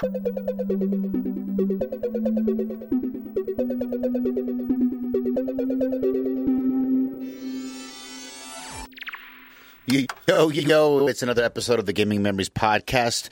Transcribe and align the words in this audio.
Yo, 0.00 0.06
yo, 10.50 11.08
it's 11.08 11.24
another 11.24 11.42
episode 11.42 11.80
of 11.80 11.86
the 11.86 11.92
Gaming 11.92 12.22
Memories 12.22 12.48
Podcast. 12.48 13.30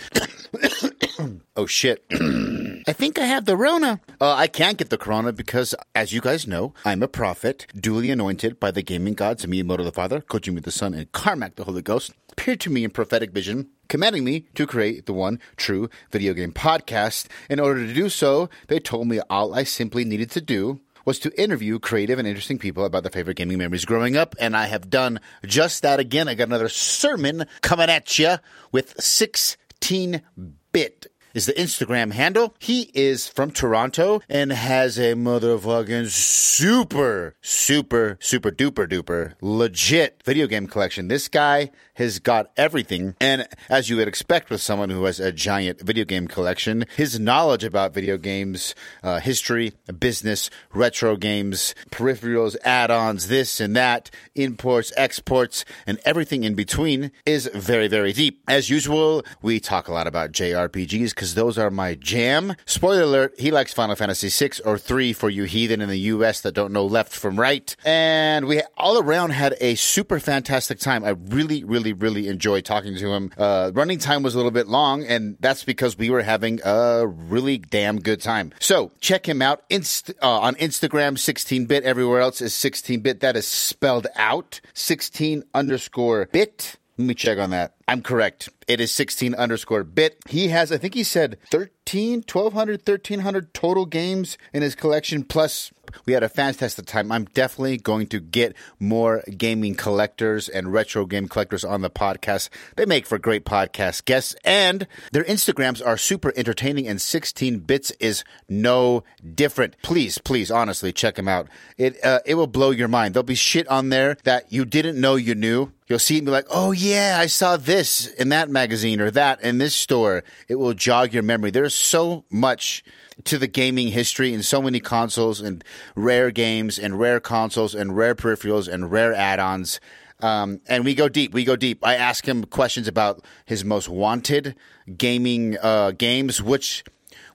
oh, 1.56 1.66
shit. 1.66 2.04
I 2.88 2.92
think 2.92 3.18
I 3.18 3.24
have 3.24 3.46
the 3.46 3.56
Rona. 3.56 4.00
Uh, 4.20 4.34
I 4.34 4.46
can't 4.46 4.78
get 4.78 4.90
the 4.90 4.96
Corona 4.96 5.32
because, 5.32 5.74
as 5.96 6.12
you 6.12 6.20
guys 6.20 6.46
know, 6.46 6.72
I'm 6.84 7.02
a 7.02 7.08
prophet, 7.08 7.66
duly 7.74 8.12
anointed 8.12 8.60
by 8.60 8.70
the 8.70 8.80
gaming 8.80 9.14
gods, 9.14 9.44
Miyamoto 9.44 9.82
the 9.82 9.90
Father, 9.90 10.20
Kojima 10.20 10.62
the 10.62 10.70
Son, 10.70 10.94
and 10.94 11.10
Carmack 11.10 11.56
the 11.56 11.64
Holy 11.64 11.82
Ghost, 11.82 12.12
appeared 12.30 12.60
to 12.60 12.70
me 12.70 12.84
in 12.84 12.90
prophetic 12.90 13.32
vision, 13.32 13.70
commanding 13.88 14.22
me 14.22 14.46
to 14.54 14.68
create 14.68 15.06
the 15.06 15.12
one 15.12 15.40
true 15.56 15.90
video 16.12 16.32
game 16.32 16.52
podcast. 16.52 17.26
In 17.50 17.58
order 17.58 17.84
to 17.84 17.92
do 17.92 18.08
so, 18.08 18.48
they 18.68 18.78
told 18.78 19.08
me 19.08 19.18
all 19.28 19.52
I 19.52 19.64
simply 19.64 20.04
needed 20.04 20.30
to 20.30 20.40
do 20.40 20.78
was 21.04 21.18
to 21.18 21.42
interview 21.42 21.80
creative 21.80 22.20
and 22.20 22.28
interesting 22.28 22.58
people 22.58 22.84
about 22.84 23.02
their 23.02 23.10
favorite 23.10 23.36
gaming 23.36 23.58
memories 23.58 23.84
growing 23.84 24.16
up, 24.16 24.36
and 24.38 24.56
I 24.56 24.66
have 24.66 24.90
done 24.90 25.18
just 25.44 25.82
that 25.82 25.98
again. 25.98 26.28
I 26.28 26.34
got 26.34 26.46
another 26.46 26.68
sermon 26.68 27.46
coming 27.62 27.90
at 27.90 28.16
you 28.16 28.36
with 28.70 28.94
16 29.02 30.22
bit 30.70 31.06
is 31.36 31.44
the 31.44 31.52
Instagram 31.52 32.12
handle. 32.12 32.54
He 32.58 32.90
is 32.94 33.28
from 33.28 33.50
Toronto 33.50 34.22
and 34.26 34.50
has 34.50 34.98
a 34.98 35.12
motherfucking 35.12 36.08
super, 36.08 37.34
super, 37.42 38.16
super 38.20 38.50
duper 38.50 38.88
duper 38.88 39.34
legit 39.42 40.22
video 40.24 40.46
game 40.46 40.66
collection. 40.66 41.08
This 41.08 41.28
guy 41.28 41.70
has 41.96 42.18
got 42.20 42.50
everything. 42.56 43.14
And 43.20 43.46
as 43.68 43.90
you 43.90 43.96
would 43.96 44.08
expect 44.08 44.48
with 44.48 44.62
someone 44.62 44.88
who 44.88 45.04
has 45.04 45.20
a 45.20 45.30
giant 45.30 45.80
video 45.82 46.06
game 46.06 46.26
collection, 46.26 46.86
his 46.96 47.20
knowledge 47.20 47.64
about 47.64 47.92
video 47.92 48.16
games, 48.16 48.74
uh, 49.02 49.20
history, 49.20 49.74
business, 49.98 50.48
retro 50.72 51.16
games, 51.16 51.74
peripherals, 51.90 52.56
add 52.64 52.90
ons, 52.90 53.28
this 53.28 53.60
and 53.60 53.76
that, 53.76 54.10
imports, 54.34 54.90
exports, 54.96 55.66
and 55.86 55.98
everything 56.06 56.44
in 56.44 56.54
between 56.54 57.10
is 57.26 57.50
very, 57.54 57.88
very 57.88 58.14
deep. 58.14 58.42
As 58.48 58.70
usual, 58.70 59.22
we 59.42 59.60
talk 59.60 59.88
a 59.88 59.92
lot 59.92 60.06
about 60.06 60.32
JRPGs 60.32 61.10
because 61.10 61.25
those 61.34 61.56
are 61.56 61.70
my 61.70 61.94
jam. 61.94 62.56
Spoiler 62.66 63.02
alert, 63.02 63.34
he 63.38 63.50
likes 63.50 63.72
Final 63.72 63.96
Fantasy 63.96 64.28
6 64.28 64.60
or 64.60 64.76
3 64.76 65.12
for 65.12 65.30
you 65.30 65.44
heathen 65.44 65.80
in 65.80 65.88
the 65.88 65.98
US 65.98 66.40
that 66.42 66.52
don't 66.52 66.72
know 66.72 66.84
left 66.84 67.14
from 67.14 67.38
right. 67.38 67.74
And 67.84 68.46
we 68.46 68.62
all 68.76 68.98
around 68.98 69.30
had 69.30 69.54
a 69.60 69.76
super 69.76 70.20
fantastic 70.20 70.78
time. 70.78 71.04
I 71.04 71.10
really, 71.10 71.64
really 71.64 71.76
really, 71.76 71.92
really 71.92 72.28
enjoyed 72.28 72.64
talking 72.64 72.96
to 72.96 73.12
him. 73.12 73.30
Uh, 73.36 73.70
running 73.74 73.98
time 73.98 74.22
was 74.22 74.34
a 74.34 74.38
little 74.38 74.50
bit 74.50 74.66
long, 74.66 75.04
and 75.04 75.36
that's 75.40 75.62
because 75.62 75.98
we 75.98 76.10
were 76.10 76.22
having 76.22 76.60
a 76.64 77.06
really 77.06 77.58
damn 77.58 78.00
good 78.00 78.20
time. 78.20 78.52
So 78.60 78.92
check 79.00 79.28
him 79.28 79.42
out 79.42 79.62
inst- 79.68 80.10
uh, 80.22 80.40
on 80.40 80.54
Instagram, 80.56 81.18
16bit. 81.18 81.82
Everywhere 81.82 82.20
else 82.20 82.40
is 82.40 82.54
16bit. 82.54 83.20
That 83.20 83.36
is 83.36 83.46
spelled 83.46 84.06
out 84.16 84.60
16 84.74 85.44
underscore 85.54 86.28
bit. 86.32 86.76
Let 86.98 87.08
me 87.08 87.14
check 87.14 87.38
on 87.38 87.50
that. 87.50 87.74
I'm 87.86 88.00
correct. 88.00 88.48
It 88.66 88.80
is 88.80 88.90
16 88.90 89.34
underscore 89.34 89.84
bit. 89.84 90.18
He 90.28 90.48
has, 90.48 90.72
I 90.72 90.78
think 90.78 90.94
he 90.94 91.04
said 91.04 91.38
13, 91.50 92.24
1200, 92.30 92.80
1300 92.80 93.52
total 93.52 93.84
games 93.84 94.38
in 94.54 94.62
his 94.62 94.74
collection. 94.74 95.22
Plus, 95.22 95.72
we 96.04 96.12
had 96.12 96.22
a 96.22 96.28
fantastic 96.28 96.86
time. 96.86 97.10
I'm 97.10 97.24
definitely 97.26 97.78
going 97.78 98.08
to 98.08 98.20
get 98.20 98.54
more 98.78 99.22
gaming 99.36 99.74
collectors 99.74 100.48
and 100.48 100.72
retro 100.72 101.06
game 101.06 101.28
collectors 101.28 101.64
on 101.64 101.80
the 101.80 101.90
podcast. 101.90 102.48
They 102.76 102.86
make 102.86 103.06
for 103.06 103.18
great 103.18 103.44
podcast 103.44 104.04
guests 104.04 104.34
and 104.44 104.86
their 105.12 105.24
Instagrams 105.24 105.84
are 105.84 105.96
super 105.96 106.32
entertaining 106.36 106.86
and 106.86 107.00
16 107.00 107.60
bits 107.60 107.90
is 107.92 108.24
no 108.48 109.04
different. 109.34 109.76
Please, 109.82 110.18
please, 110.18 110.50
honestly, 110.50 110.92
check 110.92 111.14
them 111.14 111.28
out. 111.28 111.48
It, 111.78 112.04
uh, 112.04 112.20
it 112.26 112.34
will 112.34 112.46
blow 112.46 112.70
your 112.70 112.88
mind. 112.88 113.14
There'll 113.14 113.24
be 113.24 113.34
shit 113.34 113.66
on 113.68 113.88
there 113.88 114.16
that 114.24 114.52
you 114.52 114.64
didn't 114.64 115.00
know 115.00 115.14
you 115.16 115.34
knew. 115.34 115.72
You'll 115.88 116.00
see 116.00 116.16
it 116.16 116.18
and 116.18 116.26
be 116.26 116.32
like, 116.32 116.46
oh 116.50 116.72
yeah, 116.72 117.16
I 117.20 117.26
saw 117.26 117.56
this 117.56 117.86
this 117.86 118.06
in 118.14 118.30
that 118.30 118.48
magazine 118.48 119.00
or 119.00 119.10
that 119.10 119.42
in 119.42 119.58
this 119.58 119.74
store. 119.74 120.24
It 120.48 120.56
will 120.56 120.74
jog 120.74 121.12
your 121.12 121.22
memory. 121.22 121.50
There's 121.50 121.74
so 121.74 122.24
much 122.30 122.82
to 123.24 123.38
the 123.38 123.46
gaming 123.46 123.88
history 123.88 124.34
and 124.34 124.44
so 124.44 124.60
many 124.60 124.80
consoles 124.80 125.40
and 125.40 125.64
rare 125.94 126.30
games 126.30 126.78
and 126.78 126.98
rare 126.98 127.20
consoles 127.20 127.74
and 127.74 127.96
rare 127.96 128.14
peripherals 128.14 128.72
and 128.72 128.92
rare 128.92 129.14
add-ons. 129.14 129.80
Um, 130.20 130.60
and 130.66 130.84
we 130.84 130.94
go 130.94 131.08
deep. 131.08 131.34
We 131.34 131.44
go 131.44 131.56
deep. 131.56 131.84
I 131.84 131.96
ask 131.96 132.26
him 132.26 132.44
questions 132.44 132.88
about 132.88 133.24
his 133.44 133.64
most 133.64 133.88
wanted 133.88 134.54
gaming 134.96 135.56
uh, 135.60 135.90
games, 135.92 136.42
which 136.42 136.84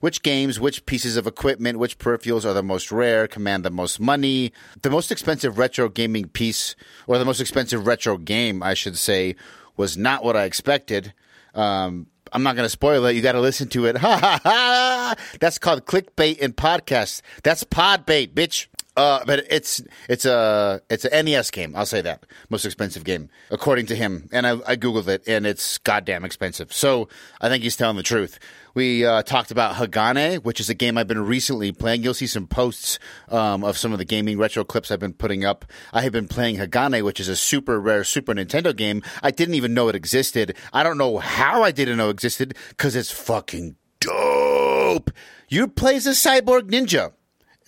which 0.00 0.22
games, 0.22 0.58
which 0.58 0.84
pieces 0.84 1.16
of 1.16 1.28
equipment, 1.28 1.78
which 1.78 1.96
peripherals 1.96 2.44
are 2.44 2.52
the 2.52 2.62
most 2.62 2.90
rare, 2.90 3.28
command 3.28 3.64
the 3.64 3.70
most 3.70 4.00
money. 4.00 4.52
The 4.82 4.90
most 4.90 5.12
expensive 5.12 5.58
retro 5.58 5.88
gaming 5.88 6.28
piece, 6.28 6.74
or 7.06 7.18
the 7.18 7.24
most 7.24 7.40
expensive 7.40 7.86
retro 7.86 8.18
game, 8.18 8.64
I 8.64 8.74
should 8.74 8.98
say, 8.98 9.36
was 9.76 9.96
not 9.96 10.24
what 10.24 10.36
I 10.36 10.42
expected. 10.42 11.14
Um, 11.54 12.08
I'm 12.32 12.42
not 12.42 12.56
going 12.56 12.64
to 12.66 12.70
spoil 12.70 13.04
it. 13.06 13.14
You 13.14 13.22
got 13.22 13.32
to 13.32 13.40
listen 13.40 13.68
to 13.68 13.86
it. 13.86 13.96
Ha 14.02 14.18
ha 14.18 14.40
ha! 14.42 15.14
That's 15.38 15.58
called 15.58 15.86
clickbait 15.86 16.38
in 16.38 16.52
podcasts. 16.54 17.22
That's 17.44 17.62
podbait, 17.62 18.34
bitch. 18.34 18.66
Uh, 18.96 19.24
but 19.24 19.44
it's 19.48 19.80
it's 20.08 20.26
a 20.26 20.82
it's 20.90 21.04
an 21.06 21.24
NES 21.24 21.50
game. 21.50 21.74
I'll 21.74 21.86
say 21.86 22.02
that 22.02 22.26
most 22.50 22.66
expensive 22.66 23.04
game 23.04 23.30
according 23.50 23.86
to 23.86 23.96
him. 23.96 24.28
And 24.32 24.46
I, 24.46 24.52
I 24.66 24.76
googled 24.76 25.08
it, 25.08 25.26
and 25.26 25.46
it's 25.46 25.78
goddamn 25.78 26.24
expensive. 26.24 26.72
So 26.72 27.08
I 27.40 27.48
think 27.48 27.62
he's 27.62 27.76
telling 27.76 27.96
the 27.96 28.02
truth. 28.02 28.38
We 28.74 29.04
uh, 29.04 29.22
talked 29.22 29.50
about 29.50 29.74
Hagane, 29.74 30.42
which 30.42 30.60
is 30.60 30.70
a 30.70 30.74
game 30.74 30.96
I've 30.96 31.06
been 31.06 31.24
recently 31.24 31.72
playing. 31.72 32.02
You'll 32.02 32.14
see 32.14 32.26
some 32.26 32.46
posts 32.46 32.98
um, 33.28 33.64
of 33.64 33.76
some 33.76 33.92
of 33.92 33.98
the 33.98 34.04
gaming 34.04 34.38
retro 34.38 34.64
clips 34.64 34.90
I've 34.90 35.00
been 35.00 35.12
putting 35.12 35.44
up. 35.44 35.64
I 35.92 36.02
have 36.02 36.12
been 36.12 36.28
playing 36.28 36.56
Hagane, 36.56 37.04
which 37.04 37.20
is 37.20 37.28
a 37.28 37.36
super 37.36 37.80
rare 37.80 38.04
Super 38.04 38.34
Nintendo 38.34 38.74
game. 38.74 39.02
I 39.22 39.30
didn't 39.30 39.54
even 39.54 39.74
know 39.74 39.88
it 39.88 39.94
existed. 39.94 40.56
I 40.72 40.82
don't 40.82 40.98
know 40.98 41.18
how 41.18 41.62
I 41.62 41.70
didn't 41.70 41.98
know 41.98 42.08
it 42.08 42.12
existed 42.12 42.56
because 42.70 42.96
it's 42.96 43.10
fucking 43.10 43.76
dope. 44.00 45.10
You 45.48 45.68
play 45.68 45.96
as 45.96 46.06
a 46.06 46.10
cyborg 46.10 46.70
ninja 46.70 47.12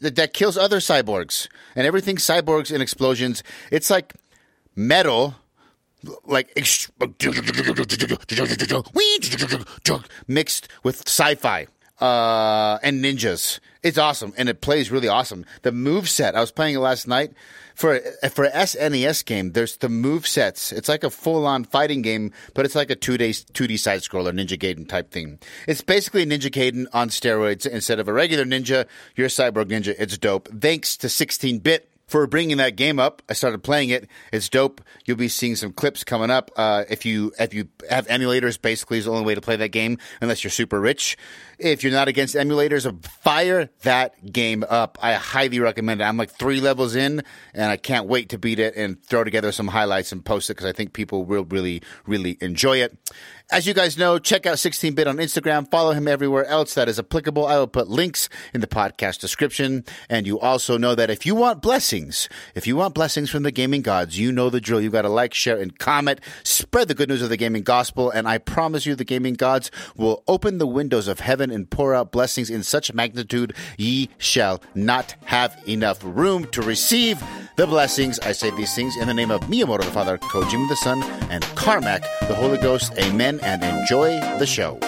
that, 0.01 0.17
that 0.17 0.33
kills 0.33 0.57
other 0.57 0.79
cyborgs, 0.79 1.49
and 1.77 1.87
everything 1.87 2.17
cyborgs 2.17 2.73
and 2.73 2.83
explosions. 2.83 3.43
It's 3.71 3.91
like 3.91 4.15
metal 4.75 5.37
like 6.25 6.53
mixed 10.27 10.69
with 10.83 11.07
sci-fi 11.07 11.67
uh, 12.01 12.79
and 12.83 13.05
ninjas. 13.05 13.61
It's 13.83 13.99
awesome, 13.99 14.33
and 14.37 14.49
it 14.49 14.61
plays 14.61 14.91
really 14.91 15.09
awesome. 15.09 15.45
The 15.63 15.73
move 15.73 16.09
set 16.09 16.35
I 16.35 16.41
was 16.41 16.51
playing 16.51 16.77
it 16.77 16.79
last 16.79 17.07
night 17.07 17.33
for 17.75 18.01
for 18.31 18.49
SNES 18.49 19.25
game. 19.25 19.53
There's 19.53 19.77
the 19.77 19.89
move 19.89 20.27
sets. 20.27 20.73
It's 20.73 20.89
like 20.89 21.05
a 21.05 21.11
full 21.11 21.47
on 21.47 21.65
fighting 21.65 22.01
game, 22.01 22.33
but 22.55 22.65
it's 22.65 22.75
like 22.75 22.91
a 22.91 22.97
two 22.97 23.19
day 23.19 23.33
two 23.33 23.67
D 23.67 23.77
side 23.77 24.01
scroller 24.01 24.33
Ninja 24.33 24.59
Gaiden 24.59 24.89
type 24.89 25.11
thing. 25.11 25.39
It's 25.69 25.83
basically 25.83 26.25
Ninja 26.25 26.51
Gaiden 26.51 26.87
on 26.93 27.11
steroids. 27.11 27.67
Instead 27.67 28.01
of 28.01 28.09
a 28.09 28.13
regular 28.13 28.45
ninja, 28.45 28.87
you're 29.17 29.27
a 29.27 29.31
cyborg 29.31 29.67
ninja. 29.67 29.95
It's 29.99 30.17
dope. 30.17 30.49
Thanks 30.61 30.97
to 30.99 31.09
16 31.09 31.59
bit 31.59 31.91
for 32.07 32.27
bringing 32.27 32.59
that 32.59 32.77
game 32.77 32.99
up. 32.99 33.23
I 33.29 33.33
started 33.33 33.63
playing 33.63 33.91
it. 33.91 34.09
It's 34.33 34.49
dope. 34.49 34.81
You'll 35.05 35.17
be 35.17 35.29
seeing 35.29 35.57
some 35.57 35.73
clips 35.73 36.05
coming 36.05 36.31
up. 36.31 36.51
Uh, 36.57 36.85
if 36.89 37.05
you 37.05 37.33
if 37.39 37.55
you 37.55 37.69
have 37.89 38.07
emulators, 38.09 38.61
basically 38.61 38.99
is 38.99 39.05
the 39.07 39.13
only 39.13 39.25
way 39.25 39.35
to 39.35 39.41
play 39.41 39.57
that 39.57 39.69
game 39.69 39.99
unless 40.21 40.45
you're 40.45 40.51
super 40.51 40.81
rich. 40.81 41.17
If 41.65 41.83
you're 41.83 41.93
not 41.93 42.09
against 42.09 42.35
emulators, 42.35 42.85
fire 43.07 43.71
that 43.85 44.31
game 44.31 44.67
up. 44.69 44.99
I 45.01 45.15
highly 45.15 45.61
recommend 45.61 46.03
it. 46.03 46.05
I'm 46.05 46.19
like 46.19 46.31
three 46.31 46.61
levels 46.61 46.95
in, 46.95 47.23
and 47.55 47.71
I 47.71 47.79
can't 47.79 48.07
wait 48.07 48.29
to 48.29 48.39
beat 48.39 48.59
it 48.59 48.77
and 48.77 49.03
throw 49.03 49.25
together 49.25 49.51
some 49.51 49.69
highlights 49.69 50.13
and 50.13 50.23
post 50.23 50.51
it 50.51 50.55
because 50.59 50.67
I 50.67 50.73
think 50.73 50.93
people 50.93 51.25
will 51.25 51.47
really, 51.47 51.81
really 52.05 52.37
enjoy 52.43 52.83
it. 52.83 52.95
As 53.51 53.67
you 53.67 53.75
guys 53.75 53.99
know, 53.99 54.19
check 54.19 54.47
out 54.47 54.57
16bit 54.57 55.07
on 55.07 55.19
Instagram. 55.19 55.71
Follow 55.71 55.93
him 55.93 56.09
everywhere 56.09 56.47
else 56.47 56.75
that 56.75 56.89
is 56.89 56.99
applicable. 56.99 57.47
I 57.47 57.59
will 57.59 57.67
put 57.67 57.89
links 57.89 58.31
in 58.55 58.63
the 58.63 58.67
podcast 58.67 59.21
description. 59.21 59.85
And 60.09 60.27
you 60.27 60.41
also 60.41 60.79
know 60.79 60.95
that 60.95 61.11
if 61.11 61.27
you 61.27 61.35
want 61.35 61.61
blessings, 61.61 62.29
if 62.55 62.67
you 62.67 62.75
want 62.77 62.95
blessings 62.95 63.29
from 63.29 63.43
the 63.43 63.51
gaming 63.51 63.83
gods, 63.83 64.19
you 64.19 64.33
know 64.33 64.49
the 64.49 64.63
drill. 64.63 64.81
You've 64.81 64.95
got 64.95 65.03
to 65.03 65.11
like, 65.11 65.35
share, 65.35 65.59
and 65.59 65.79
comment. 65.79 66.21
Spread 66.43 66.89
the 66.89 66.95
good 66.95 67.11
news 67.11 67.21
of 67.21 67.29
the 67.29 67.37
gaming 67.37 67.63
gospel. 67.63 68.11
And 68.11 68.27
I 68.27 68.39
promise 68.39 68.87
you, 68.87 68.95
the 68.95 69.05
gaming 69.05 69.35
gods 69.35 69.71
will 69.95 70.25
open 70.27 70.57
the 70.57 70.67
windows 70.67 71.07
of 71.07 71.21
heaven 71.21 71.51
and 71.55 71.71
pour 71.71 71.95
out 71.95 72.13
blessings 72.13 72.51
in 72.51 72.63
such 72.63 72.93
magnitude 72.93 73.55
ye 73.79 74.11
shall 74.19 74.61
not 74.75 75.15
have 75.25 75.57
enough 75.67 75.99
room 76.03 76.45
to 76.49 76.61
receive 76.61 77.23
the 77.57 77.67
blessings. 77.67 78.19
I 78.21 78.33
say 78.33 78.51
these 78.51 78.75
things 78.75 78.97
in 78.97 79.09
the 79.09 79.15
name 79.15 79.31
of 79.31 79.41
Miyamoto 79.43 79.85
the 79.85 79.91
Father, 79.91 80.19
Kojima 80.19 80.69
the 80.69 80.77
Son, 80.77 81.03
and 81.31 81.43
Carmack 81.55 82.03
the 82.23 82.35
Holy 82.35 82.59
Ghost. 82.59 82.93
Amen 82.99 83.41
and 83.43 83.63
enjoy 83.63 84.21
the 84.39 84.47
show. 84.47 84.79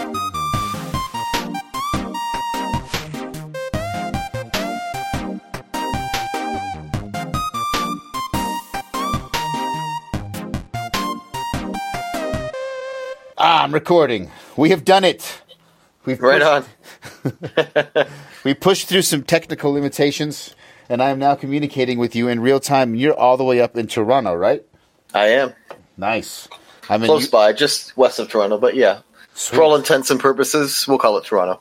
Ah, 13.38 13.62
I'm 13.64 13.74
recording. 13.74 14.30
We 14.56 14.70
have 14.70 14.84
done 14.84 15.04
it. 15.04 15.42
We've 16.06 16.20
Right 16.20 16.40
pushed- 16.42 17.36
on. 17.94 18.06
We 18.44 18.54
pushed 18.54 18.86
through 18.88 19.02
some 19.02 19.24
technical 19.24 19.72
limitations, 19.72 20.54
and 20.88 21.02
I 21.02 21.10
am 21.10 21.18
now 21.18 21.34
communicating 21.34 21.98
with 21.98 22.14
you 22.14 22.28
in 22.28 22.38
real 22.38 22.60
time. 22.60 22.94
You're 22.94 23.18
all 23.18 23.36
the 23.36 23.42
way 23.42 23.60
up 23.60 23.76
in 23.76 23.88
Toronto, 23.88 24.34
right? 24.34 24.62
I 25.12 25.26
am 25.30 25.52
Nice. 25.96 26.46
I'm 26.88 27.02
close 27.02 27.26
by, 27.26 27.52
just 27.52 27.96
west 27.96 28.20
of 28.20 28.28
Toronto, 28.28 28.56
but 28.58 28.76
yeah, 28.76 29.00
Sweet. 29.34 29.56
for 29.56 29.62
all 29.64 29.74
intents 29.74 30.10
and 30.12 30.20
purposes, 30.20 30.86
we'll 30.86 30.98
call 30.98 31.16
it 31.18 31.24
Toronto. 31.24 31.60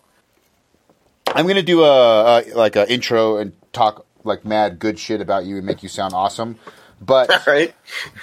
I'm 1.28 1.48
gonna 1.48 1.64
do 1.64 1.84
a, 1.84 2.42
a 2.42 2.54
like 2.54 2.76
a 2.76 2.92
intro 2.92 3.38
and 3.38 3.54
talk 3.74 4.06
like 4.24 4.46
mad 4.46 4.78
good 4.78 5.00
shit 5.00 5.22
about 5.22 5.46
you 5.46 5.58
and 5.58 5.66
make 5.66 5.82
you 5.82 5.90
sound 5.90 6.14
awesome. 6.14 6.58
But 7.02 7.32
right. 7.48 7.74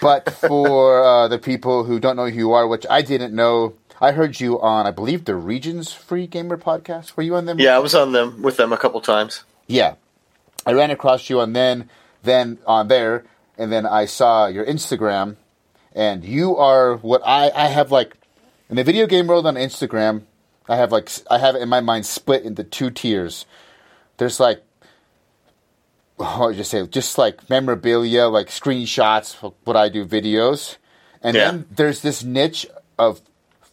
but 0.01 0.31
for 0.35 1.03
uh, 1.03 1.27
the 1.29 1.39
people 1.41 1.83
who 1.83 1.99
don't 1.99 2.15
know 2.15 2.29
who 2.29 2.37
you 2.39 2.53
are, 2.53 2.69
which 2.69 2.87
I 2.89 3.03
didn't 3.03 3.35
know, 3.35 3.75
I 4.03 4.11
heard 4.11 4.41
you 4.41 4.61
on 4.61 4.85
I 4.85 4.91
believe 4.91 5.27
the 5.27 5.37
Regions 5.37 5.93
Free 5.93 6.27
Gamer 6.27 6.57
podcast. 6.59 7.17
Were 7.17 7.23
you 7.23 7.37
on 7.37 7.45
them? 7.47 7.61
Yeah, 7.61 7.77
I 7.77 7.79
was 7.79 7.95
on 7.95 8.11
them 8.11 8.43
with 8.43 8.57
them 8.57 8.73
a 8.73 8.77
couple 8.77 9.01
times. 9.01 9.45
Yeah. 9.69 9.95
I 10.67 10.73
ran 10.73 10.91
across 10.91 11.31
you 11.31 11.39
on 11.39 11.53
then, 11.53 11.89
then 12.25 12.59
on 12.67 12.89
there, 12.89 13.25
and 13.57 13.73
then 13.73 13.87
I 13.87 14.07
saw 14.07 14.47
your 14.49 14.67
Instagram, 14.67 15.37
and 15.95 16.25
you 16.25 16.57
are 16.57 16.97
what 16.97 17.23
I 17.25 17.51
I 17.55 17.69
have 17.69 17.93
like 17.93 18.17
in 18.69 18.75
the 18.75 18.83
video 18.85 19.07
game 19.07 19.29
world 19.29 19.47
on 19.47 19.55
Instagram. 19.55 20.23
I 20.69 20.75
have 20.77 20.91
like 20.91 21.09
I 21.31 21.39
have 21.39 21.55
in 21.55 21.69
my 21.69 21.81
mind 21.81 22.05
split 22.05 22.43
into 22.43 22.65
two 22.65 22.91
tiers. 22.91 23.47
There's 24.17 24.41
like 24.41 24.63
oh, 26.19 26.49
I 26.51 26.55
just 26.55 26.73
say 26.73 26.85
just 26.89 27.19
like 27.19 27.49
memorabilia, 27.49 28.27
like 28.27 28.49
screenshots, 28.49 29.35
what 29.65 29.77
I 29.77 29.89
do 29.89 30.05
videos, 30.05 30.77
and 31.23 31.37
Yeah. 31.37 31.51
then 31.53 31.67
there's 31.71 32.03
this 32.03 32.25
niche 32.25 32.67
of 32.99 33.21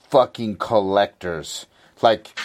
fucking 0.10 0.58
collectors, 0.58 1.66
like 2.02 2.38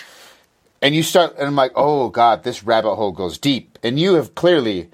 and 0.82 0.94
you 0.94 1.02
start 1.02 1.36
and 1.38 1.46
I'm 1.46 1.56
like, 1.56 1.72
oh 1.74 2.08
god, 2.08 2.44
this 2.44 2.62
rabbit 2.62 2.94
hole 2.96 3.12
goes 3.12 3.38
deep, 3.38 3.78
and 3.82 3.98
you 3.98 4.14
have 4.14 4.34
clearly 4.34 4.90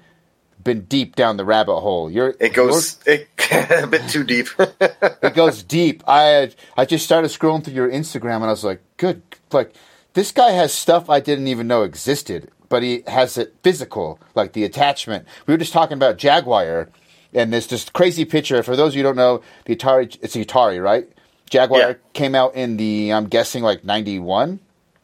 been 0.63 0.81
deep 0.81 1.15
down 1.15 1.37
the 1.37 1.45
rabbit 1.45 1.79
hole. 1.79 2.09
You're 2.09 2.35
It 2.39 2.53
goes 2.53 2.99
it, 3.05 3.27
a 3.51 3.87
bit 3.87 4.07
too 4.09 4.23
deep. 4.23 4.47
it 4.59 5.33
goes 5.33 5.63
deep. 5.63 6.03
I 6.07 6.51
I 6.77 6.85
just 6.85 7.05
started 7.05 7.29
scrolling 7.29 7.63
through 7.63 7.73
your 7.73 7.89
Instagram 7.89 8.37
and 8.37 8.45
I 8.45 8.49
was 8.49 8.63
like, 8.63 8.81
good, 8.97 9.21
like 9.51 9.73
this 10.13 10.31
guy 10.31 10.51
has 10.51 10.73
stuff 10.73 11.09
I 11.09 11.19
didn't 11.19 11.47
even 11.47 11.67
know 11.67 11.83
existed, 11.83 12.51
but 12.69 12.83
he 12.83 13.03
has 13.07 13.37
it 13.37 13.55
physical, 13.63 14.19
like 14.35 14.53
the 14.53 14.63
attachment. 14.63 15.27
We 15.47 15.53
were 15.53 15.57
just 15.57 15.73
talking 15.73 15.97
about 15.97 16.17
Jaguar, 16.17 16.89
and 17.33 17.53
this 17.53 17.89
crazy 17.89 18.25
picture. 18.25 18.61
For 18.63 18.75
those 18.75 18.93
of 18.93 18.95
you 18.97 19.03
who 19.03 19.09
don't 19.09 19.15
know, 19.17 19.41
the 19.65 19.75
Atari, 19.75 20.17
it's 20.21 20.33
the 20.33 20.43
Atari, 20.43 20.83
right? 20.83 21.07
Jaguar 21.51 21.79
Yeah. 21.79 21.93
came 22.13 22.33
out 22.33 22.55
in 22.55 22.77
the, 22.77 23.13
I'm 23.13 23.27
guessing, 23.27 23.61
like 23.61 23.83
91, 23.85 24.59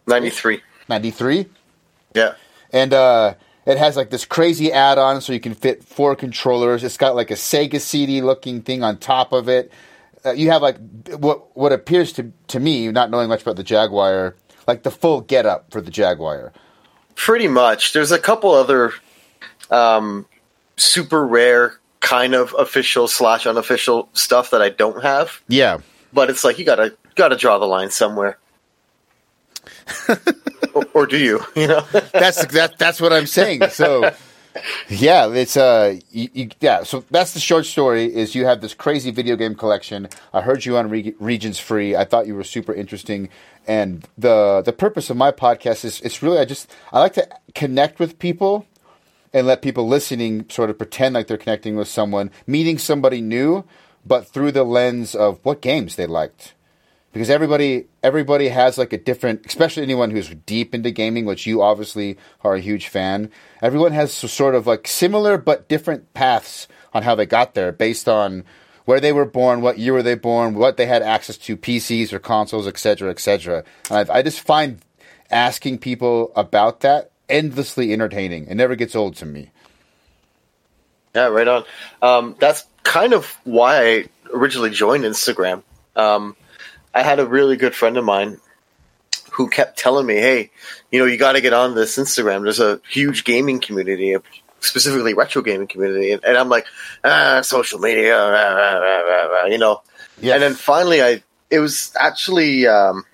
93. 0.07 0.61
93? 0.89 1.45
Yeah. 2.15 2.33
and 2.73 2.93
uh, 2.93 3.35
it 3.67 3.77
has 3.77 3.95
like 3.95 4.09
this 4.09 4.25
crazy 4.25 4.71
add-on 4.71 5.21
so 5.21 5.33
you 5.33 5.39
can 5.39 5.53
fit 5.53 5.83
four 5.83 6.15
controllers. 6.15 6.83
It's 6.83 6.97
got 6.97 7.15
like 7.15 7.29
a 7.29 7.35
Sega 7.35 7.79
CD 7.79 8.21
looking 8.21 8.61
thing 8.61 8.81
on 8.81 8.97
top 8.97 9.33
of 9.33 9.47
it. 9.49 9.71
Uh, 10.25 10.31
you 10.31 10.49
have 10.49 10.61
like 10.63 10.77
what 11.19 11.55
what 11.55 11.71
appears 11.71 12.11
to 12.13 12.31
to 12.47 12.59
me, 12.59 12.89
not 12.91 13.11
knowing 13.11 13.29
much 13.29 13.41
about 13.43 13.55
the 13.57 13.63
Jaguar, 13.63 14.35
like 14.67 14.83
the 14.83 14.89
full 14.91 15.21
getup 15.21 15.69
for 15.71 15.79
the 15.81 15.91
Jaguar. 15.91 16.51
Pretty 17.15 17.47
much. 17.47 17.93
There's 17.93 18.11
a 18.11 18.17
couple 18.19 18.51
other 18.51 18.93
um, 19.69 20.25
super 20.77 21.25
rare 21.27 21.77
kind 21.99 22.33
of 22.33 22.55
official 22.57 23.07
slash 23.07 23.45
unofficial 23.45 24.09
stuff 24.13 24.49
that 24.51 24.61
I 24.61 24.69
don't 24.69 25.03
have, 25.03 25.41
Yeah, 25.49 25.79
but 26.13 26.29
it's 26.29 26.43
like 26.43 26.59
you 26.59 26.65
gotta 26.65 26.95
gotta 27.15 27.35
draw 27.35 27.57
the 27.57 27.65
line 27.65 27.91
somewhere. 27.91 28.37
or, 30.73 30.85
or 30.93 31.05
do 31.05 31.17
you? 31.17 31.41
You 31.55 31.67
know? 31.67 31.81
that's 32.13 32.45
that 32.47 32.77
that's 32.77 33.01
what 33.01 33.13
I'm 33.13 33.27
saying. 33.27 33.69
So. 33.69 34.11
Yeah, 34.89 35.31
it's 35.31 35.55
uh, 35.55 35.99
you, 36.09 36.29
you, 36.33 36.49
yeah. 36.59 36.81
So 36.81 37.05
that's 37.11 37.33
the 37.33 37.39
short 37.39 37.67
story. 37.67 38.05
Is 38.05 38.33
you 38.33 38.45
have 38.45 38.59
this 38.59 38.73
crazy 38.73 39.11
video 39.11 39.35
game 39.35 39.53
collection. 39.53 40.07
I 40.33 40.41
heard 40.41 40.65
you 40.65 40.77
on 40.77 40.89
Re- 40.89 41.13
Regions 41.19 41.59
Free. 41.59 41.95
I 41.95 42.05
thought 42.05 42.25
you 42.25 42.33
were 42.33 42.43
super 42.43 42.73
interesting, 42.73 43.29
and 43.67 44.07
the 44.17 44.63
the 44.65 44.73
purpose 44.73 45.11
of 45.11 45.17
my 45.17 45.31
podcast 45.31 45.85
is 45.85 46.01
it's 46.01 46.23
really 46.23 46.39
I 46.39 46.45
just 46.45 46.73
I 46.91 46.99
like 46.99 47.13
to 47.13 47.27
connect 47.53 47.99
with 47.99 48.17
people 48.17 48.65
and 49.33 49.45
let 49.45 49.61
people 49.61 49.87
listening 49.87 50.49
sort 50.49 50.69
of 50.69 50.77
pretend 50.77 51.13
like 51.13 51.27
they're 51.27 51.37
connecting 51.37 51.75
with 51.75 51.87
someone, 51.87 52.31
meeting 52.47 52.77
somebody 52.77 53.21
new, 53.21 53.63
but 54.07 54.27
through 54.27 54.51
the 54.51 54.63
lens 54.63 55.15
of 55.15 55.39
what 55.43 55.61
games 55.61 55.95
they 55.95 56.07
liked. 56.07 56.53
Because 57.13 57.29
everybody 57.29 57.85
everybody 58.03 58.49
has 58.49 58.77
like 58.77 58.93
a 58.93 58.97
different, 58.97 59.45
especially 59.45 59.83
anyone 59.83 60.11
who's 60.11 60.29
deep 60.45 60.75
into 60.75 60.91
gaming, 60.91 61.25
which 61.25 61.47
you 61.47 61.61
obviously 61.61 62.17
are 62.43 62.55
a 62.55 62.59
huge 62.59 62.89
fan. 62.89 63.31
Everyone 63.61 63.91
has 63.91 64.13
sort 64.13 64.55
of 64.55 64.67
like 64.67 64.87
similar 64.87 65.37
but 65.37 65.67
different 65.67 66.13
paths 66.13 66.67
on 66.93 67.03
how 67.03 67.15
they 67.15 67.25
got 67.25 67.53
there 67.53 67.71
based 67.71 68.07
on 68.07 68.43
where 68.85 68.99
they 68.99 69.11
were 69.11 69.25
born, 69.25 69.61
what 69.61 69.79
year 69.79 69.93
were 69.93 70.03
they 70.03 70.15
born, 70.15 70.55
what 70.55 70.77
they 70.77 70.85
had 70.85 71.01
access 71.01 71.37
to, 71.37 71.57
PCs 71.57 72.13
or 72.13 72.19
consoles, 72.19 72.67
etc., 72.67 73.09
etc. 73.09 73.63
And 73.89 74.09
I, 74.09 74.19
I 74.19 74.21
just 74.21 74.39
find 74.39 74.79
asking 75.29 75.79
people 75.79 76.31
about 76.35 76.81
that 76.81 77.11
endlessly 77.29 77.91
entertaining. 77.91 78.47
It 78.47 78.55
never 78.55 78.75
gets 78.75 78.95
old 78.95 79.15
to 79.17 79.25
me. 79.25 79.51
Yeah, 81.17 81.29
right 81.29 81.47
on. 81.47 81.63
Um, 81.99 82.35
that's 82.37 82.63
kind 82.83 83.13
of 83.13 83.25
why 83.43 83.87
I 83.87 84.05
originally 84.31 84.69
joined 84.69 85.03
Instagram. 85.03 85.63
Um, 85.95 86.35
I 86.93 87.01
had 87.01 87.19
a 87.19 87.25
really 87.25 87.57
good 87.57 87.73
friend 87.73 87.97
of 87.97 88.05
mine 88.05 88.37
who 89.31 89.49
kept 89.49 89.79
telling 89.79 90.05
me, 90.05 90.17
"Hey, 90.17 90.51
you 90.91 90.99
know, 90.99 91.05
you 91.05 91.17
got 91.17 91.31
to 91.31 91.41
get 91.41 91.53
on 91.53 91.73
this 91.73 91.97
Instagram. 91.97 92.43
There's 92.43 92.59
a 92.59 92.79
huge 92.87 93.23
gaming 93.23 93.59
community, 93.59 94.15
specifically 94.59 95.15
retro 95.15 95.41
gaming 95.41 95.65
community." 95.65 96.11
And, 96.11 96.23
and 96.23 96.37
I'm 96.37 96.49
like, 96.49 96.67
"Ah, 97.03 97.41
social 97.41 97.79
media, 97.79 98.15
rah, 98.15 98.53
rah, 98.53 98.77
rah, 98.77 99.01
rah, 99.01 99.25
rah," 99.25 99.45
you 99.45 99.57
know. 99.57 99.81
Yeah. 100.21 100.35
And 100.35 100.43
then 100.43 100.53
finally, 100.53 101.01
I 101.01 101.23
it 101.49 101.57
was 101.57 101.93
actually 101.99 102.67
um, 102.67 103.05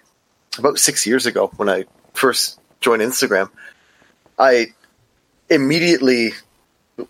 about 0.58 0.78
six 0.78 1.08
years 1.08 1.26
ago 1.26 1.54
when 1.56 1.70
I 1.70 1.86
first 2.14 2.60
joined 2.82 3.02
Instagram. 3.02 3.50
I 4.38 4.74
immediately 5.50 6.34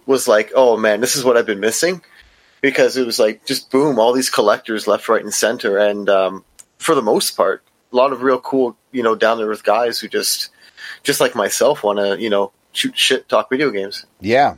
was 0.06 0.28
like, 0.28 0.52
"Oh 0.56 0.78
man, 0.78 1.02
this 1.02 1.16
is 1.16 1.24
what 1.24 1.38
I've 1.38 1.46
been 1.46 1.60
missing," 1.60 2.02
because 2.62 2.98
it 2.98 3.06
was 3.06 3.20
like 3.20 3.46
just 3.46 3.72
boom, 3.72 4.00
all 4.00 4.14
these 4.14 4.30
collectors 4.30 4.88
left, 4.88 5.10
right, 5.10 5.24
and 5.24 5.34
center, 5.34 5.78
and 5.78 6.10
um, 6.10 6.46
for 6.78 6.96
the 6.96 7.02
most 7.02 7.32
part, 7.38 7.64
a 7.92 7.96
lot 7.96 8.12
of 8.14 8.22
real 8.24 8.40
cool, 8.40 8.76
you 8.92 9.04
know, 9.04 9.16
down 9.16 9.38
to 9.38 9.44
earth 9.46 9.64
guys 9.64 10.00
who 10.00 10.08
just, 10.08 10.50
just 11.04 11.20
like 11.22 11.36
myself, 11.36 11.84
want 11.84 12.00
to, 12.00 12.22
you 12.22 12.30
know, 12.30 12.52
shoot 12.72 12.98
shit, 12.98 13.28
talk 13.30 13.50
video 13.50 13.70
games. 13.70 14.06
Yeah, 14.20 14.56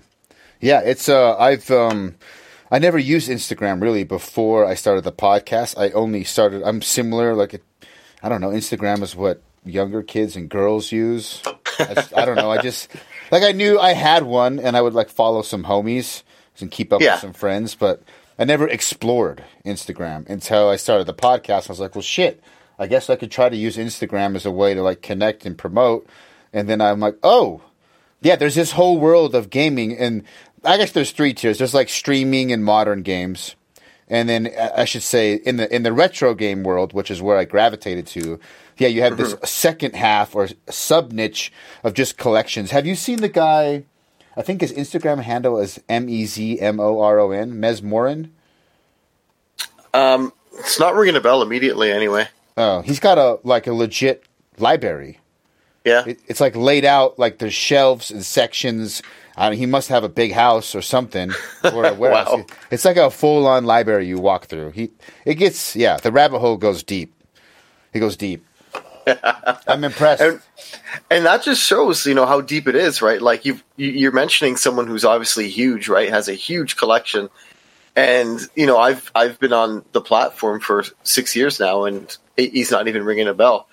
yeah. 0.62 0.82
It's 0.82 1.10
uh, 1.10 1.36
I've 1.38 1.70
um, 1.72 2.16
I 2.72 2.80
never 2.80 2.98
used 2.98 3.30
Instagram 3.30 3.82
really 3.82 4.04
before 4.04 4.66
I 4.66 4.74
started 4.76 5.04
the 5.04 5.12
podcast. 5.12 5.78
I 5.78 5.92
only 5.92 6.24
started. 6.24 6.64
I'm 6.64 6.82
similar. 6.82 7.36
Like, 7.36 7.54
it, 7.56 7.64
I 8.24 8.30
don't 8.30 8.42
know. 8.42 8.50
Instagram 8.50 9.02
is 9.04 9.16
what 9.16 9.42
younger 9.64 10.02
kids 10.04 10.36
and 10.36 10.48
girls 10.50 10.92
use. 10.92 11.42
I, 11.80 11.94
just- 11.94 12.18
I 12.18 12.26
don't 12.26 12.36
know. 12.36 12.52
I 12.52 12.62
just 12.62 12.90
like 13.32 13.44
I 13.44 13.52
knew 13.52 13.80
I 13.80 13.94
had 13.94 14.24
one, 14.24 14.60
and 14.60 14.76
I 14.78 14.82
would 14.82 14.94
like 14.94 15.10
follow 15.10 15.42
some 15.42 15.64
homies 15.66 16.24
and 16.60 16.72
keep 16.72 16.94
up 16.94 17.02
Yeah. 17.02 17.14
with 17.14 17.22
some 17.22 17.34
friends, 17.34 17.76
but 17.76 18.02
I 18.40 18.46
never 18.46 18.68
explored 18.68 19.44
Instagram 19.66 20.28
until 20.30 20.70
I 20.70 20.76
started 20.78 21.08
the 21.08 21.14
podcast. 21.14 21.70
I 21.70 21.72
was 21.74 21.80
like, 21.80 21.96
well, 21.96 22.02
shit. 22.02 22.42
I 22.78 22.88
guess 22.88 23.10
I 23.10 23.16
could 23.16 23.32
try 23.32 23.48
to 23.48 23.56
use 23.56 23.78
Instagram 23.78 24.36
as 24.36 24.46
a 24.46 24.52
way 24.52 24.74
to 24.74 24.82
like 24.82 25.02
connect 25.02 25.46
and 25.46 25.58
promote. 25.58 26.08
And 26.52 26.68
then 26.68 26.82
I'm 26.82 27.00
like, 27.00 27.16
oh, 27.24 27.62
yeah, 28.22 28.36
there's 28.36 28.56
this 28.56 28.72
whole 28.72 28.98
world 29.00 29.34
of 29.36 29.50
gaming, 29.50 29.98
and 29.98 30.24
I 30.64 30.78
guess 30.78 30.92
there's 30.92 31.12
three 31.12 31.34
tiers. 31.34 31.58
There's 31.58 31.74
like 31.74 31.90
streaming 31.90 32.52
and 32.52 32.66
modern 32.66 33.02
games, 33.04 33.56
and 34.10 34.28
then 34.28 34.48
uh, 34.48 34.72
I 34.76 34.86
should 34.86 35.04
say 35.04 35.36
in 35.36 35.58
the 35.58 35.74
in 35.74 35.84
the 35.84 35.94
retro 35.94 36.34
game 36.34 36.64
world, 36.64 36.92
which 36.94 37.12
is 37.12 37.22
where 37.22 37.38
I 37.38 37.46
gravitated 37.46 38.08
to. 38.08 38.40
Yeah, 38.78 38.90
you 38.90 39.02
have 39.02 39.18
this 39.18 39.36
second 39.44 39.96
half 39.96 40.36
or 40.36 40.50
sub 40.70 41.12
niche 41.12 41.52
of 41.84 41.94
just 41.94 42.18
collections. 42.18 42.72
Have 42.72 42.86
you 42.86 42.96
seen 42.96 43.22
the 43.22 43.30
guy? 43.30 43.86
I 44.38 44.42
think 44.42 44.62
his 44.62 44.74
Instagram 44.74 45.22
handle 45.22 45.58
is 45.60 45.80
M 45.88 46.10
E 46.10 46.26
Z 46.26 46.60
M 46.60 46.80
O 46.80 47.00
R 47.00 47.20
O 47.20 47.32
N 47.32 47.54
Mesmorin. 47.54 48.30
Um, 49.94 50.34
it's 50.60 50.80
not 50.80 50.96
ringing 50.96 51.16
a 51.16 51.22
bell 51.22 51.42
immediately, 51.42 51.92
anyway. 51.92 52.28
Oh, 52.58 52.82
he's 52.82 53.00
got 53.00 53.18
a 53.18 53.40
like 53.44 53.68
a 53.68 53.74
legit 53.74 54.24
library. 54.58 55.20
Yeah, 55.86 56.04
It, 56.08 56.20
it's 56.28 56.42
like 56.42 56.56
laid 56.56 56.84
out 56.84 57.20
like 57.20 57.38
there's 57.38 57.54
shelves 57.54 58.10
and 58.10 58.26
sections. 58.26 59.04
I 59.38 59.50
mean, 59.52 59.60
he 59.60 59.68
must 59.68 59.90
have 59.90 60.04
a 60.04 60.10
big 60.10 60.32
house 60.32 60.74
or 60.74 60.82
something 60.82 61.32
or 61.74 61.86
a 61.86 61.94
warehouse. 61.94 62.32
Wow. 62.32 62.46
It's 62.72 62.86
like 62.86 62.98
a 62.98 63.12
full 63.12 63.46
on 63.46 63.66
library 63.66 64.08
you 64.08 64.18
walk 64.18 64.46
through. 64.48 64.72
He 64.72 64.92
it 65.26 65.36
gets 65.36 65.76
yeah, 65.76 65.98
the 65.98 66.12
rabbit 66.12 66.40
hole 66.40 66.58
goes 66.58 66.82
deep. 66.82 67.14
He 67.94 68.00
goes 68.00 68.18
deep. 68.18 68.44
I'm 69.68 69.84
impressed. 69.84 70.22
and 70.22 70.42
and 71.10 71.26
that 71.26 71.44
just 71.44 71.62
shows, 71.62 72.06
you 72.06 72.14
know, 72.14 72.26
how 72.26 72.42
deep 72.42 72.68
it 72.68 72.76
is, 72.76 73.02
right? 73.02 73.22
Like 73.22 73.46
you've, 73.46 73.64
you, 73.78 73.90
you're 73.92 74.12
mentioning 74.12 74.58
someone 74.58 74.88
who's 74.88 75.06
obviously 75.06 75.50
huge, 75.50 75.88
right? 75.90 76.10
Has 76.10 76.28
a 76.28 76.34
huge 76.34 76.76
collection, 76.78 77.30
and 77.96 78.40
you 78.56 78.66
know, 78.66 78.78
I've 78.78 79.12
I've 79.16 79.40
been 79.40 79.54
on 79.54 79.84
the 79.92 80.02
platform 80.02 80.60
for 80.60 80.84
six 81.04 81.36
years 81.36 81.60
now, 81.60 81.86
and 81.86 82.16
he's 82.36 82.72
not 82.72 82.88
even 82.88 83.04
ringing 83.06 83.28
a 83.28 83.34
bell. 83.34 83.68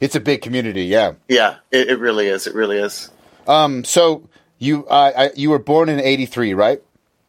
It's 0.00 0.14
a 0.16 0.20
big 0.20 0.40
community, 0.40 0.84
yeah. 0.84 1.12
Yeah, 1.28 1.56
it, 1.70 1.90
it 1.90 1.98
really 1.98 2.26
is. 2.28 2.46
It 2.46 2.54
really 2.54 2.78
is. 2.78 3.10
Um, 3.46 3.84
so 3.84 4.28
you 4.58 4.86
uh, 4.86 5.12
I, 5.16 5.30
you 5.36 5.50
were 5.50 5.58
born 5.58 5.88
in 5.88 6.00
'83, 6.00 6.54
right? 6.54 6.82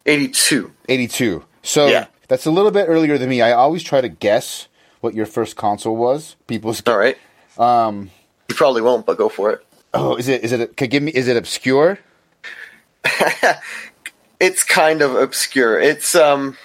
82. 0.06 0.72
'82. 0.88 1.44
So 1.64 1.88
Yeah. 1.88 2.06
that's 2.28 2.46
a 2.46 2.52
little 2.52 2.72
bit 2.72 2.86
earlier 2.88 3.18
than 3.18 3.30
me. 3.30 3.42
I 3.42 3.52
always 3.52 3.84
try 3.84 4.02
to 4.02 4.10
guess 4.10 4.68
what 5.02 5.14
your 5.14 5.26
first 5.26 5.56
console 5.56 5.96
was. 5.96 6.36
People's 6.48 6.82
All 6.88 6.98
right. 6.98 7.18
Um, 7.58 8.10
you 8.50 8.56
probably 8.56 8.82
won't, 8.82 9.06
but 9.06 9.18
go 9.18 9.30
for 9.30 9.52
it. 9.52 9.66
oh, 9.94 10.16
is 10.16 10.28
it 10.28 10.44
is 10.44 10.52
it 10.54 10.78
could 10.78 10.90
give 10.90 11.04
me 11.04 11.12
is 11.12 11.28
it 11.28 11.36
obscure? 11.38 12.00
It's 14.42 14.64
kind 14.64 15.04
of 15.04 15.14
obscure. 15.16 15.80
It's 15.80 16.16
um, 16.16 16.58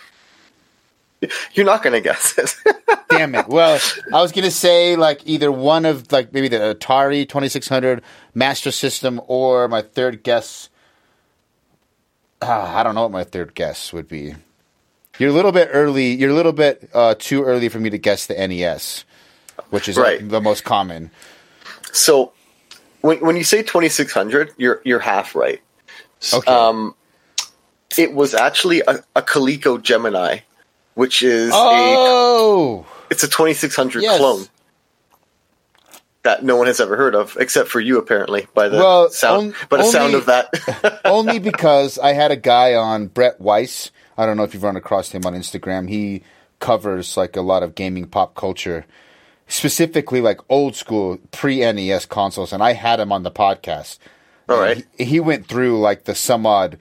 you're 1.53 1.67
not 1.67 1.83
gonna 1.83 2.01
guess 2.01 2.39
it. 2.39 2.57
Damn 3.11 3.35
it. 3.35 3.49
Well, 3.49 3.79
I 4.15 4.23
was 4.23 4.33
gonna 4.33 4.51
say 4.51 4.97
like 4.97 5.21
either 5.27 5.53
one 5.53 5.85
of 5.85 6.11
like 6.11 6.33
maybe 6.33 6.49
the 6.49 6.75
Atari 6.75 7.29
Twenty 7.29 7.51
Six 7.51 7.69
Hundred 7.69 8.01
Master 8.35 8.71
System 8.71 9.21
or 9.27 9.69
my 9.69 9.83
third 9.83 10.23
guess. 10.23 10.71
Ah, 12.41 12.79
I 12.79 12.83
don't 12.83 12.95
know 12.95 13.03
what 13.03 13.11
my 13.11 13.25
third 13.25 13.55
guess 13.55 13.93
would 13.93 14.09
be. 14.09 14.35
You're 15.19 15.31
a 15.31 15.33
little 15.33 15.53
bit 15.53 15.69
early. 15.73 16.13
You're 16.15 16.31
a 16.31 16.35
little 16.35 16.53
bit 16.53 16.91
uh, 16.93 17.15
too 17.19 17.43
early 17.45 17.69
for 17.69 17.79
me 17.81 17.91
to 17.91 17.99
guess 17.99 18.27
the 18.27 18.35
NES, 18.35 19.05
which 19.71 19.89
is 19.89 19.97
Right. 19.97 20.27
the 20.27 20.41
most 20.41 20.65
common. 20.65 21.11
so 21.93 22.33
when 23.01 23.19
when 23.21 23.37
you 23.37 23.45
say 23.45 23.63
2600, 23.63 24.53
you're 24.59 24.81
you're 24.85 24.99
half 24.99 25.35
right. 25.35 25.61
Okay. 26.33 26.51
Um, 26.53 26.95
it 27.97 28.13
was 28.13 28.35
actually 28.35 28.81
a, 28.81 29.03
a 29.15 29.23
Coleco 29.23 29.81
Gemini, 29.83 30.39
which 30.95 31.23
is 31.23 31.51
a 31.51 31.55
oh, 31.57 32.87
it's 33.11 33.23
a 33.23 33.29
2600 33.29 34.03
Yes. 34.03 34.19
clone 34.19 34.47
that 36.25 36.43
no 36.43 36.57
one 36.57 36.67
has 36.67 36.81
ever 36.81 36.97
heard 36.97 37.15
of 37.15 37.37
except 37.39 37.69
for 37.69 37.79
you 37.81 37.99
apparently 37.99 38.47
by 38.55 38.69
the 38.69 38.79
Well, 38.79 39.11
sound 39.11 39.55
on- 39.55 39.69
by 39.69 39.77
the 39.79 39.85
sound 39.85 40.15
of 40.15 40.27
that 40.27 41.01
only 41.05 41.39
because 41.39 41.99
I 41.99 42.13
had 42.15 42.33
a 42.33 42.37
guy 42.37 42.75
on 42.75 43.07
Brett 43.07 43.41
Weiss. 43.41 43.93
I 44.17 44.27
don't 44.27 44.37
know 44.37 44.45
if 44.45 44.55
you've 44.55 44.63
run 44.63 44.77
across 44.77 45.11
him 45.13 45.25
on 45.27 45.35
Instagram. 45.35 45.89
He 45.89 46.23
covers 46.61 47.17
like 47.17 47.37
a 47.37 47.43
lot 47.43 47.63
of 47.63 47.75
gaming 47.75 48.07
pop 48.07 48.35
culture, 48.35 48.87
specifically 49.49 50.21
like 50.21 50.41
old 50.49 50.75
school 50.77 51.19
pre 51.31 51.61
NES 51.61 52.07
consoles, 52.07 52.53
and 52.53 52.63
I 52.63 52.73
had 52.73 53.01
him 53.01 53.13
on 53.13 53.23
the 53.23 53.31
podcast. 53.31 53.99
All 54.49 54.59
right. 54.61 54.87
he, 54.97 55.05
he 55.05 55.21
went 55.21 55.47
through 55.47 55.81
like 55.81 56.05
the 56.05 56.15
some 56.15 56.47
odd, 56.47 56.79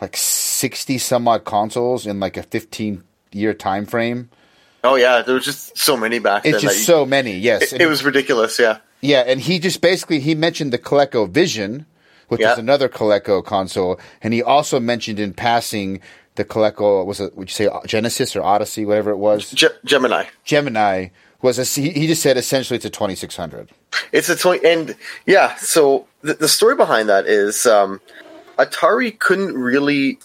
like 0.00 0.16
sixty 0.16 0.98
some 0.98 1.28
odd 1.28 1.44
consoles 1.44 2.06
in 2.06 2.20
like 2.20 2.36
a 2.36 2.42
fifteen 2.42 3.04
year 3.32 3.54
time 3.54 3.86
frame. 3.86 4.28
oh 4.84 4.94
yeah 4.96 5.22
there 5.22 5.34
was 5.34 5.44
just 5.44 5.76
so 5.78 5.96
many 5.96 6.18
back 6.18 6.44
It's 6.44 6.52
then 6.56 6.60
just 6.60 6.74
that 6.74 6.78
you- 6.80 6.84
so 6.84 7.06
many. 7.06 7.38
Yes, 7.38 7.72
it, 7.72 7.82
it 7.82 7.86
was 7.86 8.04
ridiculous 8.04 8.58
yeah 8.58 8.78
Yeah, 9.00 9.20
and 9.26 9.40
he 9.40 9.58
just 9.58 9.80
basically 9.80 10.20
he 10.20 10.34
mentioned 10.34 10.72
the 10.72 10.78
ColecoVision, 10.78 11.86
which 12.28 12.40
Yeah. 12.40 12.52
is 12.52 12.58
another 12.58 12.88
Coleco 12.88 13.44
console, 13.44 13.98
and 14.22 14.34
he 14.34 14.42
also 14.42 14.80
mentioned 14.80 15.18
in 15.18 15.32
passing 15.34 16.00
the 16.36 16.44
Coleco 16.44 17.04
was 17.04 17.20
it 17.20 17.36
would 17.36 17.48
you 17.50 17.54
say 17.54 17.68
Genesis 17.86 18.34
or 18.36 18.42
Odyssey, 18.42 18.84
whatever 18.84 19.10
it 19.10 19.16
was, 19.18 19.50
Ge- 19.50 19.66
Gemini 19.84 20.24
Gemini 20.44 21.08
was 21.40 21.58
a 21.58 21.64
he 21.64 21.90
he 21.90 22.06
just 22.06 22.22
said 22.22 22.36
essentially 22.36 22.76
it's 22.76 22.84
a 22.84 22.90
twenty 22.90 23.14
six 23.14 23.36
hundred. 23.36 23.70
It's 24.10 24.30
a 24.30 24.36
20, 24.36 24.66
and 24.66 24.96
yeah, 25.26 25.54
so 25.56 26.06
the, 26.22 26.32
the 26.34 26.48
story 26.48 26.74
behind 26.76 27.10
that 27.10 27.26
is 27.26 27.66
um, 27.66 28.00
Atari 28.58 29.18
couldn't 29.18 29.54
really 29.54 30.18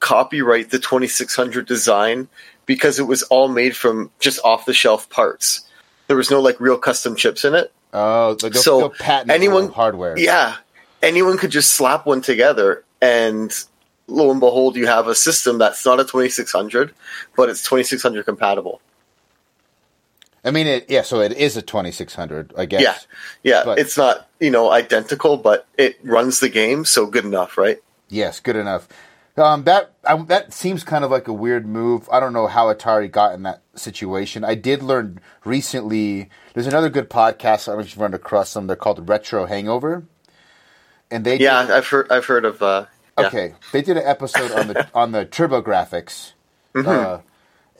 copyright 0.00 0.70
the 0.70 0.78
2600 0.80 1.64
design 1.66 2.28
because 2.66 2.98
it 2.98 3.04
was 3.04 3.22
all 3.24 3.46
made 3.46 3.76
from 3.76 4.10
just 4.18 4.40
off 4.44 4.64
the 4.64 4.74
shelf 4.74 5.08
parts. 5.08 5.60
There 6.08 6.16
was 6.16 6.30
no 6.32 6.40
like 6.40 6.60
real 6.60 6.78
custom 6.78 7.14
chips 7.14 7.44
in 7.44 7.54
it. 7.54 7.72
Oh, 7.92 8.34
the 8.34 8.52
So 8.54 8.92
anyone- 9.28 9.68
hardware. 9.70 10.18
Yeah, 10.18 10.56
anyone 11.00 11.38
could 11.38 11.50
just 11.50 11.72
slap 11.72 12.04
one 12.06 12.22
together, 12.22 12.82
and 13.00 13.52
lo 14.06 14.30
and 14.30 14.40
behold, 14.40 14.76
you 14.76 14.86
have 14.86 15.08
a 15.08 15.14
system 15.14 15.58
that's 15.58 15.84
not 15.86 16.00
a 16.00 16.04
2600, 16.04 16.94
but 17.36 17.48
it's 17.48 17.62
2600 17.62 18.24
compatible. 18.24 18.80
I 20.44 20.50
mean 20.50 20.66
it. 20.66 20.86
Yeah, 20.90 21.02
so 21.02 21.20
it 21.20 21.32
is 21.32 21.56
a 21.56 21.62
twenty 21.62 21.92
six 21.92 22.14
hundred, 22.16 22.52
I 22.58 22.66
guess. 22.66 22.82
Yeah, 22.82 22.96
yeah, 23.44 23.62
But- 23.64 23.78
it's 23.78 23.96
not 23.96 24.28
you 24.40 24.50
know 24.50 24.70
identical, 24.72 25.36
but 25.36 25.66
it 25.78 25.98
runs 26.02 26.40
the 26.40 26.48
game, 26.48 26.84
so 26.84 27.06
good 27.06 27.24
enough, 27.24 27.56
right? 27.56 27.78
Yes, 28.08 28.40
good 28.40 28.56
enough. 28.56 28.88
Um, 29.36 29.62
that 29.64 29.92
I, 30.04 30.16
that 30.24 30.52
seems 30.52 30.82
kind 30.84 31.04
of 31.04 31.10
like 31.12 31.28
a 31.28 31.32
weird 31.32 31.64
move. 31.64 32.08
I 32.10 32.18
don't 32.18 32.32
know 32.32 32.48
how 32.48 32.74
Atari 32.74 33.08
got 33.10 33.34
in 33.34 33.44
that 33.44 33.62
situation. 33.76 34.44
I 34.44 34.56
did 34.56 34.82
learn 34.82 35.20
recently. 35.44 36.28
There's 36.54 36.66
another 36.66 36.90
good 36.90 37.08
podcast. 37.08 37.68
I 37.68 37.72
don't 37.72 37.76
know 37.76 37.80
if 37.84 37.90
you've 37.94 38.00
run 38.02 38.12
across 38.12 38.52
them. 38.52 38.66
They're 38.66 38.74
called 38.76 39.08
Retro 39.08 39.46
Hangover, 39.46 40.02
and 41.10 41.24
they 41.24 41.38
Yeah, 41.38 41.62
did, 41.62 41.70
I've 41.70 41.86
heard 41.86 42.10
I've 42.10 42.26
heard 42.26 42.44
of. 42.44 42.60
Uh, 42.60 42.86
yeah. 43.18 43.26
okay. 43.26 43.54
They 43.72 43.82
did 43.82 43.96
an 43.96 44.04
episode 44.04 44.52
on 44.52 44.68
the 44.68 44.88
on 44.94 45.12
the 45.12 45.26
TurboGrafx, 45.26 46.32
uh, 46.74 47.18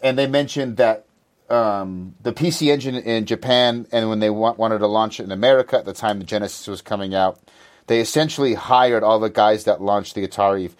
and 0.02 0.18
they 0.18 0.26
mentioned 0.26 0.76
that 0.76 1.06
um, 1.48 2.14
the 2.22 2.32
PC 2.32 2.68
Engine 2.68 2.94
in 2.94 3.26
Japan, 3.26 3.86
and 3.92 4.08
when 4.08 4.20
they 4.20 4.30
wa- 4.30 4.52
wanted 4.52 4.78
to 4.78 4.86
launch 4.86 5.20
it 5.20 5.24
in 5.24 5.32
America 5.32 5.78
at 5.78 5.84
the 5.84 5.92
time 5.92 6.18
the 6.18 6.24
Genesis 6.24 6.66
was 6.66 6.82
coming 6.82 7.14
out, 7.14 7.38
they 7.86 8.00
essentially 8.00 8.54
hired 8.54 9.02
all 9.02 9.20
the 9.20 9.30
guys 9.30 9.64
that 9.64 9.80
launched 9.80 10.14
the 10.14 10.26
Atari. 10.26 10.72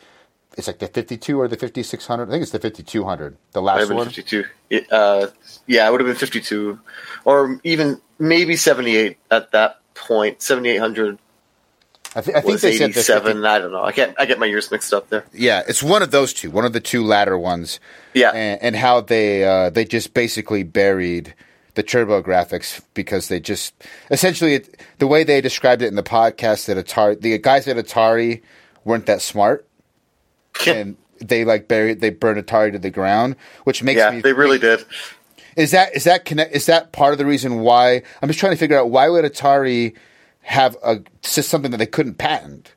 It's 0.57 0.67
like 0.67 0.79
the 0.79 0.89
52 0.89 1.41
or 1.41 1.49
the 1.49 1.57
5600. 1.57 2.29
I 2.29 2.31
think 2.31 2.43
it's 2.43 2.53
the 2.53 2.59
5200, 2.59 3.37
the 3.53 3.63
last 3.63 3.91
one. 3.91 4.07
52. 4.07 4.45
Uh, 4.91 5.29
yeah, 5.67 5.87
it 5.87 5.91
would 5.91 6.01
have 6.01 6.07
been 6.07 6.17
52, 6.17 6.79
or 7.25 7.61
even 7.65 8.01
maybe 8.19 8.57
78 8.57 9.17
at 9.31 9.53
that 9.53 9.81
point. 9.95 10.43
7800 10.43 11.19
I, 12.15 12.21
thi- 12.21 12.35
I 12.35 12.41
think 12.41 12.61
they 12.61 12.77
said 12.77 12.91
87. 12.91 13.33
50 13.35 13.47
I 13.47 13.59
don't 13.59 13.73
know. 13.73 13.83
I 13.83 13.93
get 13.93 14.15
I 14.19 14.27
get 14.27 14.39
my 14.39 14.47
years 14.47 14.71
mixed 14.71 14.93
up 14.93 15.09
there. 15.09 15.25
Yeah, 15.33 15.63
it's 15.67 15.83
one 15.83 16.03
of 16.03 16.11
those 16.11 16.33
two, 16.33 16.51
one 16.51 16.65
of 16.65 16.73
the 16.73 16.81
two 16.81 17.03
latter 17.05 17.39
ones. 17.39 17.81
Yeah. 18.15 18.31
and, 18.31 18.63
and 18.63 18.77
how 18.77 19.01
they 19.01 19.45
uh, 19.45 19.71
they 19.71 19.85
just 19.85 20.13
basically 20.15 20.63
buried 20.63 21.35
the 21.75 21.83
TurboGrafx 21.83 22.83
because 22.95 23.29
they 23.29 23.41
just 23.41 23.75
essentially 24.11 24.55
it, 24.55 24.81
the 24.99 25.07
way 25.07 25.25
they 25.25 25.41
described 25.41 25.81
it 25.83 25.87
in 25.87 25.95
the 25.95 26.03
podcast 26.03 26.67
that 26.67 26.77
Atari 26.77 27.21
the 27.21 27.39
guys 27.39 27.67
at 27.67 27.77
Atari 27.77 28.43
weren't 28.85 29.07
that 29.07 29.23
smart 29.23 29.67
and 30.67 30.97
they 31.19 31.45
like 31.45 31.69
buried 31.69 32.01
they 32.01 32.11
burned 32.11 32.45
Atari 32.45 32.73
to 32.73 32.79
the 32.79 32.91
ground, 32.91 33.37
which 33.65 33.83
makes 33.83 33.99
yeah, 33.99 34.11
me 34.11 34.21
they 34.21 34.33
really 34.35 34.59
did. 34.59 34.85
is 35.57 35.71
that 35.71 35.97
is 35.97 36.05
that 36.05 36.25
connect 36.27 36.55
is 36.55 36.67
that 36.67 36.93
part 36.93 37.13
of 37.13 37.19
the 37.19 37.27
reason 37.27 37.61
why 37.61 38.03
I'm 38.21 38.29
just 38.29 38.39
trying 38.39 38.53
to 38.53 38.59
figure 38.59 38.79
out 38.79 38.91
why 38.91 39.09
would 39.09 39.25
Atari 39.25 39.95
have 40.43 40.77
a 40.85 41.03
just 41.23 41.49
something 41.49 41.71
that 41.71 41.79
they 41.79 41.87
couldn't 41.87 42.15
patent. 42.15 42.75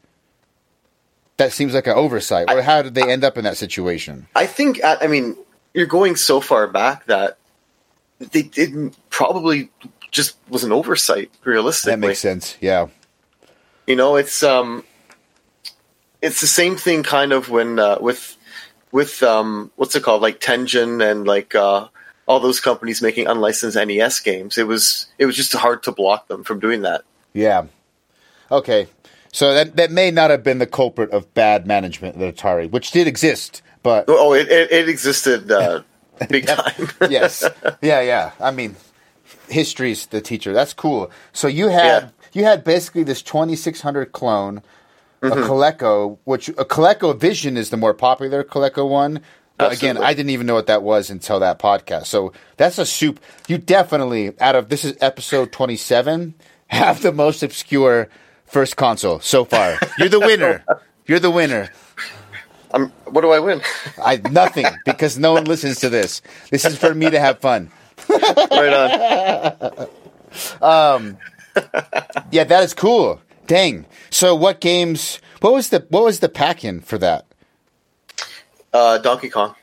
That 1.37 1.51
seems 1.51 1.73
like 1.73 1.87
an 1.87 1.93
oversight. 1.93 2.49
Or 2.49 2.61
how 2.61 2.81
did 2.81 2.95
they 2.95 3.11
end 3.11 3.25
up 3.25 3.37
in 3.37 3.43
that 3.43 3.57
situation? 3.57 4.27
I 4.35 4.45
think. 4.45 4.83
I 4.83 4.97
I 5.01 5.07
mean, 5.07 5.35
you're 5.73 5.85
going 5.85 6.15
so 6.15 6.39
far 6.39 6.67
back 6.67 7.05
that 7.05 7.37
they 8.19 8.43
didn't 8.43 8.97
probably 9.09 9.69
just 10.11 10.37
was 10.47 10.63
an 10.63 10.71
oversight. 10.71 11.31
Realistically, 11.43 11.91
That 11.91 12.07
makes 12.07 12.19
sense. 12.19 12.55
Yeah. 12.61 12.87
You 13.85 13.95
know, 13.95 14.15
it's 14.15 14.41
um, 14.43 14.83
it's 16.21 16.41
the 16.41 16.47
same 16.47 16.77
thing 16.77 17.03
kind 17.03 17.33
of 17.33 17.49
when 17.49 17.79
uh, 17.79 17.97
with 17.99 18.37
with 18.91 19.21
um, 19.21 19.71
what's 19.75 19.95
it 19.95 20.03
called, 20.03 20.21
like 20.21 20.39
Tengen 20.39 21.05
and 21.05 21.27
like 21.27 21.53
uh, 21.53 21.87
all 22.25 22.39
those 22.39 22.61
companies 22.61 23.01
making 23.01 23.27
unlicensed 23.27 23.77
NES 23.77 24.21
games. 24.21 24.57
It 24.57 24.67
was 24.67 25.07
it 25.19 25.25
was 25.25 25.35
just 25.35 25.53
hard 25.53 25.83
to 25.83 25.91
block 25.91 26.27
them 26.27 26.43
from 26.43 26.59
doing 26.59 26.83
that. 26.83 27.03
Yeah. 27.35 27.65
Okay. 28.51 28.87
So 29.31 29.53
that 29.53 29.75
that 29.75 29.91
may 29.91 30.09
not 30.11 30.29
have 30.31 30.43
been 30.43 30.59
the 30.59 30.65
culprit 30.67 31.11
of 31.11 31.31
bad 31.33 31.67
management 31.67 32.19
at 32.21 32.35
Atari, 32.35 32.71
which 32.71 32.91
did 32.91 33.05
exist, 33.07 33.61
but 33.83 34.05
Oh, 34.07 34.33
it 34.33 34.47
it, 34.49 34.71
it 34.71 34.89
existed 34.89 35.51
uh, 35.51 35.81
big 36.29 36.47
time. 36.47 36.89
yes. 37.09 37.43
Yeah, 37.81 37.99
yeah. 38.01 38.31
I 38.39 38.51
mean, 38.51 38.75
history's 39.49 40.05
the 40.07 40.21
teacher. 40.21 40.53
That's 40.53 40.73
cool. 40.73 41.11
So 41.33 41.47
you 41.47 41.67
had 41.67 42.03
Yeah. 42.03 42.09
you 42.33 42.43
had 42.45 42.63
basically 42.63 43.03
this 43.03 43.21
2600 43.21 44.11
clone 44.11 44.61
a 45.21 45.27
Mm-hmm. 45.27 45.43
Coleco, 45.49 46.17
which 46.25 46.49
a 46.49 46.65
ColecoVision 46.65 47.57
is 47.57 47.71
the 47.71 47.77
more 47.77 47.93
popular 47.95 48.43
Coleco 48.43 48.87
one. 48.87 49.21
But 49.57 49.71
again, 49.73 49.97
I 49.97 50.13
didn't 50.13 50.31
even 50.31 50.45
know 50.45 50.53
what 50.53 50.67
that 50.67 50.83
was 50.83 51.09
until 51.09 51.39
that 51.39 51.59
podcast. 51.59 52.05
So 52.07 52.31
that's 52.57 52.77
a 52.77 52.85
soup. 52.85 53.19
You 53.47 53.57
definitely 53.57 54.33
out 54.39 54.55
of 54.55 54.67
this 54.69 54.83
is 54.85 54.97
episode 55.01 55.51
27 55.53 56.35
have 56.67 57.01
the 57.01 57.11
most 57.11 57.43
obscure 57.43 58.09
first 58.45 58.75
console 58.77 59.19
so 59.19 59.45
far. 59.45 59.77
You're 59.97 60.09
the 60.09 60.19
winner. 60.19 60.63
You're 61.05 61.19
the 61.19 61.31
winner. 61.31 61.69
Um, 62.73 62.91
what 63.05 63.21
do 63.21 63.31
I 63.31 63.39
win? 63.39 63.61
I 64.03 64.17
nothing 64.17 64.65
because 64.85 65.17
no 65.17 65.33
one 65.33 65.45
listens 65.45 65.79
to 65.79 65.89
this. 65.89 66.21
This 66.49 66.65
is 66.65 66.77
for 66.77 66.93
me 66.93 67.09
to 67.09 67.19
have 67.19 67.39
fun. 67.39 67.71
right 68.09 69.81
on. 70.61 71.17
Yeah, 72.31 72.43
that 72.43 72.63
is 72.63 72.73
cool. 72.73 73.21
Dang. 73.47 73.85
So 74.09 74.35
what 74.35 74.59
games? 74.59 75.19
What 75.41 75.53
was 75.53 75.69
the 75.69 75.85
what 75.89 76.03
was 76.03 76.19
the 76.19 76.29
pack 76.29 76.65
in 76.65 76.81
for 76.81 76.97
that? 76.97 77.25
Uh, 78.73 78.97
Donkey 78.97 79.29
Kong. 79.29 79.55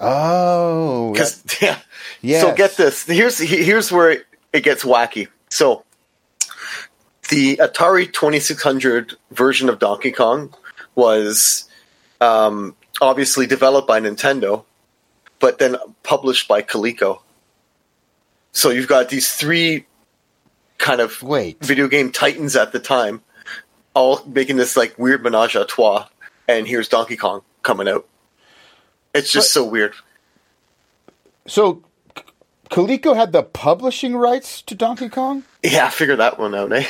Oh, 0.00 1.12
Because 1.12 1.42
yeah, 1.60 1.78
Yes. 2.20 2.42
So 2.42 2.54
get 2.54 2.76
this. 2.76 3.04
Here's 3.04 3.38
here's 3.38 3.90
where 3.90 4.10
it, 4.12 4.26
it 4.52 4.60
gets 4.62 4.84
wacky. 4.84 5.28
So 5.48 5.84
the 7.28 7.56
Atari 7.56 8.12
2600 8.12 9.14
version 9.30 9.68
of 9.68 9.78
Donkey 9.78 10.12
Kong 10.12 10.54
was 10.94 11.68
um, 12.20 12.74
obviously 13.00 13.46
developed 13.46 13.86
by 13.86 14.00
Nintendo, 14.00 14.64
but 15.38 15.58
then 15.58 15.76
published 16.02 16.48
by 16.48 16.62
Coleco. 16.62 17.20
So 18.52 18.70
you've 18.70 18.88
got 18.88 19.08
these 19.08 19.32
three 19.32 19.86
kind 20.78 21.00
of 21.00 21.22
Wait. 21.22 21.60
video 21.60 21.88
game 21.88 22.10
titans 22.12 22.56
at 22.56 22.72
the 22.72 22.80
time, 22.80 23.22
all 23.94 24.22
making 24.26 24.56
this 24.56 24.76
like 24.76 24.98
weird 24.98 25.22
menage 25.22 25.54
a 25.54 25.64
trois. 25.64 26.08
And 26.46 26.66
here's 26.66 26.88
Donkey 26.88 27.16
Kong 27.16 27.42
coming 27.62 27.88
out. 27.88 28.06
It's 29.14 29.30
just 29.30 29.52
so 29.52 29.64
weird. 29.64 29.94
So, 31.46 31.82
Coleco 32.70 33.16
had 33.16 33.32
the 33.32 33.42
publishing 33.42 34.14
rights 34.16 34.62
to 34.62 34.74
Donkey 34.74 35.08
Kong. 35.08 35.44
Yeah, 35.62 35.86
I 35.86 35.90
figured 35.90 36.18
that 36.18 36.38
one 36.38 36.54
out, 36.54 36.72
eh? 36.72 36.86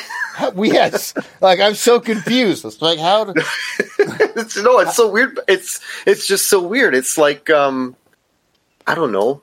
Yes, 0.57 1.15
like 1.41 1.61
I'm 1.61 1.75
so 1.75 1.99
confused. 2.01 2.65
It's 2.65 2.81
like 2.81 2.99
how? 2.99 3.25
Do, 3.25 3.33
it's, 3.99 4.57
no, 4.57 4.79
it's 4.79 4.95
so 4.95 5.11
weird. 5.11 5.39
It's 5.49 5.81
it's 6.07 6.27
just 6.27 6.49
so 6.49 6.63
weird. 6.63 6.95
It's 6.95 7.19
like 7.19 7.51
um, 7.51 7.97
I 8.87 8.95
don't 8.95 9.13
know. 9.13 9.43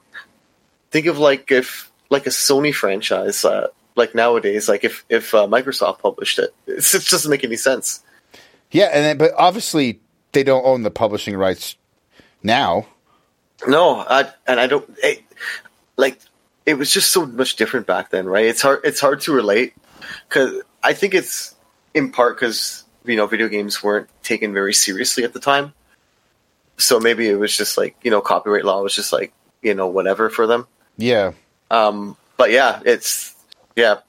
Think 0.91 1.07
of 1.07 1.19
like 1.19 1.51
if 1.51 1.91
like 2.09 2.27
a 2.27 2.29
Sony 2.29 2.73
franchise, 2.73 3.43
uh, 3.43 3.67
like 3.95 4.15
nowadays, 4.15 4.69
like 4.69 4.83
if 4.83 5.05
if 5.09 5.33
uh, 5.33 5.47
Microsoft 5.47 5.99
published 5.99 6.39
it, 6.39 6.53
it's, 6.67 6.93
it 6.93 7.05
doesn't 7.05 7.29
make 7.29 7.43
any 7.43 7.57
sense. 7.57 8.03
yeah, 8.71 8.85
and 8.85 9.03
then, 9.03 9.17
but 9.17 9.31
obviously 9.37 9.99
they 10.31 10.43
don't 10.43 10.65
own 10.65 10.83
the 10.83 10.91
publishing 10.91 11.35
rights 11.35 11.75
now. 12.41 12.85
No, 13.67 13.99
I, 13.99 14.31
and 14.47 14.59
I 14.59 14.67
don't 14.67 14.89
it, 15.03 15.23
like. 15.97 16.19
It 16.65 16.79
was 16.79 16.91
just 16.91 17.11
so 17.11 17.27
much 17.27 17.57
different 17.57 17.85
back 17.85 18.09
then, 18.09 18.25
right? 18.25 18.47
It's 18.47 18.63
hard. 18.63 18.79
It's 18.83 18.99
hard 18.99 19.21
to 19.21 19.31
relate 19.31 19.75
because 20.27 20.63
I 20.81 20.93
think 20.93 21.13
it's 21.13 21.53
in 21.93 22.11
part 22.11 22.37
because 22.37 22.83
you 23.03 23.15
know 23.15 23.27
video 23.27 23.47
games 23.47 23.83
weren't 23.83 24.09
taken 24.23 24.51
very 24.51 24.73
seriously 24.73 25.23
at 25.23 25.33
the 25.33 25.39
time. 25.39 25.73
So 26.77 26.99
maybe 26.99 27.29
it 27.29 27.35
was 27.35 27.55
just 27.55 27.77
like 27.77 27.95
you 28.01 28.09
know 28.09 28.19
copyright 28.19 28.65
law 28.65 28.81
was 28.81 28.95
just 28.95 29.13
like 29.13 29.31
you 29.61 29.75
know 29.75 29.87
whatever 29.87 30.31
for 30.31 30.47
them. 30.47 30.67
Yeah, 30.97 31.33
Um, 31.69 32.17
but 32.37 32.51
yeah, 32.51 32.81
it's 32.83 33.35
yeah, 33.75 33.99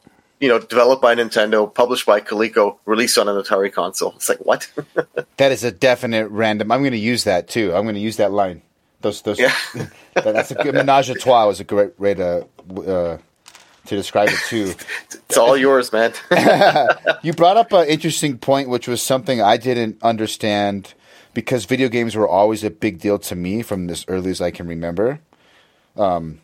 you 0.40 0.49
know, 0.49 0.59
developed 0.59 1.02
by 1.02 1.14
Nintendo, 1.14 1.73
published 1.73 2.07
by 2.07 2.21
Coleco, 2.21 2.78
released 2.85 3.19
on 3.19 3.28
an 3.28 3.37
Atari 3.37 3.73
console. 3.73 4.12
It's 4.16 4.28
like 4.28 4.38
what? 4.38 4.71
that 5.37 5.52
is 5.52 5.64
a 5.64 5.73
definite 5.73 6.28
random. 6.28 6.71
I'm 6.71 6.81
going 6.81 6.93
to 6.93 6.99
use 6.99 7.25
that 7.25 7.49
too. 7.49 7.75
I'm 7.75 7.85
going 7.85 7.95
to 7.95 8.00
use 8.00 8.16
that 8.19 8.33
line. 8.33 8.62
Those 9.00 9.22
those. 9.22 9.38
Yeah. 9.38 9.54
that, 10.14 10.24
that's 10.24 10.50
a 10.50 10.54
good 10.54 10.74
menage 10.74 11.10
a 11.10 11.14
trois. 11.14 11.46
Was 11.46 11.60
a 11.60 11.64
great 11.64 11.98
way 11.98 12.14
to 12.14 12.46
uh, 12.70 13.18
to 13.86 13.96
describe 13.96 14.28
it 14.28 14.38
too. 14.48 14.74
it's 15.10 15.36
all 15.36 15.56
yours, 15.56 15.92
man. 15.92 16.12
You 17.22 17.32
brought 17.32 17.56
up 17.56 17.72
an 17.72 17.88
interesting 17.88 18.38
point, 18.38 18.68
which 18.68 18.86
was 18.86 19.02
something 19.02 19.40
I 19.40 19.56
didn't 19.56 20.00
understand 20.02 20.94
because 21.34 21.64
video 21.64 21.88
games 21.88 22.14
were 22.14 22.28
always 22.28 22.62
a 22.62 22.70
big 22.70 23.00
deal 23.00 23.18
to 23.18 23.34
me 23.34 23.62
from 23.62 23.90
as 23.90 24.04
early 24.06 24.30
as 24.30 24.40
I 24.40 24.50
can 24.50 24.68
remember. 24.68 25.18
Um, 25.96 26.40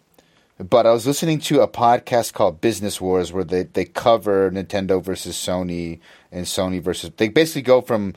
but 0.59 0.87
I 0.87 0.92
was 0.92 1.06
listening 1.06 1.38
to 1.40 1.61
a 1.61 1.68
podcast 1.68 2.32
called 2.32 2.61
Business 2.61 3.00
Wars 3.00 3.32
where 3.32 3.44
they, 3.44 3.64
they 3.64 3.85
cover 3.85 4.50
Nintendo 4.50 5.02
versus 5.02 5.37
Sony 5.37 6.00
and 6.32 6.47
Sony 6.47 6.80
versus. 6.80 7.11
They 7.16 7.28
basically 7.28 7.62
go 7.62 7.80
from 7.80 8.14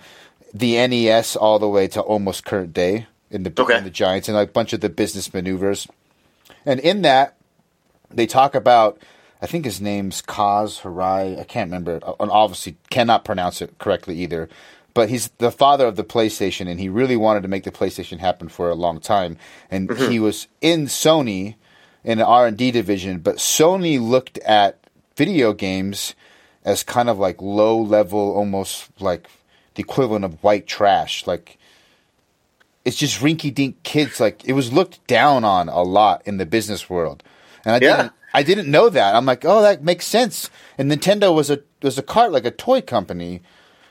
the 0.54 0.76
NES 0.88 1.36
all 1.36 1.60
the 1.60 1.70
way 1.70 1.88
to 1.90 2.02
almost 2.02 2.46
current 2.46 2.74
day 2.74 3.08
in 3.32 3.44
the, 3.44 3.54
Okay. 3.58 3.78
in 3.78 3.84
the 3.84 3.90
Giants 3.90 4.28
and 4.28 4.36
like 4.38 4.50
a 4.50 4.52
bunch 4.52 4.74
of 4.74 4.82
the 4.82 4.90
business 4.90 5.34
maneuvers. 5.34 5.88
And 6.66 6.80
in 6.80 7.02
that, 7.04 7.36
they 8.12 8.28
talk 8.28 8.56
about 8.56 9.00
I 9.42 9.48
think 9.48 9.66
his 9.66 9.80
name's 9.82 10.24
Kaz 10.24 10.82
Harai. 10.82 11.40
I 11.40 11.44
can't 11.44 11.70
remember. 11.70 12.00
Uh, 12.02 12.14
and 12.20 12.32
obviously 12.32 12.78
cannot 12.90 13.26
pronounce 13.26 13.62
it 13.62 13.78
correctly 13.78 14.18
either. 14.20 14.50
But 14.96 15.10
he's 15.10 15.28
the 15.38 15.52
father 15.52 15.86
of 15.86 15.98
the 15.98 16.04
PlayStation, 16.04 16.68
and 16.68 16.80
he 16.80 16.88
really 16.88 17.18
wanted 17.18 17.44
to 17.44 17.50
make 17.50 17.64
the 17.64 17.72
PlayStation 17.72 18.18
happen 18.18 18.48
for 18.48 18.70
a 18.70 18.76
long 18.76 19.00
time. 19.00 19.38
And 19.70 19.90
mm-hmm. 19.90 20.10
he 20.10 20.20
was 20.20 20.48
in 20.62 20.86
Sony 20.86 21.56
in 22.04 22.20
an 22.20 22.26
R 22.26 22.48
and 22.48 22.58
D 22.58 22.72
division, 22.72 23.20
but 23.20 23.36
Sony 23.36 24.02
looked 24.02 24.38
at 24.40 24.80
video 25.16 25.54
games 25.54 26.16
as 26.64 26.82
kind 26.82 27.10
of 27.10 27.20
like 27.20 27.42
low 27.42 27.80
level, 27.80 28.34
almost 28.36 28.90
like 29.00 29.28
the 29.76 29.84
equivalent 29.84 30.26
of 30.26 30.42
white 30.44 30.66
trash. 30.66 31.28
Like 31.28 31.60
it's 32.86 32.98
just 32.98 33.20
rinky 33.22 33.54
dink 33.54 33.84
kids. 33.84 34.20
Like 34.20 34.46
it 34.46 34.54
was 34.54 34.72
looked 34.72 35.06
down 35.08 35.44
on 35.44 35.68
a 35.70 35.82
lot 35.84 36.22
in 36.26 36.38
the 36.38 36.46
business 36.46 36.90
world, 36.90 37.24
and 37.66 37.74
I 37.76 37.80
Yeah. 37.86 37.98
didn't. 37.98 38.12
I 38.34 38.44
didn't 38.44 38.70
know 38.70 38.90
that. 38.90 39.16
I'm 39.16 39.26
like, 39.26 39.46
oh, 39.46 39.62
that 39.62 39.82
makes 39.82 40.06
sense. 40.06 40.50
And 40.78 40.92
Nintendo 40.92 41.34
was 41.34 41.50
a 41.50 41.62
was 41.82 41.98
a 41.98 42.04
cart 42.04 42.32
like 42.34 42.46
a 42.46 42.52
toy 42.52 42.82
company, 42.82 43.42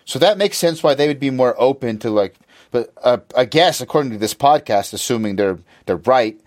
so 0.05 0.19
that 0.19 0.37
makes 0.39 0.59
sense 0.59 0.83
why 0.83 0.95
they 0.95 1.09
would 1.09 1.21
be 1.21 1.31
more 1.31 1.55
open 1.59 1.99
to 2.01 2.11
like. 2.11 2.35
But 2.71 2.93
uh, 3.03 3.19
I 3.37 3.45
guess 3.47 3.81
according 3.81 4.13
to 4.13 4.19
this 4.19 4.35
podcast, 4.35 4.93
assuming 4.93 5.37
they're 5.37 5.59
they're 5.87 5.97
right, 5.97 6.39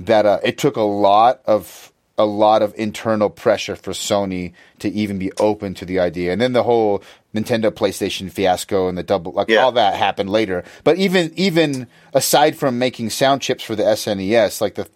that 0.00 0.26
uh, 0.26 0.38
it 0.42 0.58
took 0.58 0.76
a 0.76 0.82
lot 0.82 1.40
of 1.46 1.89
a 2.20 2.24
lot 2.24 2.62
of 2.62 2.74
internal 2.76 3.30
pressure 3.30 3.76
for 3.76 3.92
Sony 3.92 4.52
to 4.78 4.88
even 4.90 5.18
be 5.18 5.32
open 5.38 5.74
to 5.74 5.84
the 5.84 5.98
idea, 5.98 6.32
and 6.32 6.40
then 6.40 6.52
the 6.52 6.62
whole 6.62 7.02
Nintendo 7.34 7.70
PlayStation 7.70 8.30
fiasco 8.30 8.88
and 8.88 8.96
the 8.98 9.02
double 9.02 9.32
like 9.32 9.48
Yeah. 9.48 9.58
all 9.64 9.72
that 9.72 9.94
happened 9.94 10.30
later. 10.30 10.64
But 10.84 10.96
even 10.98 11.32
even 11.36 11.86
aside 12.14 12.56
from 12.56 12.78
making 12.78 13.10
sound 13.10 13.42
chips 13.42 13.64
for 13.64 13.76
the 13.76 13.84
SNES, 13.84 14.60
like 14.60 14.74
the 14.74 14.88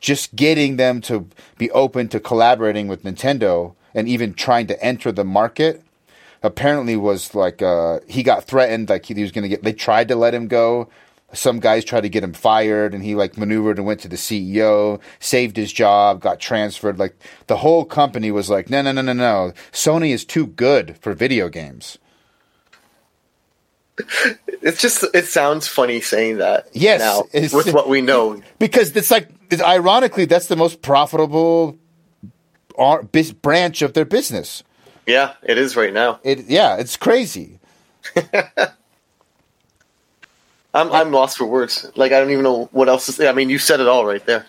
just 0.00 0.34
getting 0.34 0.76
them 0.76 1.00
to 1.02 1.28
be 1.58 1.70
open 1.70 2.08
to 2.08 2.18
collaborating 2.20 2.88
with 2.88 3.04
Nintendo 3.04 3.74
and 3.94 4.08
even 4.08 4.34
trying 4.34 4.66
to 4.66 4.82
enter 4.84 5.12
the 5.12 5.24
market 5.24 5.82
apparently 6.42 6.96
was 6.96 7.34
like 7.34 7.62
uh, 7.62 8.00
he 8.08 8.22
got 8.22 8.44
threatened 8.44 8.88
like 8.88 9.06
he, 9.06 9.14
was 9.22 9.30
going 9.30 9.42
to 9.42 9.48
get 9.48 9.62
they 9.62 9.72
tried 9.72 10.08
to 10.08 10.16
let 10.16 10.34
him 10.34 10.48
go 10.48 10.88
some 11.32 11.60
guys 11.60 11.84
tried 11.84 12.02
to 12.02 12.08
get 12.08 12.22
him 12.22 12.32
fired 12.32 12.94
and 12.94 13.02
he 13.02 13.14
like 13.14 13.36
maneuvered 13.38 13.78
and 13.78 13.86
went 13.86 14.00
to 14.00 14.08
the 14.08 14.16
ceo 14.16 15.00
saved 15.18 15.56
his 15.56 15.72
job 15.72 16.20
got 16.20 16.38
transferred 16.40 16.98
like 16.98 17.16
the 17.46 17.56
whole 17.58 17.84
company 17.84 18.30
was 18.30 18.50
like 18.50 18.68
no 18.68 18.82
no 18.82 18.92
no 18.92 19.00
no 19.02 19.12
no 19.12 19.52
sony 19.72 20.10
is 20.10 20.24
too 20.24 20.46
good 20.46 20.96
for 21.00 21.14
video 21.14 21.48
games 21.48 21.98
it's 24.62 24.80
just 24.80 25.04
it 25.14 25.26
sounds 25.26 25.68
funny 25.68 26.00
saying 26.00 26.38
that. 26.38 26.66
Yes, 26.72 27.00
now 27.00 27.24
it's- 27.32 27.52
with 27.52 27.72
what 27.74 27.88
we 27.90 28.00
know. 28.00 28.40
because 28.58 28.96
it's 28.96 29.10
like 29.10 29.28
it's, 29.50 29.62
ironically 29.62 30.24
that's 30.24 30.46
the 30.46 30.56
most 30.56 30.80
profitable 30.80 31.76
uh, 32.78 32.82
ar- 32.82 33.02
bis- 33.02 33.32
branch 33.32 33.82
of 33.82 33.92
their 33.92 34.06
business 34.06 34.62
Yeah, 35.06 35.34
it 35.42 35.58
is 35.58 35.76
right 35.76 35.92
now. 35.92 36.20
it 36.24 36.46
yeah 36.46 36.76
it's 36.76 36.96
crazy 36.96 37.60
I'm 40.74 40.90
I'm 40.92 41.12
lost 41.12 41.38
for 41.38 41.46
words. 41.46 41.90
Like 41.96 42.12
I 42.12 42.20
don't 42.20 42.30
even 42.30 42.44
know 42.44 42.68
what 42.72 42.88
else 42.88 43.06
to 43.06 43.12
say. 43.12 43.28
I 43.28 43.32
mean, 43.32 43.50
you 43.50 43.58
said 43.58 43.80
it 43.80 43.88
all 43.88 44.06
right 44.06 44.24
there. 44.24 44.46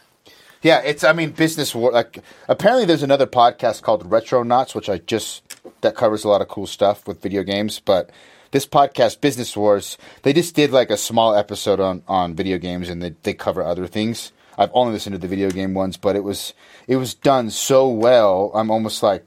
Yeah, 0.63 0.79
it's. 0.79 1.03
I 1.03 1.11
mean, 1.11 1.31
business 1.31 1.75
war. 1.75 1.91
Like, 1.91 2.19
apparently, 2.47 2.85
there's 2.85 3.03
another 3.03 3.27
podcast 3.27 3.81
called 3.81 4.09
Retronauts, 4.09 4.73
which 4.73 4.89
I 4.89 4.99
just 4.99 5.43
that 5.81 5.95
covers 5.95 6.23
a 6.23 6.29
lot 6.29 6.41
of 6.41 6.47
cool 6.47 6.67
stuff 6.67 7.05
with 7.05 7.21
video 7.21 7.43
games. 7.43 7.81
But 7.81 8.09
this 8.51 8.65
podcast, 8.65 9.19
Business 9.19 9.57
Wars, 9.57 9.97
they 10.21 10.31
just 10.31 10.55
did 10.55 10.71
like 10.71 10.89
a 10.89 10.95
small 10.95 11.35
episode 11.35 11.81
on 11.81 12.01
on 12.07 12.33
video 12.33 12.57
games, 12.57 12.87
and 12.87 13.03
they 13.03 13.13
they 13.23 13.33
cover 13.33 13.61
other 13.61 13.87
things. 13.87 14.31
I've 14.57 14.71
only 14.73 14.93
listened 14.93 15.15
to 15.15 15.19
the 15.19 15.27
video 15.27 15.49
game 15.49 15.73
ones, 15.73 15.97
but 15.97 16.15
it 16.15 16.23
was 16.23 16.53
it 16.87 16.95
was 16.95 17.13
done 17.13 17.49
so 17.49 17.89
well. 17.89 18.49
I'm 18.55 18.71
almost 18.71 19.03
like, 19.03 19.25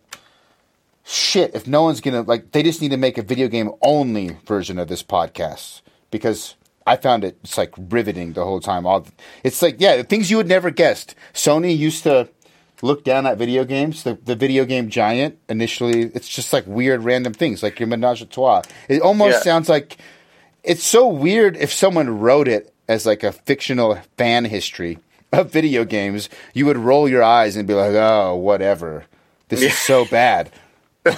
shit. 1.04 1.54
If 1.54 1.66
no 1.66 1.82
one's 1.82 2.00
gonna 2.00 2.22
like, 2.22 2.52
they 2.52 2.62
just 2.62 2.80
need 2.80 2.92
to 2.92 2.96
make 2.96 3.18
a 3.18 3.22
video 3.22 3.48
game 3.48 3.72
only 3.82 4.38
version 4.46 4.78
of 4.78 4.88
this 4.88 5.02
podcast 5.02 5.82
because 6.11 6.54
I 6.87 6.96
found 6.96 7.25
it 7.25 7.38
it's 7.42 7.59
like 7.59 7.75
riveting 7.77 8.33
the 8.35 8.44
whole 8.44 8.61
time. 8.61 8.87
All 8.87 9.07
it's 9.42 9.61
like 9.62 9.77
yeah, 9.81 10.03
things 10.03 10.31
you 10.31 10.37
would 10.38 10.49
never 10.49 10.70
guessed. 10.70 11.14
Sony 11.35 11.77
used 11.77 12.03
to 12.05 12.29
look 12.83 13.05
down 13.05 13.27
at 13.27 13.38
video 13.38 13.64
games. 13.64 14.03
The, 14.05 14.14
the 14.25 14.37
video 14.37 14.64
game 14.64 14.90
giant 14.90 15.38
initially, 15.49 16.03
it's 16.14 16.29
just 16.29 16.53
like 16.53 16.64
weird 16.66 17.03
random 17.05 17.33
things 17.33 17.62
like 17.62 17.81
your 17.81 17.87
menage 17.88 18.22
a 18.22 18.27
trois. 18.27 18.62
It 18.88 19.03
almost 19.03 19.37
Yeah. 19.38 19.40
sounds 19.42 19.68
like 19.68 19.96
it's 20.62 20.85
so 20.85 21.07
weird 21.09 21.57
if 21.57 21.72
someone 21.72 22.18
wrote 22.20 22.49
it 22.49 22.72
as 22.88 23.07
like 23.07 23.22
a 23.25 23.33
fictional 23.33 23.99
fan 24.16 24.44
history 24.44 24.99
of 25.33 25.51
video 25.51 25.85
games. 25.85 26.29
You 26.55 26.66
would 26.66 26.77
roll 26.77 27.09
your 27.09 27.22
eyes 27.22 27.57
and 27.57 27.66
be 27.66 27.75
like, 27.75 27.94
oh, 27.94 28.37
whatever. 28.37 29.07
This 29.49 29.62
is 29.62 29.77
so 29.79 30.05
bad. 30.05 30.51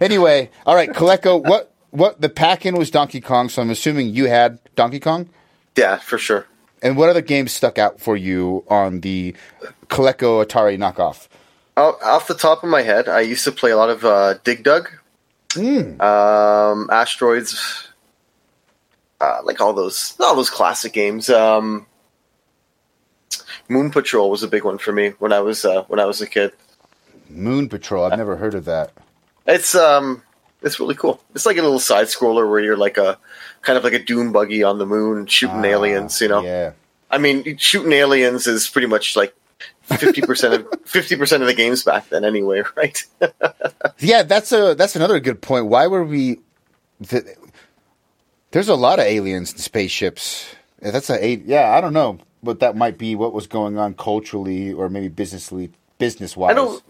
anyway, 0.00 0.50
all 0.66 0.74
right, 0.74 0.90
Coleco, 0.90 1.42
what 1.42 1.71
what 1.92 2.20
the 2.20 2.28
pack 2.28 2.66
in 2.66 2.74
was 2.74 2.90
Donkey 2.90 3.20
Kong, 3.20 3.48
so 3.48 3.62
I'm 3.62 3.70
assuming 3.70 4.08
you 4.08 4.26
had 4.26 4.58
Donkey 4.74 4.98
Kong? 4.98 5.28
Yeah, 5.76 5.98
for 5.98 6.18
sure. 6.18 6.46
And 6.82 6.96
what 6.96 7.08
other 7.08 7.22
games 7.22 7.52
stuck 7.52 7.78
out 7.78 8.00
for 8.00 8.16
you 8.16 8.64
on 8.68 9.00
the 9.00 9.36
Coleco 9.86 10.44
Atari 10.44 10.76
knockoff? 10.76 11.28
Off, 11.76 12.02
off 12.02 12.26
the 12.26 12.34
top 12.34 12.64
of 12.64 12.68
my 12.68 12.82
head, 12.82 13.08
I 13.08 13.20
used 13.20 13.44
to 13.44 13.52
play 13.52 13.70
a 13.70 13.76
lot 13.76 13.88
of 13.88 14.04
uh, 14.04 14.34
Dig 14.42 14.64
Dug, 14.64 14.90
um, 15.56 16.90
Asteroids, 16.90 17.88
uh, 19.20 19.38
like 19.44 19.60
all 19.60 19.72
those 19.72 20.14
all 20.18 20.34
those 20.34 20.50
classic 20.50 20.92
games. 20.92 21.30
Um, 21.30 21.86
Moon 23.68 23.90
Patrol 23.90 24.30
was 24.30 24.42
a 24.42 24.48
big 24.48 24.64
one 24.64 24.78
for 24.78 24.92
me 24.92 25.10
when 25.18 25.32
I 25.32 25.40
was 25.40 25.64
uh, 25.64 25.84
when 25.84 26.00
I 26.00 26.04
was 26.04 26.20
a 26.20 26.26
kid. 26.26 26.52
Moon 27.28 27.68
Patrol. 27.68 28.04
I've 28.04 28.18
never 28.18 28.36
heard 28.36 28.54
of 28.54 28.64
that. 28.64 28.92
It's 29.46 29.74
um, 29.74 30.22
it's 30.64 30.78
really 30.80 30.94
cool. 30.94 31.20
It's 31.34 31.46
like 31.46 31.56
a 31.56 31.62
little 31.62 31.80
side 31.80 32.06
scroller 32.06 32.48
where 32.48 32.60
you're 32.60 32.76
like 32.76 32.98
a 32.98 33.18
kind 33.62 33.76
of 33.76 33.84
like 33.84 33.92
a 33.94 33.98
dune 34.02 34.32
buggy 34.32 34.62
on 34.62 34.78
the 34.78 34.86
moon 34.86 35.26
shooting 35.26 35.56
Ah, 35.64 35.64
aliens. 35.64 36.20
You 36.20 36.28
know, 36.28 36.42
Yeah. 36.42 36.72
I 37.10 37.18
mean, 37.18 37.56
shooting 37.58 37.92
aliens 37.92 38.46
is 38.46 38.68
pretty 38.68 38.86
much 38.86 39.16
like 39.16 39.34
fifty 39.82 40.22
percent 40.22 40.54
of 40.54 40.66
fifty 40.86 41.16
percent 41.16 41.42
of 41.42 41.46
the 41.46 41.54
games 41.54 41.82
back 41.84 42.08
then, 42.08 42.24
anyway, 42.24 42.62
right? 42.76 43.04
Yeah, 43.98 44.22
that's 44.22 44.52
a 44.52 44.74
that's 44.74 44.96
another 44.96 45.20
good 45.20 45.40
point. 45.42 45.66
Why 45.66 45.86
were 45.86 46.04
we? 46.04 46.40
The, 47.00 47.34
there's 48.52 48.68
a 48.68 48.74
lot 48.74 48.98
of 48.98 49.04
aliens 49.06 49.52
and 49.52 49.60
spaceships. 49.60 50.46
That's 50.80 51.10
a 51.10 51.24
eight. 51.24 51.44
Yeah, 51.44 51.70
I 51.76 51.80
don't 51.80 51.92
know, 51.92 52.18
but 52.42 52.60
that 52.60 52.76
might 52.76 52.98
be 52.98 53.14
what 53.14 53.32
was 53.32 53.46
going 53.46 53.78
on 53.78 53.94
culturally 53.94 54.72
or 54.72 54.88
maybe 54.88 55.08
businessly, 55.08 55.70
business 55.98 56.36
wise. 56.36 56.50
I 56.52 56.54
don't. 56.54 56.82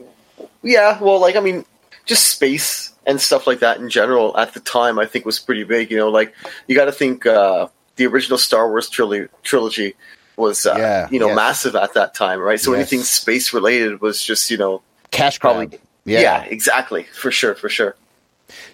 Yeah, 0.62 1.02
well, 1.02 1.18
like 1.20 1.34
I 1.36 1.40
mean, 1.40 1.64
just 2.06 2.28
space 2.28 2.91
and 3.06 3.20
stuff 3.20 3.46
like 3.46 3.60
that 3.60 3.78
in 3.78 3.88
general 3.90 4.36
at 4.36 4.54
the 4.54 4.60
time, 4.60 4.98
I 4.98 5.06
think 5.06 5.24
was 5.24 5.38
pretty 5.38 5.64
big. 5.64 5.90
You 5.90 5.96
know, 5.98 6.08
like 6.10 6.34
you 6.66 6.74
got 6.76 6.86
to 6.86 6.92
think 6.92 7.26
uh, 7.26 7.68
the 7.96 8.06
original 8.06 8.38
Star 8.38 8.68
Wars 8.68 8.88
trilogy 8.88 9.28
trilogy 9.42 9.94
was 10.36 10.64
uh, 10.66 10.74
Yeah, 10.78 11.08
you 11.10 11.18
know 11.18 11.28
yes. 11.28 11.36
massive 11.36 11.76
at 11.76 11.94
that 11.94 12.14
time, 12.14 12.40
right? 12.40 12.58
So 12.60 12.72
Yes. 12.72 12.78
anything 12.80 13.02
space 13.02 13.52
related 13.52 14.00
was 14.00 14.22
just 14.22 14.50
you 14.50 14.56
know 14.58 14.82
Cash 15.10 15.40
probably 15.40 15.66
grab. 15.66 15.80
yeah. 16.04 16.20
Yeah. 16.20 16.42
exactly 16.44 17.02
for 17.04 17.30
sure 17.30 17.54
for 17.54 17.68
sure. 17.68 17.96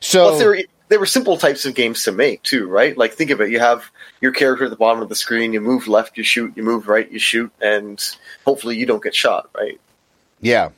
So 0.01 0.29
Plus, 0.29 0.39
they 0.39 0.47
were 0.47 0.59
they 0.89 0.97
were 0.99 1.07
simple 1.07 1.37
types 1.37 1.67
of 1.67 1.75
games 1.75 2.05
to 2.05 2.13
make 2.13 2.43
too, 2.43 2.67
right? 2.67 2.97
Like 2.97 3.13
think 3.15 3.31
of 3.31 3.41
it, 3.41 3.51
you 3.51 3.59
have 3.61 3.91
your 4.21 4.33
character 4.33 4.65
at 4.65 4.71
the 4.71 4.77
bottom 4.77 5.03
of 5.03 5.09
the 5.09 5.15
screen. 5.17 5.53
You 5.53 5.61
move 5.61 5.87
left, 5.89 6.17
you 6.17 6.25
shoot. 6.25 6.53
You 6.57 6.63
move 6.63 6.89
right, 6.89 7.11
you 7.11 7.19
shoot, 7.19 7.53
and 7.61 8.03
hopefully 8.45 8.77
you 8.77 8.87
don't 8.87 9.03
get 9.03 9.15
shot, 9.15 9.51
right? 9.57 9.81
yeah, 10.41 10.69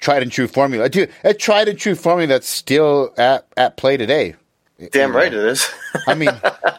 tried 0.00 0.22
and 0.22 0.32
true 0.32 0.46
formula. 0.48 0.88
Dude, 0.88 1.10
a 1.24 1.34
tried 1.34 1.68
and 1.68 1.78
true 1.78 1.94
formula 1.94 2.26
that's 2.28 2.48
still 2.48 3.12
at 3.16 3.46
at 3.56 3.76
play 3.76 3.96
today. 3.96 4.34
Damn 4.92 5.08
You 5.08 5.12
know? 5.12 5.18
right 5.18 5.32
it 5.34 5.44
is. 5.44 5.68
I 6.06 6.14
mean, 6.14 6.30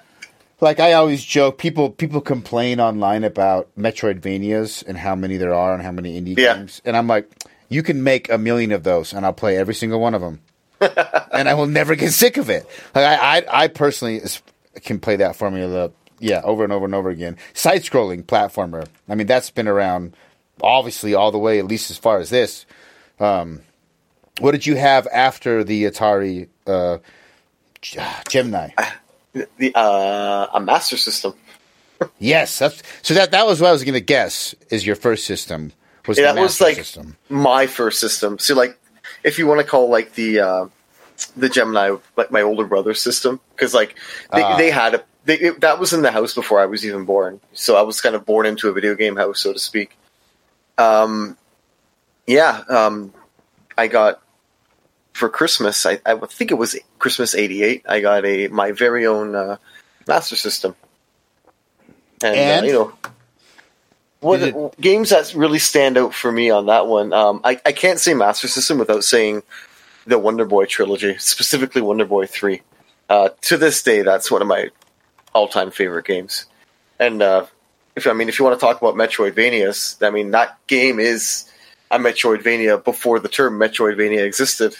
like 0.61 0.79
I 0.79 0.93
always 0.93 1.23
joke, 1.23 1.57
people 1.57 1.89
people 1.89 2.21
complain 2.21 2.79
online 2.79 3.23
about 3.23 3.69
Metroidvanias 3.77 4.85
and 4.87 4.97
how 4.97 5.15
many 5.15 5.37
there 5.37 5.53
are 5.53 5.73
and 5.73 5.83
how 5.83 5.91
many 5.91 6.19
indie 6.19 6.37
Yeah. 6.37 6.55
games, 6.55 6.81
and 6.85 6.95
I'm 6.97 7.07
like, 7.07 7.29
you 7.69 7.83
can 7.83 8.03
make 8.03 8.29
a 8.31 8.37
million 8.37 8.71
of 8.71 8.83
those, 8.83 9.13
and 9.13 9.25
I'll 9.25 9.33
play 9.33 9.57
every 9.57 9.75
single 9.75 9.99
one 9.99 10.13
of 10.15 10.21
them, 10.21 10.39
and 11.31 11.49
I 11.49 11.53
will 11.53 11.67
never 11.67 11.95
get 11.95 12.11
sick 12.13 12.37
of 12.37 12.49
it. 12.49 12.65
Like 12.95 13.05
I, 13.05 13.39
I, 13.39 13.63
I 13.63 13.67
personally 13.67 14.21
can 14.81 14.99
play 14.99 15.17
that 15.17 15.35
formula, 15.35 15.91
yeah, 16.19 16.41
over 16.43 16.63
and 16.63 16.71
over 16.73 16.85
and 16.85 16.95
over 16.95 17.09
again. 17.09 17.37
Side 17.53 17.81
scrolling 17.83 18.23
platformer. 18.23 18.87
I 19.09 19.15
mean, 19.15 19.27
that's 19.27 19.49
been 19.51 19.67
around, 19.67 20.15
obviously, 20.61 21.13
all 21.15 21.31
the 21.31 21.37
way 21.37 21.59
at 21.59 21.65
least 21.65 21.91
as 21.91 21.97
far 21.97 22.19
as 22.19 22.29
this. 22.29 22.65
Um, 23.19 23.61
what 24.39 24.51
did 24.51 24.65
you 24.65 24.75
have 24.75 25.07
after 25.07 25.63
the 25.63 25.85
Atari 25.85 26.47
uh, 26.67 26.97
Gemini? 28.29 28.69
the 29.57 29.71
uh, 29.75 30.47
a 30.53 30.59
master 30.59 30.97
system. 30.97 31.33
Yes, 32.17 32.57
that's 32.59 32.81
so. 33.01 33.13
That 33.13 33.31
that 33.31 33.45
was 33.45 33.59
what 33.61 33.69
I 33.69 33.71
was 33.73 33.83
going 33.83 33.93
to 33.93 33.99
guess. 34.01 34.55
Is 34.69 34.85
your 34.87 34.95
first 34.95 35.25
system 35.25 35.73
was 36.07 36.17
Yeah, 36.17 36.29
the 36.31 36.35
that 36.35 36.41
was 36.41 36.61
like 36.61 36.75
system? 36.75 37.17
my 37.27 37.67
first 37.67 37.99
system. 37.99 38.39
So 38.39 38.55
like, 38.55 38.77
if 39.23 39.37
you 39.37 39.45
want 39.47 39.59
to 39.59 39.65
call 39.65 39.89
like 39.89 40.13
the 40.13 40.39
uh, 40.39 40.65
the 41.35 41.49
Gemini 41.49 41.97
like 42.15 42.31
my 42.31 42.41
older 42.41 42.65
brother's 42.65 43.01
system, 43.01 43.41
because 43.51 43.73
like 43.73 43.95
they, 44.33 44.41
Ah. 44.41 44.57
they 44.57 44.71
had 44.71 44.95
a 44.95 45.03
they, 45.25 45.37
it, 45.39 45.59
that 45.61 45.77
was 45.79 45.91
in 45.91 46.01
the 46.01 46.11
house 46.11 46.33
before 46.33 46.61
I 46.61 46.65
was 46.67 46.85
even 46.85 47.03
born. 47.03 47.41
So 47.53 47.75
I 47.75 47.81
was 47.81 47.99
kind 47.99 48.15
of 48.15 48.25
born 48.25 48.45
into 48.45 48.69
a 48.69 48.71
video 48.73 48.95
game 48.95 49.17
house, 49.17 49.41
so 49.41 49.51
to 49.51 49.59
speak. 49.59 49.97
Um, 50.77 51.35
yeah, 52.29 52.61
um, 52.69 53.11
I 53.75 53.87
got 53.87 54.21
for 55.13 55.29
Christmas. 55.29 55.85
I, 55.85 55.99
I 56.05 56.15
think 56.15 56.51
it 56.51 56.55
was 56.55 56.77
Christmas 56.99 57.33
'88. 57.33 57.85
I 57.89 58.01
got 58.01 58.23
a 58.23 58.47
my 58.49 58.71
very 58.71 59.07
own 59.07 59.35
uh, 59.35 59.57
master 60.07 60.35
system, 60.35 60.75
and, 62.23 62.35
And? 62.35 62.65
Uh, 62.65 62.67
you 62.67 62.73
know. 62.73 62.93
What 64.21 64.41
it- 64.41 64.81
games 64.81 65.09
that 65.09 65.33
really 65.33 65.59
stand 65.59 65.97
out 65.97 66.13
for 66.13 66.31
me 66.31 66.49
on 66.49 66.67
that 66.67 66.87
one? 66.87 67.13
Um, 67.13 67.39
I, 67.43 67.59
I 67.65 67.71
can't 67.71 67.99
say 67.99 68.13
Master 68.13 68.49
System 68.49 68.77
without 68.77 69.05
saying 69.05 69.43
the 70.05 70.19
Wonder 70.19 70.43
Boy 70.43 70.65
trilogy, 70.65 71.17
specifically 71.17 71.81
Wonder 71.81 72.03
Boy 72.03 72.25
Three. 72.25 72.61
Uh, 73.09 73.29
to 73.43 73.57
this 73.57 73.81
day, 73.81 74.01
that's 74.01 74.29
one 74.29 74.41
of 74.41 74.47
my 74.47 74.69
all-time 75.33 75.71
favorite 75.71 76.05
games. 76.05 76.45
And 76.99 77.21
uh, 77.21 77.45
if 77.95 78.05
I 78.07 78.13
mean, 78.13 78.27
if 78.27 78.37
you 78.37 78.45
want 78.45 78.59
to 78.59 78.63
talk 78.63 78.81
about 78.81 78.95
Metroidvanias, 78.95 80.05
I 80.05 80.09
mean 80.09 80.31
that 80.31 80.57
game 80.67 80.99
is 80.99 81.48
a 81.91 81.99
Metroidvania 81.99 82.83
before 82.83 83.19
the 83.19 83.29
term 83.29 83.59
Metroidvania 83.59 84.23
existed. 84.23 84.75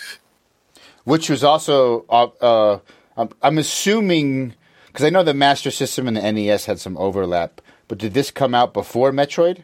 Which 1.04 1.30
was 1.30 1.44
also, 1.44 2.06
uh, 2.10 2.28
uh, 2.42 2.80
I'm, 3.18 3.30
I'm 3.42 3.58
assuming 3.58 4.54
because 4.88 5.06
I 5.06 5.10
know 5.10 5.24
the 5.24 5.34
Master 5.34 5.72
System 5.72 6.08
and 6.08 6.18
the 6.18 6.32
NES 6.32 6.66
had 6.66 6.80
some 6.80 6.98
overlap. 6.98 7.62
But 7.88 7.98
did 7.98 8.14
this 8.14 8.32
come 8.32 8.54
out 8.54 8.74
before 8.74 9.12
Metroid? 9.12 9.64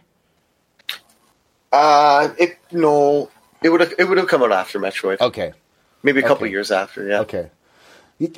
Uh, 1.71 2.29
it 2.39 2.58
no, 2.71 3.29
it 3.62 3.69
would 3.69 3.81
have 3.81 3.93
it 3.99 4.05
would 4.05 4.17
have 4.17 4.27
come 4.27 4.41
out 4.43 4.51
after 4.51 4.79
Metroid, 4.79 5.19
Okay, 5.19 5.51
maybe 6.03 6.19
a 6.21 6.23
couple 6.23 6.45
okay. 6.45 6.51
years 6.51 6.71
after. 6.71 7.08
Yeah, 7.08 7.19
okay. 7.21 7.49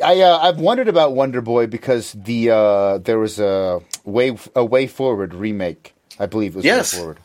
I 0.03 0.21
uh, 0.21 0.39
I've 0.39 0.59
wondered 0.59 0.87
about 0.87 1.13
Wonder 1.13 1.41
Boy 1.41 1.67
because 1.67 2.13
the 2.13 2.49
uh, 2.49 2.97
there 2.97 3.19
was 3.19 3.39
a 3.39 3.81
way 4.05 4.29
a 4.29 4.65
WayForward 4.65 5.39
remake. 5.39 5.93
I 6.19 6.25
believe 6.25 6.53
it 6.53 6.57
was 6.57 6.65
Yes. 6.65 6.95
WayForward 6.95 7.17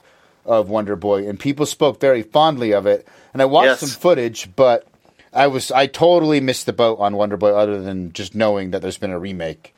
of 0.44 0.68
Wonder 0.68 0.96
Boy, 0.96 1.28
and 1.28 1.38
people 1.38 1.66
spoke 1.66 2.00
very 2.00 2.22
fondly 2.22 2.72
of 2.72 2.86
it. 2.86 3.06
And 3.32 3.40
I 3.40 3.44
watched 3.46 3.66
Yes. 3.66 3.80
some 3.80 3.88
footage, 3.90 4.48
but 4.56 4.86
I 5.32 5.46
was 5.46 5.70
I 5.70 5.86
totally 5.86 6.40
missed 6.40 6.66
the 6.66 6.72
boat 6.72 6.98
on 6.98 7.16
Wonder 7.16 7.36
Boy, 7.36 7.50
other 7.54 7.80
than 7.80 8.12
just 8.12 8.34
knowing 8.34 8.70
that 8.72 8.82
there's 8.82 8.98
been 8.98 9.10
a 9.12 9.18
remake. 9.18 9.74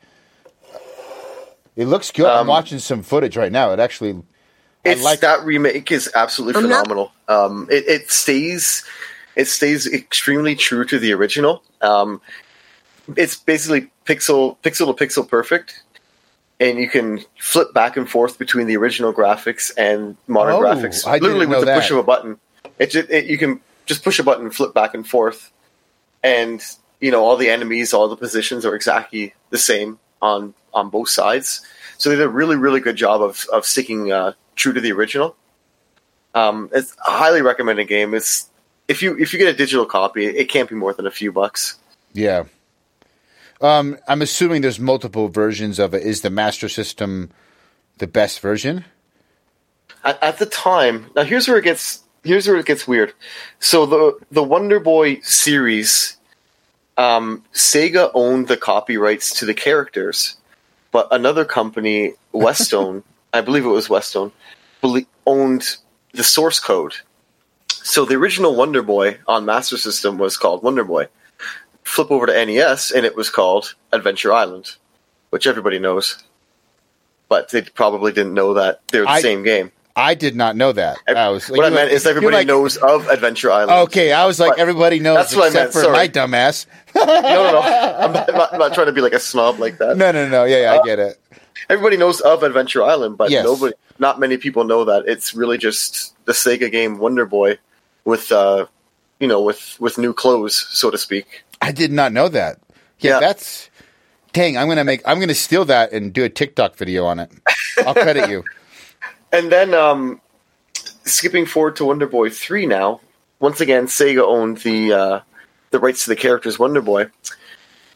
It 1.75 1.85
looks 1.87 2.11
good. 2.11 2.25
I'm 2.25 2.41
Um, 2.41 2.47
watching 2.47 2.79
some 2.79 3.03
footage 3.03 3.35
right 3.35 3.51
now. 3.51 3.71
It 3.73 3.79
actually, 3.79 4.11
I 4.85 4.89
it's 4.89 5.03
like 5.03 5.19
that 5.21 5.43
remake 5.43 5.91
is 5.91 6.09
absolutely 6.15 6.63
I'm 6.63 6.69
not- 6.69 6.85
phenomenal. 6.85 7.11
Um, 7.27 7.67
it, 7.69 7.85
it 7.87 8.11
stays 8.11 8.83
it 9.35 9.45
stays 9.45 9.85
extremely 9.85 10.55
true 10.55 10.85
to 10.85 10.97
the 10.97 11.11
original. 11.13 11.63
Um, 11.81 12.21
it's 13.17 13.35
basically 13.35 13.91
pixel 14.05 14.57
pixel 14.63 14.95
to 14.95 15.05
pixel 15.05 15.27
perfect, 15.27 15.83
and 16.59 16.79
you 16.79 16.89
can 16.89 17.19
flip 17.39 17.73
back 17.73 17.97
and 17.97 18.09
forth 18.09 18.39
between 18.39 18.67
the 18.67 18.77
original 18.77 19.13
graphics 19.13 19.71
and 19.77 20.15
modern 20.27 20.53
Oh, 20.55 20.59
graphics, 20.61 21.05
I 21.05 21.17
literally 21.17 21.45
with 21.45 21.61
the 21.65 21.73
push 21.73 21.91
of 21.91 21.97
a 21.97 22.03
button. 22.03 22.39
It, 22.79 22.95
it 22.95 23.25
you 23.25 23.37
can 23.37 23.61
just 23.85 24.03
push 24.03 24.19
a 24.19 24.23
button, 24.23 24.49
flip 24.51 24.73
back 24.73 24.93
and 24.93 25.07
forth, 25.07 25.51
and 26.23 26.61
you 26.99 27.11
know 27.11 27.23
all 27.23 27.37
the 27.37 27.49
enemies, 27.49 27.93
all 27.93 28.07
the 28.07 28.15
positions 28.17 28.65
are 28.65 28.75
exactly 28.75 29.33
the 29.49 29.57
same 29.57 29.99
on 30.21 30.53
on 30.73 30.89
both 30.89 31.09
sides. 31.09 31.61
So 31.97 32.09
they 32.09 32.15
did 32.15 32.25
a 32.25 32.29
really 32.29 32.55
really 32.55 32.79
good 32.79 32.95
job 32.95 33.21
of 33.21 33.45
of 33.51 33.65
sticking 33.65 34.11
uh, 34.11 34.33
true 34.55 34.73
to 34.73 34.81
the 34.81 34.91
original. 34.91 35.35
Um, 36.33 36.69
it's 36.73 36.95
a 37.07 37.11
highly 37.11 37.41
recommended 37.41 37.87
game. 37.87 38.13
It's 38.13 38.49
if 38.87 39.01
you 39.01 39.17
if 39.17 39.33
you 39.33 39.39
get 39.39 39.47
a 39.53 39.57
digital 39.57 39.85
copy, 39.85 40.25
it 40.25 40.45
can't 40.45 40.67
be 40.69 40.75
more 40.75 40.93
than 40.93 41.07
a 41.07 41.11
few 41.11 41.31
bucks. 41.31 41.77
yeah. 42.13 42.43
Um, 43.61 43.97
I'm 44.07 44.21
assuming 44.21 44.61
there's 44.61 44.79
multiple 44.79 45.29
versions 45.29 45.79
of 45.79 45.93
it. 45.93 46.03
Is 46.03 46.21
the 46.21 46.29
Master 46.29 46.67
System 46.67 47.31
the 47.97 48.07
best 48.07 48.39
version? 48.39 48.85
At, 50.03 50.21
at 50.21 50.37
the 50.39 50.45
time, 50.45 51.09
now 51.15 51.23
here's 51.23 51.47
where 51.47 51.57
it 51.57 51.63
gets 51.63 52.03
here's 52.23 52.47
where 52.47 52.57
it 52.57 52.65
gets 52.65 52.87
weird. 52.87 53.13
So 53.59 53.85
the 53.85 54.19
the 54.31 54.43
Wonder 54.43 54.79
Boy 54.79 55.19
series, 55.21 56.17
um, 56.97 57.43
Sega 57.53 58.11
owned 58.13 58.47
the 58.47 58.57
copyrights 58.57 59.39
to 59.39 59.45
the 59.45 59.53
characters, 59.53 60.35
but 60.91 61.07
another 61.11 61.45
company, 61.45 62.13
Westone, 62.33 63.03
I 63.33 63.41
believe 63.41 63.65
it 63.65 63.69
was 63.69 63.89
Westone, 63.89 64.31
owned 65.25 65.77
the 66.13 66.23
source 66.23 66.59
code. 66.59 66.95
So 67.69 68.05
the 68.05 68.15
original 68.15 68.55
Wonder 68.55 68.81
Boy 68.81 69.19
on 69.27 69.45
Master 69.45 69.77
System 69.77 70.17
was 70.17 70.37
called 70.37 70.63
Wonder 70.63 70.83
Boy. 70.83 71.07
Flip 71.85 72.11
over 72.11 72.25
to 72.25 72.45
NES, 72.45 72.91
and 72.91 73.05
it 73.05 73.15
was 73.15 73.29
called 73.29 73.73
Adventure 73.93 74.33
Island, 74.33 74.75
which 75.29 75.47
everybody 75.47 75.79
knows. 75.79 76.21
But 77.29 77.49
they 77.51 77.61
probably 77.61 78.11
didn't 78.11 78.33
know 78.33 78.55
that 78.55 78.81
they're 78.89 79.03
the 79.03 79.09
I- 79.09 79.21
same 79.21 79.43
game. 79.43 79.71
I 79.97 80.13
did 80.13 80.35
not 80.35 80.57
know 80.57 80.73
that. 80.73 80.97
I 81.07 81.29
was 81.29 81.49
like, 81.49 81.57
what 81.57 81.67
I 81.67 81.69
meant 81.69 81.87
like- 81.89 81.93
is 81.95 82.05
everybody 82.05 82.35
like- 82.35 82.47
knows 82.47 82.75
of 82.75 83.07
Adventure 83.07 83.49
Island. 83.49 83.71
Okay, 83.87 84.11
I 84.11 84.25
was 84.25 84.41
like 84.41 84.59
everybody 84.59 84.99
knows 84.99 85.15
that's 85.15 85.35
what 85.37 85.45
I 85.45 85.47
except 85.47 85.63
meant, 85.63 85.73
for 85.73 85.81
sorry. 85.83 85.93
my 85.97 86.07
dumbass. 86.09 86.65
No, 86.95 87.05
no, 87.05 87.51
no. 87.51 87.59
I'm 87.61 88.11
not, 88.11 88.29
I'm 88.29 88.35
not, 88.35 88.53
I'm 88.53 88.59
not 88.59 88.73
trying 88.73 88.87
to 88.87 88.91
be 88.93 88.99
like 88.99 89.13
a 89.13 89.19
snob 89.19 89.57
like 89.59 89.77
that. 89.77 89.95
No, 89.95 90.11
no, 90.11 90.27
no. 90.27 90.43
Yeah, 90.43 90.63
yeah, 90.63 90.79
I 90.81 90.85
get 90.85 90.99
it. 90.99 91.17
Everybody 91.69 91.95
knows 91.95 92.19
of 92.19 92.43
Adventure 92.43 92.83
Island, 92.83 93.17
but 93.17 93.29
Yes. 93.31 93.45
nobody, 93.45 93.73
not 93.97 94.19
many 94.19 94.35
people 94.37 94.65
know 94.65 94.83
that 94.83 95.03
it's 95.07 95.33
really 95.33 95.57
just 95.57 96.13
the 96.25 96.33
Sega 96.33 96.69
game 96.69 96.97
Wonder 96.97 97.25
Boy 97.25 97.57
with, 98.03 98.31
uh, 98.33 98.65
you 99.21 99.27
know, 99.29 99.41
with 99.41 99.77
with 99.79 99.97
new 99.97 100.13
clothes, 100.13 100.67
so 100.71 100.91
to 100.91 100.97
speak. 100.97 101.44
I 101.65 101.71
did 101.71 101.91
not 101.91 102.13
know 102.13 102.27
that. 102.29 102.59
Yeah, 102.99 103.13
Yeah. 103.13 103.19
that's 103.21 103.69
dang. 104.33 104.57
I'm 104.57 104.67
gonna 104.67 104.83
make. 104.83 105.01
I'm 105.05 105.19
gonna 105.19 105.33
steal 105.33 105.65
that 105.65 105.91
and 105.93 106.13
do 106.13 106.23
a 106.23 106.29
TikTok 106.29 106.75
video 106.77 107.05
on 107.05 107.19
it. 107.19 107.31
I'll 107.85 107.93
credit 107.93 108.29
you. 108.29 108.43
And 109.31 109.51
then, 109.51 109.73
um, 109.73 110.21
skipping 111.03 111.45
forward 111.45 111.75
to 111.77 111.85
Wonder 111.85 112.07
Boy 112.07 112.29
three 112.29 112.65
now, 112.65 113.01
once 113.41 113.59
again, 113.59 113.87
Sega 113.87 114.21
owned 114.21 114.59
the 114.59 114.93
uh, 114.93 115.19
the 115.71 115.79
rights 115.79 116.05
to 116.05 116.11
the 116.11 116.15
characters 116.15 116.57
Wonder 116.57 116.81
Boy, 116.81 117.07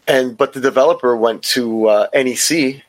and 0.06 0.36
but 0.36 0.52
the 0.52 0.60
developer 0.60 1.16
went 1.16 1.44
to 1.56 1.88
uh, 1.88 2.08
NEC 2.14 2.84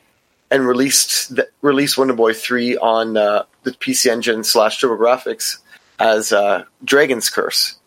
and 0.49 0.67
released 0.67 1.33
the, 1.33 1.47
released 1.61 1.97
Wonder 1.97 2.15
Boy 2.15 2.33
three 2.33 2.75
on 2.75 3.15
uh, 3.15 3.43
the 3.63 3.71
PC 3.71 4.11
Engine 4.11 4.43
slash 4.43 4.81
TurboGrafx 4.81 5.59
as 5.97 6.33
uh, 6.33 6.65
Dragon's 6.83 7.29
Curse. 7.29 7.77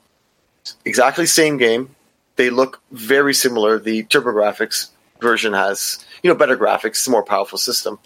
Exactly 0.87 1.27
same 1.27 1.59
game. 1.59 1.94
They 2.37 2.51
look 2.51 2.81
very 2.91 3.35
similar. 3.35 3.79
The 3.79 4.05
TurboGrafx 4.05 4.91
version 5.21 5.53
has 5.53 6.05
you 6.23 6.31
know 6.31 6.37
better 6.37 6.57
graphics, 6.57 6.87
it's 6.87 7.07
a 7.07 7.11
more 7.11 7.25
powerful 7.25 7.59
system. 7.59 7.99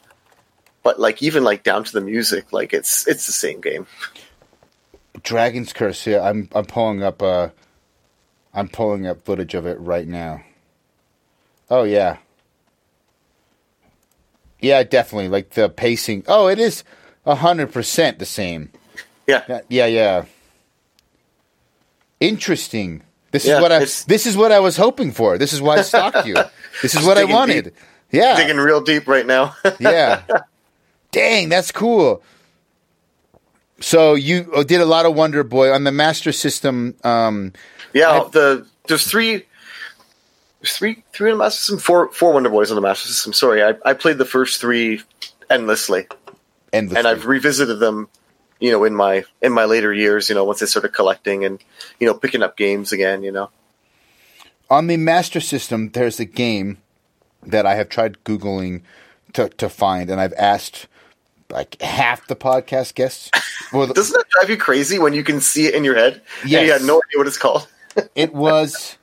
But 0.83 1.01
like 1.01 1.23
even 1.23 1.45
like 1.45 1.63
down 1.63 1.85
to 1.85 1.93
the 1.93 2.01
music, 2.01 2.53
like 2.53 2.73
it's 2.73 3.07
it's 3.07 3.27
the 3.27 3.33
same 3.33 3.61
game. 3.61 3.87
Dragon's 5.23 5.73
Curse. 5.73 6.07
Yeah, 6.07 6.23
I'm 6.23 6.49
I'm 6.55 6.65
pulling 6.65 7.03
up. 7.03 7.23
Uh, 7.23 7.49
I'm 8.55 8.69
pulling 8.69 9.07
up 9.07 9.25
footage 9.25 9.55
of 9.55 9.67
it 9.67 9.79
right 9.81 10.07
now. 10.07 10.43
Oh 11.71 11.85
yeah. 11.85 12.19
Yeah, 14.61 14.83
definitely. 14.83 15.29
Like 15.29 15.51
the 15.51 15.69
pacing. 15.69 16.25
Oh, 16.27 16.49
it 16.49 16.59
is 16.59 16.85
hundred 17.27 17.73
percent 17.73 18.19
the 18.19 18.27
same. 18.27 18.71
Yeah, 19.27 19.61
yeah, 19.69 19.87
yeah. 19.87 20.25
Interesting. 22.21 23.03
This 23.31 23.45
Yeah, 23.47 23.57
is 23.57 23.63
what 23.63 23.73
I. 23.73 23.79
This 23.81 24.27
is 24.27 24.37
what 24.37 24.53
I 24.53 24.61
was 24.61 24.77
hoping 24.77 25.13
for. 25.13 25.37
This 25.39 25.53
is 25.53 25.61
why 25.61 25.77
I 25.77 25.83
stalked 25.83 26.27
you. 26.27 26.37
This 26.83 26.95
is 26.95 27.05
what 27.05 27.19
I 27.19 27.25
wanted. 27.25 27.65
deep. 27.65 27.75
Yeah, 28.13 28.37
digging 28.37 28.57
real 28.59 28.81
deep 28.81 29.07
right 29.09 29.27
now. 29.27 29.55
yeah. 29.81 30.23
Dang, 31.11 31.49
that's 31.49 31.73
cool. 31.73 32.23
So 33.81 34.15
you 34.15 34.51
uh, 34.55 34.63
did 34.63 34.81
a 34.81 34.85
lot 34.85 35.05
of 35.07 35.15
Wonder 35.15 35.43
Boy 35.45 35.73
on 35.73 35.85
the 35.85 35.93
Master 35.93 36.33
System. 36.33 36.95
Um, 37.05 37.53
Yeah, 37.93 38.11
I- 38.11 38.29
the 38.31 38.67
there's 38.87 39.07
three, 39.07 39.45
there's 40.61 40.77
three, 40.77 41.03
three 41.13 41.31
on 41.33 41.39
the 41.39 41.45
Master 41.45 41.59
System, 41.59 41.79
four, 41.79 42.11
four 42.13 42.33
Wonder 42.33 42.49
Boys 42.49 42.71
on 42.71 42.77
the 42.77 42.81
Master 42.81 43.09
System. 43.09 43.33
Sorry, 43.33 43.63
I, 43.63 43.75
I 43.85 43.93
played 43.95 44.19
the 44.19 44.25
first 44.25 44.61
three 44.61 45.03
endlessly, 45.51 46.07
endlessly. 46.73 46.99
and 46.99 47.07
I've 47.09 47.27
revisited 47.27 47.79
them, 47.81 48.09
you 48.61 48.71
know, 48.71 48.85
in 48.85 48.95
my 48.95 49.25
in 49.43 49.53
my 49.53 49.65
later 49.65 49.93
years. 49.93 50.29
You 50.29 50.35
know, 50.35 50.45
once 50.45 50.63
I 50.63 50.67
started 50.67 50.91
collecting 50.93 51.45
and 51.45 51.63
you 52.01 52.07
know 52.07 52.15
picking 52.15 52.43
up 52.43 52.57
games 52.57 52.93
again. 52.93 53.23
You 53.23 53.33
know, 53.33 53.51
on 54.71 54.87
the 54.87 54.97
Master 54.97 55.41
System, 55.41 55.91
there's 55.91 56.21
a 56.21 56.25
game 56.25 56.79
that 57.45 57.67
I 57.67 57.75
have 57.77 57.89
tried 57.89 58.25
googling 58.25 58.83
to 59.35 59.49
to 59.49 59.69
find, 59.69 60.11
and 60.11 60.21
I've 60.21 60.35
asked 60.35 60.87
like 61.51 61.81
half 61.81 62.27
the 62.27 62.37
podcast 62.37 62.95
guests. 62.95 63.31
Well, 63.71 63.87
doesn't 63.87 64.15
that 64.17 64.25
drive 64.31 64.49
you 64.49 64.57
crazy 64.57 64.99
when 64.99 65.13
you 65.13 65.23
can 65.23 65.43
see 65.43 65.67
it 65.67 65.75
in 65.75 65.85
your 65.85 65.95
head? 65.95 66.23
and 66.41 66.51
you 66.51 66.73
had 66.73 66.81
no 66.81 67.03
idea 67.05 67.19
what 67.19 67.27
it's 67.27 67.37
called. 67.37 67.69
it 68.15 68.33
was 68.33 68.97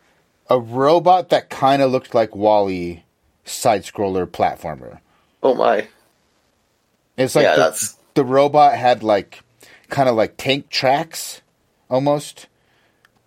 a 0.50 0.60
robot 0.60 1.30
that 1.30 1.52
kind 1.52 1.84
of 1.84 1.92
looked 1.92 2.16
like 2.16 2.36
WALL-E 2.36 3.04
side 3.44 3.84
scroller 3.84 4.26
platformer. 4.26 5.02
Oh 5.44 5.54
my! 5.54 5.88
It's 7.16 7.36
like 7.36 7.44
Yeah, 7.44 7.52
the, 7.58 7.62
that's- 7.62 7.98
the 8.16 8.24
robot 8.26 8.74
had 8.74 9.04
like 9.04 9.44
kind 9.90 10.10
of 10.10 10.16
like 10.16 10.36
tank 10.38 10.70
tracks 10.70 11.42
almost. 11.90 12.48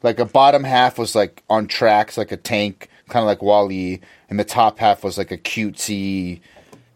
Like 0.03 0.19
a 0.19 0.25
bottom 0.25 0.65
half 0.65 0.99
was 0.99 1.15
like 1.15 1.43
on 1.51 1.67
tracks 1.67 2.17
like 2.17 2.31
a 2.31 2.37
tank, 2.37 2.89
kind 3.09 3.23
of 3.23 3.27
like 3.27 3.43
WALL-E, 3.43 4.01
and 4.31 4.39
the 4.39 4.45
top 4.45 4.79
half 4.79 5.03
was 5.03 5.19
like 5.19 5.33
a 5.33 5.39
cutesy, 5.39 6.41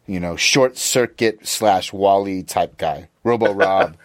you 0.06 0.20
know, 0.20 0.36
short 0.36 0.76
circuit 0.78 1.46
slash 1.46 1.92
WALL-E 1.92 2.44
type 2.44 2.76
guy. 2.78 3.08
Robo 3.24 3.52
Rob. 3.54 3.96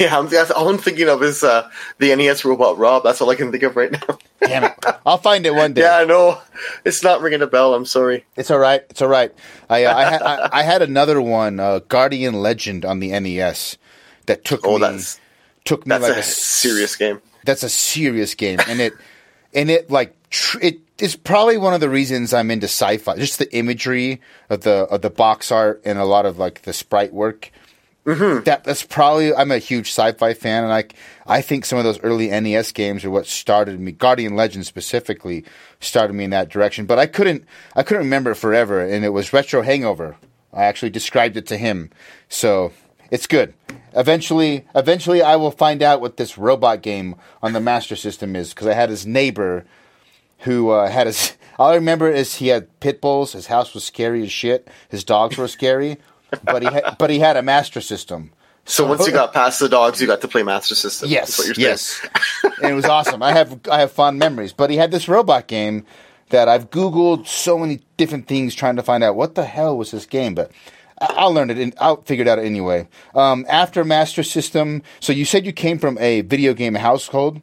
Yeah, 0.00 0.18
I'm, 0.18 0.28
that's 0.28 0.50
all 0.50 0.68
I'm 0.68 0.78
thinking 0.78 1.08
of 1.08 1.22
is 1.22 1.44
uh, 1.44 1.70
the 1.98 2.14
NES 2.14 2.44
robot 2.44 2.76
Rob. 2.76 3.04
That's 3.04 3.20
all 3.20 3.30
I 3.30 3.36
can 3.36 3.52
think 3.52 3.62
of 3.62 3.76
right 3.76 3.92
now. 3.92 4.18
Damn 4.40 4.64
it. 4.64 4.72
I'll 5.06 5.16
find 5.16 5.46
it 5.46 5.54
one 5.54 5.72
day. 5.74 5.82
yeah, 5.82 5.98
I 5.98 6.04
know. 6.04 6.40
It's 6.84 7.02
not 7.02 7.20
ringing 7.20 7.40
a 7.40 7.46
bell. 7.46 7.72
I'm 7.72 7.84
sorry. 7.84 8.24
It's 8.36 8.50
all 8.50 8.58
right. 8.58 8.82
It's 8.90 9.00
all 9.00 9.08
right. 9.08 9.32
I 9.70 9.84
uh, 9.84 9.96
I, 9.96 10.04
had, 10.04 10.22
I, 10.22 10.48
I 10.52 10.62
had 10.64 10.82
another 10.82 11.22
one, 11.22 11.60
uh, 11.60 11.78
Guardian 11.88 12.34
Legend 12.34 12.84
on 12.84 12.98
the 12.98 13.18
NES, 13.18 13.78
that 14.26 14.44
took 14.44 14.66
Oh, 14.66 14.74
me 14.74 14.80
that's 14.80 15.20
took 15.64 15.86
me 15.86 15.90
that's 15.90 16.02
like 16.04 16.16
a 16.16 16.20
a 16.20 16.22
serious 16.22 16.96
game. 16.96 17.20
that's 17.44 17.62
a 17.62 17.68
serious 17.68 18.34
game, 18.34 18.58
and 18.68 18.80
it 18.80 18.92
and 19.54 19.70
it 19.70 19.90
like 19.90 20.14
tr- 20.30 20.58
it 20.60 20.78
is 20.98 21.14
probably 21.16 21.58
one 21.58 21.74
of 21.74 21.80
the 21.80 21.88
reasons 21.90 22.32
I'm 22.32 22.50
into 22.50 22.66
sci-fi. 22.66 23.16
Just 23.16 23.38
the 23.38 23.54
imagery 23.56 24.20
of 24.50 24.62
the 24.62 24.84
of 24.90 25.02
the 25.02 25.10
box 25.10 25.50
art 25.52 25.82
and 25.84 25.98
a 25.98 26.04
lot 26.04 26.26
of 26.26 26.38
like 26.38 26.62
the 26.62 26.72
sprite 26.72 27.12
work. 27.12 27.50
Mm-hmm. 28.06 28.44
That 28.44 28.62
that's 28.62 28.84
probably 28.84 29.34
I'm 29.34 29.50
a 29.50 29.58
huge 29.58 29.88
sci-fi 29.88 30.32
fan, 30.34 30.62
and 30.62 30.72
I 30.72 30.84
I 31.26 31.42
think 31.42 31.64
some 31.64 31.76
of 31.78 31.84
those 31.84 31.98
early 32.04 32.28
NES 32.28 32.70
games 32.70 33.04
are 33.04 33.10
what 33.10 33.26
started 33.26 33.80
me. 33.80 33.90
Guardian 33.90 34.36
Legend 34.36 34.64
specifically 34.64 35.44
started 35.80 36.14
me 36.14 36.22
in 36.22 36.30
that 36.30 36.48
direction, 36.48 36.86
but 36.86 37.00
I 37.00 37.06
couldn't 37.06 37.44
I 37.74 37.82
couldn't 37.82 38.04
remember 38.04 38.30
it 38.30 38.36
forever, 38.36 38.80
and 38.80 39.04
it 39.04 39.08
was 39.08 39.32
Retro 39.32 39.62
Hangover. 39.62 40.16
I 40.52 40.64
actually 40.66 40.90
described 40.90 41.36
it 41.36 41.48
to 41.48 41.56
him, 41.58 41.90
so 42.28 42.72
it's 43.10 43.26
good. 43.26 43.52
Eventually, 43.96 44.66
eventually, 44.74 45.22
I 45.22 45.36
will 45.36 45.50
find 45.50 45.82
out 45.82 46.02
what 46.02 46.18
this 46.18 46.36
robot 46.36 46.82
game 46.82 47.16
on 47.42 47.54
the 47.54 47.60
Master 47.60 47.96
System 47.96 48.36
is 48.36 48.50
because 48.50 48.66
I 48.66 48.74
had 48.74 48.90
his 48.90 49.06
neighbor 49.06 49.64
who 50.40 50.70
uh, 50.70 50.88
had 50.88 51.06
his. 51.06 51.36
All 51.58 51.70
I 51.70 51.76
remember 51.76 52.10
is 52.10 52.34
he 52.34 52.48
had 52.48 52.80
pit 52.80 53.00
bulls. 53.00 53.32
His 53.32 53.46
house 53.46 53.72
was 53.72 53.82
scary 53.82 54.22
as 54.22 54.30
shit. 54.30 54.68
His 54.90 55.04
dogs 55.04 55.38
were 55.38 55.48
scary, 55.48 55.96
but 56.44 56.62
he 56.62 56.68
had, 56.68 56.96
but 56.98 57.08
he 57.08 57.18
had 57.18 57.38
a 57.38 57.42
Master 57.42 57.80
System. 57.80 58.32
So 58.66 58.86
once 58.86 59.06
you 59.06 59.12
got 59.12 59.32
past 59.32 59.60
the 59.60 59.68
dogs, 59.68 60.00
you 60.00 60.06
got 60.06 60.20
to 60.20 60.28
play 60.28 60.42
Master 60.42 60.74
System. 60.74 61.08
Yes, 61.08 61.38
what 61.38 61.56
you're 61.56 61.68
yes, 61.70 62.06
and 62.42 62.72
it 62.72 62.74
was 62.74 62.84
awesome. 62.84 63.22
I 63.22 63.32
have 63.32 63.60
I 63.70 63.80
have 63.80 63.92
fond 63.92 64.18
memories. 64.18 64.52
But 64.52 64.68
he 64.68 64.76
had 64.76 64.90
this 64.90 65.08
robot 65.08 65.46
game 65.46 65.86
that 66.28 66.48
I've 66.48 66.68
googled 66.70 67.26
so 67.26 67.56
many 67.56 67.80
different 67.96 68.26
things 68.26 68.54
trying 68.54 68.76
to 68.76 68.82
find 68.82 69.02
out 69.02 69.16
what 69.16 69.36
the 69.36 69.44
hell 69.44 69.78
was 69.78 69.90
this 69.90 70.04
game, 70.04 70.34
but. 70.34 70.52
I- 71.00 71.14
I'll 71.16 71.32
learn 71.32 71.50
it. 71.50 71.58
In, 71.58 71.74
I'll 71.78 72.02
figure 72.02 72.22
it 72.22 72.28
out 72.28 72.38
anyway. 72.38 72.88
Um, 73.14 73.44
after 73.48 73.84
Master 73.84 74.22
System, 74.22 74.82
so 75.00 75.12
you 75.12 75.24
said 75.24 75.44
you 75.46 75.52
came 75.52 75.78
from 75.78 75.98
a 75.98 76.22
video 76.22 76.54
game 76.54 76.74
household. 76.74 77.40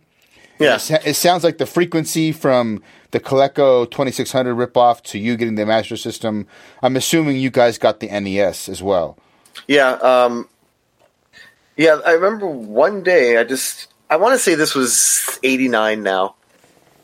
Yeah. 0.59 0.75
It, 0.75 1.07
it 1.07 1.13
sounds 1.15 1.43
like 1.43 1.57
the 1.57 1.65
frequency 1.65 2.31
from 2.31 2.81
the 3.11 3.19
Coleco 3.19 3.89
2600 3.89 4.55
ripoff 4.55 5.01
to 5.03 5.19
you 5.19 5.35
getting 5.35 5.55
the 5.55 5.65
Master 5.65 5.97
System. 5.97 6.47
I'm 6.81 6.95
assuming 6.95 7.37
you 7.37 7.49
guys 7.49 7.77
got 7.77 7.99
the 7.99 8.07
NES 8.07 8.69
as 8.69 8.81
well. 8.81 9.17
Yeah. 9.67 9.91
Um, 9.93 10.47
yeah. 11.77 11.99
I 12.05 12.11
remember 12.11 12.47
one 12.47 13.03
day. 13.03 13.37
I 13.37 13.43
just. 13.43 13.87
I 14.09 14.17
want 14.17 14.33
to 14.33 14.39
say 14.39 14.53
this 14.53 14.75
was 14.75 15.39
'89. 15.43 16.03
Now, 16.03 16.35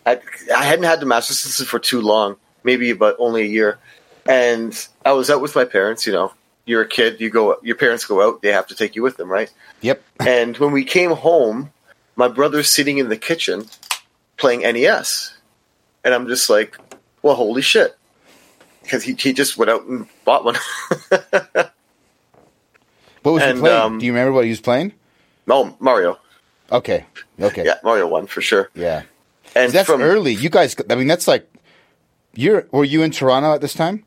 I 0.05 0.19
I 0.55 0.63
hadn't 0.63 0.85
had 0.85 0.99
the 0.99 1.05
Master 1.07 1.33
System 1.33 1.65
for 1.65 1.79
too 1.79 2.01
long. 2.01 2.35
Maybe 2.63 2.93
but 2.93 3.15
only 3.19 3.41
a 3.43 3.45
year. 3.45 3.79
And 4.27 4.87
I 5.03 5.13
was 5.13 5.29
out 5.31 5.41
with 5.41 5.55
my 5.55 5.65
parents. 5.65 6.05
You 6.05 6.13
know, 6.13 6.33
you're 6.69 6.81
a 6.83 6.87
kid. 6.87 7.19
You 7.19 7.29
go. 7.29 7.57
Your 7.63 7.75
parents 7.75 8.05
go 8.05 8.21
out. 8.25 8.41
They 8.41 8.51
have 8.53 8.67
to 8.67 8.75
take 8.75 8.95
you 8.95 9.01
with 9.03 9.17
them, 9.17 9.29
right? 9.29 9.51
Yep. 9.81 10.01
And 10.27 10.57
when 10.57 10.71
we 10.71 10.83
came 10.85 11.11
home, 11.11 11.71
my 12.15 12.27
brother's 12.27 12.69
sitting 12.69 12.97
in 12.97 13.09
the 13.09 13.17
kitchen 13.17 13.65
playing 14.37 14.61
NES. 14.61 15.33
And 16.03 16.13
I'm 16.13 16.27
just 16.27 16.49
like, 16.49 16.77
well, 17.21 17.35
holy 17.35 17.61
shit. 17.61 17.97
Because 18.83 19.03
he, 19.03 19.13
he 19.13 19.33
just 19.33 19.57
went 19.57 19.69
out 19.71 19.83
and 19.85 20.07
bought 20.25 20.45
one. 20.45 20.55
What 23.21 23.33
was 23.33 23.43
And, 23.43 23.57
he 23.57 23.61
playing? 23.61 23.77
um, 23.81 23.97
Do 23.99 24.05
you 24.05 24.13
remember 24.13 24.31
what 24.31 24.45
he 24.45 24.49
was 24.49 24.61
playing? 24.61 24.93
oh, 25.49 25.75
Mario. 25.79 26.17
Okay. 26.71 27.05
Okay. 27.39 27.65
Yeah, 27.65 27.75
Mario 27.83 28.07
1 28.07 28.27
for 28.27 28.41
sure. 28.41 28.69
Yeah. 28.75 29.03
And 29.55 29.71
That's 29.73 29.89
from, 29.89 30.01
early. 30.01 30.33
You 30.33 30.49
guys, 30.49 30.75
I 30.89 30.95
mean, 30.95 31.07
that's 31.07 31.27
like, 31.27 31.51
you're, 32.33 32.67
were 32.71 32.85
you 32.85 33.01
in 33.03 33.11
Toronto 33.11 33.53
at 33.53 33.59
this 33.61 33.73
time? 33.73 34.05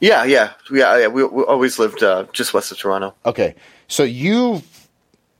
Yeah, 0.00 0.24
yeah. 0.24 0.52
Yeah, 0.70 0.98
yeah 0.98 1.06
we, 1.08 1.24
we 1.24 1.42
always 1.44 1.78
lived 1.78 2.02
uh, 2.02 2.26
just 2.32 2.54
west 2.54 2.72
of 2.72 2.78
Toronto. 2.78 3.14
Okay. 3.24 3.54
So 3.88 4.02
you, 4.02 4.62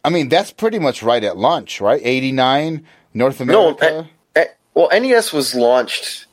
I 0.04 0.10
mean, 0.10 0.28
that's 0.28 0.52
pretty 0.52 0.78
much 0.78 1.02
right 1.02 1.22
at 1.24 1.36
launch, 1.36 1.80
right? 1.80 2.00
89, 2.02 2.84
North 3.14 3.40
No, 3.40 3.70
America. 3.70 4.08
eh, 4.36 4.40
eh, 4.40 4.46
well, 4.74 4.88
NES 4.92 5.32
was 5.32 5.54
launched 5.54 6.26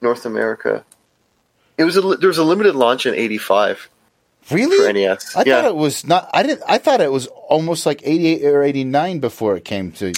North 0.00 0.24
America. 0.24 0.84
It 1.76 1.84
was 1.84 1.96
a, 1.96 2.00
there 2.00 2.28
was 2.28 2.38
a 2.38 2.44
limited 2.44 2.74
launch 2.74 3.04
in 3.04 3.14
85 3.14 3.90
really? 4.50 4.76
for 4.78 4.92
NES. 4.92 5.36
I 5.36 5.42
yeah. 5.44 5.62
thought 5.62 5.68
it 5.68 5.76
was 5.76 6.06
not, 6.06 6.30
I 6.32 6.42
didn't, 6.42 6.62
I 6.66 6.78
thought 6.78 7.00
it 7.00 7.12
was 7.12 7.26
almost 7.26 7.84
like 7.84 8.00
88 8.04 8.44
or 8.46 8.62
89 8.62 9.18
before 9.18 9.56
it 9.56 9.64
came 9.64 9.92
to, 9.92 10.12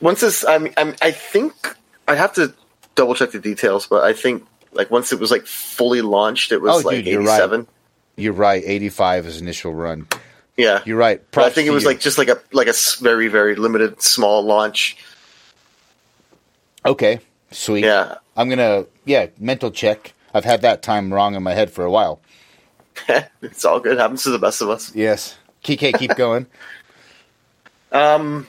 once 0.00 0.20
this 0.20 0.44
I'm, 0.44 0.68
I'm 0.76 0.94
i 1.02 1.10
think 1.10 1.76
i 2.08 2.14
have 2.14 2.32
to 2.34 2.54
double 2.94 3.14
check 3.14 3.32
the 3.32 3.40
details 3.40 3.86
but 3.86 4.04
i 4.04 4.12
think 4.12 4.44
like 4.74 4.90
once 4.90 5.12
it 5.12 5.18
was 5.20 5.30
like 5.30 5.46
fully 5.46 6.02
launched 6.02 6.52
it 6.52 6.60
was 6.60 6.84
Oh, 6.84 6.86
like 6.88 6.96
dude, 6.98 7.06
you're 7.06 7.20
right. 7.22 7.36
87 7.40 7.66
you're 8.16 8.32
right, 8.32 8.62
85 8.64 9.26
is 9.26 9.40
initial 9.40 9.74
run. 9.74 10.06
yeah 10.56 10.82
You're 10.84 10.96
right. 10.98 11.20
i 11.36 11.50
think 11.50 11.66
it 11.66 11.70
was 11.72 11.82
you. 11.82 11.88
like 11.88 12.00
just 12.00 12.16
like 12.18 12.28
a 12.28 12.40
like 12.52 12.68
a 12.68 12.74
very 13.00 13.28
very 13.28 13.56
limited 13.56 14.00
small 14.02 14.42
launch 14.44 14.96
Okay, 16.86 17.20
sweet. 17.50 17.84
yeah 17.84 18.16
I'm 18.36 18.48
gonna 18.48 18.86
yeah 19.04 19.26
mental 19.38 19.70
check. 19.70 20.12
I've 20.34 20.44
had 20.44 20.62
that 20.62 20.82
time 20.82 21.14
wrong 21.14 21.34
in 21.34 21.42
my 21.42 21.54
head 21.54 21.70
for 21.70 21.84
a 21.84 21.90
while. 21.90 22.20
it's 23.42 23.64
all 23.64 23.80
good 23.80 23.98
happens 23.98 24.22
to 24.24 24.30
the 24.30 24.38
best 24.38 24.60
of 24.60 24.68
us 24.70 24.94
Yes, 24.94 25.36
KK, 25.64 25.98
keep 25.98 26.14
going. 26.16 26.46
um 27.92 28.46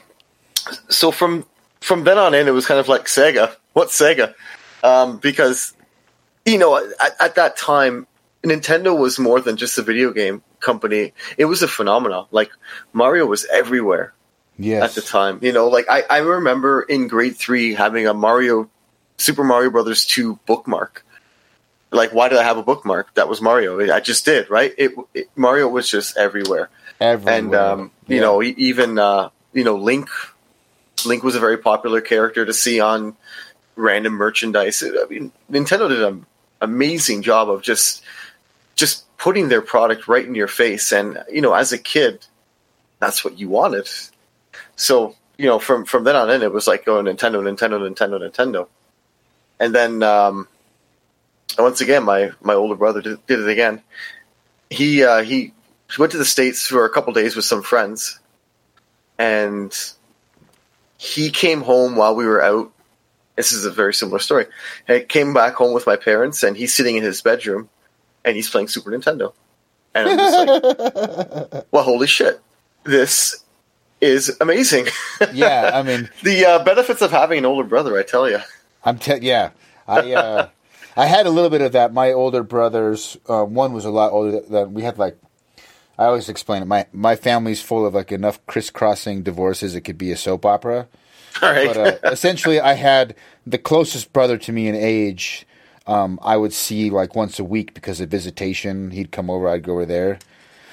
so 0.88 1.10
from 1.10 1.44
from 1.80 2.04
then 2.04 2.18
on 2.18 2.34
in, 2.34 2.48
it 2.48 2.50
was 2.52 2.66
kind 2.66 2.80
of 2.80 2.88
like 2.88 3.04
Sega. 3.04 3.54
What's 3.72 3.98
Sega? 3.98 4.34
Um, 4.82 5.18
because 5.18 5.72
you 6.46 6.58
know, 6.58 6.76
at, 6.76 7.12
at 7.20 7.34
that 7.34 7.56
time, 7.56 8.06
Nintendo 8.42 8.96
was 8.96 9.18
more 9.18 9.40
than 9.40 9.56
just 9.56 9.76
a 9.78 9.82
video 9.82 10.12
game 10.12 10.42
company. 10.60 11.12
It 11.36 11.46
was 11.46 11.62
a 11.62 11.68
phenomenon. 11.68 12.26
Like 12.30 12.50
Mario 12.92 13.26
was 13.26 13.44
everywhere 13.52 14.12
Yes. 14.58 14.82
at 14.90 14.94
the 15.02 15.06
time. 15.06 15.40
You 15.42 15.52
know, 15.52 15.68
like 15.68 15.86
I, 15.90 16.04
I 16.08 16.18
remember 16.18 16.80
in 16.82 17.08
grade 17.08 17.36
three 17.36 17.74
having 17.74 18.06
a 18.06 18.14
Mario, 18.14 18.70
Super 19.18 19.44
Mario 19.44 19.70
Brothers 19.70 20.06
two 20.06 20.38
bookmark. 20.46 21.04
Like, 21.90 22.12
why 22.12 22.28
did 22.28 22.38
I 22.38 22.42
have 22.42 22.56
a 22.58 22.62
bookmark? 22.62 23.14
That 23.14 23.28
was 23.28 23.40
Mario. 23.40 23.78
I 23.92 24.00
just 24.00 24.24
did, 24.24 24.48
right? 24.50 24.72
It, 24.78 24.92
it 25.14 25.28
Mario 25.36 25.68
was 25.68 25.88
just 25.88 26.16
everywhere, 26.16 26.68
Everywhere. 27.00 27.34
and 27.38 27.54
um, 27.54 27.90
you 28.06 28.16
Yeah. 28.16 28.22
know, 28.22 28.42
even 28.42 28.98
uh, 28.98 29.30
you 29.52 29.64
know, 29.64 29.76
Link. 29.76 30.08
Link 31.04 31.22
was 31.22 31.34
a 31.36 31.40
very 31.40 31.58
popular 31.58 32.00
character 32.00 32.44
to 32.46 32.52
see 32.54 32.80
on 32.80 33.14
random 33.76 34.14
merchandise. 34.14 34.82
I 34.82 35.04
mean, 35.08 35.30
Nintendo 35.50 35.88
did 35.88 36.02
an 36.02 36.24
amazing 36.60 37.22
job 37.22 37.50
of 37.50 37.62
just 37.62 38.02
just 38.74 39.04
putting 39.16 39.48
their 39.48 39.62
product 39.62 40.08
right 40.08 40.24
in 40.24 40.34
your 40.34 40.48
face, 40.48 40.92
and 40.92 41.22
you 41.30 41.40
know, 41.40 41.54
as 41.54 41.72
a 41.72 41.78
kid, 41.78 42.24
that's 42.98 43.24
what 43.24 43.38
you 43.38 43.48
wanted. 43.48 43.88
So 44.76 45.16
you 45.38 45.46
know, 45.46 45.58
from 45.58 45.84
from 45.84 46.04
then 46.04 46.16
on 46.16 46.30
in, 46.30 46.42
it 46.42 46.52
was 46.52 46.66
like, 46.66 46.86
oh, 46.88 47.02
Nintendo, 47.02 47.42
Nintendo, 47.42 47.80
Nintendo, 47.80 48.30
Nintendo, 48.30 48.68
and 49.58 49.74
then 49.74 50.02
um, 50.02 50.48
once 51.58 51.80
again, 51.80 52.04
my 52.04 52.30
my 52.40 52.54
older 52.54 52.74
brother 52.74 53.02
did, 53.02 53.26
did 53.26 53.40
it 53.40 53.48
again. 53.48 53.82
He 54.70 55.04
uh, 55.04 55.22
he 55.22 55.52
went 55.98 56.12
to 56.12 56.18
the 56.18 56.24
states 56.24 56.66
for 56.66 56.84
a 56.84 56.90
couple 56.90 57.12
days 57.12 57.36
with 57.36 57.44
some 57.44 57.62
friends, 57.62 58.18
and 59.18 59.74
he 60.98 61.30
came 61.30 61.62
home 61.62 61.96
while 61.96 62.14
we 62.14 62.26
were 62.26 62.42
out. 62.42 62.72
This 63.36 63.52
is 63.52 63.64
a 63.64 63.70
very 63.70 63.94
similar 63.94 64.18
story. 64.18 64.46
I 64.88 65.00
came 65.00 65.34
back 65.34 65.54
home 65.54 65.74
with 65.74 65.86
my 65.86 65.96
parents, 65.96 66.42
and 66.42 66.56
he's 66.56 66.72
sitting 66.74 66.96
in 66.96 67.02
his 67.02 67.20
bedroom, 67.22 67.68
and 68.24 68.34
he's 68.34 68.48
playing 68.50 68.68
Super 68.68 68.90
Nintendo, 68.90 69.32
and 69.94 70.08
I'm 70.08 70.18
just 70.18 70.38
like, 71.52 71.66
well, 71.70 71.82
holy 71.84 72.06
shit, 72.06 72.40
this 72.84 73.44
is 74.00 74.36
amazing. 74.40 74.86
yeah, 75.32 75.70
I 75.74 75.82
mean, 75.88 76.08
the 76.22 76.46
uh, 76.46 76.64
benefits 76.64 77.02
of 77.02 77.10
having 77.10 77.38
an 77.38 77.44
older 77.46 77.64
brother, 77.68 77.98
I 77.98 78.02
tell 78.02 78.28
you. 78.28 78.38
I'm 78.84 78.98
te- 78.98 79.18
yeah. 79.22 79.50
I 79.86 80.12
uh, 80.12 80.48
I 80.96 81.06
had 81.06 81.26
a 81.26 81.30
little 81.30 81.50
bit 81.50 81.60
of 81.60 81.72
that. 81.72 81.92
My 81.92 82.12
older 82.12 82.42
brothers, 82.42 83.16
uh, 83.28 83.44
one 83.44 83.72
was 83.72 83.84
a 83.84 83.90
lot 83.90 84.12
older 84.12 84.40
than 84.40 84.72
we 84.74 84.82
had. 84.82 84.98
Like 84.98 85.18
I 85.98 86.06
always 86.06 86.28
explain 86.28 86.62
it. 86.62 86.66
My 86.66 86.86
my 86.92 87.16
family's 87.16 87.60
full 87.60 87.84
of 87.86 87.94
like 87.94 88.12
enough 88.12 88.44
crisscrossing 88.46 89.22
divorces. 89.22 89.74
It 89.74 89.82
could 89.82 89.98
be 89.98 90.10
a 90.12 90.16
soap 90.16 90.46
opera. 90.46 90.88
All 91.42 91.50
right. 91.52 91.66
But 91.74 92.04
uh, 92.04 92.10
essentially, 92.10 92.60
I 92.60 92.74
had 92.74 93.14
the 93.46 93.58
closest 93.58 94.12
brother 94.12 94.38
to 94.38 94.52
me 94.52 94.68
in 94.68 94.74
age. 94.74 95.46
Um, 95.86 96.18
I 96.22 96.36
would 96.36 96.52
see 96.52 96.90
like 96.90 97.14
once 97.14 97.38
a 97.38 97.44
week 97.44 97.74
because 97.74 98.00
of 98.00 98.08
visitation. 98.08 98.90
He'd 98.90 99.10
come 99.12 99.30
over. 99.30 99.48
I'd 99.48 99.62
go 99.62 99.72
over 99.74 99.86
there. 99.86 100.18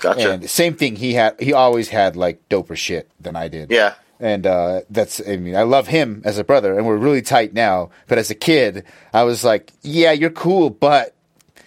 gotcha. 0.02 0.32
And 0.34 0.44
the 0.44 0.48
same 0.48 0.74
thing. 0.76 0.96
He 0.96 1.14
had. 1.14 1.40
He 1.40 1.54
always 1.54 1.90
had 1.90 2.16
like 2.16 2.48
doper 2.50 2.76
shit 2.76 3.10
than 3.20 3.36
I 3.36 3.48
did. 3.48 3.72
yeah. 3.72 3.96
And 4.20 4.48
uh, 4.48 4.82
that's, 4.90 5.20
I 5.28 5.36
mean, 5.36 5.54
I 5.56 5.64
love 5.64 5.88
him 5.88 6.22
as 6.24 6.38
a 6.38 6.46
brother, 6.46 6.78
and 6.78 6.88
we're 6.88 6.96
really 6.96 7.22
tight 7.22 7.54
now. 7.54 7.90
But 8.08 8.20
as 8.20 8.32
a 8.32 8.36
kid, 8.36 8.86
I 9.12 9.24
was 9.24 9.44
like, 9.44 9.74
yeah, 9.82 10.14
you're 10.14 10.30
cool, 10.30 10.70
but 10.70 11.14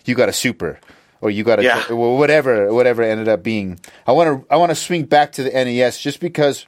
you 0.07 0.15
got 0.15 0.31
a 0.31 0.33
super, 0.33 0.79
or 1.21 1.29
you 1.31 1.45
got 1.45 1.59
a, 1.59 1.65
Yeah. 1.65 1.85
or 1.91 2.17
whatever, 2.17 2.73
whatever 2.73 3.03
ended 3.03 3.29
up 3.29 3.43
being. 3.43 3.79
I 4.07 4.13
want 4.13 4.49
to, 4.49 4.53
I 4.55 4.57
want 4.57 4.71
to 4.71 4.75
swing 4.77 5.05
back 5.05 5.33
to 5.33 5.43
the 5.43 5.51
NES 5.51 6.01
just 6.01 6.19
because 6.19 6.67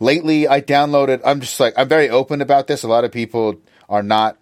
lately 0.00 0.46
I 0.48 0.60
downloaded. 0.60 1.20
I'm 1.24 1.40
just 1.40 1.58
like, 1.60 1.74
I'm 1.76 1.88
very 1.88 2.08
open 2.10 2.40
about 2.40 2.66
this. 2.66 2.82
A 2.82 2.88
lot 2.88 3.04
of 3.04 3.12
people 3.12 3.60
are 3.88 4.02
not 4.02 4.36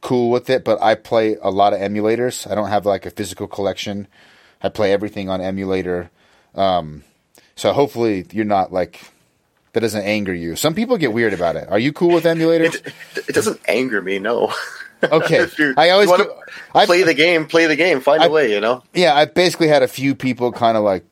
cool 0.00 0.30
with 0.30 0.48
it, 0.50 0.64
but 0.64 0.80
I 0.82 0.94
play 0.94 1.36
a 1.40 1.50
lot 1.50 1.72
of 1.72 1.80
emulators. 1.80 2.50
I 2.50 2.54
don't 2.54 2.68
have 2.68 2.86
like 2.86 3.06
a 3.06 3.10
physical 3.10 3.46
collection. 3.46 4.08
I 4.62 4.68
play 4.68 4.92
everything 4.92 5.28
on 5.28 5.40
emulator. 5.40 6.10
Um, 6.54 7.04
so 7.56 7.72
hopefully 7.72 8.26
you're 8.32 8.44
not 8.44 8.72
like 8.72 9.00
that 9.72 9.80
doesn't 9.80 10.02
anger 10.04 10.34
you. 10.34 10.56
Some 10.56 10.74
people 10.74 10.96
get 10.96 11.12
weird 11.12 11.32
about 11.32 11.56
it. 11.56 11.68
Are 11.68 11.78
you 11.78 11.92
cool 11.92 12.12
with 12.12 12.24
emulators? 12.24 12.74
It, 12.74 13.28
it 13.28 13.34
doesn't 13.34 13.60
anger 13.68 14.02
me, 14.02 14.18
no. 14.18 14.52
Okay. 15.02 15.46
I 15.78 15.88
always 15.90 16.10
you 16.10 16.12
wanna 16.18 16.26
I- 16.74 16.84
play 16.84 17.04
the 17.04 17.14
game, 17.14 17.46
play 17.46 17.66
the 17.66 17.74
game, 17.74 18.02
find 18.02 18.22
a 18.22 18.28
way, 18.28 18.52
you 18.52 18.60
know? 18.60 18.82
yeah, 18.92 19.14
I 19.14 19.24
basically 19.24 19.68
had 19.68 19.82
a 19.82 19.88
few 19.88 20.14
people 20.14 20.52
kind 20.52 20.76
of 20.76 20.84
like 20.84 21.06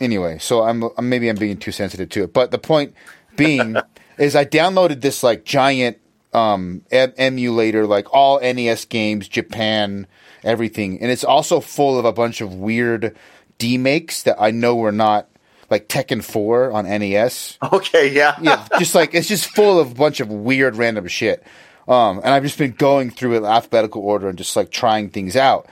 anyway. 0.00 0.38
So 0.38 0.62
I'm, 0.62 0.84
maybe 1.00 1.28
I'm 1.28 1.36
being 1.36 1.56
too 1.56 1.72
sensitive 1.72 2.08
to 2.10 2.24
it. 2.24 2.32
But 2.32 2.50
the 2.50 2.58
point 2.58 2.94
being 3.36 3.76
is 4.18 4.36
I 4.36 4.44
downloaded 4.44 5.00
this 5.00 5.22
like 5.22 5.44
giant 5.44 5.98
um 6.32 6.82
em- 6.90 7.14
emulator 7.16 7.86
like 7.86 8.12
all 8.12 8.40
NES 8.40 8.84
games, 8.86 9.28
Japan, 9.28 10.06
everything. 10.42 11.00
And 11.00 11.10
it's 11.10 11.24
also 11.24 11.60
full 11.60 11.98
of 11.98 12.04
a 12.04 12.12
bunch 12.12 12.40
of 12.40 12.54
weird 12.54 13.16
demakes 13.58 14.24
that 14.24 14.36
I 14.40 14.50
know 14.50 14.74
were 14.74 14.92
not 14.92 15.28
like 15.70 15.88
Tekken 15.88 16.22
4 16.22 16.72
on 16.72 16.84
NES. 16.84 17.58
Okay, 17.72 18.12
yeah. 18.12 18.36
yeah, 18.40 18.66
just 18.78 18.94
like 18.94 19.14
it's 19.14 19.28
just 19.28 19.46
full 19.46 19.80
of 19.80 19.92
a 19.92 19.94
bunch 19.94 20.20
of 20.20 20.28
weird 20.28 20.76
random 20.76 21.08
shit. 21.08 21.42
Um, 21.86 22.18
and 22.18 22.28
I've 22.28 22.42
just 22.42 22.58
been 22.58 22.72
going 22.72 23.10
through 23.10 23.34
it 23.34 23.38
in 23.38 23.44
alphabetical 23.44 24.02
order 24.02 24.28
and 24.28 24.38
just 24.38 24.56
like 24.56 24.70
trying 24.70 25.10
things 25.10 25.36
out. 25.36 25.68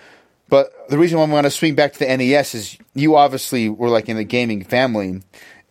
But 0.52 0.90
the 0.90 0.98
reason 0.98 1.16
why 1.16 1.24
I'm 1.24 1.30
going 1.30 1.44
to 1.44 1.50
swing 1.50 1.74
back 1.74 1.94
to 1.94 1.98
the 2.00 2.14
NES 2.14 2.54
is 2.54 2.78
you 2.92 3.16
obviously 3.16 3.70
were 3.70 3.88
like 3.88 4.10
in 4.10 4.18
the 4.18 4.22
gaming 4.22 4.62
family. 4.62 5.22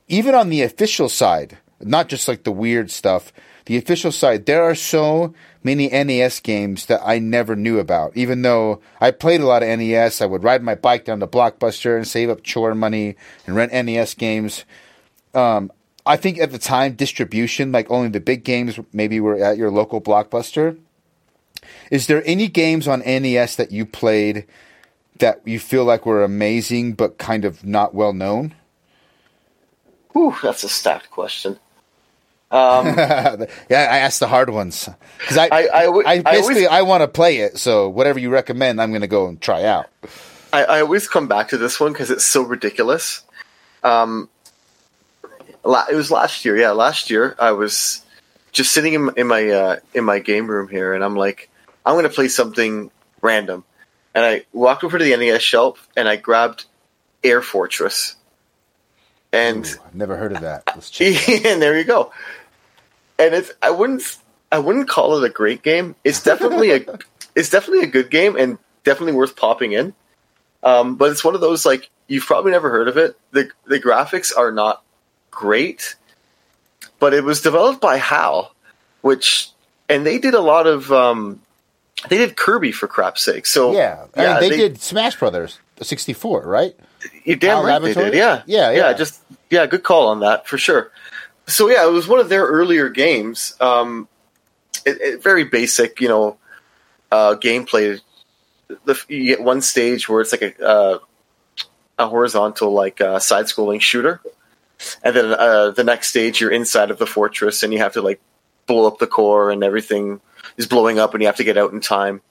Even 0.08 0.34
on 0.34 0.50
the 0.50 0.63
official 0.63 1.08
side, 1.08 1.60
not 1.80 2.08
just 2.08 2.28
like 2.28 2.46
the 2.46 2.52
weird 2.52 2.89
stuff, 2.89 3.32
the 3.65 3.78
official 3.78 4.12
side, 4.12 4.48
there 4.48 4.63
are 4.63 4.74
so 4.74 5.36
many 5.63 5.88
NES 5.88 6.39
games 6.39 6.88
that 6.88 7.00
I 7.06 7.20
never 7.20 7.56
knew 7.56 7.78
about. 7.78 8.17
Even 8.17 8.41
though 8.41 8.82
I 9.00 9.12
played 9.12 9.41
a 9.41 9.46
lot 9.46 9.62
of 9.62 9.70
NES, 9.70 10.20
I 10.20 10.26
would 10.26 10.44
ride 10.44 10.63
my 10.63 10.74
bike 10.74 11.06
down 11.06 11.20
to 11.20 11.28
Blockbuster 11.28 11.96
and 11.96 12.08
save 12.08 12.32
up 12.32 12.41
chore 12.41 12.74
money 12.74 13.17
and 13.46 13.56
rent 13.56 13.72
NES 13.72 14.15
games. 14.15 14.65
Um, 15.36 15.72
I 16.08 16.17
think 16.17 16.39
at 16.39 16.52
the 16.52 16.58
time 16.58 16.94
distribution, 16.94 17.72
like 17.72 17.91
only 17.91 18.10
the 18.10 18.20
big 18.20 18.44
games 18.44 18.80
maybe 18.91 19.20
were 19.20 19.38
at 19.44 19.58
your 19.58 19.70
local 19.70 20.02
blockbuster. 20.02 20.80
Is 21.91 22.08
there 22.08 22.24
any 22.26 22.48
games 22.48 22.88
on 22.88 23.02
NES 23.02 23.58
that 23.58 23.72
you 23.72 23.86
played 23.86 24.48
that 25.19 25.41
you 25.45 25.60
feel 25.60 25.84
like 25.86 26.06
were 26.06 26.24
amazing 26.24 26.93
but 26.93 27.17
kind 27.17 27.45
of 27.45 27.63
not 27.65 27.93
well 27.93 28.13
known? 28.13 28.54
Whew, 30.13 30.36
that's 30.43 30.63
a 30.63 30.69
stacked 30.69 31.10
question. 31.12 31.58
yeah, 32.97 33.45
I 33.69 34.00
asked 34.00 34.19
the 34.19 34.28
hard 34.28 34.50
ones 34.50 34.89
because 35.19 35.38
I, 35.38 35.45
I- 35.45 35.47
I, 35.52 35.69
I 35.74 35.86
w- 35.86 36.08
I 36.08 36.19
basically 36.21 36.65
always- 36.65 36.67
I 36.67 36.82
want 36.82 37.02
to 37.02 37.08
play 37.08 37.38
it. 37.38 37.58
So 37.58 37.88
whatever 37.88 38.19
you 38.19 38.30
recommend, 38.30 38.82
I'm 38.82 38.89
going 38.91 39.02
to 39.02 39.08
go 39.08 39.28
and 39.28 39.39
try 39.39 39.63
out. 39.63 39.88
I, 40.52 40.63
I 40.65 40.82
always 40.82 41.08
come 41.08 41.28
back 41.30 41.50
to 41.50 41.58
this 41.58 41.80
one 41.80 41.93
because 41.93 42.12
it's 42.12 42.26
so 42.26 42.41
ridiculous. 42.41 43.24
Um, 43.84 44.28
la- 45.63 45.86
it 45.89 45.95
was 45.95 46.12
last 46.12 46.43
year, 46.43 46.58
yeah, 46.58 46.71
last 46.71 47.10
year 47.10 47.36
I 47.39 47.54
was 47.54 48.04
just 48.52 48.74
sitting 48.74 48.93
in, 48.95 49.12
in 49.15 49.28
my 49.28 49.47
uh, 49.50 49.76
in 49.93 50.04
my 50.04 50.19
game 50.19 50.47
room 50.47 50.67
here, 50.67 50.93
and 50.93 51.06
I'm 51.06 51.15
like, 51.15 51.50
I'm 51.86 51.93
going 51.93 52.04
to 52.04 52.10
play 52.10 52.28
something 52.28 52.91
random, 53.21 53.63
and 54.13 54.26
I 54.26 54.45
walked 54.54 54.84
over 54.84 54.97
to 54.97 55.04
the 55.04 55.15
NES 55.15 55.41
shelf 55.41 55.88
and 55.95 56.08
I 56.08 56.15
grabbed 56.15 56.65
Air 57.24 57.41
Fortress, 57.41 58.15
and 59.32 59.65
Ooh, 59.65 59.82
I've 59.86 59.95
never 59.95 60.17
heard 60.17 60.34
of 60.34 60.41
that. 60.41 60.63
Let's 60.67 60.89
check. 60.91 61.30
and 61.45 61.62
there 61.62 61.78
you 61.78 61.84
go. 61.84 62.12
And 63.19 63.34
it's 63.34 63.52
I 63.62 63.71
wouldn't 63.71 64.17
I 64.52 64.60
wouldn't 64.60 64.89
call 64.89 65.17
it 65.17 65.30
a 65.30 65.34
great 65.34 65.62
game. 65.63 65.95
It's 66.04 66.24
definitely 66.24 66.71
a 66.71 66.86
it's 67.36 67.50
definitely 67.50 67.84
a 67.86 67.91
good 67.91 68.10
game 68.10 68.36
and 68.36 68.58
definitely 68.84 69.13
worth 69.13 69.36
popping 69.36 69.74
in. 69.74 69.93
Um, 70.63 70.95
but 70.95 71.12
it's 71.12 71.24
one 71.24 71.36
of 71.36 71.41
those 71.41 71.66
like 71.66 71.89
you've 72.07 72.26
probably 72.26 72.51
never 72.51 72.70
heard 72.70 72.88
of 72.88 72.97
it. 72.97 73.18
the 73.32 73.49
The 73.66 73.80
graphics 73.80 74.36
are 74.36 74.51
not 74.51 74.84
great, 75.30 75.95
but 76.99 77.14
it 77.14 77.24
was 77.24 77.41
developed 77.41 77.82
by 77.82 77.97
HAL, 77.97 78.53
which 79.01 79.49
and 79.88 80.05
they 80.05 80.20
did 80.20 80.34
a 80.34 80.41
lot 80.41 80.68
of 80.68 80.91
um, 80.91 81.41
they 82.10 82.18
did 82.18 82.36
Kirby 82.36 82.72
for 82.72 82.88
crap's 82.88 83.24
sake. 83.24 83.45
So 83.45 83.74
yeah, 83.74 84.06
I 84.16 84.39
mean, 84.39 84.49
they, 84.49 84.58
did 84.58 84.82
Smash 84.82 85.18
Brothers 85.18 85.60
64, 85.82 86.45
right? 86.45 86.76
You're 87.24 87.36
damn 87.36 87.66
right 87.66 87.82
they 87.82 87.93
did. 87.93 88.14
Yeah. 88.14 88.43
Yeah, 88.45 88.72
yeah. 88.72 88.93
Just 88.93 89.22
yeah, 89.49 89.66
good 89.66 89.84
call 89.84 90.08
on 90.08 90.22
that 90.22 90.47
for 90.47 90.58
sure. 90.58 90.91
So 91.47 91.70
yeah, 91.70 91.86
it 91.86 91.91
was 91.91 92.08
one 92.08 92.20
of 92.20 92.30
their 92.30 92.45
earlier 92.45 92.89
games. 92.89 93.56
Um, 93.60 94.08
it, 94.86 95.02
it, 95.02 95.24
very 95.24 95.43
basic, 95.43 95.99
you 95.99 96.08
know, 96.08 96.38
uh, 97.12 97.36
gameplay. 97.36 97.99
The, 98.86 98.99
you 99.10 99.26
get 99.26 99.43
one 99.43 99.62
stage 99.62 100.08
where 100.08 100.22
it's 100.22 100.32
like 100.32 100.41
a 100.41 100.66
uh, 100.66 100.99
a 101.99 102.08
horizontal, 102.08 102.72
like 102.72 103.02
uh, 103.02 103.20
side-scrolling 103.20 103.82
shooter, 103.82 104.22
and 105.04 105.16
then 105.16 105.34
uh, 105.34 105.72
the 105.72 105.84
next 105.84 106.10
stage 106.10 106.39
you're 106.39 106.52
inside 106.52 106.89
of 106.89 106.97
the 106.97 107.06
fortress 107.06 107.64
and 107.64 107.74
you 107.74 107.80
have 107.80 107.93
to 107.93 108.02
like 108.02 108.22
blow 108.66 108.88
up 108.88 108.99
the 108.99 109.08
core 109.08 109.52
and 109.52 109.64
everything 109.64 110.22
is 110.62 110.68
blowing 110.68 110.99
up 110.99 111.14
and 111.14 111.22
you 111.22 111.28
have 111.28 111.38
to 111.38 111.43
get 111.43 111.57
out 111.57 111.74
in 111.74 111.82
time. 111.82 112.22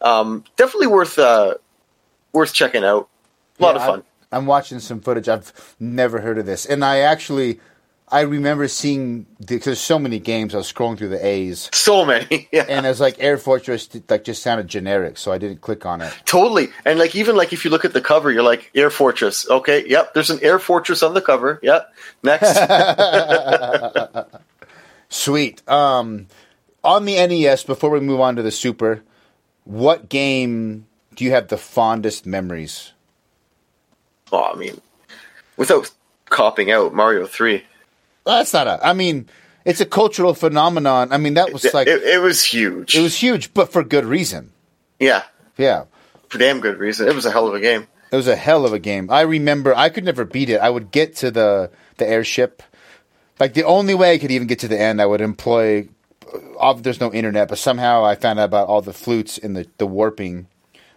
Um, 0.00 0.44
definitely 0.56 0.88
worth 0.88 1.18
uh, 1.18 1.54
worth 2.32 2.52
checking 2.52 2.84
out. 2.84 3.08
A 3.58 3.62
lot 3.62 3.74
Yeah, 3.76 3.80
of 3.80 3.86
fun. 3.86 4.02
I'm, 4.32 4.40
I'm 4.40 4.46
watching 4.46 4.78
some 4.80 5.00
footage. 5.00 5.28
I've 5.28 5.74
never 5.80 6.20
heard 6.20 6.38
of 6.38 6.46
this, 6.46 6.66
and 6.66 6.84
I 6.84 6.98
actually, 7.00 7.60
I 8.08 8.22
remember 8.22 8.66
seeing 8.68 9.26
because 9.46 9.64
there's 9.66 9.78
so 9.80 9.98
many 9.98 10.18
games. 10.18 10.54
I 10.54 10.58
was 10.58 10.72
scrolling 10.72 10.98
through 10.98 11.10
the 11.10 11.24
A's, 11.24 11.68
So 11.72 12.04
many. 12.04 12.48
Yeah. 12.52 12.66
and 12.68 12.84
it 12.84 12.88
was 12.88 13.00
like 13.00 13.16
Air 13.20 13.38
Fortress 13.38 13.88
like 14.08 14.24
just 14.24 14.42
sounded 14.42 14.68
generic, 14.68 15.18
so 15.18 15.30
I 15.32 15.38
didn't 15.38 15.60
click 15.60 15.86
on 15.86 16.00
it. 16.02 16.12
Totally. 16.24 16.68
And 16.84 16.98
like 16.98 17.14
even 17.14 17.36
like 17.36 17.52
if 17.52 17.64
you 17.64 17.70
look 17.70 17.84
at 17.84 17.92
the 17.92 18.00
cover, 18.00 18.30
you're 18.32 18.42
like 18.42 18.70
Air 18.74 18.90
Fortress. 18.90 19.48
Okay, 19.48 19.86
yep, 19.88 20.14
there's 20.14 20.30
an 20.30 20.40
Air 20.42 20.58
Fortress 20.58 21.02
on 21.02 21.14
the 21.14 21.22
cover. 21.22 21.60
Yep. 21.62 21.94
Next. 22.24 22.58
Sweet. 25.10 25.66
Um, 25.68 26.26
on 26.84 27.04
the 27.04 27.14
NES, 27.26 27.64
before 27.64 27.90
we 27.90 28.00
move 28.00 28.20
on 28.20 28.36
to 28.36 28.42
the 28.42 28.50
Super, 28.50 29.02
what 29.64 30.08
game 30.08 30.86
do 31.14 31.24
you 31.24 31.30
have 31.32 31.48
the 31.48 31.58
fondest 31.58 32.26
memories? 32.26 32.92
oh, 34.32 34.50
I 34.54 34.56
mean, 34.56 34.80
without 35.56 35.90
copping 36.30 36.70
out, 36.70 36.94
Mario 36.94 37.26
3. 37.26 37.62
Well, 38.24 38.38
that's 38.38 38.52
not 38.52 38.66
a. 38.66 38.80
I 38.86 38.92
mean, 38.94 39.28
it's 39.64 39.80
a 39.80 39.86
cultural 39.86 40.32
phenomenon. 40.34 41.12
I 41.12 41.18
mean, 41.18 41.34
that 41.34 41.52
was 41.52 41.64
like 41.74 41.86
it, 41.86 42.02
it 42.02 42.20
was 42.20 42.42
huge. 42.44 42.94
it 42.94 43.00
was 43.02 43.16
huge, 43.16 43.52
but 43.52 43.72
for 43.72 43.82
good 43.84 44.04
reason. 44.04 44.52
yeah. 44.98 45.24
Yeah. 45.58 45.84
For 46.30 46.38
damn 46.38 46.60
good 46.60 46.78
reason. 46.78 47.06
It 47.08 47.14
was 47.14 47.26
a 47.26 47.30
hell 47.30 47.46
of 47.46 47.52
a 47.52 47.60
game. 47.60 47.86
It 48.10 48.16
was 48.16 48.26
a 48.26 48.34
hell 48.36 48.64
of 48.64 48.72
a 48.72 48.78
game. 48.78 49.10
I 49.10 49.20
remember 49.20 49.76
I 49.76 49.90
could 49.90 50.04
never 50.04 50.24
beat 50.24 50.48
it. 50.48 50.62
I 50.62 50.70
would 50.70 50.90
get 50.90 51.14
to 51.16 51.30
the 51.30 51.70
the 51.98 52.08
airship. 52.08 52.62
Like 53.38 53.52
the 53.52 53.64
only 53.64 53.94
way 53.94 54.14
I 54.14 54.18
could 54.18 54.30
even 54.30 54.46
get 54.46 54.60
to 54.60 54.68
the 54.68 54.80
end, 54.80 55.02
I 55.02 55.06
would 55.06 55.20
employ. 55.20 55.88
There's 56.78 57.00
no 57.00 57.12
internet, 57.12 57.48
but 57.48 57.58
somehow 57.58 58.04
I 58.04 58.14
found 58.14 58.38
out 58.38 58.44
about 58.44 58.68
all 58.68 58.82
the 58.82 58.92
flutes 58.92 59.38
and 59.38 59.56
the 59.56 59.66
the 59.78 59.86
warping. 59.86 60.46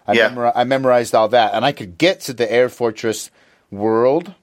I, 0.07 0.13
Yeah. 0.13 0.29
memori- 0.29 0.51
I 0.55 0.63
memorized 0.65 1.15
all 1.15 1.27
that, 1.29 1.53
and 1.53 1.65
I 1.65 1.71
could 1.71 1.97
get 1.97 2.21
to 2.21 2.33
the 2.33 2.49
Air 2.51 2.69
Fortress 2.69 3.31
world. 3.71 4.33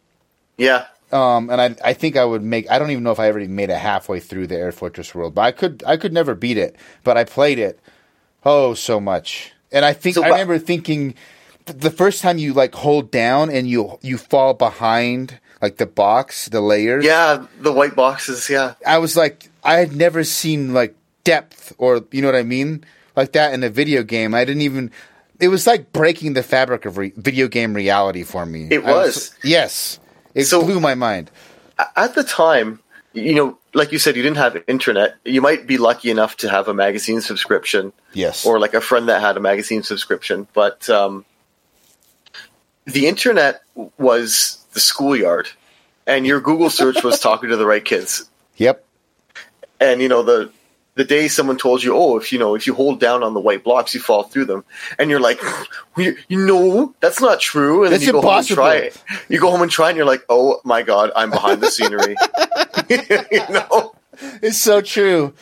Yeah. 0.58 0.86
Um, 1.12 1.50
and 1.50 1.60
I 1.60 1.76
I 1.84 1.92
think 1.92 2.16
I 2.16 2.24
would 2.24 2.42
make. 2.42 2.70
I 2.70 2.78
don't 2.78 2.90
even 2.90 3.04
know 3.04 3.12
if 3.12 3.20
I 3.20 3.28
ever 3.28 3.38
made 3.40 3.70
it 3.70 3.76
halfway 3.78 4.18
through 4.20 4.46
the 4.48 4.56
Air 4.56 4.72
Fortress 4.72 5.14
world, 5.14 5.34
but 5.34 5.42
I 5.42 5.52
could 5.52 5.82
I 5.86 5.96
could 5.96 6.12
never 6.12 6.34
beat 6.34 6.56
it. 6.58 6.74
But 7.04 7.16
I 7.16 7.24
played 7.24 7.58
it 7.58 7.78
oh 8.44 8.74
so 8.74 8.98
much, 8.98 9.52
and 9.70 9.84
I 9.84 9.92
think 9.92 10.14
So, 10.16 10.24
I 10.24 10.28
remember 10.28 10.58
thinking 10.58 11.14
th- 11.66 11.78
the 11.78 11.90
first 11.90 12.22
time 12.22 12.38
you 12.38 12.54
like 12.54 12.74
hold 12.74 13.10
down 13.10 13.50
and 13.50 13.68
you 13.68 13.98
you 14.02 14.16
fall 14.18 14.54
behind 14.54 15.38
like 15.60 15.76
the 15.76 15.86
box, 15.86 16.48
the 16.48 16.60
layers. 16.62 17.04
Yeah, 17.04 17.46
the 17.60 17.72
white 17.72 17.94
boxes, 17.94 18.48
yeah. 18.50 18.74
I 18.86 18.98
was 18.98 19.14
like 19.16 19.48
I 19.64 19.74
had 19.76 19.92
never 19.94 20.24
seen 20.24 20.72
like 20.74 20.94
depth 21.24 21.72
or 21.78 22.04
you 22.10 22.20
know 22.22 22.28
what 22.28 22.36
I 22.36 22.42
mean 22.42 22.84
like 23.16 23.32
that 23.32 23.54
in 23.54 23.62
a 23.62 23.68
video 23.70 24.02
game. 24.02 24.34
I 24.34 24.44
didn't 24.44 24.62
even. 24.62 24.90
It 25.40 25.48
was 25.48 25.66
like 25.66 25.92
breaking 25.92 26.34
the 26.34 26.42
fabric 26.42 26.84
of 26.84 26.98
re- 26.98 27.12
video 27.16 27.48
game 27.48 27.74
reality 27.74 28.22
for 28.22 28.46
me. 28.46 28.68
It 28.70 28.84
I 28.84 28.92
was. 28.92 29.34
yes. 29.42 29.98
It 30.34 30.44
So- 30.44 30.62
blew 30.62 30.80
my 30.80 30.94
mind. 30.94 31.30
At 31.96 32.14
the 32.14 32.22
time, 32.22 32.78
you 33.12 33.34
know, 33.34 33.58
like 33.74 33.90
you 33.92 33.98
said, 33.98 34.14
you 34.14 34.22
didn't 34.22 34.36
have 34.36 34.56
internet. 34.68 35.16
You 35.24 35.40
might 35.42 35.66
be 35.66 35.78
lucky 35.78 36.10
enough 36.10 36.36
to 36.38 36.48
have 36.48 36.68
a 36.68 36.74
magazine 36.74 37.20
subscription 37.20 37.92
Yes. 38.12 38.46
or 38.46 38.60
like 38.60 38.74
a 38.74 38.80
friend 38.80 39.08
that 39.08 39.20
had 39.20 39.36
a 39.36 39.40
magazine 39.40 39.82
subscription. 39.82 40.46
But 40.54 40.88
um, 40.88 41.24
the 42.84 43.06
internet 43.08 43.62
was 43.98 44.64
the 44.74 44.80
schoolyard, 44.80 45.48
and 46.06 46.26
your 46.26 46.40
Google 46.40 46.70
search 46.70 47.02
was 47.02 47.18
talking 47.20 47.48
to 47.50 47.56
the 47.56 47.66
right 47.66 47.84
kids. 47.84 48.24
Yep. 48.56 48.84
And 49.82 50.00
you 50.00 50.08
know 50.08 50.22
the 50.22 50.52
the 50.94 51.04
day 51.04 51.26
someone 51.26 51.56
told 51.56 51.82
you, 51.82 51.96
oh, 51.96 52.16
if 52.18 52.32
you 52.32 52.38
know 52.38 52.54
if 52.54 52.66
you 52.66 52.74
hold 52.74 53.00
down 53.00 53.24
on 53.24 53.34
the 53.34 53.40
white 53.40 53.64
blocks, 53.64 53.94
you 53.94 54.00
fall 54.00 54.22
through 54.22 54.44
them, 54.44 54.64
and 54.96 55.10
you're 55.10 55.20
like, 55.20 55.40
you, 55.96 56.16
know, 56.30 56.94
that's 57.00 57.20
not 57.20 57.40
true. 57.40 57.82
And 57.82 57.92
That's 57.92 58.04
then 58.04 58.14
you 58.14 58.20
go 58.20 58.28
impossible. 58.28 58.62
home 58.62 58.72
and 58.72 58.92
try 58.92 59.16
it. 59.16 59.24
You 59.28 59.40
go 59.40 59.50
home 59.50 59.62
and 59.62 59.70
try, 59.70 59.86
it 59.86 59.90
and 59.90 59.96
you're 59.96 60.06
like, 60.06 60.24
oh 60.28 60.60
my 60.64 60.82
god, 60.82 61.10
I'm 61.16 61.30
behind 61.30 61.60
the 61.60 61.70
scenery. 61.70 62.14
you 63.32 63.54
know. 63.54 63.94
It's 64.40 64.60
so 64.60 64.80
true. 64.80 65.34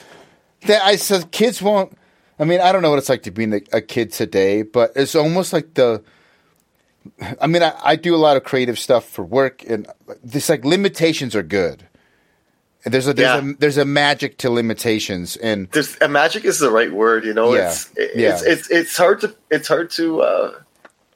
That 0.66 0.82
I 0.82 0.97
said 0.97 1.30
kids 1.32 1.61
won't. 1.61 1.97
I 2.38 2.45
mean, 2.45 2.61
I 2.61 2.72
don't 2.72 2.80
know 2.80 2.91
what 2.91 2.99
it's 2.99 3.11
like 3.11 3.24
to 3.24 3.30
be 3.30 3.45
a, 3.45 3.61
a 3.72 3.80
kid 3.82 4.12
today, 4.12 4.62
but 4.62 4.93
it's 4.97 5.14
almost 5.14 5.53
like 5.53 5.74
the. 5.74 6.03
I 7.41 7.47
mean, 7.47 7.62
I, 7.62 7.74
I 7.82 7.97
do 7.97 8.14
a 8.14 8.16
lot 8.16 8.36
of 8.36 8.45
creative 8.45 8.78
stuff 8.78 9.07
for 9.07 9.24
work, 9.24 9.64
and 9.68 9.86
this 10.22 10.49
like 10.49 10.64
limitations 10.64 11.34
are 11.34 11.43
good. 11.43 11.86
And 12.85 12.95
there's 12.95 13.07
a 13.07 13.12
there's 13.14 13.43
Yeah. 13.43 13.51
a 13.51 13.55
there's 13.59 13.76
a 13.78 13.85
magic 13.85 14.39
to 14.39 14.51
limitations, 14.51 15.37
and 15.37 15.68
there's 15.72 15.97
uh, 16.01 16.09
magic 16.09 16.45
is 16.45 16.59
the 16.59 16.70
right 16.70 16.91
word 16.93 17.24
you 17.24 17.35
know 17.35 17.55
Yeah. 17.55 17.68
it's 17.68 17.91
it's, 17.97 18.16
Yeah. 18.16 18.41
it's 18.53 18.70
it's 18.70 18.97
hard 18.97 19.20
to 19.20 19.35
it's 19.51 19.68
hard 19.68 19.91
to 19.93 20.22
uh 20.22 20.55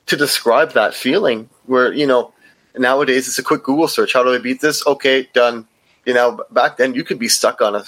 to 0.07 0.17
describe 0.17 0.73
that 0.73 0.95
feeling 0.95 1.49
where 1.67 1.93
you 1.93 2.07
know 2.07 2.33
nowadays 2.77 3.29
it's 3.29 3.39
a 3.39 3.43
quick 3.43 3.63
google 3.63 3.89
search 3.89 4.13
how 4.13 4.23
do 4.23 4.35
i 4.35 4.39
beat 4.39 4.61
this 4.61 4.87
okay 4.87 5.27
done 5.33 5.67
you 6.05 6.13
know 6.13 6.45
back 6.51 6.77
then 6.77 6.93
you 6.93 7.03
could 7.05 7.19
be 7.19 7.29
stuck 7.29 7.63
on 7.63 7.75
a 7.75 7.85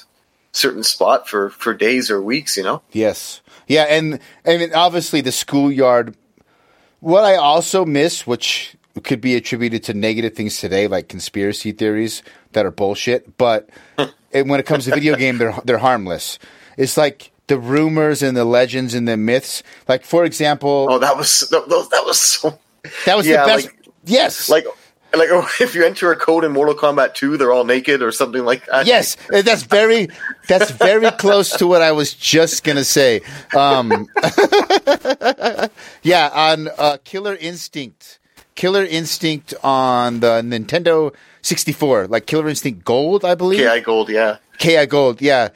certain 0.52 0.82
spot 0.82 1.28
for 1.28 1.50
for 1.50 1.74
days 1.74 2.10
or 2.10 2.22
weeks 2.22 2.56
you 2.56 2.62
know 2.62 2.80
Yes. 2.92 3.42
Yeah, 3.68 3.82
and 3.82 4.20
I 4.46 4.56
mean 4.56 4.72
obviously 4.72 5.20
the 5.20 5.32
schoolyard 5.32 6.16
what 7.00 7.24
I 7.24 7.36
also 7.36 7.84
miss, 7.84 8.26
which 8.26 8.74
could 9.04 9.20
be 9.20 9.34
attributed 9.34 9.84
to 9.84 9.94
negative 9.94 10.34
things 10.34 10.58
today, 10.58 10.86
like 10.88 11.08
conspiracy 11.08 11.72
theories 11.72 12.22
that 12.52 12.64
are 12.66 12.70
bullshit, 12.70 13.36
but 13.36 13.68
when 14.32 14.60
it 14.60 14.66
comes 14.66 14.84
to 14.86 14.90
video 14.90 15.16
game, 15.16 15.38
they're 15.38 15.54
they're 15.64 15.78
harmless. 15.78 16.38
It's 16.76 16.96
like 16.96 17.30
the 17.46 17.58
rumors 17.58 18.22
and 18.22 18.36
the 18.36 18.44
legends 18.44 18.94
and 18.94 19.06
the 19.06 19.16
myths. 19.16 19.62
Like 19.88 20.04
for 20.04 20.24
example, 20.24 20.86
oh 20.90 20.98
that 20.98 21.16
was 21.16 21.40
that, 21.50 21.68
that 21.68 21.76
was- 21.76 21.88
that 21.90 22.04
was 22.04 22.18
so 22.18 22.58
that 23.04 23.16
was 23.16 23.26
yeah, 23.26 23.42
the 23.42 23.48
best. 23.48 23.66
like- 23.66 23.88
yes, 24.04 24.48
like 24.48 24.66
like 25.16 25.28
oh, 25.30 25.48
if 25.60 25.74
you 25.74 25.84
enter 25.84 26.10
a 26.12 26.16
code 26.16 26.44
in 26.44 26.52
mortal 26.52 26.74
kombat 26.74 27.14
2 27.14 27.36
they're 27.38 27.52
all 27.52 27.64
naked 27.64 28.02
or 28.02 28.12
something 28.12 28.44
like 28.44 28.66
that 28.66 28.86
Yes, 28.86 29.16
uh, 29.32 29.40
that's 29.42 29.62
very 29.62 30.08
that's 30.48 30.70
very 30.72 31.10
close 31.12 31.56
to 31.56 31.66
what 31.66 31.80
I 31.82 31.92
was 31.92 32.12
just 32.12 32.64
gonna 32.64 32.84
say. 32.84 33.20
Um, 33.56 34.08
yeah, 36.02 36.30
on 36.32 36.68
uh, 36.78 36.98
Killer 37.04 37.34
Instinct, 37.36 38.18
Killer 38.56 38.84
Instinct 38.84 39.54
on 39.62 40.20
the 40.20 40.42
Nintendo 40.42 41.14
64, 41.42 42.08
like 42.08 42.26
Killer 42.26 42.48
Instinct 42.48 42.84
Gold, 42.84 43.24
I 43.24 43.34
believe. 43.36 43.60
ki 43.60 43.80
gold 43.80 44.08
yeah 44.10 44.38
KI 44.58 44.86
Gold, 44.86 45.20
yeah. 45.22 45.50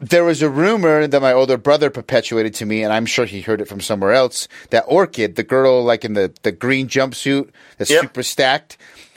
There 0.00 0.24
was 0.24 0.42
a 0.42 0.48
rumor 0.48 1.06
that 1.06 1.20
my 1.20 1.32
older 1.32 1.56
brother 1.56 1.90
perpetuated 1.90 2.54
to 2.54 2.64
me, 2.66 2.82
and 2.84 2.92
I'm 2.92 3.04
sure 3.04 3.26
he 3.26 3.40
heard 3.42 3.60
it 3.60 3.68
from 3.68 3.80
somewhere 3.80 4.12
else. 4.12 4.46
That 4.70 4.84
Orchid, 4.86 5.34
the 5.36 5.42
girl 5.42 5.82
like 5.84 6.04
in 6.04 6.14
the, 6.14 6.32
the 6.42 6.52
green 6.52 6.88
jumpsuit 6.88 7.50
that's 7.78 7.90
Yep. 7.90 8.00
super 8.02 8.22
stacked, 8.22 8.76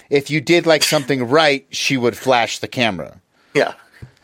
if 0.10 0.30
you 0.30 0.42
did 0.42 0.66
like 0.66 0.84
something 0.84 1.28
right, 1.30 1.66
she 1.70 1.98
would 1.98 2.18
flash 2.18 2.60
the 2.60 2.68
camera. 2.68 3.22
yeah 3.54 3.74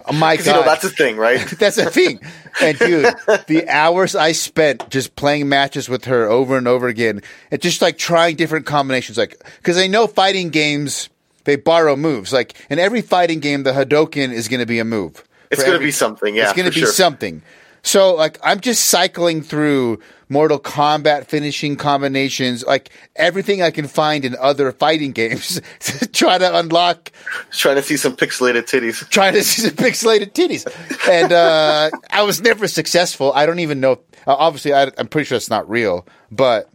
Oh 0.07 0.13
my 0.13 0.35
'Cause, 0.37 0.45
god, 0.45 0.51
you 0.51 0.59
know 0.61 0.65
that's 0.65 0.83
a 0.83 0.89
thing 0.89 1.17
right 1.17 1.39
that's 1.59 1.77
a 1.77 1.89
thing. 1.89 2.19
And 2.61 2.77
dude, 2.79 3.13
the 3.47 3.65
hours 3.69 4.15
I 4.15 4.31
spent 4.33 4.89
just 4.89 5.15
playing 5.15 5.49
matches 5.49 5.87
with 5.89 6.05
her 6.05 6.27
over 6.27 6.57
and 6.57 6.67
over 6.67 6.87
again, 6.87 7.21
and 7.51 7.61
just 7.61 7.81
like 7.81 7.97
trying 7.97 8.35
different 8.35 8.65
combinations, 8.65 9.17
like 9.17 9.41
because 9.57 9.77
I 9.77 9.87
know 9.87 10.07
fighting 10.07 10.49
games 10.49 11.09
they 11.45 11.55
borrow 11.55 11.95
moves. 11.95 12.31
Like 12.31 12.53
in 12.69 12.77
every 12.79 13.01
fighting 13.01 13.39
game, 13.39 13.63
the 13.63 13.71
Hadoken 13.71 14.31
is 14.31 14.47
going 14.47 14.59
to 14.59 14.65
be 14.65 14.79
a 14.79 14.85
move. 14.85 15.23
it's 15.49 15.63
gonna 15.63 15.79
be 15.79 15.91
something 15.91 16.35
yeah 16.35 16.43
it's 16.43 16.53
going 16.53 16.69
to 16.69 16.73
be 16.73 16.81
sure. 16.81 16.89
something. 16.89 17.41
So 17.83 18.15
like 18.15 18.37
I'm 18.43 18.59
just 18.59 18.85
cycling 18.85 19.41
through 19.41 19.99
Mortal 20.29 20.59
Kombat 20.59 21.25
finishing 21.25 21.75
combinations, 21.75 22.65
like 22.65 22.89
everything 23.15 23.61
I 23.61 23.71
can 23.71 23.87
find 23.87 24.23
in 24.23 24.35
other 24.39 24.71
fighting 24.71 25.11
games 25.11 25.59
to 25.79 26.07
try 26.07 26.37
to 26.37 26.57
unlock 26.57 27.11
trying 27.51 27.75
to 27.75 27.83
see 27.83 27.97
some 27.97 28.15
pixelated 28.15 28.63
titties 28.63 29.07
trying 29.09 29.33
to 29.33 29.43
see 29.43 29.63
some 29.63 29.75
pixelated 29.75 30.31
titties, 30.31 30.65
and 31.09 31.33
uh, 31.33 31.89
I 32.09 32.23
was 32.23 32.41
never 32.41 32.67
successful. 32.67 33.33
I 33.33 33.45
don't 33.45 33.59
even 33.59 33.79
know. 33.81 33.99
Uh, 34.25 34.35
obviously, 34.35 34.73
I, 34.73 34.91
I'm 34.97 35.07
pretty 35.07 35.25
sure 35.25 35.35
it's 35.35 35.49
not 35.49 35.69
real, 35.69 36.05
but 36.31 36.69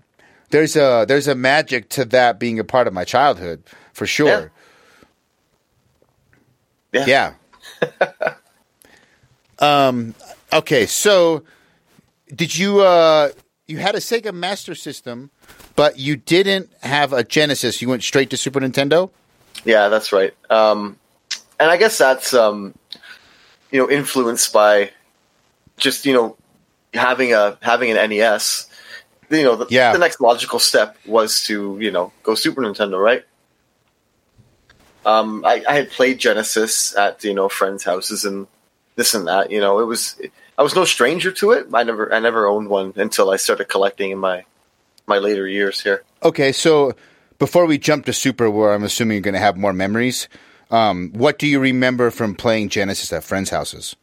there's 0.51 0.77
a 0.77 1.05
there's 1.09 1.29
a 1.29 1.35
magic 1.35 1.89
to 1.91 2.05
that 2.07 2.39
being 2.39 2.59
a 2.59 2.65
part 2.65 2.87
of 2.87 2.93
my 2.93 3.05
childhood 3.05 3.63
for 3.93 4.07
sure. 4.07 4.53
yeah 6.93 7.07
Yeah. 7.07 8.35
um. 9.59 10.15
Okay. 10.53 10.87
So, 10.87 11.43
did 12.35 12.57
you 12.57 12.81
uh 12.81 13.31
you 13.67 13.79
had 13.79 13.95
a 13.95 13.99
Sega 13.99 14.33
Master 14.33 14.75
System, 14.75 15.31
but 15.75 15.99
you 15.99 16.17
didn't 16.17 16.71
have 16.83 17.13
a 17.13 17.25
Genesis? 17.25 17.83
You 17.83 17.89
went 17.89 18.03
straight 18.03 18.31
to 18.31 18.37
Super 18.37 18.61
Nintendo. 18.61 19.11
Yeah, 19.65 19.89
that's 19.89 20.13
right. 20.13 20.33
Um, 20.51 20.99
and 21.59 21.71
I 21.71 21.77
guess 21.77 21.99
that's 21.99 22.33
um, 22.35 22.75
you 23.71 23.81
know 23.81 23.91
influenced 23.91 24.53
by 24.53 24.91
just 25.79 26.07
you 26.07 26.13
know 26.15 26.37
having 26.95 27.33
a 27.33 27.59
having 27.63 27.91
an 27.91 28.11
NES. 28.11 28.69
You 29.29 29.43
know, 29.43 29.57
the, 29.57 29.67
Yeah. 29.71 29.93
the 29.93 29.99
next 29.99 30.21
logical 30.21 30.61
step 30.61 30.97
was 31.05 31.43
to 31.47 31.77
you 31.81 31.91
know 31.91 32.13
go 32.23 32.35
Super 32.37 32.63
Nintendo, 32.63 33.03
right? 33.03 33.25
Um, 35.05 35.45
I, 35.45 35.65
I 35.69 35.75
had 35.75 35.91
played 35.91 36.19
Genesis 36.19 36.97
at 36.97 37.23
you 37.25 37.35
know 37.35 37.49
friends' 37.49 37.85
houses 37.85 38.25
and 38.25 38.47
this 38.97 39.15
and 39.15 39.29
that. 39.29 39.51
You 39.51 39.61
know, 39.61 39.79
it 39.79 39.85
was 39.85 40.21
I 40.59 40.63
was 40.63 40.75
no 40.75 40.85
stranger 40.85 41.31
to 41.33 41.53
it. 41.53 41.69
I 41.73 41.85
never 41.85 42.13
I 42.13 42.19
never 42.19 42.47
owned 42.47 42.69
one 42.69 42.93
until 42.97 43.31
I 43.31 43.37
started 43.37 43.69
collecting 43.69 44.11
in 44.11 44.19
my 44.19 44.45
my 45.07 45.19
later 45.19 45.47
years 45.47 45.81
here. 45.81 46.03
Okay, 46.23 46.51
so 46.51 46.95
before 47.39 47.67
we 47.67 47.79
jump 47.79 48.07
to 48.07 48.13
Super, 48.13 48.51
where 48.51 48.73
I'm 48.73 48.83
assuming 48.83 49.17
you're 49.17 49.23
going 49.23 49.35
to 49.35 49.41
have 49.41 49.57
more 49.57 49.73
memories, 49.73 50.29
Um, 50.71 51.13
what 51.13 51.39
do 51.39 51.47
you 51.47 51.61
remember 51.61 52.11
from 52.11 52.35
playing 52.35 52.71
Genesis 52.71 53.13
at 53.13 53.23
friends' 53.23 53.51
houses? 53.51 53.95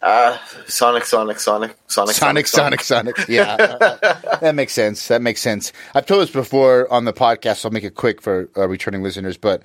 Uh, 0.00 0.36
Sonic, 0.66 1.04
Sonic, 1.04 1.38
Sonic, 1.38 1.76
Sonic, 1.86 2.16
Sonic, 2.16 2.46
Sonic, 2.46 2.80
Sonic. 2.80 3.16
Yeah, 3.28 3.56
that 4.40 4.54
makes 4.54 4.72
sense. 4.72 5.06
That 5.08 5.22
makes 5.22 5.40
sense. 5.40 5.72
I've 5.94 6.06
told 6.06 6.22
this 6.22 6.30
before 6.30 6.90
on 6.90 7.04
the 7.04 7.12
podcast. 7.12 7.58
So 7.58 7.68
I'll 7.68 7.72
make 7.72 7.84
it 7.84 7.94
quick 7.94 8.20
for 8.20 8.48
uh, 8.56 8.66
returning 8.66 9.02
listeners. 9.02 9.36
But 9.36 9.62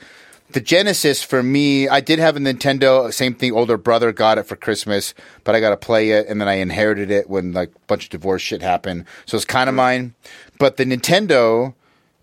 the 0.52 0.62
Genesis 0.62 1.22
for 1.24 1.44
me, 1.44 1.88
I 1.90 2.00
did 2.00 2.20
have 2.20 2.36
a 2.38 2.40
Nintendo. 2.40 3.12
Same 3.14 3.34
thing. 3.36 3.52
Older 3.54 3.78
brother 3.78 4.12
got 4.12 4.38
it 4.38 4.44
for 4.44 4.56
Christmas, 4.56 5.14
but 5.44 5.56
I 5.56 5.60
got 5.60 5.72
to 5.72 5.78
play 5.78 6.12
it, 6.12 6.28
and 6.28 6.40
then 6.40 6.48
I 6.48 6.54
inherited 6.56 7.12
it 7.12 7.30
when 7.30 7.52
like 7.54 7.70
a 7.76 7.80
bunch 7.88 8.06
of 8.06 8.10
divorce 8.12 8.42
shit 8.42 8.62
happened. 8.62 9.06
So 9.26 9.36
it's 9.36 9.46
kind 9.46 9.68
of 9.70 9.76
mine. 9.76 10.14
But 10.60 10.78
the 10.78 10.86
Nintendo. 10.86 11.74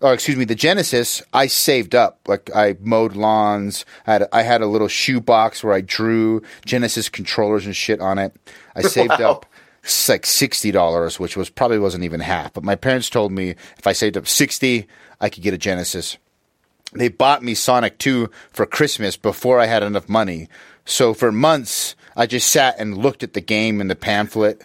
Or 0.01 0.13
excuse 0.13 0.35
me, 0.37 0.43
the 0.43 0.55
Genesis. 0.55 1.21
I 1.33 1.47
saved 1.47 1.95
up. 1.95 2.19
Like 2.27 2.49
I 2.53 2.75
mowed 2.81 3.15
lawns. 3.15 3.85
I 4.05 4.11
had 4.13 4.27
I 4.33 4.41
had 4.41 4.61
a 4.61 4.67
little 4.67 4.89
shoe 4.89 5.21
box 5.21 5.63
where 5.63 5.73
I 5.73 5.79
drew 5.81 6.41
Genesis 6.65 7.07
controllers 7.07 7.65
and 7.65 7.75
shit 7.75 8.01
on 8.01 8.19
it. 8.19 8.35
I 8.75 8.81
saved 8.97 9.11
Wow. 9.19 9.31
up 9.31 9.45
like 10.09 10.25
sixty 10.25 10.71
dollars, 10.71 11.17
which 11.17 11.37
was 11.37 11.49
probably 11.49 11.79
wasn't 11.79 12.03
even 12.03 12.19
half. 12.19 12.53
But 12.53 12.63
my 12.65 12.75
parents 12.75 13.09
told 13.09 13.31
me 13.31 13.51
if 13.77 13.87
I 13.87 13.93
saved 13.93 14.17
up 14.17 14.27
sixty, 14.27 14.85
I 15.21 15.29
could 15.29 15.43
get 15.43 15.53
a 15.53 15.57
Genesis. 15.57 16.17
They 16.95 17.09
bought 17.09 17.43
me 17.43 17.53
Sonic 17.53 17.97
Two 17.97 18.29
for 18.51 18.65
Christmas 18.65 19.17
before 19.17 19.59
I 19.59 19.65
had 19.65 19.83
enough 19.83 20.07
money. 20.09 20.47
So 20.85 21.13
for 21.13 21.31
months, 21.31 21.95
I 22.15 22.25
just 22.27 22.49
sat 22.51 22.75
and 22.79 22.97
looked 22.97 23.23
at 23.23 23.33
the 23.33 23.41
game 23.41 23.81
and 23.81 23.89
the 23.89 23.95
pamphlet. 23.95 24.63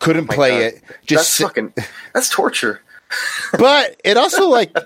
Couldn't 0.00 0.30
oh 0.30 0.34
play 0.34 0.50
God. 0.50 0.60
it. 0.62 0.82
Just 1.06 1.24
that's 1.24 1.28
sit- 1.28 1.44
fucking. 1.46 1.74
That's 2.12 2.28
torture. 2.28 2.80
but 3.58 4.00
it 4.04 4.16
also 4.16 4.48
like 4.48 4.76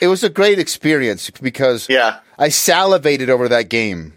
it 0.00 0.06
was 0.06 0.24
a 0.24 0.30
great 0.30 0.58
experience 0.58 1.28
because 1.30 1.88
Yeah. 1.90 2.20
I 2.38 2.48
salivated 2.48 3.28
over 3.28 3.48
that 3.48 3.68
game 3.68 4.14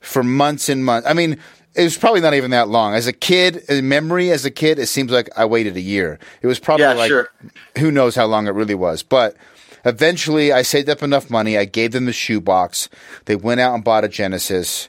for 0.00 0.22
months 0.22 0.70
and 0.70 0.82
months. 0.84 1.06
I 1.06 1.12
mean, 1.12 1.38
it 1.74 1.82
was 1.84 1.98
probably 1.98 2.22
not 2.22 2.32
even 2.32 2.52
that 2.52 2.68
long. 2.68 2.94
As 2.94 3.06
a 3.06 3.12
kid, 3.12 3.64
in 3.68 3.86
memory 3.88 4.30
as 4.30 4.46
a 4.46 4.50
kid, 4.50 4.78
it 4.78 4.86
seems 4.86 5.12
like 5.12 5.28
I 5.36 5.44
waited 5.44 5.76
a 5.76 5.80
year. 5.80 6.18
It 6.40 6.46
was 6.46 6.58
probably 6.58 6.84
Yeah, 6.86 6.94
like 6.94 7.08
sure. 7.08 7.30
who 7.78 7.90
knows 7.90 8.14
how 8.16 8.24
long 8.24 8.46
it 8.46 8.54
really 8.54 8.74
was. 8.74 9.02
But 9.02 9.36
eventually 9.84 10.52
I 10.52 10.62
saved 10.62 10.88
up 10.88 11.02
enough 11.02 11.30
money. 11.30 11.56
I 11.56 11.64
gave 11.64 11.92
them 11.92 12.06
the 12.06 12.12
shoebox. 12.12 12.88
They 13.24 13.36
went 13.36 13.60
out 13.60 13.74
and 13.74 13.84
bought 13.84 14.04
a 14.04 14.08
Genesis. 14.08 14.88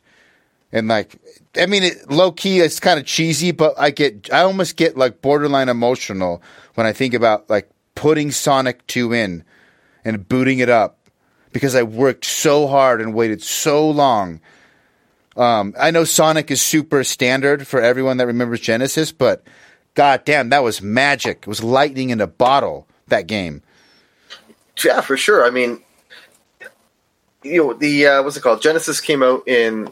And 0.72 0.88
like, 0.88 1.20
I 1.58 1.66
mean, 1.66 1.84
it, 1.84 2.10
low 2.10 2.32
key, 2.32 2.60
it's 2.60 2.80
kind 2.80 3.00
of 3.00 3.06
cheesy, 3.06 3.52
but 3.52 3.74
I 3.78 3.92
get, 3.92 4.32
I 4.32 4.42
almost 4.42 4.78
get 4.78 4.98
like 4.98 5.22
borderline 5.22 5.70
emotional 5.70 6.42
when 6.76 6.88
I 6.88 6.94
think 6.94 7.14
about 7.14 7.50
like 7.50 7.70
putting 7.96 8.32
Sonic 8.32 8.86
2 8.88 9.14
in 9.14 9.44
and 10.06 10.28
booting 10.28 10.60
it 10.60 10.70
up 10.70 10.98
because 11.52 11.76
I 11.76 11.84
worked 11.84 12.26
so 12.26 12.68
hard 12.68 13.02
and 13.02 13.14
waited 13.14 13.42
so 13.42 13.90
long. 13.90 14.40
Um, 15.36 15.74
I 15.80 15.92
know 15.92 16.04
Sonic 16.04 16.52
is 16.52 16.62
super 16.62 17.04
standard 17.04 17.68
for 17.68 17.82
everyone 17.82 18.18
that 18.18 18.28
remembers 18.28 18.60
Genesis, 18.60 19.12
but 19.12 19.44
god 19.94 20.24
damn, 20.26 20.50
that 20.50 20.64
was 20.64 20.82
magic. 20.82 21.40
It 21.42 21.48
was 21.48 21.64
lightning 21.64 22.10
in 22.10 22.22
a 22.22 22.28
bottle, 22.28 22.88
that 23.08 23.28
game. 23.28 23.62
Yeah, 24.86 25.02
for 25.02 25.18
sure. 25.18 25.46
I 25.46 25.50
mean, 25.50 25.82
you 27.44 27.58
know, 27.64 27.74
the 27.74 28.08
uh, 28.08 28.24
what's 28.24 28.38
it 28.38 28.42
called? 28.42 28.62
Genesis 28.62 29.00
came 29.02 29.24
out 29.24 29.48
in 29.48 29.90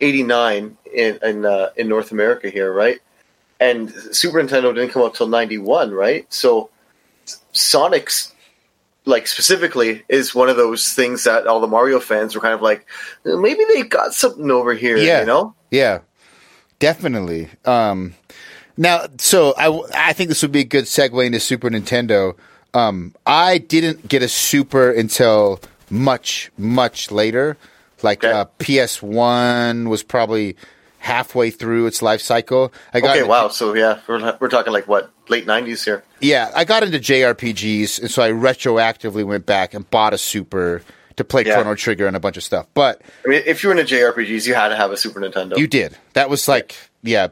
'89 0.00 0.76
in 0.92 1.18
in, 1.22 1.44
uh, 1.44 1.70
in 1.76 1.88
North 1.88 2.12
America 2.12 2.48
here, 2.50 2.72
right? 2.72 2.98
And 3.60 3.90
Super 3.92 4.38
Nintendo 4.42 4.74
didn't 4.74 4.90
come 4.90 5.02
out 5.02 5.14
till 5.14 5.28
'91, 5.28 5.90
right? 5.92 6.26
So 6.32 6.70
Sonic's 7.52 8.32
like 9.04 9.26
specifically 9.26 10.04
is 10.08 10.34
one 10.34 10.48
of 10.50 10.56
those 10.56 10.92
things 10.92 11.24
that 11.24 11.46
all 11.46 11.60
the 11.60 11.66
Mario 11.66 11.98
fans 11.98 12.34
were 12.34 12.40
kind 12.42 12.52
of 12.52 12.60
like, 12.60 12.86
maybe 13.24 13.64
they 13.72 13.82
got 13.82 14.12
something 14.12 14.50
over 14.50 14.74
here, 14.74 14.98
Yeah. 14.98 15.20
you 15.20 15.26
know? 15.26 15.54
Yeah, 15.70 16.00
definitely. 16.78 17.48
Um, 17.64 18.14
now, 18.76 19.06
so 19.16 19.54
I, 19.56 20.10
I 20.10 20.12
think 20.12 20.28
this 20.28 20.42
would 20.42 20.52
be 20.52 20.60
a 20.60 20.64
good 20.64 20.84
segue 20.84 21.24
into 21.24 21.40
Super 21.40 21.70
Nintendo. 21.70 22.36
Um, 22.74 23.14
I 23.26 23.58
didn't 23.58 24.08
get 24.08 24.22
a 24.22 24.28
Super 24.28 24.90
until 24.90 25.60
much, 25.90 26.50
much 26.58 27.10
later. 27.10 27.56
Like 28.02 28.22
Okay. 28.22 28.32
uh, 28.32 28.44
PS1 28.58 29.88
was 29.88 30.02
probably 30.02 30.56
halfway 30.98 31.50
through 31.50 31.86
its 31.86 32.02
life 32.02 32.20
cycle. 32.20 32.72
I 32.92 33.00
got 33.00 33.10
Okay, 33.10 33.18
into- 33.20 33.30
wow. 33.30 33.48
So 33.48 33.74
yeah, 33.74 33.98
we're 34.06 34.36
we're 34.40 34.48
talking 34.48 34.72
like 34.72 34.86
what 34.88 35.10
late 35.28 35.46
'90s 35.46 35.84
here. 35.84 36.02
Yeah, 36.20 36.50
I 36.54 36.64
got 36.64 36.82
into 36.82 36.98
JRPGs, 36.98 38.00
and 38.00 38.10
so 38.10 38.22
I 38.22 38.30
retroactively 38.30 39.24
went 39.24 39.46
back 39.46 39.74
and 39.74 39.88
bought 39.90 40.12
a 40.14 40.18
Super 40.18 40.82
to 41.16 41.24
play 41.24 41.44
Yeah. 41.44 41.54
Chrono 41.54 41.74
Trigger 41.74 42.06
and 42.06 42.14
a 42.16 42.20
bunch 42.20 42.36
of 42.36 42.44
stuff. 42.44 42.66
But 42.74 43.00
I 43.24 43.28
mean, 43.28 43.42
if 43.46 43.62
you 43.62 43.70
were 43.70 43.76
into 43.76 43.92
JRPGs, 43.94 44.46
you 44.46 44.54
had 44.54 44.68
to 44.68 44.76
have 44.76 44.90
a 44.92 44.96
Super 44.96 45.20
Nintendo. 45.20 45.56
You 45.58 45.66
did. 45.66 45.96
That 46.12 46.30
was 46.30 46.46
like, 46.48 46.76
yeah. 47.02 47.28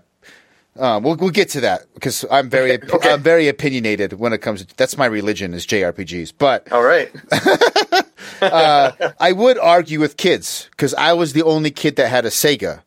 Um, 0.78 1.02
we'll 1.02 1.16
we'll 1.16 1.30
get 1.30 1.48
to 1.50 1.60
that 1.60 1.86
because 1.94 2.24
I'm 2.30 2.50
very 2.50 2.72
Okay. 2.72 3.10
I'm 3.10 3.22
very 3.22 3.48
opinionated 3.48 4.14
when 4.14 4.32
it 4.32 4.38
comes. 4.38 4.64
to 4.64 4.76
That's 4.76 4.96
my 4.98 5.06
religion 5.06 5.54
is 5.54 5.66
JRPGs. 5.66 6.32
But 6.36 6.70
All 6.72 6.82
right. 6.82 7.10
I 8.42 9.32
would 9.32 9.58
argue 9.58 10.00
with 10.00 10.16
kids 10.16 10.68
because 10.70 10.94
I 10.94 11.12
was 11.12 11.32
the 11.32 11.42
only 11.42 11.70
kid 11.70 11.96
that 11.96 12.08
had 12.08 12.24
a 12.26 12.30
Sega, 12.30 12.82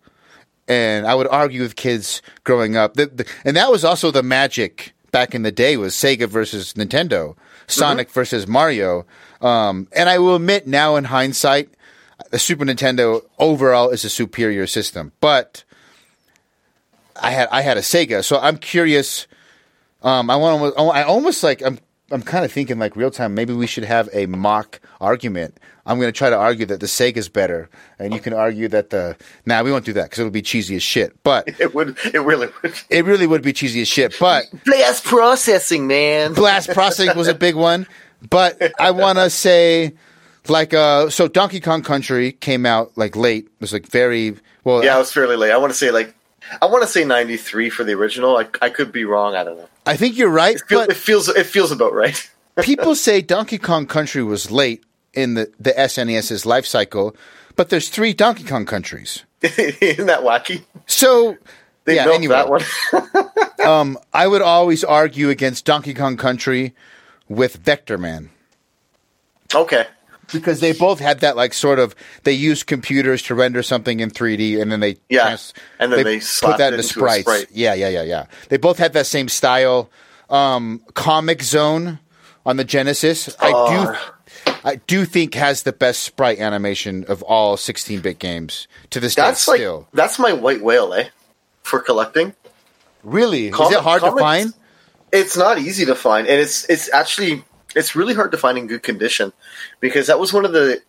and 0.67 1.07
I 1.07 1.15
would 1.15 1.27
argue 1.27 1.61
with 1.61 1.75
kids 1.75 2.21
growing 2.43 2.77
up. 2.77 2.93
The, 2.93 3.07
the, 3.07 3.25
and 3.43 3.57
that 3.57 3.71
was 3.71 3.83
also 3.83 4.11
the 4.11 4.23
magic 4.23 4.93
back 5.11 5.33
in 5.33 5.41
the 5.41 5.51
day 5.51 5.77
was 5.77 5.95
Sega 5.95 6.27
versus 6.27 6.73
Nintendo, 6.73 7.35
Sonic 7.67 8.11
versus 8.11 8.47
Mario. 8.47 9.05
Um, 9.41 9.87
and 9.95 10.09
I 10.09 10.19
will 10.19 10.35
admit 10.35 10.67
now 10.67 10.95
in 10.95 11.05
hindsight, 11.05 11.69
the 12.31 12.39
Super 12.39 12.65
Nintendo 12.65 13.23
overall 13.39 13.89
is 13.89 14.03
a 14.05 14.09
superior 14.09 14.67
system, 14.67 15.13
but 15.21 15.63
I 17.21 17.31
had 17.31 17.49
I 17.51 17.61
had 17.61 17.77
a 17.77 17.81
Sega, 17.81 18.23
so 18.23 18.39
I'm 18.39 18.57
curious. 18.57 19.27
Um, 20.01 20.29
I 20.29 20.35
want 20.37 20.75
to. 20.75 20.81
I 20.81 21.03
almost 21.03 21.43
like 21.43 21.61
I'm. 21.61 21.79
I'm 22.11 22.23
kind 22.23 22.43
of 22.43 22.51
thinking 22.51 22.79
like 22.79 22.95
real 22.95 23.11
time. 23.11 23.35
Maybe 23.35 23.53
we 23.53 23.67
should 23.67 23.83
have 23.83 24.09
a 24.13 24.25
mock 24.25 24.79
argument. 24.99 25.59
I'm 25.85 25.99
going 25.99 26.07
to 26.11 26.17
try 26.17 26.31
to 26.31 26.35
argue 26.37 26.65
that 26.67 26.79
the 26.79 26.87
Sega's 26.87 27.29
better, 27.29 27.69
and 27.99 28.13
you 28.13 28.19
can 28.19 28.33
argue 28.33 28.67
that 28.69 28.89
the. 28.89 29.15
Nah, 29.45 29.61
we 29.61 29.71
won't 29.71 29.85
do 29.85 29.93
that 29.93 30.05
because 30.05 30.19
it'll 30.19 30.31
be 30.31 30.41
cheesy 30.41 30.75
as 30.75 30.81
shit. 30.83 31.21
But 31.23 31.47
It 31.59 31.75
would. 31.75 31.97
It 32.13 32.19
really 32.21 32.47
would. 32.63 32.73
it 32.89 33.05
really 33.05 33.27
would 33.27 33.43
be 33.43 33.53
cheesy 33.53 33.81
as 33.81 33.87
shit. 33.87 34.15
But 34.19 34.45
Blast 34.65 35.03
processing, 35.03 35.85
man. 35.85 36.33
blast 36.33 36.69
processing 36.71 37.15
was 37.15 37.27
a 37.27 37.35
big 37.35 37.55
one. 37.55 37.85
But 38.27 38.73
I 38.79 38.89
want 38.91 39.17
to 39.19 39.29
say, 39.29 39.93
like, 40.47 40.73
uh, 40.73 41.09
so 41.11 41.27
Donkey 41.27 41.59
Kong 41.59 41.83
Country 41.83 42.31
came 42.31 42.65
out 42.65 42.91
like 42.97 43.15
late. 43.15 43.45
It 43.45 43.61
was 43.61 43.71
like 43.71 43.85
very 43.87 44.35
well. 44.63 44.83
Yeah, 44.83 44.95
it 44.95 44.99
was 44.99 45.11
fairly 45.13 45.35
late. 45.35 45.51
I 45.51 45.57
want 45.57 45.71
to 45.71 45.77
say 45.77 45.91
like, 45.91 46.15
I 46.61 46.65
want 46.65 46.83
to 46.83 46.87
say 46.87 47.03
'93 47.03 47.69
for 47.69 47.83
the 47.83 47.93
original. 47.93 48.37
I, 48.37 48.47
I 48.61 48.69
could 48.69 48.91
be 48.91 49.05
wrong. 49.05 49.35
I 49.35 49.43
don't 49.43 49.57
know. 49.57 49.69
I 49.85 49.95
think 49.95 50.17
you're 50.17 50.29
right. 50.29 50.55
It, 50.55 50.63
feel, 50.67 50.79
but 50.79 50.89
it 50.89 50.97
feels. 50.97 51.29
It 51.29 51.45
feels 51.45 51.71
about 51.71 51.93
right. 51.93 52.29
people 52.61 52.95
say 52.95 53.21
Donkey 53.21 53.57
Kong 53.57 53.85
Country 53.85 54.23
was 54.23 54.51
late 54.51 54.83
in 55.13 55.33
the, 55.35 55.51
the 55.59 55.71
SNES's 55.71 56.45
life 56.45 56.65
cycle, 56.65 57.15
but 57.55 57.69
there's 57.69 57.89
three 57.89 58.13
Donkey 58.13 58.43
Kong 58.43 58.65
countries. 58.65 59.23
Isn't 59.41 60.07
that 60.07 60.21
wacky? 60.21 60.63
So, 60.85 61.37
They 61.85 61.95
yeah, 61.95 62.11
anyway, 62.11 62.35
that 62.35 62.49
one. 62.49 62.63
um, 63.65 63.97
I 64.13 64.27
would 64.27 64.41
always 64.41 64.83
argue 64.83 65.29
against 65.29 65.65
Donkey 65.65 65.93
Kong 65.93 66.17
Country 66.17 66.75
with 67.27 67.63
Vectorman 67.63 68.29
okay. 69.53 69.87
Because 70.31 70.59
they 70.59 70.71
both 70.73 70.99
had 70.99 71.21
that 71.21 71.35
like 71.35 71.53
sort 71.53 71.79
of 71.79 71.95
they 72.23 72.33
used 72.33 72.67
computers 72.67 73.21
to 73.23 73.35
render 73.35 73.63
something 73.63 73.99
in 73.99 74.11
3D 74.11 74.61
and 74.61 74.71
then 74.71 74.79
they 74.79 74.97
Yeah, 75.09 75.37
and 75.79 75.91
then 75.91 76.03
they 76.03 76.19
put 76.19 76.57
that 76.57 76.73
into 76.73 76.77
into 76.77 76.83
sprites. 76.83 77.21
sprite. 77.21 77.47
Yeah, 77.51 77.73
yeah, 77.73 77.89
yeah, 77.89 78.03
yeah. 78.03 78.25
They 78.49 78.57
both 78.57 78.77
had 78.77 78.93
that 78.93 79.05
same 79.07 79.27
style. 79.29 79.89
Um, 80.29 80.81
Comix 80.93 81.41
Zone 81.43 81.99
on 82.45 82.57
the 82.57 82.63
Genesis, 82.63 83.35
I 83.39 83.51
do, 83.51 84.53
I 84.63 84.75
do 84.87 85.05
think 85.05 85.33
has 85.33 85.63
the 85.63 85.73
best 85.73 86.03
sprite 86.03 86.39
animation 86.39 87.03
of 87.07 87.21
all 87.23 87.57
16-bit 87.57 88.19
games 88.19 88.67
to 88.91 88.99
this 88.99 89.15
That's 89.15 89.43
day. 89.45 89.51
like 89.51 89.59
Still, 89.59 89.87
that's 89.93 90.19
my 90.19 90.33
white 90.33 90.61
whale, 90.61 90.93
eh? 90.93 91.09
For 91.63 91.79
collecting, 91.79 92.33
really, 93.03 93.47
is 93.47 93.55
Comic- 93.55 93.77
it 93.79 93.83
hard 93.83 94.01
to 94.03 94.11
find? 94.17 94.53
it's 95.11 95.35
not 95.37 95.57
easy 95.59 95.85
to 95.85 95.95
find, 95.95 96.27
and 96.27 96.39
it's 96.39 96.65
it's 96.69 96.91
actually 96.93 97.43
it's 97.75 97.95
really 97.95 98.13
hard 98.13 98.31
to 98.31 98.37
find 98.37 98.57
in 98.57 98.67
good 98.67 98.83
condition 98.83 99.33
because 99.79 100.07
that 100.07 100.19
was 100.19 100.33
one 100.33 100.45
of 100.45 100.53
the 100.53 100.81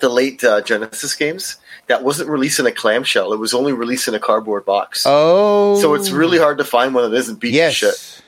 the 0.00 0.08
late 0.08 0.42
uh, 0.42 0.60
Genesis 0.60 1.14
games 1.14 1.56
that 1.86 2.02
wasn't 2.02 2.28
released 2.28 2.58
in 2.58 2.66
a 2.66 2.72
clamshell. 2.72 3.32
It 3.32 3.38
was 3.38 3.54
only 3.54 3.72
released 3.72 4.08
in 4.08 4.14
a 4.14 4.18
cardboard 4.18 4.64
box. 4.64 5.04
Oh, 5.06 5.80
So 5.80 5.94
it's 5.94 6.10
really 6.10 6.38
hard 6.38 6.58
to 6.58 6.64
find 6.64 6.94
one 6.94 7.08
that 7.08 7.16
isn't 7.16 7.38
beat 7.38 7.50
to 7.50 7.56
yes, 7.56 7.74
shit 7.74 8.22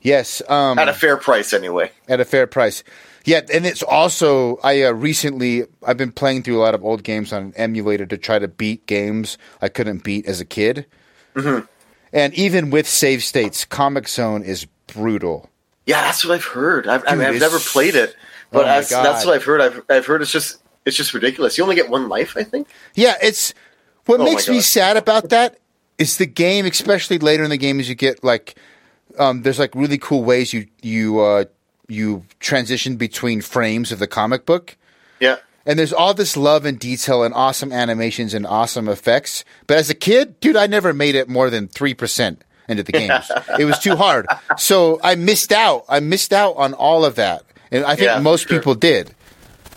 yes. 0.00 0.42
Um, 0.48 0.78
at 0.78 0.88
a 0.88 0.92
fair 0.92 1.16
price, 1.16 1.52
anyway. 1.52 1.90
at 2.08 2.20
a 2.20 2.24
fair 2.24 2.46
price. 2.46 2.82
Yeah, 3.24 3.42
and 3.52 3.66
it's 3.66 3.82
also 3.82 4.56
I 4.62 4.82
uh, 4.82 4.92
recently 4.92 5.64
I've 5.86 5.96
been 5.96 6.12
playing 6.12 6.44
through 6.44 6.58
a 6.58 6.62
lot 6.62 6.74
of 6.74 6.84
old 6.84 7.02
games 7.02 7.32
on 7.32 7.42
an 7.42 7.52
emulator 7.56 8.06
to 8.06 8.16
try 8.16 8.38
to 8.38 8.48
beat 8.48 8.86
games 8.86 9.36
I 9.60 9.68
couldn't 9.68 10.02
beat 10.04 10.26
as 10.26 10.40
a 10.40 10.44
kid. 10.44 10.86
Mm-hmm. 11.34 11.66
And 12.12 12.34
even 12.34 12.70
with 12.70 12.88
save 12.88 13.22
states, 13.22 13.66
Comix 13.66 14.08
Zone 14.08 14.42
is 14.42 14.66
brutal. 14.86 15.50
Yeah, 15.88 16.02
that's 16.02 16.22
what 16.22 16.34
I've 16.34 16.44
heard. 16.44 16.86
I've, 16.86 17.02
I 17.08 17.14
mean, 17.14 17.26
I've 17.26 17.40
never 17.40 17.58
played 17.58 17.94
it, 17.94 18.14
but 18.50 18.64
Oh 18.64 18.64
that's, 18.64 18.90
that's 18.90 19.24
what 19.24 19.34
I've 19.34 19.44
heard. 19.44 19.62
I've, 19.62 19.82
I've 19.88 20.04
heard 20.04 20.20
it's 20.20 20.30
just 20.30 20.58
it's 20.84 20.94
just 20.94 21.14
ridiculous. 21.14 21.56
You 21.56 21.64
only 21.64 21.76
get 21.76 21.88
one 21.88 22.10
life, 22.10 22.36
I 22.36 22.42
think. 22.42 22.68
Yeah, 22.94 23.14
it's 23.22 23.54
what 24.04 24.20
Oh 24.20 24.24
makes 24.24 24.50
me 24.50 24.60
sad 24.60 24.98
about 24.98 25.30
that 25.30 25.58
is 25.96 26.18
the 26.18 26.26
game, 26.26 26.66
especially 26.66 27.16
later 27.16 27.42
in 27.42 27.48
the 27.48 27.56
game, 27.56 27.80
as 27.80 27.88
you 27.88 27.94
get 27.94 28.22
like 28.22 28.58
um, 29.18 29.40
there's 29.40 29.58
like 29.58 29.74
really 29.74 29.96
cool 29.96 30.24
ways 30.24 30.52
you 30.52 30.66
you 30.82 31.20
uh, 31.20 31.46
you 31.88 32.24
transition 32.38 32.96
between 32.96 33.40
frames 33.40 33.90
of 33.90 33.98
the 33.98 34.06
comic 34.06 34.44
book. 34.44 34.76
Yeah. 35.20 35.36
And 35.64 35.78
there's 35.78 35.94
all 35.94 36.12
this 36.12 36.36
love 36.36 36.66
and 36.66 36.78
detail 36.78 37.22
and 37.22 37.32
awesome 37.32 37.72
animations 37.72 38.34
and 38.34 38.46
awesome 38.46 38.90
effects. 38.90 39.42
But 39.66 39.78
as 39.78 39.88
a 39.88 39.94
kid, 39.94 40.38
dude, 40.40 40.56
I 40.56 40.66
never 40.66 40.92
made 40.92 41.14
it 41.14 41.30
more 41.30 41.48
than 41.50 41.68
3% 41.68 42.38
into 42.68 42.82
the 42.82 42.92
games. 42.92 43.30
it 43.58 43.64
was 43.64 43.78
too 43.78 43.96
hard. 43.96 44.26
So 44.56 45.00
I 45.02 45.14
missed 45.14 45.52
out. 45.52 45.84
I 45.88 46.00
missed 46.00 46.32
out 46.32 46.56
on 46.56 46.74
all 46.74 47.04
of 47.04 47.14
that. 47.16 47.42
And 47.70 47.84
I 47.84 47.96
think 47.96 48.06
Yeah, 48.06 48.20
most 48.20 48.48
sure. 48.48 48.58
people 48.58 48.74
did, 48.74 49.14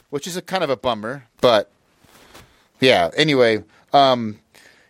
which 0.10 0.28
is 0.28 0.38
a 0.38 0.42
kind 0.42 0.64
of 0.64 0.70
a 0.70 0.76
bummer. 0.78 1.26
But 1.42 1.70
yeah, 2.80 3.12
anyway, 3.16 3.64
um, 3.94 4.40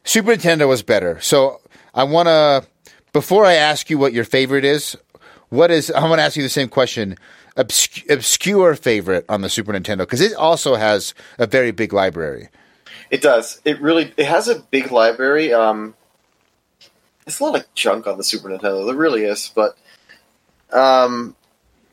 Super 0.04 0.32
Nintendo 0.34 0.68
was 0.68 0.84
better. 0.84 1.20
So 1.22 1.62
I 1.94 2.04
want 2.04 2.28
to, 2.28 2.66
before 3.14 3.46
I 3.46 3.54
ask 3.54 3.90
you 3.90 3.98
what 3.98 4.14
your 4.14 4.24
favorite 4.24 4.66
is, 4.66 4.98
what 5.50 5.72
is, 5.72 5.92
I 5.92 6.08
want 6.08 6.20
to 6.20 6.24
ask 6.24 6.36
you 6.38 6.44
the 6.44 6.50
same 6.50 6.70
question. 6.70 7.18
Obsc- 7.58 8.10
obscure 8.10 8.76
favorite 8.76 9.26
on 9.28 9.42
the 9.42 9.50
Super 9.50 9.74
Nintendo 9.74 10.00
because 10.00 10.22
it 10.22 10.34
also 10.34 10.76
has 10.76 11.14
a 11.38 11.46
very 11.46 11.72
big 11.72 11.92
library. 11.92 12.48
It 13.10 13.22
does. 13.22 13.60
It 13.66 13.82
really 13.82 14.14
it 14.16 14.26
has 14.26 14.48
a 14.48 14.56
big 14.60 14.90
library. 14.90 15.52
Um, 15.52 15.94
it's 17.28 17.40
a 17.40 17.44
lot 17.44 17.56
of 17.56 17.66
junk 17.76 18.08
on 18.08 18.18
the 18.18 18.24
Super 18.24 18.50
Nintendo. 18.50 18.86
There 18.86 18.96
really 18.96 19.24
is, 19.26 19.52
but 19.54 19.78
um, 20.72 21.36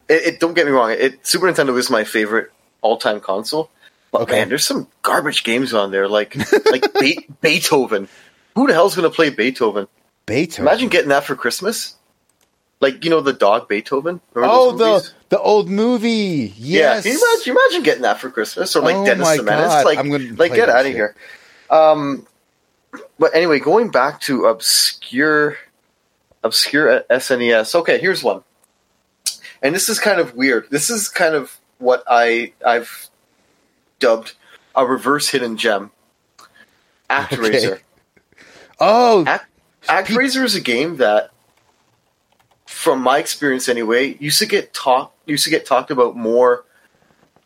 it, 0.08 0.34
it 0.34 0.40
don't 0.40 0.54
get 0.54 0.66
me 0.66 0.72
wrong. 0.72 0.90
It 0.90 1.26
Super 1.26 1.46
Nintendo 1.46 1.76
is 1.78 1.90
my 1.90 2.04
favorite 2.04 2.50
all 2.80 2.96
time 2.96 3.20
console. 3.20 3.70
But 4.10 4.22
Okay. 4.22 4.36
man, 4.40 4.48
there's 4.48 4.64
some 4.64 4.88
garbage 5.02 5.44
games 5.44 5.74
on 5.74 5.90
there, 5.90 6.08
like 6.08 6.34
like 6.70 6.92
Be- 6.98 7.28
Beethoven. 7.40 8.08
Who 8.54 8.66
the 8.66 8.72
hell's 8.72 8.96
going 8.96 9.08
to 9.08 9.14
play 9.14 9.30
Beethoven? 9.30 9.86
Beethoven. 10.26 10.66
Imagine 10.66 10.88
getting 10.88 11.10
that 11.10 11.24
for 11.24 11.36
Christmas. 11.36 11.94
Like 12.80 13.04
you 13.04 13.10
know 13.10 13.20
the 13.20 13.32
dog 13.32 13.68
Beethoven. 13.68 14.20
Remember 14.34 14.54
oh, 14.56 14.76
the 14.76 15.10
the 15.30 15.40
old 15.40 15.68
movie. 15.68 16.54
Yeah, 16.56 17.00
Yes. 17.00 17.02
can 17.02 17.12
you 17.12 17.18
imagine, 17.18 17.42
you 17.52 17.60
imagine 17.60 17.82
getting 17.82 18.02
that 18.02 18.20
for 18.20 18.30
Christmas 18.30 18.76
or 18.76 18.82
like 18.82 18.94
Oh 18.94 19.04
Dennis 19.04 19.36
the 19.36 19.42
Menace? 19.42 19.84
Like, 19.84 19.98
I'm 19.98 20.10
gonna 20.10 20.32
like 20.36 20.54
get 20.54 20.68
out 20.68 20.86
of 20.86 20.92
here. 20.92 21.14
Um, 21.70 22.24
but 23.18 23.34
anyway, 23.34 23.58
going 23.58 23.90
back 23.90 24.20
to 24.22 24.46
obscure, 24.46 25.56
obscure 26.42 27.04
SNES. 27.10 27.74
Okay, 27.74 27.98
here's 27.98 28.22
one, 28.22 28.42
and 29.62 29.74
this 29.74 29.88
is 29.88 29.98
kind 29.98 30.20
of 30.20 30.34
weird. 30.34 30.68
This 30.70 30.90
is 30.90 31.08
kind 31.08 31.34
of 31.34 31.58
what 31.78 32.04
I 32.08 32.52
I've 32.64 33.08
dubbed 33.98 34.34
a 34.74 34.86
reverse 34.86 35.28
hidden 35.28 35.56
gem. 35.56 35.90
ActRaiser. 37.10 37.72
Okay. 37.72 37.82
Oh, 38.80 39.24
Act, 39.26 39.46
ActRaiser 39.88 40.44
is 40.44 40.54
a 40.54 40.60
game 40.60 40.98
that, 40.98 41.30
from 42.64 43.02
my 43.02 43.18
experience 43.18 43.68
anyway, 43.68 44.16
used 44.20 44.38
to 44.38 44.46
get 44.46 44.72
talk 44.72 45.12
used 45.26 45.42
to 45.42 45.50
get 45.50 45.66
talked 45.66 45.90
about 45.90 46.16
more 46.16 46.64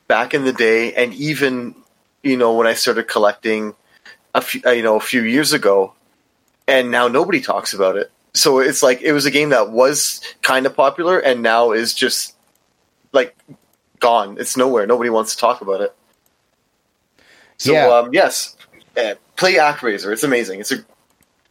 back 0.08 0.34
in 0.34 0.44
the 0.44 0.52
day, 0.52 0.92
and 0.92 1.14
even 1.14 1.74
you 2.22 2.36
know 2.36 2.52
when 2.52 2.66
I 2.66 2.74
started 2.74 3.08
collecting 3.08 3.74
a 4.34 4.40
few 4.40 4.60
uh, 4.66 4.70
you 4.70 4.82
know 4.82 4.96
a 4.96 5.00
few 5.00 5.22
years 5.22 5.52
ago, 5.52 5.94
and 6.66 6.90
now 6.90 7.08
nobody 7.08 7.40
talks 7.40 7.74
about 7.74 7.96
it. 7.96 8.10
So 8.34 8.60
it's 8.60 8.82
like 8.82 9.02
it 9.02 9.12
was 9.12 9.26
a 9.26 9.30
game 9.30 9.50
that 9.50 9.70
was 9.70 10.20
kind 10.42 10.66
of 10.66 10.74
popular, 10.74 11.18
and 11.18 11.42
now 11.42 11.72
is 11.72 11.92
just 11.94 12.34
like 13.12 13.36
gone. 13.98 14.36
It's 14.38 14.56
nowhere. 14.56 14.86
Nobody 14.86 15.10
wants 15.10 15.34
to 15.34 15.40
talk 15.40 15.60
about 15.60 15.80
it. 15.80 15.94
So 17.58 17.72
Yeah. 17.72 17.88
um, 17.88 18.10
yes, 18.12 18.56
uh, 18.96 19.14
play 19.36 19.54
ActRaiser. 19.54 20.12
It's 20.12 20.24
amazing. 20.24 20.60
It's 20.60 20.72
a 20.72 20.84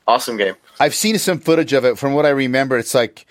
awesome 0.08 0.38
game. 0.38 0.56
I've 0.80 0.96
seen 0.96 1.18
some 1.18 1.40
footage 1.40 1.74
of 1.74 1.86
it. 1.86 1.98
From 1.98 2.14
what 2.14 2.26
I 2.26 2.30
remember, 2.30 2.78
it's 2.78 2.94
like 2.96 3.26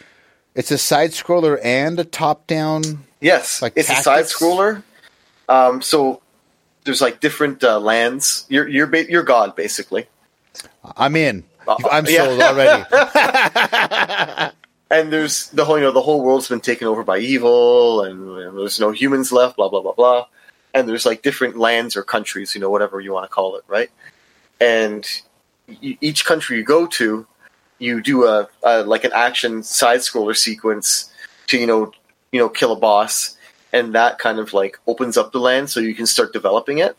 it's 0.55 0.70
a 0.70 0.78
side 0.78 1.11
scroller 1.11 1.59
and 1.62 1.98
a 1.98 2.05
top 2.05 2.46
down. 2.46 3.05
Yes, 3.20 3.61
Like 3.61 3.74
it's 3.76 3.90
a 3.90 3.96
side 3.96 4.24
scroller. 4.26 4.82
Um, 5.48 5.82
so 5.82 6.22
there's 6.85 7.01
like 7.01 7.20
different 7.20 7.62
uh, 7.62 7.78
lands. 7.81 8.47
You're 8.49 8.68
you're 8.68 8.87
ba- 8.87 9.11
you're 9.11 9.22
God 9.22 9.57
basically, 9.57 10.07
I'm 10.97 11.16
in. 11.16 11.45
Uh, 11.66 11.76
I'm 11.91 12.07
yeah. 12.07 12.24
sold 12.24 12.41
already. 12.41 12.85
and 14.91 15.12
there's 15.12 15.49
the 15.51 15.64
whole 15.64 15.78
you 15.78 15.85
know 15.85 15.93
the 15.93 16.01
whole 16.01 16.22
world's 16.22 16.49
been 16.49 16.61
taken 16.61 16.87
over 16.87 17.03
by 17.05 17.18
evil, 17.18 18.03
and, 18.03 18.39
and 18.39 18.59
there's 18.59 18.81
no 18.81 18.91
humans 18.91 19.33
left. 19.33 19.57
Blah 19.57 19.68
blah 19.68 19.81
blah 19.81 19.93
blah. 19.93 20.26
And 20.72 20.89
there's 20.89 21.05
like 21.05 21.22
different 21.22 21.57
lands 21.57 21.97
or 21.97 22.05
countries, 22.05 22.55
you 22.55 22.61
know, 22.61 22.70
whatever 22.70 23.01
you 23.01 23.12
want 23.12 23.24
to 23.24 23.28
call 23.28 23.57
it, 23.57 23.64
right? 23.66 23.91
And 24.61 25.05
y- 25.66 25.99
each 26.01 26.24
country 26.24 26.59
you 26.59 26.62
go 26.62 26.87
to, 26.87 27.26
you 27.81 28.01
do 28.01 28.24
a, 28.24 28.49
a 28.62 28.85
like 28.85 29.03
an 29.03 29.11
action 29.12 29.64
side 29.64 30.01
scroller 30.01 30.37
sequence 30.37 31.12
to 31.49 31.59
you 31.59 31.66
know 31.66 31.93
you 32.33 32.39
know 32.39 32.49
kill 32.49 32.72
a 32.72 32.76
boss, 32.76 33.37
and 33.72 33.94
that 33.94 34.18
kind 34.18 34.38
of 34.38 34.52
like 34.52 34.78
opens 34.86 35.16
up 35.16 35.32
the 35.32 35.40
land 35.40 35.70
so 35.70 35.80
you 35.80 35.94
can 35.94 36.06
start 36.06 36.32
developing 36.32 36.78
it. 36.78 36.96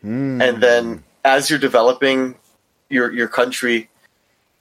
Hmm. 0.00 0.42
and 0.42 0.60
then 0.60 1.04
as 1.24 1.48
you're 1.48 1.58
developing 1.60 2.34
your 2.88 3.12
your 3.12 3.28
country 3.28 3.88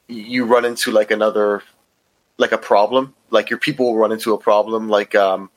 you 0.07 0.45
run 0.45 0.65
into 0.65 0.91
like 0.91 1.09
another 1.09 1.63
like 2.37 2.51
a 2.51 2.57
problem 2.57 3.15
like 3.31 3.49
your 3.49 3.59
people 3.59 3.87
will 3.87 3.97
run 3.97 4.11
into 4.11 4.33
a 4.33 4.37
problem 4.37 4.87
like 4.89 5.15
um 5.15 5.49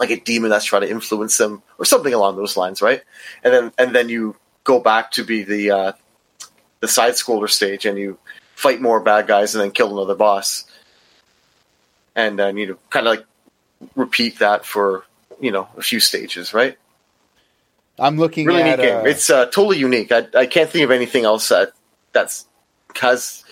like 0.00 0.10
a 0.10 0.18
demon 0.18 0.50
that's 0.50 0.64
trying 0.64 0.82
to 0.82 0.90
influence 0.90 1.38
them 1.38 1.62
or 1.78 1.84
something 1.84 2.12
along 2.12 2.36
those 2.36 2.56
lines 2.56 2.82
right 2.82 3.02
and 3.44 3.54
then 3.54 3.72
and 3.78 3.94
then 3.94 4.08
you 4.08 4.34
go 4.64 4.80
back 4.80 5.12
to 5.12 5.24
be 5.24 5.44
the 5.44 5.70
uh 5.70 5.92
the 6.80 6.88
side 6.88 7.14
scroller 7.14 7.48
stage 7.48 7.86
and 7.86 7.98
you 7.98 8.18
fight 8.54 8.80
more 8.80 9.00
bad 9.00 9.26
guys 9.26 9.54
and 9.54 9.62
then 9.62 9.70
kill 9.70 9.92
another 9.96 10.14
boss 10.14 10.64
and 12.16 12.38
then 12.38 12.56
you 12.56 12.66
know 12.66 12.78
kind 12.90 13.06
of 13.06 13.14
like 13.16 13.26
repeat 13.94 14.38
that 14.38 14.64
for 14.64 15.04
you 15.40 15.50
know 15.50 15.68
a 15.76 15.82
few 15.82 16.00
stages 16.00 16.54
right 16.54 16.78
I'm 17.98 18.16
looking 18.16 18.46
really 18.46 18.62
at. 18.62 18.78
neat 18.78 18.86
game. 18.86 18.96
uh, 18.98 19.02
It's 19.02 19.30
uh, 19.30 19.46
totally 19.46 19.78
unique. 19.78 20.10
I, 20.10 20.26
I 20.34 20.46
can't 20.46 20.68
think 20.68 20.84
of 20.84 20.90
anything 20.90 21.24
else 21.24 21.48
that 21.48 21.72
that's 22.12 22.46
has 23.00 23.44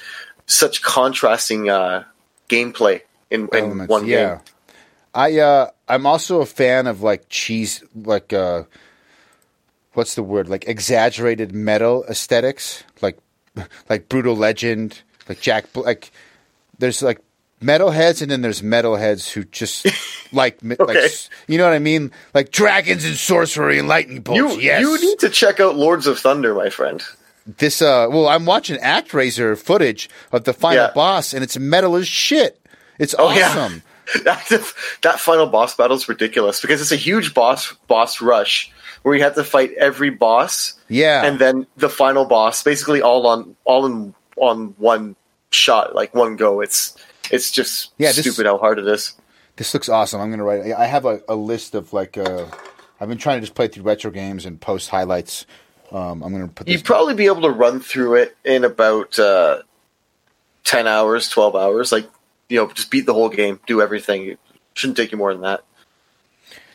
such 0.47 0.83
contrasting 0.83 1.69
uh, 1.69 2.05
gameplay 2.49 3.03
in, 3.31 3.49
in 3.53 3.87
one 3.87 4.07
yeah. 4.07 4.29
game. 4.37 4.39
I 5.15 5.39
uh, 5.39 5.71
I'm 5.89 6.07
also 6.07 6.41
a 6.41 6.47
fan 6.47 6.87
of 6.87 7.03
like 7.03 7.29
cheese, 7.29 7.85
like 7.95 8.33
uh, 8.33 8.65
what's 9.93 10.15
the 10.15 10.23
word? 10.23 10.49
Like 10.49 10.67
exaggerated 10.67 11.53
metal 11.53 12.05
aesthetics, 12.09 12.83
like 13.01 13.19
like 13.89 14.09
brutal 14.09 14.35
legend, 14.35 15.03
like 15.29 15.41
Jack. 15.41 15.67
Like 15.77 16.11
there's 16.79 17.03
like 17.03 17.21
metalheads, 17.63 18.21
and 18.23 18.31
then 18.31 18.43
there's 18.43 18.63
metalheads 18.63 19.31
who 19.31 19.45
just 19.45 19.87
like 20.33 20.63
mi- 20.63 20.77
like 20.79 21.11
you 21.49 21.59
know 21.59 21.65
what 21.65 21.73
I 21.73 21.79
mean? 21.79 22.11
Like 22.35 22.51
dragons 22.51 23.05
and 23.05 23.17
sorcery 23.17 23.79
and 23.79 23.89
lightning 23.89 24.21
bolts. 24.21 24.39
You 24.57 24.61
yes, 24.61 24.81
you 24.83 25.01
need 25.01 25.19
to 25.21 25.29
check 25.31 25.61
out 25.61 25.77
Lords 25.77 26.07
of 26.07 26.19
Thunder, 26.19 26.55
my 26.55 26.69
friend. 26.71 27.03
this. 27.47 27.81
Uh, 27.83 28.07
well, 28.11 28.29
I'm 28.29 28.45
watching 28.47 28.79
ActRaiser 28.81 29.57
footage 29.59 30.09
of 30.33 30.45
the 30.45 30.53
final 30.53 30.85
Yeah. 30.87 30.93
boss, 30.95 31.33
and 31.35 31.43
it's 31.43 31.59
metal 31.59 31.97
as 31.97 32.07
shit. 32.09 32.59
It's 32.99 33.15
Oh, 33.19 33.33
yeah. 33.35 33.49
awesome. 33.49 33.83
that, 34.25 34.73
that 35.03 35.21
final 35.21 35.47
boss 35.47 35.75
battle 35.77 35.97
is 35.97 36.09
ridiculous 36.09 36.61
because 36.61 36.81
it's 36.81 36.93
a 36.93 36.97
huge 36.97 37.35
boss 37.35 37.73
boss 37.87 38.21
rush 38.21 38.71
where 39.03 39.15
you 39.15 39.23
have 39.23 39.35
to 39.37 39.45
fight 39.45 39.73
every 39.79 40.11
boss 40.11 40.75
Yeah. 40.89 41.25
and 41.25 41.39
then 41.39 41.67
the 41.77 41.89
final 41.89 42.25
boss 42.25 42.63
basically 42.63 43.01
all 43.01 43.27
on 43.29 43.57
all 43.65 43.87
in 43.87 44.15
on 44.37 44.75
one 44.77 45.15
shot 45.51 45.95
like 45.95 46.15
one 46.15 46.35
go 46.37 46.61
it's 46.61 46.97
it's 47.31 47.51
just 47.51 47.93
Yeah, 47.99 48.13
this- 48.13 48.21
stupid 48.21 48.47
how 48.47 48.59
hard 48.59 48.79
it 48.79 48.87
is 48.87 49.15
This 49.57 49.75
looks 49.75 49.89
awesome. 49.89 50.21
I'm 50.21 50.31
gonna 50.31 50.45
write. 50.45 50.73
I 50.73 50.87
have 50.87 51.05
a, 51.05 51.21
a 51.29 51.35
list 51.37 51.75
of 51.75 51.93
like. 51.93 52.17
Uh, 52.19 52.47
I've 53.01 53.09
been 53.09 53.19
trying 53.19 53.37
to 53.39 53.41
just 53.43 53.55
play 53.55 53.69
through 53.69 53.83
retro 53.83 54.11
games 54.11 54.47
and 54.47 54.61
post 54.61 54.89
highlights. 54.89 55.45
Um, 55.91 56.23
I'm 56.23 56.33
gonna 56.33 56.49
put 56.49 56.67
this. 56.67 56.73
You'd 56.75 56.85
probably 56.85 57.15
be 57.15 57.27
able 57.27 57.43
to 57.43 57.51
run 57.51 57.81
through 57.81 58.15
it 58.15 58.37
in 58.45 58.65
about 58.65 59.19
uh, 59.19 59.63
ten 60.65 60.87
hours, 60.87 61.29
twelve 61.29 61.55
hours. 61.55 61.93
Like 61.93 62.09
you 62.49 62.59
know, 62.59 62.73
just 62.73 62.91
beat 62.91 63.07
the 63.07 63.15
whole 63.15 63.29
game, 63.29 63.61
do 63.67 63.83
everything. 63.83 64.29
It 64.29 64.39
shouldn't 64.75 64.97
take 64.97 65.13
you 65.13 65.19
more 65.19 65.33
than 65.33 65.43
that. 65.43 65.65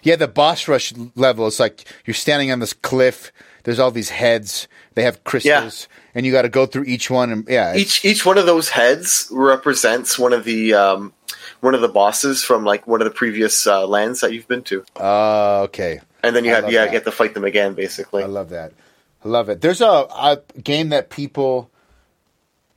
yeah, 0.04 0.16
the 0.16 0.28
boss 0.28 0.68
rush 0.68 0.94
level. 1.16 1.48
It's 1.48 1.60
like 1.60 1.86
you're 2.06 2.14
standing 2.14 2.52
on 2.52 2.60
this 2.60 2.74
cliff. 2.74 3.32
There's 3.68 3.80
all 3.80 3.92
these 3.92 4.08
heads. 4.08 4.70
They 4.94 5.04
have 5.04 5.26
crystals, 5.26 5.90
and 6.16 6.26
you 6.26 6.32
got 6.32 6.44
to 6.44 6.50
go 6.50 6.66
through 6.66 6.86
each 6.86 7.10
one. 7.10 7.34
And 7.34 7.46
yeah, 7.50 7.76
Each 7.76 8.06
each 8.06 8.26
one 8.26 8.38
of 8.38 8.46
those 8.46 8.70
heads 8.70 9.28
represents 9.30 10.18
one 10.18 10.32
of 10.32 10.46
the 10.46 10.74
um, 10.74 11.12
one 11.60 11.76
of 11.76 11.82
the 11.82 11.90
bosses 11.90 12.46
from 12.46 12.64
like 12.64 12.88
one 12.88 13.02
of 13.02 13.06
the 13.06 13.14
previous 13.14 13.68
uh, 13.68 13.86
lands 13.86 14.22
that 14.22 14.32
you've 14.32 14.48
been 14.48 14.64
to, 14.64 14.86
uh, 14.96 15.64
okay. 15.64 16.00
and 16.24 16.34
then 16.34 16.46
you 16.46 16.52
I 16.52 16.56
have 16.62 16.72
yeah 16.72 16.86
you 16.86 16.92
get 16.92 17.04
to 17.04 17.12
fight 17.12 17.34
them 17.34 17.44
again, 17.44 17.74
basically. 17.74 18.24
I 18.24 18.28
love 18.28 18.52
that. 18.52 18.72
I 19.26 19.28
love 19.28 19.50
it. 19.50 19.60
There's 19.60 19.82
a, 19.82 19.86
a 19.86 20.40
game 20.64 20.88
that 20.88 21.10
people 21.10 21.70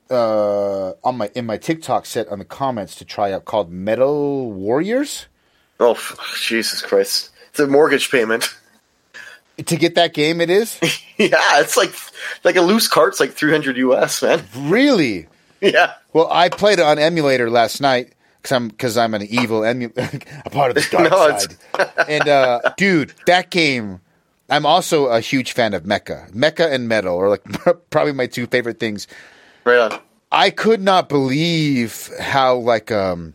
uh, 0.09 0.91
on 1.05 1.15
my 1.15 1.31
in 1.33 1.45
my 1.45 1.55
TikTok 1.55 2.05
set 2.05 2.27
on 2.27 2.39
the 2.39 2.43
comments 2.43 2.95
to 2.95 3.05
try 3.05 3.31
out 3.31 3.45
called 3.45 3.71
Metal 3.71 4.51
Warriors. 4.51 5.27
oh 5.79 5.97
Jesus 6.35 6.81
Christ! 6.81 7.29
It's 7.51 7.61
a 7.61 7.67
mortgage 7.67 8.11
payment. 8.11 8.53
To 9.65 9.75
get 9.75 9.95
that 9.95 10.13
game, 10.13 10.41
it 10.41 10.49
is 10.49 10.77
yeah, 11.17 11.59
it's 11.59 11.75
like 11.77 11.93
like 12.43 12.55
a 12.55 12.61
loose 12.61 12.87
cart's 12.87 13.19
like 13.19 13.31
300 13.33 13.77
US, 13.77 14.21
man. 14.21 14.43
really. 14.57 15.27
Yeah. 15.59 15.93
Well, 16.13 16.27
I 16.31 16.49
played 16.49 16.79
it 16.79 16.85
on 16.85 16.97
emulator 16.97 17.49
last 17.49 17.81
night 17.81 18.13
because 18.41 18.51
I'm 18.55 18.67
because 18.69 18.97
I'm 18.97 19.13
an 19.13 19.23
evil 19.23 19.63
emu- 19.65 19.91
a 20.45 20.49
part 20.49 20.71
of 20.71 20.75
the 20.75 20.87
dark 20.89 21.11
No, 21.11 21.37
side. 21.37 21.55
and 22.07 22.27
uh, 22.27 22.61
dude, 22.77 23.13
that 23.27 23.49
game. 23.49 24.01
I'm 24.49 24.65
also 24.65 25.05
a 25.05 25.21
huge 25.21 25.53
fan 25.53 25.73
of 25.73 25.83
Mecha. 25.83 26.29
Mecha 26.33 26.69
and 26.69 26.89
Metal 26.89 27.17
are 27.17 27.29
like 27.29 27.43
probably 27.89 28.11
my 28.13 28.27
two 28.27 28.47
favorite 28.47 28.79
things. 28.79 29.07
Right 29.63 29.77
on. 29.79 29.99
I 30.31 30.49
could 30.49 30.81
not 30.81 31.07
believe 31.07 32.09
how 32.19 32.55
like 32.55 32.91
um 32.91 33.33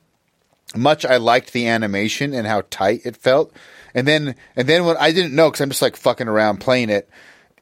much 0.74 1.04
I 1.06 1.16
liked 1.16 1.52
the 1.52 1.68
animation 1.68 2.34
and 2.34 2.46
how 2.46 2.64
tight 2.70 3.00
it 3.04 3.16
felt. 3.16 3.52
And 3.96 4.06
then 4.06 4.34
and 4.54 4.68
then 4.68 4.84
when 4.84 4.98
I 4.98 5.10
didn't 5.10 5.34
know 5.34 5.48
because 5.50 5.62
I'm 5.62 5.70
just 5.70 5.80
like 5.80 5.96
fucking 5.96 6.28
around 6.28 6.58
playing 6.58 6.90
it, 6.90 7.08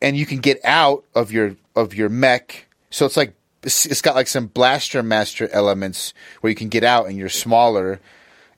and 0.02 0.16
you 0.16 0.26
can 0.26 0.38
get 0.38 0.58
out 0.64 1.04
of 1.14 1.30
your 1.30 1.54
of 1.76 1.94
your 1.94 2.08
mech. 2.08 2.66
So 2.90 3.06
it's 3.06 3.16
like 3.16 3.34
it's 3.62 4.02
got 4.02 4.16
like 4.16 4.26
some 4.26 4.48
blaster 4.48 5.02
master 5.02 5.48
elements 5.52 6.12
where 6.40 6.50
you 6.50 6.56
can 6.56 6.68
get 6.68 6.82
out 6.82 7.06
and 7.06 7.16
you're 7.16 7.28
smaller. 7.28 8.00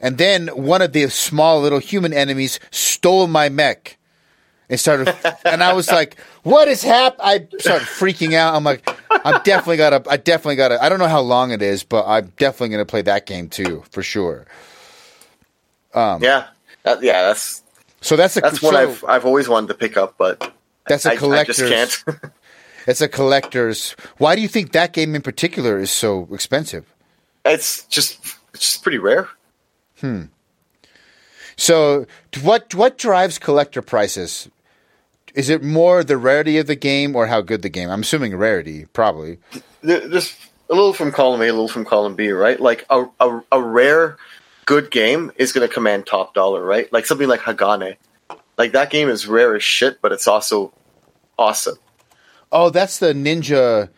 And 0.01 0.16
then 0.16 0.49
one 0.49 0.81
of 0.81 0.95
the 0.95 1.09
small 1.11 1.61
little 1.61 1.79
human 1.79 2.14
enemies 2.14 2.59
stole 2.70 3.27
my 3.27 3.51
mech 3.51 3.99
and 4.70 4.81
started 4.81 5.14
and 5.45 5.62
I 5.62 5.74
was 5.74 5.91
like, 5.91 6.18
"What 6.45 6.68
is 6.68 6.83
hap?" 6.83 7.16
I 7.20 7.47
started 7.59 7.87
freaking 7.87 8.33
out. 8.33 8.55
I'm 8.55 8.64
like, 8.64 8.89
"I'm 9.11 9.43
definitely 9.43 9.77
gotta. 9.77 10.03
I 10.09 10.16
definitely 10.16 10.57
gotta. 10.57 10.83
I 10.83 10.89
don't 10.89 10.99
know 10.99 11.09
how 11.09 11.20
long 11.20 11.51
it 11.51 11.61
is, 11.61 11.85
but 11.85 12.07
I'm 12.07 12.33
definitely 12.39 12.70
gonna 12.70 12.87
play 12.87 13.03
that 13.03 13.27
game 13.27 13.51
too 13.51 13.85
for 13.91 14.03
sure." 14.03 14.47
Um, 15.93 16.22
yeah. 16.22 16.47
That, 16.87 17.03
yeah, 17.03 17.22
that's 17.22 17.64
So 18.07 18.15
that's 18.17 18.37
a 18.37 18.41
that's 18.41 18.61
so 18.61 18.67
one 18.69 18.77
I've 18.77 19.05
I've 19.09 19.25
always 19.27 19.49
wanted 19.49 19.69
to 19.69 19.75
pick 19.75 19.97
up, 19.97 20.15
but 20.17 20.53
that's 20.87 21.07
I, 21.07 21.11
a 21.11 21.15
I 21.15 21.17
collector's. 21.17 21.57
just 21.59 22.05
can't. 22.05 22.19
It's 22.89 23.01
a 23.01 23.09
collector's. 23.09 23.97
Why 24.19 24.37
do 24.37 24.43
you 24.43 24.47
think 24.47 24.71
that 24.71 24.93
game 24.93 25.17
in 25.17 25.23
particular 25.23 25.77
is 25.79 25.91
so 25.91 26.29
expensive? 26.31 26.85
it's 27.45 27.85
just 27.87 28.19
it's 28.55 28.63
just 28.63 28.83
pretty 28.85 28.99
rare. 28.99 29.29
Hmm. 30.01 30.27
So 31.57 32.07
what 32.43 32.75
what 32.75 32.97
drives 32.99 33.39
collector 33.39 33.83
prices? 33.83 34.49
Is 35.35 35.49
it 35.49 35.63
more 35.65 36.05
the 36.05 36.17
rarity 36.17 36.59
of 36.59 36.67
the 36.69 36.77
game 36.77 37.17
or 37.17 37.27
how 37.27 37.41
good 37.41 37.63
the 37.63 37.69
game? 37.69 37.91
I'm 37.91 38.03
assuming 38.03 38.37
rarity, 38.37 38.87
probably. 38.93 39.39
There- 39.83 40.07
There's 40.09 40.35
a 40.71 40.75
little 40.75 40.93
from 40.95 41.11
column 41.13 41.41
A, 41.43 41.45
a 41.49 41.53
little 41.53 41.69
from 41.69 41.85
column 41.85 42.15
B, 42.15 42.31
right? 42.31 42.59
Like 42.61 42.87
a 42.89 43.07
a, 43.21 43.41
a 43.53 43.61
rare 43.61 44.17
good 44.67 44.91
game 44.91 45.33
is 45.37 45.53
going 45.53 45.67
to 45.67 45.73
command 45.73 46.07
top 46.07 46.35
dollar, 46.35 46.62
right? 46.62 46.93
Like 46.93 47.07
something 47.07 47.29
like 47.29 47.41
Hagane. 47.41 47.97
Like 48.59 48.73
that 48.73 48.91
game 48.91 49.09
is 49.09 49.27
rare 49.27 49.57
as 49.57 49.62
shit, 49.62 50.01
but 50.03 50.12
it's 50.12 50.29
also 50.29 50.73
awesome. 51.39 51.77
Oh, 52.53 52.71
that's 52.71 52.99
the 52.99 53.12
ninja, 53.14 53.89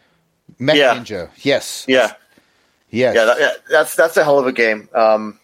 mech 0.59 0.77
Yeah. 0.77 0.95
ninja. 0.97 1.31
Yes, 1.39 1.85
Yeah. 1.89 2.13
yes. 2.91 3.15
Yeah, 3.17 3.25
that, 3.25 3.41
yeah, 3.41 3.51
that's 3.71 3.95
that's 3.97 4.17
a 4.17 4.25
hell 4.25 4.39
of 4.39 4.47
a 4.47 4.53
game. 4.53 4.89
Um, 4.95 5.39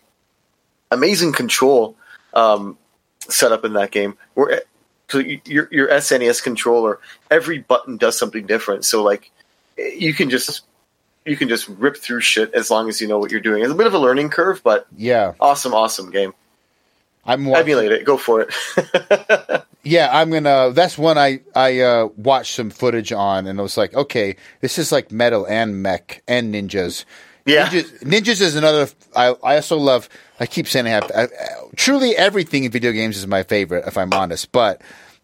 amazing 0.91 1.33
control 1.33 1.97
um, 2.33 2.79
setup 3.29 3.64
in 3.64 3.72
that 3.75 3.91
game. 3.91 4.16
Where 4.35 4.62
so 5.09 5.18
your 5.18 5.68
your 5.70 5.89
SNES 5.89 6.43
controller, 6.43 6.99
every 7.31 7.59
button 7.59 7.97
does 7.99 8.18
something 8.18 8.47
different. 8.47 8.85
So 8.85 9.03
like 9.03 9.31
you 9.77 10.14
can 10.14 10.31
just 10.31 10.62
you 11.25 11.37
can 11.37 11.49
just 11.49 11.68
rip 11.68 11.97
through 11.97 12.20
shit 12.20 12.53
as 12.55 12.70
long 12.70 12.89
as 12.89 13.01
you 13.01 13.09
know 13.09 13.18
what 13.18 13.31
you're 13.31 13.41
doing. 13.41 13.62
It's 13.62 13.72
a 13.72 13.77
bit 13.77 13.87
of 13.87 13.95
a 13.95 13.99
learning 13.99 14.31
curve, 14.31 14.62
but 14.62 14.87
yeah. 14.97 15.35
awesome, 15.41 15.75
awesome 15.75 16.11
game. 16.11 16.35
I'm 17.27 17.47
watching, 17.47 17.62
Emulate 17.62 17.93
it, 17.93 18.05
go 18.05 18.18
for 18.18 18.43
it. 18.43 19.64
Yeah, 19.85 20.09
I'm 20.11 20.31
gonna. 20.31 20.70
That's 20.72 20.97
one 20.97 21.18
I 21.18 21.41
I 21.55 21.81
uh, 21.81 22.09
watched 22.16 22.55
some 22.55 22.70
footage 22.70 23.12
on, 23.12 23.47
and 23.47 23.59
I 23.61 23.62
was 23.62 23.77
like, 23.77 23.95
okay, 23.95 24.37
this 24.62 24.79
is 24.79 24.91
like 24.91 25.12
metal 25.12 25.47
and 25.47 25.83
mech 25.83 26.22
and 26.27 26.55
ninjas. 26.55 27.05
Yeah. 27.45 27.66
ninjas, 27.66 28.03
ninjas 28.03 28.41
is 28.41 28.57
another. 28.57 28.89
I 29.14 29.35
I 29.45 29.57
also 29.57 29.77
love. 29.77 30.09
I 30.41 30.47
keep 30.47 30.66
saying 30.68 30.87
I 30.87 30.91
have. 30.91 31.11
I, 31.14 31.29
truly, 31.77 32.16
everything 32.16 32.64
in 32.64 32.70
video 32.70 32.93
games 32.93 33.18
is 33.18 33.27
my 33.27 33.43
favorite, 33.43 33.85
if 33.87 33.99
I'm 33.99 34.12
honest. 34.14 34.51
But 34.53 34.81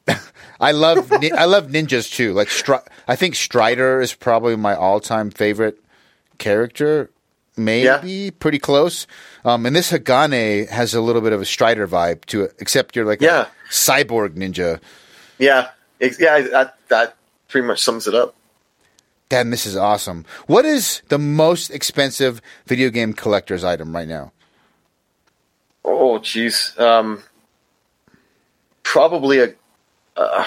I 0.60 0.72
love 0.72 1.10
I 1.10 1.46
love 1.46 1.68
ninjas 1.68 2.12
too. 2.12 2.34
Like 2.34 2.48
Stri- 2.48 2.86
I 3.08 3.16
think 3.16 3.36
Strider 3.36 4.02
is 4.02 4.14
probably 4.14 4.56
my 4.56 4.74
all 4.76 5.00
time 5.00 5.30
favorite 5.30 5.82
character. 6.40 7.10
Maybe 7.56 8.30
pretty 8.30 8.58
close. 8.58 9.06
Um, 9.44 9.66
and 9.66 9.76
this 9.76 9.92
Hagane 9.92 10.68
has 10.68 10.94
a 10.94 11.00
little 11.00 11.20
bit 11.20 11.32
of 11.32 11.40
a 11.42 11.44
Strider 11.44 11.86
vibe 11.86 12.24
to 12.26 12.44
it, 12.44 12.54
except 12.58 12.96
you're 12.96 13.04
like 13.04 13.20
Yeah. 13.20 13.46
a 13.48 13.70
cyborg 13.72 14.30
ninja. 14.30 14.80
yeah, 15.38 15.68
yeah, 16.00 16.40
that 16.40 16.76
that 16.88 17.16
pretty 17.48 17.66
much 17.66 17.80
sums 17.80 18.06
it 18.06 18.14
up. 18.14 18.34
Damn, 19.28 19.50
this 19.50 19.66
is 19.66 19.76
awesome. 19.76 20.24
What 20.46 20.64
is 20.64 21.02
the 21.08 21.18
most 21.18 21.70
expensive 21.70 22.40
video 22.66 22.88
game 22.90 23.12
collector's 23.12 23.62
item 23.62 23.94
right 23.94 24.08
now? 24.08 24.32
Oh, 25.84 26.18
jeez. 26.18 26.78
Um, 26.80 27.22
probably 28.82 29.38
a. 29.40 29.54
Uh, 30.16 30.44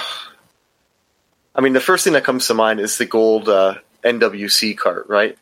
I 1.56 1.62
mean, 1.62 1.74
the 1.74 1.80
first 1.80 2.04
thing 2.04 2.14
that 2.14 2.24
comes 2.24 2.48
to 2.48 2.54
mind 2.54 2.80
is 2.80 2.98
the 2.98 3.06
gold 3.06 3.48
uh, 3.48 3.76
NWC 4.04 4.76
cart, 4.78 5.06
right? 5.08 5.38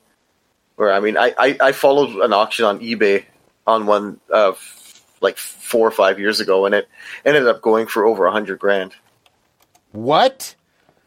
Where 0.82 0.92
I 0.92 1.00
mean, 1.00 1.16
I, 1.16 1.32
I, 1.38 1.58
I 1.62 1.72
followed 1.74 2.10
an 2.24 2.34
auction 2.34 2.66
on 2.66 2.80
eBay 2.80 3.26
on 3.68 3.86
one 3.86 4.20
uh, 4.34 4.54
like 5.22 5.38
four 5.38 5.88
or 5.88 5.92
five 5.92 6.20
years 6.20 6.40
ago, 6.40 6.66
and 6.66 6.74
it 6.74 6.90
ended 7.24 7.48
up 7.48 7.62
going 7.62 7.86
for 7.86 8.04
over 8.04 8.26
a 8.26 8.32
hundred 8.32 8.58
grand. 8.58 8.96
What? 9.92 10.56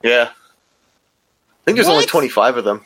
Yeah, 0.01 0.31
I 0.31 1.65
think 1.65 1.75
there's 1.75 1.89
only 1.89 2.07
twenty 2.07 2.29
five 2.29 2.57
of 2.57 2.65
them. 2.65 2.85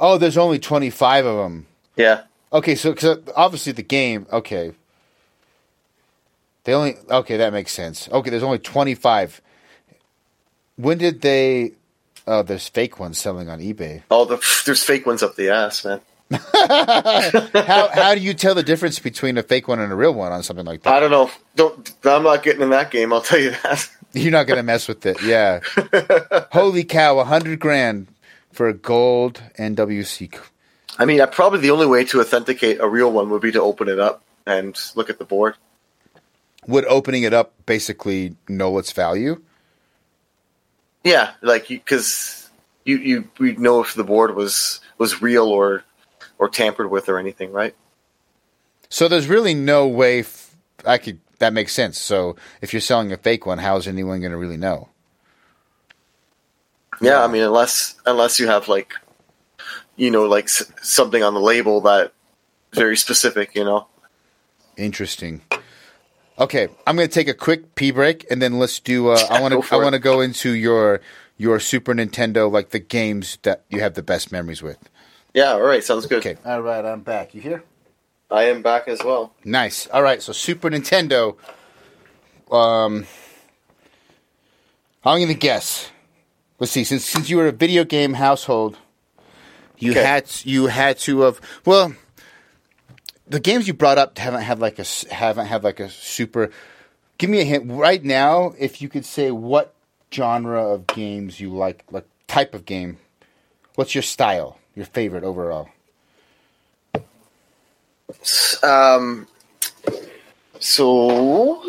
Oh, 0.00 0.18
there's 0.18 0.36
only 0.36 0.58
25 0.58 1.24
of 1.24 1.36
them. 1.36 1.66
Yeah, 1.94 2.22
Okay, 2.52 2.74
so 2.74 2.92
'cause 2.92 3.18
obviously 3.36 3.72
the 3.72 3.84
game, 3.84 4.26
okay. 4.32 4.72
They 6.64 6.74
only 6.74 6.96
okay, 7.08 7.36
that 7.36 7.52
makes 7.52 7.70
sense. 7.70 8.08
Okay, 8.10 8.30
there's 8.30 8.42
only 8.42 8.58
25. 8.58 9.40
When 10.74 10.98
did 10.98 11.20
they 11.20 11.74
Oh, 12.26 12.42
there's 12.42 12.68
fake 12.68 12.98
ones 12.98 13.18
selling 13.18 13.48
on 13.48 13.60
eBay. 13.60 14.02
Oh, 14.10 14.24
the 14.24 14.36
there's 14.64 14.82
fake 14.82 15.06
ones 15.06 15.22
up 15.22 15.36
the 15.36 15.50
ass, 15.50 15.84
man. 15.84 16.00
How 16.30 17.88
how 17.92 18.14
do 18.14 18.20
you 18.20 18.32
tell 18.32 18.54
the 18.54 18.62
difference 18.62 18.98
between 18.98 19.36
a 19.36 19.42
fake 19.42 19.68
one 19.68 19.78
and 19.78 19.92
a 19.92 19.94
real 19.94 20.14
one 20.14 20.32
on 20.32 20.42
something 20.42 20.64
like 20.64 20.82
that? 20.82 20.94
I 20.94 21.00
don't 21.00 21.10
know. 21.10 21.30
Don't. 21.54 21.92
I'm 22.04 22.22
not 22.22 22.42
getting 22.42 22.62
in 22.62 22.70
that 22.70 22.90
game. 22.90 23.12
I'll 23.12 23.20
tell 23.20 23.38
you 23.38 23.50
that. 23.50 23.88
You're 24.14 24.32
not 24.32 24.46
going 24.46 24.56
to 24.56 24.62
mess 24.62 24.88
with 24.88 25.04
it. 25.04 25.22
Yeah. 25.22 25.60
Holy 26.52 26.84
cow, 26.84 27.14
A 27.14 27.16
100 27.16 27.58
grand 27.58 28.06
for 28.52 28.68
a 28.68 28.74
gold 28.74 29.42
NWC. 29.58 30.38
I 30.98 31.04
mean, 31.04 31.20
probably 31.32 31.58
the 31.58 31.72
only 31.72 31.86
way 31.86 32.04
to 32.06 32.20
authenticate 32.20 32.80
a 32.80 32.88
real 32.88 33.10
one 33.10 33.28
would 33.30 33.42
be 33.42 33.52
to 33.52 33.60
open 33.60 33.88
it 33.88 33.98
up 33.98 34.22
and 34.46 34.78
look 34.94 35.10
at 35.10 35.18
the 35.18 35.24
board. 35.24 35.56
Would 36.68 36.84
opening 36.86 37.24
it 37.24 37.34
up 37.34 37.52
basically 37.66 38.36
know 38.48 38.78
its 38.78 38.92
value? 38.92 39.42
Yeah, 41.04 41.32
like 41.42 41.68
because 41.68 42.50
you, 42.84 42.96
you 42.96 43.28
we 43.38 43.52
know 43.56 43.82
if 43.82 43.94
the 43.94 44.04
board 44.04 44.34
was 44.34 44.80
was 44.98 45.20
real 45.20 45.46
or 45.48 45.84
or 46.38 46.48
tampered 46.48 46.90
with 46.90 47.08
or 47.08 47.18
anything, 47.18 47.52
right? 47.52 47.74
So 48.88 49.06
there's 49.08 49.28
really 49.28 49.54
no 49.54 49.86
way 49.86 50.20
f- 50.20 50.56
I 50.84 50.98
could 50.98 51.20
that 51.38 51.52
makes 51.52 51.72
sense. 51.72 51.98
So 51.98 52.36
if 52.62 52.72
you're 52.72 52.80
selling 52.80 53.12
a 53.12 53.16
fake 53.16 53.44
one, 53.44 53.58
how 53.58 53.76
is 53.76 53.86
anyone 53.86 54.20
going 54.20 54.32
to 54.32 54.38
really 54.38 54.56
know? 54.56 54.88
Yeah, 57.00 57.22
I 57.22 57.26
mean, 57.26 57.42
unless 57.42 57.96
unless 58.06 58.38
you 58.40 58.46
have 58.46 58.68
like 58.68 58.94
you 59.96 60.10
know 60.10 60.24
like 60.24 60.44
s- 60.44 60.72
something 60.80 61.22
on 61.22 61.34
the 61.34 61.40
label 61.40 61.82
that 61.82 62.12
very 62.72 62.96
specific, 62.96 63.54
you 63.54 63.64
know. 63.64 63.88
Interesting. 64.76 65.42
Okay, 66.38 66.68
I'm 66.86 66.96
going 66.96 67.08
to 67.08 67.14
take 67.14 67.28
a 67.28 67.34
quick 67.34 67.74
pee 67.76 67.92
break 67.92 68.26
and 68.30 68.42
then 68.42 68.58
let's 68.58 68.80
do 68.80 69.08
uh, 69.08 69.20
I 69.30 69.40
want 69.42 69.52
to 69.54 69.74
I 69.74 69.78
want 69.78 69.92
to 69.94 69.98
go 70.00 70.20
into 70.20 70.50
your 70.50 71.00
your 71.36 71.60
Super 71.60 71.94
Nintendo 71.94 72.50
like 72.50 72.70
the 72.70 72.78
games 72.80 73.38
that 73.42 73.64
you 73.68 73.80
have 73.80 73.94
the 73.94 74.02
best 74.02 74.32
memories 74.32 74.62
with. 74.62 74.78
Yeah, 75.32 75.52
all 75.52 75.62
right, 75.62 75.82
sounds 75.82 76.06
good. 76.06 76.18
Okay. 76.18 76.36
All 76.44 76.60
right, 76.62 76.84
I'm 76.84 77.00
back. 77.02 77.34
You 77.34 77.40
here? 77.40 77.64
I 78.30 78.44
am 78.44 78.62
back 78.62 78.88
as 78.88 79.02
well. 79.04 79.32
Nice. 79.44 79.86
All 79.88 80.02
right, 80.02 80.22
so 80.22 80.32
Super 80.32 80.70
Nintendo. 80.70 81.36
Um, 82.50 83.06
I'm 85.04 85.20
gonna 85.20 85.34
guess. 85.34 85.90
Let's 86.58 86.72
see. 86.72 86.84
Since 86.84 87.04
since 87.04 87.30
you 87.30 87.36
were 87.36 87.48
a 87.48 87.52
video 87.52 87.84
game 87.84 88.14
household, 88.14 88.78
you 89.78 89.90
Okay. 89.92 90.02
had 90.02 90.30
you 90.44 90.66
had 90.66 90.98
to 91.00 91.20
have 91.22 91.40
well. 91.64 91.94
The 93.26 93.40
games 93.40 93.66
you 93.66 93.74
brought 93.74 93.98
up 93.98 94.18
haven't 94.18 94.42
had 94.42 94.58
like 94.58 94.78
a 94.78 94.84
haven't 95.12 95.46
had 95.46 95.64
like 95.64 95.80
a 95.80 95.88
super. 95.88 96.50
Give 97.16 97.30
me 97.30 97.40
a 97.40 97.44
hint 97.44 97.70
right 97.70 98.02
now. 98.02 98.54
If 98.58 98.82
you 98.82 98.88
could 98.88 99.04
say 99.04 99.30
what 99.30 99.74
genre 100.12 100.62
of 100.62 100.86
games 100.86 101.40
you 101.40 101.50
like, 101.50 101.84
like 101.90 102.06
type 102.28 102.54
of 102.54 102.64
game. 102.64 102.98
What's 103.74 103.94
your 103.94 104.02
style? 104.02 104.58
Your 104.74 104.86
favorite 104.86 105.24
overall? 105.24 105.68
Um, 108.62 109.26
so 110.60 111.62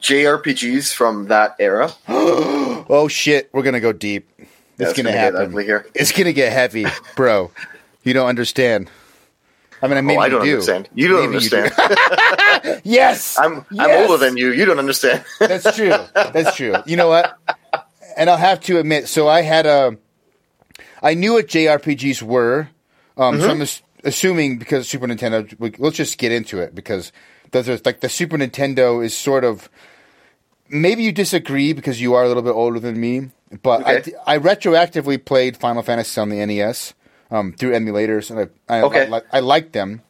JRPGs 0.00 0.92
from 0.92 1.28
that 1.28 1.56
era. 1.58 1.92
Oh 2.88 3.08
shit, 3.08 3.48
we're 3.52 3.64
gonna 3.64 3.80
go 3.80 3.92
deep. 3.92 4.28
It's, 4.38 4.48
it's 4.78 4.92
gonna, 4.92 5.08
gonna 5.08 5.10
get 5.10 5.34
happen. 5.34 5.40
ugly 5.40 5.64
here. 5.64 5.88
It's 5.92 6.12
gonna 6.12 6.32
get 6.32 6.52
heavy, 6.52 6.86
bro. 7.16 7.50
you 8.04 8.12
don't 8.12 8.28
understand. 8.28 8.88
I 9.82 9.88
mean, 9.88 10.06
maybe 10.06 10.18
oh, 10.18 10.20
I 10.22 10.28
don't 10.28 10.40
you 10.44 10.46
do. 10.46 10.52
understand. 10.54 10.88
You 10.94 11.08
don't 11.08 11.30
Maybe 11.30 11.44
you 11.44 11.50
do. 11.50 11.56
understand. 11.56 12.80
Yes, 12.84 13.38
I'm 13.38 13.64
I'm 13.78 13.90
older 14.02 14.16
than 14.16 14.36
you. 14.36 14.52
You 14.52 14.64
don't 14.64 14.78
understand. 14.78 15.24
That's 15.38 15.76
true. 15.76 15.94
That's 16.14 16.56
true. 16.56 16.74
You 16.86 16.96
know 16.96 17.08
what? 17.08 17.38
And 18.16 18.30
I'll 18.30 18.36
have 18.38 18.60
to 18.62 18.78
admit, 18.78 19.08
so 19.08 19.28
I 19.28 19.42
had 19.42 19.66
a, 19.66 19.96
I 21.02 21.14
knew 21.14 21.34
what 21.34 21.46
JRPGs 21.48 22.22
were. 22.22 22.68
Um, 23.16 23.40
So 23.40 23.50
I'm 23.50 23.62
as- 23.62 23.82
assuming 24.04 24.58
because 24.58 24.88
Super 24.88 25.06
Nintendo, 25.06 25.54
we, 25.58 25.72
let's 25.78 25.96
just 25.96 26.16
get 26.18 26.32
into 26.32 26.58
it 26.60 26.74
because 26.74 27.12
those 27.52 27.68
are 27.68 27.78
like 27.84 28.00
the 28.00 28.08
Super 28.08 28.36
Nintendo 28.38 29.04
is 29.04 29.16
sort 29.16 29.44
of. 29.44 29.68
Maybe 30.68 31.04
you 31.04 31.12
disagree 31.12 31.72
because 31.74 32.00
you 32.00 32.14
are 32.14 32.24
a 32.24 32.28
little 32.28 32.42
bit 32.42 32.50
older 32.54 32.80
than 32.80 32.98
me, 33.00 33.30
but 33.62 33.86
I, 33.86 34.02
I 34.26 34.38
retroactively 34.38 35.24
played 35.24 35.56
Final 35.56 35.82
Fantasy 35.82 36.20
on 36.20 36.28
the 36.28 36.44
NES 36.44 36.92
um, 37.30 37.52
through 37.52 37.72
emulators, 37.72 38.30
and 38.30 38.50
I 38.68 38.76
I, 38.78 38.82
Okay. 38.82 39.10
I, 39.12 39.22
I 39.32 39.40
liked 39.40 39.72
them. 39.72 40.02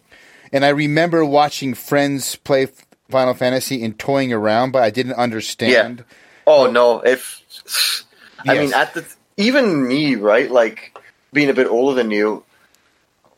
And 0.52 0.64
I 0.64 0.68
remember 0.68 1.24
watching 1.24 1.74
friends 1.74 2.36
play 2.36 2.68
Final 3.10 3.34
Fantasy 3.34 3.82
and 3.84 3.98
toying 3.98 4.32
around, 4.32 4.70
but 4.72 4.82
I 4.82 4.90
didn't 4.90 5.14
understand. 5.14 5.98
Yeah. 5.98 6.04
Oh 6.46 6.70
no! 6.70 7.00
If 7.00 7.42
I 8.48 8.54
Yes. 8.54 8.60
mean, 8.60 8.74
at 8.74 8.94
the 8.94 9.04
even 9.36 9.86
me, 9.88 10.14
right? 10.14 10.50
Like 10.50 10.96
being 11.32 11.50
a 11.50 11.54
bit 11.54 11.66
older 11.66 11.94
than 12.00 12.10
you, 12.12 12.44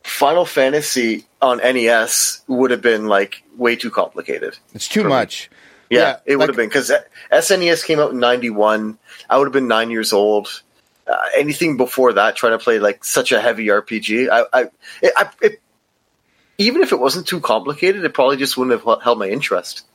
Final 0.03 0.45
Fantasy 0.45 1.25
on 1.41 1.57
NES 1.57 2.41
would 2.47 2.71
have 2.71 2.81
been 2.81 3.07
like 3.07 3.43
way 3.57 3.75
too 3.75 3.89
complicated. 3.91 4.57
It's 4.73 4.87
too 4.87 5.03
much. 5.03 5.49
Yeah, 5.89 5.99
Yeah, 5.99 6.17
it 6.25 6.35
would 6.35 6.49
have 6.49 6.55
been 6.55 6.69
because 6.69 6.91
SNES 7.31 7.83
came 7.83 7.99
out 7.99 8.11
in 8.11 8.19
'91. 8.19 8.97
I 9.29 9.37
would 9.37 9.45
have 9.45 9.53
been 9.53 9.67
nine 9.67 9.89
years 9.89 10.13
old. 10.13 10.61
Uh, 11.09 11.15
anything 11.35 11.75
before 11.77 12.13
that, 12.13 12.35
trying 12.35 12.51
to 12.51 12.63
play 12.63 12.79
like 12.79 13.03
such 13.03 13.31
a 13.31 13.41
heavy 13.41 13.67
RPG, 13.67 14.29
I, 14.29 14.43
I, 14.53 14.61
it, 15.01 15.13
I 15.15 15.29
it, 15.41 15.61
even 16.57 16.81
if 16.83 16.91
it 16.91 16.99
wasn't 16.99 17.25
too 17.27 17.39
complicated, 17.39 18.03
it 18.03 18.13
probably 18.13 18.37
just 18.37 18.57
wouldn't 18.57 18.79
have 18.83 19.01
held 19.01 19.17
my 19.17 19.27
interest. 19.29 19.85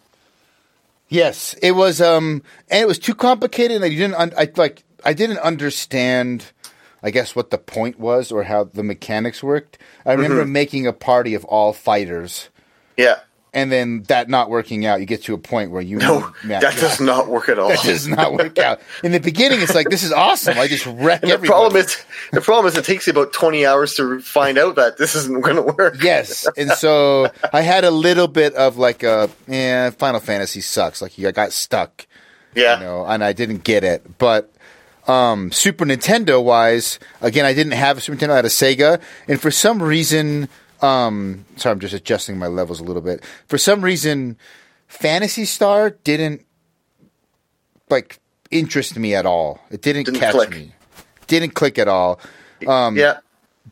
Yes, 1.08 1.54
it 1.62 1.72
was. 1.72 2.00
Um, 2.00 2.42
and 2.70 2.80
it 2.80 2.86
was 2.88 2.98
too 2.98 3.14
complicated. 3.14 3.76
And 3.76 3.84
I 3.84 3.88
didn't. 3.90 4.14
Un- 4.14 4.32
I 4.36 4.50
like. 4.56 4.82
I 5.04 5.12
didn't 5.12 5.38
understand. 5.38 6.46
I 7.02 7.10
guess 7.10 7.36
what 7.36 7.50
the 7.50 7.58
point 7.58 8.00
was 8.00 8.32
or 8.32 8.44
how 8.44 8.64
the 8.64 8.82
mechanics 8.82 9.42
worked. 9.42 9.76
I 10.06 10.12
remember 10.14 10.42
Mm-hmm. 10.42 10.52
making 10.52 10.86
a 10.86 10.92
party 10.94 11.34
of 11.34 11.44
all 11.44 11.74
fighters, 11.74 12.48
Yeah, 12.96 13.20
and 13.54 13.72
then 13.72 14.02
that 14.08 14.28
not 14.28 14.50
working 14.50 14.84
out. 14.84 15.00
You 15.00 15.06
get 15.06 15.22
to 15.24 15.34
a 15.34 15.38
point 15.38 15.70
where 15.70 15.80
you 15.80 15.96
no, 15.98 16.30
that 16.44 16.76
does 16.76 17.00
not 17.00 17.28
work 17.28 17.48
at 17.48 17.58
all. 17.60 17.68
that 17.70 17.82
does 17.82 18.06
not 18.06 18.34
work 18.34 18.58
out. 18.58 18.80
In 19.02 19.12
the 19.12 19.20
beginning, 19.20 19.60
it's 19.62 19.74
like 19.74 19.88
this 19.88 20.02
is 20.02 20.12
awesome. 20.12 20.58
I 20.58 20.66
just 20.68 20.84
wreck 20.86 21.22
And 21.22 21.30
the 21.30 21.34
everybody. 21.34 21.46
problem 21.48 21.76
is, 21.76 22.04
the 22.32 22.40
problem 22.40 22.66
is, 22.70 22.76
it 22.76 22.84
takes 22.84 23.06
you 23.06 23.12
about 23.12 23.32
twenty 23.32 23.64
hours 23.64 23.94
to 23.94 24.20
find 24.20 24.58
out 24.58 24.74
that 24.74 24.98
this 24.98 25.14
isn't 25.14 25.40
going 25.42 25.56
to 25.56 25.62
work. 25.62 26.02
Yes, 26.02 26.46
and 26.56 26.70
so 26.72 27.30
I 27.52 27.62
had 27.62 27.84
a 27.84 27.90
little 27.90 28.28
bit 28.28 28.54
of 28.54 28.76
like 28.76 29.02
a, 29.02 29.30
yeah, 29.48 29.90
Final 29.90 30.20
Fantasy 30.20 30.60
sucks. 30.60 31.00
Like 31.00 31.18
I 31.18 31.30
got 31.30 31.52
stuck, 31.52 32.06
yeah, 32.54 32.78
you 32.78 32.84
know, 32.84 33.04
and 33.06 33.22
I 33.24 33.32
didn't 33.32 33.64
get 33.64 33.84
it. 33.84 34.18
But 34.18 34.50
um, 35.06 35.52
Super 35.52 35.84
Nintendo 35.84 36.42
wise, 36.42 36.98
again, 37.20 37.44
I 37.44 37.52
didn't 37.54 37.72
have 37.74 37.98
a 37.98 38.00
Super 38.00 38.18
Nintendo. 38.18 38.30
I 38.32 38.36
had 38.36 38.44
a 38.44 38.48
Sega, 38.48 39.00
and 39.28 39.40
for 39.40 39.50
some 39.50 39.82
reason, 39.82 40.48
um, 40.84 41.44
sorry, 41.56 41.72
I'm 41.72 41.80
just 41.80 41.94
adjusting 41.94 42.38
my 42.38 42.46
levels 42.46 42.80
a 42.80 42.84
little 42.84 43.02
bit. 43.02 43.24
For 43.46 43.56
some 43.56 43.82
reason, 43.82 44.36
Phantasy 44.86 45.44
Star 45.46 45.90
didn't 45.90 46.44
like 47.88 48.18
interest 48.50 48.98
me 48.98 49.14
at 49.14 49.24
all. 49.24 49.60
It 49.70 49.80
didn't, 49.80 50.04
Didn't 50.04 50.20
catch 50.20 50.34
click. 50.34 50.50
me. 50.50 50.72
Didn't 51.26 51.54
click 51.54 51.78
at 51.78 51.88
all. 51.88 52.20
Um, 52.66 52.96
yeah. 52.96 53.18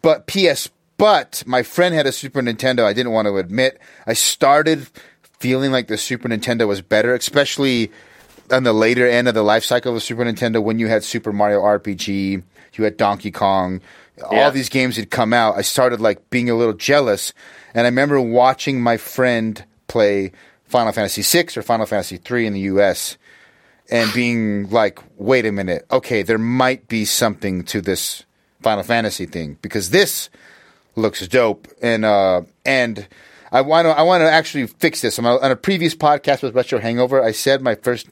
But 0.00 0.26
PS, 0.26 0.70
but 0.96 1.42
my 1.46 1.62
friend 1.62 1.94
had 1.94 2.06
a 2.06 2.12
Super 2.12 2.40
Nintendo. 2.40 2.84
I 2.84 2.94
didn't 2.94 3.12
want 3.12 3.26
to 3.28 3.36
admit. 3.36 3.78
I 4.06 4.14
started 4.14 4.88
feeling 5.38 5.70
like 5.70 5.88
the 5.88 5.98
Super 5.98 6.28
Nintendo 6.28 6.66
was 6.66 6.80
better, 6.80 7.14
especially 7.14 7.90
on 8.50 8.62
the 8.64 8.72
later 8.72 9.06
end 9.06 9.28
of 9.28 9.34
the 9.34 9.42
life 9.42 9.64
cycle 9.64 9.90
of 9.90 9.96
the 9.96 10.00
Super 10.00 10.24
Nintendo 10.24 10.62
when 10.62 10.78
you 10.78 10.88
had 10.88 11.04
Super 11.04 11.32
Mario 11.32 11.60
RPG, 11.60 12.42
you 12.74 12.84
had 12.84 12.96
Donkey 12.96 13.30
Kong, 13.30 13.80
Yeah. 14.18 14.44
all 14.44 14.50
these 14.50 14.68
games 14.68 14.96
had 14.96 15.10
come 15.10 15.32
out. 15.32 15.56
I 15.56 15.62
started 15.62 16.00
like 16.00 16.30
being 16.30 16.50
a 16.50 16.54
little 16.54 16.74
jealous, 16.74 17.32
and 17.74 17.86
I 17.86 17.88
remember 17.88 18.20
watching 18.20 18.80
my 18.80 18.96
friend 18.96 19.64
play 19.88 20.32
Final 20.64 20.92
Fantasy 20.92 21.22
VI 21.22 21.48
or 21.56 21.62
Final 21.62 21.86
Fantasy 21.86 22.20
III 22.30 22.46
in 22.46 22.52
the 22.52 22.60
US 22.60 23.16
and 23.90 24.12
being 24.14 24.70
like, 24.70 24.98
wait 25.16 25.44
a 25.44 25.52
minute, 25.52 25.86
okay, 25.90 26.22
there 26.22 26.38
might 26.38 26.88
be 26.88 27.04
something 27.04 27.62
to 27.64 27.80
this 27.80 28.24
Final 28.62 28.82
Fantasy 28.82 29.26
thing 29.26 29.58
because 29.60 29.90
this 29.90 30.30
looks 30.96 31.26
dope, 31.28 31.68
and 31.82 32.04
uh, 32.04 32.42
and 32.64 33.06
I 33.50 33.60
want 33.60 33.86
to 33.86 33.90
I 33.90 34.02
want 34.02 34.22
to 34.22 34.30
actually 34.30 34.66
fix 34.66 35.00
this. 35.00 35.18
On, 35.18 35.26
a 35.26 35.56
previous 35.56 35.94
podcast 35.94 36.42
with 36.42 36.54
Retro 36.54 36.78
Hangover, 36.78 37.22
I 37.22 37.32
said 37.32 37.60
my 37.60 37.74
first 37.74 38.06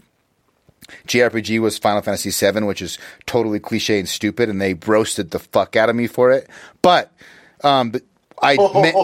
JRPG 1.07 1.61
was 1.61 1.79
Final 1.79 2.03
Fantasy 2.03 2.31
VII, 2.31 2.65
which 2.65 2.83
is 2.83 2.99
totally 3.27 3.61
cliche 3.61 3.99
and 3.99 4.09
stupid, 4.09 4.49
and 4.49 4.61
they 4.61 4.75
roasted 4.75 5.31
the 5.31 5.39
fuck 5.39 5.77
out 5.77 5.89
of 5.89 5.97
me 5.97 6.07
for 6.07 6.31
it. 6.31 6.49
But 6.83 7.13
um, 7.63 7.91
but 7.91 8.03
I 8.43 8.57
meant, 8.57 8.97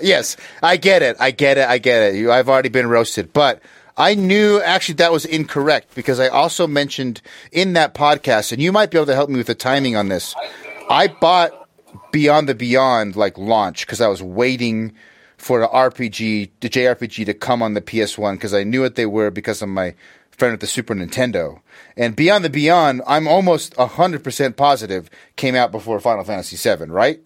yes, 0.02 0.36
I 0.62 0.76
get 0.76 1.02
it. 1.02 1.16
I 1.18 1.30
get 1.32 1.58
it. 1.58 1.68
I 1.68 1.78
get 1.78 2.14
it. 2.14 2.28
I've 2.28 2.48
already 2.48 2.68
been 2.68 2.86
roasted, 2.86 3.32
but 3.32 3.60
I 3.96 4.14
knew 4.14 4.60
actually 4.60 4.96
that 4.96 5.12
was 5.12 5.24
incorrect 5.24 5.94
because 5.94 6.20
I 6.20 6.28
also 6.28 6.66
mentioned 6.66 7.20
in 7.52 7.72
that 7.74 7.94
podcast, 7.94 8.52
and 8.52 8.62
you 8.62 8.72
might 8.72 8.90
be 8.90 8.98
able 8.98 9.06
to 9.06 9.14
help 9.14 9.30
me 9.30 9.36
with 9.36 9.46
the 9.46 9.54
timing 9.54 9.96
on 9.96 10.08
this. 10.08 10.34
I 10.88 11.08
bought 11.08 11.68
Beyond 12.12 12.48
the 12.48 12.54
Beyond 12.54 13.16
like 13.16 13.38
launch 13.38 13.86
because 13.86 14.00
I 14.00 14.08
was 14.08 14.22
waiting 14.22 14.94
for 15.44 15.60
the 15.60 15.68
RPG, 15.68 16.48
the 16.60 16.70
JRPG 16.70 17.26
to 17.26 17.34
come 17.34 17.62
on 17.62 17.74
the 17.74 17.82
PS1 17.82 18.36
because 18.36 18.54
I 18.54 18.64
knew 18.64 18.80
what 18.80 18.94
they 18.94 19.04
were 19.04 19.30
because 19.30 19.60
of 19.60 19.68
my 19.68 19.94
friend 20.30 20.54
with 20.54 20.62
the 20.62 20.66
Super 20.66 20.94
Nintendo. 20.94 21.60
And 21.98 22.16
Beyond 22.16 22.46
the 22.46 22.48
Beyond, 22.48 23.02
I'm 23.06 23.28
almost 23.28 23.74
100% 23.74 24.56
positive 24.56 25.10
came 25.36 25.54
out 25.54 25.70
before 25.70 26.00
Final 26.00 26.24
Fantasy 26.24 26.56
VII, 26.56 26.86
right? 26.86 27.20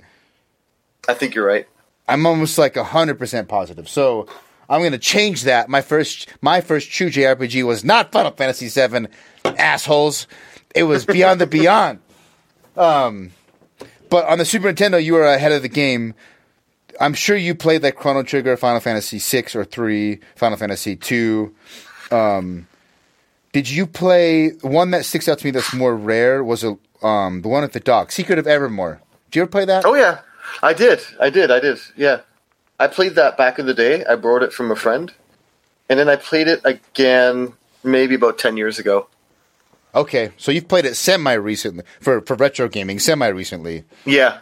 I 1.08 1.14
think 1.14 1.36
you're 1.36 1.46
right. 1.46 1.68
I'm 2.08 2.26
almost 2.26 2.58
like 2.58 2.74
100% 2.74 3.46
positive. 3.46 3.88
So 3.88 4.26
I'm 4.68 4.80
going 4.80 4.90
to 4.90 4.98
change 4.98 5.44
that. 5.44 5.68
My 5.68 5.80
first 5.80 6.28
my 6.42 6.60
first 6.60 6.90
true 6.90 7.10
JRPG 7.10 7.64
was 7.64 7.84
not 7.84 8.10
Final 8.10 8.32
Fantasy 8.32 8.68
VII, 8.68 9.06
assholes. 9.44 10.26
It 10.74 10.82
was 10.82 11.06
Beyond 11.06 11.40
the 11.40 11.46
Beyond. 11.58 12.00
Um, 12.76 13.30
but 14.10 14.26
on 14.26 14.38
the 14.38 14.44
Super 14.44 14.72
Nintendo, 14.72 15.00
you 15.00 15.12
were 15.12 15.24
ahead 15.24 15.52
of 15.52 15.62
the 15.62 15.68
game. 15.68 16.14
I'm 17.00 17.14
sure 17.14 17.36
you 17.36 17.54
played 17.54 17.82
like 17.82 17.96
Chrono 17.96 18.22
Trigger, 18.22 18.56
Final 18.56 18.80
Fantasy 18.80 19.18
six 19.18 19.54
or 19.54 19.64
three, 19.64 20.20
Final 20.36 20.58
Fantasy 20.58 20.96
two. 20.96 21.54
Um, 22.10 22.66
did 23.52 23.70
you 23.70 23.86
play 23.86 24.50
one 24.62 24.90
that 24.90 25.04
sticks 25.04 25.28
out 25.28 25.38
to 25.38 25.44
me 25.46 25.50
that's 25.50 25.72
more 25.72 25.96
rare? 25.96 26.42
Was 26.42 26.64
a 26.64 26.76
um, 27.02 27.42
the 27.42 27.48
one 27.48 27.64
at 27.64 27.72
the 27.72 27.80
dock, 27.80 28.10
Secret 28.10 28.38
of 28.38 28.46
Evermore. 28.46 29.00
Did 29.30 29.36
you 29.36 29.42
ever 29.42 29.50
play 29.50 29.64
that? 29.64 29.84
Oh 29.84 29.94
yeah, 29.94 30.20
I 30.62 30.72
did. 30.72 31.00
I 31.20 31.30
did. 31.30 31.50
I 31.50 31.60
did. 31.60 31.78
Yeah, 31.96 32.20
I 32.78 32.88
played 32.88 33.14
that 33.14 33.36
back 33.36 33.58
in 33.58 33.66
the 33.66 33.74
day. 33.74 34.04
I 34.04 34.16
borrowed 34.16 34.42
it 34.42 34.52
from 34.52 34.70
a 34.70 34.76
friend, 34.76 35.12
and 35.88 35.98
then 35.98 36.08
I 36.08 36.16
played 36.16 36.48
it 36.48 36.60
again 36.64 37.52
maybe 37.84 38.16
about 38.16 38.38
ten 38.38 38.56
years 38.56 38.78
ago. 38.78 39.08
Okay, 39.94 40.32
so 40.36 40.52
you've 40.52 40.68
played 40.68 40.84
it 40.84 40.96
semi 40.96 41.32
recently 41.32 41.84
for 42.00 42.20
for 42.22 42.36
retro 42.36 42.68
gaming, 42.68 42.98
semi 42.98 43.28
recently. 43.28 43.84
Yeah, 44.04 44.38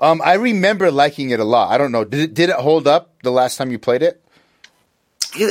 Um, 0.00 0.22
I 0.24 0.34
remember 0.34 0.90
liking 0.90 1.30
it 1.30 1.40
a 1.40 1.44
lot. 1.44 1.70
I 1.70 1.78
don't 1.78 1.92
know, 1.92 2.04
did 2.04 2.20
it 2.20 2.34
did 2.34 2.48
it 2.50 2.56
hold 2.56 2.86
up 2.86 3.12
the 3.22 3.30
last 3.30 3.56
time 3.56 3.70
you 3.70 3.78
played 3.78 4.02
it? 4.02 4.22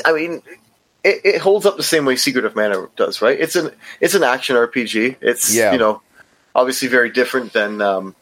I 0.05 0.11
mean, 0.11 0.41
it, 1.03 1.21
it 1.23 1.41
holds 1.41 1.65
up 1.65 1.77
the 1.77 1.83
same 1.83 2.05
way 2.05 2.15
Secret 2.15 2.45
of 2.45 2.55
Mana 2.55 2.87
does, 2.95 3.21
right? 3.21 3.39
It's 3.39 3.55
an 3.55 3.71
it's 4.01 4.15
an 4.15 4.23
action 4.23 4.55
RPG. 4.55 5.17
It's 5.21 5.53
Yeah. 5.53 5.71
you 5.71 5.77
know 5.77 6.01
obviously 6.55 6.87
very 6.87 7.09
different 7.11 7.53
than 7.53 7.81
um, 7.81 8.15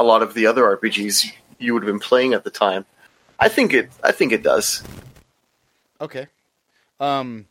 a 0.00 0.04
lot 0.04 0.22
of 0.22 0.34
the 0.34 0.46
other 0.46 0.62
RPGs 0.76 1.30
you 1.58 1.74
would 1.74 1.82
have 1.82 1.92
been 1.92 2.00
playing 2.00 2.32
at 2.34 2.42
the 2.44 2.50
time. 2.50 2.84
I 3.38 3.48
think 3.48 3.74
it. 3.74 3.90
I 4.02 4.12
think 4.12 4.32
it 4.32 4.42
does. 4.42 4.82
Okay. 6.00 6.26
Um, 7.00 7.46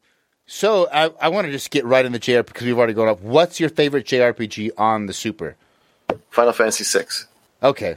so 0.48 0.88
I 0.92 1.12
I 1.22 1.30
want 1.30 1.46
to 1.46 1.52
just 1.52 1.70
get 1.70 1.86
right 1.86 2.04
in 2.06 2.12
the 2.12 2.20
JRPG 2.20 2.46
because 2.48 2.64
we've 2.66 2.78
already 2.78 2.94
gone 2.94 3.08
up. 3.08 3.22
What's 3.22 3.60
your 3.60 3.70
favorite 3.70 4.06
JRPG 4.06 4.72
on 4.78 5.06
the 5.06 5.14
Super? 5.14 5.56
Final 6.32 6.54
Fantasy 6.54 6.84
VI. 6.84 7.06
Okay, 7.64 7.96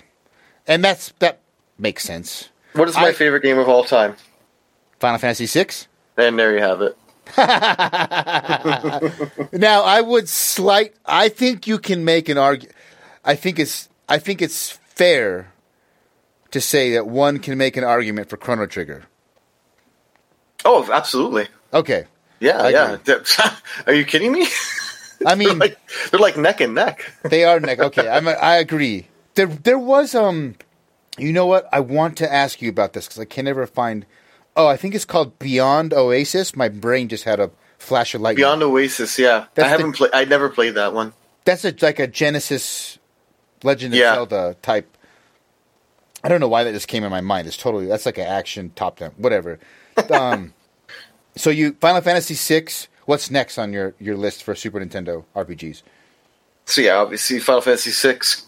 and 0.68 0.84
that's 0.84 1.12
that 1.18 1.40
makes 1.78 2.04
sense. 2.04 2.48
What 2.74 2.88
is 2.88 2.94
my 2.94 3.08
I- 3.08 3.12
favorite 3.12 3.42
game 3.42 3.58
of 3.58 3.68
all 3.68 3.82
time? 3.84 4.14
Final 5.00 5.18
Fantasy 5.18 5.46
six. 5.46 5.88
And 6.16 6.38
there 6.38 6.54
you 6.54 6.60
have 6.60 6.82
it. 6.82 6.96
Now, 9.52 9.82
I 9.82 10.00
would 10.00 10.28
slight. 10.28 10.94
I 11.04 11.28
think 11.28 11.66
you 11.66 11.78
can 11.78 12.04
make 12.04 12.28
an 12.28 12.38
argument. 12.38 12.74
I 13.24 13.34
think 13.34 13.58
it's. 13.58 13.88
I 14.08 14.18
think 14.18 14.42
it's 14.42 14.70
fair 14.70 15.52
to 16.50 16.60
say 16.60 16.92
that 16.94 17.06
one 17.06 17.38
can 17.38 17.58
make 17.58 17.76
an 17.76 17.84
argument 17.84 18.30
for 18.30 18.36
Chrono 18.36 18.66
Trigger. 18.66 19.04
Oh, 20.64 20.88
absolutely. 20.90 21.46
Okay. 21.72 22.06
Yeah, 22.40 22.62
I 22.62 22.68
yeah. 22.70 22.92
agree. 22.92 23.14
Are 23.86 23.94
you 23.94 24.04
kidding 24.04 24.32
me? 24.32 24.46
I 25.26 25.34
they're, 25.34 25.36
mean, 25.36 25.58
like, 25.58 25.78
they're 26.10 26.20
like 26.20 26.36
neck 26.36 26.60
and 26.60 26.74
neck. 26.74 27.12
they 27.24 27.44
are 27.44 27.60
neck. 27.60 27.80
Okay, 27.80 28.08
I'm, 28.08 28.28
I 28.28 28.56
agree. 28.56 29.08
There, 29.38 29.46
there 29.46 29.78
was 29.78 30.16
um, 30.16 30.56
you 31.16 31.32
know 31.32 31.46
what? 31.46 31.68
I 31.72 31.78
want 31.78 32.16
to 32.18 32.32
ask 32.32 32.60
you 32.60 32.68
about 32.68 32.92
this 32.92 33.06
because 33.06 33.20
I 33.20 33.24
can 33.24 33.44
never 33.44 33.68
find. 33.68 34.04
Oh, 34.56 34.66
I 34.66 34.76
think 34.76 34.96
it's 34.96 35.04
called 35.04 35.38
Beyond 35.38 35.94
Oasis. 35.94 36.56
My 36.56 36.68
brain 36.68 37.08
just 37.08 37.22
had 37.22 37.38
a 37.38 37.52
flash 37.78 38.16
of 38.16 38.20
light. 38.20 38.34
Beyond 38.34 38.64
Oasis, 38.64 39.16
yeah. 39.16 39.46
That's 39.54 39.66
I 39.66 39.70
haven't 39.70 39.92
played. 39.92 40.10
I 40.12 40.24
never 40.24 40.48
played 40.48 40.74
that 40.74 40.92
one. 40.92 41.12
That's 41.44 41.64
a, 41.64 41.72
like 41.80 42.00
a 42.00 42.08
Genesis 42.08 42.98
Legend 43.62 43.94
of 43.94 44.00
Yeah. 44.00 44.14
Zelda 44.16 44.56
type. 44.60 44.96
I 46.24 46.28
don't 46.28 46.40
know 46.40 46.48
why 46.48 46.64
that 46.64 46.72
just 46.72 46.88
came 46.88 47.04
in 47.04 47.10
my 47.10 47.20
mind. 47.20 47.46
It's 47.46 47.56
totally 47.56 47.86
that's 47.86 48.06
like 48.06 48.18
an 48.18 48.26
action 48.26 48.72
top 48.74 48.98
down, 48.98 49.12
whatever. 49.16 49.58
Um, 50.12 50.54
so 51.34 51.50
you 51.50 51.72
Final 51.80 52.00
Fantasy 52.00 52.34
VI. 52.34 52.68
What's 53.06 53.30
next 53.30 53.58
on 53.58 53.72
your 53.72 53.94
your 53.98 54.16
list 54.16 54.42
for 54.44 54.54
Super 54.54 54.80
Nintendo 54.80 55.24
RPGs? 55.34 55.82
So 56.66 56.80
yeah, 56.80 56.96
obviously 56.98 57.40
Final 57.40 57.62
Fantasy 57.62 57.90
six, 57.90 58.46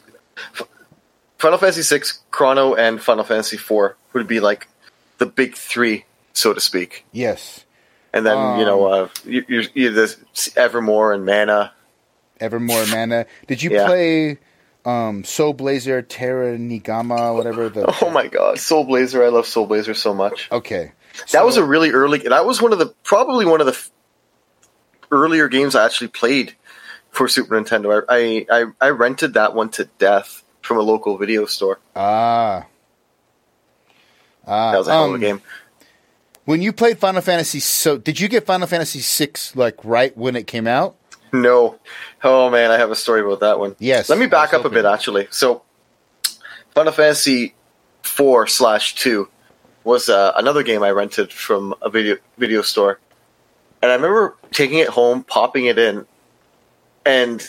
Final 1.41 1.59
Fantasy 1.59 1.82
six, 1.82 2.20
Chrono, 2.30 2.74
and 2.74 3.01
Final 3.03 3.24
Fantasy 3.24 3.57
four 3.57 3.97
would 4.12 4.26
be 4.26 4.41
like 4.41 4.68
the 5.18 5.26
big 5.26 5.55
three, 5.57 6.05
so 6.34 6.53
to 6.55 6.61
speak. 6.61 7.05
Yes, 7.12 7.64
And 8.12 8.24
then 8.26 8.59
you 8.59 8.64
know, 8.64 8.84
uh, 8.86 9.09
you, 9.24 9.45
you're, 9.49 9.64
you're 9.74 9.93
the 9.93 10.16
Evermore 10.57 11.12
and 11.14 11.24
Mana. 11.24 11.72
Evermore 12.41 12.82
and 12.82 12.91
Mana. 12.91 13.26
Did 13.47 13.62
you 13.62 13.70
Yeah. 13.70 13.86
play 13.86 14.38
um, 14.84 15.24
Soul 15.24 15.53
Blazer, 15.53 16.03
Terranigma, 16.03 17.34
whatever 17.34 17.68
the? 17.68 17.84
Oh 18.03 18.11
my 18.11 18.26
god, 18.26 18.59
Soul 18.59 18.84
Blazer! 18.84 19.24
I 19.24 19.28
love 19.28 19.47
Soul 19.47 19.66
Blazer 19.66 19.95
so 19.95 20.12
much. 20.14 20.49
Okay, 20.53 20.93
That 21.32 21.45
was 21.45 21.57
a 21.57 21.64
really 21.64 21.91
early. 21.91 22.18
That 22.18 22.45
was 22.47 22.61
one 22.62 22.72
of 22.72 22.78
the 22.78 22.95
probably 23.05 23.45
one 23.47 23.61
of 23.61 23.66
the 23.66 23.72
f- 23.72 23.91
earlier 25.11 25.49
games 25.49 25.74
I 25.74 25.84
actually 25.84 26.09
played 26.09 26.55
for 27.11 27.28
Super 27.28 27.61
Nintendo. 27.61 28.03
I, 28.09 28.47
I 28.51 28.61
I 28.62 28.64
I 28.80 28.88
rented 28.91 29.34
that 29.34 29.55
one 29.55 29.68
to 29.70 29.84
death 29.99 30.43
from 30.70 30.78
a 30.78 30.82
local 30.82 31.18
video 31.18 31.46
store. 31.46 31.80
ah. 31.96 32.64
Ah, 34.46 34.70
That 34.70 34.78
was 34.78 34.86
a 34.86 34.92
hell 34.92 35.04
of 35.06 35.10
a 35.10 35.14
um, 35.14 35.20
game. 35.20 35.42
When 36.44 36.62
you 36.62 36.72
played 36.72 36.96
Final 36.98 37.22
Fantasy, 37.22 37.58
so 37.58 37.98
did 37.98 38.20
you 38.20 38.28
get 38.28 38.46
Final 38.46 38.68
Fantasy 38.68 39.00
VI 39.00 39.32
like 39.56 39.84
right 39.84 40.16
when 40.16 40.36
it 40.36 40.46
came 40.46 40.68
out? 40.68 40.94
No, 41.32 41.80
oh 42.22 42.50
man, 42.50 42.70
I 42.70 42.78
have 42.78 42.92
a 42.92 42.94
story 42.94 43.20
about 43.20 43.40
that 43.40 43.58
one. 43.58 43.74
Yes, 43.80 44.08
let 44.08 44.18
me 44.20 44.26
back 44.26 44.54
up 44.54 44.64
a 44.64 44.70
bit 44.70 44.84
actually. 44.84 45.26
So, 45.30 45.62
Final 46.72 46.92
Fantasy 46.92 47.54
four 48.02 48.46
slash 48.46 48.94
two 48.94 49.28
was 49.82 50.08
uh, 50.08 50.32
another 50.36 50.62
game 50.62 50.84
I 50.84 50.90
rented 50.92 51.32
from 51.32 51.74
a 51.82 51.90
video 51.90 52.16
video 52.38 52.62
store, 52.62 53.00
and 53.82 53.90
I 53.90 53.96
remember 53.96 54.36
taking 54.52 54.78
it 54.78 54.88
home, 54.88 55.24
popping 55.24 55.64
it 55.66 55.78
in, 55.80 56.06
and 57.04 57.42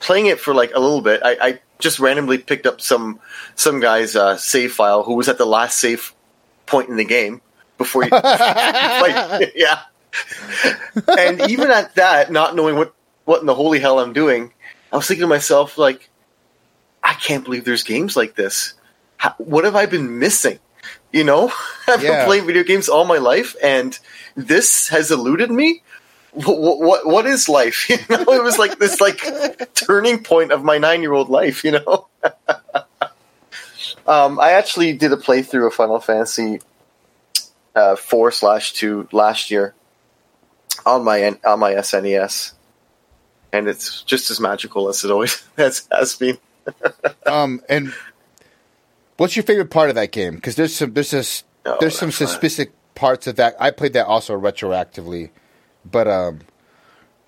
playing 0.00 0.26
it 0.26 0.38
for 0.38 0.52
like 0.54 0.72
a 0.74 0.80
little 0.80 1.00
bit. 1.00 1.20
I, 1.24 1.36
I 1.40 1.60
just 1.84 2.00
randomly 2.00 2.38
picked 2.38 2.66
up 2.66 2.80
some 2.80 3.20
some 3.54 3.78
guy's 3.78 4.16
uh, 4.16 4.36
save 4.36 4.72
file 4.72 5.04
who 5.04 5.14
was 5.14 5.28
at 5.28 5.38
the 5.38 5.46
last 5.46 5.76
save 5.78 6.12
point 6.66 6.88
in 6.88 6.96
the 6.96 7.04
game 7.04 7.40
before 7.78 8.02
you 8.04 8.10
like, 8.10 8.22
yeah. 9.54 9.80
and 11.18 11.48
even 11.50 11.70
at 11.70 11.94
that, 11.94 12.32
not 12.32 12.56
knowing 12.56 12.76
what 12.76 12.94
what 13.24 13.40
in 13.40 13.46
the 13.46 13.54
holy 13.54 13.78
hell 13.78 14.00
I'm 14.00 14.12
doing, 14.12 14.52
I 14.92 14.96
was 14.96 15.06
thinking 15.06 15.22
to 15.22 15.26
myself 15.28 15.78
like, 15.78 16.10
I 17.02 17.14
can't 17.14 17.44
believe 17.44 17.64
there's 17.64 17.82
games 17.84 18.16
like 18.16 18.34
this. 18.34 18.74
How, 19.16 19.34
what 19.38 19.64
have 19.64 19.76
I 19.76 19.86
been 19.86 20.18
missing? 20.18 20.58
You 21.12 21.24
know, 21.24 21.52
I've 21.88 22.02
Yeah. 22.02 22.16
been 22.18 22.26
playing 22.26 22.46
video 22.46 22.64
games 22.64 22.88
all 22.88 23.04
my 23.04 23.18
life, 23.18 23.54
and 23.62 23.96
this 24.36 24.88
has 24.88 25.10
eluded 25.10 25.50
me. 25.50 25.82
What, 26.34 26.80
what 26.80 27.06
what 27.06 27.26
is 27.26 27.48
life? 27.48 27.88
You 27.88 27.98
know, 28.08 28.32
it 28.32 28.42
was 28.42 28.58
like 28.58 28.78
this 28.78 29.00
like 29.00 29.20
turning 29.74 30.22
point 30.22 30.52
of 30.52 30.64
my 30.64 30.78
nine 30.78 31.02
year 31.02 31.12
old 31.12 31.28
life. 31.28 31.64
You 31.64 31.72
know, 31.72 32.08
um, 34.06 34.38
I 34.40 34.52
actually 34.52 34.92
did 34.94 35.12
a 35.12 35.16
playthrough 35.16 35.66
of 35.66 35.74
Final 35.74 36.00
Fantasy 36.00 36.60
uh, 37.74 37.96
four 37.96 38.30
slash 38.30 38.72
two 38.72 39.08
last 39.12 39.50
year 39.50 39.74
on 40.84 41.04
my 41.04 41.36
on 41.44 41.60
my 41.60 41.74
SNES, 41.74 42.52
and 43.52 43.68
it's 43.68 44.02
just 44.02 44.30
as 44.30 44.40
magical 44.40 44.88
as 44.88 45.04
it 45.04 45.10
always 45.10 45.42
has, 45.56 45.86
has 45.90 46.16
been. 46.16 46.38
Um, 47.26 47.62
and 47.68 47.92
what's 49.16 49.36
your 49.36 49.44
favorite 49.44 49.70
part 49.70 49.88
of 49.88 49.94
that 49.94 50.12
game? 50.12 50.34
Because 50.34 50.56
there's 50.56 50.74
some 50.74 50.92
there's 50.92 51.10
this 51.10 51.44
Oh, 51.66 51.76
there's 51.80 51.98
some 51.98 52.10
specific 52.10 52.72
parts 52.94 53.26
of 53.26 53.36
that. 53.36 53.56
I 53.58 53.70
played 53.70 53.94
that 53.94 54.06
also 54.06 54.38
retroactively, 54.38 55.30
but 55.84 56.08
um, 56.08 56.40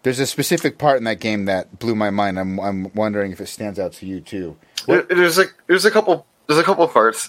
there's 0.03 0.21
a 0.21 0.27
specific 0.27 0.79
part 0.79 0.99
in 0.99 1.05
that 1.05 1.21
game 1.21 1.47
that 1.47 1.79
blew 1.79 1.95
my 1.95 2.11
mind. 2.11 2.39
I'm 2.39 2.59
I'm 2.61 2.93
wondering 2.95 3.33
if 3.33 3.41
it 3.41 3.49
stands 3.49 3.79
out 3.79 3.93
to 3.95 4.07
you 4.07 4.21
too. 4.21 4.57
There, 4.87 5.03
there's 5.03 5.39
a 5.39 5.47
there's 5.67 5.85
a 5.85 5.91
couple 5.91 6.27
there's 6.47 6.61
a 6.61 6.65
couple 6.65 6.87
parts 6.89 7.29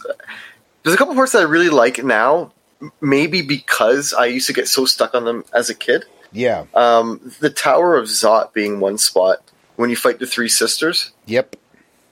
there's 0.84 0.96
a 0.96 0.98
couple 0.98 1.16
parts 1.16 1.34
that 1.34 1.40
I 1.40 1.46
really 1.46 1.70
like 1.70 2.04
now. 2.04 2.54
Maybe 3.02 3.42
because 3.42 4.14
I 4.14 4.28
used 4.28 4.48
to 4.48 4.54
get 4.54 4.68
so 4.68 4.86
stuck 4.86 5.16
on 5.16 5.26
them 5.26 5.44
as 5.52 5.70
a 5.70 5.76
kid. 5.76 6.06
Yeah. 6.32 6.66
Um, 6.76 7.34
the 7.40 7.50
Tower 7.50 7.98
of 7.98 8.06
Zot 8.06 8.54
being 8.54 8.80
one 8.80 8.98
spot 9.00 9.40
when 9.76 9.90
you 9.90 9.96
fight 9.96 10.20
the 10.20 10.28
three 10.28 10.48
sisters. 10.48 11.12
Yep. 11.26 11.56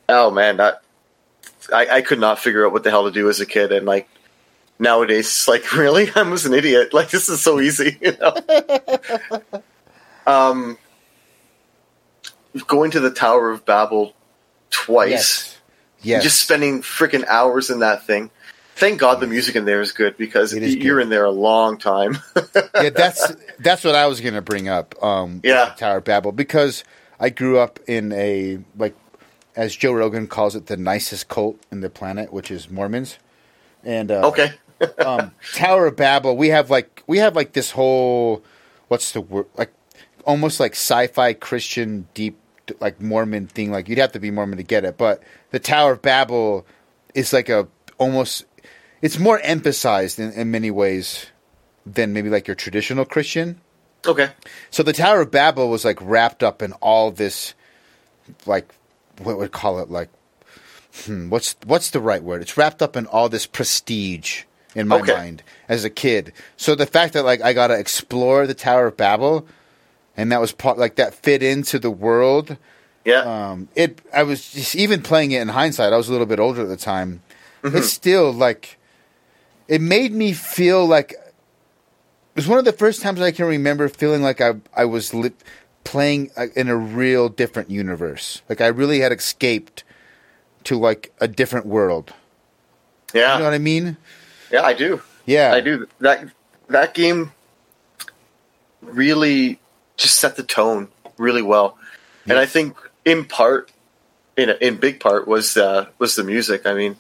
Oh 0.09 0.32
man, 0.32 0.57
that 0.57 0.82
I, 1.72 1.88
I 1.88 2.01
could 2.01 2.20
not 2.20 2.39
figure 2.39 2.66
out 2.66 2.74
what 2.74 2.84
the 2.84 2.89
hell 2.89 3.05
to 3.05 3.11
do 3.11 3.30
as 3.30 3.39
a 3.39 3.45
kid, 3.45 3.72
and 3.72 3.86
like 3.86 4.09
nowadays, 4.80 5.28
it's 5.28 5.48
like 5.48 5.72
really, 5.78 6.10
I 6.16 6.22
was 6.24 6.46
an 6.46 6.54
idiot. 6.54 6.94
Like 6.94 7.10
this 7.10 7.30
is 7.30 7.42
so 7.42 7.60
easy, 7.60 7.98
you 8.02 8.16
know. 8.18 8.36
um, 10.28 10.78
going 12.68 12.92
to 12.92 13.00
the 13.00 13.12
Tower 13.12 13.52
of 13.52 13.66
Babel 13.66 14.14
twice, 14.70 15.10
Yes. 15.12 15.52
Yes. 16.02 16.24
just 16.24 16.40
spending 16.42 16.82
freaking 16.82 17.26
hours 17.26 17.70
in 17.70 17.80
that 17.80 18.06
thing. 18.06 18.30
Thank 18.76 19.00
God 19.00 19.22
the 19.22 19.28
music 19.28 19.56
in 19.56 19.64
there 19.66 19.80
is 19.82 19.94
good 19.94 20.18
because 20.18 20.52
is 20.54 20.76
you're 20.76 20.98
good. 20.98 21.04
in 21.04 21.10
there 21.10 21.24
a 21.26 21.32
long 21.32 21.78
time. 21.78 22.18
yeah, 22.76 22.90
that's 22.90 23.34
that's 23.60 23.84
what 23.86 23.96
I 23.96 24.06
was 24.08 24.20
gonna 24.20 24.42
bring 24.42 24.68
up. 24.68 25.02
Um, 25.02 25.40
Yeah. 25.44 25.74
Tower 25.78 25.98
of 25.98 26.04
Babel 26.04 26.32
because 26.34 26.84
I 27.20 27.30
grew 27.30 27.58
up 27.58 27.80
in 27.88 28.12
a 28.12 28.60
like, 28.78 28.94
as 29.56 29.74
Joe 29.76 29.94
Rogan 29.94 30.28
calls 30.28 30.56
it, 30.58 30.66
the 30.66 30.76
nicest 30.76 31.30
cult 31.30 31.58
in 31.72 31.80
the 31.80 31.90
planet, 31.90 32.34
which 32.34 32.52
is 32.52 32.70
Mormons. 32.70 33.18
And 33.86 34.12
uh, 34.12 34.28
okay, 34.28 34.52
um, 35.06 35.32
Tower 35.54 35.88
of 35.88 35.96
Babel, 35.96 36.36
we 36.36 36.50
have 36.50 36.70
like 36.70 37.04
we 37.08 37.18
have 37.20 37.36
like 37.36 37.54
this 37.54 37.72
whole 37.72 38.44
what's 38.88 39.12
the 39.12 39.22
word 39.22 39.48
like 39.56 39.74
almost 40.26 40.60
like 40.60 40.74
sci-fi 40.74 41.34
Christian 41.34 42.08
deep 42.14 42.38
like 42.80 43.02
Mormon 43.02 43.48
thing. 43.48 43.72
Like 43.72 43.90
you'd 43.90 43.98
have 43.98 44.12
to 44.14 44.20
be 44.20 44.32
Mormon 44.32 44.58
to 44.58 44.64
get 44.64 44.86
it, 44.86 44.98
but 44.98 45.22
the 45.52 45.60
Tower 45.60 45.94
of 45.94 46.02
Babel 46.02 46.66
is 47.14 47.34
like 47.34 47.50
a 47.50 47.68
almost 47.98 48.46
it's 49.02 49.20
more 49.20 49.40
emphasized 49.40 50.20
in, 50.20 50.32
in 50.34 50.52
many 50.52 50.72
ways 50.72 51.28
than 51.86 52.14
maybe 52.14 52.30
like 52.30 52.48
your 52.48 52.56
traditional 52.56 53.06
Christian. 53.06 53.62
okay, 54.06 54.32
So 54.72 54.84
the 54.84 54.94
Tower 54.94 55.22
of 55.22 55.32
Babel 55.32 55.70
was 55.70 55.86
like 55.86 56.00
wrapped 56.02 56.44
up 56.44 56.62
in 56.62 56.74
all 56.74 57.12
this, 57.12 57.54
like 58.46 58.74
what 59.20 59.38
would 59.38 59.52
call 59.52 59.80
it 59.80 59.90
like, 59.90 60.10
hmm, 61.06 61.30
what's 61.30 61.56
what's 61.66 61.92
the 61.92 62.00
right 62.00 62.24
word? 62.24 62.42
It's 62.42 62.58
wrapped 62.58 62.82
up 62.82 62.96
in 62.98 63.06
all 63.06 63.30
this 63.30 63.46
prestige 63.46 64.44
in 64.76 64.88
my 64.88 65.00
Okay. 65.00 65.14
mind 65.14 65.42
as 65.68 65.84
a 65.84 65.90
kid. 65.90 66.34
So 66.58 66.76
the 66.76 66.86
fact 66.86 67.14
that 67.14 67.26
like 67.26 67.42
I 67.42 67.54
got 67.54 67.68
to 67.68 67.80
explore 67.80 68.46
the 68.46 68.54
Tower 68.54 68.88
of 68.88 68.98
Babel, 68.98 69.48
and 70.18 70.32
that 70.32 70.40
was 70.42 70.52
part 70.52 70.78
like 70.78 70.96
that 70.96 71.14
fit 71.16 71.42
into 71.42 71.80
the 71.80 71.90
world. 71.92 72.58
yeah, 73.06 73.22
Um, 73.52 73.70
it 73.76 74.02
I 74.14 74.24
was 74.24 74.52
just 74.52 74.76
even 74.76 75.02
playing 75.02 75.32
it 75.32 75.42
in 75.42 75.48
hindsight. 75.50 75.94
I 75.94 75.98
was 75.98 76.10
a 76.10 76.12
little 76.12 76.28
bit 76.28 76.40
older 76.40 76.62
at 76.62 76.68
the 76.68 76.78
time. 76.78 77.22
Mm-hmm. 77.64 77.78
It's 77.78 77.92
still 77.92 78.32
like 78.32 78.78
it 79.68 79.82
made 79.82 80.12
me 80.12 80.34
feel 80.34 80.86
like 80.86 81.12
it 81.14 81.34
was 82.36 82.48
one 82.48 82.60
of 82.60 82.66
the 82.66 82.74
first 82.74 83.02
times 83.02 83.22
I 83.22 83.32
can 83.32 83.46
remember 83.46 83.88
feeling 83.90 84.22
like 84.22 84.42
I 84.42 84.56
I 84.76 84.86
was 84.86 85.14
li- 85.14 85.32
playing 85.86 86.32
uh, 86.36 86.48
in 86.56 86.68
a 86.68 86.76
real 86.76 87.30
different 87.30 87.70
universe. 87.72 88.42
Like 88.50 88.60
I 88.62 88.68
really 88.68 89.00
had 89.00 89.12
escaped 89.12 89.84
to 90.66 90.78
like 90.78 91.14
a 91.22 91.28
different 91.28 91.66
world. 91.68 92.12
yeah, 93.14 93.34
You 93.34 93.40
know 93.40 93.46
what 93.46 93.54
I 93.54 93.60
mean? 93.60 93.98
Yeah. 94.56 94.66
I 94.66 94.74
do. 94.74 95.01
Yeah, 95.26 95.53
I 95.53 95.62
do. 95.62 95.88
That 95.99 96.30
that 96.70 96.93
game 96.93 97.32
really 98.82 99.60
just 99.97 100.20
set 100.20 100.36
the 100.36 100.43
tone 100.43 100.89
really 101.18 101.41
well, 101.41 101.78
and 102.28 102.38
I 102.38 102.45
think 102.45 102.78
in 103.06 103.26
part, 103.26 103.72
in 104.38 104.49
in 104.62 104.78
big 104.78 104.99
part, 104.99 105.28
was 105.28 105.58
uh, 105.58 105.88
was 105.99 106.16
the 106.16 106.24
music. 106.24 106.66
I 106.66 106.74
mean, 106.74 106.95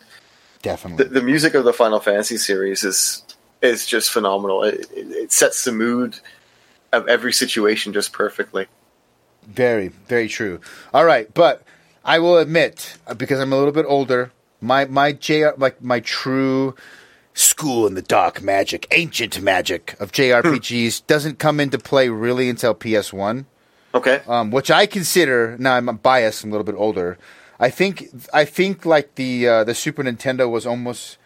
Definitely. 0.61 1.05
the, 1.05 1.19
the 1.19 1.21
music 1.21 1.53
of 1.53 1.63
the 1.63 1.73
Final 1.73 1.99
Fantasy 1.99 2.37
series 2.37 2.83
is 2.83 3.23
is 3.61 3.85
just 3.85 4.11
phenomenal. 4.11 4.63
It, 4.63 4.91
it, 4.91 5.11
it 5.11 5.31
sets 5.31 5.63
the 5.63 5.71
mood 5.71 6.19
of 6.91 7.07
every 7.07 7.33
situation 7.33 7.93
just 7.93 8.13
perfectly. 8.13 8.67
Very, 9.43 9.89
very 9.89 10.27
true. 10.27 10.59
All 10.93 11.05
right, 11.05 11.31
but 11.33 11.63
I 12.03 12.19
will 12.19 12.37
admit 12.37 12.97
uh, 13.05 13.13
because 13.13 13.39
I'm 13.39 13.53
a 13.53 13.57
little 13.57 13.71
bit 13.71 13.85
older, 13.87 14.31
my 14.61 14.85
my 14.85 15.11
J 15.11 15.51
like 15.57 15.81
my 15.81 15.99
true 15.99 16.75
school 17.35 17.85
in 17.85 17.93
the 17.93 18.01
dark 18.01 18.41
magic, 18.41 18.87
ancient 18.91 19.39
magic 19.41 19.95
of 19.99 20.11
JRPGs 20.11 21.05
doesn't 21.05 21.37
come 21.37 21.59
into 21.59 21.77
play 21.77 22.09
really 22.09 22.49
until 22.49 22.73
PS1, 22.73 23.45
Okay. 23.93 24.21
um, 24.27 24.49
which 24.51 24.71
I 24.71 24.85
consider. 24.87 25.55
Now 25.59 25.75
I'm 25.75 25.85
biased, 25.97 26.43
I'm 26.43 26.49
a 26.49 26.53
little 26.53 26.65
bit 26.65 26.75
older. 26.79 27.17
I 27.59 27.69
think 27.69 28.09
I 28.33 28.43
think 28.45 28.85
like 28.85 29.15
the 29.15 29.47
uh, 29.47 29.63
the 29.63 29.75
Super 29.75 30.03
Nintendo 30.03 30.49
was 30.49 30.65
almost 30.65 31.17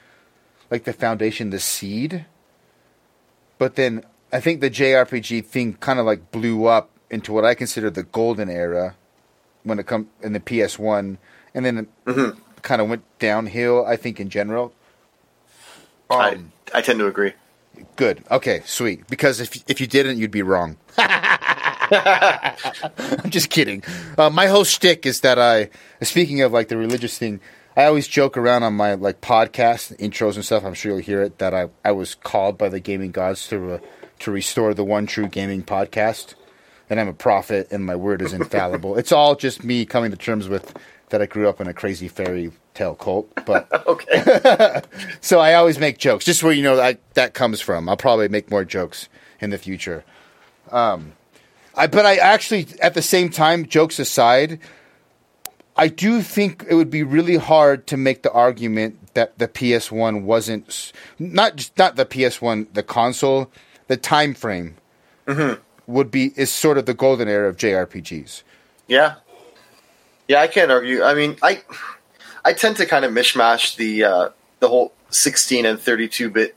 like 0.70 0.84
the 0.84 0.94
foundation, 0.94 1.50
the 1.52 1.60
seed. 1.60 2.26
But 3.58 3.76
then 3.76 4.04
I 4.32 4.40
think 4.40 4.62
the 4.62 4.70
JRPG 4.70 5.46
thing 5.46 5.74
kind 5.76 6.00
of 6.00 6.06
like 6.06 6.32
blew 6.32 6.66
up 6.66 6.90
into 7.10 7.34
what 7.34 7.46
I 7.46 7.56
consider 7.56 7.90
the 7.90 8.04
golden 8.04 8.50
era 8.50 8.96
when 9.64 9.80
it 9.80 9.88
come 9.88 10.10
in 10.22 10.34
the 10.34 10.40
PS1, 10.40 11.18
and 11.54 11.66
then 11.66 11.88
it 12.08 12.36
kind 12.62 12.82
of 12.82 12.90
went 12.90 13.04
downhill. 13.20 13.86
I 13.86 13.96
think 13.96 14.20
in 14.20 14.30
general. 14.30 14.74
I, 16.10 16.32
Um, 16.32 16.52
I 16.74 16.82
tend 16.82 17.00
to 17.00 17.08
agree. 17.08 17.34
Good. 17.96 18.24
Okay, 18.30 18.62
sweet. 18.66 19.08
Because 19.08 19.40
if 19.40 19.64
if 19.70 19.80
you 19.80 19.88
didn't, 19.88 20.18
you'd 20.18 20.32
be 20.32 20.42
wrong. 20.42 20.78
I'm 21.92 23.30
just 23.30 23.50
kidding. 23.50 23.84
Uh, 24.18 24.30
my 24.30 24.48
whole 24.48 24.64
shtick 24.64 25.06
is 25.06 25.22
that 25.22 25.40
I, 25.40 25.70
speaking 26.02 26.42
of 26.42 26.52
like 26.52 26.68
the 26.68 26.78
religious 26.78 27.18
thing, 27.18 27.40
I 27.78 27.86
always 27.86 28.08
joke 28.08 28.38
around 28.38 28.64
on 28.64 28.74
my 28.74 28.96
like 28.96 29.22
podcast 29.22 29.96
intros 29.98 30.36
and 30.36 30.44
stuff. 30.46 30.64
I'm 30.66 30.74
sure 30.74 30.94
you'll 30.94 31.02
hear 31.02 31.22
it 31.22 31.38
that 31.40 31.54
I 31.54 31.70
I 31.86 31.92
was 31.92 32.16
called 32.16 32.58
by 32.58 32.70
the 32.70 32.80
gaming 32.80 33.12
gods 33.12 33.48
to 33.50 33.74
uh, 33.74 33.80
to 34.20 34.32
restore 34.32 34.74
the 34.74 34.84
one 34.84 35.06
true 35.08 35.28
gaming 35.28 35.64
podcast, 35.64 36.36
and 36.90 37.00
I'm 37.00 37.08
a 37.08 37.14
prophet 37.14 37.68
and 37.72 37.86
my 37.86 37.96
word 37.96 38.22
is 38.22 38.34
infallible. 38.34 38.98
it's 38.98 39.12
all 39.12 39.36
just 39.36 39.64
me 39.64 39.86
coming 39.86 40.12
to 40.12 40.18
terms 40.18 40.50
with 40.50 40.76
that 41.10 41.22
I 41.22 41.26
grew 41.26 41.48
up 41.48 41.62
in 41.62 41.68
a 41.68 41.74
crazy 41.74 42.08
fairy 42.08 42.52
tale 42.80 42.96
cult, 42.96 43.28
but. 43.46 43.68
Okay. 43.88 44.82
So 45.22 45.40
I 45.40 45.54
always 45.56 45.80
make 45.80 45.98
jokes, 45.98 46.26
just 46.26 46.44
where 46.44 46.54
you 46.54 46.64
know 46.64 46.76
that 46.76 47.00
that 47.14 47.34
comes 47.34 47.60
from. 47.62 47.90
I'll 47.90 47.98
probably 47.98 48.30
make 48.30 48.50
more 48.50 48.64
jokes 48.64 49.10
in 49.42 49.50
the 49.50 49.58
future. 49.58 50.04
Um, 50.72 51.14
I 51.76 51.88
but 51.88 52.06
I 52.06 52.16
actually, 52.16 52.68
at 52.82 52.94
the 52.94 53.02
same 53.02 53.30
time, 53.30 53.66
jokes 53.66 54.00
aside, 54.00 54.60
I 55.76 55.88
do 55.88 56.22
think 56.22 56.66
it 56.70 56.76
would 56.76 56.90
be 56.90 57.04
really 57.04 57.38
hard 57.38 57.86
to 57.88 57.98
make 57.98 58.24
the 58.24 58.32
argument 58.32 59.14
that 59.14 59.38
the 59.40 59.48
PS1 59.48 60.24
wasn't 60.24 60.94
not 61.18 61.56
just 61.58 61.78
not 61.78 61.96
the 61.96 62.06
PS1, 62.06 62.74
the 62.74 62.84
console, 62.84 63.52
the 63.88 63.98
time 63.98 64.34
frame 64.34 64.76
would 65.88 66.12
be 66.12 66.32
is 66.36 66.50
sort 66.52 66.78
of 66.78 66.86
the 66.86 66.94
golden 66.94 67.28
era 67.28 67.50
of 67.50 67.58
JRPGs. 67.58 68.44
yeah. 68.88 69.16
Yeah, 70.28 70.42
I 70.42 70.48
can't 70.48 70.70
argue. 70.70 71.02
I 71.02 71.16
mean, 71.16 71.38
I 71.42 71.64
I 72.44 72.54
tend 72.54 72.78
to 72.78 72.86
kind 72.86 73.06
of 73.06 73.12
mishmash 73.12 73.76
the 73.76 74.04
uh, 74.04 74.30
the 74.60 74.68
whole 74.68 74.94
16 75.10 75.66
and 75.66 75.80
32 75.80 76.30
bit 76.30 76.56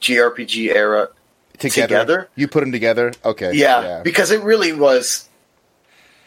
JRPG 0.00 0.74
era. 0.74 1.08
Together, 1.58 1.86
Together? 1.86 2.28
you 2.34 2.48
put 2.48 2.60
them 2.60 2.72
together. 2.72 3.12
Okay, 3.24 3.52
Yeah, 3.54 4.02
because 4.02 4.32
it 4.32 4.42
really 4.42 4.72
was 4.72 5.28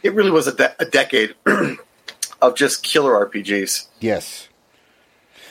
it 0.01 0.13
really 0.13 0.31
was 0.31 0.47
a, 0.47 0.55
de- 0.55 0.75
a 0.79 0.85
decade 0.85 1.35
of 2.41 2.55
just 2.55 2.81
killer 2.83 3.25
RPGs. 3.27 3.87
yes. 3.99 4.47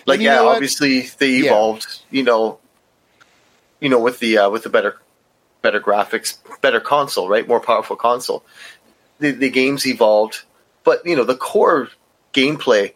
Like 0.07 0.21
yeah, 0.21 0.43
what? 0.43 0.55
obviously 0.55 1.01
they 1.19 1.31
Yeah. 1.33 1.47
evolved, 1.51 2.01
you 2.11 2.23
know, 2.23 2.59
you 3.81 3.89
know 3.91 3.99
with 4.01 4.19
the 4.21 4.39
uh, 4.39 4.51
with 4.51 4.63
the 4.63 4.71
better 4.71 4.97
better 5.63 5.81
graphics, 5.81 6.39
better 6.63 6.81
console, 6.81 7.29
right? 7.29 7.47
More 7.47 7.61
powerful 7.61 7.97
console. 7.97 8.45
The 9.19 9.33
the 9.33 9.51
games 9.51 9.85
evolved, 9.87 10.43
but 10.85 11.05
you 11.05 11.17
know, 11.17 11.25
the 11.25 11.37
core 11.37 11.89
gameplay 12.33 12.93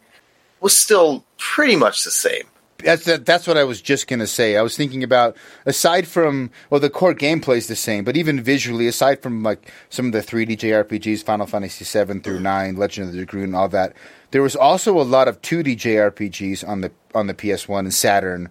was 0.60 0.76
still 0.76 1.24
pretty 1.38 1.76
much 1.76 2.04
the 2.04 2.10
same. 2.10 2.44
That's 2.82 3.04
that, 3.04 3.26
that's 3.26 3.46
what 3.46 3.58
I 3.58 3.64
was 3.64 3.82
just 3.82 4.06
gonna 4.06 4.26
say. 4.26 4.56
I 4.56 4.62
was 4.62 4.74
thinking 4.74 5.02
about 5.02 5.36
aside 5.66 6.06
from 6.08 6.50
well, 6.70 6.80
the 6.80 6.88
core 6.88 7.14
gameplay 7.14 7.58
is 7.58 7.66
the 7.66 7.76
same, 7.76 8.04
but 8.04 8.16
even 8.16 8.40
visually, 8.40 8.86
aside 8.86 9.22
from 9.22 9.42
like 9.42 9.70
some 9.90 10.06
of 10.06 10.12
the 10.12 10.20
3D 10.22 10.56
JRPGs, 10.56 11.22
Final 11.22 11.46
Fantasy 11.46 11.84
VII 11.84 12.20
through 12.20 12.40
nine, 12.40 12.76
Legend 12.76 13.08
of 13.08 13.12
the 13.14 13.18
Dragoon, 13.24 13.44
and 13.50 13.56
all 13.56 13.68
that, 13.68 13.92
there 14.30 14.40
was 14.42 14.56
also 14.56 14.98
a 14.98 15.02
lot 15.02 15.28
of 15.28 15.42
2D 15.42 15.76
JRPGs 15.76 16.66
on 16.66 16.80
the 16.80 16.90
on 17.14 17.26
the 17.26 17.34
PS1 17.34 17.80
and 17.80 17.92
Saturn 17.92 18.48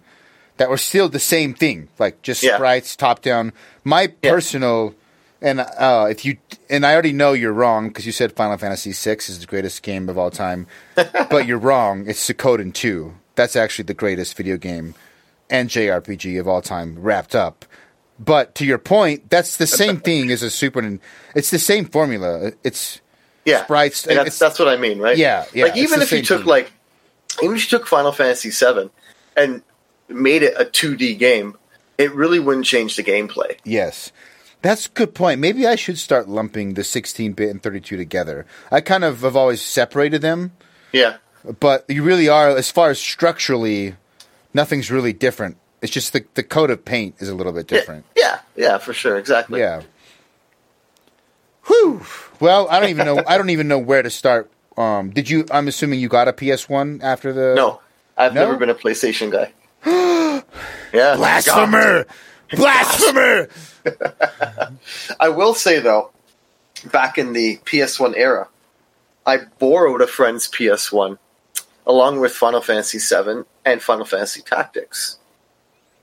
that 0.58 0.70
were 0.70 0.76
still 0.78 1.08
the 1.08 1.18
same 1.18 1.52
thing, 1.54 1.88
like 1.98 2.22
just 2.22 2.42
Yeah. 2.42 2.54
sprites, 2.56 2.94
top 2.94 3.22
down. 3.22 3.52
My 3.82 4.12
Yeah. 4.22 4.30
personal 4.30 4.94
and 5.42 5.60
uh, 5.60 6.06
if 6.10 6.24
you 6.24 6.36
and 6.68 6.84
I 6.86 6.92
already 6.92 7.12
know 7.12 7.32
you're 7.32 7.52
wrong 7.52 7.88
because 7.88 8.06
you 8.06 8.12
said 8.12 8.32
Final 8.32 8.56
Fantasy 8.58 8.92
VI 8.92 9.16
is 9.18 9.38
the 9.40 9.46
greatest 9.46 9.82
game 9.82 10.08
of 10.08 10.18
all 10.18 10.30
time, 10.30 10.66
but 10.94 11.46
you're 11.46 11.58
wrong. 11.58 12.04
It's 12.08 12.28
Suikoden 12.28 12.72
2. 12.74 13.14
That's 13.36 13.56
actually 13.56 13.84
the 13.84 13.94
greatest 13.94 14.36
video 14.36 14.56
game 14.56 14.94
and 15.48 15.68
JRPG 15.70 16.38
of 16.38 16.46
all 16.46 16.62
time 16.62 16.98
wrapped 16.98 17.34
up. 17.34 17.64
But 18.18 18.54
to 18.56 18.66
your 18.66 18.78
point, 18.78 19.30
that's 19.30 19.56
the 19.56 19.66
same 19.66 19.96
thing 20.00 20.30
as 20.30 20.42
a 20.42 20.50
Super. 20.50 20.98
It's 21.34 21.50
the 21.50 21.58
same 21.58 21.86
formula. 21.86 22.52
It's 22.62 23.00
Yeah, 23.46 23.64
Sprites, 23.64 24.06
And 24.06 24.18
that's 24.18 24.26
it's- 24.26 24.38
that's 24.38 24.58
what 24.58 24.68
I 24.68 24.76
mean, 24.76 24.98
right? 24.98 25.16
Yeah, 25.16 25.46
yeah, 25.54 25.64
Like 25.64 25.76
even 25.78 26.02
if 26.02 26.12
you 26.12 26.22
took 26.22 26.40
thing. 26.40 26.46
like 26.46 26.72
even 27.42 27.56
if 27.56 27.62
you 27.72 27.78
took 27.78 27.86
Final 27.88 28.12
Fantasy 28.12 28.50
VII 28.50 28.90
and 29.36 29.62
made 30.08 30.42
it 30.42 30.54
a 30.58 30.64
2D 30.66 31.18
game, 31.18 31.56
it 31.96 32.12
really 32.14 32.38
wouldn't 32.38 32.66
change 32.66 32.96
the 32.96 33.02
gameplay. 33.02 33.56
yes. 33.64 34.12
That's 34.62 34.86
a 34.86 34.90
good 34.90 35.14
point. 35.14 35.40
Maybe 35.40 35.66
I 35.66 35.74
should 35.76 35.98
start 35.98 36.28
lumping 36.28 36.74
the 36.74 36.82
16-bit 36.82 37.48
and 37.48 37.62
32 37.62 37.96
together. 37.96 38.44
I 38.70 38.80
kind 38.82 39.04
of 39.04 39.22
have 39.22 39.34
always 39.36 39.62
separated 39.62 40.20
them. 40.22 40.52
Yeah, 40.92 41.16
but 41.58 41.84
you 41.88 42.02
really 42.02 42.28
are 42.28 42.50
as 42.50 42.70
far 42.70 42.90
as 42.90 42.98
structurally 43.00 43.94
nothing's 44.52 44.90
really 44.90 45.12
different 45.12 45.56
it's 45.80 45.92
just 45.92 46.12
the, 46.12 46.22
the 46.34 46.42
coat 46.42 46.68
of 46.70 46.84
paint 46.84 47.14
is 47.20 47.28
a 47.30 47.34
little 47.34 47.52
bit 47.52 47.66
different 47.66 48.04
Yeah, 48.16 48.40
yeah, 48.56 48.76
for 48.76 48.92
sure, 48.92 49.16
exactly. 49.16 49.60
yeah 49.60 49.80
Whew. 51.66 52.02
well 52.40 52.68
i 52.68 52.80
don't 52.80 52.90
even 52.90 53.06
know 53.06 53.22
i 53.26 53.38
don't 53.38 53.50
even 53.50 53.68
know 53.68 53.78
where 53.78 54.02
to 54.02 54.10
start 54.10 54.50
um 54.76 55.10
did 55.10 55.30
you 55.30 55.46
i'm 55.50 55.68
assuming 55.68 56.00
you 56.00 56.08
got 56.08 56.28
a 56.28 56.32
ps1 56.32 57.02
after 57.02 57.32
the 57.32 57.54
No, 57.54 57.80
I've 58.18 58.34
No? 58.34 58.40
never 58.46 58.56
been 58.58 58.68
a 58.70 58.74
PlayStation 58.74 59.30
guy. 59.30 59.52
yeah, 60.92 61.16
blasphemer 61.16 62.06
blasphemer 62.56 63.48
I 65.20 65.28
will 65.28 65.54
say 65.54 65.78
though, 65.78 66.10
back 66.90 67.18
in 67.18 67.32
the 67.32 67.58
PS1 67.64 68.16
era, 68.16 68.48
I 69.26 69.38
borrowed 69.58 70.00
a 70.02 70.06
friend's 70.06 70.48
PS1 70.48 71.18
along 71.86 72.20
with 72.20 72.32
Final 72.32 72.60
Fantasy 72.60 72.98
VII 72.98 73.44
and 73.64 73.82
Final 73.82 74.04
Fantasy 74.04 74.42
Tactics. 74.42 75.18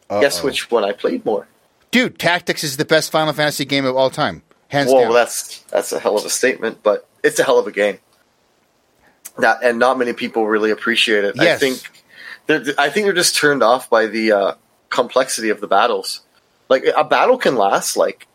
Guess 0.10 0.40
Uh-oh. 0.40 0.46
which 0.46 0.72
one 0.72 0.84
I 0.84 0.94
played 0.94 1.26
more? 1.26 1.48
dude 1.92 2.20
tactics 2.20 2.64
is 2.64 2.78
the 2.78 2.86
best 2.86 3.12
final 3.12 3.34
fantasy 3.34 3.66
game 3.66 3.86
of 3.86 3.96
all 3.96 4.10
time 4.10 4.44
hands 4.68 4.92
Whoa, 4.92 5.04
down 5.04 5.14
that's 5.14 5.60
that's 5.64 5.92
a 5.92 6.00
hell 6.00 6.18
of 6.18 6.26
a 6.26 6.30
statement, 6.30 6.84
but 6.84 7.08
it's 7.24 7.40
a 7.40 7.44
hell 7.44 7.60
of 7.60 7.68
a 7.68 7.72
game. 7.72 8.00
Not 9.38 9.64
and 9.64 9.80
not 9.80 9.98
many 9.98 10.14
people 10.14 10.46
really 10.48 10.72
appreciate 10.72 11.24
it. 11.24 11.40
I 11.40 11.56
think 11.58 11.80
they're, 12.48 12.64
I 12.78 12.90
think 12.90 13.06
they're 13.06 13.14
just 13.14 13.36
turned 13.36 13.64
off 13.64 13.90
by 13.90 14.08
the 14.08 14.32
uh, 14.32 14.54
complexity 14.90 15.50
of 15.50 15.62
the 15.62 15.68
battles. 15.68 16.22
Like 16.70 16.86
a 16.96 17.04
battle 17.04 17.38
can 17.38 17.56
last 17.56 17.98
like 17.98 18.28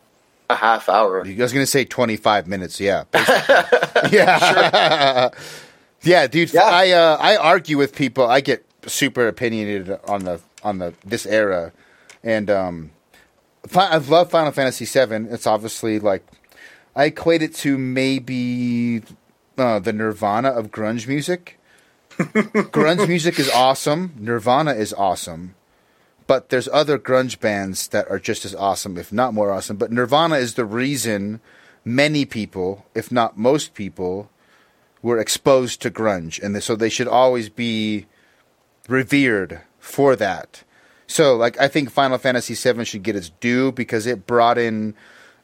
a 0.49 0.55
half 0.55 0.89
hour. 0.89 1.25
I 1.25 1.35
was 1.37 1.53
gonna 1.53 1.65
say 1.65 1.85
25 1.85 2.47
minutes. 2.47 2.79
Yeah, 2.79 3.03
yeah, 4.11 5.29
yeah, 6.01 6.27
dude. 6.27 6.53
Yeah. 6.53 6.61
I 6.63 6.91
uh, 6.91 7.17
I 7.19 7.37
argue 7.37 7.77
with 7.77 7.95
people. 7.95 8.25
I 8.27 8.41
get 8.41 8.65
super 8.85 9.27
opinionated 9.27 9.99
on 10.07 10.25
the 10.25 10.41
on 10.63 10.79
the 10.79 10.93
this 11.05 11.25
era, 11.25 11.71
and 12.23 12.49
um, 12.49 12.91
Fi- 13.67 13.89
I 13.89 13.97
love 13.97 14.29
Final 14.29 14.51
Fantasy 14.51 14.85
VII. 14.85 15.27
It's 15.33 15.47
obviously 15.47 15.99
like 15.99 16.25
I 16.95 17.05
equate 17.05 17.41
it 17.41 17.55
to 17.55 17.77
maybe 17.77 19.01
uh, 19.57 19.79
the 19.79 19.93
Nirvana 19.93 20.49
of 20.49 20.71
grunge 20.71 21.07
music. 21.07 21.59
grunge 22.17 23.07
music 23.07 23.39
is 23.39 23.49
awesome. 23.49 24.13
Nirvana 24.19 24.73
is 24.73 24.93
awesome. 24.93 25.55
But 26.25 26.49
there's 26.49 26.69
other 26.71 26.97
grunge 26.97 27.39
bands 27.39 27.87
that 27.89 28.09
are 28.09 28.19
just 28.19 28.45
as 28.45 28.55
awesome, 28.55 28.97
if 28.97 29.11
not 29.11 29.33
more 29.33 29.51
awesome. 29.51 29.77
But 29.77 29.91
Nirvana 29.91 30.35
is 30.35 30.53
the 30.53 30.65
reason 30.65 31.41
many 31.83 32.25
people, 32.25 32.85
if 32.95 33.11
not 33.11 33.37
most 33.37 33.73
people, 33.73 34.29
were 35.01 35.19
exposed 35.19 35.81
to 35.81 35.91
grunge, 35.91 36.41
and 36.41 36.61
so 36.63 36.75
they 36.75 36.89
should 36.89 37.07
always 37.09 37.49
be 37.49 38.05
revered 38.87 39.61
for 39.79 40.15
that. 40.15 40.63
So, 41.07 41.35
like, 41.35 41.59
I 41.59 41.67
think 41.67 41.91
Final 41.91 42.17
Fantasy 42.17 42.55
VII 42.55 42.85
should 42.85 43.03
get 43.03 43.15
its 43.15 43.29
due 43.29 43.71
because 43.71 44.07
it 44.07 44.25
brought 44.25 44.57
in 44.57 44.95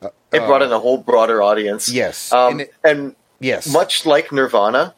It 0.01 0.45
brought 0.45 0.61
in 0.61 0.72
a 0.72 0.80
whole 0.80 0.97
broader 0.97 1.41
audience. 1.41 1.91
Yes. 1.91 2.31
um, 2.31 2.60
And 2.61 2.69
and, 2.84 3.15
yes, 3.39 3.72
much 3.72 4.06
like 4.06 4.31
Nirvana, 4.31 4.95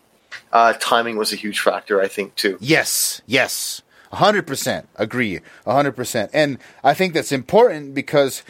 uh, 0.53 0.73
timing 0.79 1.17
was 1.17 1.33
a 1.33 1.35
huge 1.35 1.59
factor. 1.59 1.99
I 1.99 2.07
think 2.07 2.35
too. 2.35 2.57
Yes, 2.61 3.21
yes. 3.25 3.81
100% 4.13 4.85
agree. 4.95 5.39
100%. 5.65 6.29
And 6.33 6.57
I 6.83 6.93
think 6.93 7.13
that's 7.13 7.31
important 7.31 7.93
because 7.93 8.43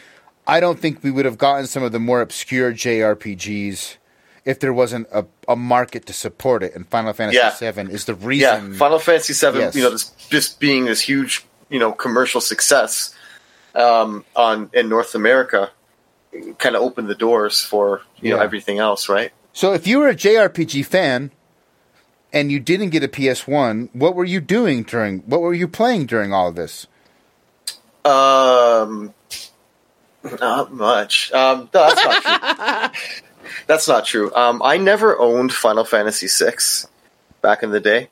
I 0.46 0.60
don't 0.60 0.78
think 0.78 1.02
we 1.02 1.10
would 1.10 1.24
have 1.24 1.38
gotten 1.38 1.66
some 1.66 1.82
of 1.82 1.92
the 1.92 2.00
more 2.00 2.20
obscure 2.20 2.72
JRPGs 2.72 3.96
if 4.44 4.58
there 4.58 4.72
wasn't 4.72 5.06
a, 5.12 5.24
a 5.46 5.54
market 5.54 6.06
to 6.06 6.12
support 6.12 6.62
it. 6.64 6.74
And 6.74 6.86
Final 6.88 7.12
Fantasy 7.12 7.38
Yeah. 7.38 7.72
VII 7.72 7.92
is 7.92 8.06
the 8.06 8.14
reason. 8.14 8.72
Yeah. 8.72 8.78
Final 8.78 8.98
Fantasy 8.98 9.32
VII. 9.34 9.58
Yes. 9.58 9.76
You 9.76 9.82
know, 9.82 9.90
this, 9.90 10.10
just 10.28 10.58
being 10.58 10.84
this 10.86 11.00
huge 11.00 11.44
you 11.70 11.78
know 11.78 11.90
commercial 11.92 12.40
success 12.40 13.14
um, 13.74 14.24
on 14.36 14.68
in 14.74 14.88
North 14.88 15.14
America 15.14 15.70
kind 16.58 16.76
of 16.76 16.82
opened 16.82 17.08
the 17.08 17.14
doors 17.14 17.60
for 17.60 18.02
you 18.20 18.30
know 18.30 18.38
everything 18.40 18.78
else, 18.78 19.08
right? 19.08 19.32
So 19.54 19.72
if 19.72 19.86
you 19.86 19.98
were 19.98 20.08
a 20.08 20.14
JRPG 20.14 20.84
fan 20.86 21.30
and 22.32 22.50
you 22.50 22.60
didn't 22.60 22.90
get 22.90 23.02
a 23.02 23.08
PS1, 23.08 23.90
what 23.92 24.14
were 24.14 24.24
you 24.24 24.40
doing 24.40 24.82
during? 24.82 25.20
What 25.20 25.40
were 25.40 25.54
you 25.54 25.68
playing 25.68 26.06
during 26.06 26.32
all 26.32 26.48
of 26.48 26.54
this? 26.54 26.86
Um, 28.04 29.14
not 30.40 30.72
much. 30.72 31.32
Um, 31.32 31.68
no, 31.72 31.94
that's 31.94 32.04
not 32.04 32.22
true. 32.22 33.00
that's 33.66 33.88
not 33.88 34.04
true. 34.06 34.34
Um, 34.34 34.62
I 34.64 34.76
never 34.78 35.18
owned 35.18 35.52
Final 35.52 35.84
Fantasy 35.84 36.26
VI 36.26 36.54
back 37.40 37.62
in 37.62 37.70
the 37.70 37.80
day. 37.80 38.08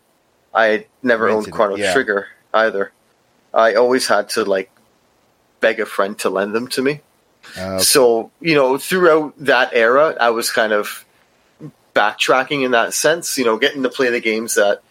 I 0.54 0.86
never 1.02 1.26
Rented 1.26 1.46
owned 1.46 1.52
Chrono 1.52 1.76
yeah. 1.76 1.92
Trigger 1.92 2.28
either. 2.52 2.92
I 3.54 3.74
always 3.74 4.06
had 4.06 4.28
to 4.30 4.44
like 4.44 4.70
beg 5.60 5.80
a 5.80 5.86
friend 5.86 6.18
to 6.20 6.30
lend 6.30 6.54
them 6.54 6.68
to 6.68 6.82
me. 6.82 7.00
Uh, 7.56 7.78
So 7.78 8.30
you 8.40 8.54
know, 8.54 8.78
throughout 8.78 9.34
that 9.38 9.70
era, 9.72 10.16
I 10.20 10.30
was 10.30 10.50
kind 10.50 10.72
of 10.72 11.04
backtracking 11.94 12.64
in 12.64 12.70
that 12.72 12.94
sense. 12.94 13.36
You 13.38 13.44
know, 13.44 13.58
getting 13.58 13.82
to 13.82 13.88
play 13.90 14.10
the 14.10 14.20
games 14.20 14.54
that 14.54 14.82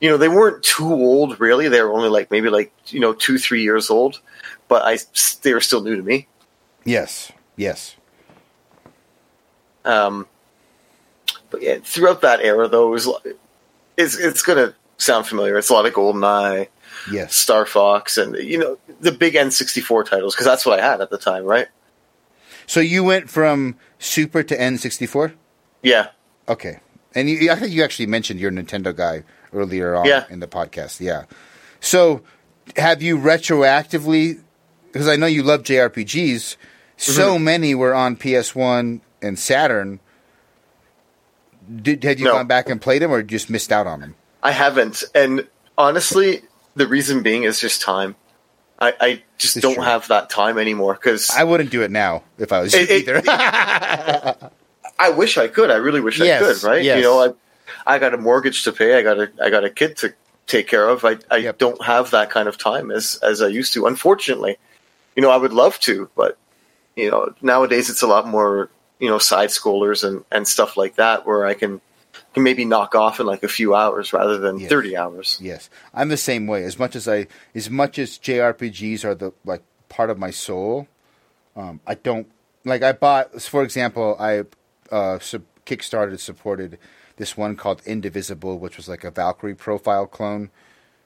you 0.00 0.10
know 0.10 0.16
they 0.16 0.28
weren't 0.28 0.62
too 0.62 0.92
old. 0.92 1.40
Really, 1.40 1.68
they 1.68 1.80
were 1.82 1.92
only 1.92 2.08
like 2.08 2.30
maybe 2.30 2.48
like 2.50 2.72
you 2.88 3.00
know 3.00 3.12
two 3.12 3.38
three 3.38 3.62
years 3.62 3.90
old, 3.90 4.20
but 4.68 4.82
I 4.84 4.98
they 5.42 5.54
were 5.54 5.60
still 5.60 5.82
new 5.82 5.96
to 5.96 6.02
me. 6.02 6.26
yes, 6.84 7.32
yes. 7.56 7.96
Um, 9.84 10.26
but 11.50 11.62
yeah, 11.62 11.78
throughout 11.82 12.22
that 12.22 12.40
era, 12.40 12.68
though, 12.68 12.88
it 12.88 12.90
was 12.90 13.08
it's 13.96 14.16
it's 14.18 14.42
gonna 14.42 14.74
sound 14.98 15.26
familiar. 15.26 15.56
It's 15.58 15.70
a 15.70 15.74
lot 15.74 15.86
of 15.86 15.92
GoldenEye, 15.92 16.68
Yes. 17.10 17.36
Star 17.36 17.66
Fox, 17.66 18.18
and 18.18 18.34
you 18.36 18.58
know 18.58 18.78
the 19.00 19.12
big 19.12 19.34
N64 19.34 20.06
titles 20.08 20.34
because 20.34 20.46
that's 20.46 20.66
what 20.66 20.80
I 20.80 20.84
had 20.84 21.00
at 21.00 21.10
the 21.10 21.18
time, 21.18 21.44
right? 21.44 21.68
So 22.66 22.80
you 22.80 23.04
went 23.04 23.30
from 23.30 23.76
Super 24.00 24.42
to 24.42 24.56
N64? 24.56 25.34
Yeah, 25.82 26.08
Okay. 26.48 26.80
And 27.14 27.28
you, 27.30 27.50
I 27.50 27.54
think 27.56 27.72
you 27.72 27.82
actually 27.82 28.06
mentioned 28.06 28.40
your 28.40 28.50
Nintendo 28.50 28.94
guy 28.94 29.24
earlier 29.52 29.94
on 29.94 30.04
Yeah. 30.06 30.24
in 30.30 30.40
the 30.40 30.46
podcast. 30.46 31.00
Yeah. 31.00 31.24
So 31.80 32.22
have 32.76 33.02
you 33.02 33.16
retroactively, 33.18 34.40
because 34.92 35.08
I 35.08 35.16
know 35.16 35.26
you 35.26 35.42
love 35.42 35.62
JRPGs, 35.62 36.56
so 36.96 37.34
Mm-hmm. 37.34 37.44
many 37.44 37.74
were 37.74 37.94
on 37.94 38.16
PS1 38.16 39.00
and 39.22 39.38
Saturn. 39.38 40.00
Did, 41.82 42.04
had 42.04 42.18
you 42.18 42.26
No. 42.26 42.32
gone 42.32 42.46
back 42.46 42.68
and 42.68 42.80
played 42.80 43.02
them 43.02 43.10
or 43.10 43.22
just 43.22 43.50
missed 43.50 43.72
out 43.72 43.86
on 43.86 44.00
them? 44.00 44.14
I 44.42 44.52
haven't, 44.52 45.02
and 45.14 45.46
honestly, 45.76 46.42
the 46.74 46.86
reason 46.86 47.22
being 47.22 47.42
is 47.42 47.58
just 47.58 47.80
time. 47.82 48.14
I, 48.78 48.94
I 49.00 49.22
just 49.38 49.56
It's 49.56 49.62
don't 49.62 49.74
true. 49.74 49.82
have 49.82 50.06
that 50.08 50.28
time 50.30 50.58
anymore 50.58 50.94
because 50.94 51.30
I 51.30 51.44
wouldn't 51.44 51.70
do 51.70 51.82
it 51.82 51.90
now 51.90 52.22
if 52.38 52.52
I 52.52 52.60
was 52.60 52.74
It- 52.74 52.88
you 52.90 52.96
it- 52.96 53.08
either. 53.08 54.36
I 54.98 55.10
wish 55.10 55.36
I 55.38 55.48
could. 55.48 55.70
I 55.70 55.76
really 55.76 56.00
wish 56.00 56.18
Yes, 56.20 56.42
I 56.42 56.44
could. 56.52 56.62
Right? 56.62 56.84
yes. 56.84 56.96
You 56.96 57.02
know, 57.02 57.20
I 57.86 57.94
I 57.94 57.98
got 57.98 58.14
a 58.14 58.16
mortgage 58.16 58.64
to 58.64 58.72
pay. 58.72 58.98
I 58.98 59.02
got 59.02 59.18
a 59.18 59.30
I 59.42 59.50
got 59.50 59.64
a 59.64 59.70
kid 59.70 59.96
to 59.98 60.14
take 60.46 60.68
care 60.68 60.88
of. 60.88 61.04
I 61.04 61.18
I 61.30 61.36
Yep. 61.38 61.58
don't 61.58 61.84
have 61.84 62.10
that 62.12 62.30
kind 62.30 62.48
of 62.48 62.56
time 62.58 62.90
as 62.90 63.18
as 63.22 63.42
I 63.42 63.48
used 63.48 63.72
to. 63.74 63.86
Unfortunately, 63.86 64.56
you 65.14 65.22
know, 65.22 65.30
I 65.30 65.36
would 65.36 65.52
love 65.52 65.78
to, 65.80 66.08
but 66.16 66.38
you 66.94 67.10
know, 67.10 67.34
nowadays 67.42 67.90
it's 67.90 68.02
a 68.02 68.06
lot 68.06 68.26
more 68.26 68.70
you 68.98 69.08
know 69.10 69.18
side 69.18 69.50
scrollers 69.50 70.02
and 70.06 70.24
and 70.32 70.48
stuff 70.48 70.76
like 70.76 70.96
that 70.96 71.26
where 71.26 71.44
I 71.44 71.54
can 71.54 71.80
can 72.32 72.42
maybe 72.42 72.64
knock 72.64 72.94
off 72.94 73.20
in 73.20 73.26
like 73.26 73.42
a 73.42 73.48
few 73.48 73.74
hours 73.74 74.12
rather 74.12 74.38
than 74.38 74.58
Yes. 74.58 74.68
thirty 74.70 74.96
hours. 74.96 75.38
Yes, 75.42 75.68
I'm 75.92 76.08
the 76.08 76.16
same 76.16 76.46
way. 76.46 76.64
As 76.64 76.78
much 76.78 76.96
as 76.96 77.06
I, 77.06 77.26
as 77.54 77.68
much 77.68 77.98
as 77.98 78.18
JRPGs 78.18 79.04
are 79.04 79.14
the 79.14 79.32
like 79.44 79.62
part 79.90 80.08
of 80.10 80.18
my 80.18 80.30
soul, 80.30 80.88
um, 81.54 81.80
I 81.86 81.94
don't 81.94 82.26
like. 82.64 82.82
I 82.82 82.92
bought, 82.92 83.42
for 83.42 83.62
example, 83.62 84.16
I 84.18 84.44
uh, 84.90 85.18
sub- 85.18 85.44
kickstarted 85.64 86.18
supported 86.20 86.78
this 87.16 87.36
one 87.36 87.56
called 87.56 87.82
Indivisible, 87.86 88.58
which 88.58 88.76
was 88.76 88.88
like 88.88 89.04
a 89.04 89.10
Valkyrie 89.10 89.54
profile 89.54 90.06
clone, 90.06 90.50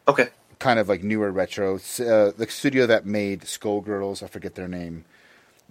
Okay. 0.08 0.28
kind 0.58 0.78
of 0.78 0.88
like 0.88 1.02
newer 1.04 1.30
retro. 1.30 1.76
Uh, 1.76 2.32
the 2.36 2.46
studio 2.48 2.86
that 2.86 3.06
made 3.06 3.42
Skullgirls, 3.42 4.22
I 4.22 4.26
forget 4.26 4.54
their 4.56 4.68
name. 4.68 5.04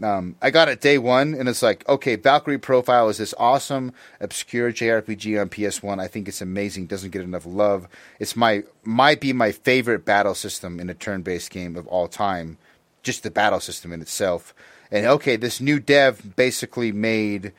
Um, 0.02 0.38
I 0.42 0.50
got 0.50 0.70
it 0.70 0.80
day 0.80 0.98
one, 0.98 1.34
and 1.34 1.50
it's 1.50 1.62
like, 1.62 1.86
okay, 1.90 2.16
Valkyrie 2.16 2.58
Profile 2.58 3.10
is 3.10 3.18
this 3.18 3.34
awesome, 3.38 3.92
obscure 4.22 4.72
JRPG 4.72 5.42
on 5.42 5.50
PS1. 5.50 6.00
I 6.00 6.08
think 6.08 6.30
it's 6.30 6.42
amazing. 6.42 6.86
Doesn't 6.88 7.10
get 7.10 7.22
enough 7.22 7.46
love. 7.46 7.86
It's 8.18 8.34
my 8.34 8.64
might 8.86 9.20
be 9.20 9.34
my 9.34 9.52
favorite 9.52 10.06
battle 10.06 10.36
system 10.36 10.80
in 10.80 10.90
a 10.90 10.94
turn-based 10.94 11.52
game 11.52 11.76
of 11.76 11.86
all 11.88 12.08
time. 12.08 12.58
Just 13.04 13.24
the 13.24 13.30
battle 13.30 13.60
system 13.60 13.92
in 13.92 14.02
itself. 14.02 14.56
And 14.90 15.06
okay, 15.06 15.36
this 15.36 15.60
new 15.60 15.82
dev 15.82 16.34
basically 16.38 16.94
made 16.94 17.52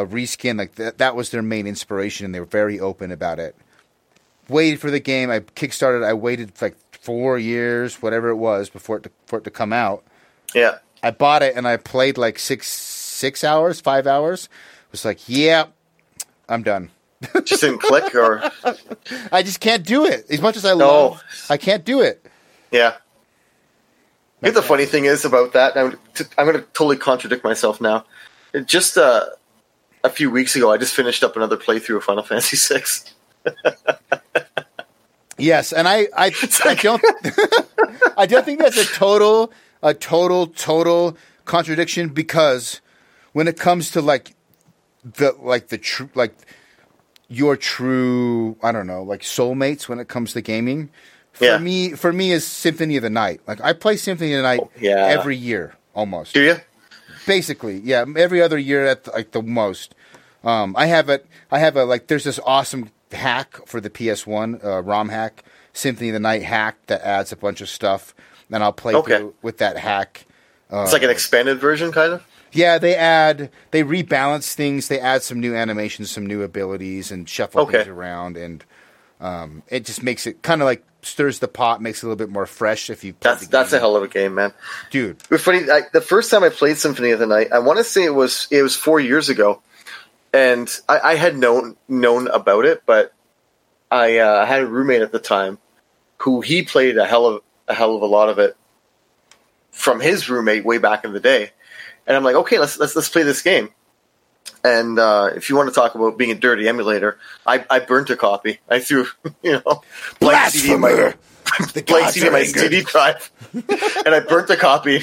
a 0.00 0.06
reskin. 0.06 0.58
Like 0.58 0.74
that, 0.76 0.98
that 0.98 1.14
was 1.16 1.30
their 1.30 1.42
main 1.42 1.66
inspiration, 1.66 2.24
and 2.26 2.34
they 2.34 2.40
were 2.40 2.46
very 2.46 2.78
open 2.80 3.10
about 3.12 3.38
it. 3.38 3.54
Waited 4.48 4.80
for 4.80 4.90
the 4.90 5.00
game. 5.00 5.30
I 5.30 5.40
kickstarted. 5.40 6.04
I 6.04 6.12
waited 6.14 6.52
like 6.60 6.76
four 6.92 7.38
years, 7.38 8.02
whatever 8.02 8.28
it 8.30 8.36
was, 8.36 8.68
before 8.68 8.96
it 8.98 9.04
to, 9.04 9.10
for 9.26 9.38
it 9.38 9.44
to 9.44 9.50
come 9.50 9.72
out. 9.72 10.04
Yeah. 10.54 10.78
I 11.02 11.12
bought 11.12 11.42
it 11.42 11.56
and 11.56 11.66
I 11.66 11.76
played 11.78 12.18
like 12.18 12.38
six 12.38 12.66
six 12.68 13.42
hours, 13.44 13.80
five 13.80 14.06
hours. 14.06 14.44
It 14.44 14.92
was 14.92 15.04
like, 15.04 15.28
yeah, 15.28 15.66
I'm 16.48 16.62
done. 16.62 16.90
Just 17.44 17.60
didn't 17.62 17.78
click 17.80 18.14
or 18.14 18.42
I 19.30 19.42
just 19.42 19.60
can't 19.60 19.84
do 19.86 20.06
it. 20.06 20.24
As 20.30 20.40
much 20.40 20.56
as 20.56 20.64
I 20.64 20.70
No. 20.74 20.86
love, 21.10 21.22
I 21.50 21.56
can't 21.58 21.84
do 21.84 22.00
it. 22.00 22.24
Yeah. 22.70 22.94
You 24.42 24.48
know, 24.48 24.52
the 24.52 24.62
funny 24.62 24.86
thing 24.86 25.04
is 25.04 25.24
about 25.26 25.52
that, 25.52 25.76
I'm, 25.76 25.98
t- 26.14 26.24
I'm 26.38 26.46
going 26.46 26.56
to 26.56 26.62
totally 26.72 26.96
contradict 26.96 27.44
myself 27.44 27.78
now. 27.80 28.04
It 28.54 28.66
just 28.66 28.96
uh, 28.96 29.26
a 30.04 30.10
few 30.10 30.30
weeks 30.30 30.56
ago, 30.56 30.72
I 30.72 30.76
just 30.78 30.94
finished 30.94 31.22
up 31.24 31.36
another 31.36 31.56
playthrough 31.56 31.96
of 31.98 32.04
Final 32.04 32.22
Fantasy 32.22 32.56
VI. 32.56 32.82
Yes, 35.38 35.72
and 35.72 35.88
I, 35.88 36.06
I, 36.14 36.32
I 36.66 36.74
don't, 36.74 37.02
I 38.18 38.26
don't 38.26 38.44
think 38.44 38.58
that's 38.60 38.76
a 38.76 38.84
total, 38.84 39.50
a 39.82 39.94
total, 39.94 40.48
total 40.48 41.16
contradiction 41.46 42.10
because 42.10 42.82
when 43.32 43.48
it 43.48 43.58
comes 43.58 43.92
to 43.92 44.02
like 44.02 44.34
the, 45.02 45.32
like 45.40 45.68
the 45.68 45.78
true, 45.78 46.10
like 46.14 46.34
your 47.28 47.56
true, 47.56 48.58
I 48.62 48.70
don't 48.70 48.86
know, 48.86 49.02
like 49.02 49.22
soulmates 49.22 49.88
when 49.88 49.98
it 49.98 50.08
comes 50.08 50.34
to 50.34 50.42
gaming. 50.42 50.90
For 51.32 51.44
Yeah. 51.46 51.56
me, 51.58 51.92
for 51.92 52.12
me 52.12 52.32
is 52.32 52.46
Symphony 52.46 52.96
of 52.98 53.02
the 53.02 53.08
Night. 53.08 53.40
Like 53.46 53.62
I 53.62 53.72
play 53.72 53.96
Symphony 53.96 54.34
of 54.34 54.38
the 54.38 54.42
Night 54.42 54.60
Oh, 54.62 54.70
yeah. 54.78 55.06
every 55.06 55.36
year 55.38 55.74
almost. 55.94 56.34
Do 56.34 56.42
you? 56.42 56.56
Basically, 57.30 57.78
yeah, 57.78 58.04
every 58.16 58.42
other 58.42 58.58
year 58.58 58.84
at 58.84 59.04
the, 59.04 59.12
like 59.12 59.30
the 59.30 59.40
most. 59.40 59.94
Um, 60.42 60.74
I 60.76 60.86
have 60.86 61.08
it. 61.08 61.24
I 61.48 61.60
have 61.60 61.76
a 61.76 61.84
like. 61.84 62.08
There's 62.08 62.24
this 62.24 62.40
awesome 62.44 62.90
hack 63.12 63.56
for 63.66 63.80
the 63.80 63.88
PS1 63.88 64.64
uh, 64.64 64.82
ROM 64.82 65.10
hack, 65.10 65.44
Symphony 65.72 66.08
of 66.08 66.14
the 66.14 66.18
Night 66.20 66.42
hack 66.42 66.76
that 66.88 67.02
adds 67.02 67.30
a 67.30 67.36
bunch 67.36 67.60
of 67.60 67.68
stuff, 67.68 68.16
and 68.50 68.64
I'll 68.64 68.72
play 68.72 68.94
Okay. 68.96 69.18
through 69.18 69.34
with 69.42 69.58
that 69.58 69.76
hack. 69.78 70.26
It's 70.72 70.92
like 70.92 71.04
an 71.04 71.10
expanded 71.10 71.60
version, 71.60 71.92
kind 71.92 72.14
of? 72.14 72.26
Yeah, 72.52 72.78
they 72.78 72.96
add, 72.96 73.50
they 73.70 73.84
rebalance 73.84 74.54
things. 74.54 74.88
They 74.88 74.98
add 74.98 75.22
some 75.22 75.38
new 75.38 75.54
animations, 75.54 76.10
some 76.10 76.26
new 76.26 76.42
abilities, 76.42 77.12
and 77.12 77.28
shuffle 77.28 77.62
Okay. 77.62 77.78
things 77.78 77.86
around, 77.86 78.36
and 78.36 78.64
um, 79.20 79.62
it 79.68 79.84
just 79.84 80.02
makes 80.02 80.26
it 80.26 80.42
kind 80.42 80.62
of 80.62 80.66
like 80.66 80.84
stirs 81.02 81.38
the 81.38 81.48
pot, 81.48 81.80
makes 81.80 82.02
it 82.02 82.06
a 82.06 82.08
little 82.08 82.16
bit 82.16 82.30
more 82.30 82.46
fresh. 82.46 82.90
If 82.90 83.04
you 83.04 83.14
That's 83.20 83.46
that's 83.48 83.72
a 83.72 83.78
hell 83.78 83.96
of 83.96 84.02
a 84.02 84.08
game, 84.08 84.34
man. 84.34 84.52
dude. 84.90 85.22
It's 85.30 85.42
funny. 85.42 85.70
I, 85.70 85.82
the 85.92 86.00
first 86.00 86.30
time 86.30 86.42
I 86.42 86.48
played 86.48 86.78
Symphony 86.78 87.10
of 87.10 87.18
the 87.18 87.26
Night, 87.26 87.52
I 87.52 87.58
want 87.60 87.78
to 87.78 87.84
say 87.84 88.04
it 88.04 88.14
was 88.14 88.48
it 88.50 88.62
was 88.62 88.74
four 88.76 88.98
years 89.00 89.28
ago, 89.28 89.62
and 90.32 90.68
I, 90.88 91.00
I 91.00 91.14
had 91.16 91.36
known 91.36 91.76
known 91.88 92.28
about 92.28 92.64
it, 92.64 92.82
but 92.86 93.12
I 93.90 94.18
uh, 94.18 94.46
had 94.46 94.62
a 94.62 94.66
roommate 94.66 95.02
at 95.02 95.12
the 95.12 95.18
time 95.18 95.58
who 96.18 96.40
he 96.40 96.62
played 96.62 96.96
a 96.96 97.06
hell 97.06 97.26
of 97.26 97.42
a 97.68 97.74
hell 97.74 97.96
of 97.96 98.02
a 98.02 98.06
lot 98.06 98.28
of 98.28 98.38
it 98.38 98.56
from 99.70 100.00
his 100.00 100.28
roommate 100.28 100.64
way 100.64 100.78
back 100.78 101.04
in 101.04 101.12
the 101.12 101.20
day, 101.20 101.50
and 102.06 102.16
I'm 102.16 102.24
like, 102.24 102.36
okay, 102.36 102.58
let's 102.58 102.78
let's 102.78 102.96
let's 102.96 103.08
play 103.08 103.22
this 103.22 103.42
game. 103.42 103.70
And 104.62 104.98
uh, 104.98 105.30
if 105.34 105.48
you 105.48 105.56
want 105.56 105.68
to 105.70 105.74
talk 105.74 105.94
about 105.94 106.18
being 106.18 106.30
a 106.30 106.34
dirty 106.34 106.68
emulator, 106.68 107.18
I, 107.46 107.64
I 107.70 107.78
burnt 107.78 108.10
a 108.10 108.16
copy. 108.16 108.60
I 108.68 108.80
threw, 108.80 109.06
you 109.42 109.52
know, 109.52 109.82
blank 110.18 110.50
CD 110.50 110.76
my, 110.76 111.14
The 111.72 111.82
blank 111.82 112.12
CD 112.12 112.30
my. 112.30 112.44
CD 112.44 112.82
drive, 112.82 113.30
and 113.52 114.14
I 114.14 114.20
burnt 114.20 114.50
a 114.50 114.56
copy. 114.56 115.02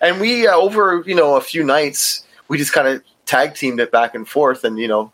and 0.00 0.20
we 0.20 0.46
uh, 0.46 0.54
over 0.54 1.02
you 1.06 1.14
know 1.14 1.36
a 1.36 1.40
few 1.40 1.62
nights, 1.62 2.26
we 2.48 2.58
just 2.58 2.72
kind 2.72 2.88
of 2.88 3.02
tag 3.26 3.54
teamed 3.54 3.80
it 3.80 3.92
back 3.92 4.14
and 4.14 4.26
forth, 4.26 4.64
and 4.64 4.78
you 4.78 4.88
know, 4.88 5.12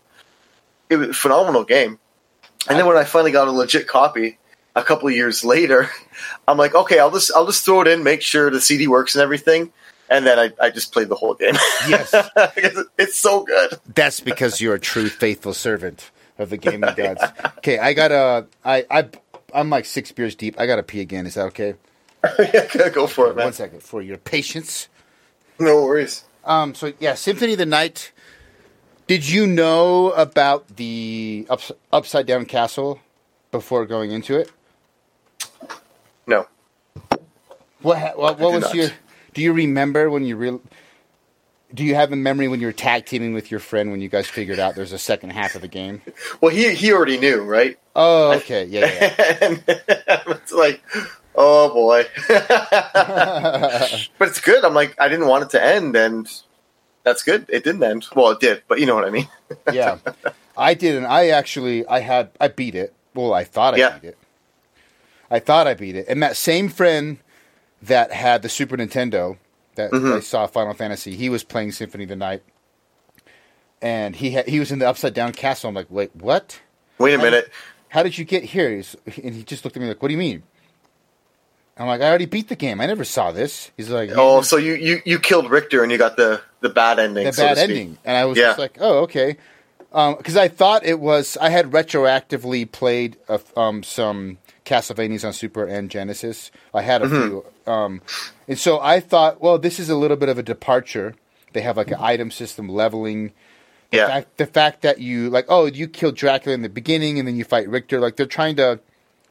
it 0.89 0.97
was 0.97 1.09
a 1.09 1.15
phenomenal 1.15 1.65
game. 1.65 1.99
And 2.69 2.79
then 2.79 2.87
when 2.87 2.97
I 2.97 3.05
finally 3.05 3.33
got 3.33 3.49
a 3.49 3.53
legit 3.53 3.89
copy 3.89 4.39
a 4.77 4.83
couple 4.83 5.09
of 5.09 5.15
years 5.15 5.45
later, 5.45 5.91
I'm 6.47 6.59
like, 6.59 6.75
okay, 6.75 6.99
I'll 6.99 7.11
just 7.11 7.33
I'll 7.35 7.47
just 7.47 7.65
throw 7.65 7.81
it 7.83 7.89
in, 7.89 8.03
make 8.03 8.23
sure 8.23 8.51
the 8.51 8.61
CD 8.61 8.87
works 8.87 9.15
and 9.15 9.23
everything, 9.23 9.73
and 10.11 10.27
then 10.27 10.39
I, 10.39 10.53
I 10.61 10.71
just 10.71 10.93
played 10.93 11.09
the 11.09 11.15
whole 11.15 11.35
game. 11.35 11.55
Yes. 11.89 12.15
It's 12.99 13.17
so 13.17 13.45
good. 13.45 13.79
That's 13.95 14.21
because 14.21 14.61
you're 14.61 14.75
a 14.75 14.81
true 14.81 15.09
faithful 15.09 15.55
servant 15.55 16.11
of 16.39 16.51
the 16.51 16.57
gaming 16.57 16.95
gods. 16.95 17.23
Okay, 17.59 17.79
I 17.79 17.95
got 17.95 18.13
a. 18.13 18.47
I 18.65 18.85
I 18.91 19.09
I'm 19.55 19.71
like 19.71 19.85
six 19.85 20.13
beers 20.13 20.35
deep. 20.35 20.57
I 20.59 20.67
got 20.67 20.77
to 20.77 20.83
pee 20.83 21.01
again. 21.01 21.27
Is 21.27 21.35
that 21.35 21.47
okay? 21.47 21.75
yeah, 22.39 22.89
go 22.91 23.07
for 23.07 23.31
it, 23.31 23.37
man. 23.37 23.47
One 23.47 23.53
second 23.53 23.83
for 23.83 24.03
your 24.03 24.19
patience. 24.19 24.89
No 25.59 25.85
worries. 25.85 26.25
Um, 26.45 26.75
so 26.75 26.93
yeah, 26.99 27.15
Symphony 27.15 27.53
of 27.53 27.59
the 27.59 27.67
Night. 27.67 28.13
Did 29.07 29.29
you 29.29 29.47
know 29.47 30.13
about 30.13 30.77
the 30.77 31.47
ups- 31.51 31.73
upside 31.93 32.27
down 32.27 32.45
castle 32.45 33.01
before 33.51 33.85
going 33.87 34.13
into 34.13 34.39
it? 34.39 34.53
No. 36.27 36.47
What 37.83 37.99
ha- 37.99 38.13
what, 38.15 38.39
what 38.39 38.53
was 38.53 38.63
not. 38.63 38.75
your? 38.75 38.91
Do 39.35 39.43
you 39.43 39.53
remember 39.53 40.11
when 40.11 40.25
you 40.25 40.37
real? 40.37 40.61
Do 41.73 41.85
you 41.85 41.95
have 41.95 42.11
a 42.13 42.17
memory 42.17 42.49
when 42.49 42.61
you 42.61 42.67
were 42.67 42.73
tag 42.73 43.07
teaming 43.07 43.33
with 43.33 43.51
your 43.51 43.61
friend 43.61 43.93
when 43.93 44.01
you 44.01 44.09
guys 44.09 44.27
figured 44.27 44.59
out 44.59 44.75
there's 44.75 44.93
a 44.93 44.99
second 44.99 45.31
half 45.31 45.55
of 45.55 45.61
the 45.61 45.69
game? 45.69 46.03
Well, 46.41 46.53
he 46.53 46.75
he 46.75 46.93
already 46.93 47.19
knew, 47.19 47.43
right? 47.43 47.79
Oh, 47.95 48.33
okay, 48.39 48.65
yeah, 48.65 48.87
yeah. 48.87 49.57
it's 50.29 50.53
like, 50.53 50.83
oh 51.35 51.73
boy. 51.73 52.07
but 52.27 54.29
it's 54.29 54.41
good. 54.41 54.65
I'm 54.65 54.75
like, 54.75 54.99
I 55.01 55.09
didn't 55.09 55.27
want 55.27 55.45
it 55.45 55.51
to 55.51 55.65
end, 55.65 55.95
and 55.97 56.31
that's 57.05 57.23
good. 57.23 57.47
It 57.49 57.65
didn't 57.65 57.83
end. 57.83 58.07
Well, 58.17 58.31
it 58.31 58.41
did, 58.41 58.63
but 58.69 58.81
you 58.81 58.87
know 58.87 58.95
what 58.95 59.05
I 59.05 59.11
mean. 59.11 59.29
yeah. 59.73 59.99
I 60.57 60.75
didn't. 60.75 61.07
I 61.07 61.29
actually, 61.29 61.87
I 61.87 62.01
had, 62.01 62.31
I 62.41 62.49
beat 62.49 62.75
it. 62.75 62.93
Well, 63.15 63.33
I 63.33 63.45
thought 63.45 63.75
I 63.75 63.79
Yeah. 63.79 63.99
beat 63.99 64.09
it. 64.09 64.19
I 65.31 65.39
thought 65.39 65.67
I 65.67 65.75
beat 65.75 65.97
it. 65.97 66.07
And 66.09 66.23
that 66.23 66.37
same 66.37 66.69
friend 66.69 67.19
that 67.83 68.13
had 68.13 68.43
the 68.43 68.49
Super 68.49 68.77
Nintendo 68.77 69.37
that 69.77 69.91
Mm-hmm. 69.93 70.15
I 70.15 70.21
saw 70.21 70.47
Final 70.47 70.75
Fantasy, 70.75 71.17
he 71.17 71.29
was 71.29 71.45
playing 71.45 71.73
Symphony 71.73 72.05
of 72.05 72.11
the 72.11 72.17
Night, 72.17 72.43
and 73.81 74.17
he 74.17 74.33
had, 74.33 74.49
he 74.49 74.59
was 74.61 74.71
in 74.73 74.79
the 74.79 74.89
Upside 74.89 75.15
Down 75.15 75.33
Castle. 75.33 75.69
I'm 75.69 75.75
like, 75.75 75.87
wait, 75.91 76.15
what? 76.15 76.61
Wait 76.99 77.15
a 77.15 77.19
minute. 77.19 77.51
How 77.89 78.03
did 78.03 78.19
you 78.19 78.25
get 78.25 78.45
here? 78.45 78.71
He's, 78.77 78.95
and 79.23 79.35
he 79.35 79.43
just 79.43 79.65
looked 79.65 79.77
at 79.77 79.83
me 79.83 79.89
like, 79.89 80.03
what 80.03 80.09
do 80.09 80.13
you 80.15 80.19
mean? 80.19 80.43
I'm 81.77 81.87
like, 81.87 82.03
I 82.03 82.09
already 82.09 82.27
beat 82.27 82.49
the 82.49 82.57
game. 82.57 82.79
I 82.81 82.87
never 82.87 83.05
saw 83.05 83.33
this. 83.33 83.71
He's 83.77 83.89
like, 83.89 84.11
Oh, 84.15 84.43
so 84.43 84.59
you, 84.59 84.75
you 84.75 85.01
you 85.07 85.19
killed 85.19 85.51
Richter 85.51 85.83
and 85.83 85.91
you 85.91 85.97
got 85.97 86.17
the 86.19 86.43
the 86.61 86.69
bad 86.69 86.99
ending. 86.99 87.25
the 87.25 87.33
so 87.33 87.43
bad 87.45 87.57
ending, 87.57 87.97
and 88.05 88.19
I 88.19 88.27
was 88.27 88.37
Yeah. 88.37 88.49
just 88.49 88.59
like, 88.59 88.77
"Oh, 88.81 88.99
okay," 89.05 89.39
because 89.91 90.37
I 90.37 90.49
thought 90.49 90.85
it 90.85 91.01
was. 91.01 91.39
I 91.41 91.49
had 91.49 91.71
retroactively 91.71 92.71
played 92.71 93.17
uh, 93.31 93.39
um, 93.57 93.83
some 93.83 94.37
Castlevanias 94.71 95.25
on 95.27 95.33
Super 95.33 95.67
and 95.67 95.91
Genesis. 95.91 96.51
I 96.73 96.83
had 96.83 97.03
a 97.03 97.07
Mm-hmm. 97.07 97.29
few, 97.29 97.45
um, 97.73 98.01
and 98.47 98.59
so 98.59 98.79
I 98.81 99.01
thought, 99.01 99.41
well, 99.41 99.59
this 99.59 99.79
is 99.81 99.89
a 99.91 99.97
little 99.97 100.17
bit 100.17 100.29
of 100.29 100.39
a 100.39 100.43
departure. 100.43 101.15
They 101.53 101.63
have 101.63 101.77
like 101.77 101.91
an 101.91 101.99
item 102.01 102.31
system 102.31 102.69
leveling. 102.69 103.33
The 103.91 103.97
Yeah. 103.97 104.07
fact, 104.07 104.37
the 104.37 104.47
fact 104.47 104.83
that 104.83 105.01
you 105.01 105.29
like, 105.31 105.47
oh, 105.49 105.67
you 105.67 105.89
killed 105.89 106.15
Dracula 106.17 106.55
in 106.55 106.63
the 106.63 106.69
beginning, 106.69 107.19
and 107.19 107.27
then 107.27 107.35
you 107.37 107.43
fight 107.45 107.69
Richter. 107.69 107.99
Like 107.99 108.15
they're 108.17 108.27
trying 108.27 108.55
to, 108.57 108.79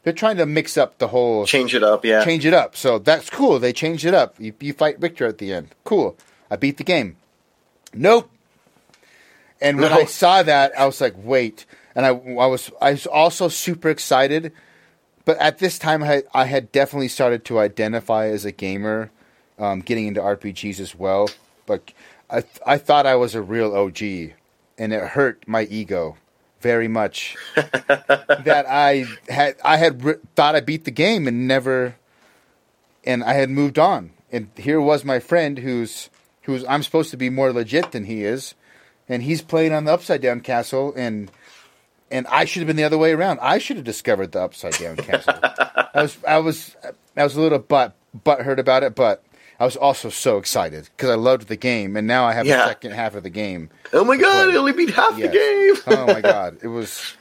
they're 0.03 0.11
trying 0.13 0.35
to 0.37 0.45
mix 0.45 0.77
up 0.77 0.97
the 0.97 1.07
whole 1.07 1.45
Change 1.45 1.73
it 1.73 1.83
up, 1.83 2.03
yeah. 2.03 2.25
change 2.25 2.45
it 2.45 2.53
up. 2.53 2.75
So 2.75 2.99
that's 2.99 3.29
cool. 3.29 3.59
They 3.59 3.71
changed 3.71 4.03
it 4.05 4.13
up. 4.13 4.35
You, 4.39 4.53
you 4.59 4.73
fight 4.73 4.99
Richter 4.99 5.25
at 5.25 5.37
the 5.37 5.53
end. 5.53 5.69
Cool. 5.85 6.17
I 6.51 6.57
beat 6.57 6.77
the 6.77 6.83
game. 6.83 7.15
Nope. 7.93 8.29
And 9.61 9.79
when 9.79 9.91
No. 9.91 9.99
I 9.99 10.05
saw 10.05 10.43
that, 10.43 10.77
I 10.77 10.85
was 10.85 10.99
like, 11.01 11.15
wait. 11.17 11.65
And 11.95 12.05
I, 12.05 12.09
I 12.09 12.45
was 12.47 12.71
I 12.81 12.91
was 12.91 13.07
also 13.07 13.47
super 13.49 13.89
excited. 13.89 14.51
But 15.25 15.37
at 15.37 15.59
this 15.59 15.77
time, 15.77 16.03
I, 16.03 16.23
I 16.33 16.45
had 16.45 16.71
definitely 16.71 17.07
started 17.07 17.45
to 17.45 17.59
identify 17.59 18.27
as 18.27 18.45
a 18.45 18.51
gamer, 18.51 19.11
um, 19.57 19.81
getting 19.81 20.07
into 20.07 20.21
RPGs 20.21 20.79
as 20.79 20.95
well. 20.95 21.29
But 21.65 21.93
I 22.29 22.43
I 22.65 22.77
thought 22.77 23.05
I 23.05 23.15
was 23.15 23.35
a 23.35 23.41
real 23.41 23.75
OG, 23.75 24.01
and 24.77 24.93
it 24.93 25.01
hurt 25.09 25.47
my 25.47 25.63
ego 25.63 26.17
very 26.61 26.87
much 26.87 27.37
that 27.55 28.65
I 28.67 29.05
had 29.31 29.55
I 29.63 29.77
had 29.77 30.03
re- 30.03 30.15
thought 30.35 30.55
I 30.55 30.59
beat 30.61 30.85
the 30.85 30.91
game 30.91 31.27
and 31.27 31.47
never, 31.47 31.95
and 33.03 33.23
I 33.23 33.33
had 33.33 33.49
moved 33.49 33.79
on. 33.79 34.11
And 34.31 34.49
here 34.55 34.79
was 34.79 35.03
my 35.03 35.19
friend 35.19 35.59
who's 35.59 36.09
who's 36.43 36.65
I'm 36.65 36.83
supposed 36.83 37.11
to 37.11 37.17
be 37.17 37.29
more 37.29 37.51
legit 37.51 37.91
than 37.91 38.05
he 38.05 38.23
is, 38.23 38.53
and 39.07 39.23
he's 39.23 39.41
playing 39.41 39.73
on 39.73 39.85
the 39.85 39.93
Upside 39.93 40.21
Down 40.21 40.41
Castle, 40.41 40.93
and 40.95 41.31
and 42.11 42.25
I 42.27 42.45
should 42.45 42.61
have 42.61 42.67
been 42.67 42.75
the 42.75 42.83
other 42.83 42.97
way 42.97 43.11
around. 43.11 43.39
I 43.41 43.57
should 43.57 43.77
have 43.77 43.85
discovered 43.85 44.31
the 44.31 44.41
Upside 44.41 44.73
Down 44.73 44.95
Castle. 44.97 45.35
I 45.93 46.01
was 46.01 46.17
I 46.27 46.37
was 46.39 46.75
I 47.17 47.23
was 47.23 47.35
a 47.35 47.41
little 47.41 47.59
butt 47.59 47.95
butt 48.23 48.41
hurt 48.41 48.59
about 48.59 48.83
it, 48.83 48.95
but 48.95 49.23
I 49.59 49.65
was 49.65 49.75
also 49.75 50.09
so 50.09 50.37
excited 50.37 50.89
because 50.95 51.09
I 51.09 51.15
loved 51.15 51.47
the 51.47 51.55
game, 51.57 51.97
and 51.97 52.07
now 52.07 52.25
I 52.25 52.33
have 52.33 52.45
the 52.45 52.65
second 52.65 52.91
half 52.91 53.15
of 53.15 53.23
the 53.23 53.29
game. 53.29 53.69
Oh 53.93 54.03
my 54.05 54.15
god, 54.17 54.45
play. 54.45 54.53
I 54.53 54.57
only 54.57 54.71
beat 54.73 54.91
half 54.91 55.17
Yes. 55.17 55.31
the 55.31 55.37
game. 55.37 55.97
oh 55.97 56.05
my 56.13 56.21
god, 56.21 56.57
it 56.61 56.67
was 56.67 57.13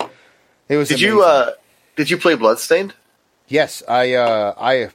it 0.68 0.76
was. 0.76 0.88
Did 0.88 1.00
you 1.00 1.22
uh 1.22 1.52
did 1.96 2.10
you 2.10 2.16
play 2.18 2.34
Bloodstained? 2.34 2.94
Yes, 3.48 3.82
I 3.88 4.12
uh, 4.14 4.54
I 4.58 4.90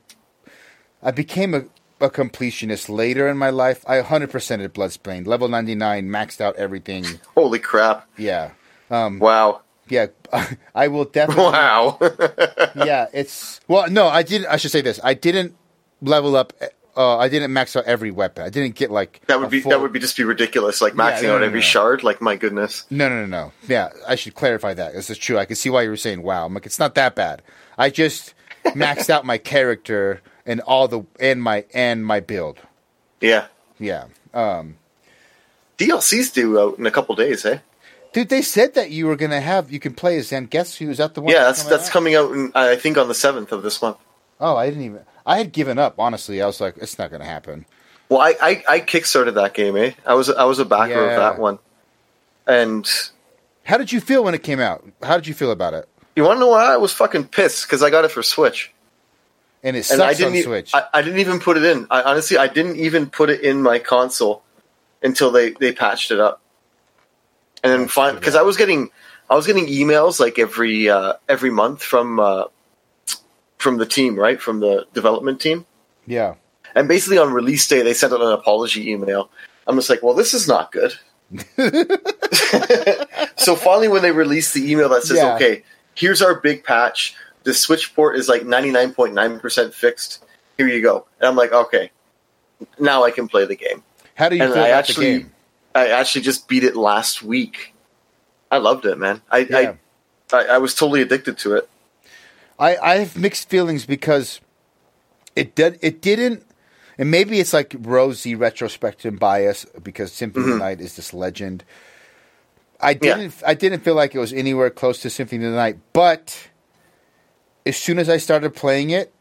I 1.02 1.12
became 1.12 1.54
a, 1.54 1.64
a 2.00 2.10
completionist 2.10 2.88
later 2.88 3.28
in 3.28 3.38
my 3.38 3.50
life. 3.50 3.84
I 3.88 4.00
100% 4.02 4.64
at 4.64 4.72
Bloodstained, 4.74 5.28
level 5.28 5.48
99, 5.50 6.08
maxed 6.08 6.40
out 6.40 6.56
everything. 6.56 7.04
Holy 7.36 7.60
crap. 7.60 8.08
Yeah, 8.18 8.52
um, 8.90 9.20
Wow. 9.20 9.62
Yeah. 9.90 10.08
I 10.76 10.88
will 10.88 11.06
definitely. 11.06 11.44
Wow. 11.44 12.00
Yeah, 12.76 13.06
it's 13.14 13.60
well. 13.68 13.88
No, 13.90 14.08
I 14.08 14.24
didn't. 14.24 14.48
I 14.48 14.58
should 14.58 14.72
say 14.72 14.82
this. 14.82 15.00
I 15.04 15.14
didn't 15.14 15.56
level 16.02 16.36
up. 16.36 16.54
Uh, 16.98 17.18
I 17.18 17.28
didn't 17.30 17.54
max 17.54 17.76
out 17.76 17.86
every 17.86 18.10
weapon. 18.12 18.44
I 18.44 18.50
didn't 18.50 18.76
get 18.76 18.90
like 18.90 19.22
that 19.28 19.40
would 19.40 19.50
be 19.52 19.62
full- 19.62 19.70
that 19.72 19.80
would 19.82 19.92
be 19.92 20.00
just 20.00 20.18
be 20.18 20.24
ridiculous. 20.24 20.82
Like 20.82 20.94
Yeah, 20.94 21.12
maxing 21.12 21.24
no, 21.24 21.36
out 21.36 21.42
no, 21.42 21.46
every 21.46 21.62
shard. 21.62 22.04
Like 22.04 22.20
my 22.22 22.36
goodness. 22.36 22.86
No, 22.90 23.10
no, 23.10 23.22
no, 23.22 23.26
no. 23.28 23.52
Yeah, 23.68 23.90
I 24.08 24.16
should 24.16 24.34
clarify 24.34 24.74
that. 24.74 24.94
This 24.94 25.10
is 25.12 25.18
true. 25.20 25.38
I 25.38 25.46
can 25.46 25.56
see 25.56 25.70
why 25.70 25.84
you 25.84 25.90
were 25.90 25.98
saying 25.98 26.24
wow. 26.24 26.46
I'm 26.46 26.54
like, 26.54 26.66
it's 26.66 26.80
not 26.80 26.96
that 26.96 27.14
bad. 27.16 27.42
I 27.78 27.90
just 27.92 28.34
maxed 28.66 29.10
out 29.12 29.24
my 29.26 29.38
character 29.38 30.22
and 30.46 30.60
all 30.62 30.88
the 30.88 31.04
and 31.20 31.42
my 31.42 31.66
and 31.74 32.04
my 32.06 32.20
build. 32.20 32.60
Yeah. 33.22 33.46
Yeah. 33.80 34.06
Um, 34.34 34.78
DLC's 35.78 36.32
due 36.32 36.60
out 36.60 36.80
in 36.80 36.86
a 36.86 36.92
couple 36.92 37.16
days, 37.16 37.46
eh? 37.46 37.60
Dude, 38.14 38.30
they 38.30 38.42
said 38.42 38.76
that 38.76 38.92
you 38.92 39.08
were 39.08 39.16
gonna 39.16 39.42
have 39.42 39.72
you 39.72 39.80
can 39.80 39.94
play 39.94 40.18
as 40.18 40.28
Zen. 40.30 40.46
Guess 40.46 40.76
who? 40.78 40.90
Is 40.90 40.98
that 41.00 41.14
the 41.14 41.22
one? 41.22 41.34
Yeah, 41.34 41.44
that's 41.44 41.62
coming 41.64 41.70
that's 41.78 41.88
out? 41.88 41.92
coming 41.92 42.16
out 42.16 42.32
in, 42.32 42.52
I 42.56 42.76
think 42.76 42.98
on 42.98 43.08
the 43.08 43.14
seventh 43.16 43.52
of 43.52 43.64
this 43.64 43.82
month. 43.82 43.98
Oh, 44.40 44.56
I 44.56 44.68
didn't 44.70 44.84
even. 44.86 45.02
I 45.26 45.38
had 45.38 45.52
given 45.52 45.78
up. 45.80 45.96
Honestly, 46.00 46.42
I 46.42 46.46
was 46.46 46.60
like, 46.62 46.76
it's 46.78 46.98
not 46.98 47.12
gonna 47.12 47.26
happen. 47.26 47.66
Well, 48.10 48.22
I, 48.22 48.36
I, 48.42 48.64
I 48.70 48.80
kickstarted 48.82 49.34
that 49.36 49.54
game, 49.54 49.76
eh? 49.78 49.92
I 50.06 50.14
was 50.14 50.30
I 50.30 50.44
was 50.44 50.60
a 50.60 50.66
backer 50.66 50.92
Yeah. 50.94 51.12
of 51.12 51.16
that 51.18 51.40
one. 51.40 51.60
And 52.46 52.90
How 53.64 53.78
did 53.78 53.92
you 53.92 54.02
feel 54.02 54.24
when 54.24 54.34
it 54.34 54.44
came 54.44 54.60
out? 54.60 54.86
How 55.02 55.16
did 55.16 55.28
you 55.28 55.34
feel 55.34 55.52
about 55.52 55.74
it? 55.74 55.88
you 56.16 56.24
want 56.24 56.36
to 56.36 56.40
know 56.42 56.50
why 56.50 56.74
I 56.74 56.78
was 56.78 56.94
fucking 56.94 57.30
pissed 57.30 57.66
because 57.66 57.82
I 57.82 57.90
got 57.90 58.06
it 58.06 58.12
for 58.12 58.22
Switch, 58.22 58.72
And 59.64 59.76
it 59.76 59.90
and 59.90 60.00
I 60.02 60.08
sucks 60.14 60.18
didn't 60.20 60.34
on 60.34 60.38
e- 60.40 60.42
Switch. 60.44 60.76
I, 60.76 60.84
I 60.94 61.02
didn't 61.02 61.20
even 61.22 61.40
put 61.40 61.58
it 61.58 61.64
in. 61.64 61.88
I 61.90 62.04
honestly 62.04 62.38
I 62.38 62.48
didn't 62.48 62.76
even 62.76 63.10
put 63.10 63.30
it 63.32 63.42
in 63.42 63.62
my 63.64 63.80
console 63.80 64.44
until 65.02 65.32
they 65.32 65.52
they 65.52 65.72
patched 65.72 66.12
it 66.12 66.20
up. 66.20 66.42
And 67.64 67.72
then 67.72 67.88
too 67.88 68.14
because. 68.20 68.36
I 68.36 68.42
was 68.42 68.58
getting 68.58 68.90
I 69.30 69.36
was 69.36 69.48
getting 69.48 69.68
emails 69.68 70.20
like 70.20 70.38
every 70.38 70.90
uh, 70.90 71.14
every 71.30 71.50
month 71.50 71.82
from 71.82 72.20
uh, 72.20 72.46
from 73.58 73.78
the 73.78 73.86
team, 73.86 74.16
right? 74.20 74.40
From 74.42 74.60
the 74.60 74.86
development 74.94 75.40
team. 75.42 75.66
yeah. 76.06 76.36
And 76.76 76.88
basically 76.88 77.20
on 77.20 77.32
release 77.32 77.68
day, 77.68 77.84
they 77.84 77.94
sent 77.94 78.14
out 78.14 78.22
an 78.22 78.32
apology 78.32 78.90
email. 78.92 79.30
I'm 79.68 79.76
just 79.76 79.92
like, 79.92 80.02
well, 80.02 80.16
this 80.16 80.34
is 80.34 80.48
not 80.48 80.72
good. 80.72 80.92
so 83.36 83.56
finally, 83.56 83.88
when 83.88 84.02
they 84.02 84.12
released 84.12 84.54
the 84.54 84.72
email 84.72 84.90
that 84.90 85.04
says, 85.04 85.18
Yeah. 85.18 85.36
okay, 85.36 85.64
here's 85.96 86.22
our 86.22 86.36
big 86.40 86.64
patch. 86.64 87.16
The 87.44 87.54
switch 87.54 87.94
port 87.96 88.16
is 88.16 88.28
like 88.30 88.42
99.9% 88.44 89.74
fixed. 89.74 90.24
Here 90.58 90.68
you 90.68 90.82
go. 90.82 91.06
And 91.20 91.28
I'm 91.28 91.36
like, 91.36 91.52
okay, 91.52 91.92
now 92.80 93.04
I 93.04 93.12
can 93.12 93.28
play 93.28 93.46
the 93.46 93.56
game. 93.56 93.84
How 94.16 94.30
do 94.30 94.36
you 94.36 94.44
And 94.44 94.54
feel 94.54 94.64
I 94.64 94.68
about 94.70 94.80
actually, 94.80 95.12
the 95.14 95.20
game? 95.20 95.32
I 95.76 95.88
actually 95.90 96.22
just 96.22 96.48
beat 96.48 96.64
it 96.64 96.76
last 96.76 97.24
week. 97.24 97.74
I 98.52 98.58
loved 98.58 98.86
it, 98.86 98.98
man. 98.98 99.22
I, 99.30 99.40
Yeah. 99.40 99.74
I, 100.32 100.38
I, 100.38 100.46
I 100.46 100.58
was 100.60 100.76
totally 100.76 101.02
addicted 101.02 101.38
to 101.40 101.56
it. 101.56 101.70
I, 102.60 102.78
I 102.78 102.96
have 102.98 103.18
mixed 103.18 103.50
feelings 103.50 103.86
because 103.86 104.40
it 105.36 105.56
did 105.56 105.80
it 105.82 106.02
didn't 106.02 106.46
and 107.00 107.10
maybe 107.10 107.40
it's 107.40 107.54
like 107.54 107.76
rosy 107.80 108.36
retrospective 108.36 109.18
bias 109.18 109.66
because 109.82 110.12
Symphony 110.12 110.46
of 110.46 110.52
the 110.54 110.58
Night 110.60 110.80
is 110.80 110.96
this 110.96 111.14
legend. 111.14 111.64
I 112.80 112.94
Mm-hmm. 112.94 113.06
Yeah. 113.06 113.16
didn't 113.18 113.44
I 113.48 113.54
didn't 113.56 113.80
feel 113.82 113.96
like 113.96 114.14
it 114.14 114.20
was 114.20 114.32
anywhere 114.34 114.70
close 114.70 115.00
to 115.02 115.10
Symphony 115.10 115.46
of 115.46 115.52
the 115.52 115.58
Night, 115.58 115.80
but 115.94 116.50
as 117.66 117.76
soon 117.78 117.98
as 117.98 118.10
I 118.10 118.18
started 118.18 118.54
playing 118.56 118.92
it, 118.92 119.12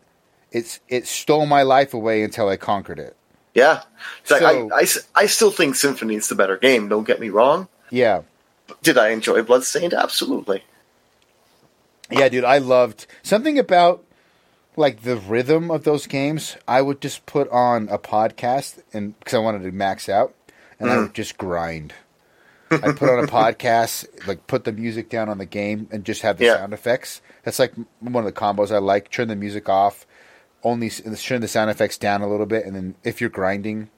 it's 0.50 0.80
it 0.88 1.06
stole 1.06 1.46
my 1.46 1.62
life 1.62 1.94
away 1.94 2.22
until 2.22 2.48
I 2.50 2.56
conquered 2.58 2.98
it. 2.98 3.16
Yeah. 3.54 3.82
It's 4.22 4.30
like, 4.30 4.40
So- 4.40 4.70
I, 4.72 4.80
I 4.80 4.86
I 5.22 5.26
still 5.26 5.50
think 5.50 5.74
Symphony 5.74 6.14
is 6.16 6.28
the 6.28 6.34
better 6.34 6.56
game. 6.56 6.88
Don't 6.88 7.06
get 7.06 7.20
me 7.20 7.28
wrong. 7.28 7.68
Yeah. 7.90 8.22
Did 8.82 8.96
I 8.98 9.08
enjoy 9.10 9.42
Bloodstained? 9.42 9.92
Absolutely. 9.94 10.62
Yeah, 12.10 12.28
dude, 12.28 12.44
I 12.44 12.58
loved 12.58 13.06
something 13.22 13.58
about 13.58 14.04
like 14.76 15.02
the 15.02 15.16
rhythm 15.16 15.70
of 15.70 15.84
those 15.84 16.06
games. 16.06 16.56
I 16.66 16.82
would 16.82 17.00
just 17.00 17.26
put 17.26 17.48
on 17.50 17.88
a 17.88 17.98
podcast 17.98 18.82
and 18.92 19.18
because 19.18 19.34
I 19.34 19.38
wanted 19.38 19.62
to 19.62 19.72
max 19.72 20.08
out, 20.08 20.34
and 20.78 20.90
I 20.90 20.96
mm. 20.96 21.02
would 21.04 21.14
just 21.14 21.38
grind. 21.38 21.94
I 22.70 22.92
put 22.92 23.10
on 23.10 23.24
a 23.24 23.26
podcast, 23.28 24.26
like 24.26 24.46
put 24.46 24.64
the 24.64 24.72
music 24.72 25.10
down 25.10 25.28
on 25.28 25.38
the 25.38 25.46
game, 25.46 25.88
and 25.90 26.04
just 26.04 26.22
have 26.22 26.38
the 26.38 26.46
Yeah. 26.46 26.56
sound 26.56 26.72
effects. 26.72 27.20
That's 27.44 27.58
like 27.58 27.74
one 28.00 28.26
of 28.26 28.34
the 28.34 28.38
combos 28.38 28.70
I 28.72 28.78
like. 28.78 29.10
Turn 29.10 29.28
the 29.28 29.36
music 29.36 29.68
off, 29.68 30.06
only 30.64 30.90
turn 30.90 31.40
the 31.40 31.48
sound 31.48 31.70
effects 31.70 31.98
down 31.98 32.22
a 32.22 32.28
little 32.28 32.46
bit, 32.46 32.64
and 32.64 32.74
then 32.74 32.94
if 33.04 33.20
you're 33.20 33.30
grinding, 33.30 33.90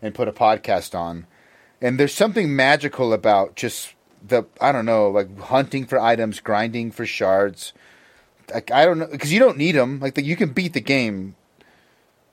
and 0.00 0.14
put 0.14 0.28
a 0.28 0.32
podcast 0.32 0.98
on. 0.98 1.26
And 1.80 1.98
there's 1.98 2.14
something 2.14 2.54
magical 2.54 3.12
about 3.12 3.54
just 3.54 3.94
the 4.26 4.44
I 4.60 4.72
don't 4.72 4.86
know, 4.86 5.10
like 5.10 5.38
hunting 5.38 5.86
for 5.86 5.98
items, 5.98 6.40
grinding 6.40 6.90
for 6.90 7.06
shards. 7.06 7.72
Like 8.52 8.70
I 8.70 8.84
don't 8.84 8.98
know, 8.98 9.06
because 9.06 9.32
you 9.32 9.38
don't 9.38 9.58
need 9.58 9.74
them. 9.74 10.00
Like 10.00 10.14
the, 10.14 10.22
you 10.22 10.36
can 10.36 10.52
beat 10.52 10.72
the 10.72 10.80
game 10.80 11.36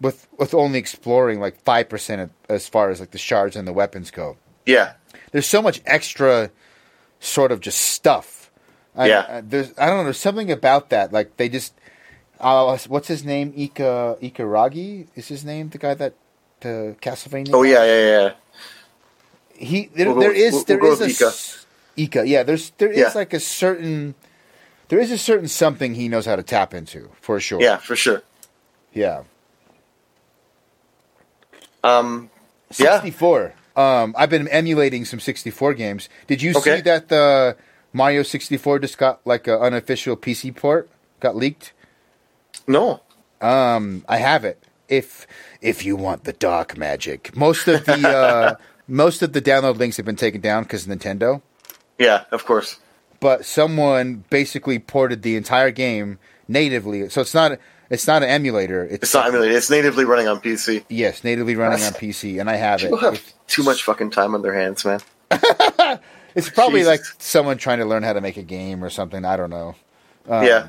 with 0.01 0.27
with 0.37 0.53
only 0.53 0.79
exploring 0.79 1.39
like 1.39 1.61
five 1.63 1.89
percent 1.89 2.31
as 2.49 2.67
far 2.67 2.89
as 2.89 2.99
like 2.99 3.11
the 3.11 3.17
shards 3.17 3.55
and 3.55 3.67
the 3.67 3.73
weapons 3.73 4.11
go. 4.11 4.37
Yeah. 4.65 4.93
There's 5.31 5.47
so 5.47 5.61
much 5.61 5.81
extra 5.85 6.49
sort 7.19 7.51
of 7.51 7.59
just 7.59 7.79
stuff. 7.79 8.51
I, 8.95 9.07
Yeah. 9.07 9.25
I, 9.29 9.41
there's 9.41 9.73
I 9.77 9.87
don't 9.87 9.97
know. 9.97 10.03
There's 10.05 10.17
something 10.17 10.51
about 10.51 10.89
that. 10.89 11.11
Like 11.11 11.37
they 11.37 11.49
just. 11.49 11.73
Uh, 12.39 12.77
what's 12.87 13.07
his 13.07 13.23
name? 13.23 13.53
Ika 13.55 14.17
Ikaragi 14.21 15.07
is 15.15 15.27
his 15.27 15.45
name. 15.45 15.69
The 15.69 15.77
guy 15.77 15.93
that 15.93 16.13
the 16.59 16.95
Castlevania. 17.01 17.51
Oh 17.53 17.63
yeah, 17.63 17.83
yeah, 17.85 18.07
yeah. 18.09 18.31
he 19.53 19.89
there, 19.95 20.11
We'll 20.11 20.19
there 20.19 20.31
is 20.33 20.53
we'll- 20.53 20.63
there 20.65 20.77
we'll 20.79 21.01
is 21.01 21.21
a 21.21 21.25
Ika. 21.25 21.31
Ika. 22.21 22.27
Yeah, 22.27 22.43
there's 22.43 22.71
there 22.77 22.91
is 22.91 22.97
Yeah. 22.99 23.11
like 23.15 23.33
a 23.33 23.39
certain 23.39 24.15
there 24.89 24.99
is 24.99 25.11
a 25.11 25.17
certain 25.17 25.47
something 25.47 25.95
he 25.95 26.07
knows 26.09 26.25
how 26.25 26.35
to 26.35 26.43
tap 26.43 26.73
into 26.73 27.09
for 27.21 27.39
sure. 27.39 27.61
Yeah, 27.61 27.77
for 27.77 27.95
sure. 27.95 28.21
yeah. 28.93 29.23
Um, 31.83 32.29
yeah. 32.77 32.99
64. 32.99 33.53
Um, 33.75 34.15
I've 34.17 34.29
been 34.29 34.47
emulating 34.47 35.05
some 35.05 35.19
64 35.19 35.73
games. 35.75 36.09
Did 36.27 36.41
you 36.41 36.51
Okay. 36.55 36.77
see 36.77 36.81
that 36.81 37.09
the 37.09 37.55
Mario 37.93 38.23
64 38.23 38.79
just 38.79 38.97
got 38.97 39.19
like 39.25 39.47
an 39.47 39.55
unofficial 39.59 40.15
PC 40.17 40.55
port? 40.55 40.89
Got 41.19 41.35
leaked. 41.35 41.73
No. 42.67 43.01
Um, 43.41 44.03
I 44.07 44.17
have 44.17 44.45
it. 44.45 44.63
If 44.87 45.27
if 45.61 45.83
you 45.85 45.95
want 45.95 46.23
the 46.25 46.33
dark 46.33 46.77
magic, 46.77 47.35
most 47.35 47.67
of 47.67 47.85
the 47.85 48.07
uh, 48.07 48.55
most 48.87 49.21
of 49.21 49.33
the 49.33 49.41
download 49.41 49.77
links 49.77 49.97
have 49.97 50.05
been 50.05 50.15
taken 50.15 50.41
down 50.41 50.63
because 50.63 50.85
Nintendo. 50.87 51.41
Yeah, 51.97 52.25
of 52.31 52.45
course. 52.45 52.77
but 53.19 53.45
someone 53.45 54.23
basically 54.29 54.77
ported 54.79 55.21
the 55.23 55.35
entire 55.37 55.71
game 55.71 56.19
natively. 56.47 57.09
So 57.09 57.21
it's 57.21 57.33
not 57.33 57.57
it's 57.89 58.05
not 58.07 58.21
an 58.23 58.29
emulator. 58.29 58.83
It's, 58.83 59.03
It's 59.03 59.13
not 59.13 59.27
emulated. 59.27 59.55
It's 59.55 59.69
natively 59.69 60.05
running 60.05 60.27
on 60.27 60.39
PC. 60.41 60.83
yes, 60.89 61.23
natively 61.23 61.55
running 61.55 61.83
on 61.83 61.93
PC, 62.01 62.39
and 62.39 62.49
I 62.49 62.55
have 62.55 62.81
it. 62.81 62.85
People 62.85 62.97
have 62.99 63.21
too 63.47 63.63
much 63.63 63.83
fucking 63.83 64.11
time 64.11 64.33
on 64.35 64.41
their 64.41 64.53
hands, 64.53 64.85
man. 64.85 64.99
It's 66.35 66.49
probably 66.49 66.81
Jesus. 66.81 66.91
like 66.91 67.01
someone 67.21 67.57
trying 67.57 67.79
to 67.79 67.85
learn 67.85 68.03
how 68.03 68.11
to 68.11 68.19
make 68.19 68.35
a 68.35 68.43
game 68.43 68.83
or 68.83 68.89
something. 68.89 69.23
I 69.23 69.37
don't 69.37 69.49
know. 69.49 69.73
Um, 70.27 70.43
yeah. 70.45 70.67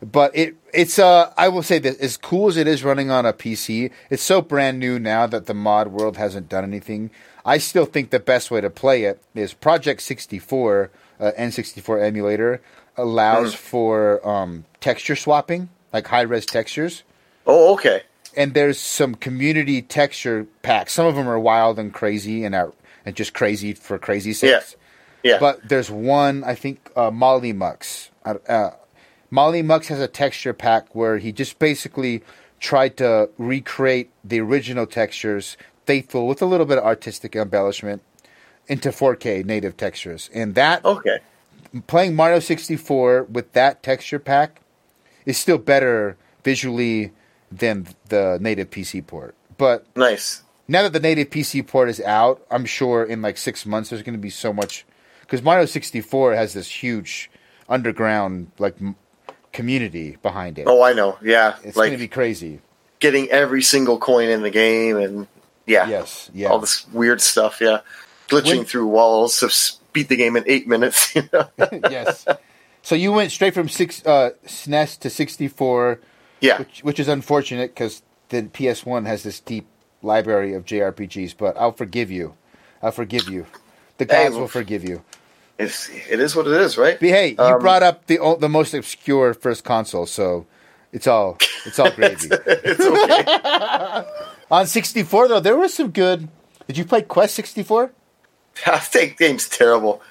But 0.00 0.36
it 0.36 0.56
it's 0.72 0.98
uh 0.98 1.32
I 1.36 1.48
will 1.48 1.62
say 1.62 1.78
that 1.80 1.98
as 2.00 2.16
cool 2.16 2.48
as 2.48 2.56
it 2.56 2.66
is 2.66 2.84
running 2.84 3.10
on 3.10 3.26
a 3.26 3.32
PC, 3.32 3.90
it's 4.10 4.22
so 4.22 4.40
brand 4.40 4.78
new 4.78 4.98
now 4.98 5.26
that 5.26 5.46
the 5.46 5.54
mod 5.54 5.88
world 5.88 6.16
hasn't 6.16 6.48
done 6.48 6.64
anything. 6.64 7.10
I 7.44 7.58
still 7.58 7.86
think 7.86 8.10
the 8.10 8.20
best 8.20 8.50
way 8.50 8.60
to 8.60 8.70
play 8.70 9.04
it 9.04 9.22
is 9.34 9.54
Project 9.54 10.02
64 10.02 10.90
uh, 11.18 11.32
N64 11.38 12.02
emulator 12.02 12.60
allows 12.96 13.54
for 13.54 14.26
um, 14.28 14.64
texture 14.80 15.16
swapping, 15.16 15.68
like 15.92 16.06
high 16.06 16.22
res 16.22 16.46
textures. 16.46 17.02
Oh, 17.46 17.72
okay. 17.74 18.02
and 18.36 18.54
there's 18.54 18.78
some 18.78 19.14
community 19.14 19.82
texture 19.82 20.46
packs. 20.62 20.92
Some 20.92 21.06
of 21.06 21.16
them 21.16 21.28
are 21.28 21.40
wild 21.40 21.78
and 21.78 21.92
crazy 21.92 22.44
and 22.44 22.54
are 22.54 22.72
and 23.04 23.16
just 23.16 23.32
crazy 23.34 23.72
for 23.72 23.98
crazy 23.98 24.32
sakes. 24.32 24.76
Yeah. 25.22 25.32
yeah. 25.32 25.38
But 25.40 25.68
there's 25.68 25.90
one 25.90 26.44
I 26.44 26.54
think 26.54 26.90
uh, 26.94 27.10
Molly 27.10 27.52
Mux. 27.52 28.10
Uh, 28.24 28.34
uh, 28.48 28.70
Molly 29.30 29.62
Mux 29.62 29.88
has 29.88 30.00
a 30.00 30.08
texture 30.08 30.52
pack 30.52 30.94
where 30.94 31.18
he 31.18 31.32
just 31.32 31.58
basically 31.58 32.22
tried 32.60 32.96
to 32.96 33.30
recreate 33.38 34.10
the 34.24 34.40
original 34.40 34.86
textures, 34.86 35.56
faithful 35.86 36.26
with 36.26 36.42
a 36.42 36.46
little 36.46 36.66
bit 36.66 36.78
of 36.78 36.84
artistic 36.84 37.36
embellishment, 37.36 38.02
into 38.66 38.90
4K 38.90 39.44
native 39.44 39.76
textures. 39.76 40.30
And 40.34 40.54
that 40.54 40.84
okay. 40.84 41.18
playing 41.86 42.14
Mario 42.16 42.38
64 42.38 43.24
with 43.24 43.52
that 43.52 43.82
texture 43.82 44.18
pack 44.18 44.60
is 45.24 45.36
still 45.38 45.58
better 45.58 46.16
visually 46.44 47.12
than 47.50 47.88
the 48.08 48.38
native 48.40 48.70
PC 48.70 49.06
port. 49.06 49.34
But 49.56 49.86
Nice. 49.96 50.42
now 50.66 50.82
that 50.82 50.92
the 50.92 51.00
native 51.00 51.30
PC 51.30 51.66
port 51.66 51.88
is 51.88 52.00
out, 52.00 52.44
I'm 52.50 52.64
sure 52.64 53.04
in 53.04 53.22
like 53.22 53.36
six 53.36 53.66
months 53.66 53.90
there's 53.90 54.02
going 54.02 54.14
to 54.14 54.20
be 54.20 54.30
so 54.30 54.52
much 54.52 54.84
because 55.22 55.42
Mario 55.42 55.66
64 55.66 56.34
has 56.34 56.54
this 56.54 56.70
huge 56.82 57.30
underground 57.68 58.50
like 58.58 58.76
community 59.52 60.16
behind 60.22 60.58
it. 60.58 60.66
Oh, 60.66 60.82
I 60.82 60.92
know. 60.92 61.18
Yeah. 61.22 61.56
it's 61.64 61.76
like 61.76 61.88
going 61.88 61.92
to 61.92 61.98
be 61.98 62.08
crazy. 62.08 62.60
getting 63.00 63.28
every 63.30 63.62
single 63.62 63.98
coin 63.98 64.28
in 64.28 64.42
the 64.42 64.50
game 64.50 64.96
and 64.96 65.26
yeah. 65.66 65.88
Yes, 65.88 66.30
yeah. 66.32 66.48
All 66.48 66.58
this 66.60 66.86
weird 66.92 67.20
stuff. 67.20 67.60
Yeah. 67.60 67.80
Glitching 68.28 68.58
When- 68.58 68.64
through 68.64 68.86
walls 68.86 69.38
to 69.40 69.50
beat 69.92 70.08
the 70.08 70.16
game 70.16 70.36
in 70.36 70.44
eight 70.46 70.66
minutes. 70.68 71.14
You 71.14 71.28
know? 71.32 71.48
yes. 71.90 72.26
So 72.82 72.94
you 72.94 73.12
went 73.12 73.32
straight 73.32 73.54
from 73.54 73.68
six 73.68 74.04
uh, 74.06 74.30
SNES 74.46 74.98
to 75.00 75.10
64, 75.10 76.00
yeah. 76.40 76.58
which, 76.60 76.80
which 76.84 77.00
is 77.00 77.08
unfortunate 77.08 77.74
because 77.74 78.02
the 78.30 78.42
PS1 78.44 79.06
has 79.06 79.22
this 79.24 79.40
deep 79.40 79.66
library 80.02 80.54
of 80.54 80.64
JRPGs. 80.64 81.34
But 81.36 81.56
I'll 81.58 81.72
forgive 81.72 82.10
you. 82.10 82.34
I'll 82.82 82.92
forgive 82.92 83.28
you. 83.28 83.46
The 83.98 84.04
Hey, 84.04 84.24
gods 84.24 84.32
well- 84.32 84.40
will 84.42 84.48
forgive 84.48 84.84
you. 84.88 85.02
It's, 85.58 85.88
it 85.90 86.20
is 86.20 86.36
what 86.36 86.46
it 86.46 86.52
is, 86.60 86.78
right? 86.78 86.98
But 87.00 87.08
hey, 87.08 87.28
you 87.30 87.38
Um, 87.38 87.58
brought 87.60 87.82
up 87.82 88.06
the 88.06 88.18
the 88.38 88.48
most 88.48 88.74
obscure 88.74 89.34
first 89.34 89.64
console, 89.64 90.06
so 90.06 90.46
it's 90.92 91.06
all 91.06 91.36
it's 91.66 91.78
all 91.78 91.90
gravy. 91.90 92.28
It's 92.46 92.80
okay. 92.80 94.04
On 94.50 94.66
64 94.66 95.28
though, 95.28 95.40
there 95.40 95.56
was 95.56 95.74
some 95.74 95.90
good. 95.90 96.28
Did 96.66 96.78
you 96.78 96.84
play 96.84 97.02
Quest 97.02 97.34
64? 97.34 97.90
I 98.66 98.78
that 98.92 99.16
game's 99.18 99.48
terrible. 99.48 100.02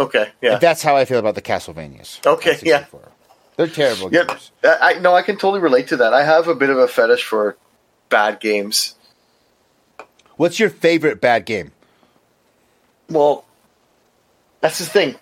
Okay. 0.00 0.30
Yeah. 0.40 0.58
That's 0.58 0.82
how 0.82 0.96
I 0.96 1.04
feel 1.04 1.18
about 1.18 1.34
the 1.34 1.42
Castlevanias. 1.42 2.24
Okay, 2.26 2.56
yeah. 2.62 2.78
64. 2.80 3.08
They're 3.56 3.66
terrible 3.66 4.12
Yeah. 4.12 4.24
games. 4.24 4.50
I 4.64 4.94
I- 4.96 4.98
no, 5.00 5.14
I 5.14 5.22
can 5.22 5.36
totally 5.36 5.60
relate 5.60 5.88
to 5.88 5.96
that. 5.98 6.12
I 6.14 6.22
have 6.24 6.48
a 6.48 6.54
bit 6.54 6.70
of 6.70 6.78
a 6.78 6.86
fetish 6.88 7.24
for 7.24 7.56
bad 8.08 8.40
games. 8.40 8.94
What's 10.36 10.60
your 10.60 10.70
favorite 10.70 11.20
bad 11.20 11.44
game? 11.44 11.72
Well, 13.10 13.44
that's 14.60 14.78
the 14.78 14.84
thing. 14.86 15.16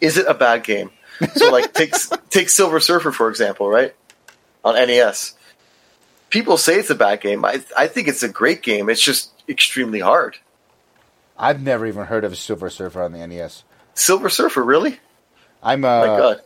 Is 0.00 0.16
it 0.16 0.26
a 0.26 0.34
bad 0.34 0.62
game? 0.64 0.90
So, 1.34 1.50
like, 1.50 1.72
take 1.74 1.94
take 2.30 2.48
Silver 2.48 2.80
Surfer 2.80 3.10
for 3.12 3.28
example, 3.28 3.68
right? 3.68 3.94
On 4.64 4.74
NES, 4.74 5.34
people 6.28 6.56
say 6.56 6.76
it's 6.76 6.90
a 6.90 6.94
bad 6.94 7.20
game. 7.20 7.44
I 7.44 7.62
I 7.76 7.86
think 7.88 8.08
it's 8.08 8.22
a 8.22 8.28
great 8.28 8.62
game. 8.62 8.88
It's 8.88 9.02
just 9.02 9.30
extremely 9.48 10.00
hard. 10.00 10.36
I've 11.36 11.60
never 11.62 11.86
even 11.86 12.04
heard 12.06 12.24
of 12.24 12.36
Silver 12.36 12.68
Surfer 12.70 13.02
on 13.02 13.12
the 13.12 13.26
NES. 13.26 13.64
Silver 13.94 14.28
Surfer, 14.28 14.62
really? 14.62 14.98
I'm 15.62 15.84
uh, 15.84 16.00
My 16.00 16.06
God. 16.06 16.40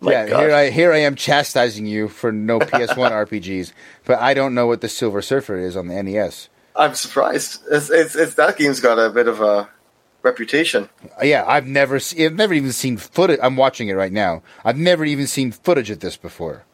My 0.00 0.12
yeah, 0.12 0.26
God. 0.28 0.40
here 0.40 0.54
I 0.54 0.70
here 0.70 0.92
I 0.92 0.98
am 0.98 1.14
chastising 1.14 1.86
you 1.86 2.08
for 2.08 2.30
no 2.30 2.58
PS1 2.60 2.96
RPGs, 3.26 3.72
but 4.04 4.18
I 4.20 4.34
don't 4.34 4.54
know 4.54 4.66
what 4.66 4.80
the 4.80 4.88
Silver 4.88 5.22
Surfer 5.22 5.56
is 5.58 5.76
on 5.76 5.88
the 5.88 6.02
NES. 6.02 6.48
I'm 6.74 6.94
surprised. 6.94 7.62
It's, 7.70 7.88
it's, 7.88 8.14
it's 8.14 8.34
that 8.34 8.58
game's 8.58 8.80
got 8.80 8.98
a 8.98 9.08
bit 9.08 9.28
of 9.28 9.40
a 9.40 9.68
reputation. 10.22 10.90
Uh, 11.04 11.24
Yeah, 11.24 11.44
I've 11.46 11.66
never 11.66 11.98
se- 11.98 12.24
I've 12.24 12.34
never 12.34 12.52
even 12.52 12.72
seen 12.72 12.98
footage. 12.98 13.40
I'm 13.42 13.56
watching 13.56 13.88
it 13.88 13.94
right 13.94 14.12
now. 14.12 14.42
I've 14.64 14.76
never 14.76 15.04
even 15.04 15.26
seen 15.26 15.52
footage 15.52 15.88
of 15.90 16.00
this 16.00 16.16
before. 16.18 16.64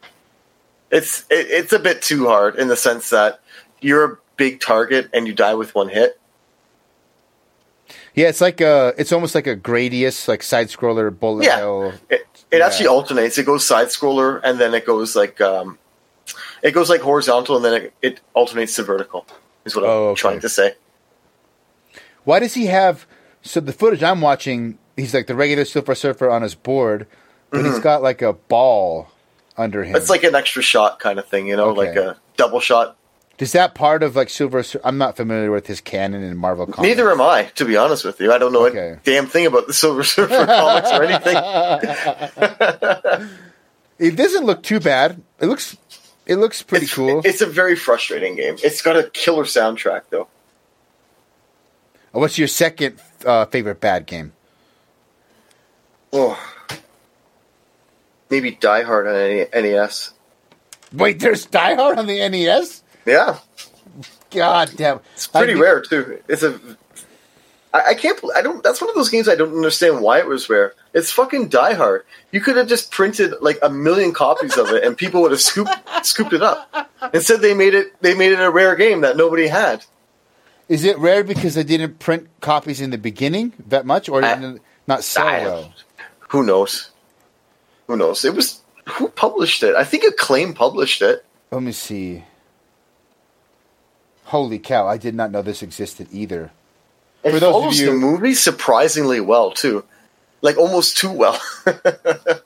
It's 0.90 1.20
it, 1.30 1.46
it's 1.48 1.72
a 1.72 1.78
bit 1.78 2.02
too 2.02 2.26
hard 2.26 2.56
in 2.56 2.68
the 2.68 2.76
sense 2.76 3.10
that 3.10 3.40
you're 3.80 4.04
a 4.12 4.16
big 4.36 4.60
target 4.60 5.08
and 5.14 5.26
you 5.26 5.32
die 5.34 5.54
with 5.54 5.74
one 5.74 5.88
hit. 5.88 6.18
Yeah, 8.14 8.28
it's 8.28 8.40
like 8.40 8.60
a 8.60 8.94
it's 8.98 9.12
almost 9.12 9.34
like 9.34 9.46
a 9.46 9.56
Gradius 9.56 10.28
like 10.28 10.42
side 10.42 10.68
scroller 10.68 11.16
bullet 11.16 11.44
Yeah. 11.46 11.56
hell. 11.56 11.92
It, 12.10 12.26
it 12.50 12.58
Yeah. 12.58 12.66
actually 12.66 12.88
alternates. 12.88 13.38
It 13.38 13.46
goes 13.46 13.66
side 13.66 13.86
scroller 13.88 14.40
and 14.44 14.58
then 14.60 14.74
it 14.74 14.84
goes 14.86 15.16
like 15.16 15.40
um, 15.40 15.78
it 16.62 16.72
goes 16.72 16.90
like 16.90 17.00
horizontal 17.00 17.56
and 17.56 17.64
then 17.64 17.74
it, 17.82 17.92
it 18.02 18.20
alternates 18.34 18.76
to 18.76 18.82
vertical. 18.82 19.26
Is 19.64 19.74
what 19.74 19.84
I'm 19.84 19.90
Oh, 19.90 20.08
okay. 20.08 20.20
trying 20.20 20.40
to 20.40 20.48
say. 20.48 20.74
Why 22.24 22.38
does 22.40 22.54
he 22.54 22.66
have? 22.66 23.06
So 23.42 23.60
the 23.60 23.72
footage 23.72 24.02
I'm 24.02 24.20
watching, 24.20 24.78
he's 24.96 25.14
like 25.14 25.26
the 25.26 25.34
regular 25.34 25.64
Silver 25.64 25.94
Surfer 25.94 26.30
on 26.30 26.42
his 26.42 26.54
board, 26.54 27.06
but 27.50 27.64
he's 27.64 27.78
got 27.80 28.02
like 28.02 28.22
a 28.22 28.32
ball 28.34 29.08
under 29.56 29.82
him. 29.82 29.88
Mm-hmm. 29.88 29.96
It's 29.96 30.10
like 30.10 30.22
an 30.22 30.34
extra 30.34 30.62
shot 30.62 31.00
kind 31.00 31.18
of 31.18 31.26
thing, 31.26 31.46
you 31.46 31.56
know, 31.56 31.70
Okay. 31.70 31.78
like 31.88 31.96
a 31.96 32.16
double 32.36 32.60
shot. 32.60 32.96
Is 33.42 33.52
that 33.52 33.74
part 33.74 34.04
of 34.04 34.14
like 34.14 34.30
Silver? 34.30 34.62
Sur- 34.62 34.80
I'm 34.84 34.98
not 34.98 35.16
familiar 35.16 35.50
with 35.50 35.66
his 35.66 35.80
canon 35.80 36.22
in 36.22 36.36
Marvel 36.36 36.66
comics. 36.66 36.80
Neither 36.80 37.10
am 37.10 37.20
I, 37.20 37.44
to 37.56 37.64
be 37.64 37.76
honest 37.76 38.04
with 38.04 38.20
you. 38.20 38.32
I 38.32 38.38
don't 38.38 38.52
know 38.52 38.66
Okay. 38.66 38.90
a 38.90 39.00
damn 39.02 39.26
thing 39.26 39.46
about 39.46 39.66
the 39.66 39.72
Silver 39.74 40.04
Surfer 40.04 40.46
comics 40.46 40.92
or 40.92 41.02
anything. 41.02 41.36
It 43.98 44.16
doesn't 44.16 44.44
look 44.46 44.64
too 44.64 44.80
bad. 44.80 45.22
It 45.38 45.46
looks, 45.46 45.76
it 46.26 46.34
looks 46.36 46.60
pretty 46.62 46.86
it's, 46.86 46.94
cool. 46.94 47.22
It's 47.24 47.40
a 47.40 47.46
very 47.46 47.76
frustrating 47.76 48.34
game. 48.34 48.56
It's 48.62 48.82
got 48.82 48.96
a 48.96 49.04
killer 49.10 49.44
soundtrack, 49.44 50.02
though. 50.10 50.26
What's 52.10 52.36
your 52.36 52.48
second 52.48 53.00
uh, 53.24 53.44
favorite 53.46 53.80
bad 53.80 54.06
game? 54.06 54.32
Oh, 56.12 56.36
maybe 58.28 58.50
Die 58.50 58.82
Hard 58.82 59.06
on 59.06 59.62
NES. 59.62 60.12
Wait, 60.92 61.20
there's 61.20 61.46
Die 61.46 61.74
Hard 61.74 61.98
on 61.98 62.06
the 62.06 62.28
NES. 62.28 62.81
Yeah, 63.04 63.38
God 64.30 64.72
damn, 64.76 65.00
it's 65.14 65.26
pretty 65.26 65.54
I- 65.54 65.58
rare 65.60 65.80
too. 65.82 66.20
It's 66.28 66.42
a. 66.42 66.58
I, 67.74 67.90
I 67.90 67.94
can't. 67.94 68.20
I 68.36 68.42
don't. 68.42 68.62
That's 68.62 68.80
one 68.80 68.90
of 68.90 68.96
those 68.96 69.08
games 69.08 69.28
I 69.28 69.34
don't 69.34 69.54
understand 69.56 70.00
why 70.02 70.18
it 70.18 70.26
was 70.26 70.48
rare. 70.48 70.74
It's 70.92 71.10
fucking 71.10 71.48
Die 71.48 71.72
Hard. 71.74 72.04
You 72.30 72.40
could 72.40 72.56
have 72.56 72.68
just 72.68 72.90
printed 72.90 73.34
like 73.40 73.58
a 73.62 73.70
million 73.70 74.12
copies 74.12 74.56
of 74.58 74.68
it, 74.70 74.84
and 74.84 74.96
people 74.96 75.22
would 75.22 75.30
have 75.30 75.40
scooped 75.40 75.72
scooped 76.02 76.32
it 76.32 76.42
up. 76.42 76.90
Instead, 77.14 77.40
they 77.40 77.54
made 77.54 77.74
it. 77.74 78.00
They 78.02 78.14
made 78.14 78.32
it 78.32 78.40
a 78.40 78.50
rare 78.50 78.76
game 78.76 79.00
that 79.00 79.16
nobody 79.16 79.48
had. 79.48 79.84
Is 80.68 80.84
it 80.84 80.96
rare 80.98 81.24
because 81.24 81.54
they 81.54 81.64
didn't 81.64 81.98
print 81.98 82.28
copies 82.40 82.80
in 82.80 82.90
the 82.90 82.98
beginning 82.98 83.52
that 83.68 83.84
much, 83.84 84.08
or 84.08 84.24
I- 84.24 84.58
not 84.86 85.02
sell 85.04 85.24
well? 85.26 85.74
Who 86.28 86.42
knows? 86.42 86.90
Who 87.86 87.96
knows? 87.96 88.24
It 88.24 88.34
was 88.34 88.62
who 88.88 89.08
published 89.08 89.62
it? 89.62 89.74
I 89.74 89.84
think 89.84 90.04
Acclaim 90.04 90.54
published 90.54 91.02
it. 91.02 91.24
Let 91.50 91.62
me 91.62 91.72
see. 91.72 92.24
Holy 94.32 94.58
cow! 94.58 94.86
I 94.88 94.96
did 94.96 95.14
not 95.14 95.30
know 95.30 95.42
this 95.42 95.62
existed 95.62 96.08
either. 96.10 96.50
It 97.22 97.32
For 97.32 97.38
those 97.38 97.42
of 97.42 97.52
follows 97.52 97.80
you- 97.80 97.86
the 97.86 97.92
movie 97.92 98.34
surprisingly 98.34 99.20
well 99.20 99.50
too, 99.52 99.84
like 100.40 100.56
almost 100.56 100.96
too 100.96 101.12
well. 101.12 101.38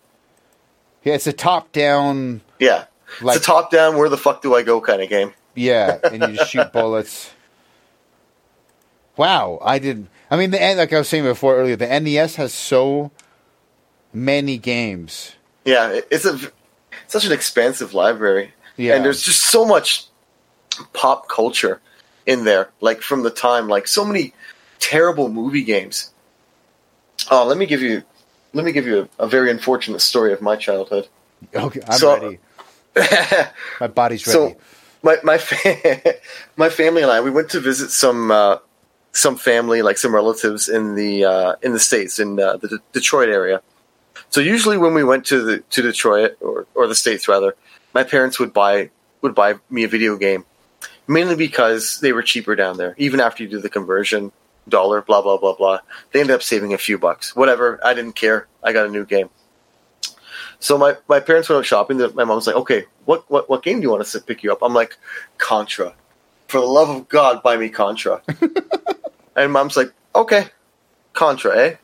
Yeah, 1.04 1.14
it's 1.14 1.28
a 1.28 1.32
top-down. 1.32 2.40
yeah, 2.58 2.86
Like- 3.22 3.36
it's 3.36 3.44
a 3.44 3.46
top-down. 3.46 3.96
Where 3.96 4.08
the 4.08 4.18
fuck 4.18 4.42
do 4.42 4.56
I 4.56 4.64
go 4.64 4.80
kind 4.80 5.00
of 5.00 5.08
game. 5.08 5.32
Yeah, 5.54 5.98
and 6.02 6.20
you 6.20 6.36
just 6.36 6.50
shoot 6.50 6.72
bullets. 6.72 7.30
Wow, 9.16 9.60
I 9.62 9.78
didn't. 9.78 10.08
I 10.30 10.36
mean, 10.36 10.50
the 10.50 10.58
like 10.76 10.92
I 10.92 10.98
was 10.98 11.08
saying 11.08 11.22
before 11.22 11.56
earlier, 11.56 11.76
the 11.76 11.86
NES 12.00 12.34
has 12.36 12.52
so 12.52 13.12
many 14.12 14.58
games. 14.58 15.36
Yeah, 15.64 16.00
it's 16.10 16.24
a 16.24 16.38
such 17.06 17.24
an 17.24 17.30
expansive 17.30 17.94
library, 17.94 18.52
Yeah. 18.76 18.96
and 18.96 19.04
there's 19.04 19.22
just 19.22 19.42
so 19.42 19.64
much 19.64 20.06
pop 20.92 21.28
culture 21.28 21.80
in 22.26 22.44
there. 22.44 22.70
Like 22.80 23.02
from 23.02 23.22
the 23.22 23.30
time, 23.30 23.68
like 23.68 23.86
so 23.88 24.04
many 24.04 24.32
terrible 24.78 25.28
movie 25.28 25.64
games. 25.64 26.12
Oh, 27.30 27.44
let 27.44 27.58
me 27.58 27.66
give 27.66 27.82
you, 27.82 28.02
let 28.52 28.64
me 28.64 28.72
give 28.72 28.86
you 28.86 29.08
a, 29.18 29.24
a 29.24 29.28
very 29.28 29.50
unfortunate 29.50 30.00
story 30.00 30.32
of 30.32 30.40
my 30.42 30.56
childhood. 30.56 31.08
Okay, 31.54 31.80
I'm 31.86 31.98
So- 31.98 32.14
ready. 32.22 32.38
My 33.80 33.88
body's 33.88 34.26
ready. 34.26 34.38
So 34.38 34.56
my 35.02 35.18
my 35.22 35.36
fa- 35.36 36.14
my 36.56 36.70
family 36.70 37.02
and 37.02 37.10
I 37.12 37.20
we 37.20 37.30
went 37.30 37.50
to 37.50 37.60
visit 37.60 37.90
some 37.90 38.30
uh, 38.30 38.56
some 39.12 39.36
family 39.36 39.82
like 39.82 39.98
some 39.98 40.14
relatives 40.14 40.68
in 40.70 40.94
the 40.94 41.24
uh, 41.26 41.54
in 41.62 41.72
the 41.74 41.78
states 41.78 42.18
in 42.18 42.40
uh, 42.40 42.56
the 42.56 42.68
D- 42.68 42.76
Detroit 42.92 43.28
area. 43.28 43.60
So 44.30 44.40
usually 44.40 44.78
when 44.78 44.94
we 44.94 45.04
went 45.04 45.26
to 45.26 45.42
the 45.42 45.58
to 45.60 45.82
Detroit 45.82 46.38
or 46.40 46.66
or 46.74 46.86
the 46.86 46.94
states 46.94 47.28
rather, 47.28 47.54
my 47.92 48.02
parents 48.02 48.38
would 48.40 48.54
buy 48.54 48.88
would 49.20 49.34
buy 49.34 49.56
me 49.68 49.84
a 49.84 49.88
video 49.88 50.16
game, 50.16 50.46
mainly 51.06 51.36
because 51.36 52.00
they 52.00 52.12
were 52.12 52.22
cheaper 52.22 52.54
down 52.54 52.76
there. 52.76 52.94
Even 52.98 53.20
after 53.20 53.42
you 53.42 53.48
do 53.48 53.60
the 53.60 53.68
conversion, 53.68 54.32
dollar 54.68 55.02
blah 55.02 55.22
blah 55.22 55.36
blah 55.36 55.54
blah, 55.54 55.80
they 56.12 56.20
ended 56.20 56.34
up 56.34 56.42
saving 56.42 56.72
a 56.74 56.78
few 56.78 56.98
bucks. 56.98 57.34
Whatever, 57.36 57.80
I 57.84 57.94
didn't 57.94 58.14
care. 58.14 58.46
I 58.62 58.72
got 58.72 58.86
a 58.86 58.90
new 58.90 59.04
game. 59.04 59.30
So 60.58 60.78
my, 60.78 60.96
my 61.06 61.20
parents 61.20 61.48
went 61.48 61.58
out 61.58 61.66
shopping. 61.66 61.98
My 62.14 62.24
mom's 62.24 62.46
like, 62.46 62.56
"Okay, 62.56 62.86
what, 63.04 63.30
what 63.30 63.48
what 63.48 63.62
game 63.62 63.76
do 63.76 63.82
you 63.82 63.90
want 63.90 64.02
us 64.02 64.12
to 64.12 64.20
pick 64.20 64.42
you 64.42 64.52
up?" 64.52 64.58
I'm 64.62 64.74
like, 64.74 64.96
"Contra." 65.38 65.94
For 66.48 66.60
the 66.60 66.66
love 66.66 66.88
of 66.88 67.08
God, 67.08 67.42
buy 67.42 67.56
me 67.56 67.68
Contra. 67.68 68.22
and 69.36 69.52
mom's 69.52 69.76
like, 69.76 69.92
"Okay, 70.14 70.46
Contra, 71.12 71.56
eh?" 71.56 71.76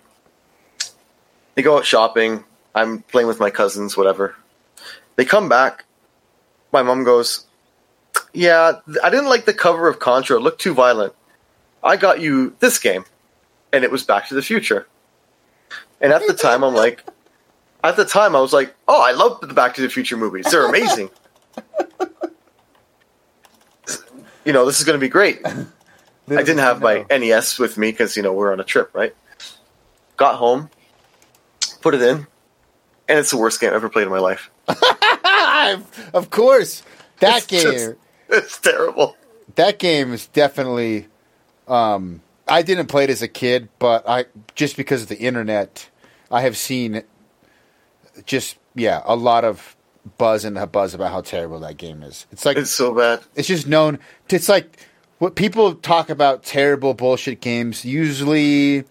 They 1.55 1.63
go 1.63 1.77
out 1.77 1.85
shopping. 1.85 2.45
I'm 2.75 3.03
playing 3.03 3.29
with 3.29 3.41
my 3.41 3.51
cousins, 3.51 3.97
whatever. 3.97 4.35
They 5.17 5.25
come 5.27 5.49
back. 5.49 5.85
My 6.73 6.83
mom 6.83 7.05
goes, 7.05 7.45
"Yeah, 8.33 8.81
I 9.03 9.11
didn't 9.11 9.29
like 9.29 9.45
the 9.45 9.55
cover 9.55 9.89
of 9.89 9.99
Contra. 9.99 10.37
It 10.37 10.41
looked 10.41 10.61
too 10.61 10.75
violent. 10.75 11.13
I 11.83 11.97
got 11.97 12.21
you 12.21 12.55
this 12.61 12.79
game." 12.79 13.05
And 13.73 13.85
it 13.85 13.91
was 13.91 14.05
Back 14.05 14.29
to 14.29 14.35
the 14.35 14.43
Future. 14.43 14.87
And 16.01 16.13
at 16.13 16.27
the 16.27 16.35
time, 16.35 16.63
I'm 16.65 16.75
like, 16.75 17.03
at 17.85 17.97
the 17.97 18.05
time, 18.05 18.37
I 18.37 18.41
was 18.41 18.53
like, 18.53 18.75
"Oh, 18.89 19.03
I 19.03 19.13
love 19.13 19.41
the 19.41 19.55
Back 19.55 19.75
to 19.75 19.81
the 19.83 19.89
Future 19.89 20.17
movies. 20.17 20.47
They're 20.51 20.67
amazing." 20.67 21.11
you 24.45 24.53
know, 24.53 24.67
this 24.67 24.79
is 24.79 24.85
going 24.85 24.99
to 24.99 25.05
be 25.05 25.09
great. 25.09 25.41
I 25.47 26.37
didn't 26.37 26.59
have 26.59 26.81
my 26.81 27.05
NES 27.11 27.59
with 27.59 27.77
me 27.77 27.91
because 27.91 28.17
you 28.17 28.23
know 28.23 28.33
we're 28.33 28.53
on 28.53 28.61
a 28.61 28.65
trip, 28.65 28.91
right? 28.95 29.15
Got 30.17 30.37
home, 30.37 30.71
put 31.81 31.95
it 31.95 32.03
in, 32.03 32.27
and 33.09 33.19
it's 33.19 33.31
the 33.31 33.37
worst 33.37 33.61
game 33.61 33.71
I've 33.71 33.77
ever 33.77 33.89
played 33.89 34.05
in 34.07 34.11
my 34.11 34.21
life. 34.21 34.51
of 36.15 36.31
course, 36.31 36.83
that 37.21 37.39
It's 37.39 37.47
game. 37.47 37.73
just- 37.73 37.95
it's 38.39 38.59
terrible. 38.59 39.17
that 39.57 39.79
game 39.79 40.13
is 40.13 40.27
definitely. 40.29 41.07
Um, 41.69 42.23
I 42.49 42.63
didn't 42.63 42.87
play 42.87 43.05
it 43.05 43.11
as 43.11 43.23
a 43.23 43.29
kid, 43.29 43.69
but 43.79 44.09
I 44.09 44.25
just 44.55 44.77
because 44.77 45.03
of 45.03 45.09
the 45.09 45.19
internet, 45.19 45.89
I 46.31 46.41
have 46.43 46.57
seen 46.57 47.03
just 48.27 48.57
yeah 48.75 49.03
a 49.05 49.15
lot 49.17 49.45
of 49.45 49.77
buzz 50.19 50.45
and 50.45 50.59
buzz 50.73 50.95
about 50.95 51.13
how 51.13 51.21
terrible 51.21 51.61
that 51.61 51.77
game 51.77 52.03
is. 52.03 52.27
It's 52.33 52.45
like 52.45 52.57
It's 52.57 52.71
so 52.71 52.93
bad. 52.95 53.21
it's 53.37 53.49
just 53.49 53.67
known. 53.69 53.99
It's 54.29 54.49
like 54.49 54.87
what 55.19 55.37
people 55.37 55.75
talk 55.77 56.11
about 56.11 56.43
terrible 56.43 56.95
bullshit 56.95 57.41
games. 57.41 57.85
Usually, 57.85 58.85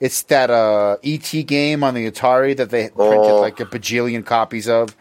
it's 0.00 0.22
that 0.24 0.50
uh, 0.50 0.98
ET 1.02 1.32
game 1.46 1.82
on 1.82 1.94
the 1.94 2.10
Atari 2.10 2.56
that 2.56 2.68
they 2.70 2.90
printed 2.90 3.30
Oh. 3.30 3.40
like 3.40 3.58
a 3.60 3.64
bajillion 3.64 4.24
copies 4.24 4.68
of. 4.68 4.94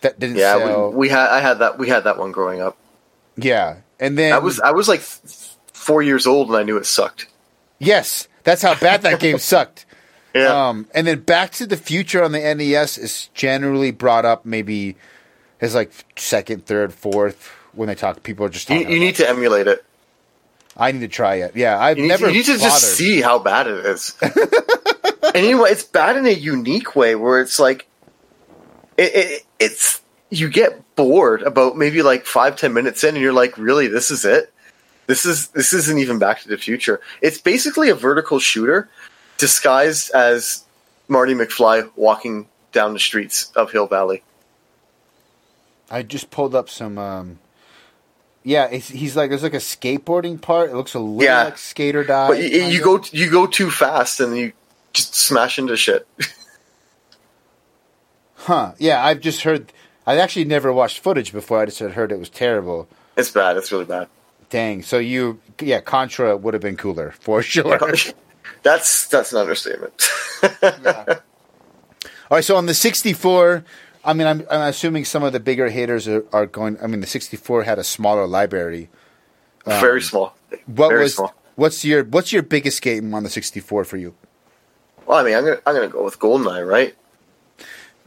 That 0.00 0.18
didn't 0.18 0.36
Yeah, 0.36 0.56
sell. 0.58 0.90
we, 0.92 0.96
we 0.96 1.08
had 1.10 1.28
I 1.28 1.40
had 1.40 1.58
that 1.58 1.78
we 1.78 1.88
had 1.88 2.04
that 2.04 2.16
one 2.18 2.32
growing 2.32 2.60
up. 2.62 2.76
Yeah, 3.38 3.76
and 4.00 4.18
then 4.18 4.32
I 4.32 4.38
was 4.38 4.60
I 4.60 4.72
was 4.72 4.88
like 4.88 5.00
four 5.00 6.02
years 6.02 6.26
old 6.26 6.48
and 6.48 6.56
I 6.56 6.62
knew 6.64 6.76
it 6.76 6.84
sucked. 6.86 7.26
yes, 7.78 8.28
that's 8.44 8.62
how 8.62 8.74
bad 8.78 9.02
that 9.02 9.20
game 9.20 9.38
sucked. 9.52 9.86
Yeah, 10.34 10.68
Um, 10.68 10.86
and 10.94 11.06
then 11.06 11.20
Back 11.20 11.52
to 11.52 11.66
the 11.66 11.76
Future 11.76 12.22
on 12.22 12.32
the 12.32 12.38
NES 12.54 12.98
is 12.98 13.28
generally 13.34 13.90
brought 13.92 14.24
up 14.26 14.44
maybe 14.44 14.96
as 15.60 15.74
like 15.74 15.90
second, 16.16 16.66
third, 16.66 16.92
fourth 16.92 17.46
when 17.72 17.88
they 17.88 17.94
talk. 17.94 18.22
People 18.22 18.44
are 18.44 18.50
just 18.50 18.68
you, 18.68 18.76
talking. 18.76 18.92
you 18.92 19.00
need 19.00 19.14
to 19.16 19.28
emulate 19.28 19.66
it. 19.66 19.84
I 20.76 20.92
need 20.92 21.00
to 21.00 21.08
try 21.08 21.36
it. 21.36 21.56
Yeah, 21.56 21.78
I've 21.80 21.98
You 21.98 22.06
never. 22.06 22.26
to, 22.26 22.32
you 22.32 22.38
need 22.38 22.44
to 22.46 22.52
bothered. 22.52 22.62
just 22.70 22.84
see 22.96 23.20
how 23.22 23.38
bad 23.38 23.66
it 23.66 23.84
is. 23.86 24.14
and 24.22 25.44
you 25.46 25.56
know? 25.56 25.64
It's 25.64 25.82
bad 25.82 26.16
in 26.16 26.26
a 26.26 26.30
unique 26.30 26.94
way 26.94 27.14
where 27.16 27.40
it's 27.40 27.58
like, 27.58 27.86
it, 28.96 29.14
it, 29.14 29.42
it's 29.58 30.00
you 30.30 30.48
get 30.48 30.94
bored 30.96 31.42
about 31.42 31.76
maybe 31.76 32.02
like 32.02 32.26
five 32.26 32.56
ten 32.56 32.72
minutes 32.72 33.02
in, 33.04 33.14
and 33.14 33.22
you're 33.22 33.32
like, 33.32 33.56
really, 33.58 33.86
this 33.88 34.10
is 34.10 34.24
it. 34.24 34.52
This 35.06 35.24
is 35.24 35.48
this 35.48 35.72
isn't 35.72 35.98
even 35.98 36.18
Back 36.18 36.40
to 36.42 36.48
the 36.48 36.58
Future. 36.58 37.00
It's 37.22 37.38
basically 37.40 37.88
a 37.88 37.94
vertical 37.94 38.38
shooter 38.38 38.88
disguised 39.38 40.10
as 40.12 40.64
Marty 41.08 41.32
McFly 41.34 41.90
walking 41.96 42.48
down 42.72 42.92
the 42.92 42.98
streets 43.00 43.50
of 43.56 43.72
Hill 43.72 43.86
Valley. 43.86 44.22
I 45.90 46.02
just 46.02 46.30
pulled 46.30 46.54
up 46.54 46.68
some. 46.68 46.98
Um, 46.98 47.38
yeah, 48.44 48.66
it's, 48.66 48.88
he's 48.88 49.16
like 49.16 49.30
there's 49.30 49.42
like 49.42 49.54
a 49.54 49.58
skateboarding 49.58 50.38
part. 50.40 50.70
It 50.70 50.76
looks 50.76 50.92
a 50.94 50.98
little 50.98 51.22
Yeah. 51.22 51.44
like 51.44 51.56
Skate 51.58 51.96
or 51.96 52.04
Die. 52.04 52.28
But 52.28 52.38
you, 52.38 52.64
you 52.64 52.82
go 52.84 53.02
you 53.10 53.30
go 53.30 53.46
too 53.46 53.70
fast 53.70 54.20
and 54.20 54.36
you 54.36 54.52
just 54.92 55.14
smash 55.14 55.58
into 55.58 55.76
shit. 55.76 56.06
huh? 58.36 58.72
Yeah, 58.78 59.04
I've 59.04 59.20
just 59.20 59.42
heard. 59.42 59.72
I 60.08 60.16
actually 60.16 60.46
never 60.46 60.72
watched 60.72 61.00
footage 61.00 61.34
before. 61.34 61.60
I 61.60 61.66
just 61.66 61.80
had 61.80 61.92
heard 61.92 62.12
it 62.12 62.18
was 62.18 62.30
terrible. 62.30 62.88
It's 63.14 63.30
bad. 63.30 63.58
It's 63.58 63.70
really 63.70 63.84
bad. 63.84 64.08
Dang. 64.48 64.82
So 64.82 64.96
you, 64.98 65.38
yeah, 65.60 65.82
Contra 65.82 66.34
would 66.34 66.54
have 66.54 66.62
been 66.62 66.78
cooler 66.78 67.10
for 67.20 67.42
sure. 67.54 67.78
That's 68.62 69.06
that's 69.06 69.32
an 69.32 69.38
understatement. 69.38 69.92
All 70.42 71.16
right, 72.30 72.44
so 72.44 72.56
on 72.56 72.66
the 72.66 72.74
64, 72.74 73.62
I 74.04 74.12
mean, 74.14 74.26
I'm, 74.26 74.46
I'm 74.50 74.62
assuming 74.62 75.04
some 75.04 75.22
of 75.22 75.32
the 75.32 75.38
bigger 75.38 75.68
haters 75.68 76.08
are, 76.08 76.24
are 76.32 76.46
going. 76.46 76.76
I 76.82 76.86
mean, 76.86 77.00
the 77.00 77.06
64 77.06 77.62
had 77.64 77.78
a 77.78 77.84
smaller 77.84 78.26
library. 78.26 78.88
Um, 79.66 79.80
Very 79.80 80.02
small. 80.02 80.34
What 80.66 80.88
Very 80.88 81.02
was 81.02 81.14
small. 81.16 81.34
What's 81.54 81.84
your 81.84 82.02
What's 82.04 82.32
your 82.32 82.42
biggest 82.42 82.82
game 82.82 83.14
on 83.14 83.22
the 83.22 83.30
64 83.30 83.84
for 83.84 83.96
you? 83.98 84.14
Well, 85.06 85.18
I 85.18 85.22
mean, 85.22 85.36
I'm 85.36 85.44
gonna 85.44 85.60
I'm 85.66 85.74
gonna 85.74 85.88
go 85.88 86.02
with 86.02 86.18
Goldeneye, 86.18 86.66
right? 86.66 86.96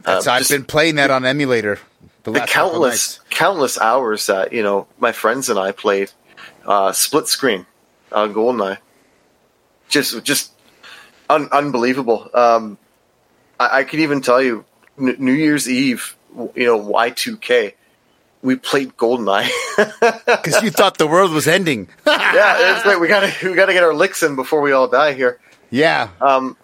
That's, 0.04 0.26
Um, 0.26 0.32
I've 0.34 0.38
just 0.40 0.50
been 0.50 0.64
playing 0.64 0.96
that 0.96 1.10
on 1.10 1.24
emulator. 1.24 1.78
The, 2.24 2.32
the 2.32 2.40
countless 2.40 3.18
countless 3.30 3.78
hours 3.80 4.26
that 4.26 4.52
you 4.52 4.62
know 4.62 4.86
my 4.98 5.10
friends 5.12 5.48
and 5.48 5.58
I 5.58 5.72
played 5.72 6.12
uh, 6.66 6.92
split 6.92 7.26
screen 7.28 7.66
on 8.12 8.32
Goldeneye. 8.32 8.78
Just 9.88 10.22
just 10.24 10.52
un- 11.28 11.48
unbelievable. 11.52 12.30
Um, 12.32 12.78
I-, 13.58 13.80
I 13.80 13.84
could 13.84 14.00
even 14.00 14.20
tell 14.22 14.40
you, 14.40 14.64
N- 14.98 15.16
New 15.18 15.32
Year's 15.32 15.68
Eve, 15.68 16.16
you 16.54 16.64
know, 16.64 16.80
Y2K, 16.80 17.74
we 18.42 18.56
played 18.56 18.96
Goldeneye. 18.96 19.50
because 20.26 20.62
you 20.62 20.70
thought 20.70 20.98
the 20.98 21.06
world 21.08 21.32
was 21.32 21.46
ending. 21.48 21.88
yeah, 22.06 22.76
it's. 22.76 23.00
We 23.00 23.08
gotta 23.08 23.32
we 23.48 23.54
gotta 23.54 23.72
get 23.72 23.82
our 23.82 23.94
licks 23.94 24.22
in 24.22 24.36
before 24.36 24.60
we 24.60 24.72
all 24.72 24.86
die 24.88 25.12
here. 25.12 25.40
yeah, 25.70 26.08
Um, 26.20 26.56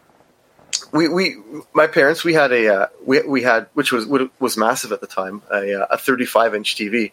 we 0.92 1.08
we 1.08 1.36
my 1.74 1.86
parents 1.86 2.24
we 2.24 2.34
had 2.34 2.52
a 2.52 2.74
uh, 2.74 2.86
we 3.04 3.20
we 3.22 3.42
had 3.42 3.66
which 3.74 3.92
was 3.92 4.06
was 4.06 4.56
massive 4.56 4.92
at 4.92 5.00
the 5.00 5.06
time 5.06 5.42
a 5.52 5.82
uh, 5.82 5.86
a 5.90 5.98
35 5.98 6.54
inch 6.54 6.76
TV, 6.76 7.12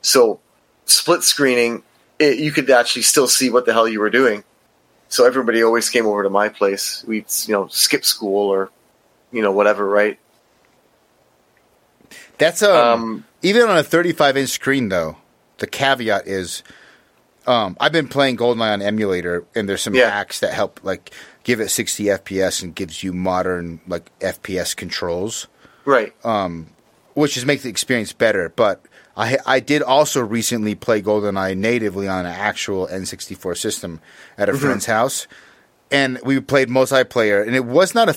so 0.00 0.40
split 0.86 1.22
screening 1.22 1.82
it, 2.18 2.38
you 2.38 2.50
could 2.52 2.68
actually 2.70 3.02
still 3.02 3.28
see 3.28 3.50
what 3.50 3.66
the 3.66 3.72
hell 3.72 3.88
you 3.88 4.00
were 4.00 4.10
doing. 4.10 4.42
So 5.08 5.24
everybody 5.26 5.62
always 5.62 5.88
came 5.88 6.06
over 6.06 6.22
to 6.22 6.30
my 6.30 6.48
place. 6.48 7.04
We'd 7.06 7.26
you 7.46 7.54
know 7.54 7.68
skip 7.68 8.04
school 8.04 8.48
or 8.50 8.70
you 9.32 9.42
know 9.42 9.52
whatever, 9.52 9.88
right? 9.88 10.18
that's 12.38 12.62
um, 12.62 12.74
Um, 13.02 13.24
even 13.42 13.62
on 13.62 13.76
a 13.76 13.82
35 13.82 14.36
inch 14.36 14.50
screen 14.50 14.88
though. 14.88 15.16
The 15.58 15.66
caveat 15.66 16.28
is, 16.28 16.62
um, 17.46 17.76
I've 17.80 17.90
been 17.90 18.06
playing 18.06 18.36
GoldenEye 18.36 18.72
on 18.74 18.80
emulator, 18.82 19.44
and 19.56 19.68
there's 19.68 19.82
some 19.82 19.94
Yeah. 19.94 20.08
hacks 20.08 20.38
that 20.40 20.52
help 20.52 20.78
like 20.84 21.10
give 21.48 21.60
it 21.60 21.70
60 21.70 22.04
FPS 22.04 22.62
and 22.62 22.74
gives 22.74 23.02
you 23.02 23.10
modern 23.10 23.80
like 23.88 24.16
FPS 24.18 24.76
controls. 24.76 25.48
Right. 25.86 26.12
Um, 26.22 26.66
which 27.14 27.38
is 27.38 27.46
make 27.46 27.62
the 27.62 27.70
experience 27.70 28.12
better. 28.12 28.50
But 28.50 28.82
I 29.16 29.38
I 29.46 29.60
did 29.60 29.80
also 29.80 30.20
recently 30.20 30.74
play 30.74 31.00
GoldenEye 31.00 31.56
natively 31.56 32.06
on 32.06 32.26
an 32.26 32.32
actual 32.32 32.86
N64 32.86 33.56
system 33.56 34.00
at 34.36 34.50
a 34.50 34.52
mm-hmm. 34.52 34.60
friend's 34.60 34.84
house, 34.84 35.26
and 35.90 36.20
we 36.22 36.38
played 36.38 36.68
multiplayer, 36.68 37.44
and 37.46 37.56
it 37.56 37.64
was 37.64 37.94
not 37.94 38.10
a. 38.10 38.16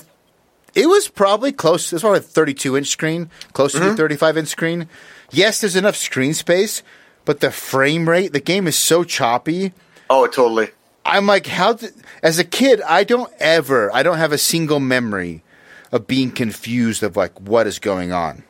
It 0.75 0.87
was 0.87 1.07
probably 1.07 1.53
close. 1.53 1.91
It 1.91 1.95
was 1.95 2.01
probably 2.01 2.19
a 2.19 2.23
32 2.23 2.75
inch 2.75 2.87
screen, 2.87 3.29
close 3.53 3.71
to 3.71 3.79
the 3.79 3.85
mm-hmm. 3.85 3.95
35 3.95 4.37
inch 4.37 4.47
screen. 4.49 4.89
Yes, 5.31 5.61
there's 5.61 5.77
enough 5.77 5.95
screen 5.95 6.33
space, 6.33 6.83
but 7.23 7.39
the 7.39 7.49
frame 7.49 8.09
rate, 8.09 8.33
the 8.33 8.41
game 8.41 8.67
is 8.67 8.77
so 8.77 9.05
choppy. 9.05 9.71
oh, 10.09 10.27
totally. 10.27 10.71
I'm 11.05 11.25
like, 11.27 11.47
how? 11.47 11.73
Did, 11.73 11.93
as 12.21 12.37
a 12.39 12.43
kid, 12.43 12.81
I 12.81 13.03
don't 13.03 13.31
ever, 13.39 13.93
I 13.93 14.03
don't 14.03 14.17
have 14.17 14.31
a 14.31 14.37
single 14.37 14.79
memory 14.79 15.43
of 15.91 16.07
being 16.07 16.31
confused 16.31 17.03
of 17.03 17.15
like 17.17 17.39
what 17.41 17.67
is 17.67 17.79
going 17.79 18.11
on 18.11 18.43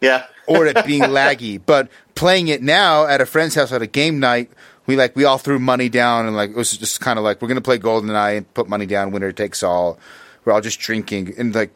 Yeah. 0.00 0.26
or 0.46 0.66
it 0.66 0.84
being 0.86 1.02
laggy. 1.02 1.60
But 1.64 1.88
playing 2.14 2.48
it 2.48 2.62
now 2.62 3.06
at 3.06 3.20
a 3.20 3.26
friend's 3.26 3.54
house 3.54 3.72
at 3.72 3.80
a 3.82 3.86
game 3.86 4.18
night, 4.20 4.50
we 4.86 4.96
like 4.96 5.16
we 5.16 5.24
all 5.24 5.38
threw 5.38 5.58
money 5.58 5.88
down 5.88 6.26
and 6.26 6.36
like 6.36 6.50
it 6.50 6.56
was 6.56 6.76
just 6.76 7.00
kind 7.00 7.18
of 7.18 7.24
like 7.24 7.40
we're 7.40 7.48
gonna 7.48 7.60
play 7.62 7.78
GoldenEye 7.78 8.36
and 8.38 8.54
put 8.54 8.68
money 8.68 8.84
down. 8.86 9.12
Winner 9.12 9.32
takes 9.32 9.62
all. 9.62 9.98
We're 10.44 10.52
all 10.52 10.60
just 10.60 10.78
drinking 10.78 11.34
and 11.38 11.54
like 11.54 11.70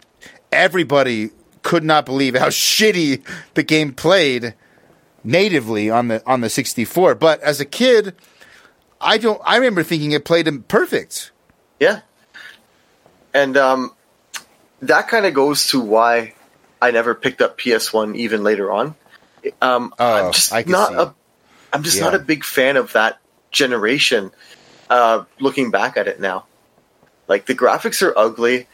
everybody 0.53 1.31
could 1.63 1.85
not 1.85 2.05
believe 2.05 2.37
how 2.37 2.49
shitty 2.49 3.23
the 3.55 3.63
game 3.63 3.95
played 3.95 4.55
natively 5.25 5.91
on 5.91 6.09
the 6.09 6.23
on 6.27 6.41
the 6.43 6.51
64. 6.51 7.15
But 7.15 7.41
as 7.41 7.61
a 7.61 7.65
kid, 7.65 8.15
I 9.01 9.19
don't. 9.19 9.41
I 9.45 9.57
remember 9.57 9.83
thinking 9.83 10.13
it 10.13 10.25
played 10.25 10.47
him 10.49 10.63
perfect. 10.65 11.31
Yeah. 11.81 12.01
And 13.35 13.57
um, 13.57 13.95
that 14.81 15.09
kind 15.09 15.27
of 15.27 15.35
goes 15.35 15.69
to 15.69 15.81
why 15.81 16.35
I 16.83 16.91
never 16.91 17.15
picked 17.15 17.41
up 17.43 17.59
PS1 17.59 18.17
even 18.17 18.43
later 18.43 18.73
on. 18.73 18.95
Um, 19.63 19.95
Oh, 19.99 20.27
I'm 20.27 20.33
just 20.33 20.53
not 20.67 20.89
see. 20.89 20.95
a 20.95 21.15
I'm 21.73 21.83
just 21.83 21.99
Yeah. 21.99 22.05
not 22.05 22.15
a 22.15 22.19
big 22.19 22.45
fan 22.45 22.77
of 22.77 22.93
that 22.95 23.19
generation 23.51 24.33
uh, 24.91 25.25
looking 25.39 25.71
back 25.71 25.97
at 25.97 26.09
it 26.09 26.19
now. 26.21 26.47
Like 27.29 27.47
the 27.47 27.55
graphics 27.55 28.03
are 28.03 28.17
ugly. 28.17 28.67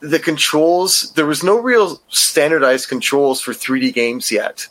The 0.00 0.18
controls, 0.18 1.12
there 1.12 1.26
was 1.26 1.42
no 1.42 1.58
real 1.58 2.00
standardized 2.08 2.88
controls 2.88 3.40
for 3.40 3.52
3D 3.52 3.92
games 3.94 4.30
yet. 4.32 4.68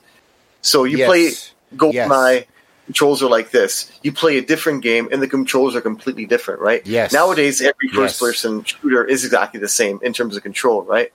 So 0.62 0.84
you 0.84 0.98
Yes. 0.98 1.08
play 1.08 1.78
GoldenEye, 1.78 2.34
Yes. 2.36 2.46
Controls 2.94 3.24
are 3.24 3.30
like 3.30 3.50
this. 3.50 3.92
You 4.04 4.12
play 4.12 4.38
a 4.38 4.42
different 4.42 4.84
game, 4.84 5.10
and 5.12 5.20
the 5.20 5.28
controls 5.28 5.76
are 5.76 5.82
completely 5.82 6.28
different, 6.28 6.60
right? 6.62 6.86
Yes. 6.86 7.12
Nowadays, 7.12 7.60
every 7.60 7.90
Yes. 7.92 7.96
first-person 8.20 8.64
shooter 8.66 9.04
is 9.04 9.26
exactly 9.26 9.60
the 9.60 9.68
same 9.68 10.00
in 10.04 10.14
terms 10.14 10.38
of 10.38 10.44
control, 10.44 10.84
right? 10.84 11.12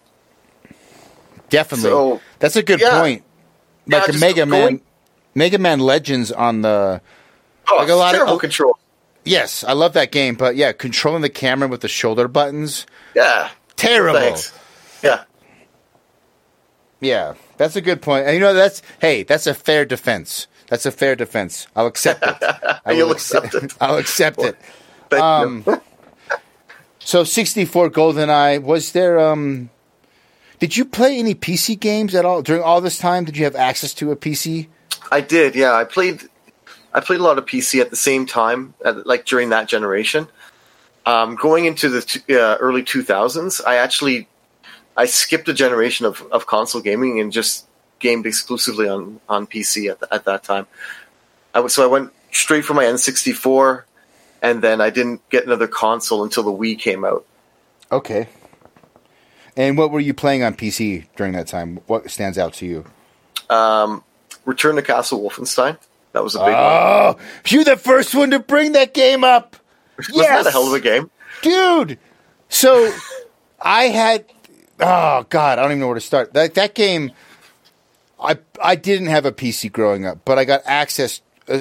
Definitely. 1.51 1.91
So- 1.91 2.21
That's 2.41 2.57
a 2.57 2.63
good 2.65 2.81
Yeah. 2.81 3.01
point. 3.01 3.23
Like 3.87 4.07
just 4.07 4.21
Mega 4.21 4.45
Man, 4.45 4.81
Mega 5.37 5.59
Man 5.59 5.79
Legends 5.81 6.33
on 6.33 6.63
the 6.63 7.01
Oh, 7.71 7.77
Like 7.77 7.89
a 7.91 7.95
lot 7.95 8.15
of- 8.15 8.19
terrible 8.21 8.39
control. 8.39 8.79
yes, 9.25 9.63
I 9.63 9.73
love 9.73 9.93
that 9.93 10.11
game, 10.11 10.35
but 10.35 10.57
yeah, 10.57 10.73
controlling 10.73 11.23
the 11.23 11.29
camera 11.29 11.69
with 11.69 11.83
the 11.83 11.89
shoulder 11.89 12.27
buttons, 12.29 12.87
Yeah. 13.15 13.51
terrible. 13.77 14.19
Thanks. 14.19 14.53
Yeah. 15.03 15.21
Yeah, 17.01 17.35
that's 17.57 17.77
a 17.77 17.81
good 17.81 18.03
point. 18.03 18.25
And 18.27 18.35
you 18.35 18.41
know, 18.41 18.53
that's 18.55 18.83
hey, 19.01 19.23
that's 19.23 19.47
a 19.47 19.55
fair 19.55 19.85
defense. 19.85 20.49
That's 20.69 20.87
a 20.87 20.91
fair 20.91 21.17
defense. 21.17 21.67
I'll 21.75 21.87
accept 21.87 22.23
it. 22.23 22.37
I 22.87 22.93
You'll 22.93 23.09
will 23.09 23.15
accept 23.15 23.55
it. 23.55 23.75
I'll 23.81 23.97
accept 23.99 24.41
it. 24.43 24.57
Thank 25.11 25.23
Um, 25.23 25.65
you. 25.67 25.81
So, 26.99 27.25
sixty 27.25 27.65
four 27.65 27.89
GoldenEye. 27.91 28.63
Was 28.63 28.93
there? 28.93 29.19
um 29.19 29.71
Did 30.59 30.77
you 30.77 30.85
play 30.85 31.19
any 31.19 31.35
PC 31.35 31.79
games 31.81 32.15
at 32.15 32.25
all 32.25 32.43
during 32.43 32.63
all 32.63 32.81
this 32.81 32.99
time? 32.99 33.25
Did 33.25 33.37
you 33.37 33.45
have 33.45 33.57
access 33.57 33.95
to 33.95 34.11
a 34.13 34.17
PC? 34.17 34.67
I 35.11 35.21
did. 35.23 35.55
Yeah, 35.55 35.73
I 35.73 35.85
played. 35.85 36.29
I 36.93 37.01
played 37.01 37.21
a 37.21 37.23
lot 37.23 37.39
of 37.39 37.47
PC 37.47 37.81
at 37.81 37.91
the 37.91 37.97
same 37.97 38.27
time, 38.27 38.75
at, 38.85 39.07
like 39.07 39.25
during 39.25 39.51
that 39.51 39.69
generation. 39.69 40.29
Um, 41.07 41.37
going 41.37 41.65
into 41.65 41.89
the 41.89 42.03
t- 42.03 42.35
uh, 42.37 42.57
early 42.59 42.83
2000s, 42.83 43.63
I 43.67 43.77
actually 43.77 44.29
I 44.97 45.07
skipped 45.07 45.49
a 45.49 45.55
generation 45.55 46.05
of, 46.05 46.21
of 46.33 46.47
console 46.47 46.83
gaming 46.83 47.21
and 47.21 47.33
just 47.33 47.67
gamed 47.99 48.27
exclusively 48.27 48.89
on, 48.89 49.21
on 49.29 49.47
PC 49.47 49.91
at, 49.91 50.01
the, 50.01 50.13
at 50.13 50.25
that 50.25 50.45
time. 50.45 50.67
I 51.55 51.61
was, 51.61 51.75
so 51.75 51.83
I 51.83 51.87
went 51.87 52.13
straight 52.31 52.65
for 52.65 52.75
my 52.75 52.85
N64, 52.85 53.85
and 54.43 54.63
then 54.63 54.81
I 54.81 54.91
didn't 54.91 55.29
get 55.31 55.45
another 55.47 55.67
console 55.67 56.25
until 56.25 56.43
the 56.43 56.53
Wii 56.53 56.79
came 56.79 57.05
out. 57.05 57.25
Okay. 57.91 58.29
And 59.57 59.77
what 59.77 59.91
were 59.91 60.01
you 60.01 60.15
playing 60.15 60.43
on 60.43 60.55
PC 60.55 61.07
during 61.17 61.33
that 61.33 61.49
time? 61.49 61.81
What 61.87 62.11
stands 62.11 62.39
out 62.39 62.55
to 62.55 62.67
you? 62.67 62.85
Um, 63.51 64.05
Return 64.45 64.77
to 64.77 64.83
Castle 64.83 65.21
Wolfenstein. 65.21 65.79
That 66.13 66.23
was 66.23 66.35
a 66.35 66.39
big 66.39 66.47
one. 66.47 66.55
Oh, 66.55 67.17
you 67.47 67.65
the 67.65 67.77
first 67.77 68.15
one 68.15 68.31
to 68.31 68.39
bring 68.39 68.73
that 68.73 68.95
game 68.95 69.25
up. 69.25 69.57
Wasn't 69.99 70.17
that 70.17 70.47
a 70.47 70.51
hell 70.51 70.67
of 70.67 70.73
a 70.73 70.81
game? 70.81 71.11
dude. 71.43 71.99
So 72.49 72.93
I 73.61 73.85
had 73.85 74.25
oh 74.81 75.27
god, 75.29 75.59
I 75.59 75.63
don't 75.63 75.73
even 75.73 75.81
know 75.81 75.87
where 75.87 75.95
to 75.95 76.01
start. 76.01 76.33
That 76.35 76.55
that 76.55 76.75
game, 76.75 77.13
I 78.21 78.39
I 78.63 78.75
didn't 78.75 79.07
have 79.09 79.25
a 79.27 79.33
PC 79.33 79.71
growing 79.73 80.05
up, 80.07 80.19
but 80.25 80.39
I 80.39 80.45
got 80.45 80.63
access 80.65 81.21
uh, 81.49 81.61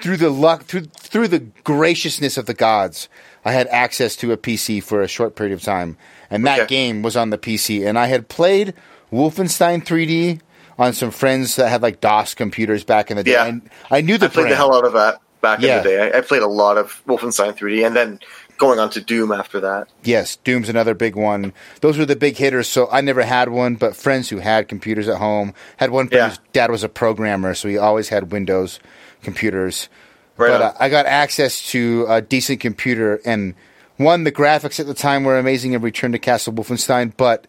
through 0.00 0.16
the 0.18 0.30
luck 0.30 0.64
through 0.64 0.82
through 0.96 1.28
the 1.28 1.40
graciousness 1.64 2.36
of 2.36 2.46
the 2.46 2.54
gods. 2.54 3.08
I 3.44 3.52
had 3.52 3.66
access 3.68 4.16
to 4.16 4.32
a 4.32 4.36
PC 4.36 4.82
for 4.82 5.00
a 5.02 5.08
short 5.08 5.34
period 5.34 5.54
of 5.54 5.62
time, 5.62 5.96
and 6.30 6.46
that 6.46 6.60
Okay. 6.60 6.68
game 6.68 7.02
was 7.02 7.16
on 7.16 7.30
the 7.30 7.38
PC. 7.38 7.86
And 7.88 7.98
I 7.98 8.06
had 8.06 8.28
played 8.28 8.74
Wolfenstein 9.12 9.84
3D 9.84 10.40
on 10.78 10.92
some 10.92 11.10
friends 11.10 11.56
that 11.56 11.68
had 11.68 11.82
like 11.82 12.00
DOS 12.00 12.34
computers 12.34 12.84
back 12.84 13.10
in 13.10 13.16
the 13.16 13.24
day. 13.24 13.32
Yeah. 13.32 13.46
And 13.46 13.68
I 13.90 14.00
knew 14.00 14.18
the 14.18 14.26
I 14.26 14.28
played 14.28 14.50
the 14.50 14.56
hell 14.56 14.74
out 14.74 14.84
of 14.84 14.92
that 14.92 15.20
back 15.40 15.60
Yeah. 15.60 15.78
in 15.78 15.82
the 15.84 15.88
day. 15.88 16.12
I, 16.12 16.18
I 16.18 16.20
played 16.20 16.42
a 16.42 16.46
lot 16.46 16.76
of 16.78 17.02
Wolfenstein 17.06 17.56
3D, 17.56 17.84
and 17.86 17.96
then 17.96 18.20
going 18.60 18.78
on 18.78 18.90
to 18.90 19.00
Doom 19.00 19.32
after 19.32 19.58
that. 19.60 19.88
Yes, 20.04 20.36
Doom's 20.36 20.68
another 20.68 20.94
big 20.94 21.16
one. 21.16 21.52
Those 21.80 21.98
were 21.98 22.04
the 22.04 22.14
big 22.14 22.36
hitters. 22.36 22.68
So 22.68 22.88
I 22.92 23.00
never 23.00 23.22
had 23.22 23.48
one, 23.48 23.74
but 23.74 23.96
friends 23.96 24.28
who 24.28 24.38
had 24.38 24.68
computers 24.68 25.08
at 25.08 25.16
home 25.18 25.54
had 25.78 25.90
one. 25.90 26.08
Yeah. 26.12 26.36
dad 26.52 26.70
was 26.70 26.84
a 26.84 26.88
programmer, 26.88 27.54
so 27.54 27.68
he 27.68 27.78
always 27.78 28.10
had 28.10 28.30
Windows 28.30 28.78
computers. 29.22 29.88
Right 30.36 30.48
but 30.50 30.62
uh, 30.62 30.72
I 30.78 30.88
got 30.88 31.06
access 31.06 31.68
to 31.70 32.06
a 32.08 32.22
decent 32.22 32.60
computer, 32.60 33.20
and 33.24 33.54
one, 33.96 34.24
the 34.24 34.32
graphics 34.32 34.78
at 34.78 34.86
the 34.86 34.94
time 34.94 35.24
were 35.24 35.38
amazing 35.38 35.72
in 35.72 35.82
Return 35.82 36.12
to 36.12 36.18
Castle 36.18 36.52
Wolfenstein, 36.52 37.12
but 37.16 37.46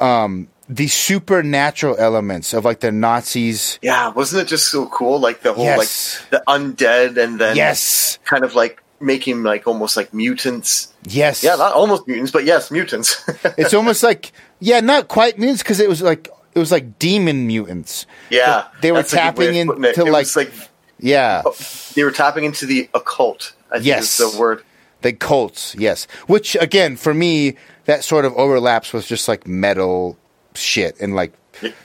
um, 0.00 0.48
the 0.68 0.88
supernatural 0.88 1.96
elements 1.98 2.52
of 2.54 2.64
like 2.64 2.80
the 2.80 2.90
Nazis. 2.92 3.78
Yeah, 3.82 4.08
wasn't 4.08 4.42
it 4.42 4.48
just 4.48 4.68
so 4.68 4.86
cool? 4.86 5.20
Like 5.20 5.42
the 5.42 5.52
whole 5.52 5.64
Yes. 5.64 6.20
like 6.20 6.30
the 6.30 6.42
undead, 6.48 7.16
and 7.22 7.38
then 7.40 7.56
Yes, 7.56 8.18
kind 8.24 8.44
of 8.44 8.54
like 8.54 8.79
making 9.00 9.42
like 9.42 9.66
almost 9.66 9.96
like 9.96 10.12
mutants. 10.12 10.92
yes, 11.04 11.42
Yeah, 11.42 11.56
not 11.56 11.72
almost 11.72 12.06
mutants, 12.06 12.30
but 12.32 12.44
yes, 12.44 12.70
mutants. 12.70 13.22
it's 13.58 13.74
almost 13.74 14.02
like 14.02 14.32
yeah, 14.60 14.80
not 14.80 15.08
quite 15.08 15.38
mutants 15.38 15.62
because 15.62 15.80
it 15.80 15.88
was 15.88 16.02
like 16.02 16.28
it 16.54 16.58
was 16.58 16.70
like 16.72 16.98
demon 16.98 17.46
mutants. 17.46 18.06
yeah, 18.30 18.66
they 18.82 18.92
were 18.92 18.98
that's 18.98 19.12
a 19.12 19.16
good 19.16 19.20
way 19.38 19.46
tapping 19.46 19.60
of 19.60 19.66
putting 19.76 19.84
it. 19.84 19.98
into 19.98 20.10
like, 20.12 20.36
like 20.36 20.52
Yeah. 20.98 21.42
Oh, 21.46 21.54
they 21.94 22.04
were 22.04 22.10
tapping 22.10 22.44
into 22.44 22.66
the 22.66 22.88
occult. 22.94 23.54
I 23.70 23.76
think 23.76 23.86
Yes. 23.86 24.20
is 24.20 24.32
the 24.32 24.38
word. 24.38 24.62
The 25.02 25.12
cults, 25.14 25.74
yes. 25.78 26.06
Which 26.26 26.56
again, 26.60 26.96
for 26.96 27.14
me, 27.14 27.56
that 27.86 28.04
sort 28.04 28.24
of 28.26 28.34
overlaps 28.34 28.92
with 28.92 29.06
just 29.06 29.28
like 29.28 29.46
metal 29.46 30.18
shit 30.54 30.96
and 31.00 31.14
like 31.16 31.32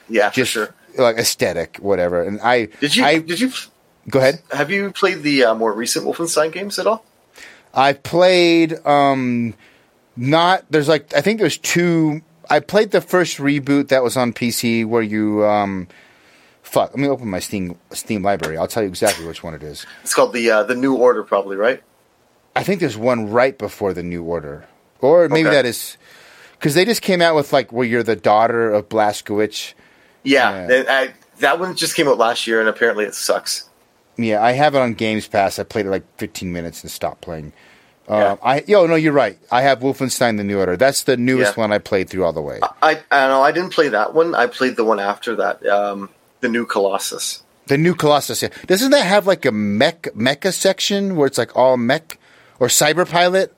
Yeah, 0.09 0.29
for 0.29 0.35
just 0.35 0.51
sure. 0.51 0.75
like 0.97 1.17
aesthetic, 1.17 1.77
whatever. 1.77 2.21
And 2.23 2.41
I 2.41 2.65
Did 2.81 2.95
you 2.95 3.05
I 3.05 3.19
did 3.19 3.39
you 3.39 3.51
go 4.09 4.19
ahead. 4.19 4.41
have 4.51 4.69
you 4.71 4.91
played 4.91 5.23
the 5.23 5.45
uh, 5.45 5.55
more 5.55 5.73
recent 5.73 6.05
Wolfenstein 6.05 6.51
games 6.51 6.79
at 6.79 6.87
all? 6.87 7.03
I 7.73 7.93
played 7.93 8.73
um 8.85 9.53
not 10.15 10.63
there's 10.69 10.87
like 10.87 11.13
I 11.13 11.21
think 11.21 11.39
there's 11.39 11.57
two 11.57 12.21
I 12.49 12.59
played 12.59 12.91
the 12.91 13.01
first 13.01 13.37
reboot 13.37 13.89
that 13.89 14.03
was 14.03 14.15
on 14.15 14.31
PC 14.33 14.85
where 14.85 15.01
you 15.01 15.43
um 15.45 15.87
fuck, 16.63 16.91
let 16.91 16.99
me 16.99 17.07
open 17.07 17.29
my 17.29 17.39
Steam 17.39 17.77
Steam 17.91 18.23
library. 18.23 18.57
I'll 18.57 18.67
tell 18.67 18.83
you 18.83 18.89
exactly 18.89 19.25
which 19.27 19.43
one 19.43 19.53
it 19.53 19.63
is. 19.63 19.85
It's 20.03 20.13
called 20.13 20.33
the 20.33 20.49
uh, 20.51 20.63
the 20.63 20.75
New 20.75 20.95
Order, 20.95 21.23
probably 21.23 21.57
right. 21.57 21.81
I 22.55 22.63
think 22.63 22.79
there's 22.79 22.97
one 22.97 23.29
right 23.29 23.57
before 23.57 23.93
the 23.93 24.03
New 24.03 24.23
Order. 24.23 24.65
Or 25.01 25.27
maybe 25.27 25.47
Okay. 25.49 25.55
that 25.57 25.65
is 25.65 25.97
cuz 26.61 26.73
they 26.75 26.85
just 26.85 27.01
came 27.01 27.21
out 27.21 27.35
with 27.35 27.51
like 27.51 27.73
where 27.73 27.85
you're 27.85 28.03
the 28.03 28.15
daughter 28.15 28.71
of 28.71 28.87
Blazkowicz. 28.87 29.73
Yeah, 30.23 30.67
Yeah. 30.69 30.83
I, 30.87 31.13
that 31.39 31.59
one 31.59 31.75
just 31.75 31.95
came 31.95 32.07
out 32.07 32.17
last 32.17 32.47
year, 32.47 32.61
and 32.61 32.69
apparently 32.69 33.03
it 33.03 33.13
sucks. 33.13 33.64
Yeah, 34.17 34.43
I 34.43 34.53
have 34.53 34.75
it 34.75 34.79
on 34.79 34.93
Games 34.93 35.27
Pass. 35.27 35.59
I 35.59 35.63
played 35.63 35.85
it 35.85 35.89
like 35.89 36.03
15 36.17 36.51
minutes 36.53 36.81
and 36.83 36.91
stopped 36.91 37.21
playing. 37.21 37.51
Uh, 38.07 38.15
Yeah. 38.15 38.35
I 38.43 38.63
yo 38.67 38.85
no, 38.85 38.95
you're 38.95 39.13
right. 39.13 39.37
I 39.51 39.61
have 39.63 39.79
Wolfenstein: 39.79 40.37
The 40.37 40.43
New 40.43 40.59
Order. 40.59 40.77
That's 40.77 41.03
the 41.03 41.17
newest 41.17 41.57
Yeah. 41.57 41.61
one 41.63 41.71
I 41.73 41.79
played 41.79 42.09
through 42.09 42.23
all 42.23 42.33
the 42.33 42.41
way. 42.41 42.59
I 42.81 42.99
I 43.11 43.27
know 43.27 43.41
I 43.41 43.51
didn't 43.51 43.71
play 43.71 43.87
that 43.89 44.13
one. 44.13 44.35
I 44.35 44.45
played 44.47 44.75
the 44.75 44.83
one 44.85 44.99
after 44.99 45.35
that, 45.37 45.65
um, 45.65 46.09
the 46.41 46.47
New 46.49 46.65
Colossus. 46.65 47.41
The 47.67 47.77
new 47.79 47.95
Colossus. 47.95 48.43
yeah. 48.43 48.49
Doesn't 48.67 48.91
that 48.91 49.05
have 49.05 49.25
like 49.25 49.43
a 49.45 49.51
mech 49.51 50.03
mecha 50.15 50.53
section 50.53 51.15
where 51.15 51.25
it's 51.25 51.39
like 51.39 51.55
all 51.57 51.77
mech 51.77 52.19
or 52.59 52.67
cyber 52.67 53.09
pilot? 53.09 53.53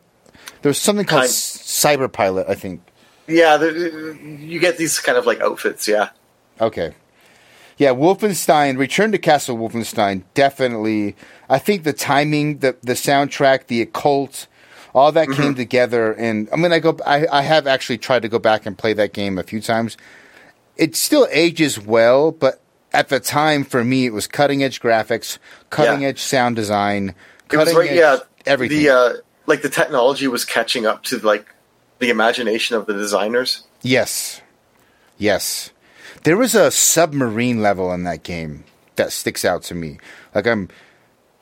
There's 0.61 0.79
something 0.79 1.05
called 1.05 1.23
Kind- 1.23 1.31
cyber 1.31 2.09
pilot, 2.11 2.47
I 2.49 2.55
think. 2.55 2.81
Yeah, 3.27 3.57
there- 3.57 3.75
you 4.13 4.59
get 4.61 4.77
these 4.77 4.97
kind 4.99 5.17
of 5.17 5.25
like 5.25 5.41
outfits. 5.41 5.87
Yeah, 5.89 6.09
Okay. 6.61 6.93
Yeah, 7.77 7.91
Wolfenstein, 7.91 8.77
Return 8.77 9.11
to 9.11 9.19
Castle 9.19 9.57
Wolfenstein, 9.57 10.23
definitely. 10.33 11.15
I 11.47 11.59
think 11.59 11.83
the 11.83 11.93
timing, 11.93 12.59
the 12.59 12.75
the 12.81 12.93
soundtrack, 12.93 13.67
the 13.67 13.81
occult, 13.81 14.47
all 14.95 15.11
that 15.11 15.29
came 15.29 15.53
together. 15.55 16.13
And 16.13 16.49
I 16.51 16.55
mean, 16.55 16.71
I 16.71 16.79
go, 16.79 16.97
I, 17.05 17.27
I 17.31 17.41
have 17.43 17.67
actually 17.67 17.99
tried 17.99 18.23
to 18.23 18.29
go 18.29 18.39
back 18.39 18.65
and 18.65 18.75
play 18.77 18.93
that 18.93 19.13
game 19.13 19.37
a 19.37 19.43
few 19.43 19.61
times. 19.61 19.95
It 20.75 20.95
still 20.95 21.27
ages 21.31 21.79
well, 21.79 22.31
but 22.31 22.61
at 22.93 23.09
the 23.09 23.19
time, 23.19 23.63
for 23.63 23.83
me, 23.83 24.05
it 24.05 24.13
was 24.13 24.25
cutting 24.25 24.63
edge 24.63 24.79
graphics, 24.79 25.37
cutting 25.69 26.03
edge 26.03 26.19
sound 26.19 26.55
design, 26.55 27.13
cutting 27.47 27.75
right. 27.75 27.91
edge 27.91 27.97
Yeah, 27.97 28.17
everything. 28.47 28.83
The 28.83 28.89
uh, 28.89 29.13
like 29.45 29.61
the 29.61 29.69
technology 29.69 30.27
was 30.27 30.45
catching 30.45 30.87
up 30.87 31.03
to 31.03 31.19
like 31.19 31.53
the 31.99 32.09
imagination 32.09 32.75
of 32.75 32.87
the 32.87 32.93
designers. 32.93 33.63
Yes. 33.81 34.41
Yes. 35.17 35.71
There 36.23 36.37
was 36.37 36.55
a 36.55 36.71
submarine 36.71 37.61
level 37.61 37.93
in 37.93 38.03
that 38.03 38.23
game 38.23 38.63
that 38.95 39.11
sticks 39.11 39.45
out 39.45 39.63
to 39.63 39.75
me. 39.75 39.97
Like 40.35 40.47
I'm 40.47 40.69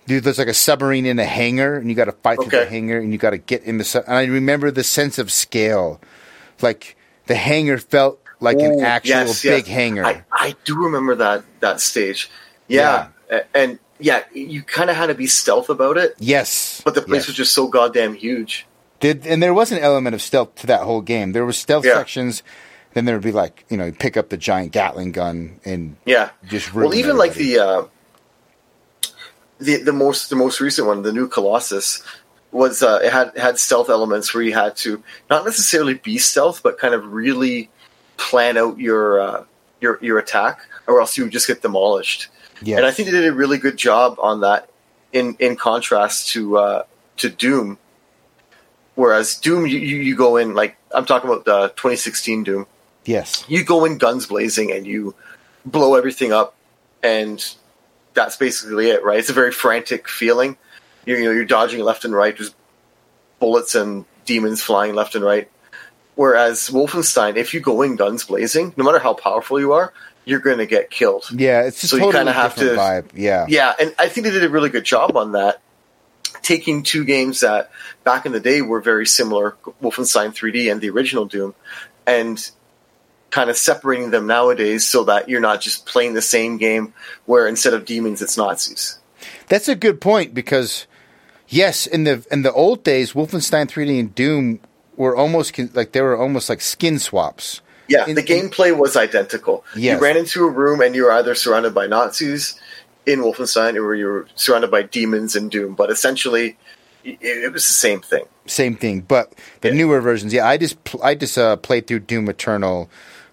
dude, 0.08 0.24
there's 0.24 0.38
like 0.38 0.48
a 0.48 0.54
submarine 0.54 1.06
in 1.06 1.20
a 1.20 1.26
hangar 1.26 1.76
and 1.76 1.90
you 1.90 1.96
gotta 1.96 2.12
fight 2.12 2.40
through 2.40 2.52
the 2.52 2.66
hangar 2.66 3.00
and 3.00 3.12
you 3.12 3.18
gotta 3.18 3.38
get 3.38 3.64
in 3.64 3.78
the 3.78 3.84
su- 3.84 4.04
and 4.06 4.16
I 4.16 4.26
remember 4.26 4.72
the 4.72 4.84
sense 4.84 5.18
of 5.18 5.32
scale. 5.32 6.00
Like 6.62 6.96
the 7.26 7.36
hangar 7.36 7.78
felt 7.78 8.20
like 8.40 8.60
an 8.60 8.82
actual 8.82 9.10
yes, 9.10 9.42
big 9.42 9.68
yes. 9.68 9.68
hangar. 9.68 10.06
I, 10.06 10.24
I 10.32 10.56
do 10.66 10.76
remember 10.84 11.16
that 11.16 11.44
that 11.62 11.82
stage. 11.82 12.30
Yeah, 12.68 13.10
A- 13.30 13.58
and 13.58 13.80
yeah, 14.00 14.24
you 14.34 14.62
kind 14.62 14.90
of 14.90 14.96
had 14.96 15.08
to 15.08 15.16
be 15.16 15.28
stealth 15.28 15.70
about 15.70 15.98
it, 15.98 16.16
yes. 16.20 16.82
but 16.84 16.96
the 16.96 17.02
place 17.02 17.22
yes. 17.22 17.28
was 17.28 17.36
just 17.36 17.54
so 17.54 17.68
goddamn 17.68 18.14
huge. 18.14 18.66
Did 19.00 19.26
and 19.26 19.42
there 19.42 19.54
was 19.54 19.72
an 19.72 19.80
element 19.80 20.16
of 20.16 20.22
stealth 20.22 20.56
to 20.56 20.68
that 20.68 20.82
whole 20.82 21.02
game. 21.02 21.32
There 21.32 21.46
was 21.46 21.58
stealth 21.58 21.86
Yeah. 21.86 21.96
sections, 21.96 22.44
then 22.96 23.04
there 23.04 23.14
would 23.14 23.24
be 23.24 23.34
like, 23.34 23.66
you 23.70 23.76
know, 23.76 23.88
you 23.88 23.92
pick 23.92 24.16
up 24.16 24.30
the 24.30 24.38
giant 24.38 24.72
Gatling 24.72 25.12
gun 25.12 25.60
and 25.66 25.98
Yeah, 26.06 26.30
just 26.48 26.74
well, 26.74 26.96
even 26.96 27.18
like 27.18 27.34
the 27.34 27.60
uh, 27.60 27.84
the 29.60 29.84
the 29.84 29.92
most 29.92 30.30
the 30.30 30.38
most 30.38 30.62
recent 30.62 30.88
one, 30.88 31.02
the 31.02 31.12
new 31.12 31.28
Colossus, 31.28 32.02
was 32.52 32.82
uh, 32.82 33.02
it 33.04 33.12
had 33.12 33.38
had 33.38 33.60
stealth 33.60 33.90
elements 33.90 34.34
where 34.34 34.44
you 34.44 34.54
had 34.54 34.78
to 34.78 35.04
not 35.30 35.44
necessarily 35.44 35.96
be 35.96 36.18
stealth, 36.18 36.64
but 36.64 36.80
kind 36.80 36.94
of 36.94 37.12
really 37.12 37.70
plan 38.16 38.58
out 38.58 38.80
your 38.80 39.20
uh, 39.20 39.44
your 39.82 40.00
your 40.02 40.18
attack, 40.18 40.62
or 40.88 41.02
else 41.02 41.18
you 41.18 41.26
would 41.26 41.34
just 41.34 41.48
get 41.48 41.62
demolished. 41.62 42.30
Yes. 42.62 42.78
And 42.78 42.88
I 42.88 42.92
think 42.92 43.10
they 43.10 43.20
did 43.20 43.28
a 43.28 43.34
really 43.34 43.58
good 43.58 43.76
job 43.76 44.16
on 44.20 44.40
that. 44.40 44.70
In 45.12 45.36
in 45.40 45.58
contrast 45.58 46.30
to 46.30 46.58
uh, 46.58 46.84
to 47.18 47.30
Doom, 47.30 47.78
whereas 48.96 49.36
Doom 49.36 49.68
you 49.68 49.80
you 49.80 50.16
go 50.16 50.38
in 50.38 50.54
like 50.54 50.78
I'm 50.94 51.06
talking 51.06 51.30
about 51.30 51.44
the 51.44 51.68
2016 51.76 52.46
Doom 52.46 52.68
Yes. 53.06 53.44
you 53.48 53.64
go 53.64 53.86
in 53.86 53.98
guns 53.98 54.26
blazing 54.28 54.72
and 54.72 54.86
you 54.86 55.16
blow 55.66 55.96
everything 55.96 56.32
up 56.32 56.56
and 57.04 57.44
that's 58.14 58.36
basically 58.38 58.90
it 58.90 59.04
right 59.04 59.20
it's 59.20 59.30
a 59.30 59.34
very 59.34 59.52
frantic 59.52 60.08
feeling 60.08 60.58
you're, 61.06 61.18
you 61.20 61.26
know 61.26 61.32
you're 61.32 61.46
dodging 61.46 61.80
left 61.82 62.06
and 62.06 62.14
right 62.14 62.38
there's 62.38 62.54
bullets 63.40 63.76
and 63.76 64.06
demons 64.26 64.62
flying 64.62 64.96
left 64.96 65.16
and 65.16 65.24
right 65.24 65.50
whereas 66.16 66.70
wolfenstein 66.70 67.36
if 67.36 67.54
you 67.54 67.60
go 67.60 67.82
in 67.82 67.96
guns 67.96 68.24
blazing 68.24 68.74
no 68.78 68.84
matter 68.84 69.00
how 69.00 69.14
powerful 69.14 69.60
you 69.60 69.74
are 69.74 69.92
you're 70.28 70.40
going 70.40 70.58
to 70.58 70.66
get 70.66 70.90
killed 70.90 71.26
Yeah, 71.32 71.62
it's 71.64 71.84
a 71.84 71.88
So 71.88 71.98
you 71.98 72.12
kinda 72.12 72.32
have 72.34 72.56
to- 72.56 72.64
vibe. 72.76 73.10
Yeah. 73.14 73.46
yeah 73.50 73.74
and 73.80 73.94
i 74.00 74.08
think 74.08 74.26
they 74.26 74.32
did 74.32 74.44
a 74.44 74.50
really 74.50 74.70
good 74.70 74.86
job 74.86 75.16
on 75.18 75.34
that 75.34 75.62
taking 76.42 76.84
two 76.84 77.06
games 77.06 77.40
that 77.42 77.72
back 78.04 78.26
in 78.26 78.32
the 78.32 78.40
day 78.40 78.62
were 78.62 78.82
very 78.82 79.06
similar 79.06 79.56
wolfenstein 79.82 80.30
3d 80.34 80.72
and 80.72 80.80
the 80.82 80.90
original 80.90 81.26
doom 81.26 81.54
and 82.08 82.52
kind 83.36 83.50
of 83.50 83.58
separating 83.58 84.12
them 84.16 84.26
nowadays 84.28 84.88
so 84.88 85.04
that 85.04 85.28
you're 85.30 85.42
not 85.50 85.60
just 85.68 85.86
playing 85.86 86.14
the 86.16 86.22
same 86.36 86.54
game 86.58 86.94
where 87.26 87.46
instead 87.54 87.74
of 87.78 87.84
demons 87.94 88.22
it's 88.22 88.38
nazis 88.38 88.84
That's 89.52 89.68
a 89.68 89.76
good 89.86 90.00
point 90.00 90.34
because 90.34 90.88
yes, 91.60 91.86
in 91.96 92.02
the 92.08 92.16
in 92.32 92.42
the 92.48 92.54
old 92.64 92.80
days, 92.92 93.14
Wolfenstein 93.14 93.66
3D 93.68 94.00
and 94.00 94.16
Doom 94.16 94.60
were 95.02 95.16
almost 95.22 95.48
like 95.76 95.92
they 95.92 96.02
were 96.08 96.18
almost 96.26 96.48
like 96.52 96.62
skin 96.62 96.98
swaps. 97.08 97.62
yeah 97.94 98.06
In- 98.10 98.16
the 98.16 98.24
gameplay 98.34 98.72
was 98.84 98.96
identical 99.08 99.58
Yes. 99.76 100.00
you 100.00 100.04
ran 100.08 100.18
into 100.24 100.40
a 100.50 100.52
room 100.62 100.80
and 100.86 100.96
you 100.96 101.04
were 101.06 101.12
either 101.20 101.36
surrounded 101.36 101.74
by 101.80 101.86
nazis 101.96 102.44
in 103.12 103.20
wolfenstein 103.26 103.74
or 103.84 103.94
you 104.02 104.08
were 104.14 104.26
surrounded 104.44 104.72
by 104.72 104.82
demons 104.98 105.36
in 105.40 105.46
doom 105.56 105.72
but 105.82 105.88
essentially 105.96 106.48
it, 107.04 107.18
it 107.46 107.52
was 107.54 107.66
the 107.68 107.78
same 107.88 108.02
thing 108.12 108.26
Same 108.48 108.76
thing, 108.84 108.98
but 109.16 109.26
the 109.62 109.70
Yeah. 109.70 109.80
newer 109.82 110.00
versions. 110.10 110.32
Yeah, 110.38 110.46
I 110.54 110.56
just 110.66 110.78
I 111.10 111.12
just 111.24 111.36
uh, 111.38 111.56
played 111.68 111.84
through 111.88 112.02
Doom 112.12 112.26
Eternal 112.36 112.78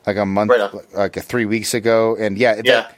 like 0.07 0.17
a 0.17 0.27
month, 0.27 0.51
Right 0.51 0.71
like 0.95 1.17
a 1.17 1.21
three 1.21 1.45
weeks 1.45 1.75
ago, 1.75 2.17
and 2.19 2.37
yeah, 2.39 2.57
Yeah. 2.65 2.73
that- 2.83 2.97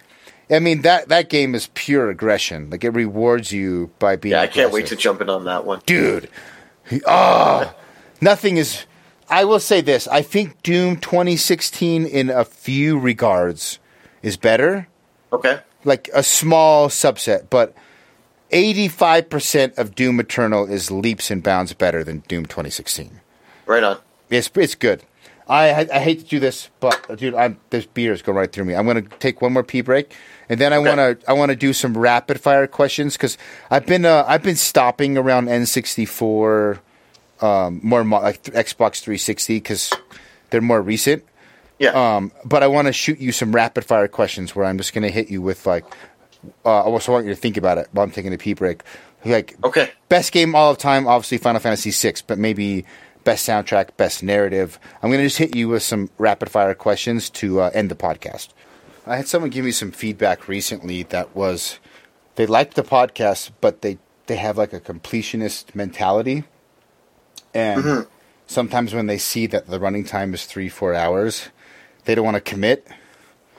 I 0.51 0.59
mean 0.59 0.83
that 0.83 1.09
that 1.09 1.31
game 1.31 1.55
is 1.55 1.71
pure 1.75 2.11
aggression. 2.11 2.69
Like 2.71 2.85
it 2.85 2.91
rewards 2.91 3.51
you 3.51 3.91
by 3.99 4.17
being. 4.17 4.33
yeah 4.33 4.43
i 4.43 4.47
can't 4.47 4.73
wait 4.73 4.87
to 4.89 4.97
jump 4.97 5.23
in 5.23 5.31
on 5.31 5.45
that 5.45 5.65
one 5.65 5.81
dude. 5.87 6.29
Oh, 7.07 7.75
nothing 8.21 8.59
is. 8.59 8.85
I 9.31 9.45
will 9.45 9.59
say 9.61 9.81
this: 9.81 10.07
I 10.09 10.21
think 10.21 10.63
Doom 10.63 10.99
2016, 10.99 12.05
in 12.05 12.29
a 12.29 12.45
few 12.45 12.99
regards, 12.99 13.79
is 14.23 14.37
better. 14.37 14.87
okay 15.33 15.61
Like 15.83 16.11
a 16.13 16.23
small 16.23 16.89
subset, 16.89 17.49
but 17.49 17.75
85% 18.53 19.79
of 19.79 19.95
Doom 19.95 20.21
Eternal 20.21 20.67
is 20.71 20.91
leaps 20.91 21.31
and 21.31 21.43
bounds 21.43 21.73
better 21.73 22.05
than 22.05 22.19
Doom 22.29 22.45
2016. 22.47 23.21
right 23.67 23.83
on 23.83 23.99
It's 24.31 24.51
it's 24.55 24.75
good. 24.75 25.03
I 25.49 25.87
I, 25.93 25.99
hate 25.99 26.21
to 26.21 26.25
do 26.25 26.41
this, 26.41 26.71
but 26.81 27.17
dude, 27.19 27.35
I'm 27.35 27.59
this 27.71 27.85
beer 27.87 28.13
is 28.13 28.23
going 28.23 28.37
right 28.39 28.51
through 28.51 28.65
me. 28.65 28.75
I'm 28.75 28.87
going 28.87 29.05
to 29.07 29.17
take 29.19 29.43
one 29.43 29.53
more 29.53 29.63
pee 29.63 29.83
break, 29.83 30.15
and 30.49 30.59
then 30.61 30.73
I 30.73 30.77
Okay. 30.79 30.89
want 30.89 31.21
to 31.21 31.31
I 31.31 31.35
want 31.35 31.51
to 31.51 31.57
do 31.57 31.73
some 31.73 31.97
rapid 31.97 32.41
fire 32.41 32.67
questions 32.67 33.15
because 33.15 33.37
I've 33.71 33.85
been 33.87 34.05
uh, 34.07 34.25
I've 34.27 34.43
been 34.43 34.57
stopping 34.57 35.19
around 35.19 35.49
N64, 35.49 36.79
um, 37.43 37.81
more 37.83 38.05
mo- 38.05 38.21
like 38.21 38.43
Xbox 38.45 39.01
360 39.03 39.57
because 39.57 39.93
they're 40.51 40.61
more 40.63 40.81
recent. 40.81 41.25
yeah 41.79 41.91
Um, 42.17 42.33
but 42.45 42.63
I 42.63 42.67
want 42.69 42.87
to 42.87 42.93
shoot 42.93 43.19
you 43.19 43.33
some 43.33 43.55
rapid 43.55 43.85
fire 43.85 44.09
questions 44.09 44.55
where 44.57 44.65
I'm 44.65 44.79
just 44.79 44.95
going 44.95 45.03
to 45.03 45.11
hit 45.11 45.29
you 45.31 45.43
with 45.43 45.67
like. 45.67 45.85
Uh, 46.65 46.81
I 46.81 46.83
also 46.83 47.11
want 47.13 47.25
you 47.27 47.35
to 47.35 47.41
think 47.41 47.57
about 47.57 47.79
it 47.79 47.89
while 47.93 48.05
I'm 48.05 48.11
taking 48.11 48.33
a 48.35 48.39
pee 48.39 48.55
break. 48.55 48.83
Like 49.27 49.57
okay 49.65 49.91
best 50.11 50.33
game 50.33 50.55
all 50.55 50.71
of 50.71 50.77
time, 50.79 51.07
obviously 51.09 51.39
Final 51.39 51.61
Fantasy 51.61 51.91
VI, 51.91 52.17
but 52.27 52.39
maybe 52.39 52.85
best 53.25 53.49
soundtrack, 53.49 53.97
best 53.97 54.23
narrative. 54.23 54.79
I'm 55.03 55.11
going 55.11 55.21
to 55.21 55.27
just 55.27 55.39
hit 55.39 55.57
you 55.57 55.69
with 55.69 55.83
some 55.83 56.11
rapid 56.19 56.51
fire 56.51 56.75
questions 56.75 57.31
to 57.31 57.61
uh, 57.61 57.71
end 57.75 57.91
the 57.91 57.97
podcast. 57.97 58.49
I 59.07 59.17
had 59.17 59.29
someone 59.29 59.51
give 59.51 59.65
me 59.65 59.73
some 59.73 59.91
feedback 59.91 60.49
recently 60.49 61.03
that 61.05 61.35
was 61.35 61.79
they 62.37 62.47
liked 62.47 62.75
the 62.75 62.83
podcast, 62.83 63.51
but 63.61 63.83
they 63.83 63.99
they 64.27 64.37
have 64.37 64.57
like 64.57 64.73
a 64.73 64.81
completionist 64.81 65.75
mentality, 65.75 66.45
and 67.53 68.07
sometimes 68.47 68.95
when 68.95 69.07
they 69.07 69.19
see 69.19 69.47
that 69.49 69.67
the 69.67 69.79
running 69.79 70.05
time 70.05 70.33
is 70.33 70.47
three 70.47 70.71
four 70.71 70.95
hours, 70.95 71.49
they 72.07 72.15
don't 72.15 72.25
want 72.25 72.37
to 72.37 72.41
commit. 72.41 72.87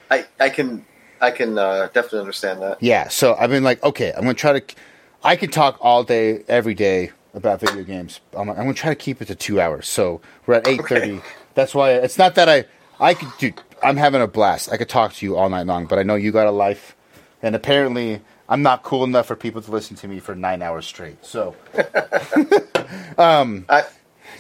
I, 0.10 0.26
I 0.40 0.50
can 0.50 0.86
I 1.22 1.30
can 1.30 1.58
uh, 1.58 1.90
definitely 1.94 2.20
understand 2.20 2.62
that. 2.64 2.82
Yeah, 2.82 3.10
so 3.10 3.36
I've 3.36 3.52
been 3.52 3.64
like, 3.64 3.84
okay, 3.84 4.14
I'm 4.14 4.22
gonna 4.22 4.34
try 4.34 4.60
to. 4.60 4.76
I 5.24 5.36
can 5.36 5.52
talk 5.52 5.78
all 5.80 6.04
day, 6.04 6.44
every 6.48 6.74
day 6.74 7.12
about 7.36 7.60
video 7.60 7.84
games. 7.84 8.22
I'm, 8.36 8.50
I'm 8.50 8.56
gonna 8.56 8.74
try 8.74 8.90
to 8.90 8.96
keep 8.96 9.22
it 9.22 9.26
to 9.26 9.36
two 9.36 9.62
hours. 9.62 9.88
So 9.88 10.22
we're 10.46 10.56
at 10.56 10.68
eight 10.68 10.82
thirty. 10.88 11.18
Okay. 11.18 11.26
That's 11.54 11.76
why 11.76 11.92
it's 11.92 12.18
not 12.18 12.36
that 12.36 12.50
I 12.50 12.66
I 13.00 13.14
could 13.14 13.30
do. 13.38 13.54
I'm 13.84 13.98
having 13.98 14.22
a 14.22 14.28
blast. 14.28 14.72
I 14.72 14.78
could 14.78 14.90
talk 14.90 15.14
to 15.14 15.26
you 15.26 15.38
all 15.38 15.50
night 15.50 15.68
long, 15.68 15.86
but 15.86 16.00
I 16.00 16.04
know 16.04 16.16
you 16.16 16.32
got 16.32 16.48
a 16.48 16.52
life, 16.52 16.96
and 17.44 17.56
apparently 17.56 18.22
I'm 18.50 18.64
not 18.64 18.84
cool 18.84 19.04
enough 19.04 19.28
for 19.28 19.36
people 19.36 19.62
to 19.62 19.72
listen 19.72 19.96
to 19.98 20.08
me 20.08 20.20
for 20.20 20.34
nine 20.34 20.62
hours 20.62 20.88
straight. 20.88 21.24
So 21.24 21.56
um, 23.18 23.66
I, 23.70 23.84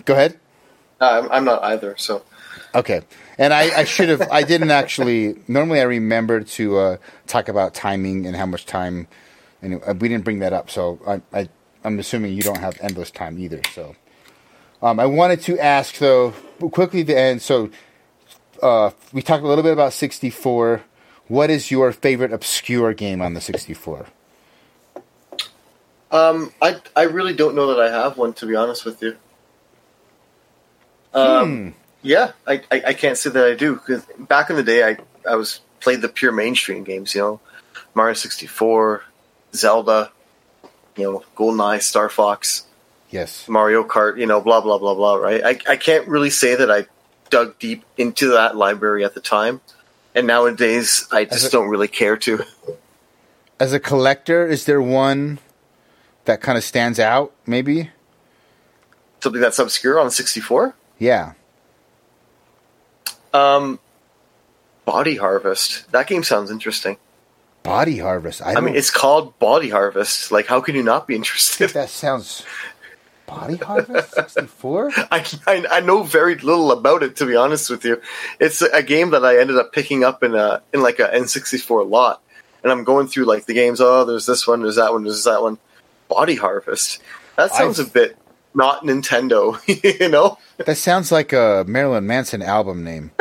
go 0.06 0.14
ahead. 0.14 0.40
I'm, 1.00 1.30
I'm 1.32 1.46
not 1.46 1.64
either. 1.64 1.96
So 1.98 2.24
Okay. 2.76 3.02
And 3.38 3.54
I, 3.54 3.80
I 3.80 3.84
should 3.86 4.10
have. 4.10 4.22
I 4.30 4.44
didn't 4.44 4.72
actually. 4.72 5.36
Normally, 5.48 5.80
I 5.80 5.84
remembered 5.84 6.48
to 6.48 6.78
uh, 6.78 6.98
talk 7.26 7.48
about 7.48 7.74
timing 7.74 8.26
and 8.26 8.36
how 8.36 8.46
much 8.46 8.66
time, 8.66 9.08
and 9.62 9.82
uh, 9.88 9.94
we 9.98 10.10
didn't 10.10 10.26
bring 10.26 10.40
that 10.40 10.54
up. 10.54 10.70
So 10.70 11.00
I, 11.08 11.22
I, 11.38 11.50
I'm 11.86 12.00
assuming 12.00 12.34
you 12.34 12.42
don't 12.42 12.60
have 12.60 12.78
endless 12.82 13.12
time 13.12 13.40
either. 13.40 13.62
So, 13.74 13.96
um, 14.82 15.00
I 15.00 15.06
wanted 15.06 15.42
to 15.42 15.60
ask 15.60 15.98
though 15.98 16.32
quickly 16.72 17.04
to 17.06 17.18
end. 17.18 17.42
So, 17.42 17.70
uh, 18.62 18.92
we 19.14 19.22
talked 19.22 19.44
a 19.44 19.48
little 19.48 19.64
bit 19.64 19.74
about 19.74 19.94
64. 19.94 20.82
What 21.28 21.50
is 21.50 21.72
your 21.72 21.92
favorite 21.92 22.34
obscure 22.34 22.94
game 22.94 23.22
on 23.22 23.34
the 23.34 23.42
64? 23.42 24.08
um, 26.12 26.54
I 26.62 26.80
I 26.96 27.04
really 27.04 27.34
don't 27.34 27.56
know 27.56 27.68
that 27.76 27.80
I 27.80 27.90
have 27.90 28.18
one 28.18 28.34
to 28.34 28.46
be 28.46 28.56
honest 28.56 28.86
with 28.86 29.02
you. 29.02 29.18
Um, 31.14 31.76
yeah, 32.02 32.32
I, 32.48 32.62
I 32.72 32.84
I 32.88 32.94
can't 32.94 33.18
say 33.18 33.30
that 33.30 33.46
I 33.46 33.56
do 33.56 33.76
because 33.76 34.06
back 34.18 34.50
in 34.50 34.56
the 34.56 34.64
day 34.64 34.84
I 34.84 34.98
I 35.30 35.36
was 35.36 35.62
played 35.80 36.02
the 36.02 36.10
pure 36.10 36.32
mainstream 36.32 36.84
games. 36.84 37.16
You 37.16 37.22
know, 37.22 37.40
Mario 37.94 38.14
64, 38.14 39.04
Zelda, 39.54 40.12
you 40.96 41.04
know, 41.04 41.24
GoldenEye, 41.36 41.82
Star 41.82 42.10
Fox. 42.10 42.66
Yes. 43.10 43.48
Mario 43.48 43.84
Kart, 43.84 44.18
you 44.18 44.26
know, 44.26 44.42
blah 44.42 44.62
blah 44.62 44.78
blah 44.78 44.96
blah. 44.96 45.16
Right? 45.16 45.44
I 45.44 45.60
I 45.74 45.76
can't 45.78 46.08
really 46.08 46.30
say 46.30 46.56
that 46.56 46.72
I 46.72 46.86
dug 47.30 47.58
deep 47.60 47.84
into 47.98 48.30
that 48.32 48.56
library 48.56 49.06
at 49.06 49.14
the 49.14 49.22
time, 49.22 49.62
and 50.14 50.28
nowadays 50.28 51.08
I 51.12 51.26
just 51.26 51.48
a- 51.48 51.50
don't 51.52 51.70
really 51.70 51.88
care 51.88 52.18
to. 52.18 52.44
As 53.60 53.72
a 53.72 53.80
collector, 53.80 54.46
is 54.46 54.66
there 54.66 54.82
one 54.82 55.40
that 56.26 56.42
kind 56.42 56.58
of 56.58 56.64
stands 56.64 57.00
out? 57.00 57.32
Maybe. 57.46 57.92
Something 59.22 59.42
that's 59.42 59.60
obscure 59.60 59.98
on 60.00 60.12
64. 60.12 60.76
Yeah. 61.00 61.34
Um, 63.34 63.80
Body 64.84 65.16
Harvest. 65.16 65.92
That 65.92 66.08
game 66.08 66.24
sounds 66.24 66.52
interesting. 66.52 66.98
Body 67.66 67.98
Harvest. 67.98 68.42
I, 68.42 68.56
I 68.56 68.60
mean, 68.62 68.76
it's 68.76 68.92
called 68.92 69.38
Body 69.40 69.70
Harvest. 69.70 70.32
Like, 70.32 70.46
how 70.48 70.62
can 70.62 70.76
you 70.76 70.84
not 70.84 71.08
be 71.08 71.16
interested? 71.16 71.72
that 71.72 71.90
sounds. 71.90 72.46
Body 73.26 73.58
Harvest 73.58 74.14
64? 74.14 74.92
I, 75.12 75.26
I 75.48 75.66
I 75.72 75.80
know 75.80 76.04
very 76.04 76.36
little 76.36 76.72
about 76.72 77.02
it 77.02 77.16
to 77.18 77.26
be 77.26 77.36
honest 77.36 77.72
with 77.72 77.84
you. 77.84 78.00
It's 78.40 78.62
a 78.62 78.84
game 78.84 79.10
that 79.12 79.26
I 79.26 79.40
ended 79.40 79.58
up 79.58 79.74
picking 79.74 80.04
up 80.04 80.24
in 80.24 80.36
a 80.36 80.62
in 80.74 80.82
like 80.82 81.00
a 81.00 81.10
N64 81.10 81.90
lot, 81.90 82.22
and 82.64 82.72
I'm 82.72 82.84
going 82.84 83.08
through 83.08 83.26
like 83.26 83.48
the 83.48 83.56
games. 83.56 83.82
Oh, 83.82 84.06
there's 84.06 84.28
this 84.28 84.46
one, 84.46 84.62
there's 84.62 84.76
that 84.76 84.94
one, 84.94 85.04
there's 85.04 85.24
that 85.24 85.42
one. 85.42 85.58
Body 86.08 86.36
Harvest. 86.36 87.02
That 87.36 87.52
sounds 87.52 87.80
I've- 87.80 87.90
a 87.90 87.92
bit 87.92 88.18
not 88.54 88.84
Nintendo, 88.84 89.60
you 90.00 90.08
know. 90.08 90.38
That 90.58 90.78
sounds 90.78 91.12
like 91.12 91.34
a 91.34 91.66
Marilyn 91.68 92.06
Manson 92.08 92.42
album 92.44 92.84
name. 92.84 93.12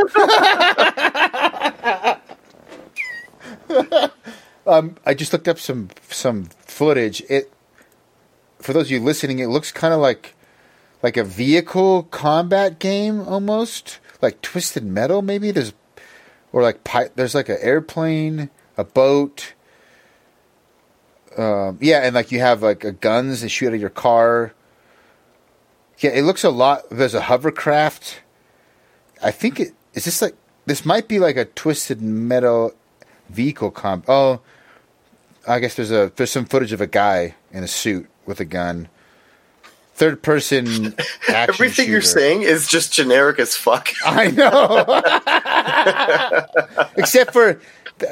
um, 4.66 4.96
I 5.04 5.14
just 5.14 5.32
looked 5.32 5.48
up 5.48 5.58
some 5.58 5.88
some 6.08 6.46
footage. 6.60 7.22
It 7.28 7.52
for 8.58 8.72
those 8.72 8.86
of 8.86 8.90
you 8.92 9.00
listening, 9.00 9.38
it 9.38 9.48
looks 9.48 9.72
kind 9.72 9.92
of 9.92 10.00
like 10.00 10.34
like 11.02 11.16
a 11.16 11.24
vehicle 11.24 12.04
combat 12.04 12.78
game 12.78 13.20
almost, 13.20 13.98
like 14.22 14.40
Twisted 14.40 14.84
Metal. 14.84 15.20
Maybe 15.20 15.50
there's 15.50 15.74
or 16.52 16.62
like 16.62 16.84
pi- 16.84 17.10
there's 17.14 17.34
like 17.34 17.48
an 17.48 17.58
airplane, 17.60 18.48
a 18.76 18.84
boat. 18.84 19.54
Um, 21.36 21.78
yeah, 21.80 22.00
and 22.04 22.14
like 22.14 22.32
you 22.32 22.40
have 22.40 22.62
like 22.62 23.00
guns 23.00 23.42
that 23.42 23.50
shoot 23.50 23.74
of 23.74 23.80
your 23.80 23.90
car. 23.90 24.54
Yeah, 25.98 26.10
it 26.10 26.22
looks 26.22 26.44
a 26.44 26.50
lot. 26.50 26.88
There's 26.90 27.14
a 27.14 27.22
hovercraft. 27.22 28.20
I 29.22 29.30
think 29.30 29.60
it 29.60 29.74
is 29.94 30.04
this 30.04 30.22
like 30.22 30.36
this 30.64 30.84
might 30.86 31.08
be 31.08 31.18
like 31.18 31.36
a 31.36 31.44
twisted 31.44 32.00
metal 32.00 32.72
vehicle 33.28 33.70
comp. 33.70 34.06
Oh, 34.08 34.40
I 35.46 35.58
guess 35.58 35.74
there's 35.74 35.90
a 35.90 36.12
there's 36.16 36.30
some 36.30 36.44
footage 36.46 36.72
of 36.72 36.80
a 36.80 36.86
guy 36.86 37.34
in 37.52 37.62
a 37.64 37.68
suit 37.68 38.08
with 38.26 38.40
a 38.40 38.44
gun. 38.44 38.88
Third 39.94 40.22
person 40.22 40.94
action 41.28 41.54
Everything 41.54 41.88
you're 41.88 42.00
saying 42.00 42.42
is 42.42 42.66
just 42.66 42.92
generic 42.92 43.38
as 43.38 43.54
fuck. 43.56 43.90
I 44.04 44.30
know. 44.30 44.84
Except 46.96 47.32
for 47.32 47.60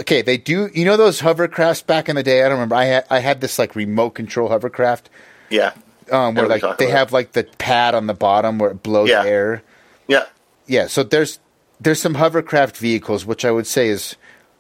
okay, 0.01 0.23
they 0.23 0.37
do. 0.37 0.71
You 0.75 0.85
know 0.85 0.97
those 0.97 1.21
hovercrafts 1.21 1.85
back 1.87 2.09
in 2.09 2.17
the 2.17 2.23
day? 2.23 2.41
I 2.43 2.49
don't 2.49 2.53
remember. 2.59 2.75
I 2.77 2.85
had 2.85 3.05
I 3.11 3.19
had 3.21 3.41
this 3.41 3.59
like 3.59 3.75
remote 3.75 4.11
control 4.11 4.49
hovercraft 4.49 5.11
yeah, 5.51 5.73
um, 6.11 6.35
where 6.35 6.47
like 6.49 6.63
they 6.79 6.87
about. 6.87 6.99
have 6.99 7.13
like 7.13 7.33
the 7.33 7.45
pad 7.59 7.95
on 7.95 8.07
the 8.07 8.15
bottom 8.15 8.59
where 8.59 8.71
it 8.71 8.83
blows 8.83 9.09
Yeah. 9.09 9.25
air. 9.25 9.63
yeah. 10.09 10.25
Yeah, 10.67 10.87
so 10.87 11.03
there's 11.03 11.41
there's 11.81 12.01
some 12.01 12.15
hovercraft 12.15 12.77
vehicles, 12.77 13.27
which 13.27 13.45
I 13.45 13.51
would 13.51 13.67
say 13.67 13.89
is 13.89 14.15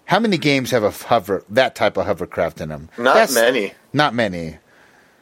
how 0.06 0.18
many 0.18 0.38
games 0.38 0.70
have 0.70 0.82
a 0.84 0.90
hover 0.90 1.44
that 1.48 1.74
type 1.74 1.96
of 1.96 2.06
hovercraft 2.06 2.60
in 2.60 2.68
them? 2.68 2.88
Not 2.98 3.32
many. 3.32 3.72
Not 3.92 4.14
many. 4.14 4.58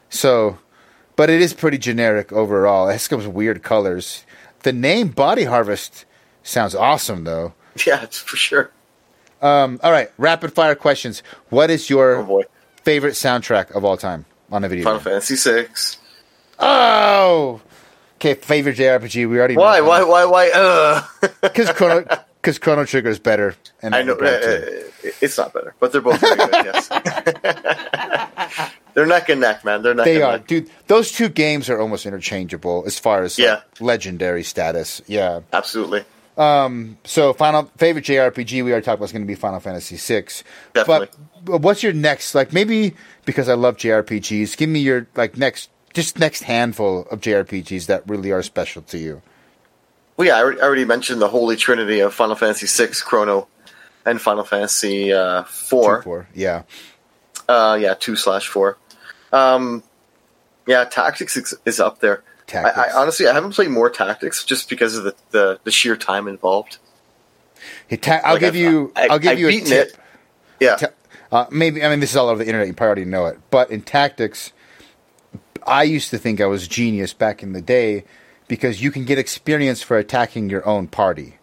So, 0.09 0.59
but 1.17 1.31
it 1.31 1.41
is 1.41 1.53
pretty 1.55 1.79
generic 1.79 2.33
overall. 2.33 2.89
It 2.89 2.93
has 2.93 3.03
some 3.05 3.33
weird 3.33 3.63
colors. 3.63 4.25
The 4.63 4.73
name 4.73 5.09
Body 5.09 5.45
Harvest 5.45 6.05
sounds 6.43 6.75
awesome, 6.75 7.25
though. 7.25 7.55
Yeah, 7.87 8.03
it's 8.03 8.19
for 8.19 8.37
sure. 8.37 8.73
Um, 9.41 9.79
all 9.83 9.93
right, 9.93 10.11
rapid 10.19 10.53
fire 10.53 10.75
questions. 10.75 11.23
What 11.51 11.71
is 11.71 11.89
Oh 11.89 11.95
your 11.95 12.23
boy, 12.25 12.43
favorite 12.83 13.13
soundtrack 13.15 13.71
of 13.71 13.85
all 13.85 13.97
time 13.97 14.27
on 14.51 14.65
a 14.65 14.69
video 14.69 14.85
Final 14.85 14.99
game? 14.99 15.05
Fantasy 15.05 15.37
Six. 15.37 15.99
Oh, 16.59 17.61
okay. 18.17 18.35
Favorite 18.35 18.77
JRPG? 18.77 19.29
We 19.31 19.39
already 19.39 19.57
Why? 19.57 19.81
Why? 19.81 20.03
Why? 20.03 20.25
Why? 20.25 20.51
Uh. 20.53 21.03
Because 21.43 21.71
Chrono, 21.71 22.05
because 22.41 22.59
Chrono 22.59 22.85
Trigger 22.85 23.11
is 23.11 23.19
better. 23.19 23.55
And 23.83 23.95
I 23.95 24.03
know 24.03 24.15
better, 24.17 24.85
uh, 25.05 25.09
it's 25.21 25.37
not 25.39 25.53
better, 25.53 25.75
but 25.81 25.93
they're 25.93 26.01
both 26.01 26.21
very 26.21 26.37
good. 26.37 26.51
Yes, 26.53 26.89
they're 28.95 29.07
neck 29.07 29.29
and 29.29 29.41
neck, 29.41 29.65
man. 29.65 29.83
They're 29.83 29.95
neck 29.95 30.05
They 30.05 30.17
and 30.17 30.25
are, 30.25 30.33
neck. 30.39 30.47
dude. 30.47 30.71
Those 30.87 31.13
two 31.13 31.29
games 31.29 31.69
are 31.71 31.81
almost 31.81 32.07
interchangeable 32.07 32.85
as 32.87 32.99
far 32.99 33.23
as 33.23 33.39
like, 33.39 33.47
Yeah. 33.47 33.61
legendary 33.79 34.43
status. 34.43 35.01
Yeah. 35.07 35.41
Absolutely. 35.53 36.05
Um, 36.37 36.99
So, 37.05 37.33
final 37.33 37.71
favorite 37.77 38.05
JRPG 38.05 38.65
we 38.65 38.71
already 38.73 38.85
talked 38.85 38.97
about 38.99 39.07
is 39.07 39.13
going 39.13 39.23
to 39.23 39.27
be 39.29 39.35
Final 39.35 39.61
Fantasy 39.61 39.97
VI. 39.97 40.25
Definitely. 40.73 41.09
But 41.45 41.61
what's 41.63 41.83
your 41.83 41.93
next? 41.93 42.35
Like 42.35 42.53
maybe 42.53 42.95
because 43.25 43.49
I 43.49 43.55
love 43.55 43.77
JRPGs, 43.77 44.57
give 44.57 44.69
me 44.69 44.81
your 44.81 45.07
like 45.17 45.37
next, 45.37 45.71
just 45.95 46.19
next 46.19 46.43
handful 46.43 47.07
of 47.11 47.21
JRPGs 47.21 47.87
that 47.87 48.03
really 48.09 48.33
are 48.33 48.43
special 48.43 48.83
to 48.83 48.99
you. 48.99 49.23
Well, 50.21 50.27
yeah, 50.27 50.37
I 50.37 50.41
already, 50.43 50.61
I 50.61 50.65
already 50.65 50.85
mentioned 50.85 51.23
the 51.23 51.29
holy 51.29 51.57
trinity 51.57 52.01
of 52.01 52.13
Final 52.13 52.37
Fantasy 52.37 52.67
VI, 52.67 52.93
Chrono, 53.07 53.49
and 54.05 54.21
Final 54.21 54.45
Fantasy 54.45 55.15
uh, 55.15 55.45
Two, 55.45 55.49
four. 55.49 56.03
four. 56.03 56.29
Yeah. 56.35 56.65
Uh, 57.49 57.79
yeah, 57.81 57.95
two 57.95 58.17
slash 58.17 58.47
four. 58.47 58.77
Um, 59.33 59.83
yeah, 60.67 60.85
Tactics 60.85 61.39
is, 61.39 61.55
is 61.65 61.81
up 61.81 62.01
there. 62.01 62.23
I, 62.23 62.43
Tactics. 62.47 62.77
I 62.95 63.01
honestly 63.01 63.29
I 63.29 63.33
haven't 63.33 63.53
played 63.53 63.71
more 63.71 63.89
Tactics 63.89 64.45
just 64.45 64.69
because 64.69 64.95
of 64.95 65.05
the, 65.05 65.15
the, 65.31 65.59
the 65.65 65.71
sheer 65.71 65.97
time 65.97 66.29
involved. 66.29 66.77
Hey, 67.89 67.97
ta- 67.97 68.21
I'll 68.23 68.35
Like, 68.35 68.41
give 68.41 68.49
I've- 68.57 68.59
you. 68.61 68.93
I- 68.95 69.09
I'll 69.09 69.19
give 69.19 69.33
I've 69.33 69.39
you 69.39 69.49
a 69.49 69.53
tip. 69.61 69.89
it. 69.89 69.97
Yeah, 70.61 70.77
Ta- 70.77 70.89
uh, 71.33 71.47
maybe 71.51 71.83
I 71.83 71.89
mean 71.89 72.01
this 72.01 72.11
is 72.11 72.17
all 72.17 72.29
over 72.29 72.41
the 72.41 72.47
internet. 72.47 72.67
You 72.67 72.75
probably 72.75 72.89
already 72.89 73.05
know 73.07 73.25
it. 73.25 73.39
But 73.51 73.71
in 73.71 73.81
tactics, 73.81 74.53
I 75.67 75.85
used 75.85 76.11
to 76.11 76.19
think 76.19 76.43
I 76.43 76.47
was 76.47 76.69
genius 76.69 77.15
back 77.15 77.43
in 77.43 77.55
the 77.55 77.63
day 77.63 78.05
because 78.51 78.83
you 78.83 78.91
can 78.91 79.05
get 79.05 79.17
experience 79.17 79.81
for 79.81 79.97
attacking 79.97 80.51
your 80.51 80.67
own 80.67 80.89
party. 80.89 81.37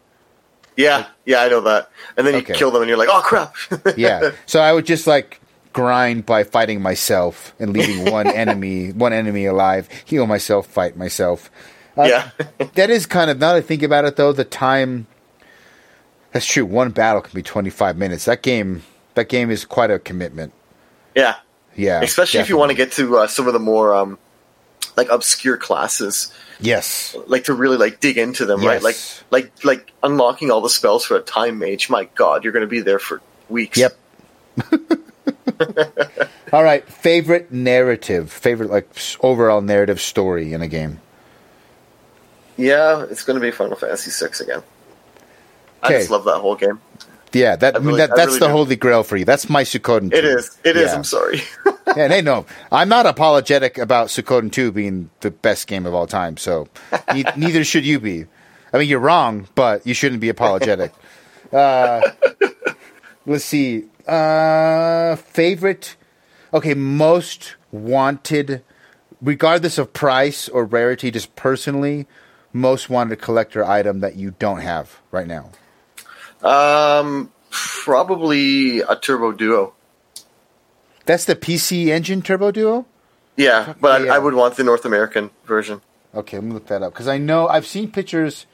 yeah, 0.76 1.08
yeah. 1.26 1.40
I 1.42 1.48
know 1.48 1.62
that. 1.62 1.90
And 2.18 2.28
then 2.28 2.34
you 2.36 2.40
Okay. 2.42 2.54
kill 2.54 2.70
them, 2.70 2.82
and 2.84 2.90
you're 2.90 2.98
like, 3.00 3.10
oh 3.10 3.22
crap. 3.22 3.56
Yeah. 3.98 4.32
so 4.46 4.60
I 4.60 4.74
would 4.74 4.86
just 4.86 5.08
like 5.08 5.40
grind 5.74 6.26
by 6.26 6.44
fighting 6.44 6.82
myself 6.82 7.56
and 7.60 7.72
leaving 7.72 8.12
one 8.12 8.28
enemy 8.28 8.92
one 8.92 9.14
enemy 9.14 9.46
alive, 9.46 9.88
heal 10.06 10.28
myself, 10.28 10.68
fight 10.68 10.98
myself. 10.98 11.50
Uh, 11.98 12.04
yeah, 12.04 12.30
That 12.76 12.90
is 12.92 13.06
kind 13.08 13.32
of 13.32 13.40
now 13.40 13.54
that 13.54 13.58
I 13.58 13.62
think 13.62 13.82
about 13.84 14.04
it 14.06 14.18
though, 14.18 14.34
the 14.34 14.44
time 14.44 15.08
that's 16.32 16.46
true. 16.46 16.66
One 16.66 16.92
battle 16.92 17.22
can 17.22 17.34
be 17.34 17.42
twenty 17.42 17.70
five 17.72 17.98
minutes. 17.98 18.26
That 18.26 18.44
game 18.44 18.84
that 19.16 19.30
game 19.30 19.50
is 19.50 19.66
quite 19.66 19.90
a 19.92 19.98
commitment. 20.00 20.52
yeah. 21.16 21.36
Yeah. 21.76 22.02
Especially 22.02 22.40
if 22.40 22.50
you 22.50 22.58
want 22.58 22.72
to 22.72 22.76
get 22.76 22.92
to 22.94 23.18
uh, 23.20 23.28
some 23.28 23.46
of 23.48 23.54
the 23.54 23.60
more 23.60 23.94
um, 23.94 24.18
like 24.96 25.10
obscure 25.10 25.58
classes. 25.58 26.34
Yes. 26.60 27.16
like 27.28 27.46
to 27.46 27.54
really 27.54 27.78
like 27.78 28.00
dig 28.00 28.18
into 28.18 28.46
them, 28.46 28.64
right? 28.64 28.82
Like 28.82 28.98
like 29.30 29.52
like 29.64 29.92
unlocking 30.02 30.52
all 30.52 30.62
the 30.62 30.70
spells 30.70 31.06
for 31.06 31.16
a 31.16 31.22
time 31.22 31.60
mage. 31.60 31.90
My 31.90 32.06
God, 32.16 32.44
you're 32.44 32.54
going 32.54 32.62
to 32.62 32.68
be 32.68 32.82
there 32.82 33.00
for 33.00 33.22
weeks. 33.50 33.78
Yep. 33.78 33.98
All 36.54 36.64
right, 36.64 36.88
favorite 36.88 37.52
narrative, 37.52 38.32
favorite 38.32 38.70
like 38.70 38.90
overall 39.22 39.62
narrative 39.62 40.00
story 40.00 40.54
in 40.54 40.62
a 40.62 40.68
game. 40.68 41.02
Yeah, 42.58 43.06
it's 43.10 43.24
going 43.24 43.40
to 43.40 43.42
be 43.42 43.52
Final 43.52 43.76
Fantasy 43.76 44.12
VI 44.12 44.44
again. 44.44 44.64
I 45.84 45.92
just 45.92 46.10
love 46.10 46.26
that 46.26 46.40
whole 46.40 46.56
game. 46.56 46.82
Yeah, 47.34 47.56
that, 47.58 47.76
I 47.76 47.80
mean, 47.80 47.88
really- 47.88 47.98
that 48.00 48.12
I 48.14 48.16
that's 48.16 48.28
really 48.28 48.40
the 48.40 48.46
do. 48.48 48.52
holy 48.52 48.76
grail 48.78 49.04
for 49.04 49.18
you. 49.18 49.26
That's 49.26 49.50
my 49.50 49.64
Suikoden. 49.64 50.14
It 50.14 50.22
2. 50.22 50.28
is. 50.28 50.58
It 50.64 50.78
is. 50.78 50.90
Yeah. 50.92 50.96
I'm 50.96 51.04
sorry. 51.04 51.42
yeah, 51.96 52.08
hey, 52.08 52.22
no, 52.22 52.46
I'm 52.72 52.90
not 52.90 53.06
apologetic 53.06 53.78
about 53.78 54.08
Suikoden 54.08 54.52
2 54.52 54.72
being 54.72 55.10
the 55.20 55.32
best 55.32 55.68
game 55.68 55.86
of 55.86 55.94
all 55.94 56.08
time. 56.08 56.38
So 56.38 56.68
ne- 57.14 57.26
neither 57.36 57.64
should 57.64 57.86
you 57.86 58.00
be. 58.00 58.26
I 58.74 58.78
mean, 58.80 58.88
you're 58.90 59.00
wrong, 59.00 59.48
but 59.56 59.86
you 59.86 59.94
shouldn't 59.94 60.22
be 60.22 60.30
apologetic. 60.30 60.94
Uh, 61.52 62.02
let's 63.26 63.46
see. 63.46 63.86
Uh, 64.08 65.16
favorite. 65.18 65.96
Okay, 66.54 66.74
most 66.74 67.56
wanted, 67.72 68.64
regardless 69.22 69.78
of 69.78 69.92
price 69.94 70.48
or 70.50 70.66
rarity, 70.66 71.12
just 71.12 71.36
personally, 71.36 72.08
most 72.54 72.90
wanted 72.90 73.20
collector 73.22 73.64
item 73.66 74.00
that 74.00 74.16
you 74.16 74.32
don't 74.40 74.62
have 74.62 75.00
right 75.12 75.28
now. 75.28 75.52
Um, 76.44 77.32
probably 77.50 78.82
a 78.82 78.96
Turbo 78.96 79.32
Duo. 79.32 79.74
That's 81.06 81.26
the 81.26 81.36
PC 81.36 81.88
Engine 81.88 82.22
Turbo 82.22 82.52
Duo. 82.52 82.86
Yeah, 83.36 83.74
but 83.80 84.04
Yeah. 84.04 84.14
I, 84.14 84.16
I 84.16 84.20
would 84.20 84.34
want 84.34 84.56
the 84.58 84.64
North 84.64 84.84
American 84.86 85.30
version. 85.46 85.82
Okay, 86.14 86.38
let 86.38 86.44
me 86.44 86.54
look 86.54 86.68
that 86.68 86.82
up 86.82 86.94
because 86.94 87.08
I 87.08 87.18
know 87.18 87.48
I've 87.48 87.68
seen 87.68 87.92
pictures 87.92 88.46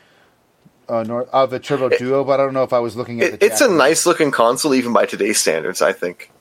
uh, 0.90 1.04
of 1.32 1.50
the 1.50 1.60
Turbo 1.60 1.90
Duo, 1.90 2.24
but 2.24 2.40
I 2.40 2.44
don't 2.44 2.54
know 2.54 2.64
if 2.64 2.74
I 2.74 2.80
was 2.80 2.96
looking 2.96 3.22
at 3.22 3.34
It, 3.34 3.40
the 3.40 3.46
it's 3.46 3.62
a 3.62 3.70
nice 3.70 4.06
looking 4.06 4.32
console, 4.32 4.74
even 4.74 4.92
by 4.94 5.06
today's 5.06 5.40
standards. 5.40 5.82
I 5.82 5.94
think. 5.94 6.32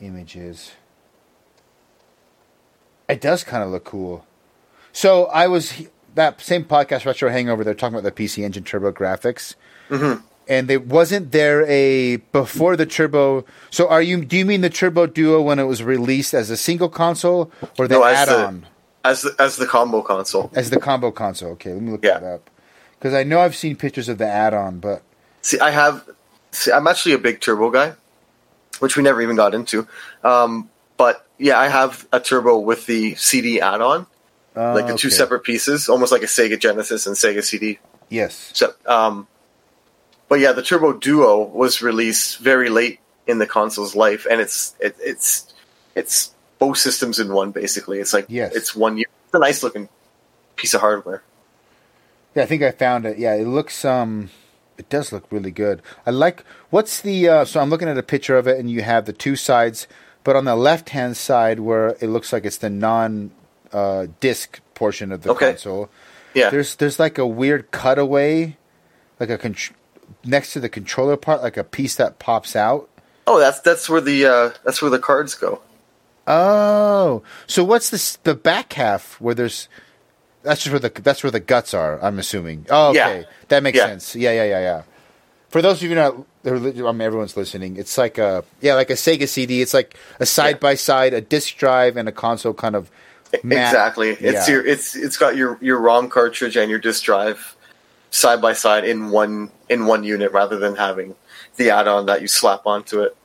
images. 0.00 0.72
It 3.08 3.20
does 3.20 3.44
kind 3.44 3.62
of 3.62 3.70
look 3.70 3.84
cool. 3.84 4.24
So 4.92 5.26
I 5.26 5.48
was 5.48 5.86
that 6.14 6.40
same 6.40 6.64
podcast 6.64 7.04
retro 7.04 7.30
hangover. 7.30 7.64
They're 7.64 7.74
talking 7.74 7.98
about 7.98 8.14
the 8.14 8.22
PC 8.24 8.44
Engine 8.44 8.64
TurboGrafx, 8.64 9.54
Mm-hmm. 9.92 10.24
and 10.48 10.70
it 10.70 10.86
wasn't 10.86 11.30
there 11.32 11.64
a 11.68 12.16
before 12.16 12.76
the 12.76 12.86
Turbo. 12.86 13.44
So 13.70 13.88
are 13.88 14.02
you? 14.02 14.24
Do 14.24 14.36
you 14.36 14.44
mean 14.46 14.60
the 14.62 14.70
Turbo 14.70 15.06
Duo 15.06 15.40
when 15.42 15.58
it 15.58 15.64
was 15.64 15.82
released 15.82 16.34
as 16.34 16.50
a 16.50 16.56
single 16.56 16.88
console 16.88 17.52
or 17.78 17.86
the 17.86 17.94
No, 17.94 18.04
add-on? 18.04 18.66
As 19.04 19.22
the, 19.22 19.34
as 19.38 19.56
the 19.56 19.66
combo 19.66 20.00
console. 20.02 20.50
As 20.54 20.70
the 20.70 20.78
combo 20.80 21.10
console. 21.10 21.50
Okay, 21.52 21.72
let 21.72 21.82
me 21.82 21.90
look 21.92 22.04
Yeah. 22.04 22.18
that 22.20 22.34
up. 22.34 22.50
Because 22.98 23.14
I 23.14 23.24
know 23.24 23.40
I've 23.40 23.56
seen 23.56 23.74
pictures 23.76 24.08
of 24.08 24.18
the 24.18 24.26
add-on, 24.28 24.78
but 24.78 25.02
See, 25.42 25.58
I 25.58 25.70
have. 25.70 26.08
See, 26.52 26.70
I'm 26.70 26.86
actually 26.86 27.14
a 27.14 27.18
big 27.18 27.40
Turbo 27.40 27.70
guy, 27.70 27.94
which 28.78 28.96
we 28.96 29.02
never 29.02 29.20
even 29.20 29.34
got 29.36 29.54
into. 29.54 29.86
Um, 30.22 30.70
but 30.96 31.26
yeah, 31.38 31.58
I 31.58 31.66
have 31.68 32.06
a 32.12 32.20
Turbo 32.20 32.58
with 32.58 32.86
the 32.86 33.14
CD 33.16 33.60
add-on, 33.60 34.06
uh, 34.56 34.74
like 34.74 34.86
the 34.86 34.96
two 34.96 35.10
separate 35.10 35.40
pieces, 35.42 35.88
almost 35.88 36.12
like 36.12 36.22
a 36.22 36.26
Sega 36.26 36.58
Genesis 36.60 37.06
and 37.06 37.16
Sega 37.16 37.42
CD. 37.42 37.78
Yes. 38.08 38.50
So, 38.54 38.72
um, 38.86 39.26
but 40.32 40.40
yeah, 40.40 40.52
the 40.52 40.62
Turbo 40.62 40.94
Duo 40.94 41.42
was 41.44 41.82
released 41.82 42.38
very 42.38 42.70
late 42.70 43.00
in 43.26 43.36
the 43.38 43.46
console's 43.46 43.94
life, 43.94 44.26
and 44.30 44.40
it's 44.40 44.74
it, 44.80 44.96
it's 44.98 45.52
it's 45.94 46.32
both 46.58 46.78
systems 46.78 47.18
in 47.20 47.28
one. 47.34 47.50
Basically, 47.52 47.98
it's 48.00 48.14
like 48.14 48.24
Yes. 48.30 48.54
it's 48.56 48.74
one. 48.74 48.96
u- 48.96 49.04
It's 49.26 49.34
a 49.34 49.38
nice 49.38 49.62
looking 49.62 49.90
piece 50.56 50.72
of 50.72 50.80
hardware. 50.80 51.22
Yeah, 52.34 52.44
I 52.44 52.46
think 52.46 52.62
I 52.62 52.70
found 52.70 53.04
it. 53.04 53.18
Yeah, 53.18 53.34
it 53.34 53.46
looks 53.46 53.84
um 53.84 54.30
it 54.78 54.88
does 54.88 55.12
look 55.12 55.24
really 55.30 55.50
good. 55.50 55.82
I 56.06 56.10
like 56.12 56.44
what's 56.70 57.02
the 57.02 57.28
uh 57.28 57.44
so 57.44 57.60
I'm 57.60 57.68
looking 57.68 57.90
at 57.90 57.98
a 57.98 58.02
picture 58.02 58.38
of 58.38 58.46
it 58.48 58.56
and 58.58 58.70
you 58.70 58.80
have 58.80 59.04
the 59.04 59.12
two 59.12 59.36
sides, 59.36 59.86
but 60.24 60.34
on 60.34 60.46
the 60.46 60.56
left-hand 60.56 61.18
side 61.18 61.60
where 61.60 61.88
it 62.00 62.08
looks 62.08 62.32
like 62.32 62.46
it's 62.46 62.56
the 62.56 62.70
non 62.70 63.32
uh 63.70 64.06
disc 64.20 64.60
portion 64.72 65.12
of 65.12 65.20
the 65.24 65.30
Okay. 65.32 65.50
console. 65.52 65.90
Yeah, 66.32 66.48
There's 66.48 66.76
there's 66.76 66.98
like 66.98 67.18
a 67.18 67.26
weird 67.26 67.70
cutaway 67.70 68.56
like 69.20 69.28
a 69.28 69.36
con- 69.36 69.76
next 70.24 70.52
to 70.54 70.60
the 70.60 70.68
controller 70.68 71.16
part 71.16 71.42
like 71.42 71.56
a 71.56 71.64
piece 71.64 71.96
that 71.96 72.18
pops 72.18 72.54
out. 72.56 72.88
Oh, 73.26 73.38
that's 73.38 73.60
that's 73.60 73.88
where 73.88 74.00
the 74.00 74.26
uh, 74.26 74.50
that's 74.64 74.82
where 74.82 74.90
the 74.90 74.98
cards 74.98 75.34
go. 75.34 75.60
Oh, 76.26 77.22
so 77.46 77.64
what's 77.64 77.90
this? 77.90 78.16
The 78.16 78.34
back 78.34 78.72
half 78.74 79.20
where 79.20 79.34
there's 79.34 79.68
that's 80.42 80.62
just 80.62 80.72
where 80.72 80.80
the 80.80 80.88
that's 81.02 81.22
where 81.22 81.30
the 81.30 81.40
guts 81.40 81.74
are. 81.74 82.02
I'm 82.02 82.18
assuming. 82.18 82.66
Oh, 82.70 82.90
okay, 82.90 83.20
Yeah. 83.20 83.24
that 83.48 83.62
makes 83.62 83.78
Yeah. 83.78 83.86
sense. 83.86 84.14
Yeah, 84.16 84.32
yeah, 84.32 84.44
yeah, 84.44 84.60
yeah. 84.60 84.82
For 85.48 85.60
those 85.60 85.82
of 85.82 85.88
you 85.90 85.94
not, 85.94 86.14
I 86.46 86.50
mean, 86.50 87.00
everyone's 87.02 87.36
listening. 87.36 87.76
It's 87.76 87.98
like 87.98 88.18
a 88.18 88.44
yeah, 88.60 88.74
like 88.74 88.90
a 88.90 88.94
Sega 88.94 89.28
CD. 89.28 89.60
It's 89.62 89.74
like 89.74 89.96
a 90.20 90.26
side 90.26 90.58
by 90.60 90.74
side, 90.76 91.12
a 91.12 91.20
disc 91.20 91.56
drive, 91.56 91.96
and 91.96 92.08
a 92.08 92.12
console 92.12 92.54
kind 92.54 92.74
of. 92.76 92.90
mat- 93.42 93.68
exactly. 93.68 94.10
It's 94.10 94.48
yeah. 94.48 94.54
your 94.54 94.66
it's 94.66 94.94
it's 94.96 95.16
got 95.16 95.36
your 95.36 95.58
your 95.60 95.78
ROM 95.78 96.08
cartridge 96.08 96.56
and 96.56 96.70
your 96.70 96.78
disk 96.78 97.02
drive 97.04 97.51
side 98.12 98.40
by 98.40 98.52
side 98.52 98.84
in 98.84 99.10
one 99.10 99.50
in 99.68 99.86
one 99.86 100.04
unit 100.04 100.30
rather 100.30 100.56
than 100.58 100.76
having 100.76 101.16
the 101.56 101.70
add-on 101.70 102.06
that 102.06 102.20
you 102.22 102.28
slap 102.28 102.64
onto 102.66 103.00
it. 103.00 103.16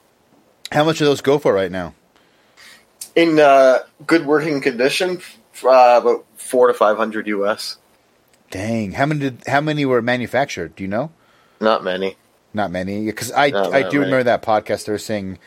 How 0.71 0.83
much 0.83 0.97
do 0.97 1.05
those 1.05 1.21
go 1.21 1.37
for 1.37 1.53
right 1.53 1.71
now? 1.71 1.93
In 3.15 3.39
uh, 3.39 3.79
good 4.05 4.25
working 4.25 4.61
condition, 4.61 5.21
uh, 5.63 5.99
about 6.01 6.25
four 6.37 6.67
to 6.67 6.73
five 6.73 6.97
hundred 6.97 7.27
US. 7.27 7.77
Dang, 8.49 8.93
how 8.93 9.05
many 9.05 9.19
did 9.19 9.43
how 9.45 9.61
many 9.61 9.85
were 9.85 10.01
manufactured? 10.01 10.75
Do 10.75 10.83
you 10.83 10.87
know? 10.87 11.11
Not 11.59 11.83
many. 11.83 12.15
Not 12.53 12.71
many, 12.71 13.05
because 13.05 13.31
I 13.31 13.49
Not 13.49 13.73
I 13.73 13.81
do 13.83 13.99
many. 13.99 14.11
remember 14.11 14.23
that 14.23 14.41
podcast. 14.41 14.85
They 14.85 14.91
were 14.93 14.97
saying 14.97 15.37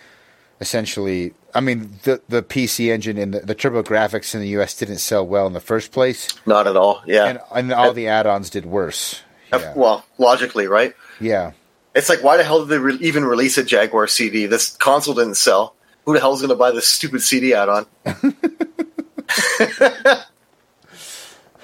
essentially, 0.60 1.32
I 1.54 1.60
mean, 1.60 1.98
the 2.02 2.20
the 2.28 2.42
PC 2.42 2.90
engine 2.92 3.16
and 3.18 3.32
the, 3.34 3.40
the 3.40 3.54
TurboGrafx 3.54 4.34
in 4.34 4.40
the 4.40 4.48
U.S. 4.48 4.74
didn't 4.76 4.98
sell 4.98 5.26
well 5.26 5.46
in 5.46 5.52
the 5.54 5.60
first 5.60 5.92
place, 5.92 6.28
Not 6.46 6.66
at 6.66 6.76
all. 6.76 7.02
Yeah. 7.06 7.26
and 7.26 7.40
and 7.52 7.72
all 7.72 7.92
the 7.92 8.08
add-ons 8.08 8.50
did 8.50 8.66
worse. 8.66 9.22
Yeah, 9.52 9.72
Well, 9.76 10.04
logically, 10.18 10.66
right? 10.66 10.94
yeah. 11.20 11.52
It's 11.94 12.08
like, 12.08 12.22
why 12.22 12.36
the 12.36 12.44
hell 12.44 12.60
did 12.60 12.68
they 12.68 12.78
re- 12.78 12.98
even 13.00 13.24
release 13.24 13.58
a 13.58 13.64
Jaguar 13.64 14.06
CD? 14.06 14.46
This 14.46 14.76
console 14.76 15.14
didn't 15.14 15.34
sell. 15.36 15.74
Who 16.04 16.14
the 16.14 16.20
hell's 16.20 16.40
going 16.40 16.50
to 16.50 16.54
buy 16.56 16.70
this 16.70 16.86
stupid 16.88 17.20
CD 17.20 17.52
add-on? 17.52 17.84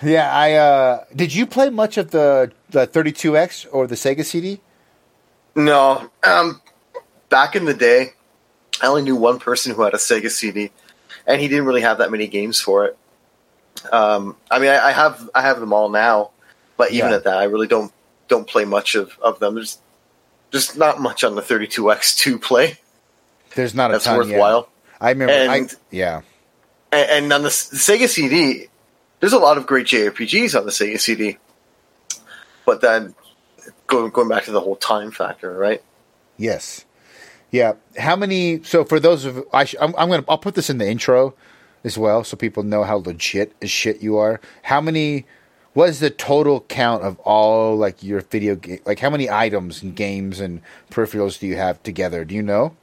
Yeah, 0.03 0.31
I 0.31 0.53
uh 0.55 1.05
did 1.15 1.35
you 1.35 1.47
play 1.47 1.71
much 1.71 1.97
of 1.97 2.11
the 2.11 2.53
the 2.69 2.87
32X 2.87 3.67
or 3.73 3.87
the 3.87 3.95
Sega 3.95 4.25
CD? 4.25 4.61
No. 5.55 6.11
Um, 6.23 6.61
back 7.31 7.57
in 7.57 7.65
the 7.65 7.73
day, 7.73 8.13
I 8.83 8.89
only 8.89 9.03
knew 9.03 9.17
one 9.17 9.39
person 9.39 9.75
who 9.75 9.83
had 9.83 9.95
a 9.95 9.97
Sega 9.97 10.31
CD, 10.31 10.71
and 11.27 11.41
he 11.41 11.49
didn't 11.49 11.65
really 11.65 11.81
have 11.81 11.99
that 11.99 12.11
many 12.11 12.27
games 12.27 12.61
for 12.61 12.85
it. 12.85 12.99
Um, 13.91 14.37
I 14.51 14.59
mean, 14.59 14.69
I, 14.69 14.89
I 14.89 14.93
have 14.93 15.31
I 15.35 15.41
have 15.41 15.61
them 15.61 15.73
all 15.73 15.89
now, 15.89 16.31
but 16.77 16.93
even 16.93 17.11
Yeah. 17.11 17.17
at 17.17 17.25
that, 17.25 17.37
I 17.39 17.45
really 17.45 17.67
don't 17.67 17.93
don't 18.29 18.47
play 18.47 18.65
much 18.65 18.95
of, 18.95 19.17
of 19.23 19.39
them. 19.39 19.55
There's 19.55 19.79
just 20.51 20.77
not 20.77 21.01
much 21.01 21.23
on 21.25 21.35
the 21.37 21.43
32X 21.43 22.17
to 22.25 22.39
play. 22.39 22.79
There's 23.55 23.75
not 23.75 23.91
a 23.91 23.95
That's 23.95 24.05
ton. 24.05 24.17
yeah. 24.29 24.35
worthwhile. 24.35 24.69
I 25.01 25.11
remember. 25.11 25.33
I, 25.33 25.69
yeah, 25.91 26.23
And, 26.93 27.11
and 27.25 27.33
on 27.33 27.43
the, 27.43 27.49
the 27.49 27.77
Sega 27.77 28.09
CD, 28.09 28.67
there's 29.21 29.33
a 29.33 29.39
lot 29.39 29.59
of 29.59 29.67
great 29.67 29.87
JRPGs 29.87 30.59
on 30.59 30.65
the 30.67 30.73
Sega 30.73 30.99
CD. 31.01 31.39
But 32.65 32.81
then 32.81 33.15
going 33.87 34.11
going 34.11 34.29
back 34.29 34.45
to 34.45 34.51
the 34.53 34.61
whole 34.61 34.77
time 34.77 35.11
factor, 35.11 35.53
right? 35.53 35.83
yes, 36.37 36.85
yeah. 37.51 37.75
How 37.97 38.17
many? 38.17 38.63
So 38.65 38.85
for 38.85 38.99
those 38.99 39.25
of 39.25 39.45
I, 39.53 39.65
sh, 39.65 39.75
I'm, 39.81 39.95
I'm 39.97 40.09
gonna 40.11 40.25
I'll 40.29 40.37
put 40.39 40.55
this 40.55 40.69
in 40.69 40.79
the 40.79 40.89
intro 40.89 41.35
as 41.85 41.97
well, 41.97 42.25
so 42.25 42.37
people 42.37 42.63
know 42.65 42.83
how 42.83 42.97
legit 42.97 43.53
as 43.63 43.71
shit 43.71 44.03
you 44.03 44.17
are. 44.19 44.41
How 44.65 44.81
many? 44.81 45.27
What 45.77 45.91
is 45.91 46.01
the 46.01 46.09
total 46.09 46.63
count 46.63 47.03
of 47.03 47.19
all 47.19 47.77
like 47.77 48.03
your 48.03 48.23
video 48.23 48.55
game? 48.55 48.81
Like 48.87 48.99
how 48.99 49.11
many 49.11 49.29
items 49.29 49.83
and 49.83 49.95
games 49.95 50.41
and 50.41 50.63
peripherals 50.91 51.39
do 51.39 51.47
you 51.47 51.57
have 51.57 51.83
together? 51.83 52.25
Do 52.25 52.35
you 52.35 52.43
know? 52.43 52.75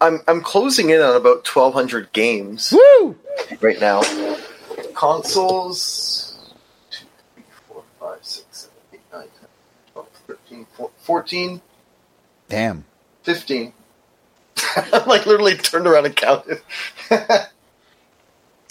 I'm 0.00 0.18
I'm 0.26 0.40
closing 0.40 0.90
in 0.90 1.00
on 1.00 1.14
about 1.14 1.46
1,200 1.46 2.12
games 2.12 2.72
Woo! 2.72 3.16
right 3.60 3.80
now. 3.80 4.02
Consoles. 4.94 6.40
2, 6.90 7.06
3, 7.36 7.44
4, 7.68 7.84
5, 8.00 8.18
6, 8.20 8.46
7, 8.50 8.74
8, 8.94 9.00
9, 9.12 9.20
10, 9.20 9.30
12, 9.92 10.08
13, 10.26 10.66
14, 10.98 11.60
Damn. 12.48 12.84
15. 13.22 13.72
I 14.58 15.04
like 15.06 15.24
literally 15.24 15.54
turned 15.54 15.86
around 15.86 16.06
and 16.06 16.16
counted. 16.16 16.60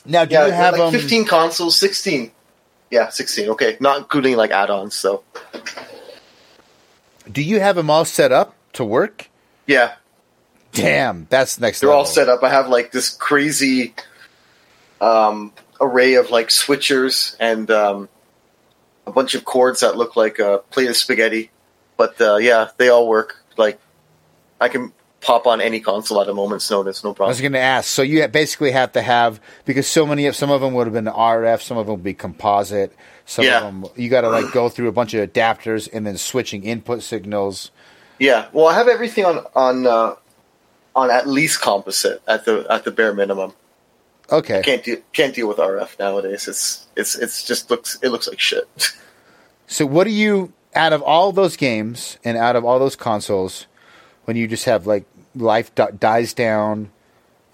Now, 0.06 0.26
do 0.26 0.34
yeah, 0.34 0.48
you 0.48 0.54
have 0.54 0.74
like 0.74 0.82
um, 0.82 0.92
15 0.92 1.26
consoles, 1.26 1.78
16. 1.78 2.32
Yeah, 2.91 3.10
16. 3.10 3.49
Okay, 3.49 3.78
not 3.80 3.98
including 3.99 4.36
like 4.36 4.52
add-ons. 4.52 4.95
So 4.95 5.24
Do 7.32 7.41
you 7.44 7.60
have 7.60 7.76
them 7.76 7.90
all 7.90 8.06
set 8.06 8.32
up 8.32 8.56
to 8.74 8.84
work? 8.86 9.30
yeah, 9.68 9.94
Damn, 10.72 11.26
that's 11.30 11.60
next. 11.60 11.80
they're 11.80 11.90
level. 11.90 11.99
all 12.02 12.06
set 12.06 12.30
up. 12.30 12.44
I 12.44 12.49
have 12.49 12.70
like 12.70 12.91
this 12.91 13.10
crazy 13.10 13.94
um, 15.02 15.52
array 15.82 16.14
of 16.16 16.30
like 16.30 16.49
switchers 16.49 17.36
and 17.40 17.70
um, 17.72 18.07
a 19.07 19.11
bunch 19.11 19.34
of 19.34 19.45
cords 19.45 19.80
that 19.82 19.98
look 19.98 20.16
like 20.16 20.38
a 20.40 20.60
plate 20.70 20.88
of 20.90 20.95
spaghetti. 20.95 21.49
But 21.98 22.20
uh, 22.22 22.36
yeah, 22.38 22.70
they 22.78 22.90
all 22.90 23.07
work. 23.07 23.44
Like 23.57 23.80
I 24.61 24.70
can 24.70 24.94
pop 25.22 25.46
on 25.48 25.60
any 25.62 25.80
console 25.80 26.22
at 26.22 26.30
a 26.30 26.34
moment's 26.34 26.70
notice. 26.72 27.04
No 27.04 27.14
problem. 27.14 27.28
I 27.28 27.32
was 27.32 27.41
going 27.41 27.52
to 27.54 27.60
ask. 27.60 27.88
So 27.90 28.02
you 28.02 28.28
basically 28.28 28.72
have 28.72 28.91
to 28.94 29.02
have 29.02 29.40
because 29.66 29.88
so 29.88 30.06
many 30.06 30.26
of 30.28 30.36
some 30.36 30.50
of 30.52 30.62
them 30.62 30.74
would 30.74 30.88
have 30.88 30.94
been 30.94 31.06
RF, 31.06 31.62
some 31.62 31.78
of 31.78 31.88
them 31.88 31.96
would 31.96 32.04
be 32.04 32.14
composite. 32.14 32.96
Some 33.26 33.46
Yeah. 33.46 33.58
of 33.58 33.64
them 33.64 33.86
you 33.96 34.10
got 34.10 34.22
to 34.22 34.30
like 34.30 34.52
go 34.54 34.70
through 34.70 34.88
a 34.88 34.91
bunch 34.91 35.14
of 35.14 35.32
adapters 35.32 35.88
and 35.91 36.06
then 36.08 36.18
switching 36.18 36.64
input 36.64 37.04
signals. 37.04 37.72
Yeah. 38.18 38.48
Well, 38.54 38.68
I 38.68 38.74
have 38.74 38.88
everything 38.88 39.26
on 39.26 39.46
on 39.56 39.86
uh, 39.88 40.16
on 40.96 41.12
at 41.12 41.28
least 41.28 41.62
composite 41.62 42.22
at 42.28 42.46
the 42.46 42.66
at 42.70 42.84
the 42.86 42.91
bare 42.91 43.14
minimum. 43.14 43.54
Okay. 44.32 44.62
Can't 44.64 44.84
deal 44.84 44.98
can't 45.14 45.34
deal 45.36 45.48
with 45.48 45.58
RF 45.58 46.00
nowadays. 46.00 46.48
It's 46.48 46.88
it's 46.96 47.16
it's 47.16 47.44
just 47.44 47.70
looks 47.70 47.98
it 48.02 48.10
looks 48.10 48.28
like 48.28 48.40
shit. 48.40 48.68
So 49.72 49.86
what 49.86 50.06
do 50.06 50.10
you 50.10 50.52
out 50.74 50.94
of 50.94 51.04
all 51.04 51.32
those 51.32 51.56
games 51.56 52.18
and 52.24 52.36
out 52.36 52.56
of 52.56 52.66
all 52.66 52.80
those 52.80 52.96
consoles 52.96 53.68
when 54.30 54.36
you 54.38 54.46
just 54.48 54.66
have 54.66 54.86
like 54.86 55.06
life 55.36 55.74
di- 55.74 55.90
dies 56.00 56.34
down 56.36 56.92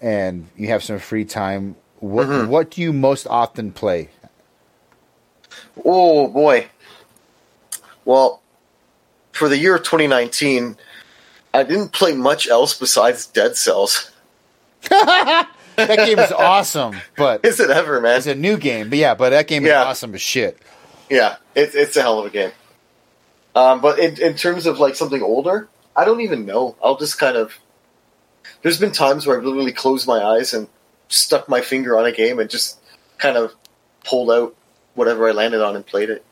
and 0.02 0.46
you 0.58 0.68
have 0.68 0.84
some 0.84 0.98
free 0.98 1.24
time 1.24 1.74
what 2.00 2.26
Mm-hmm. 2.26 2.50
what 2.50 2.70
do 2.70 2.82
you 2.82 2.92
most 2.92 3.26
often 3.26 3.72
play? 3.72 4.10
oh 5.82 6.28
boy. 6.28 6.66
Well, 8.04 8.42
for 9.32 9.48
the 9.48 9.56
year 9.56 9.76
of 9.76 9.84
2019, 9.84 10.76
I 11.54 11.62
didn't 11.62 11.92
play 11.92 12.12
much 12.14 12.46
else 12.46 12.78
besides 12.78 13.26
Dead 13.26 13.56
Cells. 13.56 14.10
That 14.90 15.98
game 16.06 16.18
is 16.18 16.32
awesome, 16.52 16.96
but 17.16 17.44
Is 17.44 17.58
it 17.60 17.68
ever, 17.70 18.00
man? 18.00 18.16
it's 18.18 18.26
a 18.26 18.34
new 18.34 18.56
game. 18.58 18.88
But 18.90 18.98
yeah, 18.98 19.14
but 19.14 19.30
that 19.30 19.46
game 19.46 19.64
Yeah. 19.64 19.82
is 19.82 19.86
awesome 19.88 20.14
as 20.14 20.22
shit. 20.22 20.58
Yeah, 21.10 21.36
it, 21.54 21.74
it's 21.74 21.96
a 21.96 22.02
hell 22.02 22.18
of 22.18 22.26
a 22.26 22.30
game. 22.30 22.52
Um, 23.54 23.80
but 23.82 23.98
in, 23.98 24.20
in 24.20 24.34
terms 24.36 24.64
of 24.66 24.78
like 24.78 24.94
something 24.94 25.22
older, 25.22 25.68
I 25.96 26.04
don't 26.04 26.20
even 26.20 26.46
know. 26.46 26.76
I'll 26.82 26.96
just 26.98 27.18
kind 27.18 27.36
of. 27.36 27.58
There's 28.62 28.78
been 28.78 28.92
times 28.92 29.26
where 29.26 29.36
I've 29.36 29.44
literally 29.44 29.72
closed 29.72 30.06
my 30.06 30.22
eyes 30.22 30.52
and 30.54 30.68
stuck 31.08 31.48
my 31.48 31.60
finger 31.60 31.98
on 31.98 32.04
a 32.04 32.12
game 32.12 32.38
and 32.38 32.48
just 32.50 32.78
kind 33.18 33.36
of 33.36 33.54
pulled 34.04 34.30
out 34.30 34.54
whatever 34.94 35.28
I 35.28 35.32
landed 35.32 35.62
on 35.62 35.76
and 35.76 35.86
played 35.86 36.10
it. 36.10 36.24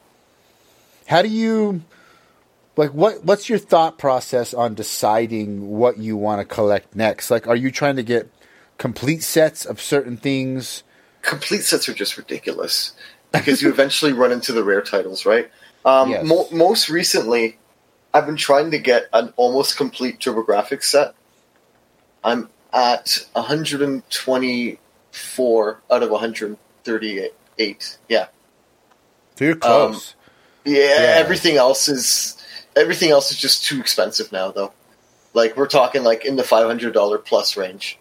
How 1.07 1.23
do 1.23 1.28
you 1.28 1.82
like 2.77 2.91
what 2.93 3.24
what's 3.24 3.49
your 3.49 3.59
thought 3.59 3.99
process 3.99 4.55
on 4.55 4.74
deciding 4.74 5.69
what 5.70 5.99
you 5.99 6.16
want 6.16 6.41
to 6.41 6.45
collect 6.55 6.95
next? 6.97 7.31
Like 7.31 7.47
are 7.47 7.57
you 7.57 7.70
trying 7.70 7.97
to 7.97 8.03
get 8.03 8.31
complete 8.78 9.23
sets 9.23 9.65
of 9.65 9.81
certain 9.81 10.16
things? 10.16 10.82
Complete 11.23 11.62
sets 11.62 11.89
are 11.89 11.95
just 11.95 12.16
ridiculous 12.16 12.93
because 13.32 13.62
you 13.62 13.69
eventually 13.70 14.12
run 14.12 14.32
into 14.32 14.53
the 14.53 14.65
rare 14.65 14.82
titles, 14.82 15.24
right? 15.27 15.51
Um, 15.85 16.11
Yes. 16.11 16.27
mo- 16.27 16.49
most 16.51 16.89
recently, 16.89 17.59
I've 18.15 18.24
been 18.27 18.36
trying 18.36 18.70
to 18.70 18.78
get 18.78 19.09
an 19.12 19.32
almost 19.36 19.77
complete 19.77 20.20
TurboGrafx 20.20 20.85
set. 20.85 21.15
I'm 22.23 22.49
at 22.73 23.27
124 23.32 25.81
out 25.91 26.03
of 26.03 26.11
138. 26.11 27.99
Yeah. 28.09 28.27
So 29.36 29.45
you're 29.45 29.57
close. 29.57 30.15
Um, 30.15 30.20
yeah, 30.65 30.78
Yeah. 30.78 31.15
everything 31.16 31.57
else 31.57 31.89
is 31.89 32.36
everything 32.77 33.11
else 33.11 33.31
is 33.31 33.36
just 33.39 33.65
too 33.65 33.78
expensive 33.81 34.31
now 34.32 34.51
though. 34.51 34.73
Like 35.35 35.57
we're 35.57 35.66
talking 35.66 36.03
like 36.05 36.24
in 36.24 36.36
the 36.36 36.43
$500 36.45 37.24
plus 37.24 37.57
range. 37.57 37.99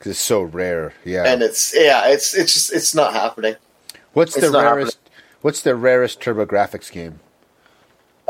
Cuz 0.00 0.12
it's 0.12 0.20
so 0.20 0.40
rare. 0.42 0.94
Yeah. 1.04 1.24
And 1.24 1.42
it's 1.42 1.74
yeah, 1.76 2.08
it's 2.08 2.34
it's 2.34 2.54
just 2.54 2.72
it's 2.72 2.94
not 2.94 3.12
happening. 3.12 3.56
what's 4.14 4.34
it's 4.36 4.50
the 4.50 4.58
rarest 4.58 4.98
what's 5.42 5.60
the 5.60 5.76
rarest 5.76 6.20
TurboGrafx 6.20 6.90
game? 6.90 7.20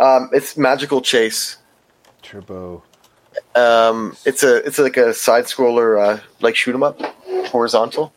Um, 0.01 0.31
it's 0.33 0.57
Magical 0.57 1.01
Chase. 1.03 1.59
Turbo 2.23 2.83
Um, 3.55 4.17
it's 4.25 4.43
a 4.43 4.57
it's 4.67 4.79
like 4.79 4.97
a 4.97 5.13
side 5.15 5.45
scroller, 5.45 6.01
uh, 6.01 6.21
like 6.41 6.57
shoot 6.57 6.75
'em 6.75 6.83
up, 6.83 7.01
horizontal. 7.49 8.13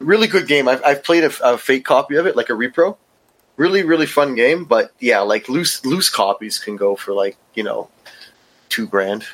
Really 0.00 0.26
good 0.26 0.48
game. 0.48 0.66
I've 0.66 0.82
I've 0.84 1.04
played 1.04 1.24
a, 1.24 1.30
a 1.44 1.58
fake 1.58 1.84
copy 1.84 2.16
of 2.16 2.26
it, 2.26 2.36
like 2.36 2.48
a 2.48 2.54
repro. 2.54 2.96
Really 3.56 3.82
really 3.82 4.06
fun 4.06 4.34
game, 4.34 4.64
but 4.64 4.92
yeah, 4.98 5.20
like 5.20 5.48
loose 5.48 5.84
loose 5.84 6.08
copies 6.08 6.58
can 6.58 6.76
go 6.76 6.96
for 6.96 7.12
like 7.12 7.36
you 7.54 7.62
know 7.62 7.90
two 8.68 8.86
grand. 8.86 9.24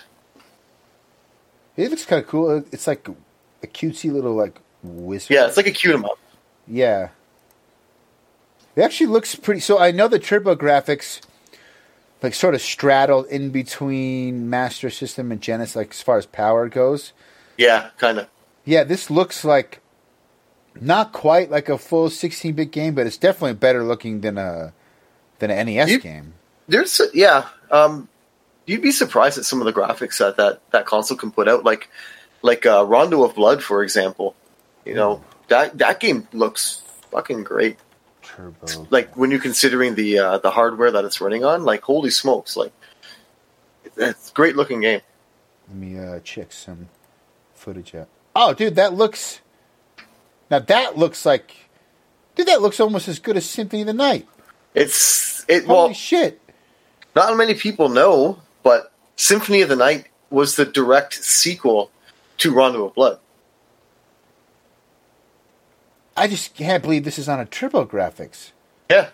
It 1.77 1.91
looks 1.91 2.05
kind 2.05 2.23
of 2.23 2.29
cool. 2.29 2.65
It's 2.73 2.87
like 2.87 3.07
a 3.63 3.67
cutesy 3.67 4.13
little 4.13 4.35
like 4.35 4.59
wizard. 4.83 5.31
Yeah, 5.31 5.47
it's 5.47 5.57
like 5.57 5.67
a 5.67 5.73
cute 5.73 5.95
'em 5.95 6.05
up. 6.05 6.19
Yeah. 6.67 7.11
It 8.77 8.83
actually 8.83 9.07
looks 9.09 9.35
pretty. 9.37 9.61
So 9.61 9.79
I 9.79 9.91
know 9.93 10.09
the 10.09 10.19
TurboGrafx, 10.19 11.21
like, 12.25 12.35
sort 12.35 12.55
of 12.55 12.61
straddled 12.61 13.27
in 13.27 13.51
between 13.51 14.51
Master 14.51 14.91
System 14.91 15.31
and 15.31 15.41
Genesis, 15.41 15.77
like 15.77 15.91
as 15.91 16.03
far 16.03 16.19
as 16.19 16.27
power 16.27 16.69
goes. 16.69 17.13
Yeah, 17.57 17.91
kind 17.99 18.19
of. 18.19 18.29
Yeah, 18.65 18.83
this 18.85 19.11
looks 19.11 19.45
like 19.45 19.81
not 20.81 21.13
quite 21.13 21.51
like 21.51 21.69
a 21.69 21.79
full 21.79 22.09
16-bit 22.09 22.71
game, 22.73 22.95
but 22.95 23.07
it's 23.07 23.17
definitely 23.19 23.55
better 23.55 23.85
looking 23.85 24.21
than 24.23 24.39
a 24.39 24.73
than 25.39 25.51
an 25.51 25.67
NES 25.67 25.91
You- 25.91 26.01
game. 26.01 26.35
There's 26.67 27.01
yeah. 27.13 27.47
Um, 27.71 28.09
you'd 28.67 28.81
be 28.81 28.91
surprised 28.91 29.37
at 29.37 29.45
some 29.45 29.61
of 29.61 29.67
the 29.67 29.73
graphics 29.73 30.19
that 30.19 30.37
that, 30.39 30.61
that 30.71 30.87
console 30.87 31.17
can 31.19 31.31
put 31.31 31.47
out. 31.47 31.63
Like 31.63 31.91
like 32.41 32.65
uh, 32.65 32.85
Rondo 32.87 33.23
of 33.23 33.35
Blood, 33.35 33.63
for 33.63 33.83
example. 33.83 34.35
You 34.87 34.95
know 34.95 35.23
that 35.49 35.77
that 35.79 36.01
game 36.01 36.27
looks 36.33 36.81
fucking 37.11 37.45
great. 37.45 37.77
Turbo. 38.35 38.87
like 38.91 39.17
when 39.17 39.31
you're 39.31 39.41
considering 39.41 39.95
the 39.95 40.19
uh, 40.19 40.39
the 40.39 40.51
hardware 40.51 40.91
that 40.91 41.05
it's 41.05 41.21
running 41.21 41.45
on, 41.45 41.65
like 41.65 41.83
holy 41.83 42.11
smokes, 42.11 42.57
like 42.57 42.73
it's 43.97 44.31
a 44.31 44.35
great 44.35 44.57
looking 44.57 44.81
game. 44.81 45.01
Let 45.69 45.77
me 45.77 45.99
uh, 45.99 46.21
check 46.21 46.53
some 46.53 46.89
footage 47.55 47.95
out. 47.95 48.09
Oh, 48.37 48.53
dude, 48.53 48.77
that 48.77 48.93
looks. 48.95 49.41
Now 50.51 50.59
that 50.59 50.99
looks 50.99 51.25
like, 51.25 51.55
dude, 52.35 52.47
that 52.49 52.61
looks 52.61 52.81
almost 52.81 53.09
as 53.09 53.19
good 53.19 53.37
as 53.37 53.49
Symphony 53.49 53.83
of 53.83 53.87
the 53.87 53.95
Night. 53.95 54.29
It's 54.75 55.45
it 55.49 55.65
Holy 55.65 55.89
well, 55.89 55.93
shit! 55.93 56.41
not 57.15 57.37
many 57.37 57.55
people 57.55 57.89
know, 57.89 58.41
but 58.63 58.93
Symphony 59.17 59.63
of 59.63 59.69
the 59.69 59.77
Night 59.77 60.09
was 60.31 60.57
the 60.57 60.65
direct 60.65 61.15
sequel 61.15 61.91
to 62.39 62.53
Rondo 62.53 62.87
of 62.87 62.95
Blood. 62.95 63.19
I 66.17 66.29
just 66.29 66.55
can't 66.55 66.83
believe 66.83 67.05
this 67.05 67.19
is 67.19 67.29
on 67.29 67.41
a 67.41 67.47
TurboGrafx. 67.47 68.51
Yeah, 68.91 69.09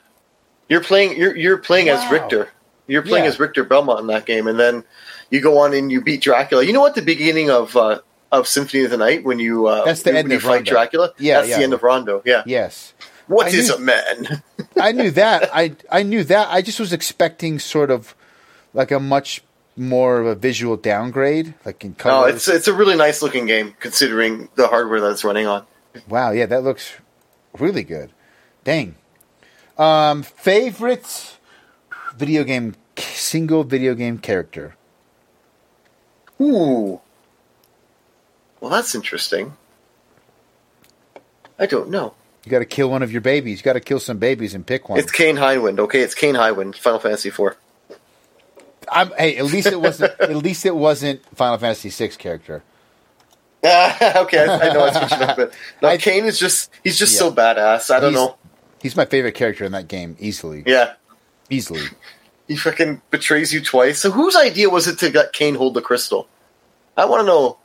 you're 0.69 0.83
playing 0.83 1.17
you're 1.19 1.37
you're 1.37 1.59
playing 1.59 1.89
as 1.89 2.01
Wow. 2.05 2.11
Richter. 2.13 2.49
You're 2.87 3.03
playing 3.03 3.25
Yeah. 3.25 3.31
as 3.31 3.39
Richter 3.41 3.63
Belmont 3.65 4.01
in 4.01 4.07
that 4.09 4.27
game, 4.27 4.47
and 4.49 4.59
then 4.59 4.85
you 5.31 5.41
go 5.41 5.59
on 5.59 5.73
and 5.75 5.93
you 5.93 6.01
beat 6.01 6.23
Dracula. 6.23 6.65
You 6.65 6.73
know 6.73 6.81
what? 6.81 6.95
The 6.97 7.03
beginning 7.03 7.49
of 7.51 7.77
uh, 7.77 8.01
of 8.33 8.49
Symphony 8.49 8.85
of 8.85 8.91
the 8.91 8.97
Night 8.97 9.25
when 9.25 9.39
you 9.39 9.67
uh, 9.67 9.85
That's 9.85 10.03
the 10.03 10.11
when 10.11 10.17
end 10.19 10.31
you 10.31 10.37
of 10.37 10.43
fight 10.43 10.55
Rondo. 10.57 10.71
Dracula. 10.73 11.13
Yeah, 11.19 11.37
that's 11.39 11.49
yeah. 11.51 11.59
the 11.59 11.63
end 11.65 11.73
of 11.75 11.83
Rondo. 11.83 12.23
Yeah. 12.27 12.43
Yes, 12.47 12.93
What 13.29 13.47
I 13.47 13.51
is 13.51 13.69
knew- 13.69 13.75
a 13.77 13.79
man? 13.79 14.43
I 14.81 14.93
knew 14.93 15.11
that. 15.13 15.51
I 15.55 15.77
I 15.91 16.03
knew 16.03 16.25
that. 16.25 16.49
I 16.51 16.63
just 16.63 16.81
was 16.81 16.93
expecting 16.93 17.59
sort 17.61 17.91
of 17.91 18.15
like 18.75 18.91
a 18.91 18.99
much 19.01 19.43
more 19.77 20.19
of 20.21 20.27
a 20.27 20.35
visual 20.35 20.77
downgrade, 20.77 21.55
like 21.65 21.85
in 21.85 21.91
No, 21.91 21.95
color. 21.97 22.29
it's 22.31 22.49
it's 22.49 22.67
a 22.69 22.75
really 22.75 22.97
nice 22.97 23.23
looking 23.23 23.47
game 23.47 23.75
considering 23.79 24.49
the 24.57 24.67
hardware 24.67 25.01
that 25.01 25.13
it's 25.13 25.23
running 25.25 25.47
on. 25.47 25.65
Wow, 26.09 26.31
yeah, 26.31 26.47
that 26.47 26.63
looks 26.63 26.95
really 27.59 27.83
good. 27.83 28.11
Dang. 28.65 28.95
Um, 29.79 30.23
favorite 30.23 31.39
video 32.17 32.45
game 32.45 32.75
single 32.97 33.65
video 33.65 33.95
game 33.95 34.19
character. 34.19 34.77
Ooh. 36.41 37.01
Well, 38.61 38.71
that's 38.71 38.95
interesting. 38.95 39.57
I 41.59 41.67
don't 41.67 41.91
know. 41.91 42.15
You 42.45 42.51
got 42.51 42.61
to 42.61 42.65
kill 42.65 42.91
one 42.91 43.03
of 43.03 43.13
your 43.13 43.21
babies. 43.21 43.61
You 43.61 43.65
got 43.65 43.75
to 43.75 43.81
kill 43.81 44.01
some 44.01 44.19
babies 44.19 44.55
and 44.55 44.67
pick 44.67 44.89
one. 44.89 44.99
It's 44.99 45.13
Kain 45.13 45.37
Highwind. 45.37 45.79
Okay, 45.79 46.01
it's 46.01 46.15
Kain 46.15 46.35
Highwind. 46.35 46.75
Final 46.77 46.99
Fantasy 46.99 47.29
IV. 47.29 47.57
I'm, 48.91 49.13
hey, 49.17 49.37
at 49.37 49.45
least 49.45 49.69
it 49.69 49.81
wasn't. 49.81 50.19
at 50.21 50.37
least 50.37 50.65
it 50.65 50.75
wasn't 50.75 51.25
Final 51.37 51.59
Fantasy 51.59 51.91
VI 51.91 52.15
character. 52.17 52.63
okay, 53.65 54.47
I, 54.47 54.69
I 54.71 54.73
know 54.73 54.85
I 54.85 54.91
switched 54.93 55.13
it 55.13 55.23
up, 55.23 55.37
but 55.37 55.53
no, 55.83 55.89
I- 55.89 55.97
Kain 55.99 56.25
is 56.25 56.39
just 56.39 56.71
he's 56.83 56.99
just 56.99 57.19
so 57.19 57.29
Yeah. 57.29 57.35
badass. 57.35 57.91
I 57.95 58.01
don't 58.01 58.13
He's- 58.13 58.25
know. 58.27 58.37
He's 58.83 58.97
my 58.97 59.05
favorite 59.05 59.35
character 59.35 59.65
in 59.67 59.73
that 59.73 59.89
game, 59.89 60.17
easily. 60.19 60.63
Yeah, 60.67 60.95
Easily. 61.51 61.83
he 62.49 62.57
fucking 62.57 63.03
betrays 63.11 63.53
you 63.53 63.61
twice. 63.61 63.99
So 63.99 64.11
whose 64.11 64.35
idea 64.37 64.71
was 64.71 64.89
it 64.89 64.99
to 65.01 65.11
let 65.13 65.35
Kain 65.35 65.55
hold 65.55 65.75
the 65.75 65.83
crystal? 65.83 66.27
I 66.97 67.05
want 67.05 67.21
to 67.21 67.27
know. 67.27 67.59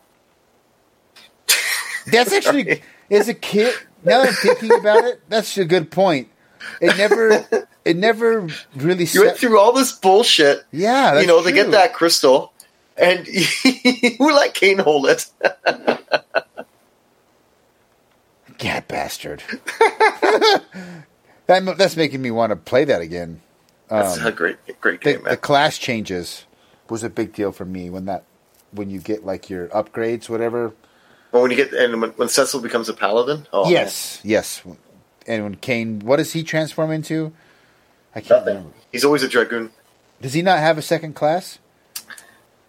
That's 2.11 2.33
actually, 2.33 2.81
as 3.09 3.29
a 3.29 3.33
kid, 3.33 3.73
now 4.03 4.23
I'm 4.23 4.33
thinking 4.33 4.73
about 4.73 5.05
it, 5.05 5.21
that's 5.29 5.57
a 5.57 5.65
good 5.65 5.89
point. 5.89 6.27
It 6.81 6.97
never, 6.97 7.45
it 7.85 7.95
never 7.95 8.47
really. 8.75 9.05
You 9.05 9.25
went 9.25 9.37
through 9.37 9.59
all 9.59 9.71
this 9.71 9.91
bullshit, 9.91 10.63
yeah, 10.71 11.11
that's 11.13 11.21
you 11.21 11.27
know, 11.27 11.41
to 11.43 11.51
get 11.51 11.71
that 11.71 11.93
crystal, 11.93 12.51
and 12.97 13.27
who 14.17 14.33
let 14.33 14.53
Kain 14.53 14.79
hold 14.79 15.07
it? 15.07 15.25
Yeah, 18.61 18.79
bastard. 18.79 19.43
that, 21.47 21.75
that's 21.77 21.95
making 21.95 22.21
me 22.21 22.31
want 22.31 22.51
to 22.51 22.55
play 22.55 22.85
that 22.85 23.01
again. 23.01 23.41
That's 23.89 24.17
Um, 24.19 24.27
a 24.27 24.31
great, 24.31 24.57
great 24.81 25.01
the, 25.03 25.13
game, 25.13 25.23
the 25.23 25.29
man. 25.31 25.37
class 25.37 25.77
changes 25.77 26.45
was 26.89 27.03
a 27.03 27.09
big 27.09 27.33
deal 27.33 27.51
for 27.51 27.65
me 27.65 27.89
when 27.89 28.05
that 28.05 28.23
when 28.71 28.89
you 28.89 28.99
get 28.99 29.25
like 29.25 29.49
your 29.49 29.67
upgrades, 29.67 30.29
whatever. 30.29 30.73
Well, 31.31 31.41
when 31.43 31.51
you 31.51 31.57
get 31.57 31.73
and 31.73 32.01
when, 32.01 32.11
when 32.11 32.29
Cecil 32.29 32.61
becomes 32.61 32.89
a 32.89 32.93
paladin, 32.93 33.45
oh 33.53 33.69
yes, 33.69 34.21
yes. 34.23 34.63
And 35.27 35.43
when 35.43 35.55
Kain, 35.55 35.99
what 35.99 36.15
does 36.17 36.31
he 36.33 36.41
transform 36.43 36.91
into? 36.91 37.33
I 38.15 38.21
can't 38.21 38.39
nothing. 38.41 38.55
remember. 38.55 38.77
He's 38.91 39.03
always 39.05 39.21
a 39.21 39.27
dragoon. 39.27 39.71
Does 40.21 40.33
he 40.33 40.41
not 40.41 40.59
have 40.59 40.77
a 40.77 40.81
second 40.81 41.13
class? 41.13 41.59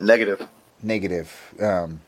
Negative. 0.00 0.46
Negative. 0.82 1.54
Um, 1.60 2.00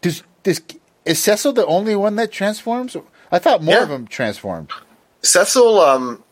does 0.00 0.22
this 0.42 0.60
is 1.04 1.22
Cecil 1.22 1.52
the 1.52 1.66
only 1.66 1.94
one 1.96 2.16
that 2.16 2.30
transforms? 2.32 2.96
I 3.30 3.38
thought 3.38 3.62
more 3.62 3.74
Yeah. 3.76 3.82
of 3.82 3.88
them 3.88 4.06
transformed. 4.06 4.70
Cecil, 5.22 5.80
um, 5.80 6.22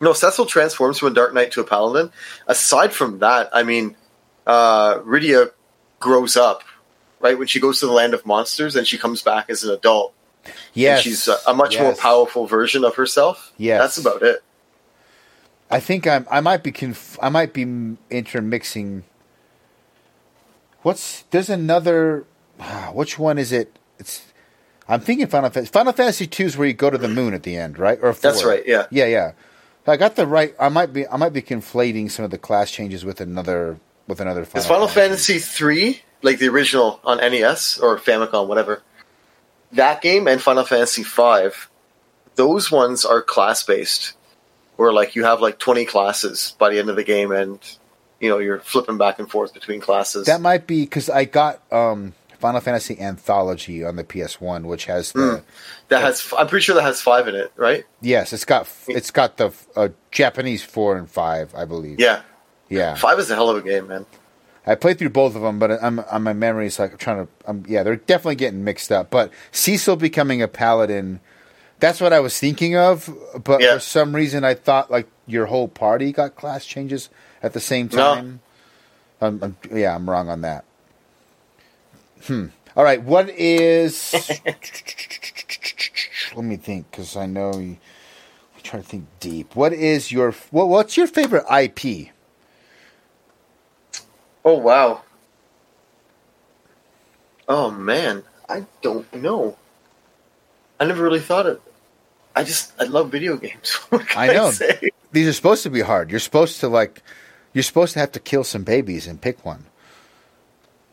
no, 0.00 0.12
Cecil 0.12 0.46
transforms 0.46 0.98
from 0.98 1.08
a 1.08 1.14
Dark 1.14 1.34
Knight 1.34 1.52
to 1.52 1.60
a 1.60 1.64
Paladin. 1.64 2.10
Aside 2.46 2.92
from 2.92 3.18
that, 3.18 3.50
I 3.52 3.62
mean, 3.62 3.96
uh, 4.46 4.98
Rydia 5.00 5.50
grows 6.00 6.36
up, 6.36 6.62
right? 7.20 7.38
When 7.38 7.46
she 7.48 7.60
goes 7.60 7.80
to 7.80 7.86
the 7.86 7.92
land 7.92 8.14
of 8.14 8.24
monsters 8.24 8.76
and 8.76 8.86
she 8.86 8.96
comes 8.98 9.22
back 9.22 9.50
as 9.50 9.62
an 9.64 9.70
adult. 9.70 10.14
Yes, 10.72 10.98
And 10.98 11.04
she's 11.04 11.28
a, 11.28 11.36
a 11.46 11.52
much 11.54 11.78
more 11.78 11.94
powerful 11.94 12.46
version 12.46 12.84
of 12.84 12.94
herself. 12.94 13.52
Yes. 13.58 13.80
That's 13.82 13.98
about 13.98 14.22
it. 14.22 14.42
I 15.70 15.80
think 15.80 16.06
I'm. 16.06 16.26
I 16.30 16.40
might 16.40 16.62
be. 16.62 16.72
Conf- 16.72 17.18
I 17.20 17.28
might 17.28 17.52
be 17.52 17.62
intermixing. 18.10 19.04
What's 20.88 21.24
there's 21.32 21.50
another? 21.50 22.24
Ah, 22.58 22.92
which 22.94 23.18
one 23.18 23.36
is 23.36 23.52
it? 23.52 23.78
It's. 23.98 24.24
I'm 24.88 25.00
thinking 25.00 25.26
Final 25.26 25.50
Fantasy. 25.50 25.70
Final 25.70 25.92
Fantasy 25.92 26.26
Two 26.26 26.44
is 26.44 26.56
where 26.56 26.66
you 26.66 26.72
go 26.72 26.88
to 26.88 26.96
the 26.96 27.08
moon 27.08 27.34
at 27.34 27.42
the 27.42 27.58
end, 27.58 27.78
right? 27.78 27.98
Or 28.00 28.14
That's 28.14 28.42
right, 28.42 28.62
yeah. 28.66 28.86
yeah, 28.90 29.04
yeah. 29.04 29.32
I 29.86 29.98
got 29.98 30.16
the 30.16 30.26
right. 30.26 30.54
I 30.58 30.70
might 30.70 30.94
be. 30.94 31.06
I 31.06 31.18
might 31.18 31.34
be 31.34 31.42
conflating 31.42 32.10
some 32.10 32.24
of 32.24 32.30
the 32.30 32.38
class 32.38 32.70
changes 32.70 33.04
with 33.04 33.20
another. 33.20 33.78
With 34.06 34.18
another 34.22 34.46
Final, 34.46 34.62
Is 34.62 34.66
Final 34.66 34.88
Fantasy 34.88 35.38
three 35.38 36.00
like 36.22 36.38
the 36.38 36.48
original 36.48 37.00
on 37.04 37.18
NES 37.18 37.80
or 37.80 37.98
Famicom, 37.98 38.48
whatever? 38.48 38.80
That 39.72 40.00
game 40.00 40.26
and 40.26 40.40
Final 40.40 40.64
Fantasy 40.64 41.02
five, 41.02 41.68
those 42.36 42.70
ones 42.70 43.04
are 43.04 43.20
class 43.20 43.62
based, 43.62 44.14
where 44.76 44.90
like 44.90 45.16
you 45.16 45.24
have 45.24 45.42
like 45.42 45.58
twenty 45.58 45.84
classes 45.84 46.56
by 46.58 46.70
the 46.70 46.78
end 46.78 46.88
of 46.88 46.96
the 46.96 47.04
game, 47.04 47.30
and 47.30 47.60
you 48.20 48.28
know 48.28 48.38
you're 48.38 48.60
flipping 48.60 48.98
back 48.98 49.18
and 49.18 49.30
forth 49.30 49.54
between 49.54 49.80
classes. 49.80 50.26
That 50.26 50.40
might 50.40 50.66
be 50.66 50.82
because 50.84 51.08
I 51.08 51.24
got 51.24 51.60
um, 51.72 52.14
Final 52.38 52.60
Fantasy 52.60 52.98
Anthology 53.00 53.84
on 53.84 53.96
the 53.96 54.04
PS 54.04 54.40
One, 54.40 54.66
which 54.66 54.86
has 54.86 55.12
the. 55.12 55.42
that 55.88 56.02
has, 56.02 56.32
I'm 56.36 56.46
pretty 56.46 56.62
sure 56.64 56.74
that 56.76 56.82
has 56.82 57.00
five 57.00 57.28
in 57.28 57.34
it, 57.34 57.52
right? 57.56 57.84
Yes, 58.00 58.32
it's 58.32 58.44
got 58.44 58.68
it's 58.86 59.10
got 59.10 59.36
the 59.36 59.52
uh, 59.76 59.88
Japanese 60.10 60.62
four 60.62 60.96
and 60.96 61.10
five, 61.10 61.54
I 61.54 61.64
believe. 61.64 61.98
Yeah, 62.00 62.22
yeah. 62.68 62.94
five 62.94 63.18
is 63.18 63.30
a 63.30 63.34
hell 63.34 63.50
of 63.50 63.56
a 63.56 63.62
game, 63.62 63.88
man. 63.88 64.06
I 64.66 64.74
played 64.74 64.98
through 64.98 65.10
both 65.10 65.34
of 65.34 65.40
them, 65.42 65.58
but 65.58 65.82
I'm 65.82 65.98
on 65.98 66.22
my 66.22 66.34
memory 66.34 66.66
is 66.66 66.78
like 66.78 66.92
I'm 66.92 66.98
trying 66.98 67.26
to. 67.26 67.32
Um, 67.46 67.64
yeah, 67.66 67.82
they're 67.82 67.96
definitely 67.96 68.36
getting 68.36 68.64
mixed 68.64 68.92
up. 68.92 69.10
But 69.10 69.32
Cecil 69.50 69.96
becoming 69.96 70.42
a 70.42 70.48
paladin, 70.48 71.20
that's 71.80 72.00
what 72.00 72.12
I 72.12 72.20
was 72.20 72.38
thinking 72.38 72.76
of. 72.76 73.08
But 73.42 73.62
Yeah. 73.62 73.74
for 73.74 73.80
some 73.80 74.14
reason, 74.14 74.44
I 74.44 74.54
thought 74.54 74.90
like 74.90 75.08
your 75.26 75.46
whole 75.46 75.68
party 75.68 76.12
got 76.12 76.36
class 76.36 76.66
changes 76.66 77.08
at 77.42 77.52
the 77.52 77.60
same 77.60 77.88
No. 77.92 78.14
time. 78.14 78.40
Um, 79.20 79.40
um, 79.42 79.56
yeah, 79.72 79.94
I'm 79.94 80.08
wrong 80.08 80.28
on 80.28 80.42
that. 80.42 80.64
Hmm. 82.24 82.46
All 82.76 82.84
right. 82.84 83.02
What 83.02 83.30
is? 83.30 84.14
let 86.36 86.44
me 86.44 86.56
think, 86.56 86.90
because 86.90 87.16
I 87.16 87.26
know 87.26 87.58
you. 87.58 87.78
I 88.56 88.60
try 88.60 88.80
to 88.80 88.86
think 88.86 89.06
deep. 89.20 89.56
What 89.56 89.72
is 89.72 90.12
your 90.12 90.32
what? 90.50 90.68
What's 90.68 90.96
your 90.96 91.06
favorite 91.06 91.44
IP? 91.50 92.10
Oh 94.44 94.58
wow. 94.58 95.02
Oh 97.48 97.70
man, 97.70 98.24
I 98.48 98.66
don't 98.82 99.12
know. 99.14 99.56
I 100.78 100.84
never 100.84 101.02
really 101.02 101.20
thought 101.20 101.46
of. 101.46 101.60
I 102.36 102.44
just 102.44 102.72
I 102.80 102.84
love 102.84 103.10
video 103.10 103.36
games. 103.36 103.78
I 104.16 104.28
know. 104.32 104.50
say? 104.50 104.90
These 105.12 105.28
are 105.28 105.32
supposed 105.32 105.62
to 105.64 105.70
be 105.70 105.80
hard. 105.80 106.10
You're 106.10 106.20
supposed 106.20 106.60
to 106.60 106.68
like, 106.68 107.02
you're 107.52 107.62
supposed 107.62 107.92
to 107.94 107.98
have 108.00 108.12
to 108.12 108.20
kill 108.20 108.44
some 108.44 108.64
babies 108.64 109.06
and 109.06 109.20
pick 109.20 109.44
one. 109.44 109.66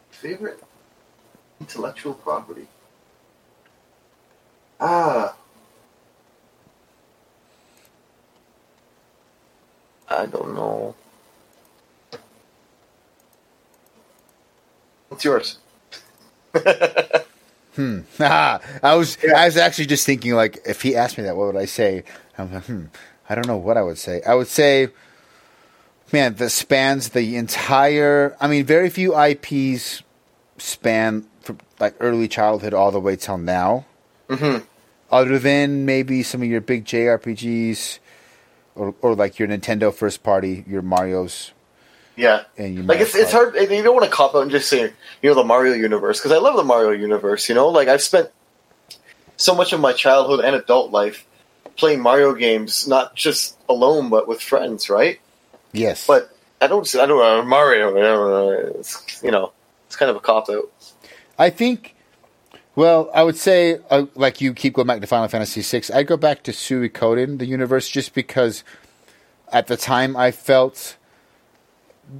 Favorite 0.10 0.61
intellectual 1.60 2.14
property. 2.14 2.68
Ah. 4.80 5.36
I 10.07 10.26
don't 10.26 10.53
know. 10.53 10.95
What's 15.10 15.23
yours? 15.26 15.57
hmm. 17.76 17.99
Ah, 18.19 18.60
I 18.82 18.95
was 18.95 19.18
Yeah. 19.23 19.40
I 19.40 19.45
was 19.45 19.57
actually 19.57 19.88
just 19.88 20.06
thinking 20.06 20.34
like, 20.34 20.60
if 20.65 20.82
he 20.82 20.95
asked 20.95 21.18
me 21.18 21.23
that, 21.26 21.36
what 21.36 21.48
would 21.48 21.61
I 21.61 21.65
say? 21.65 22.03
I'm 22.38 22.53
like, 22.53 22.65
hmm, 22.65 22.86
I 23.30 23.36
don't 23.36 23.48
know 23.48 23.57
what 23.57 23.77
I 23.77 23.82
would 23.82 23.98
say. 23.98 24.22
I 24.26 24.36
would 24.36 24.48
say, 24.48 24.90
man, 26.16 26.36
that 26.36 26.50
spans 26.50 27.10
the 27.10 27.36
entire. 27.36 28.38
I 28.40 28.48
mean, 28.48 28.66
very 28.66 28.90
few 28.90 29.14
IPs 29.20 30.02
span 30.58 31.28
from 31.42 31.60
like 31.78 31.94
early 32.00 32.30
childhood 32.30 32.74
all 32.74 32.92
the 32.92 33.02
way 33.02 33.18
till 33.18 33.38
now. 33.38 33.86
Mm-hmm. 34.30 34.64
Other 35.12 35.38
than 35.38 35.86
maybe 35.86 36.24
some 36.24 36.42
of 36.42 36.48
your 36.48 36.62
big 36.62 36.86
JRPGs, 36.86 38.00
or 38.76 38.96
or 39.02 39.14
like 39.14 39.38
your 39.40 39.50
Nintendo 39.50 39.94
first 39.94 40.24
party, 40.24 40.64
your 40.66 40.82
Mario's 40.82 41.52
Yeah. 42.16 42.44
and 42.58 42.76
your 42.76 42.84
Like 42.86 43.02
it's 43.02 43.14
it's 43.14 43.34
hard. 43.34 43.56
You 43.56 43.84
don't 43.84 43.94
want 43.94 44.06
to 44.06 44.12
cop 44.12 44.36
out 44.36 44.44
and 44.44 44.52
just 44.52 44.70
say 44.70 44.94
you 45.22 45.30
know 45.30 45.36
the 45.36 45.44
Mario 45.44 45.74
universe 45.74 46.20
because 46.20 46.32
I 46.32 46.38
love 46.38 46.56
the 46.56 46.64
Mario 46.64 46.92
universe. 46.92 47.50
You 47.50 47.56
know, 47.56 47.68
like 47.68 47.90
I've 47.90 48.02
spent 48.02 48.30
so 49.36 49.54
much 49.54 49.74
of 49.74 49.82
my 49.82 49.92
childhood 49.92 50.46
and 50.46 50.56
adult 50.56 50.92
life 50.92 51.28
playing 51.76 52.00
Mario 52.00 52.34
games, 52.34 52.88
not 52.88 53.16
just 53.16 53.58
alone 53.68 54.10
but 54.10 54.30
with 54.30 54.42
friends, 54.42 54.90
right? 54.90 55.20
Yes, 55.76 56.07
But 56.07 56.35
I 56.61 56.68
don't. 56.68 56.88
I 56.95 57.06
don't 57.06 57.19
know 57.19 57.43
Mario. 57.43 58.69
It's, 58.80 59.22
you 59.23 59.31
know, 59.31 59.52
it's 59.88 59.95
kind 59.95 60.10
of 60.10 60.15
a 60.15 60.19
cop 60.19 60.49
out. 60.49 60.72
I 61.38 61.49
think. 61.49 61.95
Well, 62.76 63.10
I 63.14 63.23
would 63.23 63.38
say, 63.38 63.80
uh, 63.89 64.07
like 64.15 64.41
you 64.41 64.53
keep 64.53 64.73
going 64.73 64.88
back 64.88 64.99
to 64.99 65.07
Final 65.07 65.30
Fantasy 65.30 65.61
VI. 65.61 65.97
I'd 65.97 66.07
go 66.07 66.18
back 66.18 66.43
to 66.43 66.52
Suikoden, 66.52 67.39
the 67.39 67.45
universe, 67.45 67.88
just 67.88 68.14
because 68.14 68.65
at 69.52 69.68
the 69.68 69.77
time 69.77 70.18
I 70.18 70.31
felt 70.31 70.97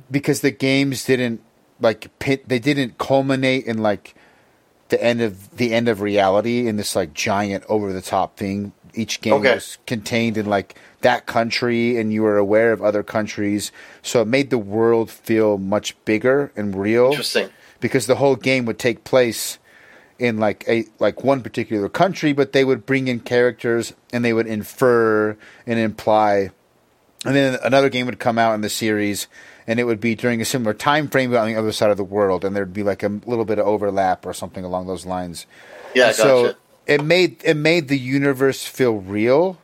because 0.10 0.42
the 0.42 0.52
games 0.52 1.06
didn't 1.06 1.42
like 1.80 2.18
pit, 2.20 2.48
they 2.48 2.60
didn't 2.60 2.98
culminate 2.98 3.66
in 3.66 3.80
like 3.80 4.16
the 4.90 5.04
end 5.04 5.22
of 5.22 5.58
the 5.58 5.74
end 5.74 5.90
of 5.90 6.02
reality 6.02 6.68
in 6.68 6.78
this 6.78 6.96
like 6.96 7.14
giant 7.14 7.64
over 7.68 7.92
the 7.92 8.02
top 8.02 8.38
thing. 8.38 8.72
Each 8.96 9.22
game 9.22 9.34
Okay. 9.36 9.54
was 9.56 9.78
contained 9.86 10.38
in 10.38 10.46
like 10.46 10.76
that 11.02 11.26
country, 11.26 11.98
and 11.98 12.12
you 12.12 12.24
were 12.24 12.38
aware 12.38 12.72
of 12.72 12.82
other 12.82 13.04
countries, 13.04 13.72
so 14.02 14.22
it 14.22 14.28
made 14.28 14.50
the 14.50 14.58
world 14.58 15.12
feel 15.12 15.58
much 15.58 15.96
bigger 16.06 16.52
and 16.56 16.76
real 16.76 17.08
Interesting. 17.12 17.50
because 17.80 18.08
the 18.08 18.16
whole 18.16 18.36
game 18.36 18.66
would 18.66 18.80
take 18.80 19.04
place 19.04 19.60
in 20.18 20.38
like 20.38 20.64
a 20.68 20.86
like 21.00 21.24
one 21.24 21.42
particular 21.44 21.90
country, 21.90 22.34
but 22.34 22.54
they 22.54 22.64
would 22.64 22.86
bring 22.86 23.08
in 23.08 23.20
characters 23.20 23.94
and 24.14 24.24
they 24.24 24.34
would 24.34 24.48
infer 24.48 25.38
and 25.68 25.78
imply, 25.80 26.50
and 27.26 27.36
then 27.36 27.60
another 27.64 27.90
game 27.90 28.06
would 28.06 28.20
come 28.20 28.38
out 28.40 28.54
in 28.56 28.62
the 28.62 28.70
series, 28.70 29.28
and 29.68 29.80
it 29.80 29.84
would 29.84 30.00
be 30.00 30.16
during 30.16 30.42
a 30.42 30.46
similar 30.46 30.74
time 30.74 31.08
frame 31.10 31.32
but 31.32 31.38
on 31.40 31.48
the 31.48 31.56
other 31.56 31.72
side 31.74 31.92
of 31.92 31.98
the 31.98 32.04
world, 32.04 32.46
and 32.46 32.56
there'd 32.56 32.74
be 32.74 32.84
like 32.84 33.04
a 33.04 33.10
little 33.26 33.46
bit 33.46 33.60
of 33.60 33.68
overlap 33.68 34.26
or 34.26 34.34
something 34.34 34.64
along 34.64 34.88
those 34.88 35.06
lines. 35.06 35.46
Yeah, 35.94 36.08
And 36.08 36.16
so 36.16 36.44
gotcha. 36.44 36.58
It 36.88 37.04
made 37.04 37.42
it 37.44 37.58
made 37.58 37.88
the 37.88 37.98
universe 37.98 38.66
feel 38.66 38.98
real, 38.98 39.58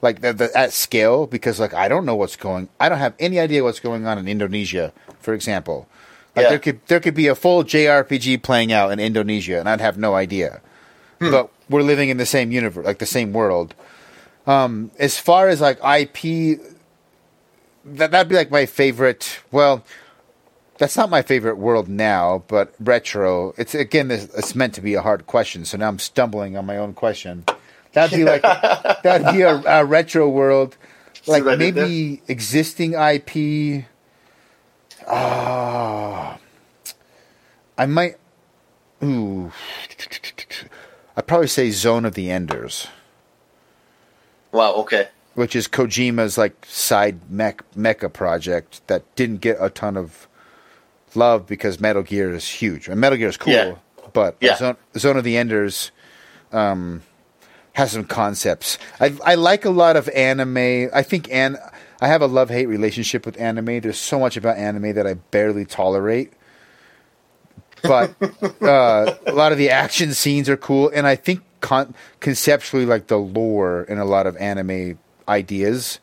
like 0.00 0.20
the, 0.20 0.32
the, 0.32 0.56
at 0.56 0.72
scale. 0.72 1.26
Because 1.26 1.60
like 1.60 1.74
I 1.74 1.88
don't 1.88 2.04
know 2.04 2.16
what's 2.16 2.36
going, 2.36 2.68
I 2.80 2.88
don't 2.88 2.98
have 2.98 3.14
any 3.18 3.38
idea 3.40 3.62
what's 3.64 3.80
going 3.80 4.06
on 4.06 4.18
in 4.18 4.28
Indonesia, 4.28 4.92
for 5.20 5.34
example. 5.34 5.88
Like 6.34 6.44
Yeah. 6.44 6.48
there 6.50 6.58
could 6.58 6.80
there 6.86 7.00
could 7.00 7.14
be 7.14 7.26
a 7.28 7.34
full 7.34 7.62
JRPG 7.64 8.42
playing 8.42 8.72
out 8.72 8.90
in 8.90 8.98
Indonesia, 8.98 9.58
and 9.60 9.68
I'd 9.68 9.80
have 9.80 9.98
no 9.98 10.14
idea. 10.14 10.60
But 11.20 11.50
we're 11.70 11.82
living 11.82 12.08
in 12.08 12.16
the 12.16 12.26
same 12.26 12.50
universe, 12.50 12.84
like 12.84 12.98
the 12.98 13.06
same 13.06 13.32
world. 13.32 13.74
Um, 14.44 14.90
as 14.98 15.18
far 15.18 15.46
as 15.48 15.60
like 15.60 15.78
IP, 15.84 16.58
that 17.84 18.10
that'd 18.10 18.28
be 18.28 18.34
like 18.34 18.50
my 18.50 18.66
favorite. 18.66 19.38
Well, 19.52 19.84
that's 20.82 20.96
not 20.96 21.08
my 21.10 21.22
favorite 21.22 21.58
world 21.58 21.88
now, 21.88 22.42
but 22.48 22.74
retro. 22.80 23.54
It's 23.56 23.72
again, 23.72 24.08
this, 24.08 24.24
it's 24.34 24.56
meant 24.56 24.74
to 24.74 24.80
be 24.80 24.94
a 24.94 25.00
hard 25.00 25.28
question, 25.28 25.64
so 25.64 25.78
now 25.78 25.86
I'm 25.86 26.00
stumbling 26.00 26.56
on 26.56 26.66
my 26.66 26.76
own 26.76 26.92
question. 26.92 27.44
That'd 27.92 28.18
be 28.18 28.24
like 28.24 28.42
that'd 29.04 29.32
be 29.32 29.42
a, 29.42 29.62
a 29.64 29.84
retro 29.84 30.28
world, 30.28 30.76
like 31.28 31.44
did 31.44 31.58
maybe 31.60 32.20
existing 32.26 32.94
IP. 32.94 33.84
Ah, 35.06 36.38
I 37.78 37.86
might. 37.86 38.16
Ooh, 39.04 39.52
I'd 41.16 41.28
probably 41.28 41.46
say 41.46 41.70
Zone 41.70 42.04
of 42.04 42.14
the 42.14 42.28
Enders 42.28 42.88
Wow. 44.50 44.74
Okay. 44.78 45.06
which 45.34 45.54
is 45.54 45.68
Kojima's 45.68 46.36
like 46.36 46.66
side 46.66 47.30
mech 47.30 47.62
mecha 47.76 48.12
project 48.12 48.84
that 48.88 49.04
didn't 49.14 49.42
get 49.42 49.58
a 49.60 49.70
ton 49.70 49.96
of 49.96 50.26
love 51.16 51.46
because 51.46 51.80
Metal 51.80 52.02
Gear 52.02 52.32
is 52.34 52.48
huge. 52.48 52.88
And 52.88 53.00
Metal 53.00 53.18
Gear 53.18 53.28
is 53.28 53.36
cool, 53.36 53.52
Yeah. 53.52 53.74
but 54.12 54.36
Yeah. 54.40 54.56
Zone, 54.56 54.76
Zone 54.96 55.16
of 55.16 55.24
the 55.24 55.36
Enders 55.36 55.90
um, 56.52 57.02
has 57.74 57.92
some 57.92 58.04
concepts. 58.04 58.78
I 59.00 59.14
I 59.24 59.34
like 59.36 59.64
a 59.64 59.70
lot 59.70 59.96
of 59.96 60.08
anime. 60.10 60.88
I 60.92 61.02
think 61.02 61.30
an 61.32 61.56
I 62.00 62.08
have 62.08 62.20
a 62.22 62.26
love 62.26 62.50
hate 62.50 62.66
relationship 62.66 63.24
with 63.24 63.40
anime. 63.40 63.80
There's 63.80 63.98
so 63.98 64.18
much 64.18 64.36
about 64.36 64.56
anime 64.58 64.94
that 64.94 65.06
I 65.06 65.14
barely 65.14 65.64
tolerate. 65.64 66.32
But 67.82 68.14
uh, 68.62 69.14
a 69.26 69.32
lot 69.32 69.52
of 69.52 69.58
the 69.58 69.70
action 69.70 70.12
scenes 70.14 70.48
are 70.48 70.56
cool, 70.56 70.90
and 70.94 71.06
I 71.06 71.16
think 71.16 71.40
con- 71.60 71.94
conceptually, 72.20 72.86
like 72.86 73.06
the 73.08 73.18
lore 73.18 73.82
in 73.84 73.98
a 73.98 74.04
lot 74.04 74.26
of 74.26 74.36
anime 74.36 74.98
ideas 75.28 75.98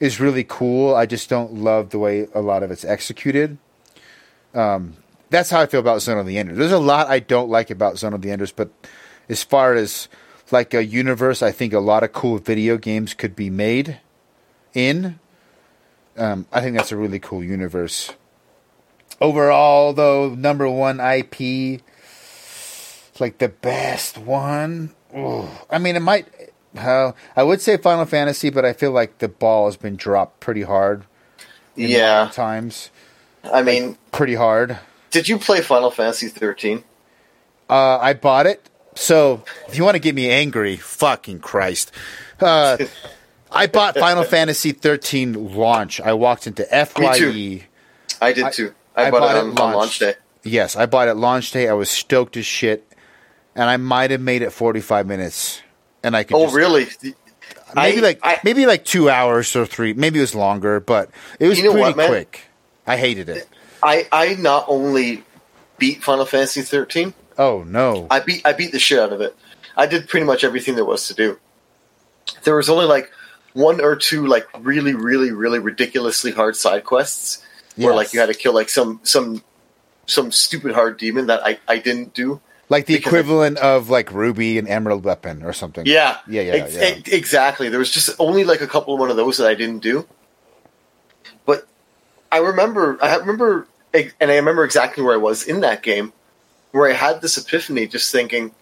is 0.00 0.20
really 0.20 0.44
cool. 0.44 0.94
I 0.94 1.06
just 1.06 1.28
don't 1.28 1.54
love 1.54 1.90
the 1.90 1.98
way 1.98 2.26
a 2.34 2.40
lot 2.40 2.62
of 2.62 2.70
it's 2.70 2.84
executed. 2.84 3.58
Um, 4.54 4.94
that's 5.30 5.50
how 5.50 5.60
I 5.60 5.66
feel 5.66 5.80
about 5.80 6.00
Zone 6.02 6.18
of 6.18 6.26
the 6.26 6.38
Enders. 6.38 6.56
There's 6.58 6.72
a 6.72 6.78
lot 6.78 7.08
I 7.08 7.18
don't 7.18 7.48
like 7.50 7.70
about 7.70 7.98
Zone 7.98 8.14
of 8.14 8.22
the 8.22 8.30
Enders, 8.30 8.52
but 8.52 8.70
as 9.28 9.42
far 9.42 9.74
as 9.74 10.08
like 10.50 10.74
a 10.74 10.84
universe, 10.84 11.42
I 11.42 11.50
think 11.50 11.72
a 11.72 11.80
lot 11.80 12.02
of 12.04 12.12
cool 12.12 12.38
video 12.38 12.76
games 12.76 13.14
could 13.14 13.34
be 13.34 13.50
made 13.50 13.98
in. 14.74 15.18
Um, 16.16 16.46
I 16.52 16.60
think 16.60 16.76
that's 16.76 16.92
a 16.92 16.96
really 16.96 17.18
cool 17.18 17.42
universe. 17.42 18.12
Overall, 19.20 19.92
though, 19.92 20.34
number 20.34 20.68
one 20.68 21.00
IP, 21.00 21.80
like 23.20 23.38
the 23.38 23.48
best 23.48 24.18
one. 24.18 24.94
Ooh. 25.16 25.48
I 25.70 25.78
mean, 25.78 25.96
it 25.96 26.00
might. 26.00 26.28
Uh, 26.76 27.12
I 27.36 27.42
would 27.44 27.60
say 27.60 27.76
Final 27.76 28.04
Fantasy, 28.04 28.50
but 28.50 28.64
I 28.64 28.72
feel 28.72 28.90
like 28.90 29.18
the 29.18 29.28
ball 29.28 29.66
has 29.66 29.76
been 29.76 29.96
dropped 29.96 30.40
pretty 30.40 30.62
hard. 30.62 31.04
in 31.76 31.90
Yeah. 31.90 32.30
times 32.32 32.90
I 33.52 33.62
mean, 33.62 33.98
pretty 34.12 34.34
hard. 34.34 34.78
did 35.10 35.28
you 35.28 35.38
play 35.38 35.60
Final 35.60 35.90
Fantasy 35.90 36.28
13? 36.28 36.82
Uh, 37.68 37.98
I 37.98 38.12
bought 38.14 38.46
it. 38.46 38.68
So 38.94 39.44
if 39.68 39.76
you 39.76 39.84
want 39.84 39.96
to 39.96 39.98
get 40.00 40.14
me 40.14 40.30
angry, 40.30 40.76
fucking 40.76 41.40
Christ. 41.40 41.90
Uh, 42.40 42.76
I 43.50 43.66
bought 43.66 43.96
Final 43.98 44.24
Fantasy 44.24 44.72
13 44.72 45.54
launch. 45.54 46.00
I 46.00 46.12
walked 46.12 46.46
into 46.46 46.64
FYE. 46.64 47.62
I 48.20 48.32
did 48.32 48.52
too. 48.52 48.74
I, 48.96 49.06
I 49.06 49.10
bought, 49.10 49.20
bought 49.20 49.36
it 49.36 49.38
it 49.38 49.42
on, 49.42 49.58
on 49.58 49.74
launch 49.74 49.98
day. 49.98 50.14
Yes, 50.44 50.76
I 50.76 50.86
bought 50.86 51.08
it 51.08 51.14
launch 51.14 51.50
day. 51.50 51.68
I 51.68 51.72
was 51.72 51.90
stoked 51.90 52.36
as 52.36 52.46
shit. 52.46 52.86
And 53.56 53.64
I 53.70 53.76
might 53.76 54.10
have 54.10 54.20
made 54.20 54.42
it 54.42 54.50
45 54.50 55.06
minutes. 55.06 55.60
And 56.02 56.16
I 56.16 56.24
could 56.24 56.36
Oh, 56.36 56.44
just, 56.44 56.54
really? 56.56 56.86
maybe 57.74 57.98
I- 57.98 58.00
like 58.00 58.20
I- 58.22 58.40
maybe 58.44 58.66
like 58.66 58.84
2 58.84 59.08
hours 59.08 59.54
or 59.56 59.64
3. 59.66 59.92
Maybe 59.94 60.18
it 60.18 60.22
was 60.22 60.34
longer, 60.34 60.80
but 60.80 61.10
it 61.40 61.46
was 61.48 61.58
You 61.58 61.64
know 61.64 61.72
pretty 61.72 61.96
what, 61.96 62.08
quick. 62.08 62.42
I 62.86 62.96
hated 62.96 63.28
it. 63.28 63.48
I 63.82 64.06
I 64.12 64.34
not 64.34 64.64
only 64.68 65.24
beat 65.78 66.02
Final 66.02 66.24
Fantasy 66.24 66.62
13, 66.62 67.12
Oh 67.38 67.64
no. 67.66 68.06
I 68.10 68.20
beat 68.20 68.42
I 68.44 68.52
beat 68.52 68.72
the 68.72 68.78
shit 68.78 68.98
out 68.98 69.12
of 69.12 69.20
it. 69.20 69.36
I 69.76 69.86
did 69.86 70.08
pretty 70.08 70.24
much 70.26 70.44
everything 70.44 70.74
there 70.76 70.84
was 70.84 71.08
to 71.08 71.14
do. 71.14 71.38
There 72.44 72.56
was 72.56 72.68
only 72.70 72.86
like 72.86 73.10
one 73.52 73.80
or 73.80 73.96
two 73.96 74.26
like 74.26 74.46
really 74.58 74.94
really 74.94 75.30
really 75.32 75.58
ridiculously 75.58 76.32
hard 76.32 76.56
side 76.56 76.84
quests 76.84 77.44
where 77.76 77.94
like 77.94 78.12
you 78.12 78.20
had 78.20 78.26
to 78.26 78.34
kill 78.34 78.54
like 78.54 78.68
some 78.68 79.00
some 79.02 79.42
some 80.06 80.30
stupid 80.30 80.72
hard 80.72 80.96
demon 80.98 81.26
that 81.26 81.44
I 81.44 81.58
I 81.66 81.78
didn't 81.78 82.14
do. 82.14 82.40
like 82.68 82.86
the 82.86 82.94
equivalent 82.94 83.58
of 83.58 83.90
like 83.90 84.12
Ruby 84.12 84.58
and 84.58 84.68
Emerald 84.68 85.04
Weapon 85.04 85.42
or 85.42 85.52
something. 85.52 85.84
Yeah, 85.86 86.18
Yeah, 86.28 86.42
yeah, 86.42 86.52
Ex- 86.54 86.74
yeah. 86.74 87.14
exactly. 87.16 87.68
There 87.68 87.78
was 87.78 87.90
just 87.90 88.10
only 88.18 88.44
like 88.44 88.60
a 88.60 88.66
couple 88.66 88.94
of 88.94 89.00
one 89.00 89.10
of 89.10 89.16
those 89.16 89.38
that 89.38 89.46
I 89.48 89.54
didn't 89.54 89.80
do. 89.82 90.06
I 92.34 92.38
remember, 92.38 92.98
I 93.00 93.14
remember, 93.16 93.68
and 93.94 94.12
I 94.20 94.34
remember 94.36 94.64
exactly 94.64 95.04
where 95.04 95.14
I 95.14 95.18
was 95.18 95.44
in 95.44 95.60
that 95.60 95.82
game, 95.84 96.12
where 96.72 96.90
I 96.90 96.92
had 96.94 97.20
this 97.22 97.38
epiphany, 97.38 97.86
just 97.86 98.10
thinking, 98.10 98.52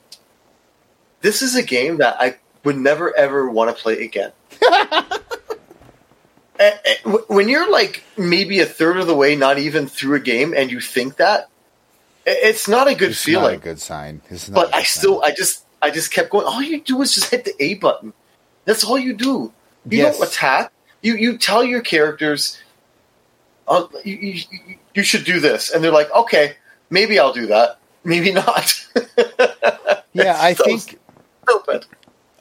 this 1.23 1.41
is 1.41 1.57
a 1.57 1.63
game 1.63 1.97
that 1.99 2.17
I 2.21 2.37
would 2.65 2.77
never 2.77 3.17
ever 3.17 3.49
want 3.49 3.75
to 3.75 3.83
play 3.83 4.03
again. 4.05 4.33
Eh, 6.61 6.71
eh, 6.85 6.95
wh- 7.11 7.29
When 7.31 7.49
you're 7.49 7.69
like 7.71 8.05
maybe 8.19 8.61
a 8.61 8.67
third 8.67 8.99
of 8.99 9.07
the 9.07 9.15
way, 9.15 9.35
not 9.35 9.59
even 9.59 9.87
through 9.89 10.17
a 10.17 10.21
game, 10.21 10.53
and 10.55 10.71
you 10.71 10.81
think 10.81 11.17
that, 11.17 11.49
it's 12.27 12.69
not 12.69 12.87
a 12.89 12.95
good 12.95 13.13
It's 13.13 13.23
feeling 13.25 13.43
not 13.45 13.53
a 13.55 13.57
good 13.57 13.81
sign. 13.81 14.21
It's 14.31 14.49
not 14.51 14.55
but 14.67 14.75
I 14.75 14.83
sign. 14.83 15.01
still, 15.01 15.23
I 15.25 15.33
just, 15.33 15.65
I 15.81 15.91
just 15.91 16.13
kept 16.13 16.31
going. 16.31 16.47
All 16.47 16.63
you 16.63 16.81
do 16.83 17.01
is 17.03 17.15
just 17.15 17.31
hit 17.31 17.45
the 17.47 17.55
A 17.59 17.75
button. 17.75 18.13
That's 18.67 18.85
all 18.85 18.99
you 18.99 19.15
do. 19.15 19.51
You 19.89 19.99
Yes. 19.99 20.19
don't 20.19 20.29
attack. 20.29 20.71
You 21.01 21.17
you 21.17 21.37
tell 21.39 21.65
your 21.65 21.81
characters, 21.81 22.62
uh, 23.69 23.87
you, 24.05 24.15
you, 24.17 24.43
you- 24.95 25.03
should 25.03 25.25
do 25.25 25.41
this, 25.41 25.71
and 25.71 25.83
they're 25.83 25.91
like, 25.91 26.11
okay, 26.11 26.57
maybe 26.91 27.19
I'll 27.19 27.33
do 27.33 27.47
that, 27.47 27.79
maybe 28.05 28.33
not. 28.33 28.75
Yeah, 30.15 30.37
I 30.39 30.53
So 30.55 30.65
think 30.65 30.99
stupid. 31.49 31.87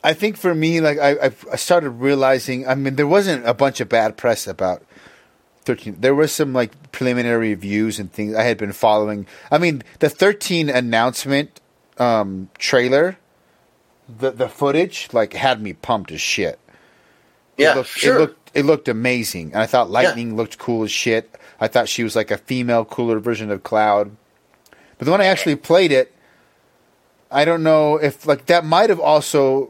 I 0.04 0.14
think 0.14 0.36
for 0.36 0.54
me, 0.54 0.82
like 0.82 1.00
I, 1.00 1.12
I, 1.28 1.32
I 1.54 1.56
started 1.56 1.92
realizing. 1.92 2.68
I 2.68 2.76
mean, 2.76 2.96
there 2.96 3.08
wasn't 3.08 3.48
a 3.48 3.54
bunch 3.54 3.80
of 3.80 3.88
bad 3.88 4.18
press 4.18 4.46
about 4.46 4.84
thirteen. 5.64 5.96
There 6.00 6.14
was 6.16 6.34
some 6.34 6.52
like 6.52 6.92
preliminary 6.92 7.50
reviews 7.50 7.98
and 8.00 8.12
things 8.12 8.36
I 8.36 8.44
had 8.44 8.58
been 8.58 8.74
following. 8.74 9.26
I 9.50 9.58
mean, 9.58 9.84
the 10.00 10.10
thirteen 10.10 10.70
announcement 10.70 11.62
um, 11.98 12.50
trailer, 12.58 13.18
the 14.10 14.32
the 14.32 14.50
footage 14.50 15.08
like 15.14 15.32
had 15.34 15.62
me 15.62 15.72
pumped 15.74 16.12
as 16.12 16.20
shit. 16.20 16.60
Yeah, 17.58 17.74
it 17.74 17.76
looked, 17.78 17.90
sure. 17.90 18.16
It 18.16 18.20
looked 18.20 18.52
it 18.54 18.66
looked 18.66 18.88
amazing, 18.90 19.54
and 19.54 19.62
I 19.62 19.66
thought 19.66 19.90
Lightning 19.90 20.36
looked 20.36 20.58
cool 20.58 20.84
as 20.84 20.92
shit. 20.92 21.36
I 21.60 21.68
thought 21.68 21.88
she 21.88 22.04
was 22.04 22.16
like 22.16 22.32
a 22.32 22.38
female, 22.38 22.84
cooler 22.86 23.20
version 23.20 23.50
of 23.52 23.64
Cloud. 23.64 24.12
But 24.98 25.06
then 25.06 25.12
when 25.12 25.22
I 25.22 25.26
actually 25.26 25.56
played 25.56 25.92
it, 25.92 26.14
I 27.32 27.46
don't 27.46 27.64
know 27.64 27.96
if 27.98 28.26
like 28.28 28.48
that 28.48 28.66
might 28.66 28.90
have 28.90 29.00
also. 29.00 29.70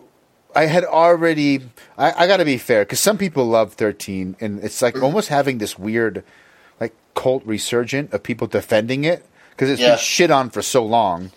I 0.56 0.66
had 0.66 0.84
already. 0.84 1.62
I, 1.98 2.24
I 2.24 2.28
got 2.28 2.38
to 2.38 2.46
be 2.46 2.58
fair 2.58 2.84
because 2.84 3.00
some 3.00 3.18
people 3.18 3.46
love 3.46 3.74
thirteen, 3.74 4.36
and 4.42 4.64
it's 4.64 4.78
Mm-hmm. 4.82 4.98
like 4.98 5.04
almost 5.04 5.30
having 5.30 5.60
this 5.60 5.78
weird, 5.78 6.24
like 6.80 6.94
cult 7.14 7.46
resurgent 7.46 8.14
of 8.14 8.24
people 8.24 8.48
defending 8.48 9.04
it 9.04 9.26
because 9.52 9.70
it's 9.70 9.82
Yeah. 9.82 9.92
been 9.92 10.00
shit 10.00 10.32
on 10.32 10.50
for 10.50 10.62
so 10.62 10.84
long. 10.84 11.32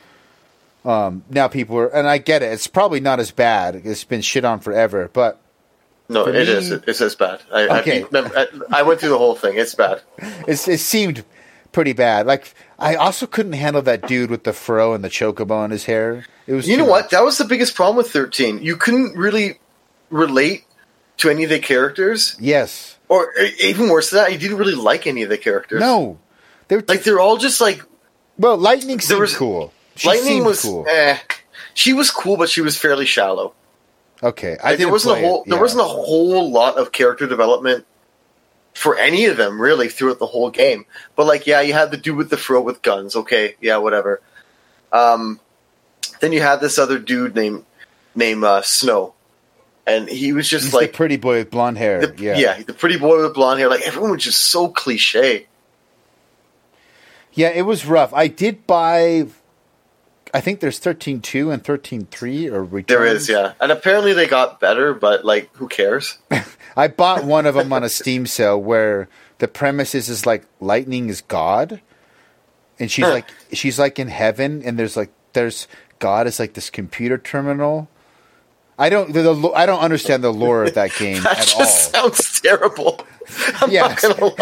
Um, 0.84 1.24
now 1.30 1.48
people 1.48 1.78
are, 1.78 1.86
and 1.88 2.08
I 2.08 2.18
get 2.18 2.42
it. 2.42 2.52
It's 2.52 2.66
probably 2.66 3.00
not 3.00 3.20
as 3.20 3.30
bad. 3.30 3.76
It's 3.84 4.04
been 4.04 4.20
shit 4.20 4.44
on 4.44 4.60
forever, 4.60 5.08
but 5.12 5.40
no, 6.08 6.26
it 6.26 6.32
me- 6.34 6.38
is. 6.40 6.70
It's 6.70 7.00
as 7.00 7.14
bad. 7.14 7.40
I, 7.52 7.80
Okay. 7.80 8.04
I, 8.12 8.18
I, 8.72 8.80
I 8.80 8.82
went 8.82 9.00
through 9.00 9.10
the 9.10 9.18
whole 9.18 9.34
thing. 9.34 9.56
It's 9.56 9.74
bad. 9.74 10.02
It's, 10.46 10.68
it 10.68 10.78
seemed 10.80 11.24
pretty 11.72 11.92
bad. 11.92 12.26
Like 12.26 12.54
I 12.78 12.94
also 12.96 13.26
couldn't 13.26 13.54
handle 13.54 13.82
that 13.82 14.06
dude 14.06 14.30
with 14.30 14.44
the 14.44 14.52
fro 14.52 14.94
and 14.94 15.02
the 15.02 15.08
chocobo 15.08 15.64
in 15.64 15.70
his 15.70 15.84
hair. 15.84 16.24
It 16.46 16.52
was 16.54 16.68
You 16.68 16.76
know 16.76 16.84
what? 16.84 17.10
That 17.10 17.24
was 17.24 17.38
the 17.38 17.44
biggest 17.44 17.74
problem 17.74 17.96
with 17.96 18.10
13. 18.10 18.62
You 18.62 18.76
couldn't 18.76 19.16
really 19.16 19.58
relate 20.10 20.64
to 21.16 21.30
any 21.30 21.44
of 21.44 21.50
the 21.50 21.58
characters, 21.60 22.36
Yes. 22.40 22.98
or 23.08 23.32
even 23.60 23.88
worse 23.88 24.10
than 24.10 24.18
that, 24.24 24.32
you 24.32 24.38
didn't 24.38 24.56
really 24.58 24.74
like 24.74 25.06
any 25.06 25.22
of 25.22 25.28
the 25.28 25.38
characters. 25.38 25.80
No. 25.80 26.18
They 26.68 26.76
were 26.76 26.84
like 26.88 27.02
they're 27.04 27.20
all 27.20 27.36
just 27.36 27.60
like 27.60 27.82
well. 28.38 28.56
Lightning 28.56 29.00
seemed 29.00 29.20
was- 29.20 29.36
cool. 29.36 29.72
She 29.96 30.08
Lightning 30.08 30.44
was. 30.44 30.60
cool. 30.62 30.84
Eh, 30.88 31.16
she 31.72 31.92
was 31.92 32.10
cool, 32.10 32.36
but 32.36 32.48
she 32.50 32.60
was 32.62 32.76
fairly 32.76 33.06
shallow. 33.06 33.54
Okay, 34.24 34.56
I 34.62 34.70
Like, 34.70 34.78
there 34.78 34.90
wasn't 34.90 35.12
a 35.12 35.14
play 35.14 35.24
it, 35.24 35.28
whole. 35.28 35.44
There 35.46 35.60
wasn't 35.60 35.82
a 35.82 35.84
whole 35.84 36.50
lot 36.50 36.76
of 36.76 36.92
character 36.92 37.26
development 37.26 37.86
for 38.74 38.98
any 38.98 39.26
of 39.26 39.36
them 39.36 39.60
really 39.60 39.88
throughout 39.88 40.18
the 40.18 40.26
whole 40.26 40.50
game. 40.50 40.84
But 41.14 41.26
like, 41.26 41.46
yeah, 41.46 41.60
you 41.60 41.72
had 41.72 41.90
the 41.90 41.96
dude 41.96 42.16
with 42.16 42.30
the 42.30 42.36
fro 42.36 42.60
with 42.60 42.82
guns. 42.82 43.14
Okay, 43.14 43.54
yeah, 43.60 43.76
whatever. 43.76 44.20
Um, 44.92 45.40
then 46.20 46.32
you 46.32 46.40
had 46.40 46.60
this 46.60 46.78
other 46.78 46.98
dude 46.98 47.34
named 47.34 47.64
named 48.14 48.44
uh, 48.44 48.62
Snow, 48.62 49.14
and 49.86 50.08
he 50.08 50.32
was 50.32 50.48
just 50.48 50.66
He's 50.66 50.74
like 50.74 50.92
the 50.92 50.96
pretty 50.96 51.16
boy 51.16 51.38
with 51.38 51.50
blonde 51.50 51.78
hair. 51.78 52.06
the, 52.06 52.22
yeah. 52.22 52.36
yeah. 52.36 52.62
the 52.62 52.74
pretty 52.74 52.98
boy 52.98 53.22
with 53.22 53.34
blonde 53.34 53.60
hair. 53.60 53.68
Like 53.68 53.82
everyone 53.82 54.10
was 54.10 54.24
just 54.24 54.42
so 54.42 54.68
cliche. 54.68 55.46
Yeah, 57.32 57.48
it 57.48 57.62
was 57.62 57.84
rough. 57.84 58.14
I 58.14 58.28
did 58.28 58.66
buy. 58.66 59.26
I 60.34 60.40
think 60.40 60.58
there's 60.60 60.78
thirteen 60.80 61.20
two 61.20 61.50
and 61.52 61.64
thirteen 61.64 62.06
three 62.10 62.48
or 62.50 62.64
returns. 62.64 62.86
There 62.88 63.06
is, 63.06 63.28
yeah, 63.28 63.52
and 63.60 63.70
apparently 63.70 64.12
they 64.12 64.26
got 64.26 64.58
better, 64.60 64.92
but 64.92 65.24
like, 65.24 65.48
who 65.56 65.68
cares? 65.68 66.18
I 66.76 66.88
bought 66.88 67.24
one 67.24 67.46
of 67.46 67.54
them 67.54 67.72
on 67.72 67.84
a 67.84 67.88
Steam 67.88 68.26
sale 68.26 68.60
where 68.60 69.08
the 69.38 69.46
premise 69.46 69.94
is, 69.94 70.08
is 70.08 70.26
like 70.26 70.44
lightning 70.60 71.08
is 71.08 71.20
God, 71.20 71.80
and 72.80 72.90
she's 72.90 73.04
like 73.06 73.28
she's 73.52 73.78
like 73.78 73.98
in 74.00 74.08
heaven, 74.08 74.60
and 74.64 74.76
there's 74.76 74.96
like 74.96 75.12
there's 75.34 75.68
God 76.00 76.26
is 76.26 76.40
like 76.40 76.54
this 76.54 76.68
computer 76.68 77.16
terminal. 77.16 77.88
I 78.76 78.88
don't 78.90 79.12
the, 79.12 79.22
the, 79.22 79.48
I 79.50 79.66
don't 79.66 79.78
understand 79.80 80.24
the 80.24 80.32
lore 80.32 80.64
of 80.64 80.74
that 80.74 80.92
game 80.98 81.22
That 81.22 81.38
at 81.38 81.46
just 81.46 81.94
all. 81.94 82.10
sounds 82.12 82.40
terrible. 82.40 83.06
I'm 83.60 83.70
Yes. 83.70 84.02
not 84.02 84.18
gonna 84.18 84.34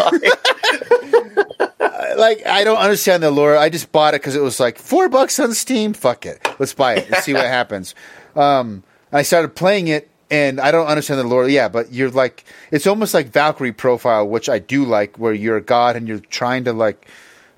lie. 1.61 1.69
Like 2.17 2.45
I 2.45 2.63
don't 2.63 2.77
understand 2.77 3.23
the 3.23 3.31
lore. 3.31 3.57
I 3.57 3.69
just 3.69 3.91
bought 3.91 4.13
it 4.13 4.21
because 4.21 4.35
it 4.35 4.41
was 4.41 4.59
like 4.59 4.77
four 4.77 5.09
bucks 5.09 5.39
on 5.39 5.53
Steam. 5.53 5.93
Fuck 5.93 6.25
it, 6.25 6.45
let's 6.59 6.73
buy 6.73 6.95
it 6.95 7.07
and 7.07 7.15
see 7.17 7.33
what 7.33 7.45
happens. 7.59 7.95
Um, 8.35 8.83
I 9.11 9.21
started 9.21 9.55
playing 9.55 9.87
it, 9.87 10.09
and 10.31 10.59
I 10.59 10.71
don't 10.71 10.87
understand 10.87 11.19
the 11.19 11.25
lore. 11.25 11.47
Yeah, 11.47 11.69
but 11.69 11.93
you're 11.93 12.09
like 12.09 12.43
it's 12.71 12.87
almost 12.87 13.13
like 13.13 13.27
Valkyrie 13.27 13.71
profile, 13.71 14.27
which 14.27 14.49
I 14.49 14.59
do 14.59 14.85
like, 14.85 15.17
where 15.17 15.33
you're 15.33 15.57
a 15.57 15.61
god 15.61 15.95
and 15.95 16.07
you're 16.07 16.19
trying 16.19 16.63
to 16.65 16.73
like 16.73 17.07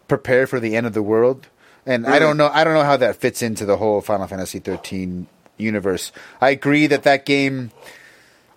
prepare 0.07 0.47
for 0.47 0.59
the 0.59 0.75
end 0.75 0.85
of 0.87 0.93
the 0.93 1.03
world. 1.03 1.47
And 1.85 2.07
I 2.07 2.17
don't 2.17 2.37
know. 2.37 2.49
I 2.51 2.63
don't 2.63 2.73
know 2.73 2.83
how 2.83 2.97
that 2.97 3.15
fits 3.17 3.41
into 3.43 3.65
the 3.65 3.77
whole 3.77 4.01
Final 4.01 4.25
Fantasy 4.27 4.57
13 4.59 5.27
universe. 5.57 6.11
I 6.41 6.49
agree 6.49 6.87
that 6.87 7.03
that 7.03 7.25
game. 7.25 7.71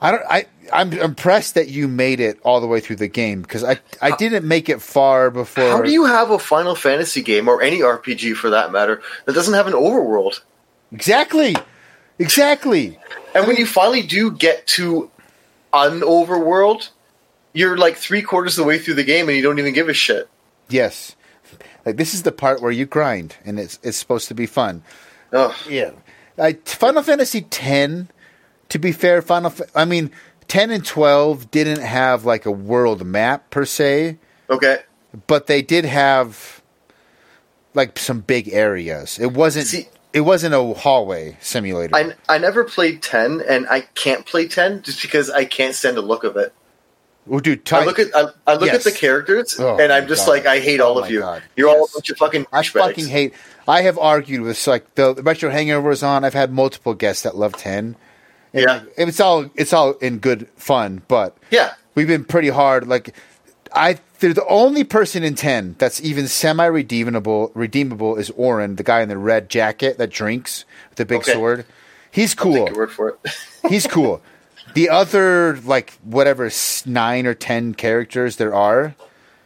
I 0.00 0.10
don't. 0.10 0.22
I 0.28 0.46
I'm 0.73 0.93
impressed 0.93 1.55
that 1.55 1.69
you 1.69 1.89
made 1.89 2.20
it 2.20 2.39
all 2.43 2.61
the 2.61 2.66
way 2.66 2.81
through 2.81 2.97
the 2.97 3.09
game 3.09 3.43
because 3.43 3.65
I 3.65 3.78
I 4.01 4.16
didn't 4.16 4.47
make 4.47 4.69
it 4.69 4.82
far 4.82 5.31
before. 5.31 5.69
How 5.69 5.82
do 5.82 5.90
you 5.90 6.05
have 6.05 6.31
a 6.31 6.39
Final 6.39 6.74
Fantasy 6.74 7.23
game 7.23 7.49
or 7.49 7.62
any 7.62 7.78
RPG 7.81 8.36
for 8.36 8.51
that 8.51 8.73
matter 8.73 9.03
that 9.24 9.35
doesn't 9.35 9.55
have 9.55 9.66
an 9.66 9.73
overworld? 9.74 10.40
exactly? 10.93 11.55
Exactly. 12.19 12.99
And 13.35 13.47
when 13.47 13.57
you 13.57 13.66
finally 13.66 14.03
do 14.03 14.31
get 14.32 14.66
to 14.69 15.11
an 15.73 16.01
overworld, 16.01 16.89
you're 17.53 17.77
like 17.77 17.97
three 17.97 18.23
quarters 18.23 18.59
of 18.59 18.65
the 18.65 18.69
way 18.69 18.78
through 18.78 18.95
the 18.95 19.05
game 19.05 19.28
and 19.28 19.36
you 19.36 19.43
don't 19.43 19.59
even 19.59 19.73
give 19.73 19.89
a 19.89 19.95
shit. 19.95 20.28
Yes. 20.69 21.15
Like 21.86 21.97
this 21.97 22.15
is 22.15 22.23
the 22.24 22.32
part 22.32 22.61
where 22.61 22.73
you 22.73 22.86
grind, 22.86 23.36
and 23.45 23.59
it's 23.59 23.78
it's 23.82 23.97
supposed 23.97 24.28
to 24.28 24.35
be 24.35 24.47
fun. 24.47 24.82
Oh 25.32 25.57
Yeah. 25.69 25.93
I, 26.36 26.53
Final 26.53 27.03
Fantasy 27.03 27.47
X. 27.51 28.09
To 28.69 28.78
be 28.78 28.93
fair, 28.93 29.23
Final. 29.23 29.51
Fa- 29.51 29.69
I 29.74 29.85
mean, 29.86 30.11
ten 30.48 30.70
and 30.70 30.84
twelve 30.84 31.50
didn't 31.50 31.80
have 31.82 32.24
like 32.24 32.46
a 32.46 32.50
world 32.50 33.04
map 33.06 33.50
per 33.50 33.64
se, 33.64 34.18
Okay. 34.50 34.78
but 35.26 35.46
they 35.46 35.62
did 35.62 35.84
have 35.84 36.62
like 37.74 37.98
some 37.98 38.20
big 38.20 38.48
areas. 38.52 39.18
It 39.18 39.32
wasn't. 39.32 39.66
See- 39.66 39.88
it 40.14 40.22
wasn't 40.22 40.54
a 40.54 40.62
hallway 40.74 41.36
simulator. 41.40 41.94
I, 41.94 42.14
I 42.30 42.38
never 42.38 42.64
played 42.64 43.02
10 43.02 43.42
and 43.46 43.68
I 43.68 43.82
can't 43.82 44.24
play 44.24 44.48
10 44.48 44.80
just 44.82 45.02
because 45.02 45.28
I 45.28 45.44
can't 45.44 45.74
stand 45.74 45.98
the 45.98 46.02
look 46.02 46.24
of 46.24 46.38
it. 46.38 46.54
well, 47.26 47.40
dude, 47.40 47.70
I 47.70 47.84
look 47.84 47.98
at 47.98 48.08
I, 48.16 48.28
I 48.46 48.54
look 48.54 48.72
Yes. 48.72 48.76
at 48.76 48.84
the 48.84 48.98
characters 48.98 49.60
Oh, 49.60 49.76
and 49.78 49.92
I'm 49.92 50.08
just 50.08 50.24
God. 50.24 50.32
like 50.32 50.46
I 50.46 50.60
hate 50.60 50.80
Oh, 50.80 50.88
all 50.88 50.94
my 51.00 51.06
of 51.06 51.12
you. 51.12 51.20
God. 51.20 51.42
You're 51.56 51.68
all 51.68 51.84
a 51.84 51.88
bunch 51.92 52.08
of 52.08 52.16
fucking 52.16 52.46
I 52.50 52.62
douchebags. 52.62 52.72
fucking 52.80 53.06
hate. 53.08 53.34
I 53.68 53.82
have 53.82 53.98
argued 53.98 54.40
with 54.40 54.66
like 54.66 54.94
the 54.94 55.14
retro 55.16 55.50
hangover 55.50 55.90
was 55.90 56.02
on. 56.02 56.24
I've 56.24 56.32
had 56.32 56.50
multiple 56.50 56.94
guests 56.94 57.24
that 57.24 57.36
love 57.36 57.52
ten. 57.52 57.94
And 58.54 58.62
Yeah. 58.62 58.80
it's 58.96 59.20
all 59.20 59.50
it's 59.54 59.72
all 59.72 59.92
in 59.94 60.18
good 60.18 60.48
fun, 60.56 61.02
but 61.08 61.36
Yeah. 61.50 61.74
we've 61.94 62.06
been 62.08 62.24
pretty 62.24 62.48
hard. 62.48 62.86
Like 62.86 63.14
I, 63.74 63.98
they're 64.20 64.32
the 64.32 64.46
only 64.46 64.82
person 64.84 65.22
in 65.22 65.34
ten 65.34 65.74
that's 65.78 66.00
even 66.02 66.26
semi 66.28 66.64
redeemable. 66.64 67.52
Redeemable 67.54 68.16
is 68.16 68.30
Auron, 68.38 68.76
the 68.76 68.82
guy 68.82 69.02
in 69.02 69.08
the 69.10 69.18
red 69.18 69.48
jacket 69.50 69.98
that 69.98 70.10
drinks 70.10 70.64
with 70.90 70.96
the 70.98 71.04
big 71.04 71.18
Okay. 71.18 71.32
sword. 71.34 71.66
He's 72.10 72.34
cool. 72.34 72.68
word 72.74 72.90
for 72.90 73.10
it. 73.10 73.18
He's 73.68 73.86
cool. 73.86 74.22
The 74.74 74.88
other 74.88 75.58
like 75.64 75.92
whatever 76.02 76.50
nine 76.86 77.26
or 77.26 77.34
ten 77.34 77.74
characters 77.74 78.36
there 78.36 78.54
are, 78.54 78.94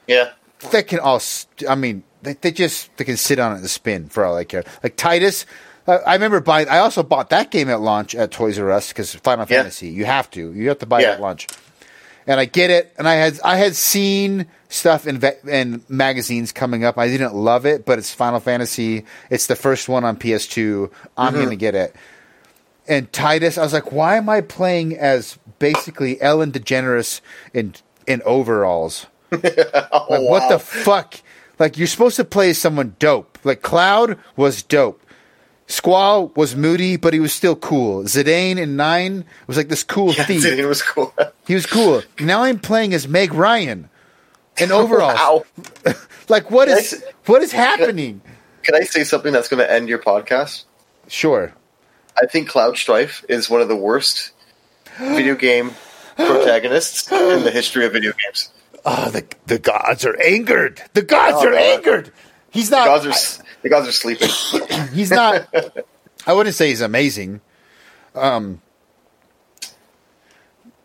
yeah. 0.07 0.31
they 0.71 0.83
can 0.85 1.01
all. 1.01 1.21
I 1.69 1.75
mean, 1.75 2.05
they, 2.23 2.35
they 2.35 2.53
just 2.53 2.97
they 2.97 3.05
can 3.05 3.17
sit 3.17 3.39
on 3.41 3.53
it 3.53 3.59
and 3.59 3.69
spin 3.71 4.09
for 4.09 4.25
all 4.25 4.37
I 4.37 4.45
care. 4.45 4.65
Like 4.83 4.97
Tidus, 4.97 5.45
I, 5.87 5.93
I 5.97 6.15
remember 6.15 6.41
buying. 6.41 6.69
I 6.69 6.79
also 6.79 7.03
bought 7.03 7.31
that 7.31 7.51
game 7.51 7.69
at 7.69 7.81
launch 7.81 8.15
at 8.15 8.31
Toys 8.31 8.59
R 8.59 8.71
Us 8.71 8.89
because 8.89 9.15
Final 9.17 9.47
Yeah. 9.49 9.59
Fantasy. 9.59 9.89
You 9.89 10.05
have 10.05 10.31
to. 10.33 10.53
You 10.53 10.69
have 10.69 10.79
to 10.81 10.87
buy 10.87 11.01
it 11.03 11.07
at 11.07 11.21
launch. 11.21 11.49
And 12.27 12.39
I 12.39 12.45
get 12.45 12.71
it. 12.71 12.95
And 12.99 13.09
I 13.09 13.15
had 13.15 13.41
I 13.45 13.57
had 13.57 13.75
seen 13.75 14.47
stuff 14.69 15.07
in 15.07 15.21
in 15.49 15.83
magazines 15.89 16.53
coming 16.53 16.85
up. 16.85 16.97
I 16.99 17.09
didn't 17.09 17.35
love 17.35 17.67
it, 17.67 17.85
but 17.85 17.99
it's 17.99 18.15
Final 18.15 18.39
Fantasy. 18.41 19.05
It's 19.29 19.49
the 19.49 19.57
first 19.57 19.89
one 19.89 20.05
on 20.05 20.17
PS2. 20.17 20.91
I'm 21.17 21.33
Mm-hmm. 21.35 21.43
gonna 21.43 21.57
get 21.57 21.75
it. 21.75 21.97
And 22.89 23.11
Tidus, 23.13 23.59
I 23.59 23.63
was 23.63 23.73
like, 23.73 23.93
why 23.93 24.17
am 24.17 24.29
I 24.29 24.41
playing 24.41 24.97
as 24.97 25.39
basically 25.59 26.21
Ellen 26.21 26.53
DeGeneres 26.53 27.21
in 27.53 27.75
in 28.07 28.23
overalls? 28.25 29.07
Like, 29.33 29.69
Oh, 29.93 30.21
what 30.23 30.49
the 30.49 30.59
fuck? 30.59 31.15
Like, 31.59 31.77
you're 31.79 31.87
supposed 31.87 32.17
to 32.17 32.25
play 32.25 32.51
as 32.51 32.59
someone 32.59 32.97
dope. 32.99 33.39
Like, 33.45 33.63
Cloud 33.63 34.19
was 34.37 34.63
dope. 34.63 35.02
Squall 35.73 36.27
was 36.37 36.55
moody, 36.55 36.99
but 36.99 37.15
he 37.15 37.21
was 37.21 37.33
still 37.33 37.57
cool. 37.57 38.03
Zidane 38.05 38.59
in 38.59 38.77
Nine 38.77 39.25
was 39.47 39.57
like 39.57 39.69
this 39.69 39.83
cool 39.83 40.13
Yeah, 40.15 40.25
thief. 40.25 40.45
it 40.45 40.67
was 40.67 40.83
cool. 40.83 41.15
He 41.47 41.55
was 41.55 41.65
cool. 41.65 42.03
Now 42.21 42.43
I'm 42.43 42.59
playing 42.59 42.93
as 42.93 43.09
Meg 43.09 43.33
Ryan 43.33 43.89
in 44.59 44.71
overalls. 44.81 45.15
Wow. 45.15 45.45
Like, 46.29 46.51
what 46.53 46.69
Can 46.69 46.79
is 46.79 46.93
s- 46.95 47.03
what 47.27 47.43
is 47.43 47.53
happening? 47.53 48.21
Can 48.63 48.75
I 48.77 48.83
say 48.83 49.03
something 49.03 49.33
that's 49.33 49.49
going 49.49 49.59
to 49.59 49.71
end 49.71 49.89
your 49.89 49.99
podcast? 49.99 50.65
Sure. 51.09 51.53
I 52.17 52.27
think 52.27 52.49
Cloud 52.49 52.79
Strife 52.79 53.25
is 53.29 53.51
one 53.51 53.61
of 53.61 53.69
the 53.69 53.77
worst 53.77 54.31
video 54.99 55.35
game 55.35 55.73
protagonists 56.17 57.11
in 57.11 57.43
the 57.43 57.51
history 57.51 57.85
of 57.87 57.93
video 57.93 58.13
games. 58.13 58.51
Oh, 58.85 59.11
the 59.11 59.27
the 59.47 59.59
gods 59.59 60.05
are 60.07 60.19
angered. 60.23 60.81
The 60.95 61.03
gods 61.03 61.39
Oh, 61.41 61.49
are 61.49 61.53
God. 61.53 61.61
angered. 61.61 62.13
He's 62.51 62.71
The 62.71 62.77
not. 62.77 62.87
gods 62.87 63.07
are 63.07 63.45
the 63.63 63.69
guys 63.69 63.89
are 63.89 63.93
sleeping. 63.93 64.29
he's 64.93 65.11
not. 65.11 65.49
I 66.27 66.33
wouldn't 66.33 66.55
say 66.55 66.69
he's 66.69 66.81
amazing. 66.81 67.41
Um. 68.15 68.61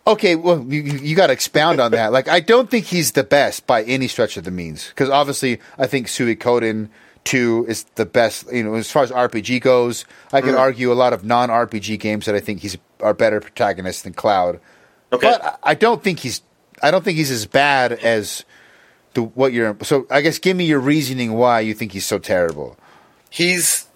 Okay, 0.05 0.37
well, 0.37 0.65
you, 0.69 0.81
you 0.81 1.17
got 1.17 1.27
to 1.27 1.33
expound 1.33 1.81
on 1.81 1.91
that. 1.91 2.13
Like, 2.13 2.29
I 2.29 2.39
don't 2.39 2.71
think 2.71 2.85
he's 2.85 3.11
the 3.11 3.25
best 3.25 3.67
by 3.67 3.83
any 3.83 4.07
stretch 4.07 4.37
of 4.37 4.45
the 4.45 4.51
means, 4.51 4.87
because 4.87 5.09
obviously, 5.09 5.59
I 5.77 5.85
think 5.85 6.07
Sui 6.07 6.33
Suikoden 6.33 6.87
two 7.27 7.65
is 7.67 7.83
the 7.95 8.05
best. 8.05 8.51
You 8.51 8.63
know, 8.63 8.75
as 8.75 8.89
far 8.89 9.03
as 9.03 9.11
RPG 9.11 9.61
goes, 9.61 10.05
I 10.31 10.41
could 10.41 10.55
argue 10.55 10.91
a 10.91 10.95
lot 10.95 11.11
of 11.13 11.25
non 11.25 11.49
RPG 11.49 11.99
games 11.99 12.25
that 12.25 12.35
I 12.35 12.39
think 12.39 12.61
he's 12.61 12.77
are 13.01 13.13
better 13.13 13.41
protagonists 13.41 14.03
than 14.03 14.13
Cloud. 14.13 14.59
Okay. 15.11 15.29
But 15.29 15.59
I 15.61 15.75
don't 15.75 16.01
think 16.01 16.19
he's. 16.19 16.41
I 16.81 16.91
don't 16.91 17.03
think 17.03 17.17
he's 17.17 17.31
as 17.31 17.45
bad 17.45 17.91
as 17.91 18.45
the 19.17 19.23
what 19.23 19.51
you're. 19.51 19.75
So 19.81 20.05
I 20.09 20.21
guess 20.21 20.37
give 20.37 20.55
me 20.55 20.65
your 20.65 20.79
reasoning 20.79 21.33
why 21.33 21.59
you 21.61 21.73
think 21.73 21.91
he's 21.91 22.05
so 22.05 22.19
terrible. 22.19 22.77
He's 23.29 23.87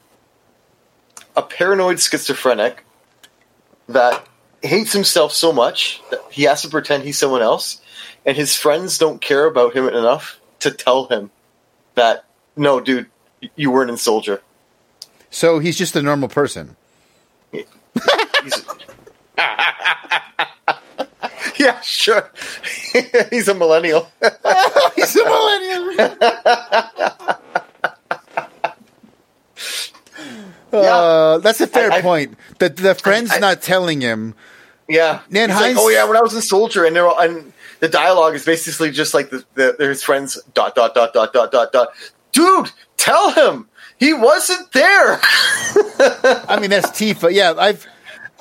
a 1.38 1.44
paranoid 1.44 2.00
schizophrenic 2.00 2.84
that 3.88 4.28
hates 4.64 4.92
himself 4.94 5.32
so 5.32 5.54
much 5.54 6.02
that 6.10 6.20
he 6.32 6.44
has 6.44 6.64
to 6.64 6.70
pretend 6.70 7.04
he's 7.04 7.20
someone 7.20 7.42
else, 7.42 7.82
and 8.26 8.36
his 8.36 8.56
friends 8.56 8.98
don't 8.98 9.22
care 9.22 9.46
about 9.46 9.76
him 9.76 9.88
enough 9.88 10.40
to 10.60 10.72
tell 10.72 11.06
him 11.06 11.30
that 11.96 12.26
no, 12.56 12.80
dude, 12.80 13.06
you 13.56 13.70
weren't 13.72 13.92
in 13.92 13.98
Soldier. 13.98 14.42
So 15.30 15.60
he's 15.60 15.78
just 15.78 15.96
a 15.96 16.02
normal 16.02 16.30
person. 16.30 16.76
Yeah, 21.66 21.80
sure. 21.82 22.32
he's 23.30 23.48
a 23.48 23.54
millennial. 23.54 24.08
he's 24.96 25.16
a 25.16 25.24
millennial. 25.24 26.18
Uh, 30.72 31.40
that's 31.40 31.60
a 31.62 31.68
fair 31.68 31.92
I- 31.92 31.98
I- 31.98 32.02
point. 32.02 32.38
The 32.60 32.70
the 32.70 32.96
friend's 32.96 33.32
I- 33.34 33.40
not 33.40 33.62
telling 33.62 34.02
him. 34.02 34.36
Yeah, 34.88 35.22
He's 35.30 35.38
like, 35.38 35.52
Heinz- 35.52 35.78
oh 35.80 35.88
yeah, 35.90 36.04
when 36.06 36.18
I 36.18 36.22
was 36.22 36.34
a 36.34 36.42
soldier, 36.42 36.84
and 36.84 36.94
they're 36.96 37.08
all, 37.08 37.18
and 37.18 37.54
the 37.80 37.88
dialogue 37.88 38.36
is 38.36 38.44
basically 38.44 38.92
just 38.92 39.14
like 39.14 39.30
the, 39.30 39.46
the 39.54 39.76
his 39.88 40.04
friends 40.04 40.38
dot 40.54 40.76
dot 40.76 40.94
dot 40.94 41.14
dot 41.14 41.32
dot 41.32 41.52
dot 41.52 41.72
dot. 41.72 41.90
Dude, 42.34 42.72
tell 42.98 43.32
him 43.32 43.70
he 44.00 44.12
wasn't 44.14 44.70
there. 44.74 45.20
I 45.22 46.58
mean, 46.60 46.72
that's 46.72 46.90
Tifa. 46.90 47.32
Yeah, 47.34 47.54
I've 47.58 47.88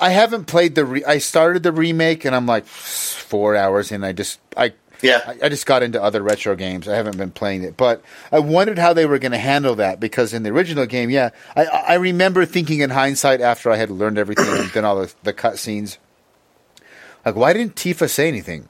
I 0.01 0.09
haven't 0.09 0.45
played 0.45 0.75
the. 0.75 0.83
Re- 0.85 1.03
I 1.05 1.19
started 1.19 1.63
the 1.63 1.71
remake, 1.71 2.25
and 2.25 2.35
I'm 2.35 2.45
like 2.47 2.65
four 2.65 3.55
hours, 3.55 3.91
and 3.91 4.03
I 4.05 4.11
just 4.11 4.39
I 4.57 4.73
Yeah. 5.01 5.21
I, 5.25 5.45
I 5.45 5.49
just 5.49 5.65
got 5.65 5.83
into 5.83 6.01
other 6.01 6.21
retro 6.21 6.55
games. 6.55 6.87
I 6.87 6.95
haven't 6.95 7.17
been 7.17 7.31
playing 7.31 7.63
it, 7.63 7.77
but 7.77 8.03
I 8.31 8.39
wondered 8.39 8.77
how 8.79 8.93
they 8.93 9.05
were 9.05 9.19
going 9.19 9.31
to 9.31 9.37
handle 9.37 9.75
that 9.75 9.99
because 9.99 10.33
in 10.33 10.43
the 10.43 10.49
original 10.49 10.85
game, 10.87 11.09
yeah, 11.09 11.29
I 11.55 11.65
I 11.65 11.93
remember 11.95 12.45
thinking 12.45 12.79
in 12.81 12.89
hindsight 12.89 13.39
after 13.41 13.71
I 13.71 13.77
had 13.77 13.89
learned 13.91 14.17
everything 14.17 14.47
and 14.47 14.71
done 14.73 14.85
all 14.85 14.99
the 15.01 15.13
the 15.23 15.33
cutscenes, 15.33 15.97
like 17.25 17.35
why 17.35 17.53
didn't 17.53 17.75
Tifa 17.75 18.09
say 18.09 18.27
anything? 18.27 18.67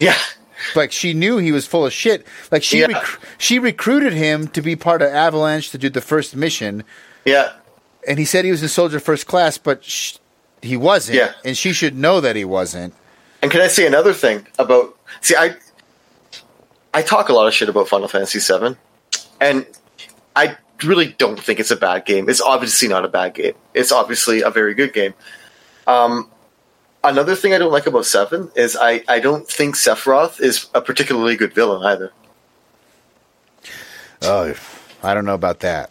yeah, 0.00 0.18
Like 0.74 0.90
she 0.92 1.14
knew 1.14 1.38
he 1.38 1.52
was 1.52 1.66
full 1.66 1.86
of 1.86 1.92
shit. 1.92 2.26
Like 2.50 2.62
she 2.62 2.80
Yeah. 2.80 2.86
rec- 2.86 3.20
she 3.38 3.58
recruited 3.58 4.12
him 4.12 4.48
to 4.48 4.62
be 4.62 4.74
part 4.76 5.02
of 5.02 5.08
Avalanche 5.12 5.70
to 5.70 5.78
do 5.78 5.88
the 5.90 6.00
first 6.00 6.34
mission, 6.34 6.82
yeah, 7.24 7.52
and 8.06 8.18
he 8.18 8.24
said 8.24 8.44
he 8.44 8.50
was 8.50 8.62
in 8.62 8.68
Soldier 8.68 9.00
First 9.00 9.26
Class, 9.26 9.58
but 9.58 9.84
sh- 9.84 10.16
he 10.60 10.76
wasn't. 10.76 11.18
Yeah. 11.18 11.32
and 11.44 11.56
she 11.56 11.72
should 11.72 11.96
know 11.96 12.20
that 12.20 12.36
he 12.36 12.44
wasn't. 12.44 12.94
And 13.42 13.50
can 13.50 13.60
I 13.60 13.68
say 13.68 13.86
another 13.86 14.12
thing 14.12 14.46
about? 14.58 14.96
See, 15.20 15.34
I 15.36 15.54
I 16.94 17.02
talk 17.02 17.28
a 17.28 17.32
lot 17.32 17.46
of 17.46 17.54
shit 17.54 17.68
about 17.68 17.88
Final 17.88 18.08
Fantasy 18.08 18.38
VII, 18.38 18.76
and 19.40 19.66
I 20.36 20.56
really 20.84 21.08
don't 21.18 21.38
think 21.40 21.60
it's 21.60 21.70
a 21.70 21.76
bad 21.76 22.04
game. 22.04 22.28
It's 22.28 22.40
obviously 22.40 22.88
not 22.88 23.04
a 23.04 23.08
bad 23.08 23.34
game. 23.34 23.54
It's 23.74 23.92
obviously 23.92 24.42
a 24.42 24.50
very 24.50 24.74
good 24.74 24.92
game. 24.92 25.14
Um, 25.86 26.28
another 27.04 27.34
thing 27.36 27.54
I 27.54 27.58
don't 27.58 27.72
like 27.72 27.86
about 27.86 28.04
Seven 28.04 28.50
is 28.56 28.76
I, 28.76 29.02
I 29.08 29.20
don't 29.20 29.48
think 29.48 29.76
Sephiroth 29.76 30.40
is 30.40 30.68
a 30.74 30.80
particularly 30.80 31.36
good 31.36 31.54
villain 31.54 31.82
either. 31.84 32.12
Oh, 34.22 34.54
I 35.02 35.14
don't 35.14 35.24
know 35.24 35.34
about 35.34 35.60
that. 35.60 35.90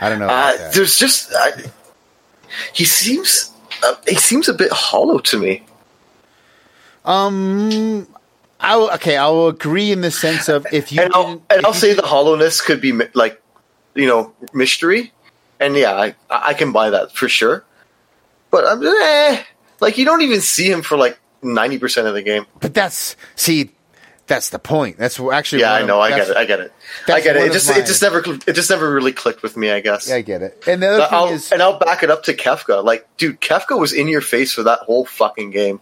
I 0.00 0.08
don't 0.08 0.18
know. 0.18 0.26
About 0.26 0.54
Uh, 0.54 0.70
there's 0.72 0.98
just 0.98 1.32
I, 1.34 1.52
he 2.72 2.84
seems 2.84 3.52
uh, 3.82 3.94
he 4.08 4.16
seems 4.16 4.48
a 4.48 4.54
bit 4.54 4.72
hollow 4.72 5.18
to 5.18 5.38
me. 5.38 5.64
Um, 7.04 8.06
I 8.58 8.76
will, 8.76 8.90
okay, 8.92 9.16
I 9.16 9.28
will 9.28 9.48
agree 9.48 9.90
in 9.90 10.02
the 10.02 10.10
sense 10.10 10.48
of 10.48 10.66
if 10.72 10.92
you 10.92 11.02
and 11.02 11.12
I'll, 11.14 11.42
and 11.48 11.64
I'll 11.64 11.74
say 11.74 11.94
the 11.94 12.02
hollowness 12.02 12.60
could 12.60 12.80
be 12.80 12.92
like, 13.14 13.40
you 13.94 14.06
know, 14.06 14.34
mystery, 14.52 15.12
and 15.58 15.76
yeah, 15.76 15.92
I 15.92 16.14
I 16.28 16.54
can 16.54 16.72
buy 16.72 16.90
that 16.90 17.12
for 17.12 17.28
sure. 17.28 17.64
But 18.50 18.66
I'm 18.66 18.86
eh, 18.86 19.42
like 19.80 19.96
you 19.96 20.04
don't 20.04 20.22
even 20.22 20.40
see 20.40 20.70
him 20.70 20.82
for 20.82 20.98
like 20.98 21.18
ninety 21.42 21.78
percent 21.78 22.06
of 22.06 22.14
the 22.14 22.22
game. 22.22 22.46
but 22.60 22.74
that's 22.74 23.16
see, 23.34 23.70
that's 24.30 24.48
the 24.48 24.58
point. 24.58 24.96
That's 24.96 25.20
actually 25.20 25.60
Yeah, 25.60 25.72
I 25.74 25.80
of- 25.80 25.86
know, 25.88 26.00
I 26.00 26.08
get 26.10 26.30
it, 26.30 26.36
I 26.36 26.44
get 26.46 26.60
it, 26.60 26.72
I 27.08 27.20
get 27.20 27.36
it. 27.36 27.42
It 27.48 27.52
just 27.52 27.68
it 27.68 27.84
just 27.84 28.00
never 28.00 28.20
it 28.46 28.52
just 28.54 28.70
never 28.70 28.90
really 28.90 29.12
clicked 29.12 29.42
with 29.42 29.56
me. 29.58 29.70
I 29.70 29.80
guess. 29.80 30.08
Yeah, 30.08 30.14
I 30.16 30.22
get 30.22 30.40
it. 30.42 30.62
And 30.66 30.82
the 30.82 30.88
other 30.88 30.98
But 31.00 31.10
thing 31.10 31.18
I'll, 31.18 31.28
is, 31.28 31.52
and 31.52 31.60
I'll 31.60 31.78
back 31.78 32.02
it 32.02 32.10
up 32.10 32.22
to 32.24 32.32
Kefka. 32.34 32.82
Like, 32.82 33.06
dude, 33.18 33.40
Kefka 33.40 33.78
was 33.78 33.92
in 33.92 34.08
your 34.08 34.20
face 34.22 34.52
for 34.54 34.62
that 34.62 34.78
whole 34.80 35.04
fucking 35.04 35.50
game. 35.50 35.80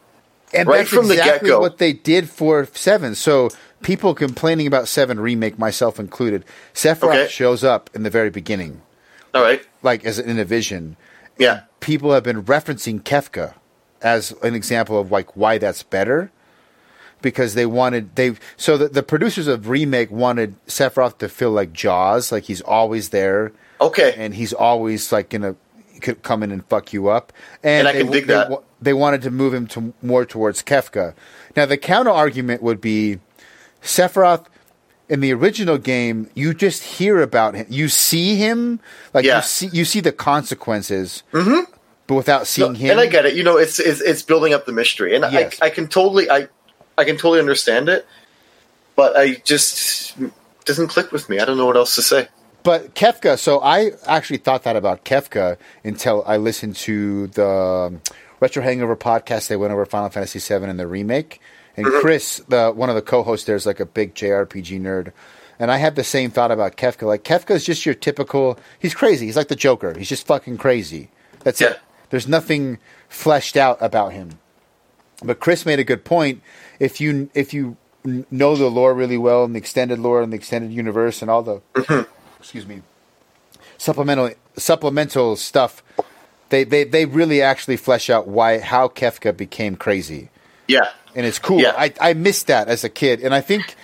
and 0.53 0.67
right 0.67 0.79
that's 0.79 0.89
from 0.91 1.09
the 1.09 1.15
get-go. 1.17 1.61
what 1.61 1.79
they 1.79 1.93
did 1.93 2.29
for 2.29 2.67
Seven. 2.73 3.15
So 3.15 3.51
people 3.83 4.15
complaining 4.15 4.67
about 4.67 4.89
Seven 4.89 5.21
remake, 5.21 5.59
myself 5.59 6.01
included, 6.01 6.45
Sephiroth 6.75 7.05
Okay. 7.25 7.29
shows 7.29 7.63
up 7.63 7.91
in 7.95 8.03
the 8.03 8.11
very 8.11 8.31
beginning, 8.31 8.81
All 9.35 9.43
right. 9.43 9.63
like 9.83 10.05
as 10.07 10.19
in 10.19 10.39
a 10.39 10.45
vision. 10.45 10.97
Yeah. 11.37 11.61
People 11.81 12.13
have 12.15 12.23
been 12.25 12.43
referencing 12.45 13.03
Kefka 13.03 13.55
as 14.01 14.33
an 14.43 14.55
example 14.55 14.99
of 14.99 15.13
like 15.13 15.37
why 15.37 15.59
that's 15.59 15.83
better. 15.83 16.31
Because 17.21 17.55
they 17.55 17.67
wanted 17.67 18.15
they 18.15 18.35
so 18.57 18.77
the, 18.77 18.89
the 18.89 19.03
producers 19.03 19.47
of 19.49 19.69
remake 19.69 20.11
wanted 20.11 20.55
Sephiroth 20.67 21.19
to 21.19 21.29
feel 21.29 21.51
like 21.51 21.73
Jaws, 21.73 22.31
like 22.31 22.45
he's 22.45 22.61
always 22.61 23.09
there, 23.09 23.53
Okay. 23.81 24.15
and 24.17 24.35
he's 24.35 24.53
always 24.53 25.11
like 25.11 25.31
gonna 25.31 25.57
could 26.01 26.23
come 26.23 26.45
in 26.45 26.53
and 26.53 26.65
fuck 26.67 26.93
you 26.93 27.09
up. 27.09 27.33
And, 27.65 27.87
And 27.87 27.89
I 27.89 27.93
they, 27.93 28.03
can 28.05 28.13
dig 28.13 28.27
they, 28.29 28.35
that. 28.35 28.51
wa- 28.51 28.63
they 28.81 28.93
wanted 28.93 29.23
to 29.23 29.33
move 29.33 29.53
him 29.53 29.67
to 29.69 29.93
more 30.01 30.25
towards 30.25 30.63
Kefka. 30.63 31.15
Now 31.57 31.67
the 31.67 31.77
counter 31.77 32.11
argument 32.11 32.63
would 32.63 32.81
be 32.81 33.19
Sephiroth 33.83 34.47
in 35.09 35.21
the 35.21 35.33
original 35.33 35.77
game. 35.79 36.31
You 36.35 36.55
just 36.55 36.85
hear 36.85 37.21
about 37.21 37.55
him, 37.55 37.67
you 37.69 37.89
see 37.89 38.37
him, 38.37 38.79
like 39.13 39.25
Yeah. 39.25 39.39
you 39.39 39.43
see 39.43 39.67
you 39.73 39.85
see 39.85 40.01
the 40.01 40.13
consequences, 40.13 41.25
mm-hmm. 41.33 41.71
but 42.07 42.15
without 42.15 42.47
seeing 42.47 42.77
him. 42.77 42.93
And 42.93 43.01
I 43.01 43.07
get 43.07 43.27
it. 43.27 43.35
You 43.35 43.43
know, 43.43 43.57
it's 43.57 43.81
it's, 43.81 44.01
it's 44.01 44.23
building 44.23 44.55
up 44.55 44.67
the 44.67 44.73
mystery, 44.73 45.17
and 45.17 45.25
Yes. 45.33 45.59
I 45.61 45.67
I 45.67 45.71
can 45.71 45.89
totally 45.89 46.31
I 46.31 46.49
I 46.99 47.05
can 47.05 47.17
totally 47.17 47.41
understand 47.41 47.89
it, 47.89 48.07
but 48.97 49.17
I 49.17 49.37
just 49.45 50.15
doesn't 50.67 50.89
click 50.89 51.13
with 51.13 51.29
me. 51.31 51.39
I 51.39 51.45
don't 51.47 51.57
know 51.57 51.65
what 51.67 51.77
else 51.77 51.95
to 51.95 52.03
say. 52.03 52.29
But 52.65 52.95
Kefka, 52.95 53.39
so 53.39 53.61
I 53.61 53.93
actually 54.07 54.39
thought 54.39 54.65
that 54.65 54.77
about 54.77 55.05
Kefka 55.05 55.57
until 55.85 56.23
I 56.27 56.37
listened 56.37 56.77
to 56.77 57.29
the 57.29 57.47
um, 57.49 58.03
Retro 58.41 58.63
Hangover 58.63 58.97
podcast. 58.97 59.49
They 59.49 59.57
went 59.57 59.73
over 59.73 59.87
Final 59.87 60.11
Fantasy 60.11 60.39
VII 60.41 60.65
and 60.65 60.79
the 60.79 60.87
remake. 60.87 61.41
And 61.77 61.87
Chris, 61.87 62.43
the 62.49 62.73
one 62.73 62.89
of 62.91 62.97
the 62.97 63.03
co-hosts, 63.03 63.47
there 63.47 63.55
is 63.55 63.65
like 63.65 63.79
a 63.79 63.87
big 63.87 64.15
JRPG 64.17 64.81
nerd, 64.81 65.13
and 65.61 65.71
I 65.71 65.77
had 65.77 65.95
the 65.95 66.03
same 66.03 66.33
thought 66.33 66.51
about 66.51 66.77
Kefka. 66.77 67.07
Like 67.07 67.23
Kefka 67.23 67.53
is 67.53 67.65
just 67.65 67.87
your 67.87 67.95
typical. 67.95 68.59
He's 68.81 68.97
crazy. 68.97 69.27
He's 69.27 69.37
like 69.37 69.47
the 69.47 69.55
Joker. 69.57 69.97
He's 69.97 70.09
just 70.09 70.27
fucking 70.27 70.57
crazy. 70.59 71.09
That's 71.45 71.61
Yeah. 71.61 71.69
it. 71.71 71.81
There's 72.11 72.27
nothing 72.27 72.79
fleshed 73.09 73.57
out 73.57 73.79
about 73.81 74.13
him. 74.13 74.41
But 75.23 75.41
Chris 75.41 75.67
made 75.67 75.79
a 75.79 75.85
good 75.85 76.05
point. 76.05 76.43
If 76.79 77.01
you 77.01 77.29
if 77.35 77.53
you 77.53 77.77
know 78.05 78.55
the 78.57 78.69
lore 78.71 78.95
really 78.95 79.19
well 79.19 79.45
and 79.45 79.55
the 79.55 79.59
extended 79.59 79.99
lore 79.99 80.23
and 80.23 80.33
the 80.33 80.37
extended 80.37 80.73
universe 80.73 81.21
and 81.23 81.31
all 81.31 81.43
the 81.43 82.07
excuse 82.39 82.67
me 82.67 82.83
supplemental 83.79 84.31
supplemental 84.57 85.37
stuff, 85.37 85.83
they, 86.51 86.65
they 86.65 86.85
they 86.85 87.05
really 87.05 87.43
actually 87.43 87.77
flesh 87.77 88.09
out 88.11 88.29
why 88.29 88.59
how 88.61 88.89
Kefka 88.89 89.37
became 89.37 89.75
crazy, 89.77 90.31
Yeah. 90.69 90.89
and 91.15 91.27
it's 91.27 91.39
cool. 91.39 91.61
Yeah. 91.61 91.75
I 91.77 91.93
I 92.01 92.15
missed 92.15 92.47
that 92.47 92.69
as 92.69 92.85
a 92.85 92.89
kid, 92.89 93.21
and 93.21 93.35
I 93.35 93.41
think. 93.41 93.75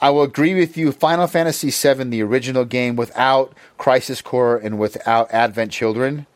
I 0.00 0.10
will 0.10 0.22
agree 0.24 0.56
with 0.56 0.76
you. 0.76 0.90
Final 0.90 1.28
Fantasy 1.28 1.70
VII, 1.70 2.02
the 2.10 2.24
original 2.24 2.64
game, 2.64 2.96
without 2.96 3.54
Crisis 3.78 4.20
Core 4.20 4.56
and 4.56 4.76
without 4.76 5.30
Advent 5.30 5.70
Children, 5.70 6.26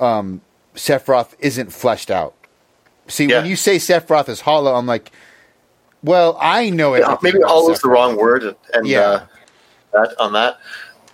um, 0.00 0.40
Sephiroth 0.74 1.34
isn't 1.38 1.72
fleshed 1.72 2.10
out. 2.10 2.34
See, 3.12 3.26
Yeah. 3.26 3.38
when 3.40 3.46
you 3.50 3.56
say 3.56 3.76
Sephiroth 3.76 4.28
is 4.28 4.40
hollow, 4.40 4.74
I'm 4.74 4.86
like, 4.86 5.12
well, 6.02 6.36
I 6.40 6.70
know 6.70 6.94
it. 6.94 7.04
Maybe 7.22 7.42
all 7.42 7.70
is 7.70 7.80
the 7.80 7.88
wrong 7.88 8.16
word, 8.16 8.56
and 8.72 8.86
Yeah. 8.86 9.00
uh, 9.00 9.26
that 9.92 10.14
on 10.18 10.32
that. 10.32 10.58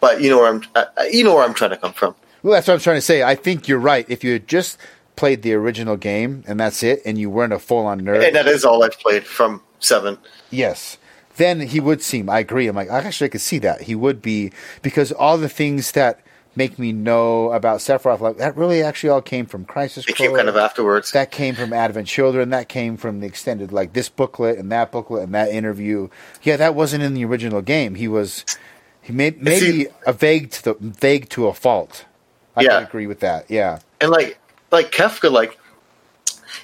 But 0.01 0.21
you 0.21 0.31
know 0.31 0.39
where 0.39 0.49
I'm. 0.49 0.63
Uh, 0.77 0.85
you 1.11 1.25
know 1.25 1.35
where 1.35 1.45
I'm 1.45 1.55
trying 1.55 1.71
to 1.71 1.77
come 1.77 1.93
from. 1.93 2.15
Well, 2.45 2.53
that's 2.55 2.69
what 2.69 2.75
I'm 2.75 2.81
trying 2.81 2.99
to 2.99 3.03
say. 3.03 3.25
I 3.25 3.35
think 3.35 3.67
you're 3.67 3.81
right. 3.81 4.07
If 4.09 4.23
you 4.23 4.33
had 4.33 4.47
just 4.47 4.79
played 5.17 5.43
the 5.43 5.53
original 5.55 5.97
game 5.97 6.45
and 6.47 6.61
that's 6.61 6.85
it, 6.85 7.03
and 7.05 7.19
you 7.19 7.29
weren't 7.29 7.53
a 7.53 7.59
full-on 7.59 8.01
nerd, 8.03 8.25
And 8.25 8.37
that 8.37 8.47
is 8.47 8.65
all 8.65 8.85
I've 8.85 8.97
played 9.01 9.27
from 9.27 9.61
seven. 9.81 10.19
yes, 10.51 10.97
then 11.37 11.61
he 11.61 11.81
would 11.81 12.01
seem. 12.01 12.31
I 12.31 12.39
agree. 12.39 12.69
I'm 12.69 12.77
like, 12.77 12.89
actually, 12.89 13.25
I 13.27 13.31
could 13.31 13.41
see 13.41 13.59
that 13.59 13.83
he 13.83 13.97
would 13.97 14.23
be 14.23 14.53
because 14.83 15.11
all 15.11 15.37
the 15.37 15.49
things 15.49 15.91
that 15.93 16.21
make 16.59 16.79
me 16.79 16.93
know 16.93 17.53
about 17.53 17.79
Sephiroth, 17.79 18.21
like 18.21 18.37
that, 18.39 18.57
really 18.57 18.83
actually 18.83 19.11
all 19.11 19.23
came 19.23 19.47
from 19.47 19.65
Crisis 19.65 20.05
It 20.07 20.17
came 20.17 20.35
kind 20.37 20.49
of 20.49 20.57
afterwards. 20.57 21.13
that 21.13 21.31
came 21.31 21.55
from 21.55 21.73
Advent 21.73 22.09
Children. 22.09 22.51
That 22.51 22.69
came 22.69 22.97
from 22.99 23.21
the 23.21 23.27
extended, 23.27 23.73
like 23.73 23.95
this 23.95 24.09
booklet 24.11 24.59
and 24.59 24.71
that 24.73 24.91
booklet 24.93 25.23
and 25.23 25.35
that 25.35 25.51
interview. 25.51 26.09
Yeah, 26.43 26.57
that 26.57 26.75
wasn't 26.75 27.05
in 27.05 27.15
the 27.15 27.25
original 27.25 27.63
game. 27.63 27.95
He 27.95 28.09
was 28.09 28.45
he 29.01 29.13
made 29.15 29.41
maybe 29.43 29.85
See- 29.85 29.89
a 30.07 30.13
vague 30.13 30.51
to 30.51 30.65
the 30.65 30.75
vague 30.81 31.29
to 31.31 31.47
a 31.47 31.55
fault. 31.55 32.05
I 32.57 32.63
Yeah. 32.65 32.81
agree 32.81 33.07
with 33.07 33.21
that. 33.21 33.47
Yeah, 33.49 33.79
and 34.01 34.11
like 34.11 34.39
like 34.73 34.91
Kefka, 34.91 35.31
like 35.31 35.57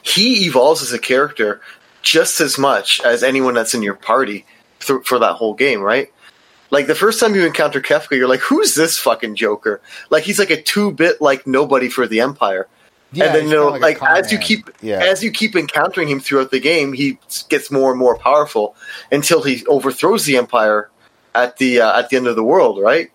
he 0.03 0.47
evolves 0.47 0.83
as 0.83 0.93
a 0.93 0.99
character 0.99 1.61
just 2.03 2.41
as 2.41 2.59
much 2.59 3.01
as 3.05 3.23
anyone 3.23 3.55
that's 3.55 3.75
in 3.75 3.83
your 3.83 3.95
party 3.95 4.45
th- 4.81 5.05
for 5.05 5.19
that 5.21 5.35
whole 5.35 5.55
game, 5.55 5.81
right? 5.81 6.13
Like 6.71 6.87
the 6.87 6.95
first 6.95 7.21
time 7.21 7.35
you 7.35 7.45
encounter 7.47 7.81
Kefka, 7.81 8.17
you're 8.17 8.29
like, 8.29 8.41
"Who's 8.41 8.75
this 8.75 8.99
fucking 8.99 9.37
Joker?" 9.37 9.81
Like 10.11 10.25
he's 10.25 10.39
like 10.39 10.51
a 10.51 10.61
two 10.61 10.93
bit 10.93 11.21
like 11.21 11.47
nobody 11.47 11.89
for 11.89 12.07
the 12.07 12.21
Empire. 12.21 12.69
yeah. 13.13 13.27
and 13.27 13.35
then 13.35 13.45
you 13.45 13.55
know, 13.55 13.73
kinda 13.73 13.87
like, 13.87 14.03
as 14.03 14.33
you 14.33 14.39
keep 14.39 14.71
yeah. 14.81 14.99
as 14.99 15.23
you 15.23 15.31
keep 15.31 15.55
encountering 15.55 16.09
him 16.09 16.21
throughout 16.21 16.51
the 16.51 16.61
game, 16.61 16.93
he 16.93 17.19
gets 17.49 17.71
more 17.71 17.91
and 17.91 17.99
more 17.99 18.17
powerful 18.17 18.75
until 19.13 19.43
he 19.43 19.65
overthrows 19.67 20.25
the 20.25 20.37
Empire 20.37 20.91
at 21.35 21.59
the 21.59 21.81
uh, 21.81 21.99
at 21.99 22.11
the 22.11 22.17
end 22.17 22.27
of 22.27 22.37
the 22.37 22.45
world, 22.45 22.81
right? 22.81 23.11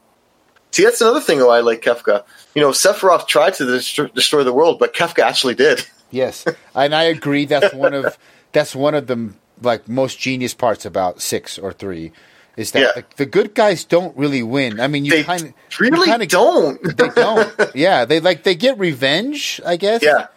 See, 0.72 0.84
that's 0.84 1.02
another 1.02 1.22
thing 1.22 1.40
why 1.40 1.58
I 1.58 1.62
like 1.62 1.82
Kefka. 1.82 2.24
You 2.54 2.62
know, 2.62 2.70
Sephiroth 2.70 3.28
tried 3.28 3.56
to 3.56 3.66
destroy, 3.66 4.08
destroy 4.08 4.44
the 4.44 4.54
world, 4.54 4.78
but 4.80 4.94
Kefka 4.94 5.24
actually 5.24 5.56
did. 5.56 5.86
Yes, 6.12 6.44
and 6.74 6.96
I 6.96 7.04
agree. 7.04 7.46
That's 7.46 7.72
one 7.72 7.94
of 7.94 8.18
that's 8.52 8.76
one 8.76 8.96
of 8.96 9.06
the 9.06 9.32
like 9.62 9.88
most 9.88 10.18
genius 10.18 10.56
parts 10.56 10.84
about 10.84 11.22
six 11.22 11.60
or 11.60 11.72
three 11.72 12.12
is 12.60 12.72
that 12.72 12.82
Yeah. 12.82 12.92
the, 12.96 13.06
the 13.18 13.26
good 13.26 13.56
guys 13.56 13.86
don't 13.86 14.16
really 14.18 14.44
win. 14.44 14.80
I 14.80 14.88
mean, 14.88 15.06
you 15.06 15.24
kind 15.24 15.42
of 15.44 15.54
really 15.80 16.06
kinda, 16.08 16.26
don't. 16.28 16.82
They 16.98 17.10
don't. 17.10 17.76
Yeah, 17.76 18.06
they 18.06 18.20
like 18.20 18.44
they 18.44 18.56
get 18.56 18.78
revenge, 18.78 19.62
I 19.66 19.78
guess. 19.78 20.04
yeah, 20.04 20.28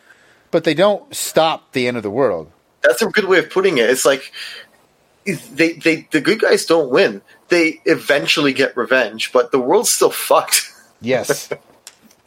but 0.51 0.65
they 0.65 0.75
don't 0.75 1.03
stop 1.15 1.73
the 1.73 1.87
end 1.89 1.97
of 1.97 2.03
the 2.03 2.11
world. 2.11 2.51
that's 2.83 3.03
a 3.03 3.07
good 3.07 3.25
way 3.27 3.39
of 3.39 3.51
putting 3.51 3.79
it. 3.79 3.91
It's 3.91 4.05
like 4.05 4.33
they 5.25 5.73
they 5.75 6.09
the 6.11 6.21
good 6.21 6.41
guys 6.41 6.65
don't 6.67 6.91
win. 6.91 7.23
They 7.49 7.81
eventually 7.85 8.53
get 8.53 8.77
revenge, 8.77 9.31
but 9.33 9.53
the 9.53 9.59
world's 9.61 9.93
still 9.93 10.11
fucked. 10.11 10.69
Yes. 11.05 11.51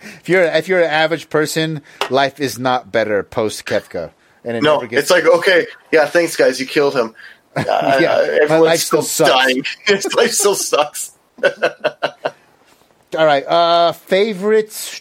if 0.02 0.28
you're 0.28 0.44
if 0.44 0.68
you're 0.68 0.82
an 0.82 0.90
average 0.90 1.30
person, 1.30 1.82
life 2.10 2.42
is 2.42 2.60
not 2.60 2.92
better 2.92 3.24
post 3.24 3.66
Kefka, 3.66 4.12
and 4.44 4.58
it 4.58 4.64
No, 4.64 4.76
never 4.76 4.88
gets. 4.88 5.04
it's 5.04 5.12
like 5.12 5.24
okay, 5.26 5.66
yeah, 5.94 6.06
thanks 6.08 6.36
guys, 6.36 6.60
you 6.60 6.66
killed 6.68 6.94
him. 6.94 7.16
Uh, 7.56 7.64
Yeah, 8.02 8.40
uh, 8.44 8.48
my 8.50 8.58
life 8.58 8.80
still 8.82 9.02
still, 9.02 9.28
sucks. 9.28 9.46
dying. 9.46 9.64
His 9.86 10.14
life 10.14 10.32
still 10.32 10.56
sucks. 10.56 11.12
all 11.44 13.26
right. 13.26 13.46
Uh, 13.48 13.92
favorites. 13.94 15.00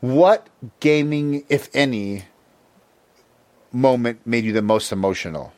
What 0.00 0.48
gaming, 0.80 1.44
if 1.48 1.68
any, 1.74 2.24
moment 3.72 4.20
made 4.26 4.44
you 4.44 4.52
the 4.52 4.62
most 4.62 4.90
emotional? 4.92 5.52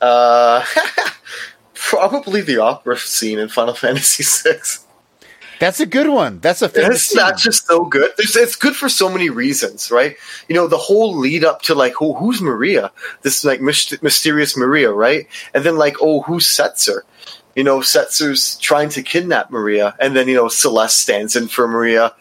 Uh, 0.00 0.64
probably 1.74 2.40
the 2.40 2.58
opera 2.58 2.96
scene 2.98 3.38
in 3.38 3.48
Final 3.48 3.74
Fantasy 3.74 4.24
VI. 4.24 4.58
That's 5.60 5.78
a 5.78 5.86
good 5.86 6.08
one. 6.08 6.40
That's 6.40 6.62
a 6.62 6.68
scene. 7.10 7.18
not 7.20 7.36
just 7.36 7.66
so 7.66 7.84
good. 7.84 8.12
It's, 8.16 8.34
it's 8.34 8.56
good 8.56 8.74
for 8.74 8.88
so 8.88 9.10
many 9.10 9.28
reasons, 9.28 9.90
right? 9.90 10.16
You 10.48 10.54
know, 10.54 10.66
the 10.66 10.78
whole 10.78 11.14
lead 11.14 11.44
up 11.44 11.60
to 11.62 11.74
like, 11.74 11.92
who, 11.92 12.14
who's 12.14 12.40
Maria? 12.40 12.90
This 13.20 13.44
like 13.44 13.60
myst- 13.60 14.02
mysterious 14.02 14.56
Maria, 14.56 14.90
right? 14.90 15.28
And 15.52 15.62
then 15.62 15.76
like, 15.76 15.96
oh, 16.00 16.22
who's 16.22 16.46
Setzer? 16.46 17.02
You 17.54 17.62
know, 17.62 17.80
Setzer's 17.80 18.56
trying 18.56 18.88
to 18.90 19.02
kidnap 19.02 19.50
Maria, 19.50 19.94
and 20.00 20.16
then 20.16 20.28
you 20.28 20.34
know 20.34 20.48
Celes 20.48 20.94
stands 20.94 21.36
in 21.36 21.48
for 21.48 21.68
Maria, 21.68 22.14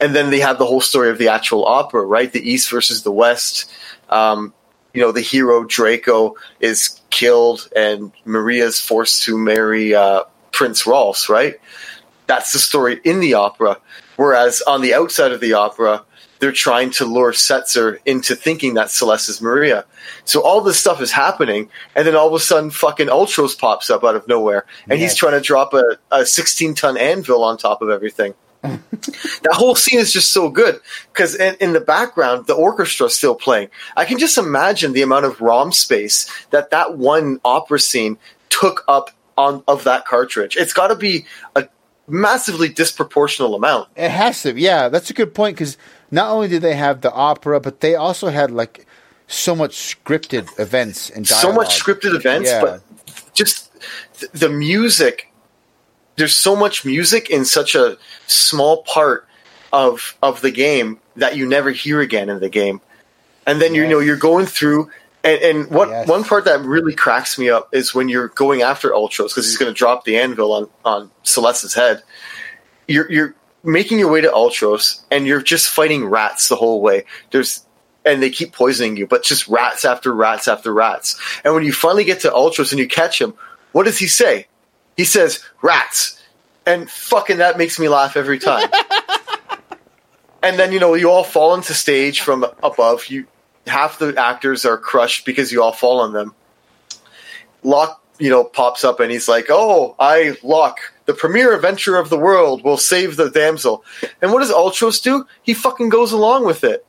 and 0.00 0.12
then 0.12 0.30
they 0.30 0.40
have 0.40 0.58
the 0.58 0.66
whole 0.66 0.80
story 0.80 1.10
of 1.10 1.18
the 1.18 1.28
actual 1.28 1.64
opera, 1.64 2.02
right? 2.04 2.32
The 2.32 2.50
East 2.50 2.68
versus 2.70 3.04
the 3.04 3.12
West. 3.12 3.70
Um, 4.08 4.52
you 4.92 5.02
know, 5.02 5.12
the 5.12 5.20
hero 5.20 5.62
Draco 5.64 6.34
is 6.58 7.00
killed, 7.10 7.68
and 7.76 8.10
Maria's 8.24 8.80
forced 8.80 9.22
to 9.24 9.38
marry 9.38 9.94
uh, 9.94 10.24
Prince 10.50 10.86
Rolfs, 10.86 11.28
right? 11.28 11.60
That's 12.26 12.52
the 12.52 12.58
story 12.58 13.00
in 13.04 13.20
the 13.20 13.34
opera. 13.34 13.78
Whereas 14.16 14.62
on 14.62 14.82
the 14.82 14.94
outside 14.94 15.32
of 15.32 15.40
the 15.40 15.54
opera, 15.54 16.04
they're 16.38 16.52
trying 16.52 16.90
to 16.90 17.04
lure 17.04 17.32
Setzer 17.32 17.98
into 18.04 18.34
thinking 18.34 18.74
that 18.74 18.90
Celes 18.90 19.28
is 19.28 19.40
Maria. 19.40 19.84
So 20.24 20.42
all 20.42 20.60
this 20.60 20.78
stuff 20.78 21.00
is 21.00 21.12
happening, 21.12 21.68
and 21.94 22.06
then 22.06 22.16
all 22.16 22.26
of 22.26 22.34
a 22.34 22.40
sudden, 22.40 22.70
fucking 22.70 23.06
Ultros 23.06 23.56
pops 23.56 23.90
up 23.90 24.02
out 24.02 24.16
of 24.16 24.26
nowhere, 24.26 24.66
and 24.88 24.98
Yes. 24.98 25.12
he's 25.12 25.18
trying 25.18 25.34
to 25.34 25.40
drop 25.40 25.72
a, 25.72 25.98
a 26.10 26.26
16 26.26 26.74
ton 26.74 26.96
anvil 26.96 27.44
on 27.44 27.58
top 27.58 27.80
of 27.80 27.90
everything. 27.90 28.34
that 28.62 29.52
whole 29.52 29.74
scene 29.74 29.98
is 29.98 30.12
just 30.12 30.32
so 30.32 30.48
good 30.48 30.80
because 31.12 31.34
in, 31.34 31.56
in 31.60 31.72
the 31.72 31.80
background, 31.80 32.46
the 32.46 32.54
orchestra 32.54 33.06
is 33.06 33.14
still 33.14 33.34
playing. 33.34 33.68
I 33.96 34.04
can 34.04 34.18
just 34.18 34.38
imagine 34.38 34.92
the 34.92 35.02
amount 35.02 35.24
of 35.24 35.40
ROM 35.40 35.72
space 35.72 36.30
that 36.50 36.70
that 36.70 36.96
one 36.96 37.40
opera 37.44 37.80
scene 37.80 38.18
took 38.50 38.84
up 38.86 39.10
on 39.36 39.64
of 39.66 39.84
that 39.84 40.06
cartridge. 40.06 40.56
It's 40.56 40.72
got 40.72 40.88
to 40.88 40.94
be 40.96 41.26
a 41.56 41.68
massively 42.08 42.68
disproportional 42.68 43.54
amount. 43.56 43.88
It 43.96 44.10
has 44.10 44.42
to. 44.42 44.58
Yeah, 44.58 44.88
that's 44.88 45.10
a 45.10 45.14
good 45.14 45.34
point 45.34 45.56
because 45.56 45.76
not 46.10 46.30
only 46.30 46.48
did 46.48 46.62
they 46.62 46.74
have 46.74 47.00
the 47.00 47.12
opera, 47.12 47.60
but 47.60 47.80
they 47.80 47.94
also 47.94 48.28
had 48.28 48.50
like 48.50 48.86
so 49.26 49.54
much 49.54 49.96
scripted 50.04 50.48
events 50.60 51.10
and 51.10 51.26
so 51.26 51.52
much 51.52 51.80
scripted 51.80 52.14
events, 52.14 52.50
Yeah. 52.50 52.60
but 52.60 52.82
just 53.34 53.70
th- 54.18 54.30
the 54.32 54.48
music. 54.48 55.28
There's 56.16 56.36
so 56.36 56.54
much 56.54 56.84
music 56.84 57.30
in 57.30 57.44
such 57.46 57.74
a 57.74 57.96
small 58.26 58.82
part 58.82 59.26
of 59.72 60.16
of 60.22 60.42
the 60.42 60.50
game 60.50 60.98
that 61.16 61.36
you 61.36 61.46
never 61.48 61.70
hear 61.70 62.00
again 62.00 62.28
in 62.28 62.40
the 62.40 62.50
game, 62.50 62.80
and 63.46 63.60
then 63.62 63.74
you 63.74 63.86
know 63.86 63.98
you're 64.00 64.16
going 64.16 64.46
through. 64.46 64.90
And, 65.24 65.40
and 65.42 65.70
what 65.70 65.88
Yes. 65.88 66.08
one 66.08 66.24
part 66.24 66.44
that 66.46 66.60
really 66.62 66.94
cracks 66.94 67.38
me 67.38 67.48
up 67.48 67.68
is 67.72 67.94
when 67.94 68.08
you're 68.08 68.28
going 68.28 68.62
after 68.62 68.90
Ultros 68.90 69.28
because 69.28 69.46
he's 69.46 69.56
going 69.56 69.72
to 69.72 69.76
drop 69.76 70.04
the 70.04 70.18
anvil 70.18 70.52
on 70.52 70.68
on 70.84 71.10
Celes's 71.24 71.74
head. 71.74 72.02
You're 72.88 73.10
you're 73.10 73.34
making 73.62 73.98
your 74.00 74.10
way 74.10 74.20
to 74.20 74.28
Ultros 74.28 75.00
and 75.10 75.26
you're 75.26 75.40
just 75.42 75.68
fighting 75.68 76.04
rats 76.06 76.48
the 76.48 76.56
whole 76.56 76.80
way. 76.80 77.04
There's 77.30 77.64
and 78.04 78.20
they 78.20 78.30
keep 78.30 78.52
poisoning 78.52 78.96
you, 78.96 79.06
but 79.06 79.22
just 79.22 79.46
rats 79.46 79.84
after 79.84 80.12
rats 80.12 80.48
after 80.48 80.74
rats. 80.74 81.20
And 81.44 81.54
when 81.54 81.62
you 81.64 81.72
finally 81.72 82.02
get 82.02 82.20
to 82.20 82.30
Ultros 82.30 82.72
and 82.72 82.80
you 82.80 82.88
catch 82.88 83.20
him, 83.20 83.34
what 83.70 83.84
does 83.84 83.98
he 83.98 84.08
say? 84.08 84.48
He 84.96 85.04
says 85.04 85.42
rats, 85.62 86.20
and 86.66 86.90
fucking 86.90 87.38
that 87.38 87.56
makes 87.58 87.78
me 87.78 87.88
laugh 87.88 88.16
every 88.16 88.40
time. 88.40 88.68
and 90.42 90.58
then 90.58 90.72
you 90.72 90.80
know 90.80 90.94
you 90.94 91.10
all 91.10 91.22
fall 91.24 91.54
into 91.54 91.74
stage 91.74 92.20
from 92.20 92.44
above. 92.62 93.06
You 93.06 93.26
half 93.66 93.98
the 93.98 94.14
actors 94.16 94.64
are 94.64 94.78
crushed 94.78 95.24
because 95.24 95.52
you 95.52 95.62
all 95.62 95.72
fall 95.72 96.00
on 96.00 96.12
them. 96.12 96.34
Locke, 97.62 98.02
you 98.18 98.30
know, 98.30 98.44
pops 98.44 98.84
up 98.84 99.00
and 99.00 99.10
he's 99.10 99.28
like, 99.28 99.46
"Oh, 99.48 99.94
I 99.98 100.36
Locke, 100.42 100.80
the 101.06 101.14
premier 101.14 101.54
adventurer 101.54 101.98
of 101.98 102.10
the 102.10 102.18
world, 102.18 102.64
will 102.64 102.76
save 102.76 103.16
the 103.16 103.30
damsel." 103.30 103.84
And 104.20 104.32
what 104.32 104.40
does 104.40 104.50
Ultros 104.50 105.02
do? 105.02 105.26
He 105.42 105.54
fucking 105.54 105.88
goes 105.88 106.12
along 106.12 106.44
with 106.44 106.64
it. 106.64 106.84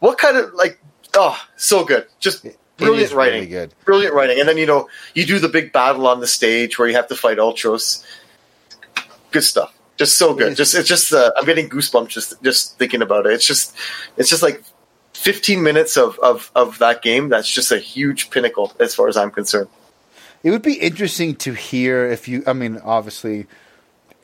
What 0.00 0.18
kind 0.18 0.36
of 0.36 0.52
like? 0.54 0.78
Oh, 1.14 1.38
so 1.56 1.84
good, 1.84 2.06
just 2.20 2.46
brilliant 2.76 3.04
is 3.04 3.12
really 3.12 3.30
writing, 3.30 3.48
good. 3.48 3.74
brilliant 3.84 4.14
writing. 4.14 4.40
And 4.40 4.48
then 4.48 4.58
you 4.58 4.66
know 4.66 4.88
you 5.14 5.26
do 5.26 5.38
the 5.38 5.48
big 5.48 5.72
battle 5.72 6.06
on 6.06 6.20
the 6.20 6.26
stage 6.26 6.78
where 6.78 6.88
you 6.88 6.94
have 6.94 7.08
to 7.08 7.16
fight 7.16 7.38
Ultros. 7.38 8.04
Good 9.30 9.44
stuff. 9.44 9.74
Just 9.96 10.16
so 10.16 10.34
good. 10.34 10.56
Just 10.56 10.74
it's 10.74 10.88
just 10.88 11.12
uh, 11.12 11.32
I'm 11.38 11.46
getting 11.46 11.68
goosebumps 11.68 12.08
just 12.08 12.42
just 12.42 12.78
thinking 12.78 13.02
about 13.02 13.26
it. 13.26 13.32
It's 13.32 13.46
just 13.46 13.76
it's 14.16 14.28
just 14.28 14.42
like 14.42 14.62
15 15.22 15.62
minutes 15.62 15.96
of, 15.96 16.18
of, 16.18 16.50
of 16.54 16.78
that 16.78 17.00
game. 17.02 17.28
That's 17.28 17.48
just 17.48 17.70
a 17.72 17.78
huge 17.78 18.30
pinnacle 18.30 18.72
as 18.80 18.94
far 18.94 19.08
as 19.08 19.16
I'm 19.16 19.30
concerned. 19.30 19.68
It 20.42 20.50
would 20.50 20.62
be 20.62 20.74
interesting 20.74 21.36
to 21.36 21.52
hear 21.54 22.06
if 22.06 22.26
you. 22.26 22.42
I 22.46 22.52
mean, 22.52 22.78
obviously, 22.84 23.46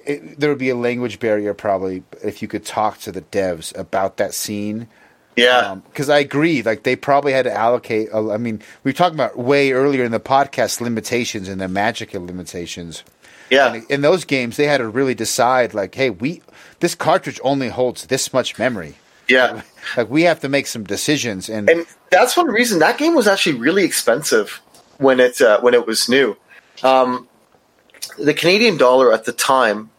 it, 0.05 0.41
there 0.41 0.51
would 0.51 0.59
be 0.59 0.71
a 0.71 0.77
language 0.77 1.21
barrier 1.21 1.55
probably 1.55 2.03
if 2.25 2.43
you 2.43 2.49
could 2.49 2.65
talk 2.65 2.99
to 3.01 3.13
the 3.13 3.23
devs 3.23 3.77
about 3.79 4.17
that 4.17 4.35
scene. 4.35 4.89
Yeah. 5.37 5.59
Um, 5.59 5.81
because 5.87 6.09
I 6.11 6.19
agree, 6.19 6.63
like 6.63 6.83
they 6.83 6.97
probably 6.97 7.33
had 7.33 7.45
to 7.45 7.53
allocate. 7.57 8.09
a- 8.13 8.33
I 8.33 8.39
mean, 8.39 8.61
we 8.83 8.89
were 8.89 8.93
talking 8.95 9.15
about 9.15 9.39
way 9.39 9.71
earlier 9.71 10.03
in 10.05 10.11
the 10.11 10.19
podcast 10.19 10.81
limitations 10.81 11.49
and 11.49 11.61
the 11.61 11.69
magical 11.69 12.27
limitations. 12.27 13.05
yeah. 13.49 13.73
And 13.75 13.89
in 13.89 14.01
those 14.01 14.25
games, 14.25 14.57
they 14.57 14.67
had 14.67 14.79
to 14.79 14.89
really 14.89 15.15
decide, 15.15 15.73
like, 15.75 15.95
hey, 15.95 16.11
we 16.11 16.43
this 16.81 16.97
cartridge 16.97 17.39
only 17.45 17.69
holds 17.69 18.07
this 18.07 18.33
much 18.33 18.59
memory. 18.59 18.97
Yeah. 19.29 19.63
Like, 19.97 20.11
we 20.11 20.23
have 20.23 20.41
to 20.41 20.49
make 20.49 20.67
some 20.67 20.85
decisions, 20.85 21.49
and, 21.49 21.69
and 21.69 21.87
that's 22.11 22.37
one 22.37 22.47
reason 22.47 22.79
that 22.81 22.99
game 22.99 23.15
was 23.15 23.27
actually 23.27 23.59
really 23.59 23.85
expensive 23.85 24.61
when 24.99 25.21
it 25.21 25.41
uh, 25.41 25.61
when 25.61 25.75
it 25.75 25.87
was 25.87 26.09
new. 26.09 26.37
Um, 26.83 27.29
the 28.19 28.35
Canadian 28.35 28.77
dollar 28.77 29.13
at 29.13 29.25
the 29.25 29.33
time 29.33 29.91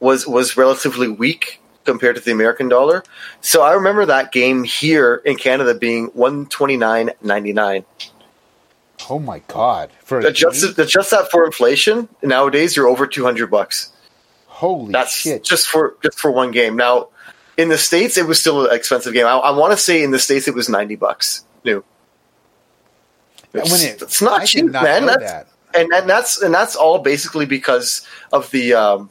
was 0.00 0.26
was 0.26 0.56
relatively 0.56 1.08
weak 1.08 1.60
compared 1.84 2.16
to 2.16 2.22
the 2.22 2.32
American 2.32 2.68
dollar. 2.68 3.02
So 3.40 3.62
I 3.62 3.72
remember 3.72 4.06
that 4.06 4.32
game 4.32 4.64
here 4.64 5.22
in 5.24 5.36
Canada 5.36 5.74
being 5.74 6.06
one 6.08 6.46
twenty 6.46 6.76
nine 6.76 7.10
ninety 7.22 7.52
nine. 7.52 7.84
oh 9.08 9.18
my 9.18 9.40
god, 9.48 9.90
for 10.04 10.18
Adjust 10.20 10.78
adjust 10.78 11.10
that 11.10 11.30
for 11.30 11.44
inflation. 11.46 12.08
Nowadays, 12.22 12.76
you're 12.76 12.88
over 12.88 13.06
two 13.06 13.24
hundred 13.24 13.50
bucks. 13.50 13.90
holy 14.46 14.92
That's 14.92 15.14
shit! 15.14 15.44
just 15.44 15.68
for 15.68 15.96
just 16.02 16.18
for 16.18 16.30
one 16.30 16.50
game. 16.50 16.76
Now, 16.76 17.08
in 17.58 17.68
the 17.68 17.76
states, 17.76 18.16
it 18.16 18.26
was 18.26 18.40
still 18.40 18.66
an 18.66 18.74
expensive 18.74 19.12
game. 19.12 19.26
I, 19.26 19.32
I 19.32 19.50
want 19.50 19.72
to 19.72 19.76
say 19.76 20.02
in 20.02 20.10
the 20.12 20.18
states 20.18 20.48
it 20.48 20.54
was 20.54 20.68
ninety 20.70 20.96
bucks 20.96 21.44
new. 21.64 21.84
It's, 23.52 23.82
it- 23.82 24.02
it's 24.02 24.22
not 24.22 24.42
I 24.42 24.44
cheap, 24.46 24.66
not 24.66 24.82
man. 24.84 25.06
That's, 25.06 25.22
that. 25.22 25.46
And 25.74 25.92
and 25.92 26.08
that's 26.08 26.40
and 26.40 26.54
that's 26.54 26.76
all 26.76 26.98
basically 27.00 27.44
because 27.44 28.06
of 28.32 28.50
the 28.52 28.72
um, 28.72 29.10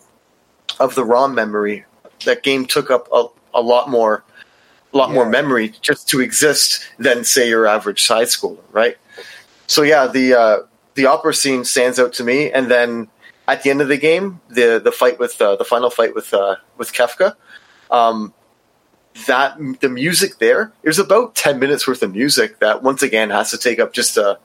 of 0.79 0.95
the 0.95 1.03
ROM 1.05 1.35
memory. 1.35 1.85
That 2.25 2.41
game 2.41 2.65
took 2.65 2.89
up 2.89 3.07
a, 3.13 3.25
a 3.53 3.61
lot 3.61 3.89
more, 3.91 4.23
a 4.91 4.97
lot 4.97 5.11
more 5.11 5.29
memory 5.29 5.69
just 5.81 6.09
to 6.09 6.19
exist 6.19 6.83
than 6.97 7.23
say 7.23 7.47
your 7.47 7.67
average 7.67 8.01
side 8.03 8.25
scroller, 8.27 8.63
right? 8.71 8.97
So 9.67 9.83
yeah, 9.83 10.07
the 10.07 10.33
uh, 10.33 10.57
the 10.95 11.05
opera 11.05 11.33
scene 11.35 11.63
stands 11.63 11.99
out 11.99 12.13
to 12.13 12.23
me, 12.23 12.51
and 12.51 12.71
then 12.71 13.07
at 13.47 13.61
the 13.61 13.69
end 13.69 13.81
of 13.81 13.87
the 13.87 13.97
game, 13.97 14.41
the 14.49 14.81
the 14.83 14.91
fight 14.91 15.19
with 15.19 15.39
uh, 15.39 15.57
the 15.57 15.63
final 15.65 15.91
fight 15.91 16.15
with 16.15 16.33
uh, 16.33 16.55
with 16.77 16.91
Kefka, 16.91 17.35
um, 17.91 18.33
that 19.25 19.57
the 19.81 19.89
music 19.89 20.37
there, 20.37 20.71
there's 20.83 20.99
about 20.99 21.35
ten 21.35 21.59
minutes 21.59 21.87
worth 21.87 22.03
of 22.03 22.13
music 22.13 22.59
that 22.59 22.83
once 22.83 23.01
again 23.01 23.29
has 23.31 23.51
to 23.51 23.57
take 23.57 23.79
up 23.79 23.93
just 23.93 24.17
a 24.17 24.37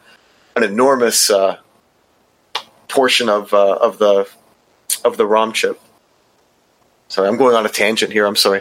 an 0.57 0.63
enormous 0.63 1.31
uh, 1.31 1.57
portion 2.89 3.29
of 3.29 3.53
uh, 3.55 3.77
of 3.77 3.99
the 3.99 4.29
of 5.05 5.17
the 5.17 5.27
ROM 5.27 5.53
chip. 5.53 5.81
Sorry, 7.09 7.29
I'm 7.29 7.37
going 7.37 7.55
on 7.55 7.67
a 7.67 7.69
tangent 7.69 8.11
here. 8.11 8.25
I'm 8.25 8.37
sorry. 8.37 8.61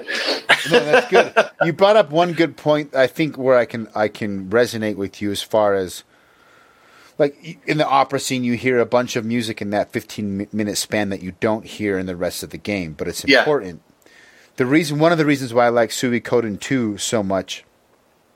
no, 0.70 0.80
that's 0.80 1.10
good. 1.10 1.34
You 1.64 1.72
brought 1.74 1.96
up 1.96 2.10
one 2.10 2.34
good 2.34 2.58
point. 2.58 2.94
I 2.96 3.08
think 3.08 3.38
where 3.38 3.58
I 3.58 3.66
can 3.66 3.88
I 3.96 4.08
can 4.08 4.50
resonate 4.50 4.96
with 4.96 5.22
you 5.22 5.32
as 5.32 5.42
far 5.42 5.76
as 5.76 6.04
like 7.18 7.60
in 7.68 7.78
the 7.78 7.88
opera 7.88 8.20
scene, 8.20 8.44
you 8.44 8.54
hear 8.54 8.80
a 8.80 8.86
bunch 8.86 9.16
of 9.16 9.24
music 9.24 9.62
in 9.62 9.70
that 9.70 9.92
15 9.92 10.48
minute 10.52 10.78
span 10.78 11.10
that 11.10 11.22
you 11.22 11.34
don't 11.40 11.66
hear 11.66 12.00
in 12.00 12.08
the 12.08 12.16
rest 12.16 12.42
of 12.42 12.50
the 12.50 12.58
game, 12.58 12.94
but 12.94 13.08
it's 13.08 13.24
Yeah. 13.26 13.46
The 14.62 14.68
reason, 14.68 15.00
one 15.00 15.12
of 15.12 15.18
the 15.18 15.26
reasons 15.26 15.56
why 15.56 15.66
I 15.66 15.70
like 15.70 15.90
Suikoden 15.90 16.60
2 16.60 17.00
so 17.00 17.24
much 17.24 17.64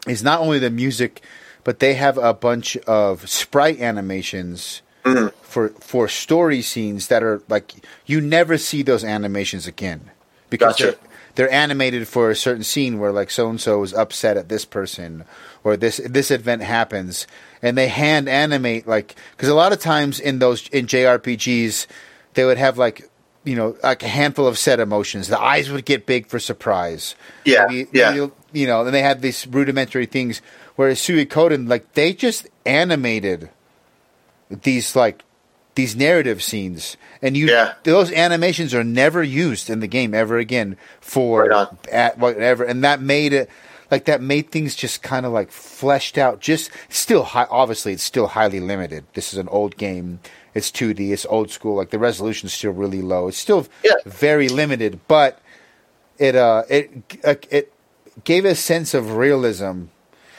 is 0.07 0.23
not 0.23 0.39
only 0.39 0.57
the 0.57 0.71
music, 0.71 1.21
but 1.63 1.77
they 1.77 1.93
have 1.93 2.17
a 2.17 2.33
bunch 2.33 2.75
of 2.87 3.29
sprite 3.29 3.79
animations 3.79 4.81
mm-hmm. 5.03 5.27
for 5.43 5.69
for 5.69 6.07
story 6.07 6.63
scenes 6.63 7.09
that 7.09 7.21
are 7.21 7.43
like 7.47 7.75
you 8.07 8.19
never 8.21 8.57
see 8.57 8.81
those 8.81 9.03
animations 9.03 9.67
again 9.67 10.09
because 10.49 10.77
Gotcha. 10.77 10.83
they're, 10.83 10.95
they're 11.35 11.53
animated 11.53 12.07
for 12.07 12.31
a 12.31 12.35
certain 12.35 12.63
scene 12.63 12.97
where 12.97 13.11
like 13.11 13.29
so 13.29 13.47
and 13.47 13.61
so 13.61 13.83
is 13.83 13.93
upset 13.93 14.35
at 14.35 14.49
this 14.49 14.65
person 14.65 15.25
or 15.63 15.77
this 15.77 16.01
this 16.03 16.31
event 16.31 16.63
happens 16.63 17.27
and 17.61 17.77
they 17.77 17.87
hand 17.87 18.27
animate 18.27 18.87
like 18.87 19.15
because 19.33 19.49
a 19.49 19.53
lot 19.53 19.71
of 19.73 19.79
times 19.79 20.19
in 20.19 20.39
those 20.39 20.67
in 20.69 20.87
JRPGs 20.87 21.85
they 22.33 22.45
would 22.45 22.57
have 22.57 22.79
like 22.79 23.11
you 23.45 23.55
know 23.55 23.77
like 23.83 24.03
a 24.03 24.07
handful 24.07 24.47
of 24.47 24.57
set 24.57 24.79
emotions 24.79 25.27
the 25.27 25.39
eyes 25.39 25.69
would 25.71 25.85
get 25.85 26.05
big 26.05 26.27
for 26.27 26.39
surprise 26.39 27.15
Yeah, 27.45 27.65
Maybe- 27.69 27.89
yeah. 27.93 28.11
maybe, 28.11 28.31
you 28.53 28.67
know, 28.67 28.85
and 28.85 28.93
they 28.93 29.01
had 29.01 29.21
these 29.21 29.45
rudimentary 29.47 30.05
things. 30.05 30.41
Whereas 30.75 30.99
Suikoden, 30.99 31.69
like 31.69 31.93
they 31.93 32.11
just 32.13 32.47
animated 32.65 33.49
these 34.49 34.95
like 34.95 35.23
these 35.75 35.95
narrative 35.95 36.41
scenes, 36.41 36.95
and 37.21 37.35
you 37.35 37.47
Yeah. 37.47 37.73
those 37.83 38.11
animations 38.11 38.73
are 38.73 38.83
never 38.83 39.21
used 39.23 39.69
in 39.69 39.79
the 39.81 39.87
game 39.87 40.13
ever 40.13 40.37
again 40.37 40.77
for 41.01 41.45
Right 41.45 41.67
at 41.91 42.17
whatever, 42.17 42.63
and 42.63 42.83
that 42.83 43.01
made 43.01 43.33
it 43.33 43.49
like 43.91 44.05
that 44.05 44.21
made 44.21 44.51
things 44.51 44.73
just 44.75 45.01
kind 45.03 45.25
of 45.25 45.31
like 45.33 45.51
fleshed 45.51 46.17
out. 46.17 46.39
Just 46.39 46.71
still, 46.89 47.23
high, 47.23 47.47
obviously, 47.49 47.93
it's 47.93 48.03
still 48.03 48.27
highly 48.27 48.59
limited. 48.59 49.03
This 49.13 49.31
is 49.33 49.37
an 49.39 49.47
old 49.49 49.77
game. 49.77 50.19
It's 50.55 50.71
2D. 50.71 51.11
It's 51.11 51.25
old 51.29 51.51
school. 51.51 51.75
Like 51.75 51.91
the 51.91 51.99
resolution's 51.99 52.53
still 52.53 52.71
really 52.71 53.01
low. 53.03 53.27
It's 53.27 53.37
still 53.37 53.67
Yeah. 53.83 53.91
very 54.05 54.49
limited, 54.49 54.99
but 55.07 55.39
it 56.17 56.35
uh 56.35 56.63
it 56.69 56.89
uh, 57.23 57.35
it 57.51 57.71
gave 58.23 58.45
a 58.45 58.55
sense 58.55 58.93
of 58.93 59.15
realism. 59.17 59.83